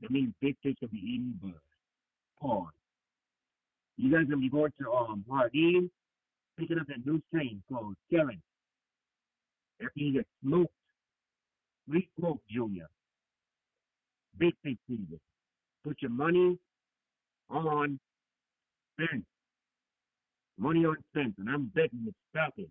That 0.00 0.10
means 0.10 0.32
big 0.40 0.56
fish 0.62 0.74
will 0.80 0.88
be 0.88 0.98
eating 0.98 1.38
bird. 1.42 1.52
Pause. 2.40 2.72
You 3.96 4.10
guys 4.10 4.22
are 4.22 4.24
gonna 4.24 4.38
be 4.38 4.48
going 4.48 4.72
to 4.80 4.90
um 4.90 5.24
Hardin, 5.30 5.90
picking 6.58 6.78
up 6.78 6.86
that 6.88 7.06
new 7.06 7.22
strain 7.28 7.62
called 7.70 7.94
Karen. 8.10 8.42
After 9.80 10.00
you 10.00 10.12
get 10.14 10.26
smoked, 10.42 10.72
sweet 11.86 12.08
smoke, 12.18 12.40
Junior. 12.50 12.88
Big 14.38 14.54
fish 14.62 14.78
season. 14.88 15.20
Put 15.84 16.00
your 16.00 16.10
money 16.10 16.58
on 17.52 17.98
Spence. 18.94 19.24
Money 20.58 20.84
on 20.84 20.96
Spence, 21.10 21.34
and 21.38 21.48
I'm 21.48 21.66
betting 21.74 22.04
the 22.04 22.12
stoppage 22.30 22.68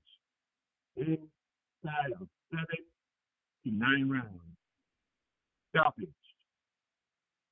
inside 0.97 2.11
of 2.19 2.27
seven 2.51 2.85
to 3.65 3.71
nine 3.71 4.09
rounds. 4.09 4.41
Stoppage. 5.75 6.09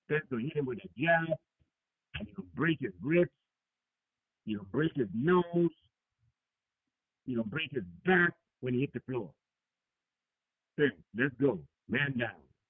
Spence 0.06 0.26
will 0.32 0.40
hit 0.40 0.56
him 0.56 0.66
with 0.66 0.80
a 0.80 0.90
jab, 1.00 1.38
and 2.18 2.28
he'll 2.28 2.46
break 2.56 2.78
his 2.82 2.94
ribs. 3.02 3.30
He'll 4.46 4.66
break 4.72 4.92
his 4.96 5.08
nose. 5.14 5.70
He'll 7.26 7.44
break 7.44 7.72
his 7.72 7.84
back 8.06 8.34
when 8.62 8.74
he 8.74 8.82
hit 8.82 8.94
the 8.94 9.02
floor. 9.02 9.30
Spence, 10.76 10.94
let's 11.18 11.34
go. 11.40 11.60
Man 11.88 12.18
down. 12.18 12.30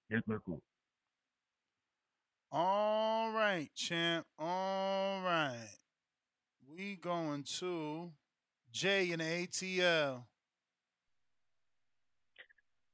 That's 0.10 0.28
my 0.28 0.38
call. 0.46 0.60
All 2.52 3.32
right, 3.32 3.70
champ. 3.76 4.26
All 4.40 5.22
right. 5.22 5.70
We 6.76 6.96
going 6.96 7.44
to 7.60 8.10
Jay 8.72 9.12
in 9.12 9.20
ATL. 9.20 10.24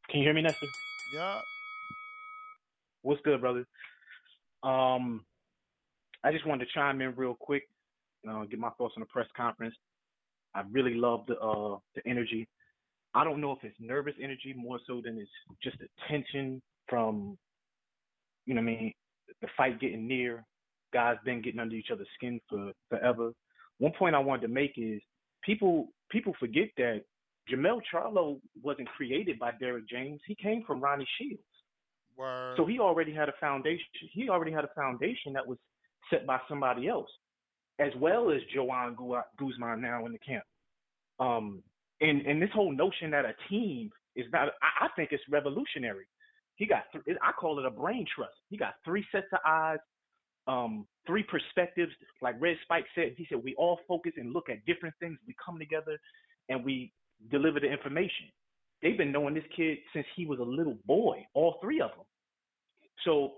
Can 0.10 0.20
you 0.20 0.26
hear 0.26 0.34
me, 0.34 0.42
Nestor? 0.42 0.68
Yeah. 1.10 1.42
What's 3.02 3.22
good, 3.24 3.40
brother? 3.40 3.66
Um, 4.62 5.24
I 6.24 6.34
just 6.34 6.46
wanted 6.46 6.66
to 6.66 6.72
chime 6.74 7.00
in 7.00 7.16
real 7.16 7.36
quick, 7.40 7.64
uh, 8.30 8.44
get 8.46 8.60
my 8.60 8.72
thoughts 8.72 8.96
on 8.98 9.02
the 9.02 9.06
press 9.06 9.28
conference. 9.38 9.76
I 10.54 10.64
really 10.72 10.96
love 10.96 11.26
the 11.28 11.38
uh 11.40 11.78
the 11.96 12.02
energy. 12.06 12.48
I 13.14 13.24
don't 13.24 13.40
know 13.40 13.52
if 13.54 13.60
it's 13.64 13.76
nervous 13.80 14.16
energy 14.22 14.54
more 14.56 14.80
so 14.86 15.02
than 15.04 15.18
it's 15.18 15.30
just 15.64 15.78
the 15.80 15.88
tension 16.10 16.62
from, 16.90 17.38
you 18.46 18.54
know, 18.54 18.62
what 18.62 18.72
I 18.72 18.76
mean, 18.76 18.94
the 19.42 19.48
fight 19.56 19.80
getting 19.80 20.08
near. 20.08 20.44
Guys 20.94 21.18
been 21.26 21.42
getting 21.42 21.60
under 21.60 21.76
each 21.76 21.90
other's 21.92 22.08
skin 22.16 22.40
for 22.50 22.72
forever. 22.90 23.32
One 23.80 23.92
point 23.98 24.16
I 24.16 24.20
wanted 24.20 24.44
to 24.44 24.48
make 24.48 24.74
is 24.78 25.02
people 25.44 25.88
people 26.10 26.34
forget 26.40 26.70
that 26.78 27.02
Jermell 27.52 27.82
Charlo 27.94 28.40
wasn't 28.64 28.88
created 28.90 29.38
by 29.38 29.52
Derrick 29.60 29.88
James. 29.90 30.22
He 30.26 30.36
came 30.36 30.64
from 30.66 30.82
Ronnie 30.82 31.08
Shields. 31.20 31.44
Word. 32.18 32.56
So 32.58 32.66
he 32.66 32.80
already 32.80 33.14
had 33.14 33.28
a 33.28 33.34
foundation. 33.40 33.86
He 34.14 34.30
already 34.30 34.52
had 34.52 34.64
a 34.64 34.70
foundation 34.74 35.34
that 35.34 35.46
was 35.46 35.58
set 36.10 36.26
by 36.26 36.40
somebody 36.48 36.88
else, 36.88 37.10
as 37.80 37.92
well 38.00 38.32
as 38.32 38.42
Joan 38.54 38.96
Guzman 39.38 39.82
now 39.82 40.06
in 40.06 40.14
the 40.14 40.20
camp. 40.20 40.44
Um, 41.20 41.62
and 42.02 42.22
and 42.26 42.42
this 42.42 42.50
whole 42.54 42.72
notion 42.72 43.12
that 43.12 43.26
a 43.26 43.34
team 43.50 43.90
is 44.16 44.26
not, 44.32 44.50
I, 44.62 44.86
I 44.86 44.88
think 44.96 45.10
it's 45.12 45.24
revolutionary. 45.30 46.06
He 46.56 46.66
got, 46.66 46.84
I 47.22 47.32
call 47.34 47.60
it 47.60 47.66
a 47.66 47.70
brain 47.72 48.06
trust. 48.16 48.36
He 48.50 48.58
got 48.58 48.76
three 48.86 49.06
sets 49.12 49.28
of 49.34 49.40
eyes, 49.46 49.80
um, 50.48 50.88
three 51.06 51.24
perspectives. 51.24 51.92
Like 52.22 52.36
Red 52.40 52.58
Spike 52.64 52.86
said, 52.96 53.14
he 53.18 53.26
said 53.30 53.44
we 53.44 53.56
all 53.56 53.80
focus 53.88 54.14
and 54.18 54.34
look 54.34 54.50
at 54.50 54.66
different 54.66 54.96
things. 55.00 55.18
We 55.28 55.36
come 55.44 55.60
together 55.60 56.00
and 56.50 56.64
we 56.64 56.94
deliver 57.32 57.60
the 57.60 57.72
information. 57.72 58.28
They've 58.82 58.98
been 58.98 59.12
knowing 59.12 59.34
this 59.34 59.44
kid 59.56 59.80
since 59.94 60.06
he 60.16 60.26
was 60.26 60.40
a 60.40 60.44
little 60.44 60.78
boy, 60.86 61.26
all 61.34 61.58
three 61.62 61.82
of 61.82 61.92
them. 61.92 62.06
So, 63.04 63.36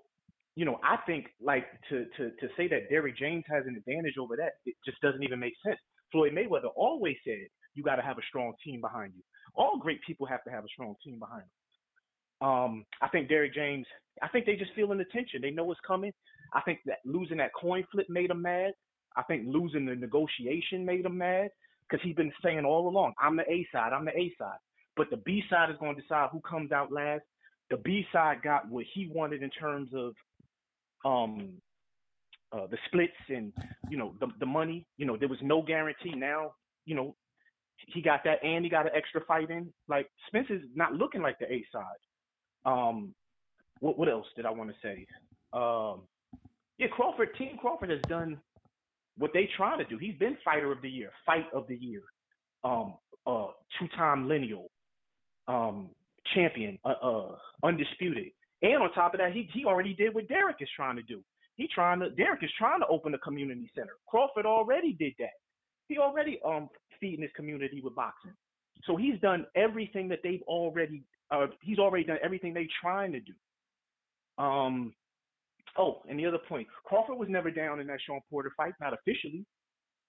you 0.56 0.66
know, 0.66 0.80
I 0.84 0.98
think 1.06 1.28
like 1.42 1.66
to 1.90 2.06
to 2.18 2.32
to 2.32 2.48
say 2.58 2.68
that 2.68 2.90
Derrick 2.90 3.18
James 3.18 3.46
has 3.48 3.64
an 3.68 3.76
advantage 3.76 4.16
over 4.20 4.36
that, 4.36 4.54
it 4.66 4.76
just 4.86 5.00
doesn't 5.02 5.24
even 5.24 5.40
make 5.40 5.54
sense. 5.66 5.78
Floyd 6.12 6.34
Mayweather 6.34 6.70
always 6.76 7.16
said 7.24 7.48
you 7.76 7.84
got 7.84 7.96
to 7.98 8.02
have 8.02 8.18
a 8.18 8.26
strong 8.28 8.54
team 8.64 8.82
behind 8.82 9.14
you. 9.16 9.24
All 9.56 9.78
great 9.78 10.02
people 10.06 10.26
have 10.28 10.44
to 10.46 10.52
have 10.52 10.66
a 10.66 10.68
strong 10.70 10.96
team 11.04 11.20
behind 11.20 11.44
them. 11.44 11.57
Um, 12.42 12.86
I 13.02 13.08
think 13.10 13.30
Derrick 13.30 13.54
James. 13.54 13.86
I 14.22 14.28
think 14.30 14.46
they 14.46 14.56
just 14.56 14.74
feeling 14.76 14.98
the 14.98 15.06
tension. 15.06 15.42
They 15.42 15.52
know 15.52 15.64
what's 15.64 15.80
coming. 15.86 16.12
I 16.54 16.62
think 16.62 16.80
that 16.86 16.98
losing 17.06 17.38
that 17.38 17.54
coin 17.60 17.86
flip 17.92 18.08
made 18.10 18.32
him 18.32 18.42
mad. 18.42 18.72
I 19.16 19.24
think 19.24 19.44
losing 19.48 19.86
the 19.86 19.96
negotiation 19.96 20.86
made 20.86 21.06
him 21.06 21.18
mad 21.18 21.50
because 21.88 22.04
he's 22.04 22.16
been 22.16 22.32
saying 22.44 22.66
all 22.66 22.88
along, 22.88 23.14
"I'm 23.20 23.36
the 23.36 23.50
A 23.52 23.68
side. 23.72 23.94
I'm 23.94 24.06
the 24.06 24.18
A 24.18 24.34
side." 24.38 24.58
But 24.96 25.10
the 25.10 25.18
B 25.18 25.44
side 25.50 25.70
is 25.70 25.78
going 25.80 25.96
to 25.96 26.02
decide 26.02 26.30
who 26.32 26.42
comes 26.42 26.72
out 26.72 26.92
last. 26.92 27.24
The 27.70 27.78
B 27.78 28.06
side 28.12 28.42
got 28.42 28.68
what 28.70 28.86
he 28.94 29.08
wanted 29.14 29.44
in 29.44 29.50
terms 29.52 29.92
of 29.94 30.14
um 31.06 31.62
uh, 32.52 32.66
the 32.68 32.78
splits 32.88 33.14
and 33.30 33.54
you 33.90 33.98
know 33.98 34.14
the 34.20 34.28
the 34.40 34.46
money. 34.46 34.86
You 34.98 35.06
know 35.06 35.18
there 35.18 35.30
was 35.30 35.40
no 35.42 35.62
guarantee. 35.62 36.16
Now 36.16 36.54
you 36.86 36.96
know 36.96 37.16
he 37.88 38.02
got 38.02 38.24
that 38.24 38.44
and 38.44 38.64
he 38.64 38.70
got 38.70 38.86
an 38.86 38.92
extra 38.96 39.22
fight 39.26 39.50
in. 39.50 39.72
Like 39.88 40.10
Spence 40.28 40.48
is 40.50 40.62
not 40.76 40.94
looking 40.94 41.22
like 41.22 41.38
the 41.40 41.52
A 41.52 41.66
side. 41.72 41.84
Um, 42.68 43.16
what 43.80 43.98
what 43.98 44.10
else 44.10 44.28
did 44.36 44.46
I 44.46 44.52
want 44.52 44.70
to 44.70 44.76
say? 44.84 45.08
Um, 45.54 46.02
yeah, 46.78 46.88
Crawford. 46.92 47.30
Team 47.38 47.58
Crawford 47.60 47.90
has 47.90 48.02
done 48.08 48.40
what 49.18 49.32
they 49.34 49.50
try 49.58 49.78
to 49.78 49.86
do. 49.86 49.98
He's 49.98 50.16
been 50.16 50.38
fighter 50.46 50.72
of 50.72 50.82
the 50.82 50.90
year, 50.90 51.12
fight 51.26 51.46
of 51.54 51.66
the 51.68 51.76
year, 51.76 52.02
um, 52.64 52.96
uh, 53.26 53.48
two-time 53.80 54.28
lineal, 54.28 54.68
um, 55.48 55.90
champion, 56.36 56.78
uh, 56.86 56.94
uh, 57.02 57.36
undisputed. 57.64 58.28
And 58.62 58.84
on 58.84 58.92
top 58.94 59.14
of 59.14 59.20
that, 59.20 59.32
he 59.32 59.50
he 59.54 59.66
already 59.66 59.94
did 59.94 60.14
what 60.14 60.28
Derrick 60.28 60.58
is 60.60 60.70
trying 60.76 60.98
to 60.98 61.04
do. 61.04 61.24
He 61.56 61.68
trying 61.74 62.00
to 62.02 62.10
Derrick 62.12 62.44
is 62.44 62.52
trying 62.58 62.82
to 62.82 62.88
open 62.88 63.14
a 63.14 63.20
community 63.20 63.72
center. 63.76 63.94
Crawford 64.08 64.46
already 64.46 64.94
did 64.94 65.14
that. 65.20 65.34
He 65.88 65.98
already 65.98 66.40
um 66.46 66.70
feeding 67.00 67.22
his 67.22 67.32
community 67.36 67.82
with 67.82 67.96
boxing. 67.96 68.34
So 68.86 68.96
he's 68.96 69.20
done 69.22 69.46
everything 69.56 70.08
that 70.10 70.20
they've 70.24 70.42
already 70.48 71.04
uh 71.32 71.48
he's 71.62 71.80
already 71.80 72.04
done 72.04 72.18
everything 72.24 72.54
they're 72.54 72.66
trying 72.82 73.12
to 73.12 73.20
do. 73.20 73.34
Um 74.38 74.94
oh, 75.78 76.02
and 76.10 76.20
the 76.20 76.26
other 76.26 76.40
point, 76.50 76.68
Crawford 76.86 77.18
was 77.18 77.30
never 77.30 77.52
down 77.52 77.80
in 77.80 77.88
that 77.88 78.00
Shawn 78.06 78.22
Porter 78.30 78.52
fight, 78.58 78.74
not 78.80 78.94
officially. 78.94 79.46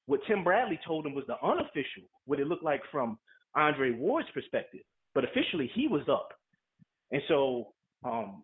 What 0.06 0.20
Tim 0.26 0.42
Bradley 0.42 0.80
told 0.86 1.04
him 1.04 1.14
was 1.14 1.24
the 1.26 1.36
unofficial, 1.44 2.04
what 2.24 2.40
it 2.40 2.46
looked 2.46 2.64
like 2.64 2.82
from 2.90 3.18
Andre 3.54 3.90
Ward's 3.90 4.30
perspective. 4.32 4.80
But 5.14 5.24
officially 5.24 5.70
he 5.74 5.88
was 5.88 6.02
up. 6.10 6.28
And 7.10 7.22
so 7.28 7.72
um 8.04 8.42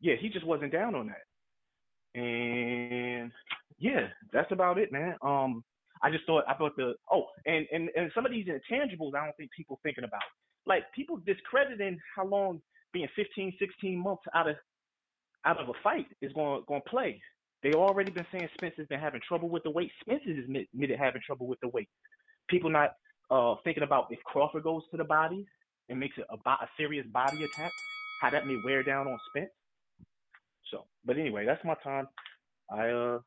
yeah, 0.00 0.14
he 0.20 0.28
just 0.28 0.46
wasn't 0.46 0.72
down 0.72 0.94
on 0.94 1.08
that. 1.08 2.20
And 2.20 3.32
yeah, 3.78 4.08
that's 4.32 4.52
about 4.52 4.78
it, 4.78 4.92
man. 4.92 5.16
Um 5.22 5.64
I 6.02 6.10
just 6.10 6.26
thought 6.26 6.44
I 6.46 6.54
thought 6.54 6.76
the 6.76 6.94
oh 7.10 7.26
and 7.46 7.66
and 7.72 7.88
and 7.96 8.10
some 8.14 8.26
of 8.26 8.32
these 8.32 8.46
intangibles 8.46 9.14
I 9.14 9.24
don't 9.24 9.36
think 9.36 9.50
people 9.56 9.80
thinking 9.82 10.04
about 10.04 10.22
like 10.66 10.84
people 10.94 11.18
discrediting 11.26 11.98
how 12.16 12.26
long 12.26 12.60
being 12.92 13.08
15 13.16 13.54
16 13.58 13.98
months 13.98 14.22
out 14.34 14.48
of 14.48 14.56
out 15.44 15.60
of 15.60 15.68
a 15.68 15.72
fight 15.82 16.06
is 16.22 16.32
going 16.32 16.62
going 16.66 16.82
to 16.82 16.90
play. 16.90 17.20
They 17.62 17.72
already 17.72 18.10
been 18.10 18.26
saying 18.30 18.48
Spencer's 18.54 18.88
been 18.88 19.00
having 19.00 19.20
trouble 19.26 19.48
with 19.48 19.62
the 19.62 19.70
weight. 19.70 19.90
Spencer 20.00 20.30
is 20.30 20.44
admitted 20.44 20.98
having 20.98 21.22
trouble 21.26 21.46
with 21.46 21.60
the 21.60 21.68
weight. 21.68 21.88
People 22.48 22.70
not 22.70 22.92
uh 23.30 23.54
thinking 23.64 23.82
about 23.82 24.06
if 24.10 24.18
Crawford 24.24 24.64
goes 24.64 24.82
to 24.90 24.96
the 24.96 25.04
body 25.04 25.46
and 25.88 25.98
makes 25.98 26.16
it 26.16 26.24
a, 26.30 26.50
a 26.50 26.68
serious 26.76 27.06
body 27.12 27.44
attack, 27.44 27.72
how 28.20 28.30
that 28.30 28.46
may 28.46 28.56
wear 28.64 28.82
down 28.82 29.06
on 29.06 29.18
Spence. 29.28 29.50
So, 30.70 30.84
but 31.04 31.18
anyway, 31.18 31.44
that's 31.46 31.64
my 31.64 31.74
time. 31.82 32.08
I 32.70 32.88
uh 32.88 33.18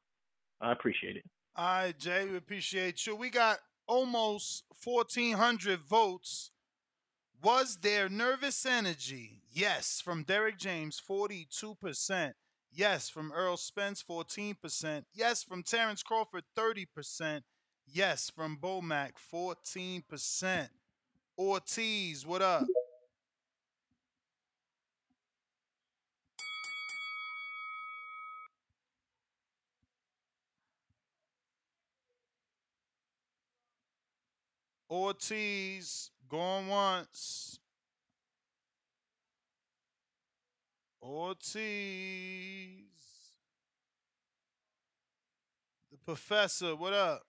I 0.61 0.72
appreciate 0.72 1.17
it. 1.17 1.24
All 1.56 1.66
right, 1.66 1.98
Jay, 1.98 2.25
we 2.30 2.38
appreciate 2.38 3.06
you. 3.06 3.16
We 3.16 3.30
got 3.30 3.59
almost 3.88 4.64
1,400 4.83 5.80
votes. 5.80 6.51
Was 7.43 7.77
there 7.77 8.09
nervous 8.09 8.66
energy? 8.66 9.43
Yes, 9.51 10.01
from 10.03 10.24
Derrick 10.24 10.57
James, 10.57 10.99
42%. 10.99 12.33
Yes, 12.72 13.09
from 13.09 13.32
Errol 13.35 13.57
Spence, 13.57 14.03
14%. 14.03 15.03
Yes, 15.14 15.43
from 15.43 15.61
Terence 15.61 16.01
Crawford, 16.01 16.43
30%. 16.57 17.41
Yes, 17.85 18.32
from 18.35 18.57
Bomac, 18.57 19.11
14%. 19.32 20.69
Ortiz, 21.38 22.25
what 22.25 22.41
up? 22.41 22.66
Ortiz 34.90 36.11
going 36.30 36.67
once. 36.67 37.59
Ortiz. 41.03 41.56
The 45.91 45.97
professor, 46.06 46.75
what 46.75 46.93
up? 46.93 47.23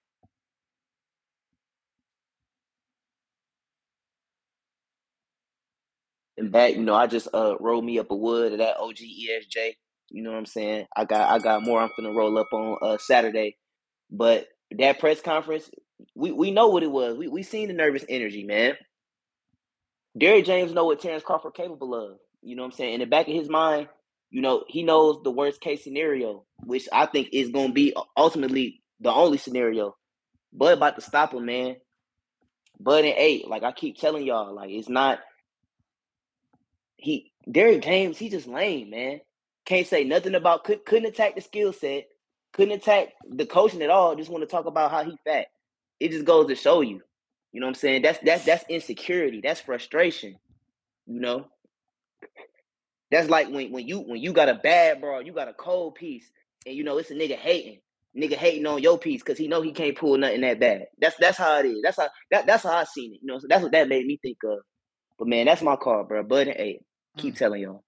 And 6.39 6.53
back, 6.53 6.75
you 6.75 6.83
know, 6.85 6.95
I 6.95 7.07
just 7.07 7.29
uh 7.35 7.57
rolled 7.61 7.85
me 7.85 7.99
up 7.99 8.11
a 8.11 8.17
wood 8.17 8.53
of 8.53 8.59
that 8.59 8.79
OG 8.79 8.97
ESJ. 8.99 9.75
You 10.11 10.23
know 10.23 10.31
what 10.33 10.39
I'm 10.39 10.47
saying? 10.47 10.87
I 10.97 11.05
got 11.05 11.31
I 11.31 11.39
got 11.39 11.65
more 11.65 11.81
I'm 11.81 11.91
finna 11.99 12.15
roll 12.15 12.39
up 12.39 12.49
on 12.53 12.79
uh 12.83 12.99
Saturday. 12.99 13.57
But 14.11 14.49
that 14.79 15.01
press 15.01 15.21
conference, 15.21 15.71
we, 16.15 16.33
we 16.33 16.51
know 16.51 16.69
what 16.69 16.83
it 16.83 16.91
was. 16.91 17.17
We 17.17 17.29
we 17.29 17.43
seen 17.43 17.69
the 17.69 17.75
nervous 17.75 18.05
energy, 18.09 18.45
man. 18.45 18.75
Derrick 20.17 20.45
James 20.45 20.73
know 20.73 20.87
what 20.87 21.01
Terence 21.01 21.23
Crawford 21.23 21.55
capable 21.55 21.95
of. 21.95 22.19
You 22.43 22.57
know 22.57 22.63
what 22.63 22.73
I'm 22.73 22.77
saying? 22.77 22.95
In 22.95 23.01
the 23.01 23.07
back 23.07 23.29
of 23.29 23.35
his 23.35 23.49
mind, 23.49 23.89
you 24.31 24.41
know, 24.41 24.65
he 24.69 24.83
knows 24.83 25.23
the 25.23 25.31
worst 25.31 25.61
case 25.61 25.83
scenario, 25.83 26.45
which 26.65 26.89
I 26.93 27.07
think 27.07 27.29
is 27.33 27.51
gonna 27.51 27.73
be 27.73 27.95
ultimately 28.17 28.83
the 29.01 29.13
only 29.13 29.39
scenario. 29.39 29.97
Bud 30.53 30.77
about 30.77 30.97
to 30.97 31.03
stop 31.03 31.35
him, 31.35 31.47
man. 31.47 31.77
Bud 32.81 33.05
and 33.05 33.15
eight, 33.17 33.49
like 33.49 33.63
I 33.63 33.73
keep 33.73 33.99
telling 33.99 34.25
y'all, 34.25 34.55
like 34.55 34.71
it's 34.71 34.89
not 34.89 35.21
he 36.97 37.33
Derrick 37.51 37.83
James, 37.83 38.19
he 38.19 38.29
just 38.29 38.47
lame, 38.47 38.91
man. 38.91 39.21
Can't 39.65 39.87
say 39.87 40.05
nothing 40.05 40.35
about 40.35 40.65
could, 40.65 40.85
couldn't 40.85 41.09
attack 41.09 41.35
the 41.35 41.41
skill 41.41 41.73
set, 41.73 42.07
couldn't 42.53 42.75
attack 42.75 43.09
the 43.29 43.47
coaching 43.47 43.83
at 43.83 43.91
all. 43.91 44.17
Just 44.17 44.31
want 44.31 44.43
to 44.43 44.49
talk 44.49 44.67
about 44.67 44.91
how 44.91 45.05
he 45.05 45.17
fat. 45.25 45.47
It 46.01 46.11
just 46.11 46.25
goes 46.25 46.49
to 46.49 46.55
show 46.55 46.81
you. 46.81 47.03
You 47.53 47.61
know 47.61 47.67
what 47.67 47.71
I'm 47.71 47.75
saying? 47.75 48.03
That's 48.03 48.19
that's 48.21 48.45
that's 48.45 48.65
insecurity. 48.69 49.41
That's 49.43 49.61
frustration. 49.61 50.37
You 51.07 51.21
know? 51.21 51.47
That's 53.11 53.31
like 53.31 53.49
when 53.51 53.73
when 53.73 53.87
you 53.87 54.01
when 54.01 54.21
you 54.21 54.33
got 54.33 54.49
a 54.49 54.55
bad 54.55 55.01
bro, 55.01 55.21
you 55.21 55.33
got 55.33 55.49
a 55.49 55.55
cold 55.55 55.95
piece, 55.95 56.31
and 56.67 56.75
you 56.75 56.85
know 56.85 56.99
it's 56.99 57.11
a 57.11 57.15
nigga 57.15 57.37
hating. 57.37 57.81
Nigga 58.17 58.35
hating 58.35 58.67
on 58.67 58.83
your 58.83 58.99
piece 58.99 59.23
because 59.23 59.39
he 59.39 59.49
know 59.49 59.63
he 59.63 59.73
can't 59.73 59.97
pull 59.97 60.19
nothing 60.19 60.41
that 60.43 60.61
bad. 60.61 60.87
That's 61.01 61.17
that's 61.19 61.39
how 61.39 61.61
it 61.61 61.67
is. 61.67 61.81
That's 61.83 61.97
how 61.97 62.09
that, 62.31 62.47
that's 62.47 62.65
how 62.65 62.73
I 62.73 62.85
seen 62.85 63.15
it. 63.15 63.21
You 63.23 63.33
know, 63.33 63.39
so 63.39 63.47
that's 63.49 63.63
what 63.63 63.73
that 63.73 63.89
made 63.89 64.07
me 64.07 64.19
think 64.21 64.39
of. 64.45 64.59
But 65.19 65.29
man, 65.29 65.47
that's 65.47 65.63
my 65.63 65.77
call, 65.77 66.05
bro. 66.05 66.23
Bud 66.23 66.49
and 66.49 66.57
eight. 66.59 66.81
Keep 67.17 67.35
mm. 67.35 67.39
telling 67.39 67.63
y'all. 67.63 67.85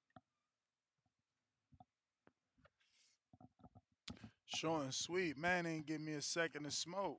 And 4.62 4.92
sweet. 4.92 5.38
Man 5.38 5.66
ain't 5.66 5.86
give 5.86 6.00
me 6.00 6.12
a 6.12 6.22
second 6.22 6.64
to 6.64 6.70
smoke. 6.70 7.18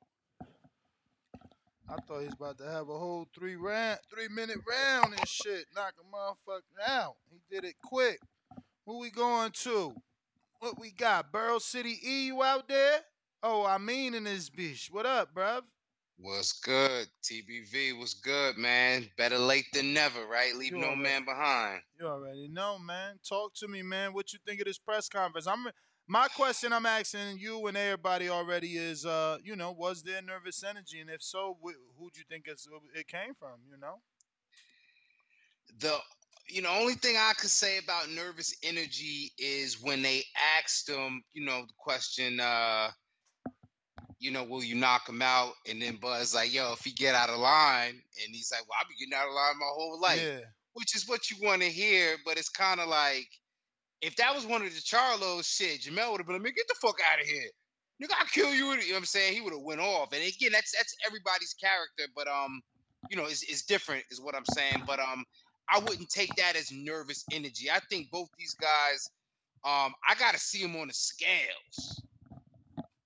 I 1.92 1.96
thought 2.08 2.20
he 2.22 2.26
was 2.28 2.36
about 2.36 2.58
to 2.60 2.66
have 2.72 2.88
a 2.90 2.98
whole 2.98 3.28
three 3.38 3.56
round, 3.58 4.00
three 4.10 4.30
minute 4.30 4.60
round 4.70 5.14
and 5.14 5.28
shit. 5.28 5.66
Knock 5.76 5.94
a 6.00 6.16
motherfucker 6.16 6.88
out. 6.90 7.16
He 7.30 7.42
did 7.54 7.66
it 7.66 7.76
quick. 7.84 8.20
Who 8.86 9.00
we 9.00 9.10
going 9.12 9.52
to? 9.64 9.94
What 10.60 10.80
we 10.80 10.92
got? 10.92 11.32
Burrow 11.32 11.60
City 11.60 11.98
E, 12.06 12.28
you 12.28 12.44
out 12.44 12.68
there? 12.70 13.00
Oh, 13.44 13.66
I 13.66 13.78
mean 13.78 14.14
in 14.14 14.24
this 14.24 14.50
bitch. 14.50 14.92
What 14.92 15.06
up, 15.06 15.34
bruv? 15.34 15.64
What's 16.18 16.54
good? 16.62 17.08
TBV 17.24 18.00
was 18.00 18.14
good, 18.14 18.56
man. 18.58 19.10
Better 19.18 19.40
late 19.40 19.66
than 19.74 19.92
never, 19.94 20.26
right? 20.28 20.56
Leave 20.56 20.72
You 20.74 20.78
no 20.78 20.88
already- 20.88 21.02
man 21.02 21.26
behind. 21.26 21.82
You 22.00 22.08
already 22.08 22.48
know, 22.48 22.78
man. 22.78 23.20
Talk 23.28 23.54
to 23.56 23.68
me, 23.68 23.82
man. 23.82 24.14
What 24.14 24.32
you 24.32 24.40
think 24.46 24.62
of 24.62 24.66
this 24.66 24.78
press 24.78 25.10
conference? 25.10 25.48
I'm 25.48 25.68
my 26.08 26.28
question 26.36 26.74
I'm 26.74 26.86
asking 26.86 27.38
you 27.40 27.66
and 27.68 27.78
everybody 27.78 28.30
already 28.30 28.78
is, 28.78 29.06
uh, 29.06 29.38
you 29.44 29.56
know, 29.56 29.72
was 29.72 30.04
there 30.04 30.22
nervous 30.22 30.64
energy, 30.64 31.00
and 31.00 31.10
if 31.10 31.24
so, 31.24 31.58
wh- 31.64 31.80
who 31.98 32.10
do 32.12 32.20
you 32.20 32.26
think 32.30 32.46
it's, 32.48 32.68
it 32.94 33.08
came 33.08 33.34
from? 33.38 33.60
You 33.70 33.78
know, 33.80 34.02
The 35.80 35.98
you 36.50 36.62
know 36.62 36.72
only 36.72 36.96
thing 36.96 37.16
I 37.18 37.34
could 37.40 37.50
say 37.50 37.78
about 37.78 38.10
nervous 38.10 38.54
energy 38.64 39.32
is 39.38 39.82
when 39.82 40.02
they 40.02 40.24
asked 40.60 40.90
him, 40.90 41.24
you 41.34 41.46
know, 41.46 41.62
the 41.62 41.74
question, 41.78 42.40
uh, 42.42 42.90
you 44.20 44.32
know, 44.32 44.44
will 44.44 44.64
you 44.64 44.76
knock 44.76 45.08
him 45.08 45.22
out? 45.22 45.54
And 45.70 45.82
then 45.82 45.96
Buzz 45.96 46.36
like, 46.36 46.54
yo, 46.54 46.74
if 46.74 46.82
he 46.84 46.92
get 46.92 47.16
out 47.16 47.30
of 47.30 47.40
line, 47.40 47.92
and 47.94 48.36
he's 48.36 48.52
like, 48.52 48.62
well, 48.68 48.78
I've 48.82 48.88
been 48.90 48.98
getting 49.00 49.14
out 49.18 49.28
of 49.30 49.34
line 49.34 49.58
my 49.60 49.66
whole 49.74 50.00
life. 50.00 50.22
yeah. 50.22 50.40
which 50.74 50.96
is 50.96 51.08
what 51.08 51.30
you 51.32 51.38
want 51.46 51.62
to 51.62 51.70
hear, 51.70 52.18
but 52.26 52.38
it's 52.38 52.50
kind 52.50 52.80
of 52.80 52.88
like 52.88 53.28
if 54.02 54.16
that 54.16 54.34
was 54.34 54.46
one 54.46 54.62
of 54.64 54.74
the 54.74 54.80
Charlos, 54.80 55.46
shit, 55.46 55.82
Jermell 55.82 56.12
would 56.12 56.20
have 56.20 56.28
been 56.28 56.36
like, 56.36 56.44
man, 56.44 56.54
get 56.56 56.68
the 56.68 56.76
fuck 56.82 57.00
out 57.12 57.22
of 57.22 57.28
here. 57.28 57.50
Nigga, 58.02 58.14
I'll 58.20 58.26
kill 58.28 58.54
you. 58.54 58.72
You 58.72 58.78
know 58.78 58.94
what 58.94 58.98
I'm 58.98 59.06
saying? 59.06 59.34
He 59.34 59.42
would 59.42 59.54
have 59.54 59.62
went 59.62 59.80
off. 59.80 60.12
And 60.12 60.22
again, 60.24 60.52
that's 60.52 60.72
that's 60.76 60.96
everybody's 61.06 61.54
character, 61.54 62.12
but 62.16 62.28
um, 62.28 62.62
you 63.10 63.18
know, 63.18 63.26
it's, 63.26 63.44
it's 63.44 63.62
different, 63.64 64.04
is 64.10 64.20
what 64.20 64.36
I'm 64.36 64.46
saying. 64.46 64.84
But 64.88 65.00
um, 65.00 65.24
I 65.70 65.80
wouldn't 65.80 66.10
take 66.10 66.34
that 66.36 66.56
as 66.56 66.72
nervous 66.72 67.24
energy. 67.32 67.70
I 67.70 67.80
think 67.92 68.10
both 68.10 68.30
these 68.40 68.56
guys, 68.56 69.10
um, 69.64 69.94
I 70.08 70.16
gotta 70.18 70.40
see 70.40 70.64
them 70.64 70.76
on 70.78 70.88
the 70.88 70.94
scales. 70.94 72.02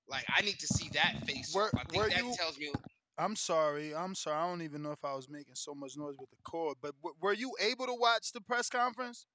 Like 0.07 0.23
I 0.35 0.41
need 0.43 0.59
to 0.59 0.67
see 0.67 0.89
that 0.93 1.25
face. 1.27 1.53
Were- 1.53 1.71
I 1.75 1.83
think 1.83 2.13
that 2.13 2.23
you- 2.23 2.35
tells 2.35 2.57
me 2.57 2.71
I'm 3.17 3.35
sorry. 3.35 3.95
I'm 3.95 4.13
sorry. 4.13 4.35
I 4.35 4.49
don't 4.49 4.61
even 4.61 4.81
know 4.83 4.91
if 4.91 5.03
I 5.05 5.13
was 5.13 5.29
making 5.29 5.55
so 5.55 5.73
much 5.73 5.95
noise 5.95 6.15
with 6.19 6.29
the 6.29 6.35
cord, 6.43 6.75
but 6.81 6.93
w- 7.01 7.15
were 7.21 7.31
you 7.31 7.53
able 7.61 7.85
to 7.85 7.93
watch 7.93 8.33
the 8.33 8.41
press 8.41 8.69
conference? 8.69 9.25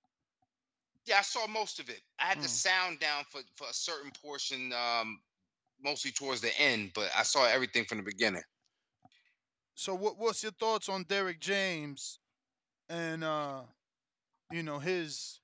Yeah, 1.06 1.18
I 1.18 1.22
saw 1.22 1.46
most 1.46 1.78
of 1.80 1.88
it. 1.88 2.00
I 2.18 2.24
had 2.26 2.40
the 2.40 2.48
Mm. 2.48 2.48
sound 2.48 3.00
down 3.00 3.24
for 3.24 3.40
for 3.56 3.68
a 3.68 3.72
certain 3.74 4.12
portion, 4.22 4.72
um, 4.72 5.20
mostly 5.80 6.12
towards 6.12 6.40
the 6.40 6.56
end, 6.60 6.92
but 6.94 7.10
I 7.16 7.22
saw 7.22 7.46
everything 7.46 7.84
from 7.84 7.98
the 7.98 8.04
beginning. 8.04 8.42
So, 9.74 9.94
what 9.94 10.16
what's 10.18 10.42
your 10.42 10.52
thoughts 10.52 10.88
on 10.88 11.04
Derrick 11.04 11.40
James 11.40 12.18
and 12.88 13.24
uh, 13.24 13.62
you 14.50 14.62
know 14.62 14.78
his 14.78 15.40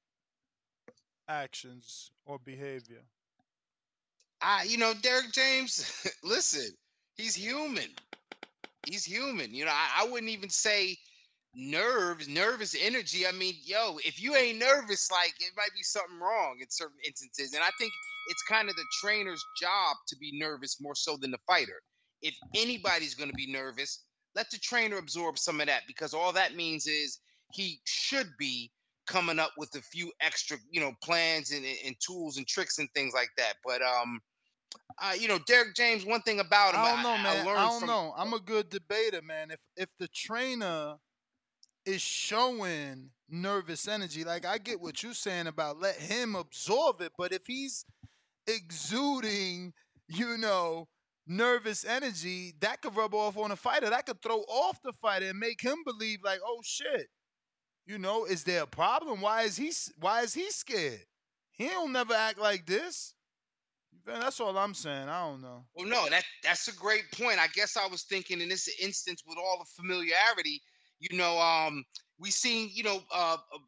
actions 1.28 2.10
or 2.24 2.38
behavior? 2.38 3.04
I, 4.40 4.64
you 4.64 4.78
know, 4.78 4.94
Derrick 4.94 5.32
James. 5.32 6.06
listen, 6.22 6.76
he's 7.16 7.34
human. 7.34 7.90
He's 8.84 9.04
human. 9.04 9.54
You 9.54 9.64
know, 9.66 9.72
I, 9.72 10.02
I 10.02 10.08
wouldn't 10.10 10.30
even 10.30 10.50
say 10.50 10.96
nerves, 11.56 12.28
nervous 12.28 12.76
energy. 12.78 13.26
I 13.26 13.32
mean, 13.32 13.54
yo, 13.64 13.96
if 14.04 14.22
you 14.22 14.36
ain't 14.36 14.58
nervous, 14.58 15.10
like 15.10 15.34
it 15.40 15.52
might 15.56 15.72
be 15.74 15.82
something 15.82 16.20
wrong 16.20 16.56
in 16.60 16.66
certain 16.68 16.98
instances. 17.04 17.54
And 17.54 17.64
I 17.64 17.70
think 17.78 17.92
it's 18.28 18.42
kind 18.42 18.68
of 18.68 18.76
the 18.76 18.84
trainer's 19.02 19.44
job 19.60 19.96
to 20.08 20.16
be 20.18 20.38
nervous 20.38 20.76
more 20.80 20.94
so 20.94 21.16
than 21.16 21.30
the 21.30 21.38
fighter. 21.46 21.80
If 22.22 22.36
anybody's 22.54 23.14
going 23.14 23.30
to 23.30 23.36
be 23.36 23.50
nervous, 23.50 24.04
let 24.34 24.50
the 24.50 24.58
trainer 24.58 24.98
absorb 24.98 25.38
some 25.38 25.60
of 25.60 25.66
that 25.66 25.82
because 25.86 26.12
all 26.12 26.32
that 26.32 26.54
means 26.54 26.86
is 26.86 27.20
he 27.52 27.80
should 27.84 28.28
be 28.38 28.70
coming 29.06 29.38
up 29.38 29.52
with 29.56 29.74
a 29.76 29.82
few 29.82 30.12
extra, 30.20 30.58
you 30.70 30.80
know, 30.80 30.92
plans 31.02 31.52
and, 31.52 31.64
and 31.86 31.96
tools 32.04 32.36
and 32.36 32.46
tricks 32.46 32.78
and 32.78 32.88
things 32.94 33.14
like 33.14 33.30
that. 33.38 33.54
But 33.64 33.80
um, 33.82 34.20
uh, 35.00 35.12
you 35.18 35.28
know, 35.28 35.38
Derrick 35.46 35.74
James. 35.74 36.04
One 36.04 36.22
thing 36.22 36.40
about 36.40 36.74
him, 36.74 36.80
I 36.80 36.92
don't 36.92 37.02
know, 37.02 37.22
man. 37.22 37.26
I, 37.26 37.44
learned 37.44 37.58
don't 37.58 37.80
from- 37.80 37.88
know. 37.88 38.14
I'm 38.16 38.34
a 38.34 38.40
good 38.40 38.68
debater, 38.68 39.22
man. 39.22 39.50
If 39.50 39.60
if 39.76 39.88
the 39.98 40.08
trainer 40.08 40.96
is 41.86 42.02
showing 42.02 43.10
nervous 43.28 43.88
energy, 43.88 44.24
like 44.24 44.44
I 44.44 44.58
get 44.58 44.80
what 44.80 45.02
you're 45.02 45.14
saying 45.14 45.46
about 45.46 45.80
let 45.80 45.96
him 45.96 46.34
absorb 46.34 47.00
it, 47.00 47.12
but 47.16 47.32
if 47.32 47.46
he's 47.46 47.84
exuding, 48.46 49.72
you 50.08 50.36
know, 50.38 50.88
nervous 51.26 51.84
energy, 51.84 52.54
that 52.60 52.82
could 52.82 52.96
rub 52.96 53.14
off 53.14 53.36
on 53.36 53.50
a 53.50 53.56
fighter. 53.56 53.90
That 53.90 54.06
could 54.06 54.22
throw 54.22 54.40
off 54.40 54.80
the 54.82 54.92
fighter 54.92 55.26
and 55.26 55.38
make 55.38 55.60
him 55.60 55.78
believe 55.84 56.20
like, 56.24 56.40
oh 56.44 56.60
shit. 56.64 57.08
You 57.86 57.98
know, 57.98 58.24
is 58.24 58.42
there 58.42 58.62
a 58.62 58.66
problem? 58.66 59.20
Why 59.20 59.42
is 59.42 59.56
he 59.56 59.72
why 60.00 60.22
is 60.22 60.34
he 60.34 60.50
scared? 60.50 61.04
He 61.52 61.68
don't 61.68 61.92
never 61.92 62.14
act 62.14 62.38
like 62.38 62.66
this. 62.66 63.14
Man, 64.06 64.20
That's 64.20 64.40
all 64.40 64.56
I'm 64.56 64.74
saying. 64.74 65.08
I 65.08 65.26
don't 65.26 65.42
know. 65.42 65.64
Well, 65.74 65.86
no, 65.86 66.08
that 66.10 66.24
that's 66.42 66.68
a 66.68 66.74
great 66.74 67.10
point. 67.12 67.38
I 67.38 67.46
guess 67.48 67.76
I 67.76 67.86
was 67.86 68.02
thinking 68.02 68.40
in 68.40 68.48
this 68.48 68.68
instance 68.80 69.22
with 69.26 69.38
all 69.38 69.58
the 69.58 69.82
familiarity, 69.82 70.60
you 70.98 71.16
know, 71.16 71.38
um, 71.38 71.84
we 72.18 72.30
seen, 72.30 72.70
you 72.72 72.82
know, 72.82 73.00
uh, 73.12 73.36
uh, 73.54 73.58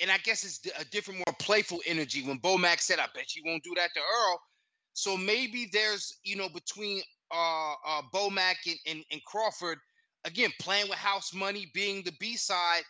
and 0.00 0.10
I 0.10 0.18
guess 0.18 0.44
it's 0.44 0.60
a 0.78 0.84
different, 0.86 1.22
more 1.26 1.34
playful 1.38 1.80
energy 1.86 2.26
when 2.26 2.38
Bo 2.38 2.56
Bomac 2.56 2.80
said, 2.80 2.98
"I 2.98 3.06
bet 3.14 3.34
you 3.34 3.42
won't 3.44 3.62
do 3.62 3.72
that 3.76 3.90
to 3.94 4.00
Errol." 4.00 4.38
So 4.94 5.16
maybe 5.16 5.70
there's, 5.72 6.18
you 6.24 6.36
know, 6.36 6.48
between 6.48 7.02
uh, 7.32 7.72
uh, 7.86 8.02
Bomac 8.12 8.56
and, 8.66 8.78
and 8.86 9.04
and 9.10 9.24
Crawford, 9.24 9.78
again, 10.24 10.50
playing 10.60 10.88
with 10.88 10.98
house 10.98 11.32
money, 11.32 11.70
being 11.74 12.02
the 12.02 12.12
B 12.20 12.36
side. 12.36 12.82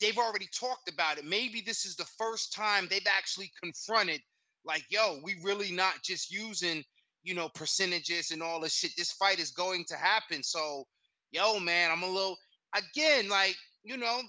They've 0.00 0.18
already 0.18 0.48
talked 0.54 0.88
about 0.88 1.18
it. 1.18 1.24
Maybe 1.24 1.60
this 1.60 1.84
is 1.84 1.96
the 1.96 2.06
first 2.16 2.52
time 2.52 2.86
they've 2.88 3.02
actually 3.18 3.50
confronted 3.60 4.20
like, 4.64 4.84
yo, 4.90 5.18
we 5.24 5.36
really 5.42 5.72
not 5.72 5.94
just 6.04 6.30
using, 6.30 6.84
you 7.22 7.34
know, 7.34 7.48
percentages 7.54 8.30
and 8.30 8.42
all 8.42 8.60
this 8.60 8.74
shit. 8.74 8.92
This 8.96 9.12
fight 9.12 9.38
is 9.38 9.50
going 9.50 9.84
to 9.88 9.96
happen. 9.96 10.42
So, 10.42 10.84
yo, 11.32 11.58
man, 11.58 11.90
I'm 11.90 12.02
a 12.02 12.08
little 12.08 12.36
again, 12.74 13.28
like, 13.28 13.56
you 13.82 13.96
know, 13.96 14.20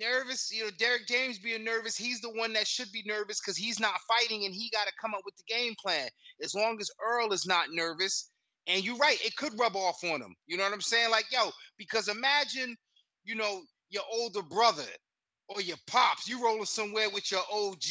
nervous. 0.00 0.52
You 0.52 0.64
know, 0.64 0.70
Derrick 0.78 1.06
James 1.06 1.38
being 1.38 1.64
nervous. 1.64 1.96
He's 1.96 2.20
the 2.20 2.30
one 2.30 2.52
that 2.54 2.66
should 2.66 2.90
be 2.92 3.02
nervous 3.06 3.40
because 3.40 3.56
he's 3.56 3.80
not 3.80 4.00
fighting 4.08 4.44
and 4.44 4.54
he 4.54 4.70
got 4.70 4.86
to 4.86 4.92
come 5.00 5.14
up 5.14 5.22
with 5.24 5.36
the 5.36 5.44
game 5.52 5.74
plan. 5.80 6.08
As 6.42 6.54
long 6.54 6.78
as 6.80 6.90
Errol 7.04 7.32
is 7.32 7.46
not 7.46 7.72
nervous, 7.72 8.30
and 8.66 8.84
you're 8.84 8.96
right, 8.96 9.18
it 9.24 9.36
could 9.36 9.58
rub 9.58 9.76
off 9.76 10.04
on 10.04 10.20
him. 10.20 10.34
You 10.46 10.56
know 10.56 10.64
what 10.64 10.72
I'm 10.72 10.80
saying? 10.80 11.10
Like, 11.10 11.26
yo, 11.32 11.50
because 11.78 12.08
imagine, 12.08 12.76
you 13.24 13.34
know, 13.34 13.62
your 13.90 14.04
older 14.12 14.42
brother 14.42 14.86
or 15.48 15.60
your 15.60 15.76
pops, 15.86 16.28
you 16.28 16.42
rolling 16.42 16.64
somewhere 16.64 17.10
with 17.10 17.30
your 17.30 17.42
OG 17.52 17.82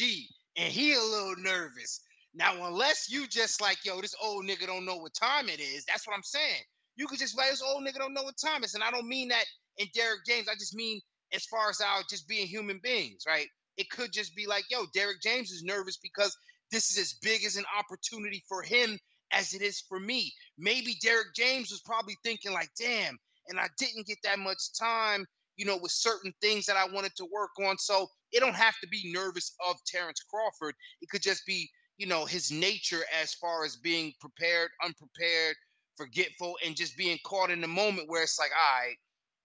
and 0.56 0.72
he 0.72 0.94
a 0.94 1.00
little 1.00 1.36
nervous. 1.38 2.02
Now, 2.34 2.66
unless 2.66 3.12
you 3.12 3.28
just 3.28 3.62
like, 3.62 3.84
yo, 3.84 4.00
this 4.00 4.16
old 4.24 4.46
nigga 4.46 4.66
don't 4.66 4.86
know 4.86 4.96
what 4.96 5.14
time 5.14 5.50
it 5.50 5.60
is, 5.60 5.84
that's 5.86 6.08
what 6.08 6.16
I'm 6.16 6.24
saying. 6.24 6.64
You 6.96 7.08
could 7.08 7.20
just 7.20 7.38
like, 7.38 7.50
this 7.50 7.62
old 7.62 7.86
nigga 7.86 7.98
don't 7.98 8.14
know 8.14 8.24
what 8.24 8.36
time 8.38 8.64
is. 8.64 8.76
And 8.76 8.84
I 8.84 8.92
don't 8.92 9.08
mean 9.08 9.30
that 9.30 9.46
in 9.78 9.88
Derrick 9.94 10.22
James. 10.28 10.48
I 10.48 10.56
just 10.56 10.76
mean 10.76 11.00
as 11.34 11.46
far 11.46 11.70
as 11.70 11.82
our 11.82 12.02
just 12.10 12.28
being 12.28 12.48
human 12.48 12.80
beings, 12.84 13.24
right? 13.28 13.48
It 13.78 13.90
could 13.90 14.12
just 14.12 14.36
be 14.36 14.46
like, 14.46 14.66
yo, 14.70 14.84
Derrick 14.94 15.22
James 15.22 15.52
is 15.52 15.64
nervous 15.64 15.98
because 15.98 16.36
this 16.72 16.92
is 16.92 16.98
as 16.98 17.16
big 17.22 17.44
as 17.46 17.56
an 17.56 17.66
opportunity 17.78 18.44
for 18.48 18.62
him 18.62 18.98
as 19.32 19.54
it 19.54 19.62
is 19.62 19.84
for 19.88 20.00
me. 20.00 20.32
Maybe 20.58 20.96
Derrick 21.02 21.34
James 21.36 21.72
was 21.72 21.82
probably 21.82 22.16
thinking, 22.24 22.52
like, 22.52 22.70
damn, 22.78 23.18
and 23.48 23.60
I 23.60 23.68
didn't 23.78 24.08
get 24.08 24.18
that 24.24 24.40
much 24.40 24.78
time, 24.78 25.26
you 25.56 25.66
know, 25.66 25.78
with 25.78 25.92
certain 25.92 26.34
things 26.42 26.66
that 26.66 26.78
I 26.78 26.86
wanted 26.92 27.16
to 27.18 27.28
work 27.32 27.52
on. 27.66 27.78
So 27.78 28.08
it 28.32 28.40
don't 28.40 28.56
have 28.56 28.76
to 28.82 28.88
be 28.88 29.12
nervous 29.14 29.56
of 29.68 29.78
Terence 29.86 30.22
Crawford. 30.30 30.76
It 31.02 31.10
could 31.10 31.22
just 31.22 31.46
be, 31.46 31.70
you 31.98 32.08
know, 32.08 32.26
his 32.26 32.52
nature 32.52 33.04
as 33.22 33.34
far 33.34 33.64
as 33.64 33.78
being 33.78 34.14
prepared, 34.20 34.70
unprepared, 34.84 35.56
forgetful, 35.98 36.58
and 36.66 36.76
just 36.76 36.98
being 36.98 37.18
caught 37.26 37.52
in 37.52 37.62
the 37.62 37.68
moment 37.68 38.10
where 38.10 38.24
it's 38.24 38.40
like, 38.40 38.52
all 38.52 38.82
right, 38.82 38.96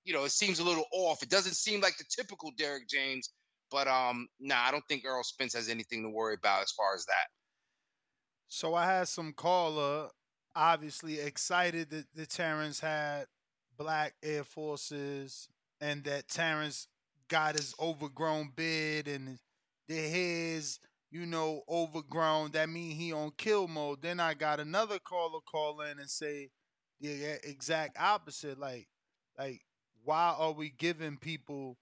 you 0.05 0.13
know, 0.13 0.25
it 0.25 0.33
seems 0.33 0.61
a 0.61 0.65
little 0.65 0.87
off. 0.93 1.23
It 1.23 1.31
doesn't 1.31 1.55
seem 1.57 1.81
like 1.81 1.97
the 1.99 2.05
typical 2.09 2.53
Derrick 2.57 2.89
James, 2.89 3.31
but 3.71 3.89
um, 3.89 4.29
nah, 4.41 4.63
I 4.63 4.71
don't 4.71 4.85
think 4.89 5.05
Errol 5.05 5.25
Spence 5.25 5.55
has 5.55 5.69
anything 5.69 6.03
to 6.03 6.09
worry 6.09 6.35
about 6.35 6.63
as 6.63 6.71
far 6.73 6.95
as 6.95 7.05
that. 7.07 7.27
So 8.49 8.75
I 8.75 8.87
had 8.87 9.09
some 9.09 9.33
caller, 9.33 10.09
obviously 10.55 11.19
excited 11.19 11.91
that, 11.91 12.07
that 12.15 12.31
Terence 12.31 12.81
had 12.81 13.27
black 13.77 14.15
Air 14.23 14.45
Forces 14.45 15.49
and 15.81 16.05
that 16.05 16.29
Terence 16.29 16.87
got 17.29 17.57
his 17.57 17.75
overgrown 17.81 18.53
beard 18.55 19.09
and 19.09 19.39
the 19.89 19.95
hairs, 19.97 20.79
you 21.11 21.27
know, 21.27 21.63
overgrown. 21.69 22.53
That 22.53 22.69
mean 22.69 22.97
he 22.97 23.13
on 23.13 23.33
kill 23.37 23.69
mode. 23.69 24.03
Then 24.03 24.21
I 24.21 24.35
got 24.35 24.61
another 24.61 24.99
caller 24.99 25.41
call 25.41 25.81
in 25.83 25.99
and 25.99 26.11
say 26.11 26.51
the 27.01 27.39
exact 27.49 27.97
opposite. 28.01 28.59
Like, 28.59 28.89
like 29.39 29.61
why 30.05 30.35
are 30.37 30.53
we 30.53 30.71
giving 30.71 31.17
people 31.17 31.79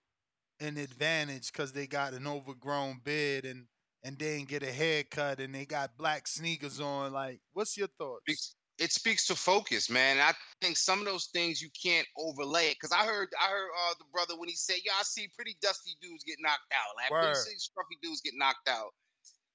an 0.61 0.77
advantage 0.77 1.53
because 1.53 1.73
they 1.73 1.86
got 1.86 2.15
an 2.15 2.27
overgrown 2.27 3.01
beard 3.05 3.44
and 3.44 3.67
and 4.03 4.19
they 4.19 4.36
didn't 4.36 4.49
get 4.49 4.62
a 4.62 4.73
haircut 4.73 5.41
and 5.41 5.55
they 5.55 5.65
got 5.65 5.97
black 5.97 6.27
sneakers 6.27 6.81
on? 6.81 7.12
Like, 7.12 7.41
what's 7.53 7.77
your 7.77 7.89
thoughts? 7.99 8.55
it 8.78 8.93
speaks 8.93 9.27
to 9.28 9.35
focus, 9.35 9.89
man. 9.89 10.19
I 10.19 10.33
think 10.61 10.77
some 10.77 10.99
of 10.99 11.07
those 11.07 11.27
things 11.33 11.62
you 11.62 11.69
can't 11.81 12.07
overlay 12.19 12.67
it. 12.67 12.78
Cause 12.81 12.91
I 12.93 13.05
heard 13.05 13.28
I 13.41 13.49
heard 13.49 13.69
uh, 13.70 13.94
the 13.99 14.05
brother 14.12 14.35
when 14.36 14.49
he 14.49 14.57
said, 14.57 14.78
"Yeah, 14.85 14.93
I 14.99 15.03
see 15.05 15.28
pretty 15.36 15.57
dusty 15.62 15.93
dudes 16.03 16.25
get 16.25 16.36
knocked 16.41 16.73
out. 16.73 16.97
Like 16.97 17.25
I 17.25 17.33
see 17.35 17.55
scruffy 17.55 18.01
dudes 18.03 18.20
get 18.20 18.35
knocked 18.36 18.69
out." 18.69 18.91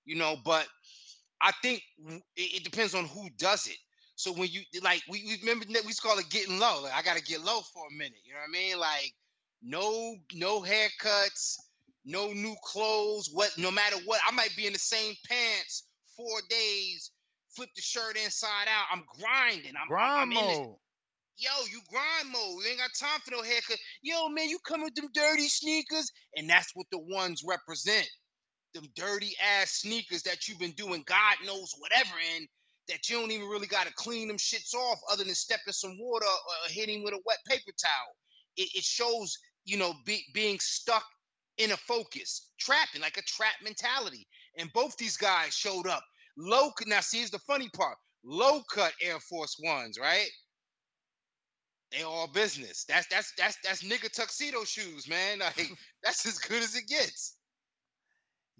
You 0.09 0.15
know, 0.15 0.37
but 0.43 0.67
I 1.39 1.51
think 1.61 1.83
it, 2.07 2.21
it 2.35 2.63
depends 2.63 2.95
on 2.95 3.05
who 3.05 3.29
does 3.37 3.67
it. 3.67 3.77
So 4.15 4.33
when 4.33 4.49
you 4.49 4.61
like, 4.81 5.03
we, 5.07 5.23
we 5.23 5.37
remember 5.39 5.65
that 5.65 5.83
we 5.83 5.89
used 5.89 6.01
to 6.01 6.07
call 6.07 6.17
it 6.17 6.31
getting 6.31 6.57
low. 6.57 6.81
Like 6.81 6.93
I 6.95 7.03
gotta 7.03 7.21
get 7.21 7.43
low 7.43 7.59
for 7.71 7.83
a 7.87 7.93
minute. 7.93 8.17
You 8.25 8.33
know 8.33 8.39
what 8.39 8.49
I 8.49 8.51
mean? 8.51 8.79
Like 8.79 9.13
no 9.61 10.15
no 10.33 10.61
haircuts, 10.61 11.57
no 12.05 12.33
new 12.33 12.55
clothes. 12.63 13.29
What 13.31 13.51
no 13.59 13.69
matter 13.69 13.97
what, 14.05 14.19
I 14.27 14.31
might 14.31 14.49
be 14.57 14.65
in 14.65 14.73
the 14.73 14.79
same 14.79 15.13
pants 15.29 15.83
four 16.17 16.41
days. 16.49 17.11
Flip 17.55 17.69
the 17.75 17.81
shirt 17.83 18.17
inside 18.17 18.65
out. 18.67 18.87
I'm 18.91 19.03
grinding. 19.19 19.73
I'm, 19.79 19.87
Grind 19.89 20.21
I'm 20.21 20.29
mode. 20.33 20.75
Yo, 21.37 21.51
you 21.71 21.81
grind 21.87 22.33
mode. 22.33 22.63
You 22.63 22.71
ain't 22.71 22.79
got 22.79 22.89
time 22.99 23.19
for 23.23 23.29
no 23.29 23.43
haircut. 23.43 23.77
Yo, 24.01 24.27
man, 24.29 24.49
you 24.49 24.57
come 24.65 24.81
with 24.81 24.95
them 24.95 25.09
dirty 25.13 25.47
sneakers, 25.47 26.11
and 26.35 26.49
that's 26.49 26.71
what 26.73 26.87
the 26.91 26.97
ones 26.97 27.43
represent. 27.47 28.09
Them 28.73 28.85
dirty 28.95 29.35
ass 29.41 29.71
sneakers 29.81 30.23
that 30.23 30.47
you've 30.47 30.59
been 30.59 30.71
doing 30.71 31.03
God 31.05 31.35
knows 31.45 31.73
whatever 31.79 32.15
in, 32.37 32.47
that 32.87 33.09
you 33.09 33.19
don't 33.19 33.31
even 33.31 33.47
really 33.47 33.67
got 33.67 33.87
to 33.87 33.93
clean 33.93 34.27
them 34.27 34.37
shits 34.37 34.73
off 34.73 34.99
other 35.11 35.23
than 35.23 35.35
stepping 35.35 35.73
some 35.73 35.97
water 35.99 36.25
or 36.25 36.69
hitting 36.69 37.03
with 37.03 37.13
a 37.13 37.19
wet 37.25 37.37
paper 37.47 37.71
towel. 37.81 38.15
It, 38.57 38.69
it 38.75 38.83
shows, 38.83 39.37
you 39.65 39.77
know, 39.77 39.93
be, 40.05 40.23
being 40.33 40.59
stuck 40.59 41.05
in 41.57 41.71
a 41.71 41.77
focus, 41.77 42.51
trapping 42.59 43.01
like 43.01 43.17
a 43.17 43.23
trap 43.23 43.55
mentality. 43.63 44.27
And 44.57 44.71
both 44.73 44.97
these 44.97 45.17
guys 45.17 45.53
showed 45.53 45.87
up. 45.87 46.03
Low 46.37 46.71
now, 46.87 47.01
see, 47.01 47.17
here's 47.17 47.31
the 47.31 47.39
funny 47.39 47.69
part: 47.75 47.97
low 48.23 48.61
cut 48.73 48.93
Air 49.01 49.19
Force 49.19 49.57
Ones, 49.63 49.97
right? 49.99 50.29
They 51.91 52.03
all 52.03 52.27
business. 52.27 52.85
That's 52.87 53.07
that's 53.07 53.33
that's 53.37 53.57
that's 53.63 53.83
nigga 53.83 54.11
tuxedo 54.11 54.63
shoes, 54.63 55.07
man. 55.07 55.39
Like 55.57 55.71
that's 56.03 56.25
as 56.25 56.37
good 56.39 56.63
as 56.63 56.75
it 56.75 56.87
gets. 56.87 57.37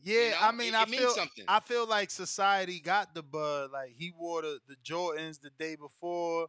Yeah, 0.03 0.31
know, 0.31 0.37
I 0.41 0.51
mean, 0.51 0.69
it- 0.69 0.75
I 0.75 0.83
it 0.83 0.89
feel 0.89 1.13
something. 1.13 1.45
I 1.47 1.59
feel 1.59 1.87
like 1.87 2.09
society 2.11 2.79
got 2.79 3.13
the 3.13 3.23
bud. 3.23 3.71
Like 3.71 3.93
he 3.97 4.11
wore 4.11 4.41
the, 4.41 4.59
the 4.67 4.75
Jordans 4.83 5.39
the 5.41 5.51
day 5.59 5.75
before. 5.75 6.47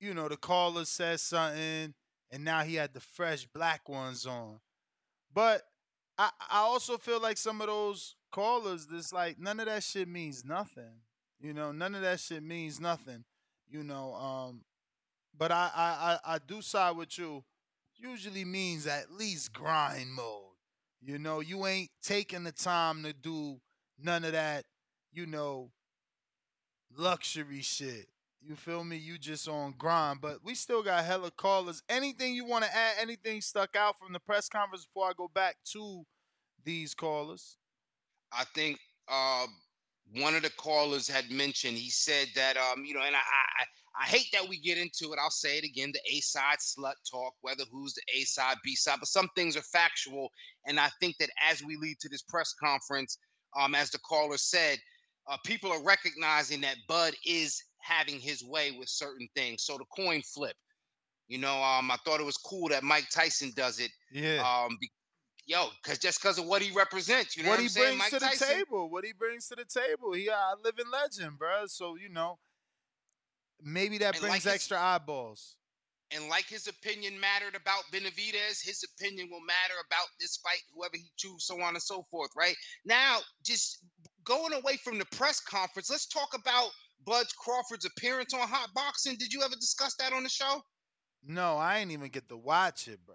You 0.00 0.14
know, 0.14 0.28
the 0.28 0.36
caller 0.36 0.84
said 0.84 1.20
something, 1.20 1.94
and 2.30 2.44
now 2.44 2.62
he 2.62 2.74
had 2.76 2.92
the 2.94 3.00
fresh 3.00 3.46
black 3.46 3.88
ones 3.88 4.26
on. 4.26 4.60
But 5.32 5.62
I 6.18 6.30
I 6.50 6.58
also 6.60 6.98
feel 6.98 7.20
like 7.20 7.36
some 7.38 7.60
of 7.60 7.68
those 7.68 8.16
callers, 8.32 8.86
this 8.86 9.12
like 9.12 9.38
none 9.38 9.60
of 9.60 9.66
that 9.66 9.82
shit 9.82 10.08
means 10.08 10.44
nothing. 10.44 11.02
You 11.40 11.52
know, 11.54 11.72
none 11.72 11.94
of 11.94 12.02
that 12.02 12.20
shit 12.20 12.42
means 12.42 12.80
nothing. 12.80 13.24
You 13.68 13.82
know, 13.84 14.14
um, 14.14 14.62
but 15.36 15.50
I 15.52 15.70
I 15.74 16.18
I, 16.24 16.34
I 16.34 16.38
do 16.38 16.62
side 16.62 16.96
with 16.96 17.18
you. 17.18 17.44
Usually 17.96 18.44
means 18.44 18.86
at 18.86 19.12
least 19.12 19.52
grind 19.52 20.12
mode. 20.12 20.49
You 21.02 21.18
know, 21.18 21.40
you 21.40 21.66
ain't 21.66 21.90
taking 22.02 22.44
the 22.44 22.52
time 22.52 23.02
to 23.04 23.12
do 23.12 23.58
none 23.98 24.24
of 24.24 24.32
that, 24.32 24.64
you 25.12 25.26
know, 25.26 25.70
luxury 26.96 27.62
shit. 27.62 28.06
You 28.42 28.56
feel 28.56 28.84
me? 28.84 28.96
You 28.96 29.18
just 29.18 29.48
on 29.48 29.74
grind. 29.76 30.20
But 30.20 30.44
we 30.44 30.54
still 30.54 30.82
got 30.82 31.04
hella 31.04 31.30
callers. 31.30 31.82
Anything 31.88 32.34
you 32.34 32.44
want 32.46 32.64
to 32.64 32.74
add? 32.74 32.96
Anything 33.00 33.40
stuck 33.40 33.76
out 33.76 33.98
from 33.98 34.12
the 34.12 34.20
press 34.20 34.48
conference 34.48 34.86
before 34.86 35.08
I 35.08 35.12
go 35.16 35.30
back 35.34 35.56
to 35.72 36.04
these 36.64 36.94
callers? 36.94 37.56
I 38.32 38.44
think 38.54 38.78
uh, 39.08 39.46
one 40.16 40.34
of 40.34 40.42
the 40.42 40.50
callers 40.50 41.08
had 41.08 41.30
mentioned. 41.30 41.76
He 41.76 41.90
said 41.90 42.28
that 42.34 42.56
um, 42.56 42.84
you 42.84 42.94
know, 42.94 43.02
and 43.02 43.14
I, 43.14 43.18
I 43.18 43.64
I 43.98 44.06
hate 44.06 44.28
that 44.32 44.48
we 44.48 44.58
get 44.58 44.78
into 44.78 45.12
it. 45.12 45.18
I'll 45.20 45.30
say 45.30 45.58
it 45.58 45.64
again: 45.64 45.92
the 45.92 46.16
A 46.16 46.20
side 46.20 46.58
slut 46.58 46.94
talk, 47.10 47.34
whether 47.40 47.64
who's 47.70 47.94
the 47.94 48.02
A 48.14 48.24
side, 48.24 48.56
B 48.64 48.74
side, 48.74 48.96
but 49.00 49.08
some 49.08 49.28
things 49.34 49.56
are 49.56 49.62
factual. 49.62 50.28
And 50.66 50.78
I 50.78 50.88
think 51.00 51.16
that 51.18 51.30
as 51.48 51.62
we 51.62 51.76
lead 51.76 51.98
to 52.00 52.08
this 52.08 52.22
press 52.22 52.54
conference, 52.54 53.18
um, 53.58 53.74
as 53.74 53.90
the 53.90 53.98
caller 53.98 54.36
said, 54.36 54.78
uh, 55.28 55.36
people 55.44 55.72
are 55.72 55.82
recognizing 55.82 56.60
that 56.62 56.76
Bud 56.88 57.14
is 57.26 57.62
having 57.78 58.20
his 58.20 58.44
way 58.44 58.72
with 58.78 58.88
certain 58.88 59.28
things. 59.34 59.64
So 59.64 59.78
the 59.78 59.84
coin 59.96 60.22
flip, 60.22 60.54
you 61.28 61.38
know, 61.38 61.62
um, 61.62 61.90
I 61.90 61.96
thought 62.04 62.20
it 62.20 62.26
was 62.26 62.36
cool 62.36 62.68
that 62.68 62.82
Mike 62.82 63.08
Tyson 63.10 63.52
does 63.56 63.80
it. 63.80 63.90
Yeah. 64.12 64.42
Um, 64.44 64.76
be- 64.80 64.90
yo, 65.46 65.68
because 65.82 65.98
just 65.98 66.22
because 66.22 66.38
of 66.38 66.46
what 66.46 66.62
he 66.62 66.70
represents, 66.72 67.36
you 67.36 67.42
know 67.42 67.50
what, 67.50 67.54
what, 67.56 67.60
he 67.60 67.66
I'm 67.66 67.70
saying? 67.70 67.86
brings 67.86 67.98
Mike 67.98 68.10
to 68.10 68.18
the 68.18 68.26
Tyson. 68.26 68.48
table. 68.48 68.90
What 68.90 69.04
he 69.04 69.12
brings 69.12 69.48
to 69.48 69.56
the 69.56 69.64
table. 69.64 70.12
He 70.12 70.28
a 70.28 70.54
living 70.62 70.90
legend, 70.92 71.38
bro. 71.38 71.66
So 71.66 71.96
you 71.96 72.08
know, 72.08 72.38
maybe 73.62 73.98
that 73.98 74.14
And 74.14 74.20
brings 74.20 74.32
like 74.32 74.42
his- 74.42 74.52
extra 74.52 74.80
eyeballs. 74.80 75.56
And 76.12 76.28
like 76.28 76.46
his 76.46 76.66
opinion 76.66 77.20
mattered 77.20 77.54
about 77.54 77.84
Benavidez, 77.92 78.60
his 78.60 78.82
opinion 78.82 79.28
will 79.30 79.42
matter 79.42 79.74
about 79.86 80.08
this 80.18 80.38
fight, 80.38 80.60
whoever 80.74 80.96
he 80.96 81.08
chooses, 81.16 81.46
so 81.46 81.60
on 81.62 81.74
and 81.74 81.82
so 81.82 82.02
forth, 82.10 82.30
right? 82.36 82.56
Now, 82.84 83.20
just 83.44 83.84
going 84.24 84.52
away 84.52 84.76
from 84.76 84.98
the 84.98 85.04
press 85.06 85.38
conference, 85.38 85.88
let's 85.88 86.06
talk 86.08 86.34
about 86.34 86.70
Bud 87.04 87.26
Crawford's 87.38 87.84
appearance 87.84 88.34
on 88.34 88.40
Hot 88.48 88.70
Boxing. 88.74 89.16
Did 89.18 89.32
you 89.32 89.42
ever 89.42 89.54
discuss 89.54 89.94
that 90.00 90.12
on 90.12 90.24
the 90.24 90.28
show? 90.28 90.64
No, 91.22 91.56
I 91.56 91.78
ain't 91.78 91.92
even 91.92 92.08
get 92.08 92.28
to 92.28 92.36
watch 92.36 92.88
it, 92.88 92.98
bro. 93.06 93.14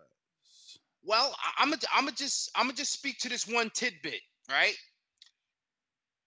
Well, 1.03 1.35
I'm 1.57 1.69
gonna 1.71 1.81
I'm 1.93 2.05
gonna 2.05 2.15
just 2.15 2.49
I'm 2.55 2.67
gonna 2.67 2.77
just 2.77 2.93
speak 2.93 3.17
to 3.19 3.29
this 3.29 3.45
one 3.45 3.69
tidbit, 3.71 4.21
right? 4.49 4.75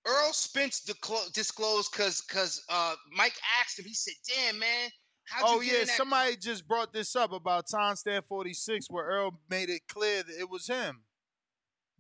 Earl 0.09 0.33
Spence 0.33 0.83
disclo- 0.87 1.33
disclosed 1.33 1.93
because 1.93 2.23
because 2.23 2.63
uh, 2.69 2.95
Mike 3.17 3.37
asked 3.61 3.79
him. 3.79 3.85
He 3.85 3.95
said, 3.95 4.15
"Damn 4.27 4.59
man, 4.59 4.91
oh 5.43 5.61
yeah, 5.61 5.85
somebody 5.85 6.37
just 6.37 6.67
brought 6.67 6.93
this 6.93 7.15
up 7.17 7.33
about 7.33 7.69
Time 7.69 7.97
Stand 7.97 8.25
46, 8.25 8.87
where 8.91 9.05
Earl 9.05 9.39
made 9.51 9.69
it 9.69 9.83
clear 9.89 10.23
that 10.23 10.39
it 10.39 10.49
was 10.49 10.67
him. 10.67 11.03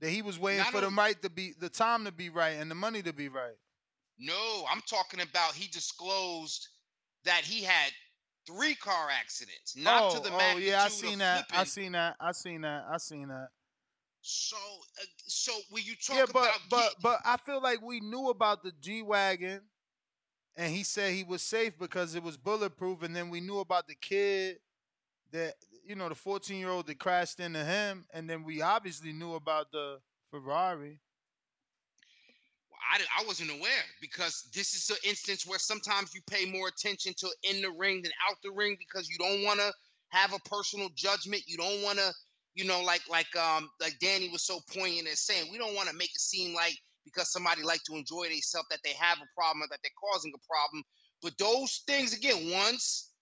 That 0.00 0.10
he 0.10 0.22
was 0.22 0.38
waiting 0.38 0.60
Not 0.60 0.72
for 0.72 0.80
the 0.80 0.90
right 0.90 1.20
to 1.22 1.30
be 1.30 1.54
the 1.58 1.68
time 1.68 2.04
to 2.04 2.12
be 2.12 2.30
right 2.30 2.56
and 2.56 2.70
the 2.70 2.74
money 2.74 3.02
to 3.02 3.12
be 3.12 3.28
right. 3.28 3.56
No, 4.18 4.64
I'm 4.70 4.80
talking 4.88 5.20
about 5.20 5.54
he 5.54 5.68
disclosed 5.68 6.68
that 7.24 7.42
he 7.42 7.62
had 7.62 7.92
three 8.46 8.74
car 8.74 9.08
accidents, 9.10 9.76
not 9.76 10.02
oh, 10.04 10.16
to 10.16 10.22
the 10.22 10.34
oh 10.34 10.38
magnitude 10.38 10.70
yeah, 10.70 10.84
I 10.84 10.88
seen 10.88 11.18
that. 11.18 11.46
I 11.52 11.64
seen 11.64 11.92
that. 11.92 12.16
I 12.20 12.32
seen 12.32 12.60
that. 12.62 12.84
I 12.90 12.96
seen 12.98 13.28
that. 13.28 13.48
So, 14.20 14.56
uh, 14.56 15.04
so 15.26 15.52
when 15.70 15.84
you 15.84 15.94
talk 15.94 16.16
yeah, 16.16 16.24
but 16.26 16.42
about 16.42 16.60
but 16.70 16.94
but 17.02 17.20
I 17.24 17.36
feel 17.38 17.62
like 17.62 17.80
we 17.80 18.00
knew 18.00 18.28
about 18.28 18.62
the 18.62 18.72
G 18.80 19.02
wagon, 19.02 19.60
and 20.56 20.72
he 20.72 20.82
said 20.82 21.12
he 21.12 21.24
was 21.24 21.42
safe 21.42 21.78
because 21.78 22.14
it 22.14 22.22
was 22.22 22.36
bulletproof, 22.36 23.02
and 23.02 23.14
then 23.14 23.30
we 23.30 23.40
knew 23.40 23.58
about 23.60 23.86
the 23.86 23.94
kid 23.94 24.58
that 25.32 25.54
you 25.84 25.94
know 25.94 26.08
the 26.08 26.14
14 26.14 26.58
year 26.58 26.68
old 26.68 26.86
that 26.86 26.98
crashed 26.98 27.40
into 27.40 27.64
him, 27.64 28.06
and 28.12 28.28
then 28.28 28.44
we 28.44 28.60
obviously 28.60 29.12
knew 29.12 29.34
about 29.34 29.70
the 29.72 29.98
Ferrari. 30.30 31.00
I, 32.90 33.22
I 33.22 33.26
wasn't 33.26 33.50
aware 33.50 33.84
because 34.00 34.48
this 34.54 34.74
is 34.74 34.90
an 34.90 34.96
instance 35.04 35.46
where 35.46 35.58
sometimes 35.58 36.14
you 36.14 36.20
pay 36.30 36.46
more 36.46 36.68
attention 36.68 37.12
to 37.18 37.28
in 37.42 37.60
the 37.60 37.70
ring 37.70 38.02
than 38.02 38.12
out 38.28 38.36
the 38.42 38.50
ring 38.50 38.76
because 38.78 39.08
you 39.08 39.18
don't 39.18 39.44
want 39.44 39.60
to 39.60 39.70
have 40.08 40.32
a 40.32 40.38
personal 40.48 40.88
judgment. 40.94 41.42
You 41.46 41.58
don't 41.58 41.82
want 41.82 41.98
to, 41.98 42.12
you 42.58 42.64
know, 42.64 42.82
like 42.82 43.02
like 43.08 43.34
um 43.36 43.70
like 43.80 43.96
Danny 44.00 44.28
was 44.30 44.42
so 44.44 44.58
poignant 44.74 45.06
as 45.06 45.20
saying, 45.20 45.46
we 45.52 45.58
don't 45.58 45.76
want 45.76 45.88
to 45.88 45.94
make 45.94 46.10
it 46.10 46.20
seem 46.20 46.56
like 46.56 46.74
because 47.04 47.30
somebody 47.30 47.62
like 47.62 47.80
to 47.84 47.94
enjoy 47.94 48.24
themselves 48.28 48.66
that 48.70 48.80
they 48.84 48.94
have 48.98 49.18
a 49.18 49.34
problem 49.36 49.62
or 49.62 49.68
that 49.70 49.78
they're 49.84 50.12
causing 50.12 50.32
a 50.34 50.46
problem. 50.52 50.82
But 51.22 51.38
those 51.38 51.82
things 51.86 52.12
again, 52.12 52.50
once, 52.50 53.12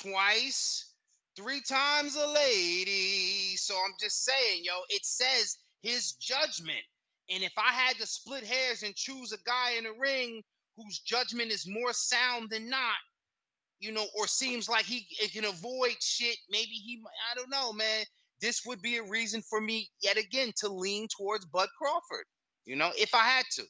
twice, 0.00 0.94
three 1.36 1.60
times 1.68 2.14
a 2.14 2.26
lady. 2.28 3.56
So 3.56 3.74
I'm 3.74 3.94
just 4.00 4.24
saying, 4.24 4.62
yo, 4.62 4.74
it 4.90 5.04
says 5.04 5.56
his 5.82 6.12
judgment. 6.12 6.78
And 7.30 7.42
if 7.42 7.52
I 7.58 7.72
had 7.72 7.96
to 7.96 8.06
split 8.06 8.44
hairs 8.44 8.84
and 8.84 8.94
choose 8.94 9.32
a 9.32 9.38
guy 9.44 9.72
in 9.76 9.84
the 9.84 9.92
ring 9.98 10.40
whose 10.76 11.00
judgment 11.00 11.50
is 11.50 11.66
more 11.68 11.92
sound 11.92 12.50
than 12.50 12.70
not, 12.70 12.96
you 13.80 13.90
know, 13.90 14.06
or 14.16 14.28
seems 14.28 14.68
like 14.68 14.84
he 14.84 15.06
can 15.32 15.44
avoid 15.44 15.96
shit, 16.00 16.36
maybe 16.48 16.70
he, 16.70 17.02
I 17.32 17.34
don't 17.34 17.50
know, 17.50 17.72
man. 17.72 18.04
This 18.40 18.64
would 18.66 18.80
be 18.82 18.96
a 18.96 19.02
reason 19.02 19.42
for 19.42 19.60
me 19.60 19.88
yet 20.00 20.16
again 20.16 20.52
to 20.58 20.68
lean 20.68 21.08
towards 21.16 21.44
Bud 21.46 21.68
Crawford, 21.76 22.24
you 22.64 22.76
know, 22.76 22.90
if 22.96 23.14
I 23.14 23.22
had 23.22 23.44
to. 23.56 23.64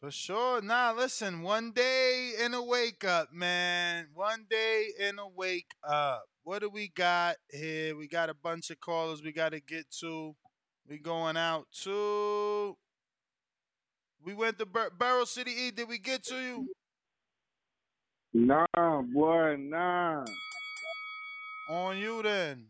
For 0.00 0.12
sure. 0.12 0.62
Nah, 0.62 0.92
listen, 0.96 1.42
one 1.42 1.72
day 1.72 2.32
in 2.40 2.54
a 2.54 2.62
wake 2.62 3.04
up, 3.04 3.32
man. 3.32 4.06
One 4.14 4.46
day 4.48 4.86
in 5.00 5.18
a 5.18 5.28
wake 5.28 5.72
up. 5.82 6.22
What 6.44 6.60
do 6.60 6.70
we 6.70 6.88
got 6.94 7.36
here? 7.50 7.96
We 7.96 8.06
got 8.06 8.30
a 8.30 8.34
bunch 8.34 8.70
of 8.70 8.78
callers 8.78 9.22
we 9.22 9.32
got 9.32 9.50
to 9.50 9.60
get 9.60 9.90
to. 10.00 10.36
We 10.88 10.98
going 10.98 11.36
out 11.36 11.66
to. 11.82 12.76
We 14.24 14.34
went 14.34 14.58
to 14.60 14.66
Bar- 14.66 14.92
Barrel 14.96 15.26
City 15.26 15.50
E. 15.50 15.70
Did 15.72 15.88
we 15.88 15.98
get 15.98 16.22
to 16.26 16.36
you? 16.36 16.68
Nah, 18.32 19.02
boy, 19.02 19.56
nah. 19.58 20.24
On 21.70 21.98
you 21.98 22.22
then. 22.22 22.66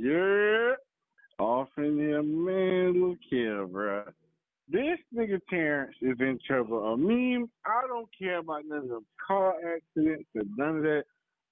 Yeah. 0.00 0.72
Off 1.38 1.68
in 1.76 1.98
here, 1.98 2.22
man. 2.22 3.06
Look 3.06 3.18
here, 3.28 3.66
bruh. 3.66 4.12
This 4.70 4.98
nigga 5.14 5.40
Terence 5.50 5.94
is 6.00 6.16
in 6.20 6.38
trouble. 6.46 6.92
I 6.92 6.96
mean, 6.96 7.50
I 7.66 7.82
don't 7.86 8.08
care 8.18 8.38
about 8.38 8.62
none 8.66 8.84
of 8.84 8.88
the 8.88 9.00
car 9.26 9.54
accidents 9.56 10.28
or 10.34 10.42
none 10.56 10.78
of 10.78 10.82
that. 10.84 11.02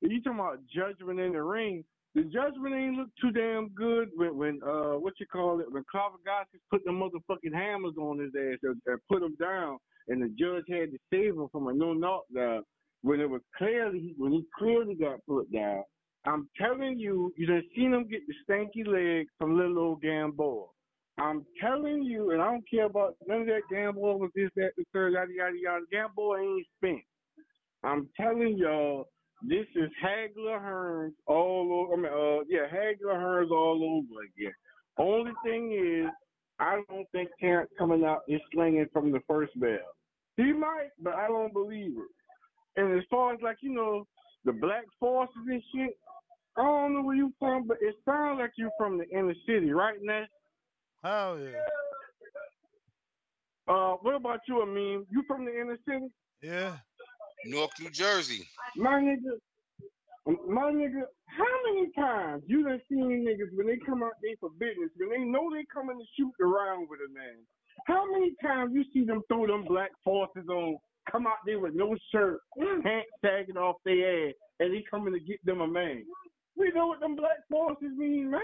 You 0.01 0.23
talking 0.23 0.39
about 0.39 0.61
judgment 0.75 1.21
in 1.21 1.33
the 1.33 1.43
ring, 1.43 1.85
the 2.15 2.23
judgment 2.23 2.75
ain't 2.75 2.97
look 2.97 3.09
too 3.21 3.33
damn 3.33 3.69
good 3.71 4.09
when, 4.15 4.37
when 4.37 4.61
uh, 4.67 4.99
what 4.99 5.15
you 5.21 5.27
call 5.27 5.61
it, 5.61 5.71
when 5.71 5.85
Kavaliauskas 5.95 6.63
put 6.71 6.85
the 6.85 6.91
motherfucking 6.91 7.53
hammers 7.55 7.95
on 8.01 8.19
his 8.19 8.31
ass 8.35 8.59
and, 8.63 8.81
and 8.87 8.99
put 9.11 9.23
him 9.23 9.37
down, 9.41 9.79
and 10.09 10.23
the 10.23 10.29
judge 10.39 10.65
had 10.71 10.93
to 10.93 10.99
save 11.13 11.35
him 11.35 11.49
from 11.53 11.67
a 11.67 11.75
no 11.75 11.93
knockdown. 11.93 12.63
when 13.03 13.21
it 13.21 13.29
was 13.29 13.43
clearly 13.57 14.15
when 14.17 14.33
he 14.33 14.45
clearly 14.57 14.95
got 14.95 15.19
put 15.29 15.53
down. 15.53 15.83
I'm 16.27 16.49
telling 16.61 16.99
you, 16.99 17.33
you 17.37 17.47
done 17.47 17.63
seen 17.75 17.95
him 17.95 18.09
get 18.09 18.21
the 18.27 18.35
stanky 18.49 18.87
leg 18.87 19.29
from 19.39 19.57
little 19.57 19.79
old 19.79 20.03
Gamboa. 20.03 20.67
I'm 21.19 21.45
telling 21.61 22.03
you, 22.03 22.31
and 22.31 22.41
I 22.41 22.47
don't 22.47 22.71
care 22.71 22.87
about 22.87 23.17
none 23.27 23.41
of 23.43 23.47
that 23.47 23.63
Gamboa 23.71 24.17
was 24.17 24.31
this, 24.35 24.51
that, 24.57 24.71
the 24.77 24.85
third, 24.93 25.15
yada 25.15 25.33
yada 25.33 25.57
yada. 25.61 25.85
Gamboa 25.91 26.41
ain't 26.41 26.67
spent. 26.77 27.03
I'm 27.83 28.09
telling 28.17 28.57
y'all, 28.57 29.09
this 29.43 29.67
is 29.75 29.91
Hagler 30.05 30.61
Hearns 30.61 31.15
all 31.27 31.73
over. 31.73 31.95
I 31.95 31.97
mean, 31.97 32.07
uh, 32.07 32.45
yeah, 32.49 32.67
Hagler 32.73 33.15
Hearns 33.15 33.51
all 33.51 33.83
over 33.85 34.23
again. 34.23 34.53
Only 34.99 35.33
thing 35.45 35.73
is, 35.73 36.11
I 36.61 36.83
don't 36.89 37.07
think 37.13 37.31
Terence 37.41 37.71
coming 37.79 38.05
out 38.05 38.23
is 38.27 38.41
slinging 38.53 38.87
from 38.93 39.13
the 39.13 39.21
first 39.29 39.59
bell. 39.61 39.79
He 40.37 40.53
might, 40.53 40.91
but 41.01 41.15
I 41.15 41.29
don't 41.29 41.53
believe 41.53 41.97
it. 41.97 42.81
And 42.81 42.97
as 42.97 43.05
far 43.11 43.33
as 43.33 43.41
like 43.43 43.59
you 43.61 43.73
know, 43.73 44.07
the 44.45 44.53
black 44.53 44.85
forces 44.99 45.35
and 45.49 45.63
shit, 45.75 45.97
I 46.59 46.63
don't 46.63 46.95
know 46.95 47.03
where 47.03 47.15
you 47.15 47.33
from, 47.39 47.69
but 47.69 47.79
it 47.81 47.95
sounds 48.05 48.41
like 48.41 48.51
you're 48.57 48.71
from 48.77 48.99
the 48.99 49.09
inner 49.11 49.35
city, 49.47 49.71
right, 49.71 49.97
Ness? 50.03 50.29
Hell 51.05 51.39
yeah. 51.39 51.59
Uh, 53.73 53.97
what 54.01 54.17
about 54.17 54.41
you, 54.49 54.63
Amin? 54.63 55.07
You 55.11 55.23
from 55.29 55.45
the 55.45 55.53
inner 55.53 55.79
city? 55.87 56.07
Yeah. 56.43 56.77
North 57.45 57.71
New 57.81 57.91
Jersey. 57.91 58.49
My 58.77 59.01
nigga, 59.01 59.39
my 60.49 60.73
nigga, 60.73 61.03
how 61.27 61.45
many 61.67 61.91
times 61.97 62.43
you 62.47 62.65
done 62.65 62.81
seen 62.89 63.25
niggas 63.25 63.57
when 63.57 63.67
they 63.67 63.79
come 63.87 64.03
out 64.03 64.19
there 64.23 64.35
for 64.41 64.51
business, 64.59 64.91
when 64.97 65.11
they 65.11 65.25
know 65.25 65.49
they 65.53 65.65
coming 65.73 65.99
to 65.99 66.05
shoot 66.17 66.33
around 66.45 66.89
with 66.91 66.99
a 67.09 67.13
man? 67.13 67.37
How 67.87 68.11
many 68.11 68.35
times 68.43 68.73
you 68.75 68.85
see 68.93 69.05
them 69.05 69.23
throw 69.29 69.47
them 69.47 69.65
black 69.65 69.91
forces 70.03 70.49
on, 70.49 70.77
come 71.11 71.27
out 71.27 71.39
there 71.47 71.61
with 71.61 71.75
no 71.75 71.95
shirt, 72.11 72.41
pants 72.83 73.11
sagging 73.23 73.57
off 73.57 73.77
their 73.85 74.29
ass, 74.29 74.35
and 74.59 74.75
they 74.75 74.85
coming 74.91 75.15
to 75.15 75.21
get 75.21 75.45
them 75.45 75.61
a 75.61 75.69
man? 75.69 76.03
We 76.59 76.73
know 76.75 76.89
what 76.89 77.01
them 77.01 77.15
black 77.15 77.47
forces 77.49 77.93
mean, 77.97 78.31
man. 78.31 78.41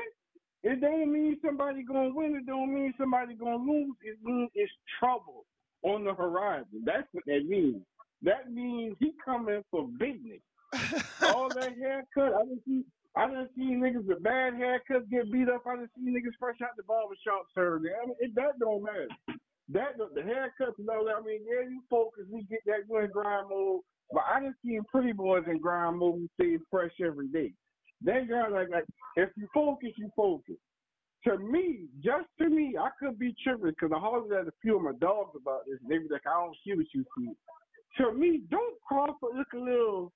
It 0.62 0.81
don't 0.81 1.12
mean 1.12 1.36
somebody 1.44 1.83
gonna 1.83 2.15
win. 2.15 2.36
It 2.36 2.47
don't 2.47 2.73
mean 2.73 2.94
somebody 2.97 3.34
gonna 3.34 3.57
lose. 3.57 3.97
It 4.02 4.17
means 4.23 4.51
it's 4.55 4.73
trouble 4.99 5.44
on 5.83 6.05
the 6.05 6.15
horizon. 6.15 6.84
That's 6.86 7.07
what 7.12 7.25
that 7.26 7.44
means. 7.47 7.83
That 8.23 8.51
means 8.51 8.97
he 8.99 9.12
coming 9.23 9.62
for 9.70 9.86
business. 9.99 10.41
All 11.23 11.51
that 11.51 11.76
haircut, 11.76 12.33
I 12.34 12.43
didn't 12.44 12.62
see. 12.67 12.84
I 13.17 13.28
didn't 13.28 13.51
see 13.55 13.76
niggas 13.76 14.07
with 14.07 14.23
bad 14.23 14.55
haircuts 14.55 15.09
get 15.10 15.31
beat 15.31 15.49
up. 15.49 15.62
I 15.67 15.76
didn't 15.76 15.91
see 15.94 16.10
niggas 16.10 16.34
fresh 16.39 16.57
out 16.62 16.76
the 16.76 16.83
barbershop 16.83 17.47
serving. 17.55 17.93
I 18.02 18.07
mean, 18.07 18.17
it, 18.18 18.34
that 18.34 18.59
don't 18.59 18.83
matter. 18.83 19.09
That 19.68 19.99
the 19.99 20.20
haircuts 20.20 20.78
and 20.78 20.89
all 20.89 21.05
that. 21.05 21.17
I 21.17 21.20
mean, 21.20 21.41
yeah, 21.47 21.68
you 21.68 21.83
focus. 21.91 22.25
We 22.31 22.43
get 22.44 22.60
that 22.67 22.89
in 22.89 23.10
grind 23.10 23.51
mode, 23.51 23.83
but 24.10 24.23
I 24.33 24.41
didn't 24.41 24.57
see 24.65 24.78
pretty 24.91 25.12
boys 25.12 25.44
in 25.47 25.59
grind 25.59 25.99
mode 25.99 26.15
who 26.15 26.28
stay 26.41 26.59
fresh 26.70 26.93
every 27.05 27.28
day. 27.28 27.52
That 28.02 28.28
guy, 28.28 28.48
like, 28.48 28.68
like 28.70 28.84
if 29.16 29.31
you 29.36 29.48
focus, 29.52 29.90
you 29.97 30.10
focus. 30.16 30.56
To 31.26 31.39
me, 31.39 31.86
just 32.05 32.26
to 32.39 32.50
me, 32.50 32.76
I 32.78 32.90
could 33.00 33.18
be 33.18 33.34
tripping 33.42 33.70
because 33.70 33.90
I 33.94 33.98
hollered 33.98 34.32
at 34.32 34.47
a 34.47 34.52
few 34.60 34.76
of 34.76 34.82
my 34.82 34.92
dogs 35.00 35.31
about 35.40 35.60
this. 35.66 35.78
They 35.89 35.98
be 35.98 36.06
like, 36.10 36.26
I 36.26 36.44
don't 36.44 36.56
see 36.64 36.74
what 36.74 36.86
you 36.92 37.05
see. 37.16 37.31
To 37.98 38.12
me, 38.12 38.42
don't 38.50 38.74
Crawford 38.86 39.34
look 39.34 39.47
a 39.55 39.58
little 39.58 40.12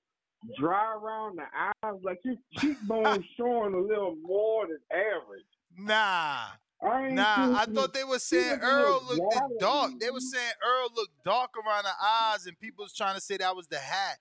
dry 0.58 0.94
around 0.94 1.39
the 1.39 1.86
eyes, 1.89 1.94
like 2.02 2.18
his 2.23 2.36
cheekbones 2.58 3.24
showing 3.39 3.74
a 3.74 3.81
little 3.81 4.16
more 4.23 4.66
than 4.66 4.78
average. 4.92 5.47
Nah. 5.78 6.48
I 6.81 7.10
nah, 7.10 7.58
I 7.58 7.66
thought 7.66 7.92
they 7.92 8.05
were 8.05 8.20
saying 8.20 8.60
Earl 8.62 9.02
looked 9.08 9.58
dark. 9.58 9.98
They 9.98 10.10
were 10.10 10.20
saying 10.20 10.52
Earl 10.65 10.90
looked 10.94 11.24
dark 11.24 11.50
around 11.57 11.84
the 11.84 11.90
eyes, 12.00 12.47
and 12.47 12.58
people 12.60 12.84
was 12.84 12.94
trying 12.94 13.16
to 13.16 13.20
say 13.20 13.36
that 13.39 13.57
was 13.57 13.66
the 13.66 13.78
hat. 13.78 14.18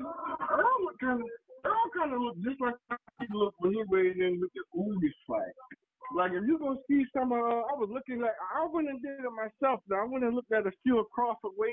Earl 0.00 0.76
look 0.84 0.98
kind 1.00 1.20
of, 1.20 1.28
Earl 1.64 1.90
kind 1.96 2.12
of 2.12 2.20
look 2.20 2.36
just 2.42 2.60
like 2.60 2.74
he 3.20 3.26
looked 3.32 3.60
when 3.60 3.72
he 3.72 3.82
weighed 3.88 4.16
in 4.16 4.40
with 4.40 4.50
the 4.54 4.62
Ugas 4.76 5.16
fight. 5.26 5.54
Like 6.14 6.32
if 6.32 6.44
you 6.46 6.58
gonna 6.58 6.78
see 6.88 7.04
some, 7.12 7.32
uh, 7.32 7.36
I 7.36 7.74
was 7.74 7.90
looking 7.92 8.20
like 8.20 8.36
I 8.54 8.66
went 8.70 8.88
and 8.88 9.02
did 9.02 9.20
it 9.20 9.32
myself. 9.34 9.80
Now 9.88 10.02
I 10.02 10.08
went 10.08 10.24
and 10.24 10.34
looked 10.34 10.52
at 10.52 10.66
a 10.66 10.72
few 10.82 11.00
across 11.00 11.36
the 11.42 11.50
way. 11.56 11.72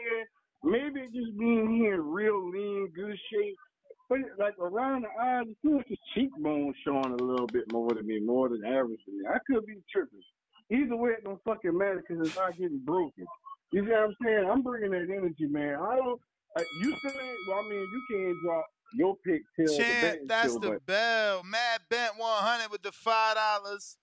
Maybe 0.63 1.01
it 1.01 1.13
just 1.13 1.37
being 1.37 1.75
here 1.75 2.01
real 2.01 2.49
lean, 2.49 2.89
good 2.95 3.17
shape. 3.31 3.57
But 4.09 4.19
like 4.39 4.57
around 4.59 5.03
the 5.03 5.21
eyes, 5.21 5.45
it 5.47 5.69
like 5.69 5.87
his 5.87 5.97
cheekbones 6.13 6.75
showing 6.85 7.13
a 7.19 7.23
little 7.23 7.47
bit 7.47 7.71
more 7.71 7.93
than 7.93 8.07
me, 8.07 8.19
more 8.19 8.49
than 8.49 8.65
average 8.65 8.99
to 9.05 9.11
me. 9.11 9.25
I 9.27 9.37
could 9.45 9.65
be 9.65 9.81
tripping. 9.91 10.19
Either 10.71 10.95
way, 10.95 11.11
it 11.11 11.23
don't 11.23 11.43
fucking 11.43 11.77
matter 11.77 12.03
because 12.07 12.25
it's 12.25 12.35
not 12.35 12.57
getting 12.57 12.79
broken. 12.79 13.25
You 13.71 13.85
see 13.85 13.91
what 13.91 13.99
I'm 13.99 14.15
saying? 14.23 14.49
I'm 14.49 14.61
bringing 14.61 14.91
that 14.91 15.13
energy, 15.13 15.47
man. 15.47 15.75
I 15.75 15.95
don't. 15.97 16.21
Uh, 16.55 16.61
you 16.81 16.95
still 16.97 17.21
ain't. 17.21 17.37
Well, 17.47 17.59
I 17.65 17.69
mean, 17.69 17.79
you 17.79 18.01
can't 18.11 18.37
drop 18.43 18.65
your 18.95 19.15
pick 19.25 19.41
till 19.55 19.77
Chant, 19.77 20.21
the 20.21 20.27
that's 20.27 20.51
till, 20.51 20.59
the 20.59 20.69
but 20.71 20.85
bell. 20.85 21.43
Mad 21.43 21.81
Bent 21.89 22.17
100 22.17 22.71
with 22.71 22.83
the 22.83 22.91
five 22.91 23.35
dollars. 23.35 23.97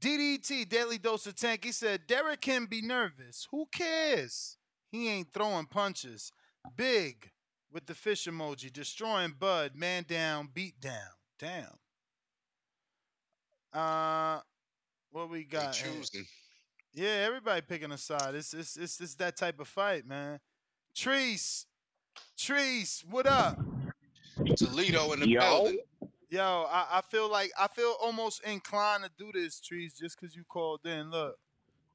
DDT 0.00 0.68
Daily 0.68 0.98
Dose 0.98 1.26
of 1.26 1.34
Tank. 1.36 1.64
He 1.64 1.72
said 1.72 2.06
Derrick 2.06 2.40
can 2.40 2.66
be 2.66 2.82
nervous. 2.82 3.48
Who 3.50 3.66
cares? 3.72 4.56
He 4.90 5.08
ain't 5.08 5.32
throwing 5.32 5.66
punches. 5.66 6.32
Big 6.76 7.30
with 7.72 7.86
the 7.86 7.94
fish 7.94 8.26
emoji, 8.26 8.72
destroying 8.72 9.34
Bud. 9.38 9.72
Man 9.74 10.04
down, 10.08 10.48
beat 10.52 10.80
down. 10.80 10.94
Damn. 11.38 11.78
Uh, 13.72 14.40
what 15.10 15.30
we 15.30 15.44
got? 15.44 15.72
choosing. 15.72 16.24
Yeah, 16.94 17.24
everybody 17.26 17.60
picking 17.60 17.92
a 17.92 17.98
side. 17.98 18.34
It's 18.34 18.54
it's 18.54 18.76
it's, 18.76 19.00
it's 19.00 19.14
that 19.16 19.36
type 19.36 19.60
of 19.60 19.68
fight, 19.68 20.06
man. 20.06 20.40
Treese, 20.96 21.66
Treese, 22.38 23.04
what 23.10 23.26
up? 23.26 23.58
Toledo 24.56 25.12
in 25.12 25.20
the 25.20 25.28
Yo. 25.28 25.40
building. 25.40 25.78
Yo, 26.30 26.66
I, 26.70 26.86
I 26.98 27.00
feel 27.10 27.30
like 27.30 27.50
I 27.58 27.68
feel 27.68 27.94
almost 28.02 28.42
inclined 28.44 29.04
to 29.04 29.10
do 29.18 29.30
this, 29.32 29.60
Trees, 29.60 29.94
just 29.94 30.18
because 30.18 30.34
you 30.34 30.42
called 30.48 30.80
in. 30.86 31.10
Look, 31.10 31.36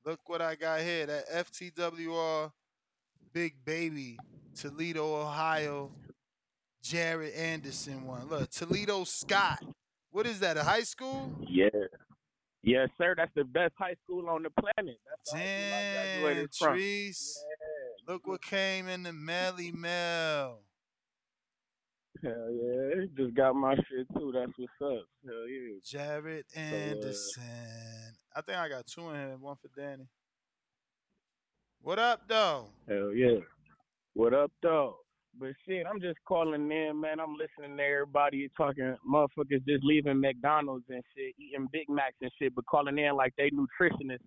look 0.06 0.20
what 0.28 0.42
I 0.42 0.54
got 0.54 0.82
here. 0.82 1.08
That 1.08 1.28
FTWR 1.30 2.52
Big 3.34 3.56
Baby, 3.66 4.20
Toledo, 4.56 5.22
Ohio, 5.22 5.92
Jared 6.84 7.34
Anderson 7.34 8.06
one. 8.06 8.30
Look, 8.30 8.52
Toledo 8.52 9.04
Scott. 9.04 9.64
What 10.12 10.28
is 10.28 10.40
that? 10.42 10.58
A 10.58 10.64
high 10.64 10.84
school? 10.84 11.34
Yeah. 11.50 11.70
Yes, 12.62 12.90
sir. 13.00 13.16
That's 13.18 13.32
the 13.34 13.46
best 13.46 13.74
high 13.80 13.96
school 14.04 14.30
on 14.30 14.44
the 14.44 14.52
planet. 14.52 15.00
That's 15.10 15.32
the 15.32 15.38
high 15.38 15.44
school 15.44 15.74
I 15.74 15.82
Damn, 15.82 16.22
graduated 16.22 16.54
from. 16.54 16.74
Trees. 16.76 17.44
Look 18.08 18.28
what 18.28 18.42
came 18.42 18.88
in 18.88 19.04
the 19.04 19.14
Melly 19.14 19.72
Mail. 19.72 20.60
Hell 22.24 22.52
yeah. 22.52 23.06
Just 23.18 23.36
got 23.36 23.56
my 23.56 23.76
shit 23.76 24.08
too. 24.18 24.32
That's 24.34 24.52
what's 24.58 25.00
up. 25.00 25.06
Hell 25.26 25.48
yeah. 25.48 25.80
Jared 25.84 26.46
So, 26.50 26.60
uh, 26.60 26.64
Anderson. 26.64 28.16
I 28.36 28.42
think 28.42 28.58
I 28.58 28.70
got 28.70 28.86
two 28.88 29.10
in 29.10 29.16
here. 29.16 29.38
One 29.40 29.56
for 29.62 29.70
Danny. 29.80 30.08
What 31.82 32.00
up, 32.00 32.22
though? 32.28 32.68
Hell 32.88 33.12
yeah. 33.14 33.40
What 34.14 34.34
up, 34.34 34.52
though? 34.62 34.98
But 35.40 35.54
shit, 35.68 35.86
I'm 35.90 36.02
just 36.02 36.18
calling 36.28 36.70
in, 36.72 37.00
man. 37.00 37.20
I'm 37.20 37.36
listening 37.36 37.78
to 37.78 37.84
everybody 37.84 38.50
talking, 38.58 38.96
motherfuckers 39.10 39.66
just 39.68 39.84
leaving 39.84 40.20
McDonald's 40.20 40.86
and 40.90 41.02
shit, 41.16 41.34
eating 41.40 41.68
Big 41.72 41.90
Macs 41.90 42.16
and 42.22 42.30
shit, 42.38 42.54
but 42.54 42.66
calling 42.66 42.98
in 42.98 43.16
like 43.16 43.34
they 43.38 43.50
nutritionists, 43.50 44.20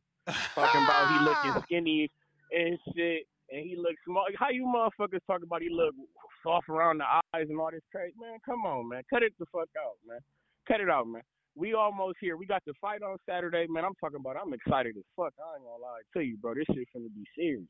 talking 0.54 0.82
about 0.82 1.12
he 1.12 1.24
looking 1.24 1.62
skinny 1.64 2.10
and 2.50 2.78
shit, 2.96 3.26
and 3.54 3.62
he 3.64 3.76
looks 3.76 4.02
small. 4.04 4.26
How 4.36 4.50
you 4.50 4.66
motherfuckers 4.66 5.22
talk 5.26 5.42
about 5.44 5.62
he 5.62 5.70
look 5.70 5.94
soft 6.42 6.68
around 6.68 6.98
the 6.98 7.04
eyes 7.04 7.46
and 7.48 7.58
all 7.60 7.70
this 7.70 7.86
crazy? 7.92 8.14
Man, 8.20 8.38
come 8.44 8.66
on, 8.66 8.88
man. 8.88 9.02
Cut 9.08 9.22
it 9.22 9.32
the 9.38 9.46
fuck 9.52 9.68
out, 9.78 9.94
man. 10.06 10.18
Cut 10.66 10.80
it 10.80 10.90
out, 10.90 11.06
man. 11.06 11.22
We 11.54 11.74
almost 11.74 12.18
here. 12.20 12.36
We 12.36 12.46
got 12.46 12.62
the 12.66 12.74
fight 12.80 13.02
on 13.02 13.16
Saturday, 13.28 13.66
man. 13.68 13.84
I'm 13.84 13.94
talking 14.00 14.18
about. 14.18 14.36
I'm 14.36 14.52
excited 14.52 14.96
as 14.96 15.04
fuck. 15.14 15.32
I 15.38 15.54
ain't 15.54 15.64
gonna 15.64 15.80
lie 15.80 16.02
to 16.14 16.20
you, 16.20 16.36
bro. 16.36 16.54
This 16.54 16.66
shit 16.74 16.88
finna 16.90 17.14
be 17.14 17.24
serious. 17.36 17.62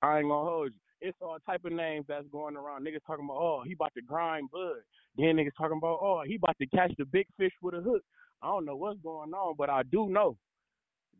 I 0.00 0.18
ain't 0.18 0.28
gonna 0.28 0.48
hold 0.48 0.72
you. 0.72 0.80
It's 1.08 1.18
all 1.20 1.36
type 1.44 1.66
of 1.66 1.72
names 1.72 2.06
that's 2.08 2.26
going 2.32 2.56
around. 2.56 2.86
Niggas 2.86 3.04
talking 3.06 3.26
about, 3.26 3.36
oh, 3.36 3.62
he 3.66 3.74
about 3.74 3.92
to 3.94 4.02
grind 4.02 4.50
bud. 4.50 4.80
Then 5.18 5.36
niggas 5.36 5.52
talking 5.58 5.76
about, 5.76 5.98
oh, 6.00 6.22
he 6.26 6.36
about 6.36 6.56
to 6.62 6.66
catch 6.68 6.92
the 6.96 7.04
big 7.04 7.26
fish 7.36 7.52
with 7.60 7.74
a 7.74 7.82
hook. 7.82 8.02
I 8.40 8.46
don't 8.46 8.64
know 8.64 8.76
what's 8.76 9.00
going 9.02 9.34
on, 9.34 9.54
but 9.58 9.68
I 9.68 9.82
do 9.82 10.08
know 10.08 10.38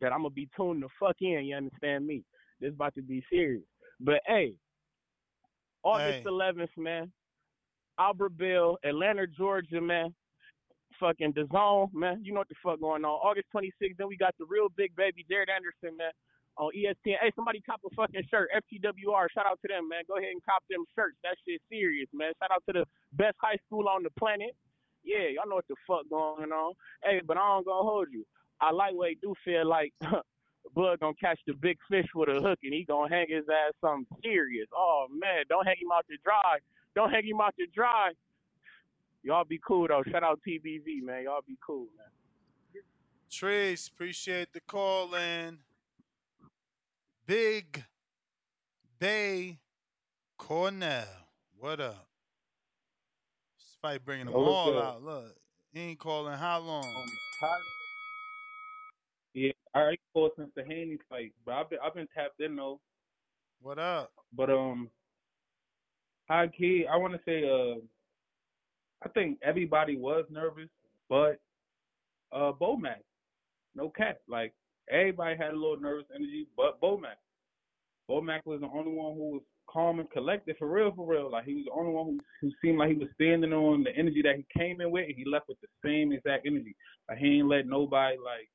that 0.01 0.11
I'm 0.11 0.23
gonna 0.23 0.31
be 0.31 0.49
tuned 0.57 0.81
the 0.81 0.87
fuck 0.99 1.17
in. 1.21 1.45
You 1.45 1.55
understand 1.55 2.07
me? 2.07 2.23
This 2.59 2.73
about 2.73 2.95
to 2.95 3.01
be 3.03 3.23
serious. 3.29 3.61
But 3.99 4.21
hey, 4.25 4.55
August 5.83 6.19
Hey. 6.19 6.29
11th, 6.29 6.75
man. 6.77 7.11
Albertville, 7.99 8.75
Atlanta, 8.83 9.25
Georgia, 9.27 9.79
man. 9.79 10.13
Fucking 10.99 11.33
the 11.35 11.47
zone, 11.51 11.89
man. 11.93 12.21
You 12.23 12.33
know 12.33 12.39
what 12.39 12.49
the 12.49 12.55
fuck 12.63 12.79
going 12.79 13.03
on. 13.05 13.11
August 13.11 13.47
26th, 13.55 13.97
then 13.97 14.07
we 14.07 14.17
got 14.17 14.35
the 14.39 14.45
real 14.49 14.67
big 14.75 14.95
baby, 14.95 15.25
Jared 15.29 15.49
Anderson, 15.49 15.97
man, 15.97 16.11
on 16.57 16.71
ESPN. 16.75 17.19
Hey, 17.21 17.31
somebody 17.35 17.61
cop 17.61 17.81
a 17.85 17.93
fucking 17.95 18.23
shirt. 18.31 18.49
FTWR, 18.55 19.27
shout 19.33 19.45
out 19.45 19.59
to 19.61 19.67
them, 19.67 19.89
man. 19.89 20.03
Go 20.07 20.17
ahead 20.17 20.31
and 20.31 20.43
cop 20.43 20.63
them 20.69 20.83
shirts. 20.95 21.17
That 21.23 21.35
shit 21.47 21.61
serious, 21.69 22.07
man. 22.13 22.31
Shout 22.41 22.51
out 22.51 22.63
to 22.67 22.73
the 22.73 22.85
best 23.13 23.35
high 23.41 23.57
school 23.67 23.87
on 23.89 24.03
the 24.03 24.09
planet. 24.17 24.55
Yeah, 25.03 25.27
y'all 25.35 25.47
know 25.49 25.55
what 25.55 25.67
the 25.67 25.75
fuck 25.87 26.09
going 26.09 26.51
on. 26.51 26.73
Hey, 27.03 27.21
but 27.25 27.37
I 27.37 27.45
don't 27.47 27.65
gonna 27.65 27.83
hold 27.83 28.07
you. 28.11 28.25
I 28.61 28.71
like 28.71 28.93
what 28.95 29.07
they 29.07 29.15
do 29.21 29.35
feel 29.43 29.67
like 29.67 29.93
Bud 30.73 30.99
gonna 30.99 31.13
catch 31.19 31.39
the 31.47 31.53
big 31.53 31.77
fish 31.89 32.07
with 32.15 32.29
a 32.29 32.41
hook 32.41 32.59
and 32.63 32.73
he 32.73 32.83
gonna 32.85 33.09
hang 33.13 33.27
his 33.29 33.45
ass 33.49 33.73
something 33.81 34.05
serious. 34.23 34.67
Oh 34.75 35.05
man, 35.11 35.43
don't 35.49 35.65
hang 35.65 35.75
him 35.79 35.91
out 35.93 36.05
to 36.09 36.17
dry. 36.23 36.57
Don't 36.95 37.11
hang 37.11 37.25
him 37.27 37.41
out 37.41 37.53
to 37.59 37.65
dry. 37.67 38.11
Y'all 39.23 39.43
be 39.45 39.59
cool 39.65 39.87
though. 39.87 40.03
Shout 40.11 40.23
out 40.23 40.39
TBV, 40.47 41.01
man. 41.03 41.23
Y'all 41.23 41.41
be 41.47 41.57
cool, 41.65 41.87
man. 41.97 42.83
Trace, 43.31 43.87
appreciate 43.87 44.53
the 44.53 44.61
call 44.61 45.13
in. 45.15 45.59
Big 47.25 47.83
Bay 48.99 49.59
Cornell. 50.37 51.05
What 51.57 51.79
up? 51.79 52.07
This 53.57 53.75
fight 53.81 54.05
bringing 54.05 54.27
them 54.27 54.35
Oh, 54.35 54.45
all 54.45 54.71
good. 54.71 54.81
out. 54.81 55.03
Look, 55.03 55.35
he 55.73 55.79
ain't 55.81 55.99
calling 55.99 56.37
how 56.37 56.59
long? 56.59 56.83
Um, 56.85 57.05
Hi. 57.41 57.47
Yeah, 59.35 59.51
I 59.73 59.89
ain't 59.89 59.99
called 60.13 60.31
since 60.37 60.49
the 60.55 60.63
Haney 60.63 60.97
fight, 61.09 61.33
but 61.45 61.55
I've 61.55 61.69
been 61.69 61.79
I've 61.85 61.93
been 61.93 62.07
tapped 62.15 62.39
in 62.39 62.55
though. 62.55 62.79
What 63.61 63.77
up? 63.77 64.13
But 64.33 64.49
um, 64.49 64.89
high 66.29 66.47
key, 66.47 66.85
I 66.89 66.95
want 66.95 67.13
to 67.13 67.19
say 67.25 67.43
uh, 67.43 67.81
I 69.03 69.09
think 69.09 69.37
everybody 69.43 69.97
was 69.97 70.23
nervous, 70.29 70.69
but 71.09 71.41
uh, 72.31 72.53
Bomac, 72.53 73.03
no 73.75 73.89
cap, 73.89 74.19
like 74.29 74.53
everybody 74.89 75.35
had 75.35 75.51
a 75.51 75.59
little 75.59 75.81
nervous 75.81 76.05
energy, 76.15 76.47
but 76.55 76.79
Bomac, 76.79 77.19
Bomac 78.09 78.39
was 78.45 78.61
the 78.61 78.67
only 78.67 78.93
one 78.93 79.15
who 79.15 79.31
was 79.33 79.41
calm 79.69 79.99
and 79.99 80.09
collected 80.11 80.55
for 80.57 80.69
real, 80.69 80.93
for 80.95 81.05
real. 81.05 81.29
Like 81.29 81.43
he 81.43 81.55
was 81.55 81.65
the 81.65 81.77
only 81.77 81.91
one 81.91 82.05
who, 82.05 82.19
who 82.39 82.51
seemed 82.61 82.77
like 82.77 82.91
he 82.91 82.95
was 82.95 83.09
standing 83.15 83.51
on 83.51 83.83
the 83.83 83.93
energy 83.97 84.21
that 84.21 84.37
he 84.37 84.45
came 84.57 84.79
in 84.79 84.91
with, 84.91 85.07
and 85.07 85.15
he 85.17 85.25
left 85.29 85.49
with 85.49 85.57
the 85.59 85.67
same 85.83 86.13
exact 86.13 86.47
energy. 86.47 86.73
Like 87.09 87.17
he 87.17 87.39
ain't 87.39 87.49
let 87.49 87.67
nobody 87.67 88.15
like 88.23 88.47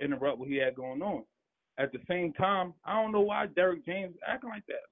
interrupt 0.00 0.38
what 0.38 0.48
he 0.48 0.56
had 0.56 0.74
going 0.74 1.02
on. 1.02 1.24
At 1.78 1.92
the 1.92 1.98
same 2.08 2.32
time, 2.32 2.74
I 2.84 3.00
don't 3.00 3.12
know 3.12 3.20
why 3.20 3.46
Derrick 3.46 3.84
James 3.86 4.14
acting 4.26 4.50
like 4.50 4.66
that. 4.66 4.82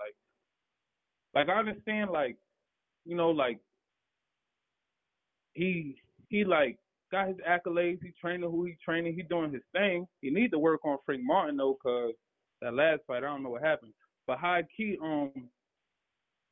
Like, 1.35 1.49
like 1.49 1.55
I 1.55 1.59
understand, 1.59 2.11
like, 2.11 2.37
you 3.05 3.17
know, 3.17 3.31
like 3.31 3.59
he 5.55 5.97
he 6.29 6.45
like 6.45 6.79
got 7.11 7.29
his 7.29 7.37
accolades. 7.49 8.03
He 8.03 8.13
training 8.21 8.51
who 8.51 8.65
he 8.65 8.77
training. 8.85 9.15
He 9.15 9.23
doing 9.23 9.53
his 9.53 9.63
thing. 9.73 10.07
He 10.21 10.31
need 10.31 10.51
to 10.53 10.59
work 10.59 10.85
on 10.85 10.99
Frank 11.05 11.23
Martin 11.25 11.57
though, 11.57 11.77
cause 11.83 12.13
that 12.63 12.75
last 12.75 13.01
fight, 13.07 13.19
I 13.19 13.27
don't 13.27 13.43
know 13.43 13.51
what 13.51 13.63
happened. 13.63 13.93
But 14.27 14.39
high 14.39 14.65
key, 14.77 14.97
um, 15.03 15.31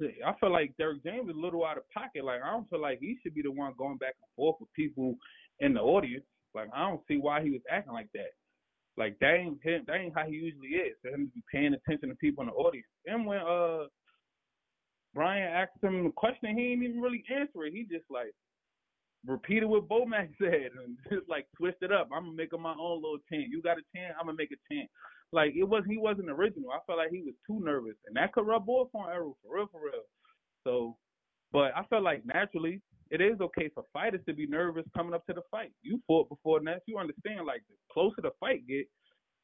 I 0.00 0.32
feel 0.40 0.52
like 0.52 0.76
Derrick 0.76 1.02
James 1.04 1.28
is 1.28 1.36
a 1.36 1.38
little 1.38 1.64
out 1.64 1.78
of 1.78 1.88
pocket. 1.90 2.24
Like 2.24 2.40
I 2.42 2.50
don't 2.50 2.68
feel 2.68 2.80
like 2.80 2.98
he 3.00 3.16
should 3.22 3.34
be 3.34 3.42
the 3.42 3.50
one 3.50 3.72
going 3.78 3.98
back 3.98 4.14
and 4.20 4.28
forth 4.36 4.56
with 4.60 4.72
people 4.74 5.16
in 5.60 5.74
the 5.74 5.80
audience. 5.80 6.24
Like 6.54 6.68
I 6.74 6.88
don't 6.88 7.00
see 7.08 7.16
why 7.16 7.42
he 7.42 7.50
was 7.50 7.62
acting 7.70 7.92
like 7.92 8.08
that. 8.14 8.30
Like 8.96 9.18
that 9.20 9.34
ain't 9.34 9.62
him, 9.62 9.84
that 9.86 9.96
ain't 9.96 10.14
how 10.14 10.26
he 10.26 10.36
usually 10.36 10.68
is. 10.68 10.96
For 11.02 11.08
him 11.08 11.26
to 11.26 11.32
be 11.32 11.42
paying 11.52 11.74
attention 11.74 12.08
to 12.10 12.14
people 12.16 12.42
in 12.42 12.48
the 12.48 12.54
audience. 12.54 12.86
And 13.06 13.26
when 13.26 13.38
uh 13.38 13.86
Brian 15.14 15.48
asked 15.48 15.82
him 15.82 16.04
the 16.04 16.10
question, 16.10 16.58
he 16.58 16.72
ain't 16.72 16.82
even 16.82 17.00
really 17.00 17.24
answer 17.30 17.64
it. 17.64 17.72
He 17.72 17.82
just 17.84 18.06
like 18.10 18.32
repeated 19.26 19.66
what 19.66 19.88
Bomac 19.88 20.30
said 20.40 20.70
and 20.78 20.96
just 21.10 21.28
like 21.28 21.46
twist 21.56 21.78
it 21.82 21.92
up. 21.92 22.08
I'm 22.14 22.36
up 22.38 22.60
my 22.60 22.74
own 22.78 23.02
little 23.02 23.18
chant. 23.30 23.48
You 23.50 23.62
got 23.62 23.78
a 23.78 23.82
chant, 23.94 24.14
I'm 24.18 24.26
gonna 24.26 24.38
make 24.38 24.52
a 24.52 24.74
chant. 24.74 24.88
Like 25.32 25.54
it 25.56 25.64
was 25.64 25.82
he 25.88 25.98
wasn't 25.98 26.30
original. 26.30 26.70
I 26.70 26.78
felt 26.86 26.98
like 26.98 27.10
he 27.10 27.22
was 27.22 27.34
too 27.46 27.64
nervous. 27.64 27.96
And 28.06 28.16
that 28.16 28.32
could 28.32 28.46
rub 28.46 28.68
off 28.68 28.88
on 28.94 29.10
Errol 29.10 29.36
for 29.42 29.56
real, 29.56 29.68
for 29.72 29.80
real. 29.84 30.04
So 30.62 30.96
but 31.52 31.70
I 31.76 31.84
felt 31.90 32.02
like 32.02 32.24
naturally 32.26 32.80
it 33.10 33.20
is 33.20 33.40
okay 33.40 33.70
for 33.74 33.84
fighters 33.92 34.20
to 34.26 34.34
be 34.34 34.46
nervous 34.46 34.84
coming 34.96 35.14
up 35.14 35.26
to 35.26 35.34
the 35.34 35.42
fight. 35.50 35.72
You 35.82 36.00
fought 36.06 36.28
before 36.28 36.60
that, 36.64 36.82
you 36.86 36.98
understand 36.98 37.46
like 37.46 37.62
the 37.68 37.74
closer 37.92 38.22
the 38.22 38.30
fight 38.40 38.66
get, 38.66 38.86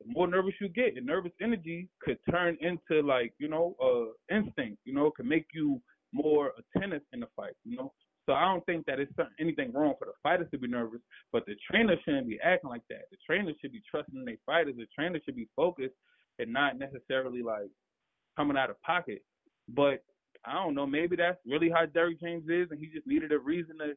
the 0.00 0.12
more 0.12 0.26
nervous 0.26 0.55
you 0.60 0.68
get. 0.68 0.97
And 0.97 1.06
nervous 1.06 1.32
energy 1.40 1.89
could 2.02 2.18
turn 2.30 2.56
into 2.60 3.02
like, 3.06 3.32
you 3.39 3.48
know, 3.48 3.76
uh 3.82 4.34
instinct, 4.34 4.78
you 4.84 4.94
know, 4.94 5.06
it 5.06 5.14
could 5.14 5.26
make 5.26 5.47
you 5.52 5.80
more 6.12 6.52
attentive 6.58 7.02
in 7.12 7.20
the 7.20 7.28
fight, 7.36 7.55
you 7.64 7.76
know. 7.76 7.92
So 8.26 8.34
I 8.34 8.44
don't 8.44 8.64
think 8.66 8.86
that 8.86 9.00
it's 9.00 9.12
anything 9.40 9.72
wrong 9.72 9.94
for 9.98 10.05
the 10.05 10.12
fighters 10.22 10.48
to 10.52 10.58
be 10.58 10.68
nervous, 10.68 11.00
but 11.32 11.47
the 11.47 11.55
trainer 11.68 11.97
shouldn't 12.05 12.28
be 12.28 12.39
acting 12.42 12.70
like 12.70 12.82
that. 12.90 13.02
The 13.10 13.16
trainer 13.26 13.52
should 13.60 13.72
be 13.72 13.82
trusting 13.90 14.24
their 14.24 14.36
fighters. 14.47 14.74
The 14.76 14.86
trainer 14.94 15.18
should 15.24 15.36
be 15.36 15.48
focused 15.56 15.94
and 16.39 16.52
not 16.52 16.78
necessarily 16.78 17.42
like 17.42 17.70
coming 18.36 18.56
out 18.56 18.70
of 18.70 18.80
pocket. 18.82 19.22
But 19.68 20.02
I 20.44 20.55
don't 20.55 20.75
know, 20.75 20.86
maybe 20.86 21.17
that's 21.17 21.39
really 21.47 21.70
how 21.70 21.86
Derrick 21.86 22.20
James 22.20 22.44
is, 22.49 22.70
and 22.70 22.81
he 22.81 22.86
just 22.86 23.07
needed 23.07 23.33
a 23.33 23.39
reason 23.39 23.78
to 23.78 23.94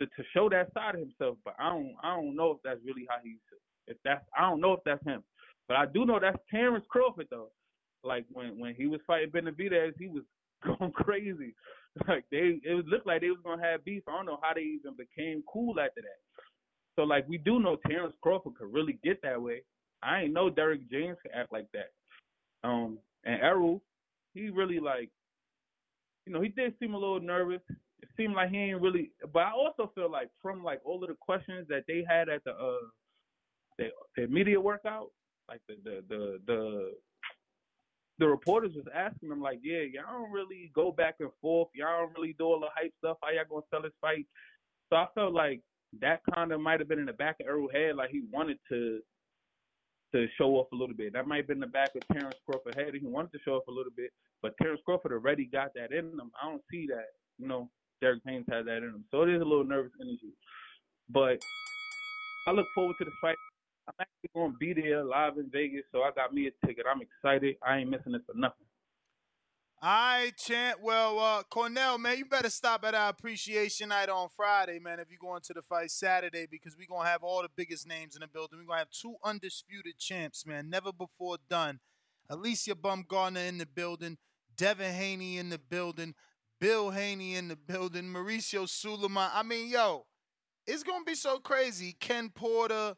to, 0.00 0.06
to 0.06 0.28
show 0.32 0.48
that 0.48 0.72
side 0.74 0.94
of 0.94 1.00
himself. 1.00 1.36
But 1.44 1.54
I 1.58 1.70
don't 1.70 1.94
I 2.02 2.16
don't 2.16 2.36
know 2.36 2.52
if 2.52 2.58
that's 2.64 2.80
really 2.84 3.06
how 3.08 3.16
he's 3.22 3.38
if 3.86 3.96
that's 4.04 4.24
I 4.36 4.48
don't 4.48 4.60
know 4.60 4.72
if 4.72 4.80
that's 4.84 5.04
him. 5.04 5.22
But 5.68 5.76
I 5.76 5.86
do 5.86 6.04
know 6.04 6.18
that's 6.20 6.38
Terence 6.50 6.84
Crawford 6.88 7.28
though. 7.30 7.50
Like 8.02 8.24
when 8.32 8.58
when 8.58 8.74
he 8.74 8.86
was 8.86 9.00
fighting 9.06 9.30
Benavidez, 9.30 9.92
he 9.98 10.08
was 10.08 10.22
going 10.64 10.92
crazy. 10.92 11.54
Like 12.08 12.24
they 12.30 12.60
it 12.62 12.86
looked 12.86 13.06
like 13.06 13.20
they 13.20 13.30
was 13.30 13.40
gonna 13.44 13.62
have 13.62 13.84
beef. 13.84 14.02
I 14.08 14.12
don't 14.12 14.26
know 14.26 14.40
how 14.42 14.54
they 14.54 14.62
even 14.62 14.94
became 14.96 15.44
cool 15.50 15.78
after 15.80 16.02
that. 16.02 16.20
So 16.96 17.02
like 17.02 17.28
we 17.28 17.38
do 17.38 17.60
know 17.60 17.76
Terence 17.86 18.14
Crawford 18.22 18.54
could 18.58 18.72
really 18.72 18.98
get 19.04 19.22
that 19.22 19.40
way. 19.40 19.62
I 20.02 20.22
ain't 20.22 20.32
know 20.32 20.50
Derrick 20.50 20.90
James 20.90 21.16
could 21.22 21.32
act 21.34 21.52
like 21.52 21.66
that. 21.72 21.92
Um 22.68 22.98
and 23.24 23.40
Errol, 23.40 23.80
he 24.34 24.50
really 24.50 24.80
like 24.80 25.08
you 26.26 26.32
know, 26.32 26.40
he 26.40 26.48
did 26.48 26.74
seem 26.78 26.94
a 26.94 26.98
little 26.98 27.20
nervous. 27.20 27.60
It 28.02 28.08
seemed 28.16 28.34
like 28.34 28.50
he 28.50 28.58
ain't 28.58 28.80
really 28.80 29.10
but 29.32 29.40
I 29.40 29.52
also 29.52 29.90
feel 29.94 30.10
like 30.10 30.30
from 30.42 30.62
like 30.62 30.80
all 30.84 31.02
of 31.02 31.08
the 31.08 31.16
questions 31.20 31.66
that 31.68 31.84
they 31.88 32.04
had 32.08 32.28
at 32.28 32.44
the 32.44 32.52
uh 32.52 32.86
the, 33.78 33.88
the 34.16 34.26
media 34.28 34.60
workout, 34.60 35.10
like 35.48 35.60
the 35.68 35.76
the 35.84 36.04
the 36.08 36.38
the 36.46 36.92
the 38.18 38.28
reporters 38.28 38.72
was 38.76 38.84
asking 38.94 39.30
him 39.30 39.40
like, 39.40 39.58
yeah, 39.62 39.80
y'all 39.80 40.20
don't 40.20 40.30
really 40.30 40.70
go 40.74 40.92
back 40.92 41.16
and 41.18 41.30
forth. 41.40 41.68
Y'all 41.74 42.06
don't 42.06 42.14
really 42.16 42.34
do 42.38 42.44
all 42.44 42.60
the 42.60 42.68
hype 42.74 42.92
stuff. 42.98 43.16
How 43.22 43.30
y'all 43.30 43.44
gonna 43.48 43.62
sell 43.70 43.82
this 43.82 43.92
fight? 44.00 44.26
So 44.90 44.96
I 44.96 45.06
felt 45.14 45.32
like 45.32 45.62
that 46.00 46.20
kind 46.34 46.52
of 46.52 46.60
might 46.60 46.80
have 46.80 46.88
been 46.88 46.98
in 46.98 47.06
the 47.06 47.12
back 47.12 47.36
of 47.40 47.46
Errol's 47.46 47.72
head, 47.72 47.96
like 47.96 48.10
he 48.10 48.22
wanted 48.32 48.58
to 48.70 49.00
to 50.14 50.28
show 50.38 50.50
off 50.54 50.68
a 50.72 50.76
little 50.76 50.94
bit. 50.94 51.12
That 51.12 51.26
might 51.26 51.38
have 51.38 51.48
been 51.48 51.58
the 51.58 51.66
back 51.66 51.90
of 51.96 52.02
Terence 52.12 52.36
Crawford's 52.46 52.76
head. 52.76 52.94
He 52.94 53.04
wanted 53.04 53.32
to 53.32 53.38
show 53.44 53.56
off 53.56 53.66
a 53.66 53.72
little 53.72 53.92
bit, 53.96 54.10
but 54.42 54.56
Terrence 54.62 54.80
Crawford 54.84 55.12
already 55.12 55.44
got 55.44 55.74
that 55.74 55.90
in 55.92 56.06
him. 56.06 56.30
I 56.40 56.48
don't 56.48 56.62
see 56.70 56.86
that. 56.86 57.08
You 57.38 57.48
know, 57.48 57.68
Derrick 58.00 58.22
James 58.24 58.46
has 58.48 58.64
that 58.66 58.78
in 58.78 58.84
him. 58.84 59.04
So 59.10 59.22
it 59.22 59.30
is 59.30 59.42
a 59.42 59.44
little 59.44 59.64
nervous 59.64 59.92
energy. 60.00 60.32
But 61.10 61.42
I 62.46 62.52
look 62.52 62.66
forward 62.74 62.94
to 62.98 63.04
the 63.04 63.10
fight. 63.20 63.36
I'm 63.88 63.94
actually 64.00 64.30
going 64.34 64.52
to 64.52 64.58
be 64.58 64.72
there 64.72 65.02
live 65.04 65.36
in 65.36 65.50
Vegas, 65.50 65.82
so 65.92 66.02
I 66.02 66.10
got 66.14 66.32
me 66.32 66.46
a 66.46 66.66
ticket. 66.66 66.86
I'm 66.88 67.02
excited. 67.02 67.56
I 67.66 67.78
ain't 67.78 67.90
missing 67.90 68.14
it 68.14 68.22
for 68.24 68.38
nothing. 68.38 68.66
Right, 69.82 70.32
Chant. 70.38 70.80
Well, 70.82 71.18
uh, 71.18 71.42
Cornell, 71.42 71.98
man, 71.98 72.16
you 72.16 72.24
better 72.24 72.48
stop 72.48 72.84
at 72.84 72.94
our 72.94 73.10
appreciation 73.10 73.90
night 73.90 74.08
on 74.08 74.28
Friday, 74.34 74.78
man, 74.78 74.98
if 74.98 75.10
you're 75.10 75.18
going 75.20 75.42
to 75.42 75.52
the 75.52 75.60
fight 75.60 75.90
Saturday, 75.90 76.46
because 76.50 76.74
we're 76.78 76.86
going 76.88 77.04
to 77.04 77.10
have 77.10 77.22
all 77.22 77.42
the 77.42 77.50
biggest 77.54 77.86
names 77.86 78.14
in 78.14 78.22
the 78.22 78.26
building. 78.26 78.58
We're 78.58 78.64
going 78.64 78.76
to 78.76 78.80
have 78.86 78.90
two 78.90 79.16
undisputed 79.22 79.98
champs, 79.98 80.46
man, 80.46 80.70
never 80.70 80.90
before 80.90 81.36
done. 81.50 81.80
Alycia 82.30 82.74
Baumgardner 82.74 83.46
in 83.46 83.58
the 83.58 83.66
building, 83.66 84.16
Devin 84.56 84.94
Haney 84.94 85.36
in 85.36 85.50
the 85.50 85.58
building, 85.58 86.14
Bill 86.58 86.90
Haney 86.90 87.34
in 87.34 87.48
the 87.48 87.56
building, 87.56 88.04
Mauricio 88.04 88.66
Sulaiman. 88.66 89.28
I 89.34 89.42
mean, 89.42 89.68
yo, 89.68 90.06
it's 90.66 90.82
going 90.82 91.04
to 91.04 91.10
be 91.10 91.14
so 91.14 91.38
crazy. 91.38 91.94
Ken 92.00 92.30
Porter. 92.30 92.94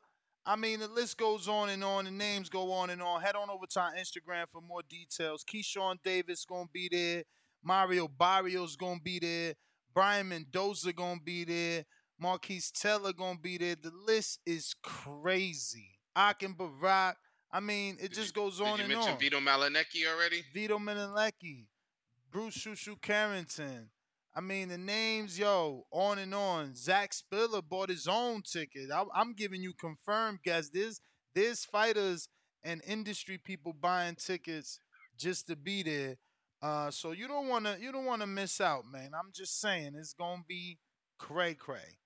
I 0.48 0.54
mean, 0.54 0.78
the 0.78 0.86
list 0.86 1.18
goes 1.18 1.48
on 1.48 1.70
and 1.70 1.82
on. 1.82 2.04
The 2.04 2.12
names 2.12 2.48
go 2.48 2.70
on 2.70 2.90
and 2.90 3.02
on. 3.02 3.20
Head 3.20 3.34
on 3.34 3.50
over 3.50 3.66
to 3.68 3.80
our 3.80 3.94
Instagram 3.94 4.48
for 4.48 4.60
more 4.60 4.82
details. 4.88 5.44
Keyshawn 5.44 5.96
Davis 6.04 6.44
gonna 6.44 6.68
be 6.72 6.88
there. 6.90 7.24
Mario 7.64 8.06
Barrios 8.06 8.76
gonna 8.76 9.00
be 9.02 9.18
there. 9.18 9.54
Brian 9.92 10.28
Mendoza 10.28 10.92
gonna 10.92 11.20
be 11.22 11.44
there. 11.44 11.84
Marquise 12.18 12.70
Teller 12.70 13.12
gonna 13.12 13.40
be 13.40 13.58
there. 13.58 13.74
The 13.74 13.90
list 14.06 14.40
is 14.46 14.74
crazy. 14.82 15.98
Akin 16.14 16.52
Barak. 16.52 17.16
I 17.50 17.60
mean, 17.60 17.96
it 18.00 18.12
just 18.12 18.34
goes 18.34 18.60
on 18.60 18.78
and 18.80 18.88
Did 18.88 18.90
you 18.90 18.96
mention 18.96 19.12
on. 19.14 19.18
Vito 19.18 19.40
Mielnicki 19.40 20.06
already? 20.06 20.44
Vito 20.54 20.78
Mielnicki, 20.78 21.66
Bruce 22.30 22.56
Shushu 22.56 23.00
Carrington. 23.00 23.90
I 24.36 24.42
mean, 24.42 24.68
the 24.68 24.76
names, 24.76 25.38
yo, 25.38 25.86
on 25.90 26.18
and 26.18 26.34
on. 26.34 26.74
Zach 26.74 27.14
Spiller 27.14 27.62
bought 27.62 27.88
his 27.88 28.06
own 28.06 28.42
ticket. 28.42 28.90
I, 28.94 29.04
I'm 29.14 29.32
giving 29.32 29.62
you 29.62 29.72
confirmed, 29.72 30.40
guys. 30.44 30.68
There's, 30.68 31.00
there's 31.34 31.64
fighters 31.64 32.28
and 32.62 32.82
industry 32.86 33.38
people 33.42 33.72
buying 33.72 34.14
tickets 34.14 34.78
just 35.18 35.46
to 35.46 35.56
be 35.56 35.82
there. 35.82 36.16
Uh, 36.60 36.90
so 36.90 37.12
you 37.12 37.26
don't 37.26 37.48
wanna, 37.48 37.78
you 37.80 37.90
don't 37.92 38.04
wanna 38.04 38.26
miss 38.26 38.60
out, 38.60 38.84
man. 38.90 39.12
I'm 39.18 39.30
just 39.34 39.58
saying, 39.58 39.92
it's 39.98 40.12
gonna 40.12 40.42
be 40.46 40.78
cray 41.18 41.54
cray. 41.54 41.98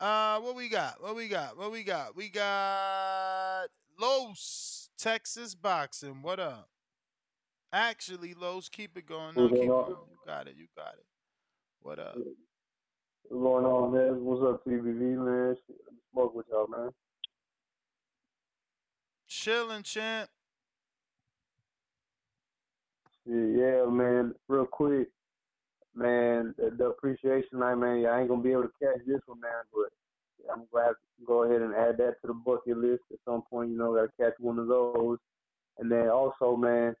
Uh, 0.00 0.40
what 0.40 0.56
we 0.56 0.70
got? 0.70 1.02
What 1.02 1.14
we 1.16 1.28
got? 1.28 1.58
What 1.58 1.70
we 1.70 1.84
got? 1.84 2.16
We 2.16 2.30
got 2.30 3.66
Los 4.00 4.88
Texas 4.98 5.54
boxing. 5.54 6.22
What 6.22 6.40
up? 6.40 6.70
Actually, 7.72 8.32
Los, 8.32 8.70
keep 8.70 8.96
it 8.96 9.06
going. 9.06 9.34
No, 9.36 9.48
keep 9.48 9.60
on? 9.62 9.66
going. 9.66 9.88
You 10.10 10.18
got 10.26 10.46
it. 10.48 10.54
You 10.56 10.66
got 10.76 10.94
it. 10.94 11.04
What 11.84 11.98
up? 11.98 12.16
What's 12.16 13.42
going 13.42 13.66
on, 13.66 13.92
man? 13.92 14.24
What's 14.24 14.42
up, 14.42 14.64
TBV, 14.64 15.22
man? 15.22 15.54
Smoke 16.12 16.34
with 16.34 16.46
y'all, 16.50 16.66
man. 16.66 16.88
Chilling, 19.28 19.82
champ. 19.82 20.30
Yeah, 23.26 23.36
yeah, 23.36 23.84
man. 23.84 24.34
Real 24.48 24.64
quick, 24.64 25.08
man. 25.94 26.54
The, 26.56 26.74
the 26.74 26.86
appreciation 26.86 27.58
night, 27.58 27.74
man. 27.74 28.06
I 28.06 28.20
ain't 28.20 28.30
gonna 28.30 28.42
be 28.42 28.52
able 28.52 28.62
to 28.62 28.72
catch 28.82 29.04
this 29.06 29.20
one, 29.26 29.40
man. 29.40 29.50
But 29.70 30.50
I'm 30.50 30.62
glad 30.72 30.88
to 30.88 31.26
go 31.26 31.42
ahead 31.42 31.60
and 31.60 31.74
add 31.74 31.98
that 31.98 32.14
to 32.22 32.28
the 32.28 32.32
bucket 32.32 32.78
list 32.78 33.02
at 33.12 33.18
some 33.26 33.42
point. 33.42 33.70
You 33.70 33.76
know, 33.76 33.94
gotta 33.94 34.08
catch 34.18 34.40
one 34.40 34.58
of 34.58 34.68
those. 34.68 35.18
And 35.78 35.92
then 35.92 36.08
also, 36.08 36.56
man, 36.56 36.94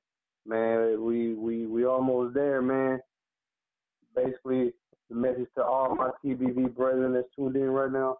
man, 0.44 1.02
we 1.02 1.32
we 1.32 1.64
we 1.64 1.86
almost 1.86 2.34
there, 2.34 2.60
man. 2.60 3.00
Basically, 4.14 4.72
the 5.10 5.16
message 5.16 5.48
to 5.56 5.64
all 5.64 5.94
my 5.94 6.10
TBV 6.24 6.74
brethren 6.74 7.14
that's 7.14 7.28
tuned 7.36 7.56
in 7.56 7.70
right 7.70 7.90
now, 7.90 8.18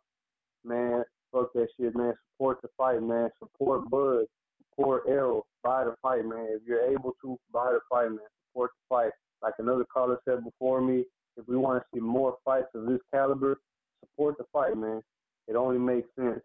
man, 0.65 1.05
fuck 1.33 1.53
that 1.55 1.69
shit, 1.79 1.95
man. 1.97 2.15
Support 2.33 2.63
the 2.63 2.69
fight, 2.77 3.03
man. 3.03 3.31
Support 3.39 3.91
Bud. 3.91 4.25
Support 4.71 5.05
Errol. 5.09 5.47
Buy 5.63 5.85
the 5.85 5.95
fight, 6.03 6.25
man. 6.25 6.49
If 6.51 6.63
you're 6.67 6.91
able 6.91 7.15
to, 7.23 7.39
buy 7.53 7.71
the 7.73 7.81
fight, 7.91 8.09
man. 8.09 8.19
Support 8.51 8.73
the 8.73 8.95
fight. 8.95 9.13
Like 9.43 9.55
another 9.59 9.85
caller 9.85 10.19
said 10.25 10.45
before 10.45 10.81
me, 10.81 11.05
if 11.37 11.47
we 11.49 11.57
want 11.57 11.83
to 11.83 11.87
see 11.95 12.01
more 12.01 12.37
fights 12.45 12.69
of 12.75 12.87
this 12.87 13.01
caliber, 13.13 13.59
support 14.01 14.37
the 14.39 14.45
fight, 14.53 14.77
man. 14.77 15.03
It 15.49 15.57
only 15.57 15.79
makes 15.79 16.09
sense. 16.17 16.41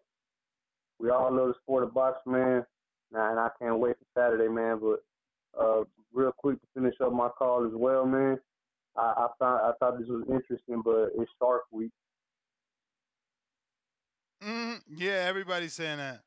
We 0.99 1.09
all 1.09 1.33
love 1.33 1.49
the 1.49 1.53
sport 1.63 1.83
of 1.83 1.93
boxing, 1.93 2.33
man. 2.33 2.65
Nah, 3.11 3.31
and 3.31 3.39
I 3.39 3.49
can't 3.59 3.79
wait 3.79 3.95
for 3.97 4.19
Saturday, 4.19 4.49
man. 4.49 4.79
But 4.81 5.59
uh, 5.59 5.83
real 6.13 6.33
quick 6.37 6.59
to 6.59 6.67
finish 6.73 6.95
up 7.01 7.13
my 7.13 7.29
call 7.29 7.65
as 7.65 7.73
well, 7.73 8.05
man. 8.05 8.37
I, 8.99 9.25
I 9.25 9.27
thought 9.39 9.61
I 9.63 9.71
thought 9.79 9.99
this 9.99 10.07
was 10.09 10.25
interesting, 10.29 10.81
but 10.83 11.11
it's 11.17 11.31
Shark 11.41 11.63
Week. 11.71 11.91
Mm, 14.43 14.81
yeah, 14.95 15.25
everybody's 15.27 15.73
saying 15.73 15.97
that. 15.97 16.21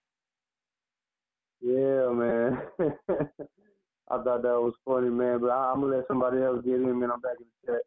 Yeah, 1.61 2.11
man. 2.11 2.63
I 4.11 4.23
thought 4.23 4.43
that 4.43 4.61
was 4.61 4.75
funny, 4.85 5.11
man. 5.11 5.41
But 5.41 5.51
I, 5.51 5.73
I'm 5.73 5.81
gonna 5.81 5.97
let 5.97 6.07
somebody 6.09 6.43
else 6.43 6.63
get 6.65 6.75
in, 6.75 6.89
and 6.89 7.05
I'm 7.05 7.21
back 7.21 7.37
in 7.39 7.47
the 7.65 7.73
chat. 7.73 7.83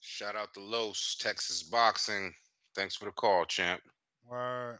Shout 0.00 0.36
out 0.36 0.52
to 0.54 0.60
Los, 0.60 1.16
Texas 1.20 1.62
Boxing. 1.62 2.32
Thanks 2.74 2.96
for 2.96 3.06
the 3.06 3.12
call, 3.12 3.44
champ. 3.44 3.80
Word. 4.28 4.78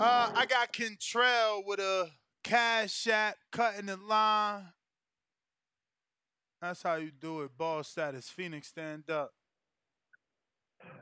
Uh, 0.00 0.28
I 0.34 0.46
got 0.46 0.72
Kentrell 0.72 1.64
with 1.64 1.78
a 1.78 2.10
cash 2.42 3.06
app 3.06 3.36
cutting 3.50 3.86
the 3.86 3.96
line. 3.96 4.64
That's 6.60 6.82
how 6.82 6.94
you 6.96 7.10
do 7.10 7.42
it. 7.42 7.56
Ball 7.56 7.82
status. 7.82 8.28
Phoenix, 8.28 8.68
stand 8.68 9.10
up. 9.10 9.32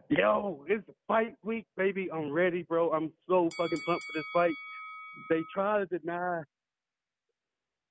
Yo, 0.08 0.64
it's 0.68 0.84
fight 1.06 1.34
week, 1.44 1.66
baby. 1.76 2.08
I'm 2.12 2.32
ready, 2.32 2.62
bro. 2.62 2.90
I'm 2.90 3.12
so 3.28 3.48
fucking 3.56 3.78
pumped 3.86 4.02
for 4.02 4.18
this 4.18 4.24
fight. 4.34 4.52
They 5.28 5.40
try 5.54 5.78
to 5.84 5.98
deny. 5.98 6.42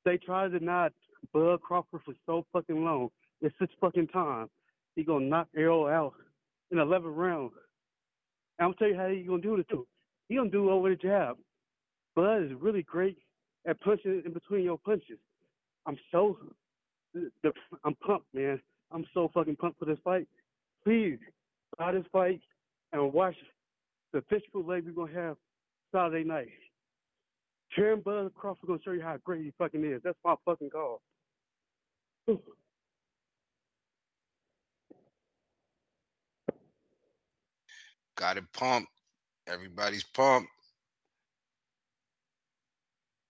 They 0.04 0.18
try 0.18 0.48
to 0.48 0.60
deny 0.60 0.90
Bud 1.34 1.62
Crawford 1.62 2.02
for 2.04 2.14
so 2.26 2.46
fucking 2.52 2.84
long. 2.84 3.10
It's 3.42 3.56
six 3.60 3.72
fucking 3.80 4.08
time. 4.08 4.48
He 4.96 5.04
gonna 5.04 5.26
knock 5.26 5.48
Errol 5.56 5.88
out 5.88 6.14
in 6.72 6.78
the 6.78 6.84
11th 6.84 7.16
round. 7.16 7.52
I'm 8.60 8.68
gonna 8.68 8.76
tell 8.78 8.88
you 8.90 8.96
how 8.96 9.08
he 9.08 9.22
gonna 9.24 9.42
do 9.42 9.56
it 9.56 9.70
too. 9.70 9.88
He 10.28 10.36
gonna 10.36 10.50
do 10.50 10.70
it 10.70 10.72
over 10.74 10.90
the 10.90 10.96
jab. 10.96 11.38
Bud 12.16 12.44
is 12.44 12.52
really 12.60 12.84
great 12.84 13.18
at 13.70 13.80
punching 13.82 14.24
in 14.26 14.34
between 14.34 14.64
your 14.64 14.80
punches. 14.80 15.20
I'm 15.86 15.98
so, 16.12 16.38
I'm 17.86 17.96
pumped, 18.06 18.34
man. 18.34 18.60
I'm 18.92 19.06
so 19.14 19.30
fucking 19.34 19.58
pumped 19.58 19.80
for 19.80 19.86
this 19.86 20.00
fight. 20.04 20.28
Please 20.84 21.20
buy 21.78 21.92
this 21.92 22.06
fight 22.12 22.42
and 22.92 23.14
watch 23.14 23.36
the 24.12 24.22
fish 24.30 24.42
leg 24.54 24.86
we're 24.86 24.92
gonna 25.06 25.14
have 25.14 25.38
Saturday 25.94 26.24
night. 26.24 26.50
Sharon 27.76 28.02
Bud 28.02 28.34
Crawford 28.34 28.68
gonna 28.68 28.80
show 28.84 28.92
you 28.92 29.02
how 29.02 29.18
great 29.24 29.44
he 29.44 29.54
fucking 29.58 29.86
is. 29.86 30.02
That's 30.04 30.18
my 30.26 30.36
fucking 30.46 30.72
call. 30.72 31.02
Got 38.18 38.38
it 38.38 38.52
pumped. 38.54 38.90
Everybody's 39.48 40.04
pumped. 40.04 40.50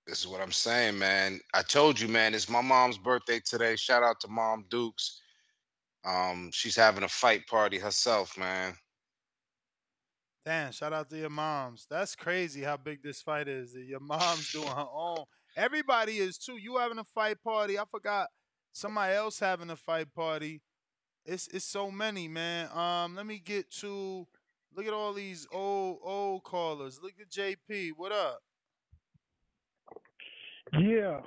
This 0.09 0.21
is 0.21 0.27
what 0.27 0.41
I'm 0.41 0.51
saying, 0.51 0.97
man. 0.97 1.39
I 1.53 1.61
told 1.61 1.99
you, 1.99 2.07
man, 2.07 2.33
it's 2.33 2.49
my 2.49 2.61
mom's 2.61 2.97
birthday 2.97 3.39
today. 3.45 3.75
Shout 3.75 4.01
out 4.01 4.19
to 4.21 4.27
Mom 4.27 4.65
Dukes. 4.67 5.21
Um, 6.03 6.49
she's 6.51 6.75
having 6.75 7.03
a 7.03 7.07
fight 7.07 7.45
party 7.45 7.77
herself, 7.77 8.35
man. 8.35 8.73
Damn, 10.43 10.71
shout 10.71 10.93
out 10.93 11.11
to 11.11 11.17
your 11.17 11.29
moms. 11.29 11.85
That's 11.87 12.15
crazy 12.15 12.63
how 12.63 12.75
big 12.75 13.03
this 13.03 13.21
fight 13.21 13.47
is. 13.47 13.75
Your 13.75 13.99
mom's 13.99 14.51
doing 14.51 14.67
her 14.67 14.87
own. 14.91 15.25
Everybody 15.55 16.17
is 16.17 16.39
too. 16.39 16.57
You 16.57 16.77
having 16.77 16.97
a 16.97 17.03
fight 17.03 17.37
party. 17.43 17.77
I 17.77 17.83
forgot 17.91 18.29
somebody 18.71 19.13
else 19.13 19.39
having 19.39 19.69
a 19.69 19.75
fight 19.75 20.11
party. 20.15 20.63
It's 21.23 21.47
it's 21.49 21.65
so 21.65 21.91
many, 21.91 22.27
man. 22.27 22.75
Um, 22.75 23.15
let 23.15 23.27
me 23.27 23.37
get 23.37 23.69
to 23.81 24.25
look 24.75 24.87
at 24.87 24.93
all 24.93 25.13
these 25.13 25.45
old 25.51 25.99
old 26.01 26.43
callers. 26.45 26.99
Look 26.99 27.13
at 27.21 27.29
JP. 27.29 27.91
What 27.95 28.11
up? 28.11 28.39
Yeah. 30.73 31.21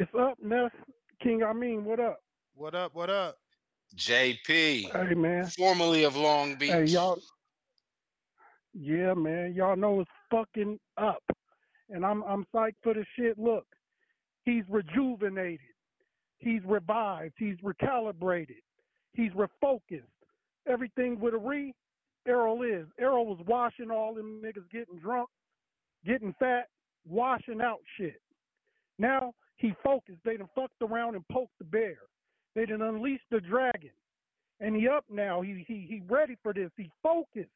It's 0.00 0.10
up, 0.18 0.38
Ness. 0.42 0.70
King, 1.22 1.42
I 1.42 1.52
mean, 1.52 1.84
what 1.84 2.00
up? 2.00 2.20
What 2.54 2.74
up? 2.74 2.94
What 2.94 3.10
up? 3.10 3.38
JP. 3.96 4.92
Hey, 4.92 5.14
man. 5.14 5.46
Formerly 5.46 6.04
of 6.04 6.16
Long 6.16 6.56
Beach. 6.56 6.70
Hey, 6.70 6.84
y'all. 6.84 7.18
Yeah, 8.74 9.14
man. 9.14 9.54
Y'all 9.54 9.76
know 9.76 10.00
it's 10.00 10.10
fucking 10.30 10.78
up. 10.96 11.22
And 11.90 12.04
I'm 12.04 12.22
I'm 12.24 12.44
psyched 12.54 12.76
for 12.82 12.92
the 12.94 13.04
shit. 13.16 13.38
Look, 13.38 13.64
he's 14.44 14.64
rejuvenated. 14.68 15.60
He's 16.38 16.60
revived. 16.66 17.34
He's 17.38 17.56
recalibrated. 17.64 18.62
He's 19.14 19.32
refocused. 19.32 20.02
Everything 20.68 21.18
with 21.18 21.34
a 21.34 21.38
re, 21.38 21.74
Errol 22.26 22.62
is. 22.62 22.86
Errol 23.00 23.26
was 23.26 23.38
washing 23.46 23.90
all 23.90 24.14
them 24.14 24.42
niggas 24.44 24.70
getting 24.70 24.98
drunk, 24.98 25.28
getting 26.06 26.34
fat, 26.38 26.68
washing 27.06 27.60
out 27.62 27.80
shit. 27.96 28.20
Now 28.98 29.32
he 29.56 29.72
focused. 29.84 30.18
They 30.24 30.36
done 30.36 30.48
fucked 30.54 30.82
around 30.82 31.14
and 31.14 31.26
poked 31.28 31.58
the 31.58 31.64
bear. 31.64 31.98
They 32.54 32.66
done 32.66 32.82
unleashed 32.82 33.24
the 33.30 33.40
dragon. 33.40 33.90
And 34.60 34.74
he 34.74 34.88
up 34.88 35.04
now. 35.10 35.40
He 35.40 35.64
he 35.66 35.86
he 35.88 36.02
ready 36.08 36.36
for 36.42 36.52
this. 36.52 36.70
He 36.76 36.90
focused. 37.02 37.50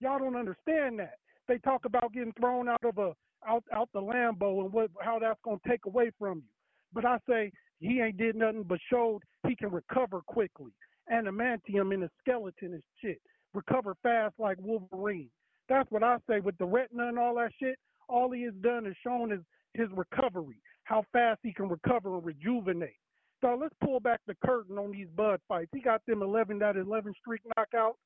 Y'all 0.00 0.18
don't 0.18 0.36
understand 0.36 0.98
that. 0.98 1.18
They 1.46 1.58
talk 1.58 1.84
about 1.84 2.12
getting 2.12 2.32
thrown 2.40 2.68
out 2.68 2.84
of 2.84 2.98
a 2.98 3.14
out 3.46 3.64
out 3.72 3.88
the 3.92 4.00
Lambo 4.00 4.62
and 4.62 4.72
what 4.72 4.90
how 5.00 5.18
that's 5.18 5.40
gonna 5.44 5.58
take 5.66 5.84
away 5.86 6.10
from 6.18 6.38
you. 6.38 6.50
But 6.92 7.04
I 7.04 7.18
say 7.28 7.52
he 7.80 8.00
ain't 8.00 8.16
did 8.16 8.36
nothing 8.36 8.64
but 8.64 8.78
showed 8.90 9.20
he 9.46 9.54
can 9.54 9.70
recover 9.70 10.22
quickly. 10.22 10.72
Adamantium 11.12 11.92
in 11.92 12.00
the 12.00 12.10
skeleton 12.20 12.74
is 12.74 12.82
shit. 13.00 13.20
Recover 13.54 13.94
fast 14.02 14.34
like 14.38 14.58
Wolverine. 14.60 15.30
That's 15.68 15.90
what 15.90 16.02
I 16.02 16.16
say 16.28 16.40
with 16.40 16.56
the 16.58 16.64
retina 16.64 17.08
and 17.08 17.18
all 17.18 17.34
that 17.36 17.52
shit. 17.60 17.78
All 18.08 18.30
he 18.30 18.42
has 18.42 18.54
done 18.62 18.86
is 18.86 18.96
shown 19.04 19.30
his 19.30 19.40
his 19.74 19.88
recovery, 19.94 20.60
how 20.84 21.04
fast 21.12 21.40
he 21.42 21.52
can 21.52 21.68
recover 21.68 22.16
and 22.16 22.24
rejuvenate. 22.24 22.96
So 23.40 23.56
let's 23.60 23.74
pull 23.84 24.00
back 24.00 24.20
the 24.26 24.34
curtain 24.44 24.78
on 24.78 24.90
these 24.90 25.08
Bud 25.16 25.40
fights. 25.48 25.70
He 25.72 25.80
got 25.80 26.04
them 26.06 26.22
11 26.22 26.58
that 26.58 26.76
11 26.76 27.14
streak 27.20 27.42
knockout. 27.56 27.96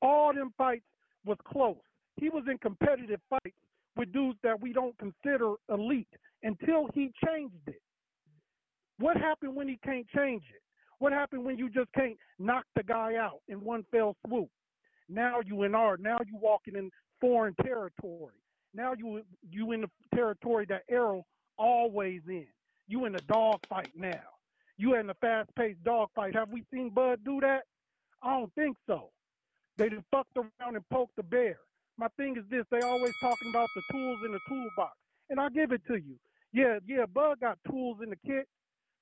All 0.00 0.32
them 0.32 0.52
fights 0.56 0.84
was 1.24 1.38
close. 1.44 1.76
He 2.16 2.28
was 2.28 2.44
in 2.48 2.58
competitive 2.58 3.20
fights 3.28 3.56
with 3.96 4.12
dudes 4.12 4.38
that 4.42 4.60
we 4.60 4.72
don't 4.72 4.96
consider 4.98 5.54
elite 5.68 6.08
until 6.42 6.88
he 6.94 7.10
changed 7.26 7.54
it. 7.66 7.80
What 8.98 9.16
happened 9.16 9.56
when 9.56 9.66
he 9.66 9.78
can't 9.84 10.06
change 10.14 10.44
it? 10.54 10.62
What 10.98 11.12
happened 11.12 11.44
when 11.44 11.58
you 11.58 11.68
just 11.68 11.92
can't 11.92 12.16
knock 12.38 12.64
the 12.76 12.82
guy 12.82 13.16
out 13.16 13.40
in 13.48 13.60
one 13.64 13.84
fell 13.90 14.14
swoop? 14.26 14.48
Now 15.08 15.40
you 15.44 15.64
in 15.64 15.74
art. 15.74 16.00
Now 16.00 16.18
you 16.24 16.38
walking 16.40 16.76
in 16.76 16.90
foreign 17.20 17.54
territory. 17.62 18.34
Now 18.74 18.92
you 18.96 19.22
you 19.48 19.72
in 19.72 19.82
the 19.82 19.90
territory 20.14 20.66
that 20.68 20.82
Errol 20.90 21.26
always 21.56 22.22
in. 22.28 22.46
You 22.88 23.04
in 23.06 23.14
a 23.14 23.20
dog 23.20 23.60
fight 23.68 23.90
now. 23.94 24.20
You 24.76 24.96
in 24.96 25.08
a 25.08 25.14
fast 25.14 25.50
paced 25.56 25.82
dog 25.84 26.08
fight. 26.14 26.34
Have 26.34 26.50
we 26.50 26.64
seen 26.72 26.90
Bud 26.90 27.20
do 27.24 27.40
that? 27.40 27.62
I 28.22 28.38
don't 28.38 28.52
think 28.54 28.76
so. 28.86 29.10
They 29.78 29.88
just 29.88 30.04
fucked 30.10 30.36
around 30.36 30.76
and 30.76 30.88
poked 30.90 31.16
the 31.16 31.22
bear. 31.22 31.58
My 31.96 32.08
thing 32.16 32.36
is 32.36 32.44
this: 32.50 32.64
they 32.70 32.80
always 32.80 33.14
talking 33.20 33.50
about 33.50 33.68
the 33.76 33.82
tools 33.92 34.18
in 34.26 34.32
the 34.32 34.40
toolbox, 34.48 34.96
and 35.30 35.38
I 35.40 35.48
give 35.50 35.72
it 35.72 35.82
to 35.86 35.94
you. 35.94 36.16
Yeah, 36.52 36.78
yeah, 36.86 37.06
Bud 37.06 37.40
got 37.40 37.58
tools 37.68 37.98
in 38.02 38.10
the 38.10 38.16
kit, 38.26 38.48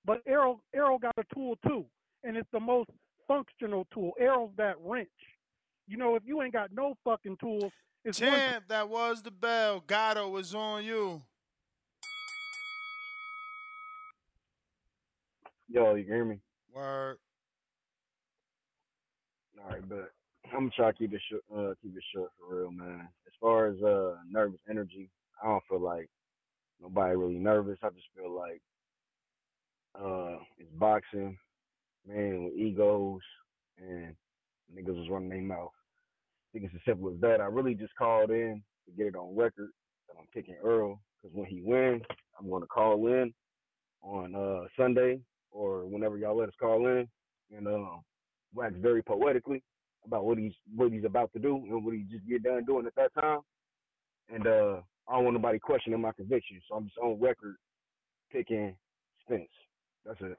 but 0.04 0.20
Errol 0.26 0.62
Errol 0.74 0.98
got 0.98 1.14
a 1.18 1.34
tool 1.34 1.56
too, 1.66 1.86
and 2.24 2.36
it's 2.36 2.48
the 2.52 2.60
most 2.60 2.90
functional 3.26 3.86
tool. 3.92 4.12
Errol's 4.20 4.52
that 4.58 4.76
wrench. 4.80 5.08
You 5.88 5.96
know, 5.96 6.14
if 6.16 6.22
you 6.26 6.42
ain't 6.42 6.52
got 6.52 6.70
no 6.72 6.94
fucking 7.04 7.38
tools, 7.40 7.72
it's 8.04 8.20
one 8.20 8.30
Champ, 8.30 8.64
that 8.68 8.88
was 8.88 9.22
the 9.22 9.30
bell. 9.30 9.82
Gato 9.86 10.28
was 10.28 10.54
on 10.54 10.84
you. 10.84 11.22
Yo, 15.68 15.94
you 15.94 16.04
hear 16.04 16.24
me? 16.24 16.38
Word. 16.74 17.18
All 19.58 19.70
right, 19.70 19.88
but 19.88 20.12
I'm 20.52 20.68
gonna 20.68 20.70
try 20.76 20.90
to 20.90 20.98
keep 20.98 21.12
it 21.14 21.20
short. 21.30 21.42
Uh, 21.50 21.74
keep 21.82 21.96
it 21.96 22.02
short 22.14 22.30
for 22.38 22.56
real, 22.56 22.70
man. 22.70 23.08
As 23.26 23.32
far 23.40 23.68
as 23.68 23.82
uh 23.82 24.16
nervous 24.30 24.60
energy, 24.68 25.08
I 25.42 25.48
don't 25.48 25.62
feel 25.68 25.80
like 25.80 26.10
nobody 26.80 27.16
really 27.16 27.38
nervous. 27.38 27.78
I 27.82 27.88
just 27.90 28.06
feel 28.16 28.34
like 28.34 28.60
uh 29.98 30.38
it's 30.58 30.72
boxing, 30.74 31.38
man, 32.06 32.44
with 32.44 32.54
egos 32.54 33.20
and 33.78 34.14
niggas 34.74 34.98
was 34.98 35.08
running 35.08 35.28
their 35.30 35.42
mouth. 35.42 35.70
I 36.52 36.58
think 36.58 36.66
it's 36.66 36.74
as 36.74 36.84
simple 36.86 37.10
as 37.12 37.20
that. 37.20 37.40
I 37.40 37.46
really 37.46 37.74
just 37.74 37.94
called 37.96 38.30
in 38.30 38.62
to 38.86 38.92
get 38.92 39.06
it 39.06 39.16
on 39.16 39.34
record 39.34 39.70
that 40.08 40.16
I'm 40.18 40.26
picking 40.34 40.56
Earl 40.62 41.00
because 41.22 41.34
when 41.34 41.46
he 41.46 41.62
wins, 41.62 42.02
I'm 42.38 42.48
going 42.48 42.62
to 42.62 42.68
call 42.68 43.06
in 43.06 43.32
on 44.02 44.34
uh 44.34 44.66
Sunday 44.76 45.20
or 45.50 45.86
whenever 45.86 46.18
y'all 46.18 46.36
let 46.36 46.48
us 46.48 46.54
call 46.60 46.86
in 46.88 47.08
and 47.56 47.68
uh, 47.68 47.96
wax 48.54 48.74
very 48.80 49.02
poetically 49.02 49.62
about 50.04 50.24
what 50.24 50.38
he's 50.38 50.52
what 50.74 50.92
he's 50.92 51.04
about 51.04 51.32
to 51.32 51.38
do 51.38 51.56
and 51.56 51.84
what 51.84 51.94
he 51.94 52.04
just 52.10 52.26
get 52.26 52.42
done 52.42 52.64
doing 52.64 52.86
at 52.86 52.94
that 52.96 53.14
time. 53.18 53.40
And 54.28 54.46
uh, 54.46 54.80
I 55.08 55.14
don't 55.14 55.24
want 55.24 55.34
nobody 55.34 55.58
questioning 55.58 56.00
my 56.00 56.12
conviction, 56.12 56.60
so 56.68 56.76
I'm 56.76 56.84
just 56.84 56.98
on 56.98 57.20
record 57.20 57.56
picking 58.30 58.74
Spence. 59.24 59.48
That's 60.04 60.20
it. 60.20 60.38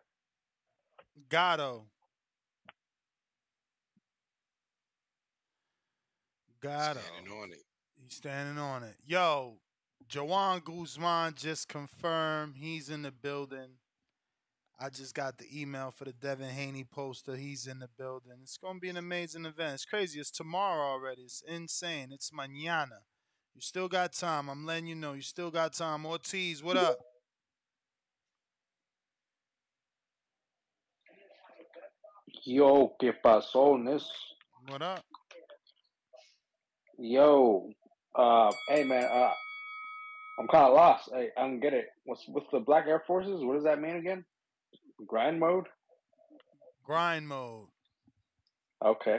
Gatto. 1.30 1.85
Gatto. 6.64 7.01
Standing 7.01 7.33
on 7.33 7.51
it. 7.51 7.64
He's 8.01 8.16
standing 8.16 8.58
on 8.58 8.83
it. 8.83 8.95
Yo, 9.06 9.58
Joan 10.08 10.61
Guzman 10.64 11.33
just 11.35 11.67
confirmed 11.67 12.56
he's 12.56 12.90
in 12.90 13.01
the 13.01 13.11
building. 13.11 13.77
I 14.80 14.90
just 14.90 15.14
got 15.14 15.38
the 15.38 15.45
email 15.53 15.92
for 15.92 16.06
the 16.06 16.14
Devin 16.14 16.50
Haney 16.50 16.85
poster. 16.85 17.35
He's 17.35 17.67
in 17.67 17.80
the 17.80 17.90
building. 17.98 18.40
It's 18.42 18.58
going 18.58 18.75
to 18.75 18.80
be 18.80 18.90
an 18.90 18.98
amazing 18.98 19.45
event. 19.45 19.74
It's 19.74 19.85
crazy. 19.85 20.19
It's 20.19 20.32
tomorrow 20.32 20.83
already. 20.83 21.24
It's 21.24 21.43
insane. 21.48 22.11
It's 22.11 22.32
mañana. 22.32 23.00
You 23.53 23.61
still 23.61 23.90
got 23.90 24.14
time. 24.14 24.50
I'm 24.50 24.66
letting 24.66 24.88
you 24.88 24.95
know. 24.95 25.14
You 25.14 25.22
still 25.22 25.51
got 25.51 25.74
time. 25.74 26.06
Ortiz, 26.06 26.64
what 26.64 26.77
up? 26.77 26.98
Yo, 32.45 32.93
¿qué 33.00 33.14
pasó, 33.14 33.77
Nis? 33.77 34.03
What 34.67 34.82
up? 34.82 35.03
Yo, 37.00 37.70
uh, 38.16 38.52
hey 38.68 38.84
man, 38.84 39.06
uh, 39.12 39.34
I'm 40.40 40.48
kind 40.48 40.66
of 40.66 40.74
lost. 40.74 41.10
Hey, 41.12 41.30
I 41.36 41.42
don't 41.42 41.60
get 41.60 41.74
it. 41.74 41.88
What's 42.06 42.28
with 42.28 42.44
the 42.52 42.60
Black 42.60 42.86
Air 42.88 43.04
Forces? 43.08 43.44
What 43.44 43.56
does 43.56 43.64
that 43.64 43.82
mean 43.82 43.96
again? 43.96 44.24
Grind 45.08 45.40
mode? 45.40 45.68
Grind 46.86 47.28
mode. 47.28 47.68
Okay, 48.86 49.18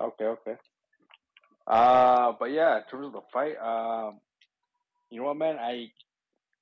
okay, 0.00 0.24
okay. 0.24 0.54
Uh, 1.66 2.32
but 2.38 2.52
yeah, 2.52 2.76
in 2.76 2.82
terms 2.84 3.06
of 3.06 3.12
the 3.12 3.20
fight, 3.32 3.56
um, 3.58 4.20
you 5.10 5.20
know 5.20 5.26
what, 5.26 5.36
man? 5.36 5.56
I 5.58 5.90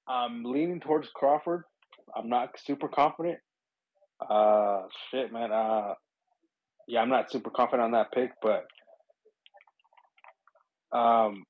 I'm 0.08 0.44
leaning 0.44 0.80
towards 0.80 1.08
Crawford. 1.14 1.64
I'm 2.16 2.28
not 2.28 2.50
super 2.64 2.88
confident. 2.88 3.38
Uh, 4.26 4.82
shit, 5.10 5.30
man. 5.30 5.52
Uh, 5.52 5.94
yeah, 6.88 7.00
I'm 7.00 7.10
not 7.10 7.30
super 7.30 7.50
confident 7.50 7.82
on 7.82 7.92
that 7.92 8.12
pick, 8.12 8.30
but 8.40 8.66
um, 10.94 11.44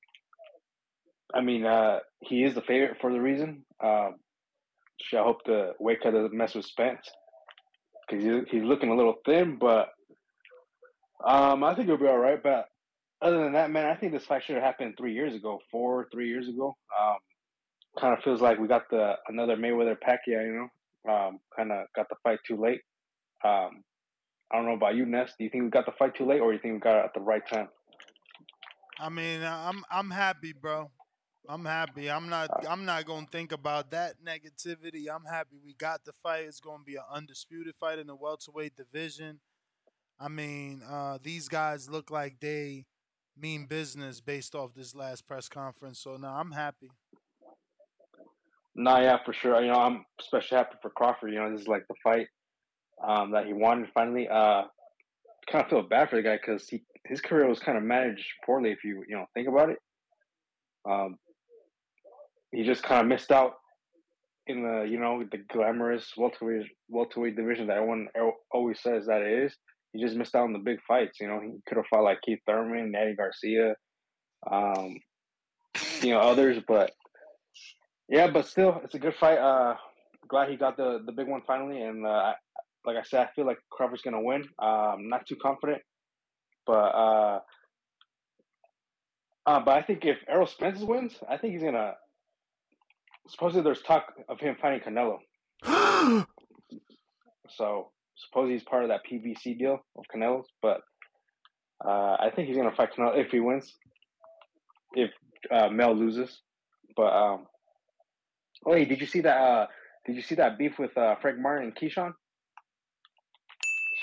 I 1.33 1.41
mean, 1.41 1.65
uh, 1.65 1.99
he 2.21 2.43
is 2.43 2.55
the 2.55 2.61
favorite 2.61 2.97
for 2.99 3.11
the 3.11 3.21
reason. 3.21 3.63
Um, 3.83 4.15
I 5.13 5.17
hope 5.17 5.43
the 5.45 5.73
weight 5.79 5.99
cut 6.01 6.13
doesn't 6.13 6.33
mess 6.33 6.55
with 6.55 6.65
Spence 6.65 7.09
because 8.07 8.23
he's, 8.23 8.43
he's 8.49 8.63
looking 8.63 8.89
a 8.89 8.95
little 8.95 9.15
thin, 9.25 9.57
but 9.59 9.89
um, 11.25 11.63
I 11.63 11.75
think 11.75 11.87
he'll 11.87 11.97
be 11.97 12.07
all 12.07 12.17
right. 12.17 12.41
But 12.41 12.65
other 13.21 13.43
than 13.43 13.53
that, 13.53 13.71
man, 13.71 13.85
I 13.85 13.95
think 13.95 14.11
this 14.11 14.25
fight 14.25 14.43
should 14.43 14.55
have 14.55 14.63
happened 14.63 14.95
three 14.97 15.13
years 15.13 15.35
ago, 15.35 15.59
four, 15.71 16.07
three 16.11 16.29
years 16.29 16.47
ago. 16.47 16.75
Um, 16.99 17.17
kind 17.99 18.17
of 18.17 18.23
feels 18.23 18.41
like 18.41 18.59
we 18.59 18.67
got 18.67 18.89
the 18.89 19.13
another 19.27 19.55
Mayweather 19.55 19.95
Pacquiao, 19.95 20.45
you 20.45 20.53
know. 20.53 21.13
Um, 21.13 21.39
kind 21.55 21.71
of 21.71 21.85
got 21.95 22.09
the 22.09 22.15
fight 22.23 22.39
too 22.47 22.57
late. 22.57 22.81
Um, 23.43 23.83
I 24.51 24.57
don't 24.57 24.65
know 24.65 24.73
about 24.73 24.95
you, 24.95 25.05
Ness. 25.05 25.33
Do 25.37 25.43
you 25.43 25.49
think 25.49 25.63
we 25.63 25.69
got 25.69 25.85
the 25.85 25.91
fight 25.97 26.15
too 26.15 26.25
late, 26.25 26.39
or 26.39 26.51
do 26.51 26.55
you 26.55 26.61
think 26.61 26.73
we 26.73 26.79
got 26.79 26.97
it 26.97 27.05
at 27.05 27.13
the 27.13 27.21
right 27.21 27.47
time? 27.47 27.67
I 28.99 29.09
mean, 29.09 29.43
I'm 29.43 29.83
I'm 29.91 30.09
happy, 30.09 30.53
bro. 30.53 30.89
I'm 31.47 31.65
happy. 31.65 32.09
I'm 32.09 32.29
not 32.29 32.49
I'm 32.67 32.85
not 32.85 33.05
gonna 33.05 33.27
think 33.31 33.51
about 33.51 33.91
that 33.91 34.15
negativity. 34.25 35.05
I'm 35.13 35.25
happy 35.25 35.57
we 35.63 35.73
got 35.73 36.05
the 36.05 36.13
fight. 36.23 36.45
It's 36.45 36.59
gonna 36.59 36.83
be 36.83 36.95
an 36.95 37.03
undisputed 37.11 37.75
fight 37.79 37.99
in 37.99 38.07
the 38.07 38.15
welterweight 38.15 38.75
division. 38.75 39.39
I 40.19 40.29
mean, 40.29 40.81
uh, 40.89 41.17
these 41.21 41.49
guys 41.49 41.89
look 41.89 42.09
like 42.09 42.39
they 42.39 42.85
mean 43.37 43.65
business 43.65 44.21
based 44.21 44.55
off 44.55 44.73
this 44.73 44.95
last 44.95 45.27
press 45.27 45.49
conference. 45.49 45.99
So 45.99 46.15
now 46.15 46.35
I'm 46.35 46.51
happy. 46.51 46.89
No, 48.75 48.97
yeah, 48.99 49.17
for 49.23 49.33
sure. 49.33 49.61
You 49.61 49.71
know, 49.71 49.79
I'm 49.79 50.05
especially 50.19 50.57
happy 50.57 50.77
for 50.81 50.89
Crawford. 50.89 51.31
You 51.31 51.39
know, 51.39 51.51
this 51.51 51.61
is 51.61 51.67
like 51.67 51.85
the 51.87 51.95
fight 52.03 52.27
um, 53.05 53.31
that 53.31 53.45
he 53.45 53.53
wanted 53.53 53.89
finally. 53.93 54.27
Uh, 54.27 54.63
kind 55.51 55.63
of 55.63 55.69
feel 55.69 55.83
bad 55.83 56.09
for 56.09 56.15
the 56.15 56.23
guy 56.23 56.37
because 56.37 56.67
he 56.67 56.83
his 57.05 57.21
career 57.21 57.47
was 57.47 57.59
kind 57.59 57.77
of 57.77 57.83
managed 57.83 58.25
poorly. 58.45 58.71
If 58.71 58.83
you 58.83 59.03
you 59.07 59.15
know 59.15 59.25
think 59.33 59.47
about 59.47 59.69
it, 59.69 59.77
um, 60.89 61.17
he 62.51 62.63
just 62.63 62.83
kind 62.83 63.01
of 63.01 63.07
missed 63.07 63.31
out 63.31 63.53
in 64.47 64.63
the 64.63 64.87
you 64.89 64.99
know 64.99 65.23
the 65.31 65.39
glamorous 65.51 66.11
welterweight 66.17 66.67
welterweight 66.89 67.35
division 67.35 67.67
that 67.67 67.77
everyone 67.77 68.07
always 68.51 68.81
says 68.81 69.05
that 69.07 69.21
it 69.21 69.45
is. 69.45 69.55
He 69.93 70.01
just 70.01 70.15
missed 70.15 70.35
out 70.35 70.43
on 70.43 70.53
the 70.53 70.59
big 70.59 70.79
fights. 70.87 71.19
You 71.21 71.27
know, 71.27 71.39
he 71.39 71.53
could 71.67 71.77
have 71.77 71.85
fought 71.89 72.03
like 72.03 72.21
Keith 72.21 72.39
Thurman, 72.45 72.93
Eddie 72.95 73.15
Garcia, 73.15 73.75
um, 74.51 74.97
you 76.01 76.11
know 76.11 76.19
others, 76.19 76.61
but 76.67 76.91
yeah, 78.09 78.27
but 78.27 78.45
still, 78.45 78.81
it's 78.83 78.95
a 78.95 78.99
good 78.99 79.15
fight. 79.15 79.37
Uh, 79.37 79.75
glad 80.27 80.49
he 80.49 80.57
got 80.57 80.77
the 80.77 80.99
the 81.05 81.11
big 81.11 81.27
one 81.27 81.41
finally, 81.47 81.81
and 81.81 82.05
uh, 82.05 82.33
like 82.85 82.97
I 82.97 83.03
said, 83.03 83.21
I 83.21 83.29
feel 83.35 83.45
like 83.45 83.57
Crawford's 83.71 84.01
gonna 84.01 84.21
win. 84.21 84.43
Um, 84.59 85.09
not 85.09 85.25
too 85.27 85.35
confident, 85.41 85.81
but 86.65 86.73
uh, 86.73 87.39
uh, 89.45 89.59
but 89.59 89.77
I 89.77 89.81
think 89.83 90.05
if 90.05 90.17
Errol 90.27 90.47
Spence 90.47 90.79
wins, 90.79 91.13
I 91.29 91.37
think 91.37 91.53
he's 91.53 91.63
gonna. 91.63 91.93
Supposedly, 93.27 93.63
there's 93.63 93.81
talk 93.81 94.13
of 94.29 94.39
him 94.39 94.55
fighting 94.61 94.81
Canelo. 94.81 95.17
so 97.49 97.91
suppose 98.15 98.49
he's 98.49 98.63
part 98.63 98.83
of 98.83 98.89
that 98.89 99.01
PBC 99.09 99.57
deal 99.57 99.83
of 99.97 100.05
Canelo's, 100.13 100.47
but 100.61 100.81
uh, 101.83 102.17
I 102.19 102.31
think 102.35 102.47
he's 102.47 102.57
gonna 102.57 102.75
fight 102.75 102.89
Canelo 102.95 103.17
if 103.17 103.31
he 103.31 103.39
wins. 103.39 103.73
If 104.93 105.11
uh, 105.51 105.69
Mel 105.69 105.95
loses, 105.95 106.41
but 106.95 107.13
um, 107.13 107.45
oh, 108.65 108.73
hey, 108.73 108.85
did 108.85 109.01
you 109.01 109.07
see 109.07 109.21
that? 109.21 109.37
Uh, 109.37 109.67
did 110.05 110.15
you 110.15 110.21
see 110.21 110.35
that 110.35 110.57
beef 110.57 110.79
with 110.79 110.97
uh, 110.97 111.15
Frank 111.21 111.39
Martin 111.39 111.67
and 111.67 111.75
Keyshawn? 111.75 112.13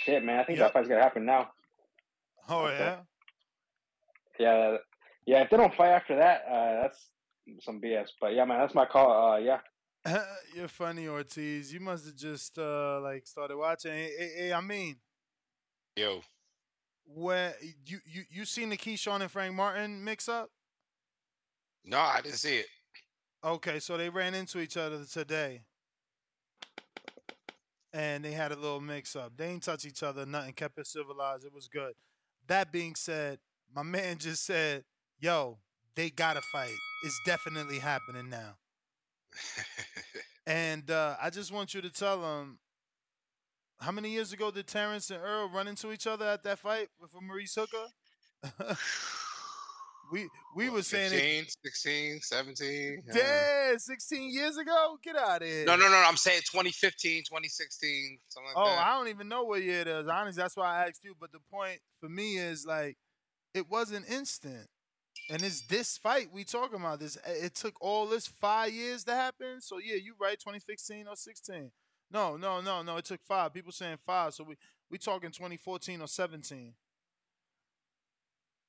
Shit, 0.05 0.25
man, 0.25 0.41
I 0.41 0.45
think 0.45 0.59
yep. 0.59 0.69
that 0.69 0.73
fight's 0.73 0.89
gonna 0.89 1.03
happen 1.03 1.25
now. 1.25 1.49
Oh 2.49 2.67
okay. 2.67 2.79
yeah. 2.79 2.97
Yeah, 4.39 4.77
yeah. 5.27 5.43
If 5.43 5.51
they 5.51 5.57
don't 5.57 5.75
fight 5.75 5.91
after 5.91 6.17
that, 6.17 6.43
uh, 6.51 6.83
that's 6.83 7.09
some 7.61 7.81
BS. 7.81 8.09
But 8.21 8.35
yeah, 8.35 8.45
man, 8.45 8.59
that's 8.61 8.75
my 8.75 8.87
call. 8.87 9.33
Uh, 9.33 9.39
yeah. 9.39 9.59
You're 10.55 10.69
funny, 10.69 11.07
Ortiz. 11.07 11.73
You 11.73 11.81
must 11.81 12.07
have 12.07 12.17
just 12.17 12.59
uh, 12.59 13.01
like 13.01 13.27
started 13.27 13.57
watching. 13.57 13.93
Hey, 13.93 14.11
hey, 14.19 14.33
hey, 14.37 14.53
I 14.53 14.61
mean, 14.61 14.97
yo, 15.97 16.23
when 17.05 17.53
you 17.87 17.99
you 18.05 18.23
you 18.31 18.45
seen 18.45 18.71
the 18.71 18.77
Keyshawn 18.77 19.21
and 19.21 19.31
Frank 19.31 19.55
Martin 19.55 20.03
mix 20.03 20.29
up? 20.29 20.51
No, 21.85 21.99
I 21.99 22.21
didn't 22.23 22.39
see 22.39 22.59
it. 22.59 22.67
Okay, 23.45 23.81
so 23.81 23.97
they 23.97 24.09
ran 24.09 24.35
into 24.35 24.61
each 24.61 24.77
other 24.77 25.05
today, 25.05 25.63
and 27.93 28.25
they 28.25 28.33
had 28.33 28.53
a 28.53 28.57
little 28.57 28.81
mix 28.81 29.17
up. 29.17 29.37
They 29.37 29.49
ain't 29.49 29.63
touch 29.63 29.85
each 29.85 30.03
other, 30.03 30.25
nothing. 30.27 30.53
Kept 30.53 30.79
it 30.79 30.87
civilized. 30.87 31.45
It 31.45 31.53
was 31.53 31.69
good. 31.69 31.93
That 32.53 32.71
being 32.71 32.95
said, 32.95 33.39
my 33.75 33.83
man 33.83 34.19
just 34.19 34.45
said, 34.45 34.85
"Yo, 35.19 35.57
they 35.95 36.11
gotta 36.11 36.43
fight. 36.43 36.77
It's 37.03 37.19
definitely 37.25 37.79
happening 37.79 38.29
now." 38.29 38.59
and 40.47 40.91
uh, 40.91 41.17
I 41.19 41.31
just 41.31 41.51
want 41.51 41.73
you 41.73 41.81
to 41.81 41.89
tell 41.89 42.21
them 42.21 42.59
how 43.81 43.91
many 43.91 44.11
years 44.11 44.35
ago 44.35 44.51
did 44.51 44.67
Terence 44.67 45.09
and 45.09 45.23
Earl 45.25 45.49
run 45.49 45.67
into 45.67 45.93
each 45.93 46.07
other 46.07 46.27
at 46.27 46.43
that 46.43 46.59
fight 46.59 46.89
with 47.01 47.13
Maurice 47.23 47.55
Hooker? 47.55 47.87
we 50.13 50.29
we 50.55 50.69
were 50.69 50.83
saying 50.83 51.11
15, 51.11 51.43
it, 51.45 51.55
16, 51.65 52.21
17. 52.21 53.03
Yeah, 53.15 53.73
16 53.79 54.31
years 54.31 54.59
ago? 54.59 54.99
Get 55.03 55.17
out 55.17 55.41
of 55.41 55.49
here. 55.49 55.65
No, 55.65 55.75
no, 55.75 55.89
no. 55.89 56.05
I'm 56.07 56.19
saying 56.19 56.43
2015, 56.53 57.23
2016, 57.25 58.19
something 58.29 58.53
like 58.55 58.55
oh, 58.57 58.69
that. 58.69 58.87
I 58.87 58.99
don't 58.99 59.09
even 59.09 59.29
know 59.29 59.45
what 59.45 59.63
year 59.63 59.81
it 59.81 59.89
is. 59.89 60.07
Honestly, 60.07 60.41
that's 60.41 60.57
why 60.57 60.77
I 60.77 60.89
asked 60.89 61.03
you. 61.03 61.15
But 61.19 61.33
the 61.33 61.39
point 61.51 61.79
for 61.99 62.11
me 62.11 62.37
is 62.37 62.67
like, 62.67 62.99
it 63.55 63.71
wasn't 63.71 64.09
instant. 64.09 64.69
And 65.31 65.43
it's 65.43 65.63
this 65.63 65.97
fight 65.97 66.29
we 66.31 66.45
talking 66.45 66.79
about. 66.79 67.01
This 67.01 67.17
eh, 67.25 67.47
it 67.47 67.55
took 67.55 67.75
all 67.81 68.07
this 68.07 68.27
five 68.27 68.73
years 68.73 69.05
to 69.05 69.15
happen. 69.15 69.61
So 69.61 69.79
yeah, 69.79 69.97
you 69.97 70.15
right, 70.21 70.39
2016 70.39 71.07
or 71.09 71.17
16. 71.17 71.71
No, 72.11 72.37
no, 72.37 72.61
no, 72.61 72.83
no. 72.83 72.99
It 72.99 73.07
took 73.07 73.23
five. 73.25 73.55
People 73.55 73.73
saying 73.73 73.97
five. 74.05 74.35
So 74.35 74.45
we 74.45 74.57
we 74.91 74.99
talking 74.99 75.31
2014 75.31 76.03
or 76.03 76.07
17. 76.07 76.75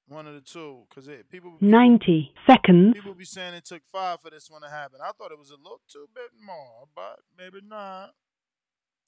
One 0.08 0.28
of 0.28 0.34
the 0.34 0.42
two, 0.42 0.84
because 0.90 1.08
people, 1.32 1.52
people 1.52 1.58
90 1.62 2.34
seconds. 2.46 2.94
people 2.94 3.14
be 3.14 3.24
saying 3.24 3.54
it 3.54 3.66
took 3.66 3.82
five 3.92 4.20
for 4.22 4.30
this 4.30 4.50
one 4.52 4.62
to 4.62 4.70
happen. 4.70 5.00
I 5.02 5.12
thought 5.18 5.32
it 5.32 5.40
was 5.40 5.50
a 5.50 5.56
little 5.56 5.80
too 5.92 6.08
bit 6.14 6.32
more, 6.46 6.88
but 6.94 7.20
maybe 7.38 7.66
not. 7.66 8.12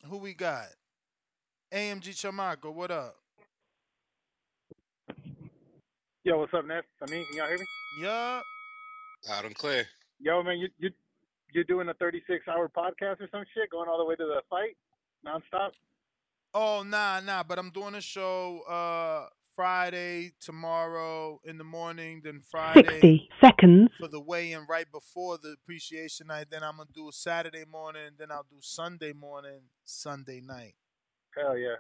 Who 0.10 0.18
we 0.18 0.34
got? 0.34 0.68
AMG 1.74 2.10
Chamaco, 2.16 2.74
what 2.74 2.92
up? 2.92 3.16
Yo, 6.24 6.40
what's 6.40 6.54
up, 6.54 6.66
Ness? 6.66 6.84
I 7.02 7.12
mean, 7.12 7.26
can 7.26 7.38
y'all 7.38 7.48
hear 7.48 7.58
me? 7.60 7.66
Yeah. 8.02 8.42
Loud 9.30 9.46
and 9.46 9.56
clear. 9.56 9.86
Yo, 10.20 10.42
man, 10.42 10.58
you 10.58 10.70
you 10.80 10.90
you're 11.54 11.64
doing 11.66 11.88
a 11.90 11.94
36 11.96 12.48
hour 12.48 12.70
podcast 12.70 13.22
or 13.22 13.28
some 13.32 13.44
shit, 13.54 13.70
going 13.70 13.88
all 13.88 13.98
the 13.98 14.06
way 14.06 14.16
to 14.16 14.24
the 14.24 14.42
fight, 14.50 14.76
nonstop. 15.26 15.72
Oh 16.54 16.84
nah 16.84 17.20
nah, 17.20 17.44
but 17.44 17.60
I'm 17.60 17.70
doing 17.70 17.96
a 17.96 18.02
show 18.02 18.62
uh 18.68 19.28
Friday 19.56 20.34
tomorrow 20.40 21.40
in 21.44 21.58
the 21.58 21.64
morning, 21.64 22.22
then 22.24 22.42
Friday 22.42 22.82
60 23.02 23.30
seconds. 23.42 23.90
for 24.00 24.08
the 24.08 24.20
weigh-in 24.20 24.66
right 24.70 24.92
before 24.92 25.38
the 25.38 25.56
appreciation 25.62 26.28
night. 26.28 26.48
Then 26.52 26.64
I'm 26.64 26.78
gonna 26.78 26.90
do 26.94 27.08
a 27.10 27.12
Saturday 27.14 27.64
morning, 27.70 28.12
then 28.18 28.32
I'll 28.32 28.46
do 28.50 28.58
Sunday 28.60 29.14
morning, 29.14 29.62
Sunday 29.84 30.42
night. 30.42 30.76
Hell 31.38 31.58
yeah, 31.58 31.76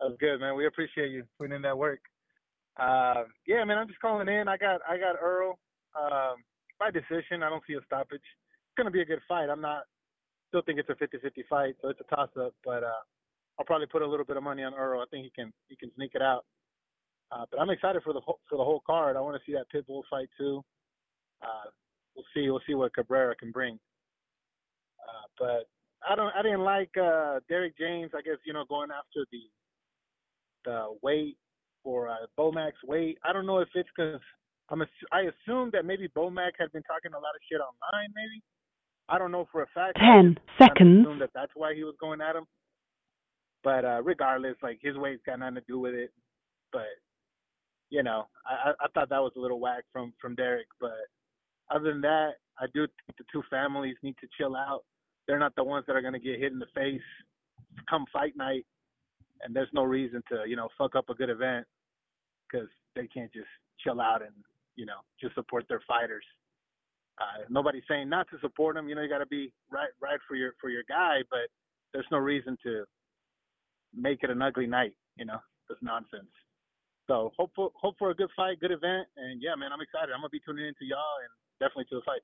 that's 0.00 0.14
good, 0.18 0.40
man. 0.40 0.56
We 0.56 0.66
appreciate 0.66 1.10
you 1.10 1.24
putting 1.38 1.54
in 1.54 1.62
that 1.62 1.78
work. 1.78 2.00
Uh, 2.76 3.24
yeah, 3.46 3.64
man, 3.64 3.78
I'm 3.78 3.88
just 3.88 4.00
calling 4.00 4.28
in. 4.28 4.48
I 4.48 4.56
got 4.56 4.80
I 4.88 4.96
got 4.98 5.16
Earl 5.20 5.58
um, 5.94 6.36
by 6.78 6.90
decision. 6.90 7.42
I 7.42 7.50
don't 7.50 7.62
see 7.66 7.74
a 7.74 7.84
stoppage. 7.86 8.22
It's 8.22 8.76
gonna 8.76 8.90
be 8.90 9.02
a 9.02 9.04
good 9.06 9.20
fight. 9.28 9.48
I'm 9.50 9.60
not 9.60 9.82
still 10.48 10.62
think 10.62 10.78
it's 10.78 10.88
a 10.90 10.92
50-50 10.92 11.46
fight, 11.48 11.74
so 11.80 11.88
it's 11.88 12.00
a 12.00 12.14
toss 12.14 12.28
up. 12.38 12.54
But 12.64 12.84
uh, 12.84 13.02
I'll 13.58 13.64
probably 13.64 13.86
put 13.86 14.02
a 14.02 14.06
little 14.06 14.26
bit 14.26 14.36
of 14.36 14.42
money 14.42 14.62
on 14.62 14.74
Earl. 14.74 15.00
I 15.00 15.04
think 15.10 15.24
he 15.24 15.30
can 15.30 15.52
he 15.68 15.76
can 15.76 15.90
sneak 15.96 16.12
it 16.14 16.22
out. 16.22 16.44
Uh, 17.32 17.44
but 17.50 17.60
I'm 17.60 17.70
excited 17.70 18.02
for 18.02 18.12
the 18.12 18.20
whole, 18.20 18.38
for 18.48 18.58
the 18.58 18.64
whole 18.64 18.82
card. 18.86 19.16
I 19.16 19.20
want 19.20 19.36
to 19.36 19.42
see 19.46 19.56
that 19.56 19.66
Pitbull 19.74 20.02
fight 20.10 20.28
too. 20.38 20.62
Uh, 21.42 21.70
we'll 22.14 22.24
see 22.34 22.50
we'll 22.50 22.60
see 22.66 22.74
what 22.74 22.94
Cabrera 22.94 23.34
can 23.34 23.50
bring. 23.50 23.78
Uh, 25.00 25.26
but 25.38 25.68
I 26.08 26.14
don't 26.14 26.32
I 26.36 26.42
didn't 26.42 26.60
like 26.64 26.90
uh, 26.96 27.40
Derrick 27.48 27.76
James. 27.78 28.10
I 28.14 28.20
guess 28.22 28.36
you 28.44 28.52
know 28.52 28.64
going 28.68 28.90
after 28.90 29.24
the 29.32 29.40
the 30.64 30.94
weight 31.02 31.36
for 31.82 32.08
uh, 32.08 32.26
Bomac's 32.38 32.82
weight. 32.86 33.18
I 33.24 33.32
don't 33.32 33.46
know 33.46 33.58
if 33.58 33.68
it's 33.74 33.88
because 33.96 34.20
I'm 34.68 34.82
I 35.12 35.22
assume 35.22 35.70
that 35.72 35.84
maybe 35.84 36.08
Bomac 36.08 36.52
had 36.58 36.70
been 36.72 36.82
talking 36.84 37.12
a 37.12 37.18
lot 37.18 37.34
of 37.34 37.40
shit 37.50 37.60
online. 37.60 38.12
Maybe 38.14 38.42
I 39.08 39.18
don't 39.18 39.32
know 39.32 39.48
for 39.50 39.62
a 39.62 39.66
fact. 39.74 39.98
10 39.98 40.04
just 40.04 40.14
kinda 40.14 40.40
seconds. 40.58 41.06
assume 41.06 41.18
that 41.18 41.30
that's 41.34 41.52
why 41.54 41.74
he 41.74 41.82
was 41.84 41.94
going 42.00 42.20
at 42.20 42.36
him. 42.36 42.44
But 43.64 43.84
uh, 43.84 44.02
regardless, 44.02 44.56
like 44.62 44.78
his 44.82 44.96
weight's 44.96 45.22
got 45.24 45.38
nothing 45.38 45.56
to 45.56 45.62
do 45.68 45.78
with 45.78 45.94
it. 45.94 46.12
But 46.72 46.86
you 47.92 48.02
know, 48.02 48.26
I, 48.46 48.72
I 48.80 48.88
thought 48.94 49.10
that 49.10 49.20
was 49.20 49.32
a 49.36 49.40
little 49.40 49.60
whack 49.60 49.84
from 49.92 50.14
from 50.18 50.34
Derrick. 50.34 50.66
But 50.80 50.96
other 51.70 51.92
than 51.92 52.00
that, 52.00 52.30
I 52.58 52.64
do 52.72 52.86
think 52.86 53.18
the 53.18 53.24
two 53.30 53.42
families 53.50 53.96
need 54.02 54.16
to 54.22 54.28
chill 54.38 54.56
out. 54.56 54.80
They're 55.28 55.38
not 55.38 55.54
the 55.54 55.62
ones 55.62 55.84
that 55.86 55.94
are 55.94 56.00
gonna 56.00 56.18
get 56.18 56.40
hit 56.40 56.52
in 56.52 56.58
the 56.58 56.72
face 56.74 57.02
come 57.88 58.06
fight 58.10 58.34
night, 58.34 58.64
and 59.42 59.54
there's 59.54 59.68
no 59.74 59.84
reason 59.84 60.22
to 60.30 60.44
you 60.48 60.56
know 60.56 60.68
fuck 60.78 60.96
up 60.96 61.10
a 61.10 61.14
good 61.14 61.28
event 61.28 61.66
because 62.50 62.68
they 62.96 63.06
can't 63.06 63.32
just 63.32 63.46
chill 63.84 64.00
out 64.00 64.22
and 64.22 64.32
you 64.74 64.86
know 64.86 65.00
just 65.20 65.34
support 65.34 65.66
their 65.68 65.82
fighters. 65.86 66.24
Uh, 67.20 67.44
nobody's 67.50 67.84
saying 67.86 68.08
not 68.08 68.26
to 68.30 68.40
support 68.40 68.74
them. 68.74 68.88
You 68.88 68.94
know, 68.94 69.02
you 69.02 69.08
got 69.10 69.18
to 69.18 69.26
be 69.26 69.52
right 69.70 69.90
right 70.00 70.18
for 70.26 70.34
your 70.34 70.54
for 70.62 70.70
your 70.70 70.82
guy, 70.88 71.18
but 71.30 71.52
there's 71.92 72.08
no 72.10 72.18
reason 72.18 72.56
to 72.62 72.84
make 73.94 74.22
it 74.22 74.30
an 74.30 74.40
ugly 74.40 74.66
night. 74.66 74.94
You 75.16 75.26
know, 75.26 75.38
that's 75.68 75.82
nonsense. 75.82 76.32
So 77.06 77.32
hope 77.36 77.50
for 77.54 77.70
hope 77.74 77.96
for 77.98 78.10
a 78.10 78.14
good 78.14 78.30
fight, 78.36 78.60
good 78.60 78.70
event, 78.70 79.08
and 79.16 79.42
yeah, 79.42 79.54
man, 79.56 79.70
I'm 79.72 79.80
excited. 79.80 80.12
I'm 80.14 80.20
gonna 80.20 80.30
be 80.30 80.40
tuning 80.46 80.66
in 80.66 80.74
to 80.74 80.84
y'all 80.84 81.18
and 81.22 81.30
definitely 81.60 81.86
to 81.90 81.96
the 81.96 82.02
fight. 82.06 82.22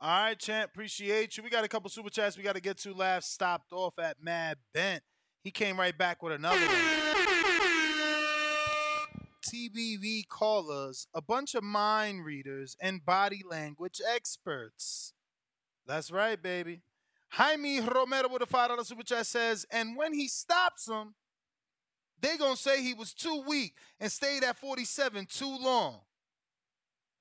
All 0.00 0.24
right, 0.24 0.38
champ. 0.38 0.70
Appreciate 0.70 1.36
you. 1.36 1.44
We 1.44 1.50
got 1.50 1.64
a 1.64 1.68
couple 1.68 1.88
super 1.88 2.10
chats 2.10 2.36
we 2.36 2.42
got 2.42 2.56
to 2.56 2.60
get 2.60 2.76
to. 2.78 2.92
Last 2.92 3.32
stopped 3.32 3.72
off 3.72 4.00
at 4.00 4.16
Mad 4.20 4.58
Bent. 4.74 5.00
He 5.44 5.52
came 5.52 5.78
right 5.78 5.96
back 5.96 6.24
with 6.24 6.32
another 6.32 6.58
one. 6.66 7.12
TBV 9.46 10.28
callers, 10.28 11.06
a 11.14 11.22
bunch 11.22 11.54
of 11.54 11.62
mind 11.62 12.24
readers 12.24 12.76
and 12.80 13.04
body 13.04 13.42
language 13.48 14.00
experts. 14.12 15.12
That's 15.86 16.10
right, 16.10 16.40
baby. 16.40 16.82
Jaime 17.30 17.80
Romero 17.80 18.28
with 18.28 18.42
a 18.42 18.46
five 18.46 18.68
dollar 18.70 18.84
super 18.84 19.02
chat 19.02 19.26
says, 19.26 19.64
and 19.70 19.96
when 19.96 20.14
he 20.14 20.28
stops 20.28 20.86
them, 22.22 22.30
they 22.30 22.36
gonna 22.38 22.56
say 22.56 22.82
he 22.82 22.94
was 22.94 23.12
too 23.12 23.42
weak 23.46 23.74
and 24.00 24.10
stayed 24.10 24.44
at 24.44 24.56
47 24.56 25.26
too 25.26 25.58
long. 25.60 26.00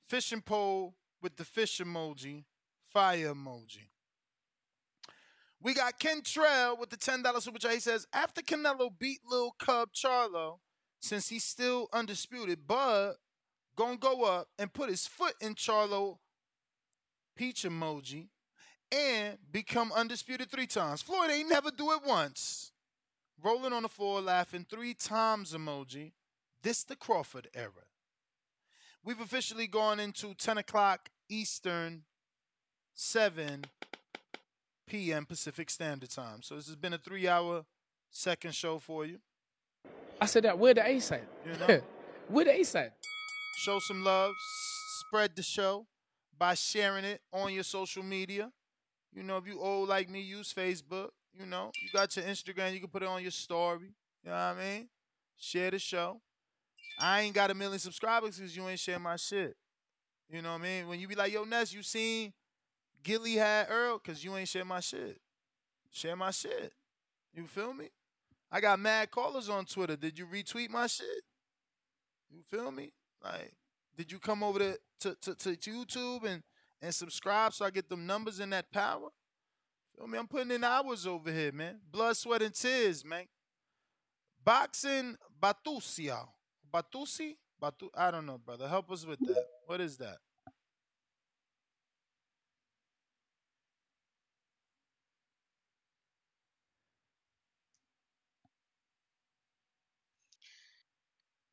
Fishing 0.08 0.42
pole 0.42 0.96
with 1.22 1.38
the 1.38 1.46
fish 1.46 1.80
emoji, 1.80 2.44
fire 2.92 3.34
emoji. 3.34 3.88
We 5.64 5.74
got 5.74 6.00
Kentrell 6.00 6.80
with 6.80 6.90
the 6.90 6.98
$10 6.98 7.42
super 7.42 7.60
chat. 7.60 7.72
He 7.72 7.80
says, 7.80 8.08
after 8.14 8.42
Canelo 8.42 8.90
beat 8.98 9.20
Lil 9.30 9.52
Cub 9.60 9.90
Charlo, 9.94 10.58
since 11.00 11.30
he's 11.30 11.44
still 11.44 11.88
undisputed, 11.94 12.68
Bud 12.68 13.16
gonna 13.76 13.98
go 13.98 14.24
up 14.24 14.48
and 14.58 14.74
put 14.74 14.90
his 14.90 15.08
foot 15.08 15.36
in 15.40 15.56
Charlo 15.56 16.18
peach 17.36 17.64
emoji 17.64 18.28
and 18.92 19.38
become 19.52 19.92
undisputed 19.94 20.50
three 20.52 20.68
times. 20.68 21.02
Floyd 21.02 21.32
ain't 21.32 21.50
never 21.50 21.72
do 21.72 21.92
it 21.92 22.02
once. 22.06 22.71
Rolling 23.44 23.74
on 23.74 23.84
the 23.84 23.90
floor, 23.90 24.22
laughing 24.22 24.66
three 24.70 24.94
times 24.94 25.54
emoji. 25.54 26.12
This 26.62 26.84
the 26.84 26.96
Crawford 26.96 27.48
era. 27.56 27.86
We've 29.04 29.20
officially 29.20 29.66
gone 29.66 30.00
into 30.00 30.36
10 30.36 30.60
o'clock 30.60 31.10
Eastern, 31.28 32.04
7 32.94 33.64
p.m. 34.86 35.26
Pacific 35.26 35.72
Standard 35.72 36.12
Time. 36.12 36.44
So 36.44 36.56
this 36.56 36.68
has 36.68 36.76
been 36.76 36.94
a 36.94 37.00
three-hour 37.00 37.66
second 38.12 38.54
show 38.54 38.78
for 38.78 39.06
you. 39.06 39.20
I 40.20 40.28
said 40.28 40.44
that. 40.44 40.60
Where 40.60 40.76
the 40.76 40.88
ace 40.88 41.12
at? 41.12 41.24
You 41.46 41.54
know? 41.68 41.82
Where 42.28 42.46
the 42.46 42.54
ace 42.60 42.76
at? 42.76 42.94
Show 43.58 43.80
some 43.80 44.04
love. 44.04 44.34
Spread 45.00 45.36
the 45.36 45.42
show 45.42 45.88
by 46.38 46.54
sharing 46.54 47.06
it 47.06 47.22
on 47.34 47.54
your 47.54 47.64
social 47.64 48.04
media. 48.04 48.52
You 49.14 49.24
know, 49.24 49.38
if 49.38 49.48
you 49.48 49.60
old 49.60 49.90
like 49.90 50.10
me, 50.10 50.22
use 50.22 50.54
Facebook. 50.54 51.10
You 51.40 51.46
know, 51.46 51.72
you 51.82 51.90
got 51.94 52.16
your 52.16 52.26
Instagram, 52.26 52.74
you 52.74 52.80
can 52.80 52.90
put 52.90 53.04
it 53.04 53.08
on 53.08 53.22
your 53.22 53.32
story. 53.32 53.94
You 54.24 54.30
know 54.30 54.36
what 54.36 54.40
I 54.40 54.56
mean? 54.60 54.90
Share 55.38 55.72
the 55.72 55.80
show. 55.80 56.22
I 57.00 57.22
ain't 57.22 57.34
got 57.34 57.50
a 57.50 57.56
million 57.56 57.80
subscribers 57.80 58.38
because 58.38 58.56
you 58.56 58.68
ain't 58.68 58.80
share 58.80 59.00
my 59.00 59.16
shit. 59.16 59.56
You 60.30 60.42
know 60.42 60.52
what 60.52 60.62
I 60.62 60.64
mean? 60.64 60.88
When 60.88 61.00
you 61.00 61.08
be 61.08 61.16
like, 61.16 61.34
yo, 61.34 61.44
Ness, 61.44 61.74
you 61.74 61.84
seen 61.84 62.34
Gilly 63.04 63.36
had 63.36 63.68
Earl? 63.70 63.98
Because 63.98 64.24
you 64.24 64.36
ain't 64.36 64.48
share 64.48 64.66
my 64.66 64.80
shit. 64.80 65.20
Share 65.92 66.16
my 66.16 66.32
shit. 66.32 66.74
You 67.34 67.48
feel 67.48 67.74
me? 67.74 67.90
I 68.52 68.62
got 68.62 68.80
mad 68.80 69.12
callers 69.12 69.50
on 69.50 69.66
Twitter. 69.66 69.96
Did 69.96 70.20
you 70.20 70.26
retweet 70.26 70.70
my 70.70 70.88
shit? 70.88 71.24
You 72.30 72.42
feel 72.48 72.72
me? 72.72 72.92
Like, 73.24 73.54
did 73.98 74.12
you 74.12 74.20
come 74.20 74.44
over 74.44 74.60
to 74.60 74.78
to, 75.02 75.16
to, 75.22 75.36
to 75.36 75.56
YouTube 75.56 76.26
and 76.26 76.44
and 76.82 76.94
subscribe 76.94 77.54
so 77.54 77.66
I 77.66 77.70
get 77.70 77.90
them 77.90 78.06
numbers 78.06 78.40
and 78.40 78.52
that 78.54 78.72
power? 78.72 79.10
Feel 79.98 80.08
me? 80.08 80.18
I'm 80.18 80.28
putting 80.28 80.52
in 80.52 80.64
hours 80.64 81.06
over 81.06 81.32
here, 81.32 81.52
man. 81.52 81.80
Blood, 81.92 82.18
sweat, 82.18 82.42
and 82.42 82.54
tears, 82.54 83.04
man. 83.06 83.26
Boxing 84.44 85.16
Batusia. 85.42 86.28
Batusi? 86.74 87.36
Batu 87.60 87.90
I 87.96 88.10
don't 88.10 88.26
know, 88.26 88.40
brother. 88.40 88.68
Help 88.68 88.92
us 88.92 89.06
with 89.06 89.20
that. 89.20 89.46
What 89.68 89.82
is 89.82 89.98
that? 89.98 90.18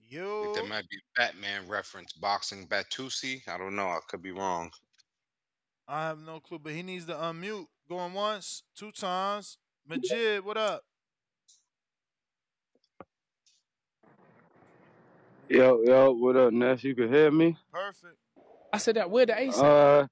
Yo. 0.08 0.55
that 0.55 0.67
might 0.67 0.89
be 0.89 0.99
Batman 1.17 1.68
reference. 1.68 2.15
Boxing 2.15 2.67
Batusi. 2.67 3.47
I 3.47 3.58
don't 3.58 3.76
know. 3.76 3.89
I 3.89 3.99
could 4.08 4.23
be 4.23 4.31
wrong. 4.31 4.70
I 5.86 6.07
have 6.07 6.18
no 6.18 6.41
clue, 6.41 6.58
but 6.58 6.73
he 6.73 6.83
needs 6.83 7.05
to 7.07 7.15
unmute. 7.15 7.67
Going 7.89 8.12
once, 8.12 8.65
two 8.76 8.92
times. 8.92 9.57
Majid, 9.89 10.44
what 10.44 10.58
up? 10.58 10.83
Yo, 15.49 15.81
yo, 15.83 16.12
what 16.12 16.36
up, 16.36 16.52
Ness? 16.52 16.84
You 16.84 16.94
can 16.94 17.10
hear 17.10 17.31
me? 17.31 17.57
Perfect. 17.73 18.18
I 18.75 18.76
said 18.76 18.97
that. 18.97 19.08
Where 19.08 19.25
the 19.25 19.41
ace? 19.41 19.57
Uh, 19.57 20.07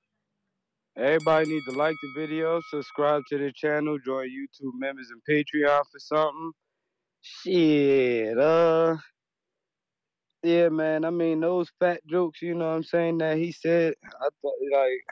everybody 0.97 1.51
need 1.51 1.65
to 1.69 1.73
like 1.73 1.97
the 2.03 2.09
video, 2.19 2.63
subscribe 2.71 3.25
to 3.29 3.37
the 3.37 3.53
channel, 3.53 3.99
join 3.99 4.29
YouTube 4.29 4.73
members 4.79 5.09
and 5.11 5.21
Patreon 5.29 5.83
for 5.93 5.99
something. 5.99 6.53
Shit, 7.21 8.39
uh, 8.39 8.97
yeah, 10.43 10.71
man. 10.71 11.05
I 11.05 11.11
mean, 11.11 11.41
those 11.41 11.71
fat 11.79 12.01
jokes, 12.07 12.41
you 12.41 12.55
know 12.55 12.71
what 12.71 12.77
I'm 12.77 12.85
saying, 12.85 13.19
that 13.19 13.37
he 13.37 13.53
said, 13.53 13.93
I 14.03 14.29
thought, 14.41 14.55
like, 14.73 15.05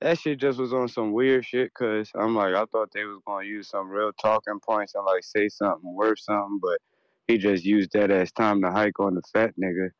that 0.00 0.18
shit 0.18 0.38
just 0.38 0.58
was 0.58 0.72
on 0.72 0.88
some 0.88 1.12
weird 1.12 1.44
shit, 1.44 1.74
cause 1.74 2.10
I'm 2.14 2.34
like, 2.36 2.54
I 2.54 2.64
thought 2.66 2.92
they 2.92 3.04
was 3.04 3.20
gonna 3.26 3.46
use 3.46 3.68
some 3.68 3.88
real 3.88 4.12
talking 4.12 4.60
points 4.60 4.94
and, 4.94 5.04
like, 5.04 5.24
say 5.24 5.48
something 5.48 5.94
worth 5.94 6.20
something, 6.20 6.60
but 6.62 6.78
he 7.26 7.36
just 7.36 7.64
used 7.64 7.92
that 7.92 8.10
as 8.10 8.32
time 8.32 8.62
to 8.62 8.70
hike 8.70 9.00
on 9.00 9.14
the 9.14 9.22
fat 9.32 9.54
nigga. 9.62 9.90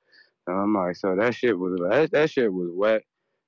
So 0.47 0.55
I'm 0.55 0.75
like, 0.75 0.97
so 0.97 1.15
that 1.15 1.35
shit 1.35 1.59
was 1.59 1.78
that, 1.91 2.10
that 2.12 2.31
shit 2.31 2.52
was 2.52 2.70
wet. 2.73 3.02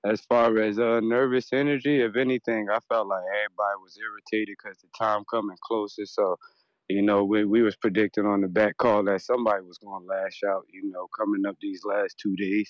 As 0.04 0.20
far 0.22 0.58
as 0.58 0.78
uh 0.78 1.00
nervous 1.00 1.52
energy, 1.52 2.00
if 2.02 2.16
anything, 2.16 2.68
I 2.70 2.78
felt 2.88 3.08
like 3.08 3.22
everybody 3.22 3.76
was 3.82 3.96
irritated 3.98 4.56
because 4.62 4.78
the 4.78 4.88
time 4.98 5.24
coming 5.30 5.56
closer. 5.62 6.04
So, 6.06 6.36
you 6.88 7.02
know, 7.02 7.24
we 7.24 7.44
we 7.44 7.62
was 7.62 7.76
predicting 7.76 8.26
on 8.26 8.40
the 8.40 8.48
back 8.48 8.76
call 8.78 9.02
that 9.04 9.22
somebody 9.22 9.62
was 9.62 9.78
gonna 9.78 10.04
lash 10.04 10.42
out. 10.46 10.64
You 10.70 10.90
know, 10.90 11.06
coming 11.18 11.46
up 11.46 11.56
these 11.60 11.84
last 11.84 12.16
two 12.18 12.34
days. 12.36 12.68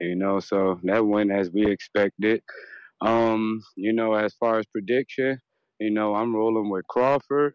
You 0.00 0.16
know, 0.16 0.40
so 0.40 0.80
that 0.84 1.06
went 1.06 1.32
as 1.32 1.50
we 1.50 1.66
expected. 1.66 2.42
Um, 3.04 3.62
you 3.76 3.92
know, 3.92 4.14
as 4.14 4.34
far 4.34 4.58
as 4.58 4.66
prediction, 4.66 5.38
you 5.78 5.90
know, 5.90 6.14
I'm 6.14 6.34
rolling 6.34 6.70
with 6.70 6.86
Crawford. 6.88 7.54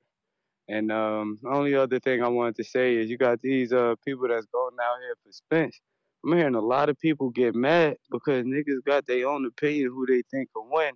And 0.68 0.92
um, 0.92 1.40
the 1.42 1.50
only 1.50 1.74
other 1.74 2.00
thing 2.00 2.24
I 2.24 2.28
wanted 2.28 2.56
to 2.58 2.64
say 2.64 2.96
is 2.96 3.10
you 3.10 3.18
got 3.18 3.42
these 3.42 3.74
uh 3.74 3.96
people 4.06 4.28
that's 4.28 4.46
going 4.46 4.76
out 4.82 5.00
here 5.02 5.16
for 5.24 5.32
Spence. 5.32 5.80
I'm 6.24 6.38
hearing 6.38 6.54
a 6.56 6.62
lot 6.62 6.90
of 6.90 7.00
people 7.00 7.32
get 7.32 7.56
mad 7.56 7.98
because 8.12 8.46
niggas 8.46 8.86
got 8.86 9.08
their 9.08 9.28
own 9.28 9.46
opinion 9.46 9.88
who 9.90 10.06
they 10.06 10.22
think 10.30 10.50
will 10.56 10.70
win. 10.72 10.92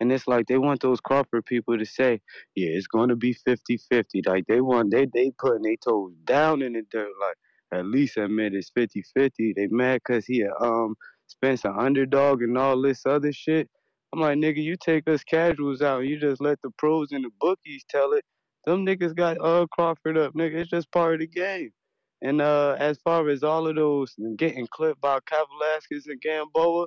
And 0.00 0.10
it's 0.10 0.26
like 0.26 0.46
they 0.46 0.56
want 0.56 0.80
those 0.80 1.00
Crawford 1.00 1.44
people 1.44 1.76
to 1.76 1.84
say, 1.84 2.22
yeah, 2.54 2.68
it's 2.70 2.86
going 2.86 3.10
to 3.10 3.16
be 3.16 3.34
50-50. 3.34 4.26
Like 4.26 4.46
they 4.46 4.62
want, 4.62 4.90
they 4.92 5.06
they 5.12 5.32
putting 5.38 5.62
their 5.62 5.76
toes 5.76 6.14
down 6.24 6.62
in 6.62 6.72
the 6.72 6.82
dirt. 6.90 7.10
Like 7.20 7.36
at 7.80 7.84
least 7.86 8.16
admit 8.16 8.54
it's 8.54 8.70
50-50. 8.70 9.54
They 9.54 9.66
mad 9.66 10.00
because 10.06 10.24
he 10.24 10.46
um 10.60 10.96
Spence 11.26 11.64
an 11.64 11.74
underdog 11.78 12.42
and 12.42 12.56
all 12.56 12.80
this 12.80 13.04
other 13.04 13.32
shit. 13.32 13.68
I'm 14.12 14.20
like, 14.20 14.38
nigga, 14.38 14.62
you 14.62 14.76
take 14.76 15.08
us 15.08 15.22
casuals 15.22 15.82
out 15.82 16.00
you 16.00 16.18
just 16.18 16.40
let 16.40 16.60
the 16.62 16.70
pros 16.78 17.12
and 17.12 17.24
the 17.24 17.30
bookies 17.40 17.84
tell 17.88 18.12
it. 18.12 18.24
Them 18.66 18.84
niggas 18.84 19.14
got 19.14 19.38
uh 19.40 19.66
Crawford 19.70 20.18
up, 20.18 20.34
nigga. 20.34 20.56
It's 20.56 20.70
just 20.70 20.90
part 20.92 21.14
of 21.14 21.20
the 21.20 21.26
game. 21.26 21.70
And 22.22 22.42
uh, 22.42 22.76
as 22.78 22.98
far 22.98 23.28
as 23.30 23.42
all 23.42 23.66
of 23.66 23.76
those 23.76 24.14
getting 24.36 24.66
clipped 24.70 25.00
by 25.00 25.20
Kavaliauskas 25.20 26.06
and 26.06 26.20
Gamboa, 26.20 26.86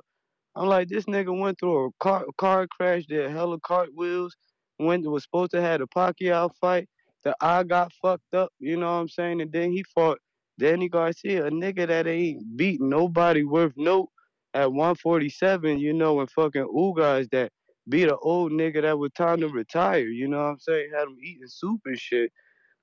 I'm 0.54 0.68
like, 0.68 0.88
this 0.88 1.06
nigga 1.06 1.36
went 1.36 1.58
through 1.58 1.86
a 1.86 1.90
car, 1.98 2.24
car 2.38 2.68
crash, 2.68 3.06
did 3.06 3.30
hella 3.30 3.58
cartwheels, 3.60 4.36
went 4.78 5.08
was 5.10 5.24
supposed 5.24 5.50
to 5.52 5.60
have 5.60 5.80
a 5.80 5.86
Pacquiao 5.88 6.50
fight. 6.60 6.88
The 7.24 7.34
eye 7.40 7.64
got 7.64 7.92
fucked 8.00 8.34
up, 8.34 8.50
you 8.60 8.76
know 8.76 8.86
what 8.86 9.00
I'm 9.00 9.08
saying? 9.08 9.40
And 9.40 9.50
then 9.50 9.72
he 9.72 9.82
fought 9.94 10.18
Danny 10.58 10.88
Garcia, 10.88 11.46
a 11.46 11.50
nigga 11.50 11.88
that 11.88 12.06
ain't 12.06 12.56
beat 12.56 12.80
nobody 12.80 13.42
worth 13.42 13.72
note 13.76 14.10
at 14.54 14.72
147, 14.72 15.78
you 15.78 15.92
know, 15.92 16.14
when 16.14 16.26
fucking 16.28 16.68
Ugas 16.74 17.28
that 17.30 17.50
beat 17.88 18.08
an 18.08 18.16
old 18.22 18.52
nigga 18.52 18.82
that 18.82 18.98
was 18.98 19.10
time 19.12 19.40
to 19.40 19.48
retire, 19.48 20.06
you 20.06 20.28
know 20.28 20.38
what 20.38 20.50
I'm 20.50 20.58
saying? 20.60 20.90
Had 20.94 21.08
him 21.08 21.16
eating 21.22 21.48
soup 21.48 21.80
and 21.84 21.98
shit. 21.98 22.30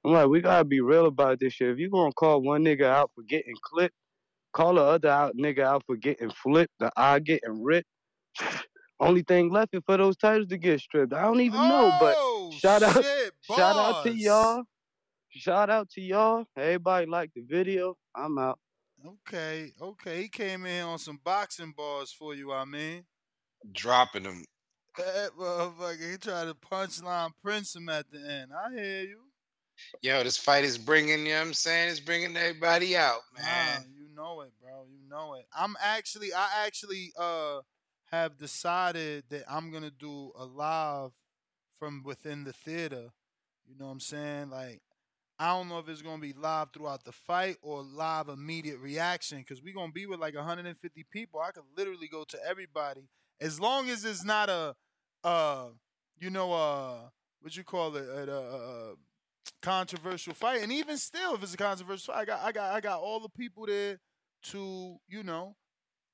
I'm 0.05 0.11
like, 0.11 0.27
we 0.27 0.41
gotta 0.41 0.65
be 0.65 0.81
real 0.81 1.05
about 1.05 1.39
this 1.39 1.53
shit. 1.53 1.69
If 1.69 1.79
you 1.79 1.89
gonna 1.89 2.11
call 2.13 2.41
one 2.41 2.63
nigga 2.63 2.83
out 2.83 3.11
for 3.15 3.23
getting 3.23 3.55
clipped, 3.63 3.95
call 4.53 4.75
the 4.75 4.81
other 4.83 5.09
out 5.09 5.35
nigga 5.37 5.61
out 5.61 5.83
for 5.85 5.95
getting 5.95 6.31
flipped, 6.31 6.73
the 6.79 6.91
eye 6.97 7.19
getting 7.19 7.63
ripped. 7.63 7.87
Only 8.99 9.23
thing 9.23 9.49
left 9.49 9.73
is 9.73 9.81
for 9.85 9.97
those 9.97 10.15
titles 10.17 10.47
to 10.49 10.57
get 10.57 10.79
stripped. 10.79 11.13
I 11.13 11.23
don't 11.23 11.41
even 11.41 11.59
oh, 11.59 11.67
know, 11.67 11.97
but 11.99 12.15
oh, 12.17 12.51
shout 12.55 12.83
out, 12.83 13.03
shit, 13.03 13.33
shout 13.55 13.75
out 13.75 14.03
to 14.03 14.13
y'all. 14.13 14.63
Shout 15.29 15.69
out 15.69 15.89
to 15.91 16.01
y'all. 16.01 16.45
Everybody 16.57 17.05
like 17.05 17.31
the 17.33 17.41
video. 17.41 17.95
I'm 18.13 18.37
out. 18.37 18.59
Okay, 19.05 19.71
okay. 19.81 20.23
He 20.23 20.27
came 20.29 20.65
in 20.65 20.83
on 20.83 20.99
some 20.99 21.19
boxing 21.23 21.73
bars 21.75 22.11
for 22.11 22.35
you, 22.35 22.51
I 22.51 22.65
mean. 22.65 23.03
Dropping 23.73 24.23
them. 24.23 24.45
That 24.97 25.31
motherfucker, 25.39 26.11
he 26.11 26.17
tried 26.17 26.45
to 26.45 26.53
punchline 26.53 27.31
Prince 27.43 27.75
him 27.75 27.89
at 27.89 28.11
the 28.11 28.19
end. 28.19 28.51
I 28.53 28.73
hear 28.73 29.01
you. 29.03 29.19
Yo, 30.01 30.23
this 30.23 30.37
fight 30.37 30.63
is 30.63 30.77
bringing, 30.77 31.25
you 31.25 31.33
know 31.33 31.39
what 31.39 31.47
I'm 31.47 31.53
saying? 31.53 31.89
It's 31.89 31.99
bringing 31.99 32.35
everybody 32.35 32.95
out, 32.95 33.21
man. 33.35 33.81
Nah, 33.81 33.87
you 33.97 34.15
know 34.15 34.41
it, 34.41 34.51
bro. 34.61 34.85
You 34.91 35.09
know 35.09 35.35
it. 35.35 35.45
I'm 35.55 35.75
actually, 35.81 36.33
I 36.33 36.65
actually 36.65 37.11
uh 37.17 37.61
have 38.11 38.37
decided 38.37 39.23
that 39.29 39.45
I'm 39.49 39.71
going 39.71 39.83
to 39.83 39.91
do 39.91 40.31
a 40.37 40.45
live 40.45 41.11
from 41.79 42.03
within 42.03 42.43
the 42.43 42.53
theater. 42.53 43.09
You 43.65 43.77
know 43.79 43.85
what 43.85 43.91
I'm 43.91 43.99
saying? 44.01 44.49
Like, 44.49 44.81
I 45.41 45.47
don't 45.47 45.69
know 45.69 45.79
if 45.79 45.89
it's 45.89 46.03
going 46.03 46.17
to 46.17 46.21
be 46.21 46.33
live 46.33 46.67
throughout 46.71 47.03
the 47.03 47.11
fight 47.11 47.57
or 47.63 47.81
live 47.81 48.29
immediate 48.29 48.77
reaction 48.77 49.39
because 49.39 49.63
we're 49.63 49.73
going 49.73 49.89
to 49.89 49.93
be 49.93 50.05
with 50.05 50.19
like 50.19 50.35
150 50.35 51.05
people. 51.11 51.39
I 51.39 51.49
could 51.49 51.63
literally 51.75 52.07
go 52.07 52.23
to 52.25 52.37
everybody 52.47 53.09
as 53.39 53.59
long 53.59 53.89
as 53.89 54.05
it's 54.05 54.23
not 54.23 54.49
a, 54.49 54.75
uh, 55.23 55.69
you 56.19 56.29
know, 56.29 56.53
uh, 56.53 57.09
what 57.41 57.57
you 57.57 57.63
call 57.63 57.95
it, 57.95 58.03
a, 58.07 58.31
a, 58.31 58.91
a 58.91 58.93
controversial 59.63 60.35
fight. 60.35 60.61
And 60.61 60.71
even 60.71 60.95
still, 60.97 61.33
if 61.33 61.41
it's 61.41 61.55
a 61.55 61.57
controversial 61.57 62.13
fight, 62.13 62.21
I 62.21 62.25
got 62.25 62.43
I 62.43 62.51
got 62.51 62.75
I 62.75 62.79
got 62.79 62.99
all 62.99 63.19
the 63.19 63.29
people 63.29 63.65
there 63.65 63.97
to, 64.51 64.97
you 65.09 65.23
know, 65.23 65.55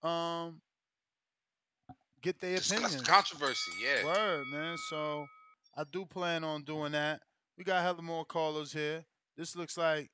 um 0.04 0.62
get 2.22 2.40
their 2.40 2.56
Discuss 2.56 2.78
opinions. 2.80 3.08
controversy, 3.08 3.72
yeah. 3.84 4.06
Word, 4.06 4.46
man. 4.54 4.78
So 4.90 5.26
I 5.76 5.84
do 5.92 6.06
plan 6.06 6.46
on 6.46 6.64
doing 6.64 6.94
that. 6.94 7.20
We 7.58 7.66
got 7.66 7.84
hella 7.84 8.02
more 8.02 8.24
callers 8.24 8.72
here. 8.72 9.04
This 9.38 9.56
looks 9.56 9.78
like 9.78 10.10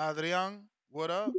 Adrian. 0.00 0.68
What 0.90 1.10
up? 1.10 1.30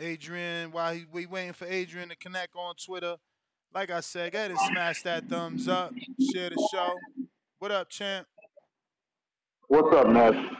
Adrian, 0.00 0.72
while 0.72 0.92
he, 0.92 1.06
we 1.12 1.26
waiting 1.26 1.52
for 1.52 1.66
Adrian 1.66 2.08
to 2.08 2.16
connect 2.16 2.56
on 2.56 2.74
Twitter, 2.84 3.16
like 3.72 3.90
I 3.90 4.00
said, 4.00 4.32
go 4.32 4.38
ahead 4.38 4.50
and 4.50 4.60
smash 4.60 5.02
that 5.02 5.28
thumbs 5.28 5.68
up. 5.68 5.92
Share 6.32 6.50
the 6.50 6.68
show. 6.72 6.94
What 7.60 7.70
up, 7.70 7.88
champ? 7.88 8.26
What's 9.68 9.94
up, 9.94 10.08
man? 10.08 10.56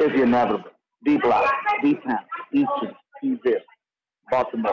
It's 0.00 0.22
inevitable. 0.22 0.70
D 1.04 1.18
Block, 1.18 1.50
D 1.82 1.94
Town, 1.96 2.18
Eastern, 2.52 2.94
Eastville, 3.24 3.60
Baltimore. 4.30 4.72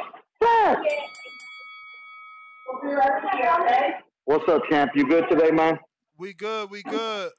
What's 4.26 4.48
up, 4.50 4.62
champ? 4.70 4.92
You 4.96 5.08
good 5.08 5.26
today, 5.30 5.52
man? 5.52 5.80
We 6.18 6.34
good, 6.34 6.70
we 6.70 6.84
good. 6.84 7.32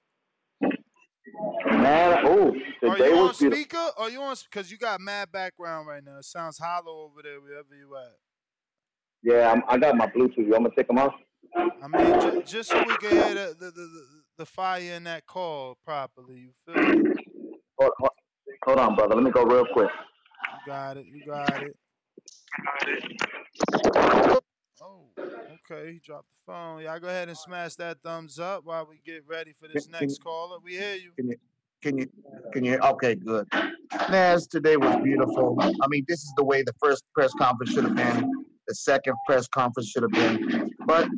Man, 1.67 2.25
oh, 2.25 2.55
Are 2.89 2.99
you 2.99 3.15
on 3.15 3.35
speaker? 3.35 3.91
Are 3.99 4.09
you 4.09 4.23
on? 4.23 4.37
Because 4.51 4.71
you 4.71 4.79
got 4.79 5.01
mad 5.01 5.31
background 5.31 5.87
right 5.87 6.03
now. 6.03 6.19
It 6.19 6.25
sounds 6.25 6.59
hollow 6.59 7.03
over 7.05 7.23
there, 7.23 7.41
wherever 7.41 7.75
you 7.75 7.95
at. 7.97 8.17
Yeah, 9.23 9.53
I'm, 9.53 9.63
i 9.69 9.77
got 9.77 9.97
my 9.97 10.07
Bluetooth. 10.07 10.47
I'm 10.47 10.63
gonna 10.63 10.71
take 10.77 10.87
them 10.87 10.99
off. 10.99 11.15
I 11.83 11.89
mean, 11.89 12.21
j- 12.21 12.43
just 12.47 12.71
so 12.71 12.83
we 12.87 12.97
can 12.97 13.11
hear 13.11 13.35
the, 13.35 13.57
the, 13.59 13.71
the, 13.71 14.23
the 14.39 14.47
fire 14.47 14.81
in 14.95 15.05
that 15.05 15.27
call 15.27 15.77
properly. 15.85 16.37
You 16.37 16.51
feel 16.65 16.75
me? 16.75 17.13
Hold, 17.79 17.93
hold, 17.99 18.11
hold 18.65 18.79
on, 18.79 18.97
brother. 18.97 19.15
Let 19.15 19.25
me 19.25 19.31
go 19.31 19.45
real 19.45 19.67
quick. 19.73 19.91
You 20.55 20.73
got 20.73 20.97
it. 20.97 21.07
You 21.07 21.23
got 21.27 21.63
it. 21.63 21.77
You 22.57 23.93
got 23.93 24.37
it. 24.37 24.45
Oh, 24.81 25.07
okay. 25.19 25.93
He 25.93 25.99
dropped 25.99 26.29
the 26.31 26.53
phone. 26.53 26.83
Y'all 26.83 26.99
go 27.01 27.09
ahead 27.09 27.29
and 27.29 27.37
smash 27.37 27.75
that 27.77 27.99
thumbs 28.03 28.39
up 28.39 28.65
while 28.65 28.87
we 28.89 29.01
get 29.05 29.25
ready 29.27 29.53
for 29.53 29.69
this 29.69 29.89
next 29.89 30.23
caller. 30.23 30.59
We 30.63 30.73
hear 30.73 30.95
you. 30.95 31.13
Can 31.17 31.29
you? 31.29 31.37
Can 31.83 31.99
you? 31.99 32.09
Can 32.53 32.65
you? 32.65 32.79
Okay, 32.79 33.15
good. 33.15 33.49
Naz, 34.11 34.47
today 34.47 34.77
was 34.77 34.97
beautiful. 35.03 35.57
I 35.61 35.89
mean, 35.89 36.05
this 36.09 36.21
is 36.21 36.33
the 36.37 36.45
way 36.45 36.63
the 36.63 36.75
first 36.83 37.05
press 37.15 37.33
conference 37.35 37.73
should 37.73 37.85
have 37.85 37.97
been 37.97 38.31
the 38.69 38.75
second 38.75 39.15
press 39.27 39.49
conference 39.49 39.89
should 39.89 40.03
have 40.03 40.13
been. 40.13 40.71
But 40.87 41.09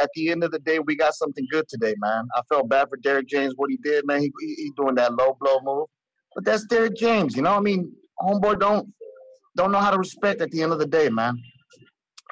at 0.00 0.10
the 0.14 0.30
end 0.30 0.44
of 0.44 0.50
the 0.50 0.58
day, 0.58 0.80
we 0.80 0.96
got 0.96 1.14
something 1.14 1.46
good 1.50 1.66
today, 1.68 1.94
man. 1.98 2.28
I 2.34 2.42
felt 2.48 2.68
bad 2.68 2.88
for 2.88 2.96
Derrick 2.96 3.28
James, 3.28 3.54
what 3.56 3.70
he 3.70 3.78
did, 3.78 4.04
man. 4.06 4.20
He, 4.20 4.32
he, 4.40 4.54
he 4.54 4.72
doing 4.76 4.96
that 4.96 5.14
low 5.14 5.36
blow 5.40 5.60
move. 5.62 5.86
But 6.34 6.44
that's 6.44 6.66
Derrick 6.66 6.96
James, 6.96 7.36
you 7.36 7.42
know? 7.42 7.54
I 7.54 7.60
mean, 7.60 7.92
homeboy 8.20 8.60
don't 8.60 8.92
don't 9.56 9.72
know 9.72 9.78
how 9.78 9.90
to 9.90 9.98
respect 9.98 10.40
at 10.40 10.50
the 10.50 10.62
end 10.62 10.72
of 10.72 10.78
the 10.78 10.86
day, 10.86 11.08
man. 11.08 11.40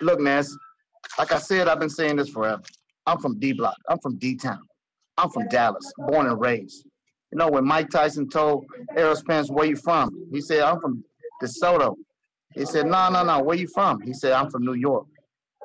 Look, 0.01 0.21
Ness, 0.21 0.57
like 1.19 1.33
I 1.33 1.39
said, 1.39 1.69
I've 1.69 1.81
been 1.81 1.91
saying 1.91 2.17
this 2.17 2.29
forever. 2.29 2.63
I'm 3.07 3.19
from 3.19 3.39
D 3.39 3.53
Block. 3.53 3.77
I'm 3.89 3.99
from 3.99 4.17
D 4.19 4.37
Town. 4.37 4.61
I'm 5.19 5.31
from 5.31 5.49
Dallas, 5.49 5.91
born 6.09 6.27
and 6.27 6.41
raised. 6.41 6.85
You 7.33 7.39
know, 7.39 7.49
when 7.49 7.65
Mike 7.65 7.91
Tyson 7.91 8.29
told 8.29 8.67
Errol 8.97 9.17
Spence, 9.17 9.51
where 9.51 9.67
you 9.67 9.77
from? 9.77 10.11
He 10.33 10.41
said, 10.41 10.61
I'm 10.61 10.81
from 10.81 11.03
DeSoto. 11.43 11.95
He 12.55 12.65
said, 12.65 12.87
no, 12.87 13.11
no, 13.11 13.23
no, 13.25 13.43
where 13.43 13.57
you 13.57 13.69
from? 13.69 14.01
He 14.01 14.13
said, 14.13 14.33
I'm 14.33 14.51
from 14.51 14.65
New 14.65 14.75
York. 14.75 15.07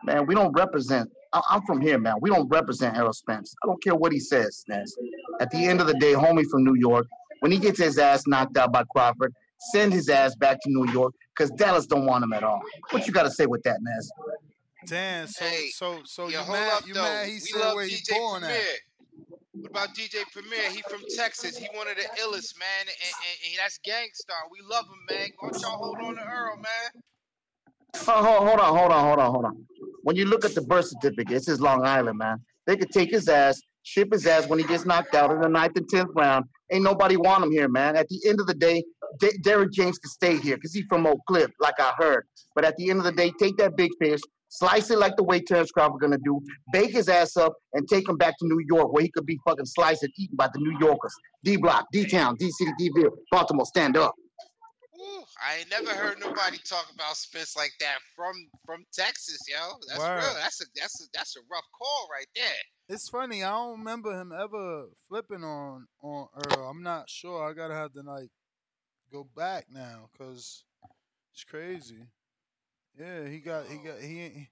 Man, 0.04 0.26
we 0.26 0.36
don't 0.36 0.52
represent, 0.54 1.10
I'm 1.34 1.62
from 1.66 1.80
here, 1.80 2.00
man. 2.00 2.16
We 2.22 2.30
don't 2.30 2.48
represent 2.50 2.98
Errol 2.98 3.14
Spence. 3.14 3.54
I 3.64 3.68
don't 3.68 3.82
care 3.84 3.96
what 3.96 4.12
he 4.12 4.20
says, 4.20 4.64
Ness. 4.68 4.92
At 5.40 5.52
the 5.52 5.66
end 5.66 5.80
of 5.80 5.88
the 5.88 5.94
day, 5.94 6.14
homie 6.14 6.46
from 6.50 6.64
New 6.64 6.76
York, 6.76 7.06
when 7.40 7.52
he 7.52 7.60
gets 7.60 7.80
his 7.80 7.98
ass 7.98 8.24
knocked 8.28 8.58
out 8.58 8.74
by 8.74 8.84
Crawford, 8.84 9.34
send 9.72 9.94
his 9.94 10.10
ass 10.10 10.36
back 10.36 10.60
to 10.64 10.70
New 10.70 10.92
York 10.92 11.14
because 11.36 11.52
Dallas 11.52 11.86
don't 11.86 12.06
want 12.06 12.24
him 12.24 12.34
at 12.34 12.44
all. 12.44 12.62
What 12.90 13.06
you 13.06 13.14
got 13.14 13.24
to 13.24 13.32
say 13.32 13.46
with 13.46 13.64
that, 13.64 13.78
Ness? 13.82 14.10
Damn, 14.88 15.28
so 15.28 15.46
hey, 15.46 15.70
so 15.74 16.02
so 16.06 16.28
you 16.28 16.38
mad? 16.38 16.74
Up, 16.74 16.88
you 16.88 16.94
though. 16.94 17.02
mad? 17.02 17.28
He 17.28 17.34
we 17.34 17.40
said 17.40 17.74
where 17.74 17.86
he 17.86 17.98
born 18.10 18.42
Premier. 18.42 18.58
at. 18.58 18.80
What 19.62 19.70
about 19.72 19.96
DJ 19.96 20.24
Premier? 20.32 20.70
He 20.70 20.82
from 20.84 21.02
Texas. 21.16 21.56
He 21.56 21.68
one 21.78 21.88
of 21.88 21.96
the 21.96 22.04
illest, 22.22 22.58
man, 22.58 22.82
and, 22.82 22.90
and, 22.90 23.38
and 23.46 23.60
that's 23.60 23.78
Gang 23.84 24.08
Starr. 24.14 24.38
We 24.52 24.60
love 24.68 24.86
him, 24.86 25.06
man. 25.08 25.30
Go 25.40 25.48
y'all 25.62 25.78
hold 25.78 25.98
on 26.00 26.16
to 26.16 26.22
Earl, 26.22 26.58
man. 26.58 26.92
Oh, 28.08 28.46
hold 28.48 28.60
on, 28.60 28.76
hold 28.76 28.92
on, 28.92 29.06
hold 29.06 29.20
on, 29.20 29.32
hold 29.32 29.46
on. 29.46 29.66
When 30.04 30.16
you 30.16 30.26
look 30.26 30.46
at 30.46 30.56
the 30.56 30.62
birth 30.62 30.88
certificate, 30.88 31.32
it 31.32 31.44
says 31.44 31.62
Long 31.62 31.86
Island, 31.86 32.18
man. 32.18 32.38
They 32.66 32.76
could 32.76 32.92
take 32.92 33.12
his 33.12 33.28
ass 33.28 33.62
ship 33.84 34.12
his 34.12 34.26
ass 34.26 34.48
when 34.48 34.60
he 34.60 34.66
gets 34.66 34.86
knocked 34.86 35.16
out 35.16 35.32
in 35.32 35.42
the 35.42 35.50
ninth 35.50 35.76
and 35.76 35.88
tenth 35.90 36.10
round. 36.16 36.46
Ain't 36.72 36.84
nobody 36.84 37.18
want 37.18 37.44
him 37.44 37.52
here, 37.52 37.68
man. 37.68 37.96
At 37.96 38.08
the 38.10 38.20
end 38.28 38.40
of 38.40 38.48
the 38.48 38.54
day, 38.54 38.84
D- 39.20 39.38
Derrick 39.44 39.72
James 39.72 39.98
can 39.98 40.10
stay 40.10 40.38
here 40.38 40.56
because 40.56 40.74
he's 40.74 40.86
from 40.88 41.06
Oak 41.06 41.20
Cliff, 41.28 41.52
like 41.60 41.80
I 41.80 41.94
heard. 41.98 42.26
But 42.56 42.66
at 42.66 42.78
the 42.78 42.90
end 42.90 43.00
of 43.00 43.06
the 43.06 43.12
day, 43.12 43.32
take 43.40 43.58
that 43.58 43.76
big 43.76 43.92
fish, 44.00 44.22
slice 44.52 44.92
it 44.92 45.00
like 45.00 45.16
the 45.16 45.24
way 45.24 45.40
Terence 45.40 45.72
Crawford 45.72 46.02
gonna 46.02 46.18
do, 46.24 46.40
bake 46.72 46.92
his 46.92 47.10
ass 47.10 47.38
up, 47.38 47.54
and 47.74 47.88
take 47.88 48.08
him 48.08 48.18
back 48.18 48.38
to 48.38 48.46
New 48.46 48.62
York 48.70 48.94
where 48.94 49.02
he 49.02 49.10
could 49.10 49.26
be 49.26 49.40
fucking 49.46 49.66
sliced 49.66 50.04
and 50.04 50.14
eaten 50.18 50.36
by 50.36 50.48
the 50.54 50.60
New 50.60 50.78
Yorkers. 50.80 51.14
D 51.44 51.58
Block, 51.58 51.88
D 51.92 52.06
Town, 52.06 52.36
D 52.38 52.52
City, 52.52 52.72
D 52.78 52.92
Ville, 52.96 53.12
Baltimore, 53.32 53.66
stand 53.66 53.98
up. 53.98 54.14
Ooh, 55.02 55.24
I 55.44 55.60
ain't 55.60 55.70
never 55.72 55.90
heard 55.90 56.20
nobody 56.20 56.58
talk 56.64 56.88
about 56.94 57.16
Spence 57.16 57.56
like 57.56 57.72
that 57.80 57.98
from 58.16 58.36
from 58.66 58.86
Texas, 58.94 59.40
yo. 59.50 59.80
That's 59.88 60.00
Word. 60.00 60.18
real. 60.18 60.34
That's 60.36 60.62
a 60.62 60.66
that's 60.76 61.02
a 61.02 61.06
that's 61.14 61.36
a 61.38 61.40
rough 61.52 61.66
call 61.78 62.08
right 62.12 62.28
there. 62.36 62.62
It's 62.90 63.10
funny. 63.10 63.44
I 63.44 63.50
don't 63.50 63.80
remember 63.80 64.20
him 64.20 64.32
ever 64.32 64.86
flipping 65.08 65.44
on 65.44 65.88
on 66.04 66.28
Earl. 66.50 66.70
I'm 66.70 66.84
not 66.84 67.10
sure. 67.10 67.50
I 67.50 67.54
gotta 67.54 67.74
have 67.74 67.94
to 67.94 68.02
like 68.02 68.30
go 69.12 69.28
back 69.36 69.66
now 69.72 70.10
because 70.12 70.66
it's 71.34 71.44
crazy. 71.46 72.06
Yeah, 73.00 73.28
he 73.28 73.40
got 73.40 73.66
he 73.68 73.78
got 73.78 74.00
he. 74.00 74.22
ain't- 74.22 74.48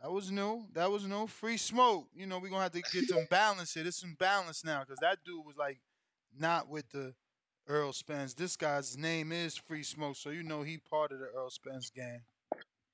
That 0.00 0.10
was 0.10 0.30
new. 0.30 0.66
That 0.72 0.90
was 0.90 1.04
new. 1.06 1.26
Free 1.26 1.56
smoke. 1.56 2.08
You 2.14 2.26
know, 2.26 2.38
we 2.38 2.50
gonna 2.50 2.62
have 2.62 2.72
to 2.72 2.82
get 2.82 3.08
some 3.08 3.26
balance 3.30 3.74
here. 3.74 3.84
There's 3.84 3.96
some 3.96 4.16
balance 4.18 4.64
now 4.64 4.80
because 4.80 4.98
that 5.00 5.18
dude 5.24 5.44
was 5.46 5.56
like 5.56 5.78
not 6.36 6.68
with 6.68 6.88
the 6.90 7.14
Earl 7.68 7.92
Spence. 7.92 8.34
This 8.34 8.56
guy's 8.56 8.96
name 8.98 9.30
is 9.30 9.56
Free 9.56 9.84
Smoke, 9.84 10.16
so 10.16 10.30
you 10.30 10.42
know 10.42 10.62
he 10.62 10.78
part 10.78 11.12
of 11.12 11.20
the 11.20 11.26
Earl 11.26 11.50
Spence 11.50 11.90
gang. 11.94 12.22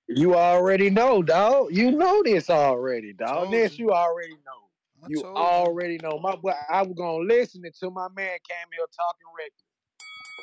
You 0.07 0.35
already 0.35 0.91
know, 0.91 1.23
dog. 1.23 1.69
You 1.71 1.91
know 1.93 2.23
this 2.23 2.51
already, 2.51 3.13
dog. 3.13 3.51
This 3.51 3.79
you 3.79 3.91
already 3.93 4.35
know. 4.45 4.69
I 5.03 5.07
you. 5.09 5.23
already 5.25 5.99
know. 5.99 6.19
My 6.19 6.35
boy, 6.35 6.53
I 6.69 6.83
was 6.83 6.95
gonna 6.97 7.25
listen 7.25 7.63
until 7.65 7.91
my 7.91 8.09
man 8.15 8.37
came 8.49 8.69
here 8.73 8.87
talking 8.95 9.27
reckless. 9.39 9.65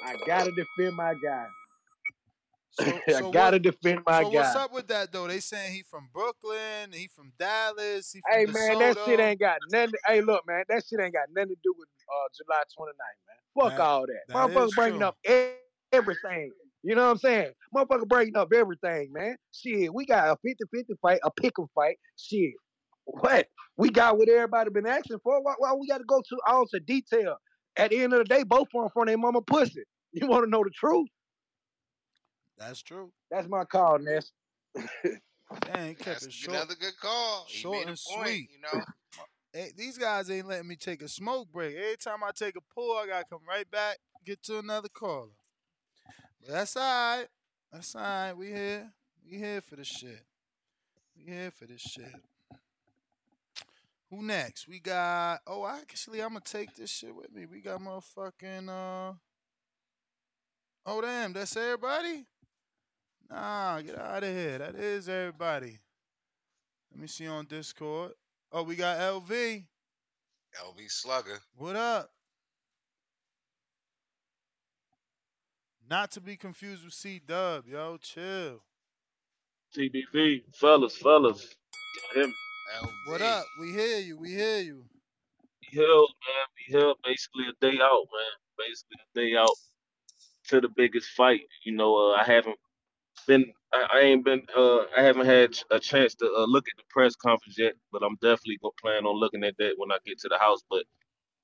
I 0.03 0.25
gotta 0.25 0.51
defend 0.51 0.95
my 0.95 1.13
guy. 1.23 1.45
I 2.79 3.01
So 3.11 3.31
gotta 3.31 3.55
what- 3.55 3.61
defend 3.61 4.01
my 4.05 4.23
so 4.23 4.29
guy. 4.31 4.35
what's 4.39 4.55
up 4.55 4.73
with 4.73 4.87
that 4.87 5.11
though? 5.11 5.27
They 5.27 5.39
saying 5.39 5.73
he 5.73 5.83
from 5.89 6.09
Brooklyn, 6.13 6.91
he 6.93 7.07
from 7.15 7.31
Dallas, 7.39 8.11
he 8.11 8.21
from 8.21 8.37
Hey 8.37 8.45
man, 8.45 8.79
that 8.79 8.97
shit 9.05 9.19
ain't 9.19 9.39
got 9.39 9.59
nothing. 9.71 9.93
Hey, 10.07 10.21
look, 10.21 10.43
man, 10.47 10.63
that 10.69 10.83
shit 10.87 10.99
ain't 11.01 11.13
got 11.13 11.27
nothing 11.33 11.49
to 11.49 11.55
do 11.63 11.73
with 11.77 11.87
uh, 12.09 12.27
July 12.35 12.63
29th, 12.77 12.95
man. 12.97 13.69
Fuck 13.69 13.77
That- 13.77 13.81
all 13.83 14.01
that. 14.05 14.19
that 14.27 14.35
Motherfucker 14.35 14.75
bringing 14.75 14.99
true. 14.99 15.07
up 15.07 15.17
everything. 15.91 16.51
You 16.83 16.93
know 16.95 17.05
what 17.05 17.11
I'm 17.11 17.17
saying? 17.17 17.51
Motherfucker 17.75 18.07
bringing 18.07 18.35
up 18.37 18.49
everything, 18.53 19.11
man. 19.11 19.37
Shit, 19.51 19.93
we 19.93 20.05
got 20.05 20.27
a 20.29 20.47
50-50 20.47 20.83
fight, 21.01 21.19
a 21.23 21.31
pick 21.31 21.53
'em 21.57 21.65
fight. 21.73 21.97
Shit, 22.17 22.53
what? 23.05 23.47
We 23.77 23.89
got 23.89 24.17
what 24.17 24.29
everybody 24.29 24.69
been 24.69 24.85
asking 24.85 25.17
for. 25.23 25.41
Why, 25.41 25.53
why 25.57 25.73
we 25.73 25.87
got 25.87 25.97
to 25.99 26.03
go 26.05 26.21
to 26.21 26.37
all 26.47 26.65
to 26.67 26.79
detail? 26.79 27.37
At 27.77 27.89
the 27.91 27.97
end 28.03 28.13
of 28.13 28.19
the 28.19 28.25
day, 28.25 28.43
both 28.43 28.67
of 28.73 28.81
them 28.83 28.89
from 28.93 29.07
their 29.07 29.17
mama 29.17 29.41
pussy. 29.41 29.83
You 30.13 30.27
want 30.27 30.45
to 30.45 30.49
know 30.49 30.63
the 30.63 30.69
truth? 30.79 31.07
That's 32.57 32.81
true. 32.81 33.11
That's 33.29 33.47
my 33.47 33.65
call, 33.65 33.99
Ness. 33.99 34.31
Dang, 34.75 35.89
he 35.89 35.93
kept 35.93 36.05
That's 36.05 36.25
it 36.25 36.33
short, 36.33 36.57
another 36.57 36.75
good 36.79 36.97
call. 36.99 37.45
Short 37.47 37.87
and 37.87 37.97
point, 38.07 38.27
sweet. 38.27 38.49
you 38.51 38.59
know. 38.61 38.83
Hey, 39.53 39.71
these 39.77 39.97
guys 39.97 40.29
ain't 40.29 40.47
letting 40.47 40.67
me 40.67 40.75
take 40.75 41.01
a 41.01 41.07
smoke 41.07 41.51
break. 41.51 41.75
Every 41.75 41.97
time 41.97 42.23
I 42.23 42.31
take 42.35 42.55
a 42.57 42.61
pull, 42.73 42.97
I 42.97 43.07
gotta 43.07 43.25
come 43.29 43.41
right 43.47 43.69
back, 43.69 43.99
get 44.25 44.43
to 44.43 44.59
another 44.59 44.89
caller. 44.89 45.29
But 46.41 46.51
that's 46.51 46.75
all 46.75 46.83
right. 46.83 47.27
That's 47.71 47.95
all 47.95 48.01
right. 48.01 48.33
We 48.33 48.47
here. 48.47 48.91
We 49.29 49.37
here 49.37 49.61
for 49.61 49.75
this 49.75 49.87
shit. 49.87 50.23
We 51.15 51.31
here 51.31 51.51
for 51.51 51.65
this 51.65 51.81
shit. 51.81 52.13
Who 54.09 54.21
next? 54.21 54.67
We 54.67 54.79
got. 54.79 55.39
Oh, 55.47 55.65
actually, 55.65 56.21
I'm 56.21 56.29
gonna 56.29 56.41
take 56.41 56.75
this 56.75 56.89
shit 56.89 57.15
with 57.15 57.31
me. 57.33 57.45
We 57.45 57.61
got 57.61 57.79
motherfucking. 57.79 58.69
Uh. 58.69 59.13
Oh 60.85 61.01
damn, 61.01 61.33
that's 61.33 61.55
everybody. 61.57 62.25
Nah, 63.29 63.81
get 63.81 63.97
out 63.97 64.23
of 64.23 64.29
here. 64.29 64.57
That 64.59 64.75
is 64.75 65.09
everybody. 65.09 65.79
Let 66.91 67.01
me 67.01 67.07
see 67.07 67.27
on 67.27 67.45
Discord. 67.45 68.11
Oh, 68.51 68.63
we 68.63 68.75
got 68.75 68.97
LV. 68.97 69.29
LV 69.29 70.91
Slugger. 70.91 71.39
What 71.57 71.75
up? 71.75 72.09
Not 75.89 76.11
to 76.11 76.21
be 76.21 76.35
confused 76.35 76.83
with 76.83 76.93
C 76.93 77.21
Dub, 77.25 77.67
yo. 77.67 77.97
Chill. 78.01 78.61
TBV, 79.77 80.43
fellas, 80.55 80.95
fellas. 80.97 81.53
Can 82.13 82.21
you 82.21 82.27
hear? 82.27 82.33
What 83.07 83.21
up? 83.21 83.45
We 83.59 83.71
hear 83.71 83.99
you. 83.99 84.17
We 84.17 84.29
hear 84.29 84.59
you. 84.59 84.85
We 85.61 85.67
here, 85.79 85.87
man. 85.87 86.47
We 86.55 86.79
here 86.79 86.93
basically 87.03 87.45
a 87.49 87.53
day 87.61 87.77
out, 87.81 88.05
man. 88.13 88.35
Basically 88.57 88.97
a 88.99 89.19
day 89.19 89.35
out 89.37 89.49
to 90.47 90.61
the 90.61 90.69
biggest 90.69 91.09
fight. 91.09 91.41
You 91.65 91.73
know, 91.73 91.95
uh, 91.95 92.13
I 92.13 92.23
haven't 92.23 92.57
been, 93.27 93.45
I, 93.73 93.87
I 93.95 93.99
ain't 94.01 94.25
been, 94.25 94.43
uh, 94.57 94.79
I 94.97 95.03
haven't 95.03 95.27
had 95.27 95.55
a 95.71 95.79
chance 95.79 96.15
to 96.15 96.25
uh, 96.25 96.45
look 96.47 96.65
at 96.69 96.77
the 96.77 96.83
press 96.89 97.15
conference 97.15 97.57
yet, 97.59 97.73
but 97.91 98.03
I'm 98.03 98.15
definitely 98.21 98.59
gonna 98.61 98.73
plan 98.81 99.05
on 99.05 99.19
looking 99.19 99.43
at 99.43 99.57
that 99.59 99.73
when 99.77 99.91
I 99.91 99.97
get 100.05 100.19
to 100.21 100.29
the 100.29 100.37
house. 100.39 100.61
But 100.69 100.83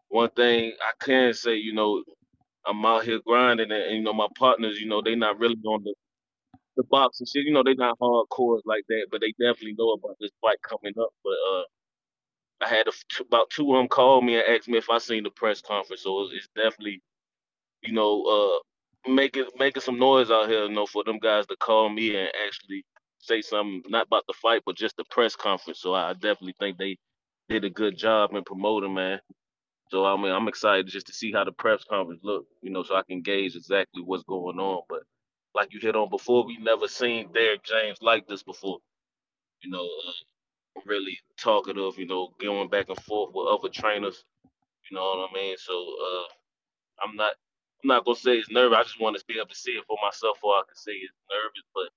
one 0.09 0.29
thing 0.31 0.73
I 0.81 0.91
can 1.05 1.33
say, 1.33 1.55
you 1.55 1.73
know, 1.73 2.03
I'm 2.67 2.85
out 2.85 3.05
here 3.05 3.19
grinding, 3.25 3.71
and, 3.71 3.83
and 3.83 3.97
you 3.97 4.03
know, 4.03 4.13
my 4.13 4.27
partners, 4.37 4.79
you 4.79 4.87
know, 4.87 5.01
they 5.01 5.15
not 5.15 5.39
really 5.39 5.57
on 5.65 5.83
the 5.83 5.93
the 6.77 6.83
boxing 6.85 7.27
shit. 7.27 7.45
You 7.45 7.53
know, 7.53 7.63
they 7.63 7.75
not 7.75 7.99
hardcore 7.99 8.61
like 8.65 8.83
that, 8.89 9.07
but 9.11 9.21
they 9.21 9.31
definitely 9.33 9.75
know 9.77 9.91
about 9.93 10.17
this 10.19 10.31
fight 10.41 10.57
coming 10.63 10.93
up. 10.99 11.09
But 11.23 11.33
uh, 11.51 11.63
I 12.61 12.69
had 12.69 12.87
a 12.87 12.91
about 13.21 13.49
two 13.51 13.71
of 13.73 13.79
them 13.79 13.87
call 13.89 14.21
me 14.21 14.35
and 14.37 14.45
ask 14.47 14.67
me 14.67 14.77
if 14.77 14.89
I 14.89 14.99
seen 14.99 15.23
the 15.23 15.31
press 15.31 15.61
conference. 15.61 16.03
So 16.03 16.27
it's 16.33 16.49
definitely, 16.55 17.01
you 17.83 17.93
know, 17.93 18.23
uh, 18.23 18.70
making 19.07 19.45
making 19.59 19.81
some 19.81 19.99
noise 19.99 20.31
out 20.31 20.49
here, 20.49 20.65
you 20.65 20.73
know, 20.73 20.85
for 20.85 21.03
them 21.03 21.19
guys 21.19 21.47
to 21.47 21.55
call 21.57 21.89
me 21.89 22.15
and 22.15 22.29
actually 22.47 22.85
say 23.19 23.41
something 23.41 23.83
not 23.89 24.07
about 24.07 24.25
the 24.27 24.33
fight, 24.41 24.63
but 24.65 24.75
just 24.77 24.97
the 24.97 25.05
press 25.11 25.35
conference. 25.35 25.79
So 25.81 25.93
I 25.95 26.13
definitely 26.13 26.55
think 26.59 26.77
they 26.77 26.97
did 27.49 27.65
a 27.65 27.69
good 27.69 27.97
job 27.97 28.33
in 28.35 28.43
promoting, 28.43 28.93
man. 28.95 29.19
So 29.91 30.05
I 30.05 30.17
mean, 30.17 30.31
I'm 30.31 30.47
excited 30.47 30.87
just 30.87 31.07
to 31.07 31.13
see 31.13 31.31
how 31.31 31.43
the 31.45 31.51
press 31.53 31.83
conference 31.83 32.21
look, 32.23 32.45
you 32.61 32.71
know, 32.71 32.83
so 32.83 32.95
I 32.95 33.03
can 33.03 33.21
gauge 33.21 33.55
exactly 33.55 34.03
what's 34.03 34.23
going 34.23 34.59
on. 34.59 34.83
But 34.89 35.03
like 35.55 35.73
you 35.73 35.79
hit 35.81 35.95
on 35.95 36.09
before, 36.09 36.45
we 36.45 36.57
never 36.57 36.87
seen 36.87 37.31
Derrick 37.33 37.63
James 37.63 37.99
like 38.01 38.27
this 38.27 38.43
before. 38.43 38.79
You 39.63 39.71
know, 39.71 39.85
uh, 40.07 40.81
really 40.85 41.19
talkative. 41.37 41.97
You 41.99 42.07
know, 42.07 42.33
going 42.41 42.69
back 42.69 42.87
and 42.89 42.97
forth 42.99 43.31
with 43.33 43.47
other 43.47 43.69
trainers. 43.69 44.23
You 44.89 44.97
know 44.97 45.03
what 45.03 45.29
I 45.31 45.33
mean? 45.35 45.55
So 45.59 45.73
uh, 45.73 46.23
I'm 47.03 47.15
not, 47.15 47.33
I'm 47.83 47.89
not 47.89 48.05
gonna 48.05 48.17
say 48.19 48.37
it's 48.37 48.51
nervous. 48.51 48.77
I 48.79 48.83
just 48.83 49.01
want 49.01 49.17
to 49.17 49.25
be 49.27 49.37
able 49.39 49.49
to 49.49 49.55
see 49.55 49.73
it 49.73 49.85
for 49.87 49.97
myself, 50.03 50.39
or 50.43 50.55
I 50.55 50.63
can 50.67 50.75
say 50.77 50.93
it's 50.99 51.15
nervous. 51.31 51.65
But 51.75 51.89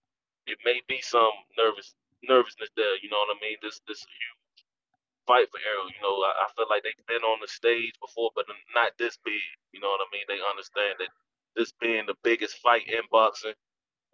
it 0.46 0.58
may 0.64 0.80
be 0.88 1.00
some 1.02 1.32
nervous 1.58 1.94
nervousness 2.24 2.70
there. 2.76 2.96
You 3.02 3.10
know 3.10 3.18
what 3.26 3.36
I 3.36 3.40
mean? 3.42 3.58
This 3.62 3.80
this 3.88 4.00
huge 4.00 4.40
fight 5.26 5.48
for 5.50 5.60
Errol. 5.62 5.90
You 5.90 6.02
know, 6.02 6.16
I, 6.24 6.46
I 6.46 6.48
feel 6.56 6.66
like 6.70 6.84
they've 6.84 7.08
been 7.08 7.24
on 7.26 7.40
the 7.42 7.48
stage 7.48 7.94
before, 8.00 8.30
but 8.34 8.46
not 8.74 8.92
this 8.98 9.18
big. 9.24 9.42
You 9.72 9.80
know 9.80 9.90
what 9.90 10.04
I 10.04 10.08
mean? 10.12 10.26
They 10.28 10.40
understand 10.42 11.00
that 11.00 11.12
this 11.56 11.72
being 11.80 12.06
the 12.06 12.18
biggest 12.24 12.58
fight 12.62 12.88
in 12.88 13.04
boxing, 13.12 13.56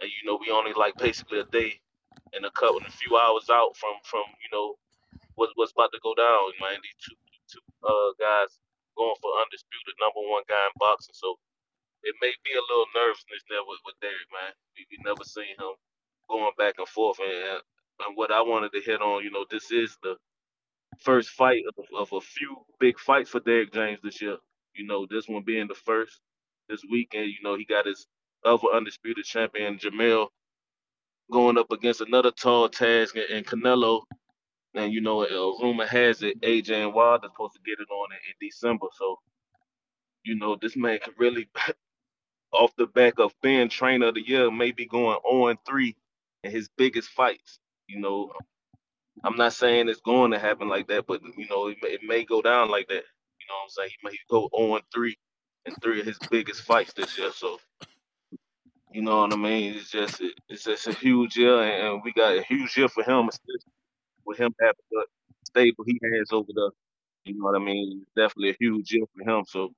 and 0.01 0.11
you 0.11 0.23
know, 0.29 0.39
we 0.41 0.51
only 0.53 0.75
like 0.75 0.97
basically 0.99 1.41
a 1.41 1.49
day 1.49 1.81
and 2.35 2.45
a 2.47 2.53
couple, 2.53 2.79
and 2.79 2.89
a 2.89 2.93
few 3.03 3.17
hours 3.19 3.51
out 3.51 3.77
from 3.77 3.97
from 4.05 4.25
you 4.43 4.51
know 4.53 4.77
what 5.37 5.51
what's 5.57 5.73
about 5.73 5.93
to 5.93 6.01
go 6.03 6.15
down. 6.15 6.53
Man, 6.61 6.81
these 6.83 6.99
two 7.01 7.17
two 7.51 7.63
uh 7.87 8.13
guys 8.21 8.59
going 8.97 9.17
for 9.23 9.33
undisputed 9.41 9.97
number 10.01 10.21
one 10.29 10.45
guy 10.49 10.61
in 10.69 10.75
boxing, 10.79 11.15
so 11.17 11.39
it 12.03 12.17
may 12.23 12.33
be 12.45 12.53
a 12.53 12.67
little 12.71 12.89
nervousness 12.97 13.45
there 13.51 13.65
with, 13.67 13.81
with 13.87 13.97
Derrick, 14.01 14.31
man. 14.33 14.53
We, 14.77 14.87
we 14.91 14.99
never 15.05 15.25
seen 15.25 15.57
him 15.59 15.75
going 16.29 16.53
back 16.59 16.77
and 16.79 16.89
forth, 16.89 17.19
and 17.21 17.63
and 18.07 18.17
what 18.17 18.33
I 18.33 18.43
wanted 18.43 18.73
to 18.73 18.81
hit 18.81 19.03
on, 19.03 19.25
you 19.25 19.31
know, 19.31 19.45
this 19.51 19.71
is 19.71 19.97
the 20.03 20.17
first 21.01 21.31
fight 21.31 21.63
of, 21.79 21.85
of 21.97 22.13
a 22.13 22.21
few 22.21 22.57
big 22.79 22.99
fights 22.99 23.31
for 23.31 23.41
Derrick 23.41 23.73
James 23.73 24.01
this 24.03 24.23
year. 24.23 24.37
You 24.75 24.87
know, 24.87 25.07
this 25.11 25.29
one 25.29 25.43
being 25.45 25.69
the 25.69 25.75
first 25.75 26.21
this 26.69 26.83
weekend. 26.91 27.27
You 27.29 27.39
know, 27.43 27.57
he 27.57 27.65
got 27.65 27.87
his 27.87 28.07
other 28.45 28.69
undisputed 28.75 29.25
champion 29.25 29.79
Jermell 29.79 30.29
going 31.33 31.59
up 31.59 31.71
against 31.73 32.01
another 32.01 32.31
tall 32.31 32.69
task 32.69 33.17
in 33.17 33.45
Canelo. 33.45 34.03
And 34.75 34.93
you 34.93 35.01
know, 35.01 35.25
a 35.25 35.63
rumor 35.63 35.87
has 35.87 36.23
it 36.23 36.41
AJ 36.43 36.85
and 36.85 36.95
Wilder 36.95 37.29
supposed 37.33 37.55
to 37.55 37.61
get 37.67 37.81
it 37.81 37.91
on 37.93 38.09
in, 38.13 38.19
in 38.29 38.49
December. 38.49 38.87
So, 38.93 39.19
you 40.25 40.37
know, 40.37 40.57
this 40.61 40.77
man 40.77 40.99
can 41.01 41.15
really, 41.19 41.49
off 42.53 42.75
the 42.77 42.87
back 42.87 43.19
of 43.19 43.33
being 43.43 43.69
trainer 43.69 44.09
of 44.09 44.15
the 44.15 44.27
year, 44.29 44.51
maybe 44.51 44.87
going 44.87 45.19
0 45.31 45.57
3 45.67 45.97
in 46.45 46.51
his 46.51 46.69
biggest 46.77 47.11
fights. 47.11 47.61
You 47.89 48.01
know, 48.01 48.33
I'm 49.25 49.37
not 49.37 49.53
saying 49.55 49.89
it's 49.89 50.01
going 50.01 50.33
to 50.33 50.39
happen 50.39 50.69
like 50.69 50.89
that, 50.89 51.07
but 51.07 51.23
you 51.37 51.49
know, 51.49 51.69
it 51.69 51.79
may, 51.83 51.91
it 51.91 52.03
may 52.05 52.25
go 52.25 52.43
down 52.43 52.71
like 52.71 52.89
that. 52.89 52.95
You 53.41 53.47
know 53.49 53.57
what 53.57 53.65
I'm 53.65 53.71
saying? 53.71 53.91
He 54.03 54.09
may 54.09 54.17
go 54.31 54.51
0 54.57 54.81
3 54.95 55.17
in 55.67 55.75
three 55.77 56.01
of 56.01 56.07
his 56.07 56.19
biggest 56.31 56.63
fights 56.63 56.93
this 56.95 57.19
year. 57.19 57.33
So, 57.35 57.61
you 58.93 59.03
know 59.03 59.21
what 59.23 59.33
I 59.33 59.37
mean? 59.37 59.75
It's 59.75 59.91
just 59.91 60.21
it, 60.21 60.35
it's 60.49 60.65
just 60.65 60.89
a 60.89 60.93
huge 60.95 61.37
year, 61.37 61.63
and, 61.63 62.03
we 62.05 62.13
got 62.13 62.37
a 62.39 62.43
huge 62.43 62.77
year 62.77 62.89
for 62.89 63.05
him, 63.05 63.31
with 64.27 64.39
him 64.39 64.55
having 64.61 64.77
the 64.91 65.07
stable 65.45 65.85
he 65.87 65.99
has 66.19 66.33
over 66.33 66.49
the 66.55 66.71
You 67.27 67.39
know 67.39 67.47
what 67.47 67.57
I 67.57 67.61
mean? 67.65 68.07
Definitely 68.17 68.51
a 68.53 68.57
huge 68.61 68.93
year 68.93 69.07
for 69.17 69.31
him. 69.31 69.45
So, 69.49 69.71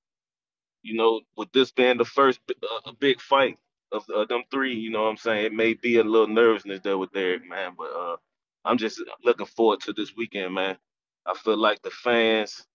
you 0.83 0.95
know, 0.97 1.23
with 1.37 1.53
this 1.53 1.73
being 1.73 1.99
the 1.99 2.05
first 2.07 2.41
uh, 2.51 2.93
big 3.01 3.21
fight 3.21 3.59
of 3.93 4.05
uh, 4.15 4.27
them 4.27 4.43
three, 4.51 4.75
you 4.75 4.91
know 4.91 5.05
what 5.05 5.11
I'm 5.11 5.19
saying? 5.19 5.47
It 5.47 5.55
may 5.55 5.75
be 5.75 5.99
a 5.99 6.05
little 6.05 6.29
nervousness 6.29 6.81
there 6.85 6.99
with 6.99 7.13
Derrick, 7.13 7.49
man, 7.49 7.73
but 7.79 7.91
uh, 7.93 8.17
I'm 8.65 8.79
just 8.79 9.03
looking 9.25 9.47
forward 9.47 9.81
to 9.83 9.95
this 9.95 10.17
weekend, 10.17 10.55
man. 10.55 10.79
I 11.27 11.35
feel 11.35 11.59
like 11.59 11.83
the 11.83 11.91
fans, 11.91 12.67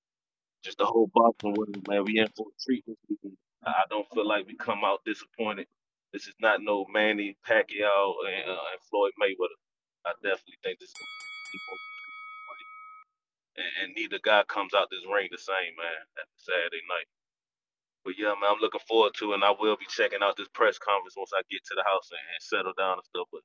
just 0.64 0.80
the 0.80 0.86
whole 0.86 1.12
boxing 1.14 1.56
world, 1.56 1.88
man, 1.90 2.06
we 2.06 2.20
in 2.20 2.28
for 2.38 2.48
a 2.48 2.56
treat 2.66 2.86
this 2.88 2.98
weekend. 3.10 3.38
I 3.66 3.84
don't 3.90 4.08
feel 4.14 4.28
like 4.28 4.48
we 4.48 4.56
come 4.58 4.82
out 4.86 5.02
disappointed. 5.06 5.68
This 6.14 6.28
is 6.28 6.36
not 6.42 6.62
no 6.64 6.86
Manny 6.94 7.38
Pacquiao 7.48 8.14
and, 8.28 8.50
uh, 8.52 8.54
and 8.74 8.82
Floyd 8.90 9.14
Mayweather. 9.22 9.60
I 10.06 10.14
definitely 10.24 10.58
think 10.64 10.80
this 10.80 10.90
is 10.90 10.96
and, 13.58 13.72
and 13.84 13.90
neither 13.96 14.20
guy 14.24 14.44
comes 14.50 14.74
out 14.76 14.90
this 14.92 15.06
ring 15.12 15.30
the 15.32 15.40
same, 15.40 15.76
man, 15.78 16.02
at 16.18 16.28
Saturday 16.38 16.84
night. 16.90 17.10
But 18.08 18.16
yeah, 18.18 18.32
man, 18.40 18.56
I'm 18.56 18.62
looking 18.62 18.80
forward 18.88 19.12
to 19.20 19.32
it, 19.32 19.36
and 19.36 19.44
I 19.44 19.52
will 19.52 19.76
be 19.76 19.86
checking 19.90 20.20
out 20.24 20.38
this 20.38 20.48
press 20.54 20.78
conference 20.78 21.16
once 21.18 21.32
I 21.36 21.42
get 21.52 21.60
to 21.66 21.76
the 21.76 21.84
house 21.84 22.08
and, 22.10 22.20
and 22.32 22.40
settle 22.40 22.72
down 22.78 22.94
and 22.94 23.04
stuff. 23.04 23.28
But 23.34 23.42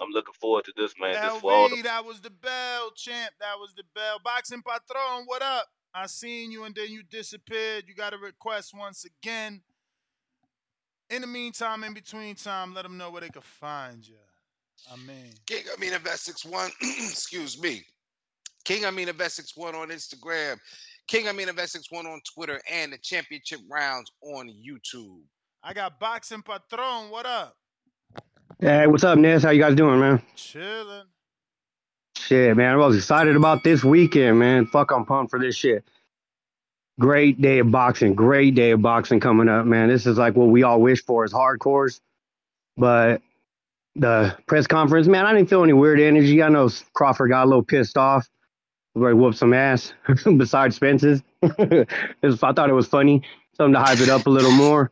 I'm 0.00 0.08
looking 0.08 0.32
forward 0.40 0.64
to 0.64 0.72
this, 0.74 0.94
man. 0.98 1.12
Just 1.12 1.42
for 1.42 1.52
all 1.52 1.68
the 1.68 1.82
that 1.82 2.06
was 2.06 2.18
the 2.22 2.30
bell, 2.30 2.92
champ. 2.96 3.34
That 3.40 3.58
was 3.60 3.74
the 3.76 3.82
bell. 3.94 4.16
Boxing 4.24 4.62
Patron, 4.62 5.24
what 5.26 5.42
up? 5.42 5.66
I 5.92 6.06
seen 6.06 6.50
you 6.50 6.64
and 6.64 6.74
then 6.74 6.88
you 6.88 7.02
disappeared. 7.02 7.84
You 7.88 7.94
got 7.94 8.14
a 8.14 8.16
request 8.16 8.72
once 8.74 9.04
again. 9.04 9.60
In 11.10 11.20
the 11.20 11.26
meantime, 11.26 11.84
in 11.84 11.92
between 11.92 12.36
time, 12.36 12.72
let 12.72 12.84
them 12.84 12.96
know 12.96 13.10
where 13.10 13.20
they 13.20 13.28
can 13.28 13.42
find 13.42 14.06
you. 14.06 14.16
I 14.90 14.96
mean, 14.96 15.34
King 15.46 15.64
Amin 15.76 15.92
of 15.92 16.06
Essex 16.06 16.46
One, 16.46 16.70
excuse 16.80 17.60
me. 17.60 17.84
King 18.64 18.86
Amin 18.86 19.10
of 19.10 19.20
Essex 19.20 19.54
One 19.56 19.74
on 19.74 19.88
Instagram, 19.88 20.58
King 21.06 21.28
Amin 21.28 21.48
of 21.48 21.58
Essex 21.58 21.90
One 21.90 22.06
on 22.06 22.20
Twitter, 22.34 22.60
and 22.70 22.92
the 22.92 22.98
championship 22.98 23.60
rounds 23.68 24.10
on 24.22 24.48
YouTube. 24.48 25.20
I 25.62 25.72
got 25.74 26.00
Boxing 26.00 26.42
Patron. 26.42 27.10
What 27.10 27.26
up? 27.26 27.56
Hey, 28.60 28.86
what's 28.86 29.04
up, 29.04 29.18
Ness? 29.18 29.42
How 29.42 29.50
you 29.50 29.60
guys 29.60 29.74
doing, 29.74 30.00
man? 30.00 30.22
Chilling. 30.36 31.04
Shit, 32.16 32.56
man. 32.56 32.74
I 32.74 32.76
was 32.76 32.96
excited 32.96 33.36
about 33.36 33.64
this 33.64 33.82
weekend, 33.82 34.38
man. 34.38 34.66
Fuck, 34.66 34.92
I'm 34.92 35.04
pumped 35.04 35.30
for 35.30 35.38
this 35.38 35.56
shit. 35.56 35.84
Great 36.98 37.40
day 37.40 37.58
of 37.60 37.70
boxing. 37.70 38.14
Great 38.14 38.54
day 38.54 38.72
of 38.72 38.82
boxing 38.82 39.20
coming 39.20 39.48
up, 39.48 39.64
man. 39.64 39.88
This 39.88 40.06
is 40.06 40.18
like 40.18 40.36
what 40.36 40.48
we 40.48 40.62
all 40.62 40.80
wish 40.80 41.02
for 41.04 41.24
as 41.24 41.32
hardcores. 41.32 42.00
But 42.76 43.22
the 43.96 44.36
press 44.46 44.66
conference, 44.66 45.06
man, 45.06 45.26
I 45.26 45.32
didn't 45.32 45.48
feel 45.48 45.64
any 45.64 45.72
weird 45.72 46.00
energy. 46.00 46.42
I 46.42 46.48
know 46.50 46.68
Crawford 46.92 47.30
got 47.30 47.44
a 47.44 47.48
little 47.48 47.64
pissed 47.64 47.96
off. 47.96 48.28
Where 49.00 49.14
he 49.14 49.32
some 49.32 49.54
ass 49.54 49.94
besides 50.36 50.76
Spence's. 50.76 51.22
I 51.42 51.86
thought 52.52 52.68
it 52.68 52.74
was 52.74 52.86
funny. 52.86 53.22
Something 53.56 53.74
to 53.74 53.80
hype 53.80 54.00
it 54.00 54.08
up 54.08 54.26
a 54.26 54.30
little 54.30 54.52
more. 54.52 54.90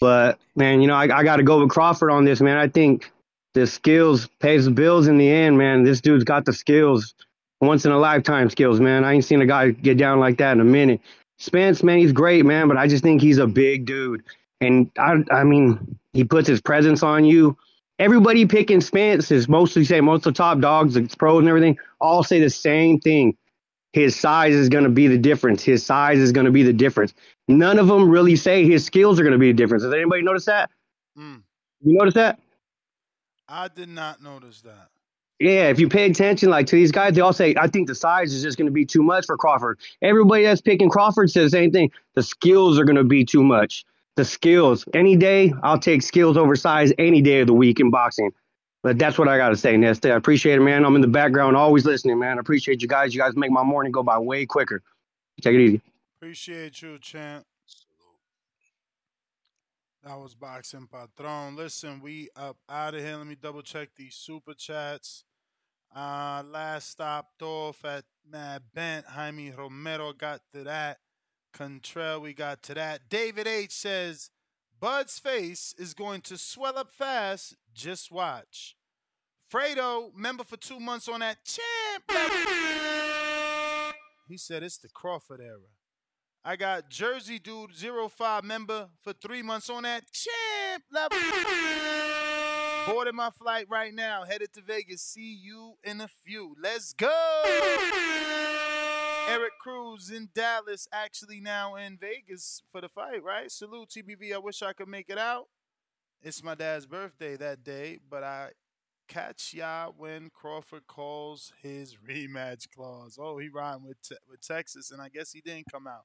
But 0.00 0.38
man, 0.56 0.80
you 0.80 0.88
know, 0.88 0.94
I, 0.94 1.18
I 1.18 1.22
got 1.24 1.36
to 1.36 1.42
go 1.42 1.60
with 1.60 1.70
Crawford 1.70 2.10
on 2.10 2.24
this, 2.24 2.40
man. 2.40 2.56
I 2.56 2.68
think 2.68 3.12
the 3.54 3.66
skills 3.66 4.28
pays 4.40 4.64
the 4.64 4.70
bills 4.70 5.08
in 5.08 5.18
the 5.18 5.28
end, 5.28 5.58
man. 5.58 5.82
This 5.82 6.00
dude's 6.00 6.24
got 6.24 6.44
the 6.44 6.52
skills, 6.52 7.14
once 7.60 7.84
in 7.84 7.92
a 7.92 7.98
lifetime 7.98 8.48
skills, 8.48 8.80
man. 8.80 9.04
I 9.04 9.14
ain't 9.14 9.24
seen 9.24 9.42
a 9.42 9.46
guy 9.46 9.70
get 9.70 9.98
down 9.98 10.20
like 10.20 10.38
that 10.38 10.52
in 10.52 10.60
a 10.60 10.64
minute. 10.64 11.00
Spence, 11.38 11.82
man, 11.82 11.98
he's 11.98 12.12
great, 12.12 12.44
man, 12.44 12.68
but 12.68 12.76
I 12.76 12.86
just 12.86 13.02
think 13.02 13.20
he's 13.20 13.38
a 13.38 13.46
big 13.46 13.86
dude, 13.86 14.22
and 14.60 14.90
I, 14.98 15.24
I 15.30 15.44
mean, 15.44 15.98
he 16.12 16.24
puts 16.24 16.46
his 16.46 16.60
presence 16.60 17.02
on 17.02 17.24
you. 17.24 17.56
Everybody 17.98 18.46
picking 18.46 18.80
Spence 18.80 19.30
is 19.30 19.48
mostly 19.48 19.84
say 19.84 20.00
most 20.00 20.26
of 20.26 20.34
the 20.34 20.38
top 20.38 20.60
dogs, 20.60 20.94
the 20.94 21.02
pros 21.18 21.40
and 21.40 21.48
everything, 21.48 21.78
all 22.00 22.22
say 22.22 22.40
the 22.40 22.50
same 22.50 23.00
thing. 23.00 23.36
His 23.92 24.14
size 24.14 24.54
is 24.54 24.68
going 24.68 24.84
to 24.84 24.90
be 24.90 25.08
the 25.08 25.18
difference. 25.18 25.62
His 25.62 25.84
size 25.84 26.18
is 26.18 26.32
going 26.32 26.46
to 26.46 26.52
be 26.52 26.62
the 26.62 26.72
difference. 26.72 27.12
None 27.48 27.78
of 27.78 27.88
them 27.88 28.08
really 28.08 28.36
say 28.36 28.64
his 28.64 28.84
skills 28.84 29.18
are 29.18 29.24
going 29.24 29.32
to 29.32 29.38
be 29.38 29.48
the 29.48 29.56
difference. 29.56 29.82
Does 29.82 29.92
anybody 29.92 30.22
notice 30.22 30.44
that? 30.44 30.70
Mm. 31.18 31.42
You 31.82 31.98
notice 31.98 32.14
that? 32.14 32.38
I 33.48 33.68
did 33.68 33.88
not 33.88 34.22
notice 34.22 34.60
that. 34.62 34.88
Yeah, 35.40 35.70
if 35.70 35.80
you 35.80 35.88
pay 35.88 36.04
attention, 36.04 36.50
like 36.50 36.66
to 36.66 36.76
these 36.76 36.92
guys, 36.92 37.14
they 37.14 37.22
all 37.22 37.32
say, 37.32 37.54
I 37.58 37.66
think 37.66 37.88
the 37.88 37.94
size 37.94 38.32
is 38.34 38.42
just 38.42 38.58
going 38.58 38.66
to 38.66 38.72
be 38.72 38.84
too 38.84 39.02
much 39.02 39.24
for 39.24 39.38
Crawford. 39.38 39.80
Everybody 40.02 40.44
that's 40.44 40.60
picking 40.60 40.90
Crawford 40.90 41.30
says 41.30 41.50
the 41.50 41.56
same 41.56 41.72
thing. 41.72 41.90
The 42.14 42.22
skills 42.22 42.78
are 42.78 42.84
going 42.84 42.96
to 42.96 43.04
be 43.04 43.24
too 43.24 43.42
much. 43.42 43.84
The 44.16 44.24
skills. 44.24 44.84
Any 44.92 45.16
day, 45.16 45.54
I'll 45.62 45.78
take 45.78 46.02
skills 46.02 46.36
over 46.36 46.54
size 46.56 46.92
any 46.98 47.22
day 47.22 47.40
of 47.40 47.46
the 47.46 47.54
week 47.54 47.80
in 47.80 47.90
boxing. 47.90 48.32
But 48.82 48.98
that's 48.98 49.18
what 49.18 49.28
I 49.28 49.36
got 49.36 49.50
to 49.50 49.56
say, 49.56 49.76
Nesta. 49.76 50.12
I 50.12 50.16
appreciate 50.16 50.54
it, 50.54 50.62
man. 50.62 50.84
I'm 50.84 50.94
in 50.94 51.02
the 51.02 51.08
background, 51.08 51.56
always 51.56 51.84
listening, 51.84 52.18
man. 52.18 52.38
I 52.38 52.40
appreciate 52.40 52.80
you 52.80 52.88
guys. 52.88 53.14
You 53.14 53.20
guys 53.20 53.36
make 53.36 53.50
my 53.50 53.62
morning 53.62 53.92
go 53.92 54.02
by 54.02 54.18
way 54.18 54.46
quicker. 54.46 54.82
Take 55.42 55.54
it 55.54 55.60
easy. 55.60 55.80
Appreciate 56.18 56.80
you, 56.80 56.98
champ. 56.98 57.44
That 60.02 60.18
was 60.18 60.34
Boxing 60.34 60.88
Patron. 60.90 61.56
Listen, 61.56 62.00
we 62.00 62.30
up 62.34 62.56
out 62.70 62.94
of 62.94 63.02
here. 63.02 63.16
Let 63.16 63.26
me 63.26 63.36
double 63.40 63.60
check 63.60 63.90
these 63.96 64.14
super 64.14 64.54
chats. 64.54 65.24
Uh, 65.94 66.42
last 66.46 66.90
stopped 66.90 67.42
off 67.42 67.84
at 67.84 68.04
Mad 68.26 68.62
Bent. 68.74 69.04
Jaime 69.06 69.50
Romero 69.50 70.14
got 70.14 70.40
to 70.54 70.64
that. 70.64 70.98
Kentrell, 71.54 72.22
we 72.22 72.32
got 72.32 72.62
to 72.62 72.74
that. 72.74 73.08
David 73.10 73.46
H 73.46 73.72
says, 73.72 74.30
Bud's 74.80 75.18
face 75.18 75.74
is 75.76 75.92
going 75.92 76.22
to 76.22 76.38
swell 76.38 76.78
up 76.78 76.90
fast. 76.90 77.54
Just 77.74 78.10
watch. 78.10 78.76
Fredo, 79.52 80.14
member 80.14 80.42
for 80.42 80.56
two 80.56 80.80
months 80.80 81.06
on 81.06 81.20
that 81.20 81.36
champ. 81.44 82.22
He 84.26 84.38
said 84.38 84.62
it's 84.62 84.78
the 84.78 84.88
Crawford 84.88 85.40
era. 85.40 85.58
I 86.42 86.56
got 86.56 86.88
Jersey 86.88 87.38
Dude 87.38 87.72
05 87.74 88.44
member 88.44 88.88
for 89.02 89.12
three 89.12 89.42
months 89.42 89.68
on 89.68 89.82
that 89.82 90.04
champ 90.12 90.84
level. 90.90 91.18
Boarding 92.86 93.16
my 93.16 93.28
flight 93.30 93.66
right 93.68 93.92
now, 93.92 94.24
headed 94.24 94.52
to 94.54 94.62
Vegas. 94.62 95.02
See 95.02 95.38
you 95.42 95.74
in 95.84 96.00
a 96.00 96.08
few. 96.08 96.56
Let's 96.58 96.94
go. 96.94 97.10
Eric 99.28 99.52
Cruz 99.60 100.10
in 100.10 100.28
Dallas, 100.34 100.88
actually 100.92 101.40
now 101.40 101.76
in 101.76 101.98
Vegas 101.98 102.62
for 102.70 102.80
the 102.80 102.88
fight, 102.88 103.22
right? 103.22 103.50
Salute 103.50 103.90
TBV. 103.90 104.34
I 104.34 104.38
wish 104.38 104.62
I 104.62 104.72
could 104.72 104.88
make 104.88 105.08
it 105.08 105.18
out. 105.18 105.46
It's 106.22 106.42
my 106.42 106.54
dad's 106.54 106.86
birthday 106.86 107.36
that 107.36 107.64
day, 107.64 107.98
but 108.08 108.22
I 108.22 108.50
catch 109.08 109.54
ya 109.54 109.90
when 109.96 110.30
Crawford 110.30 110.86
calls 110.86 111.52
his 111.62 111.96
rematch 112.08 112.66
clause. 112.74 113.18
Oh, 113.20 113.38
he 113.38 113.48
rhymed 113.48 113.84
with 113.84 114.00
te- 114.02 114.16
with 114.28 114.40
Texas, 114.46 114.90
and 114.90 115.00
I 115.00 115.08
guess 115.08 115.32
he 115.32 115.40
didn't 115.40 115.70
come 115.70 115.86
out. 115.86 116.04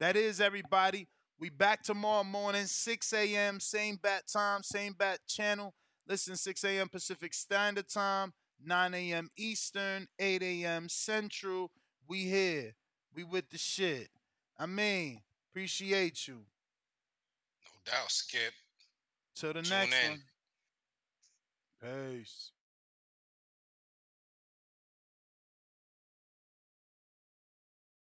That 0.00 0.16
is 0.16 0.40
everybody. 0.40 1.08
We 1.38 1.50
back 1.50 1.82
tomorrow 1.82 2.24
morning, 2.24 2.66
6 2.66 3.12
a.m. 3.12 3.58
Same 3.60 3.96
bat 4.00 4.24
time, 4.32 4.62
same 4.62 4.92
bat 4.92 5.18
channel. 5.26 5.74
Listen, 6.06 6.36
6 6.36 6.64
a.m. 6.64 6.88
Pacific 6.88 7.34
Standard 7.34 7.88
Time, 7.88 8.32
9 8.64 8.94
a.m. 8.94 9.30
Eastern, 9.36 10.06
8 10.18 10.42
a.m. 10.42 10.88
Central. 10.88 11.70
We 12.08 12.24
here. 12.24 12.74
We 13.14 13.24
with 13.24 13.50
the 13.50 13.58
shit. 13.58 14.08
I 14.58 14.66
mean, 14.66 15.20
appreciate 15.50 16.26
you. 16.28 16.34
No 16.34 17.92
doubt, 17.92 18.10
Skip. 18.10 18.52
Till 19.34 19.52
the 19.52 19.62
Tune 19.62 19.70
next 19.70 19.94
in. 20.04 20.10
one. 20.10 20.22
Peace. 22.20 22.50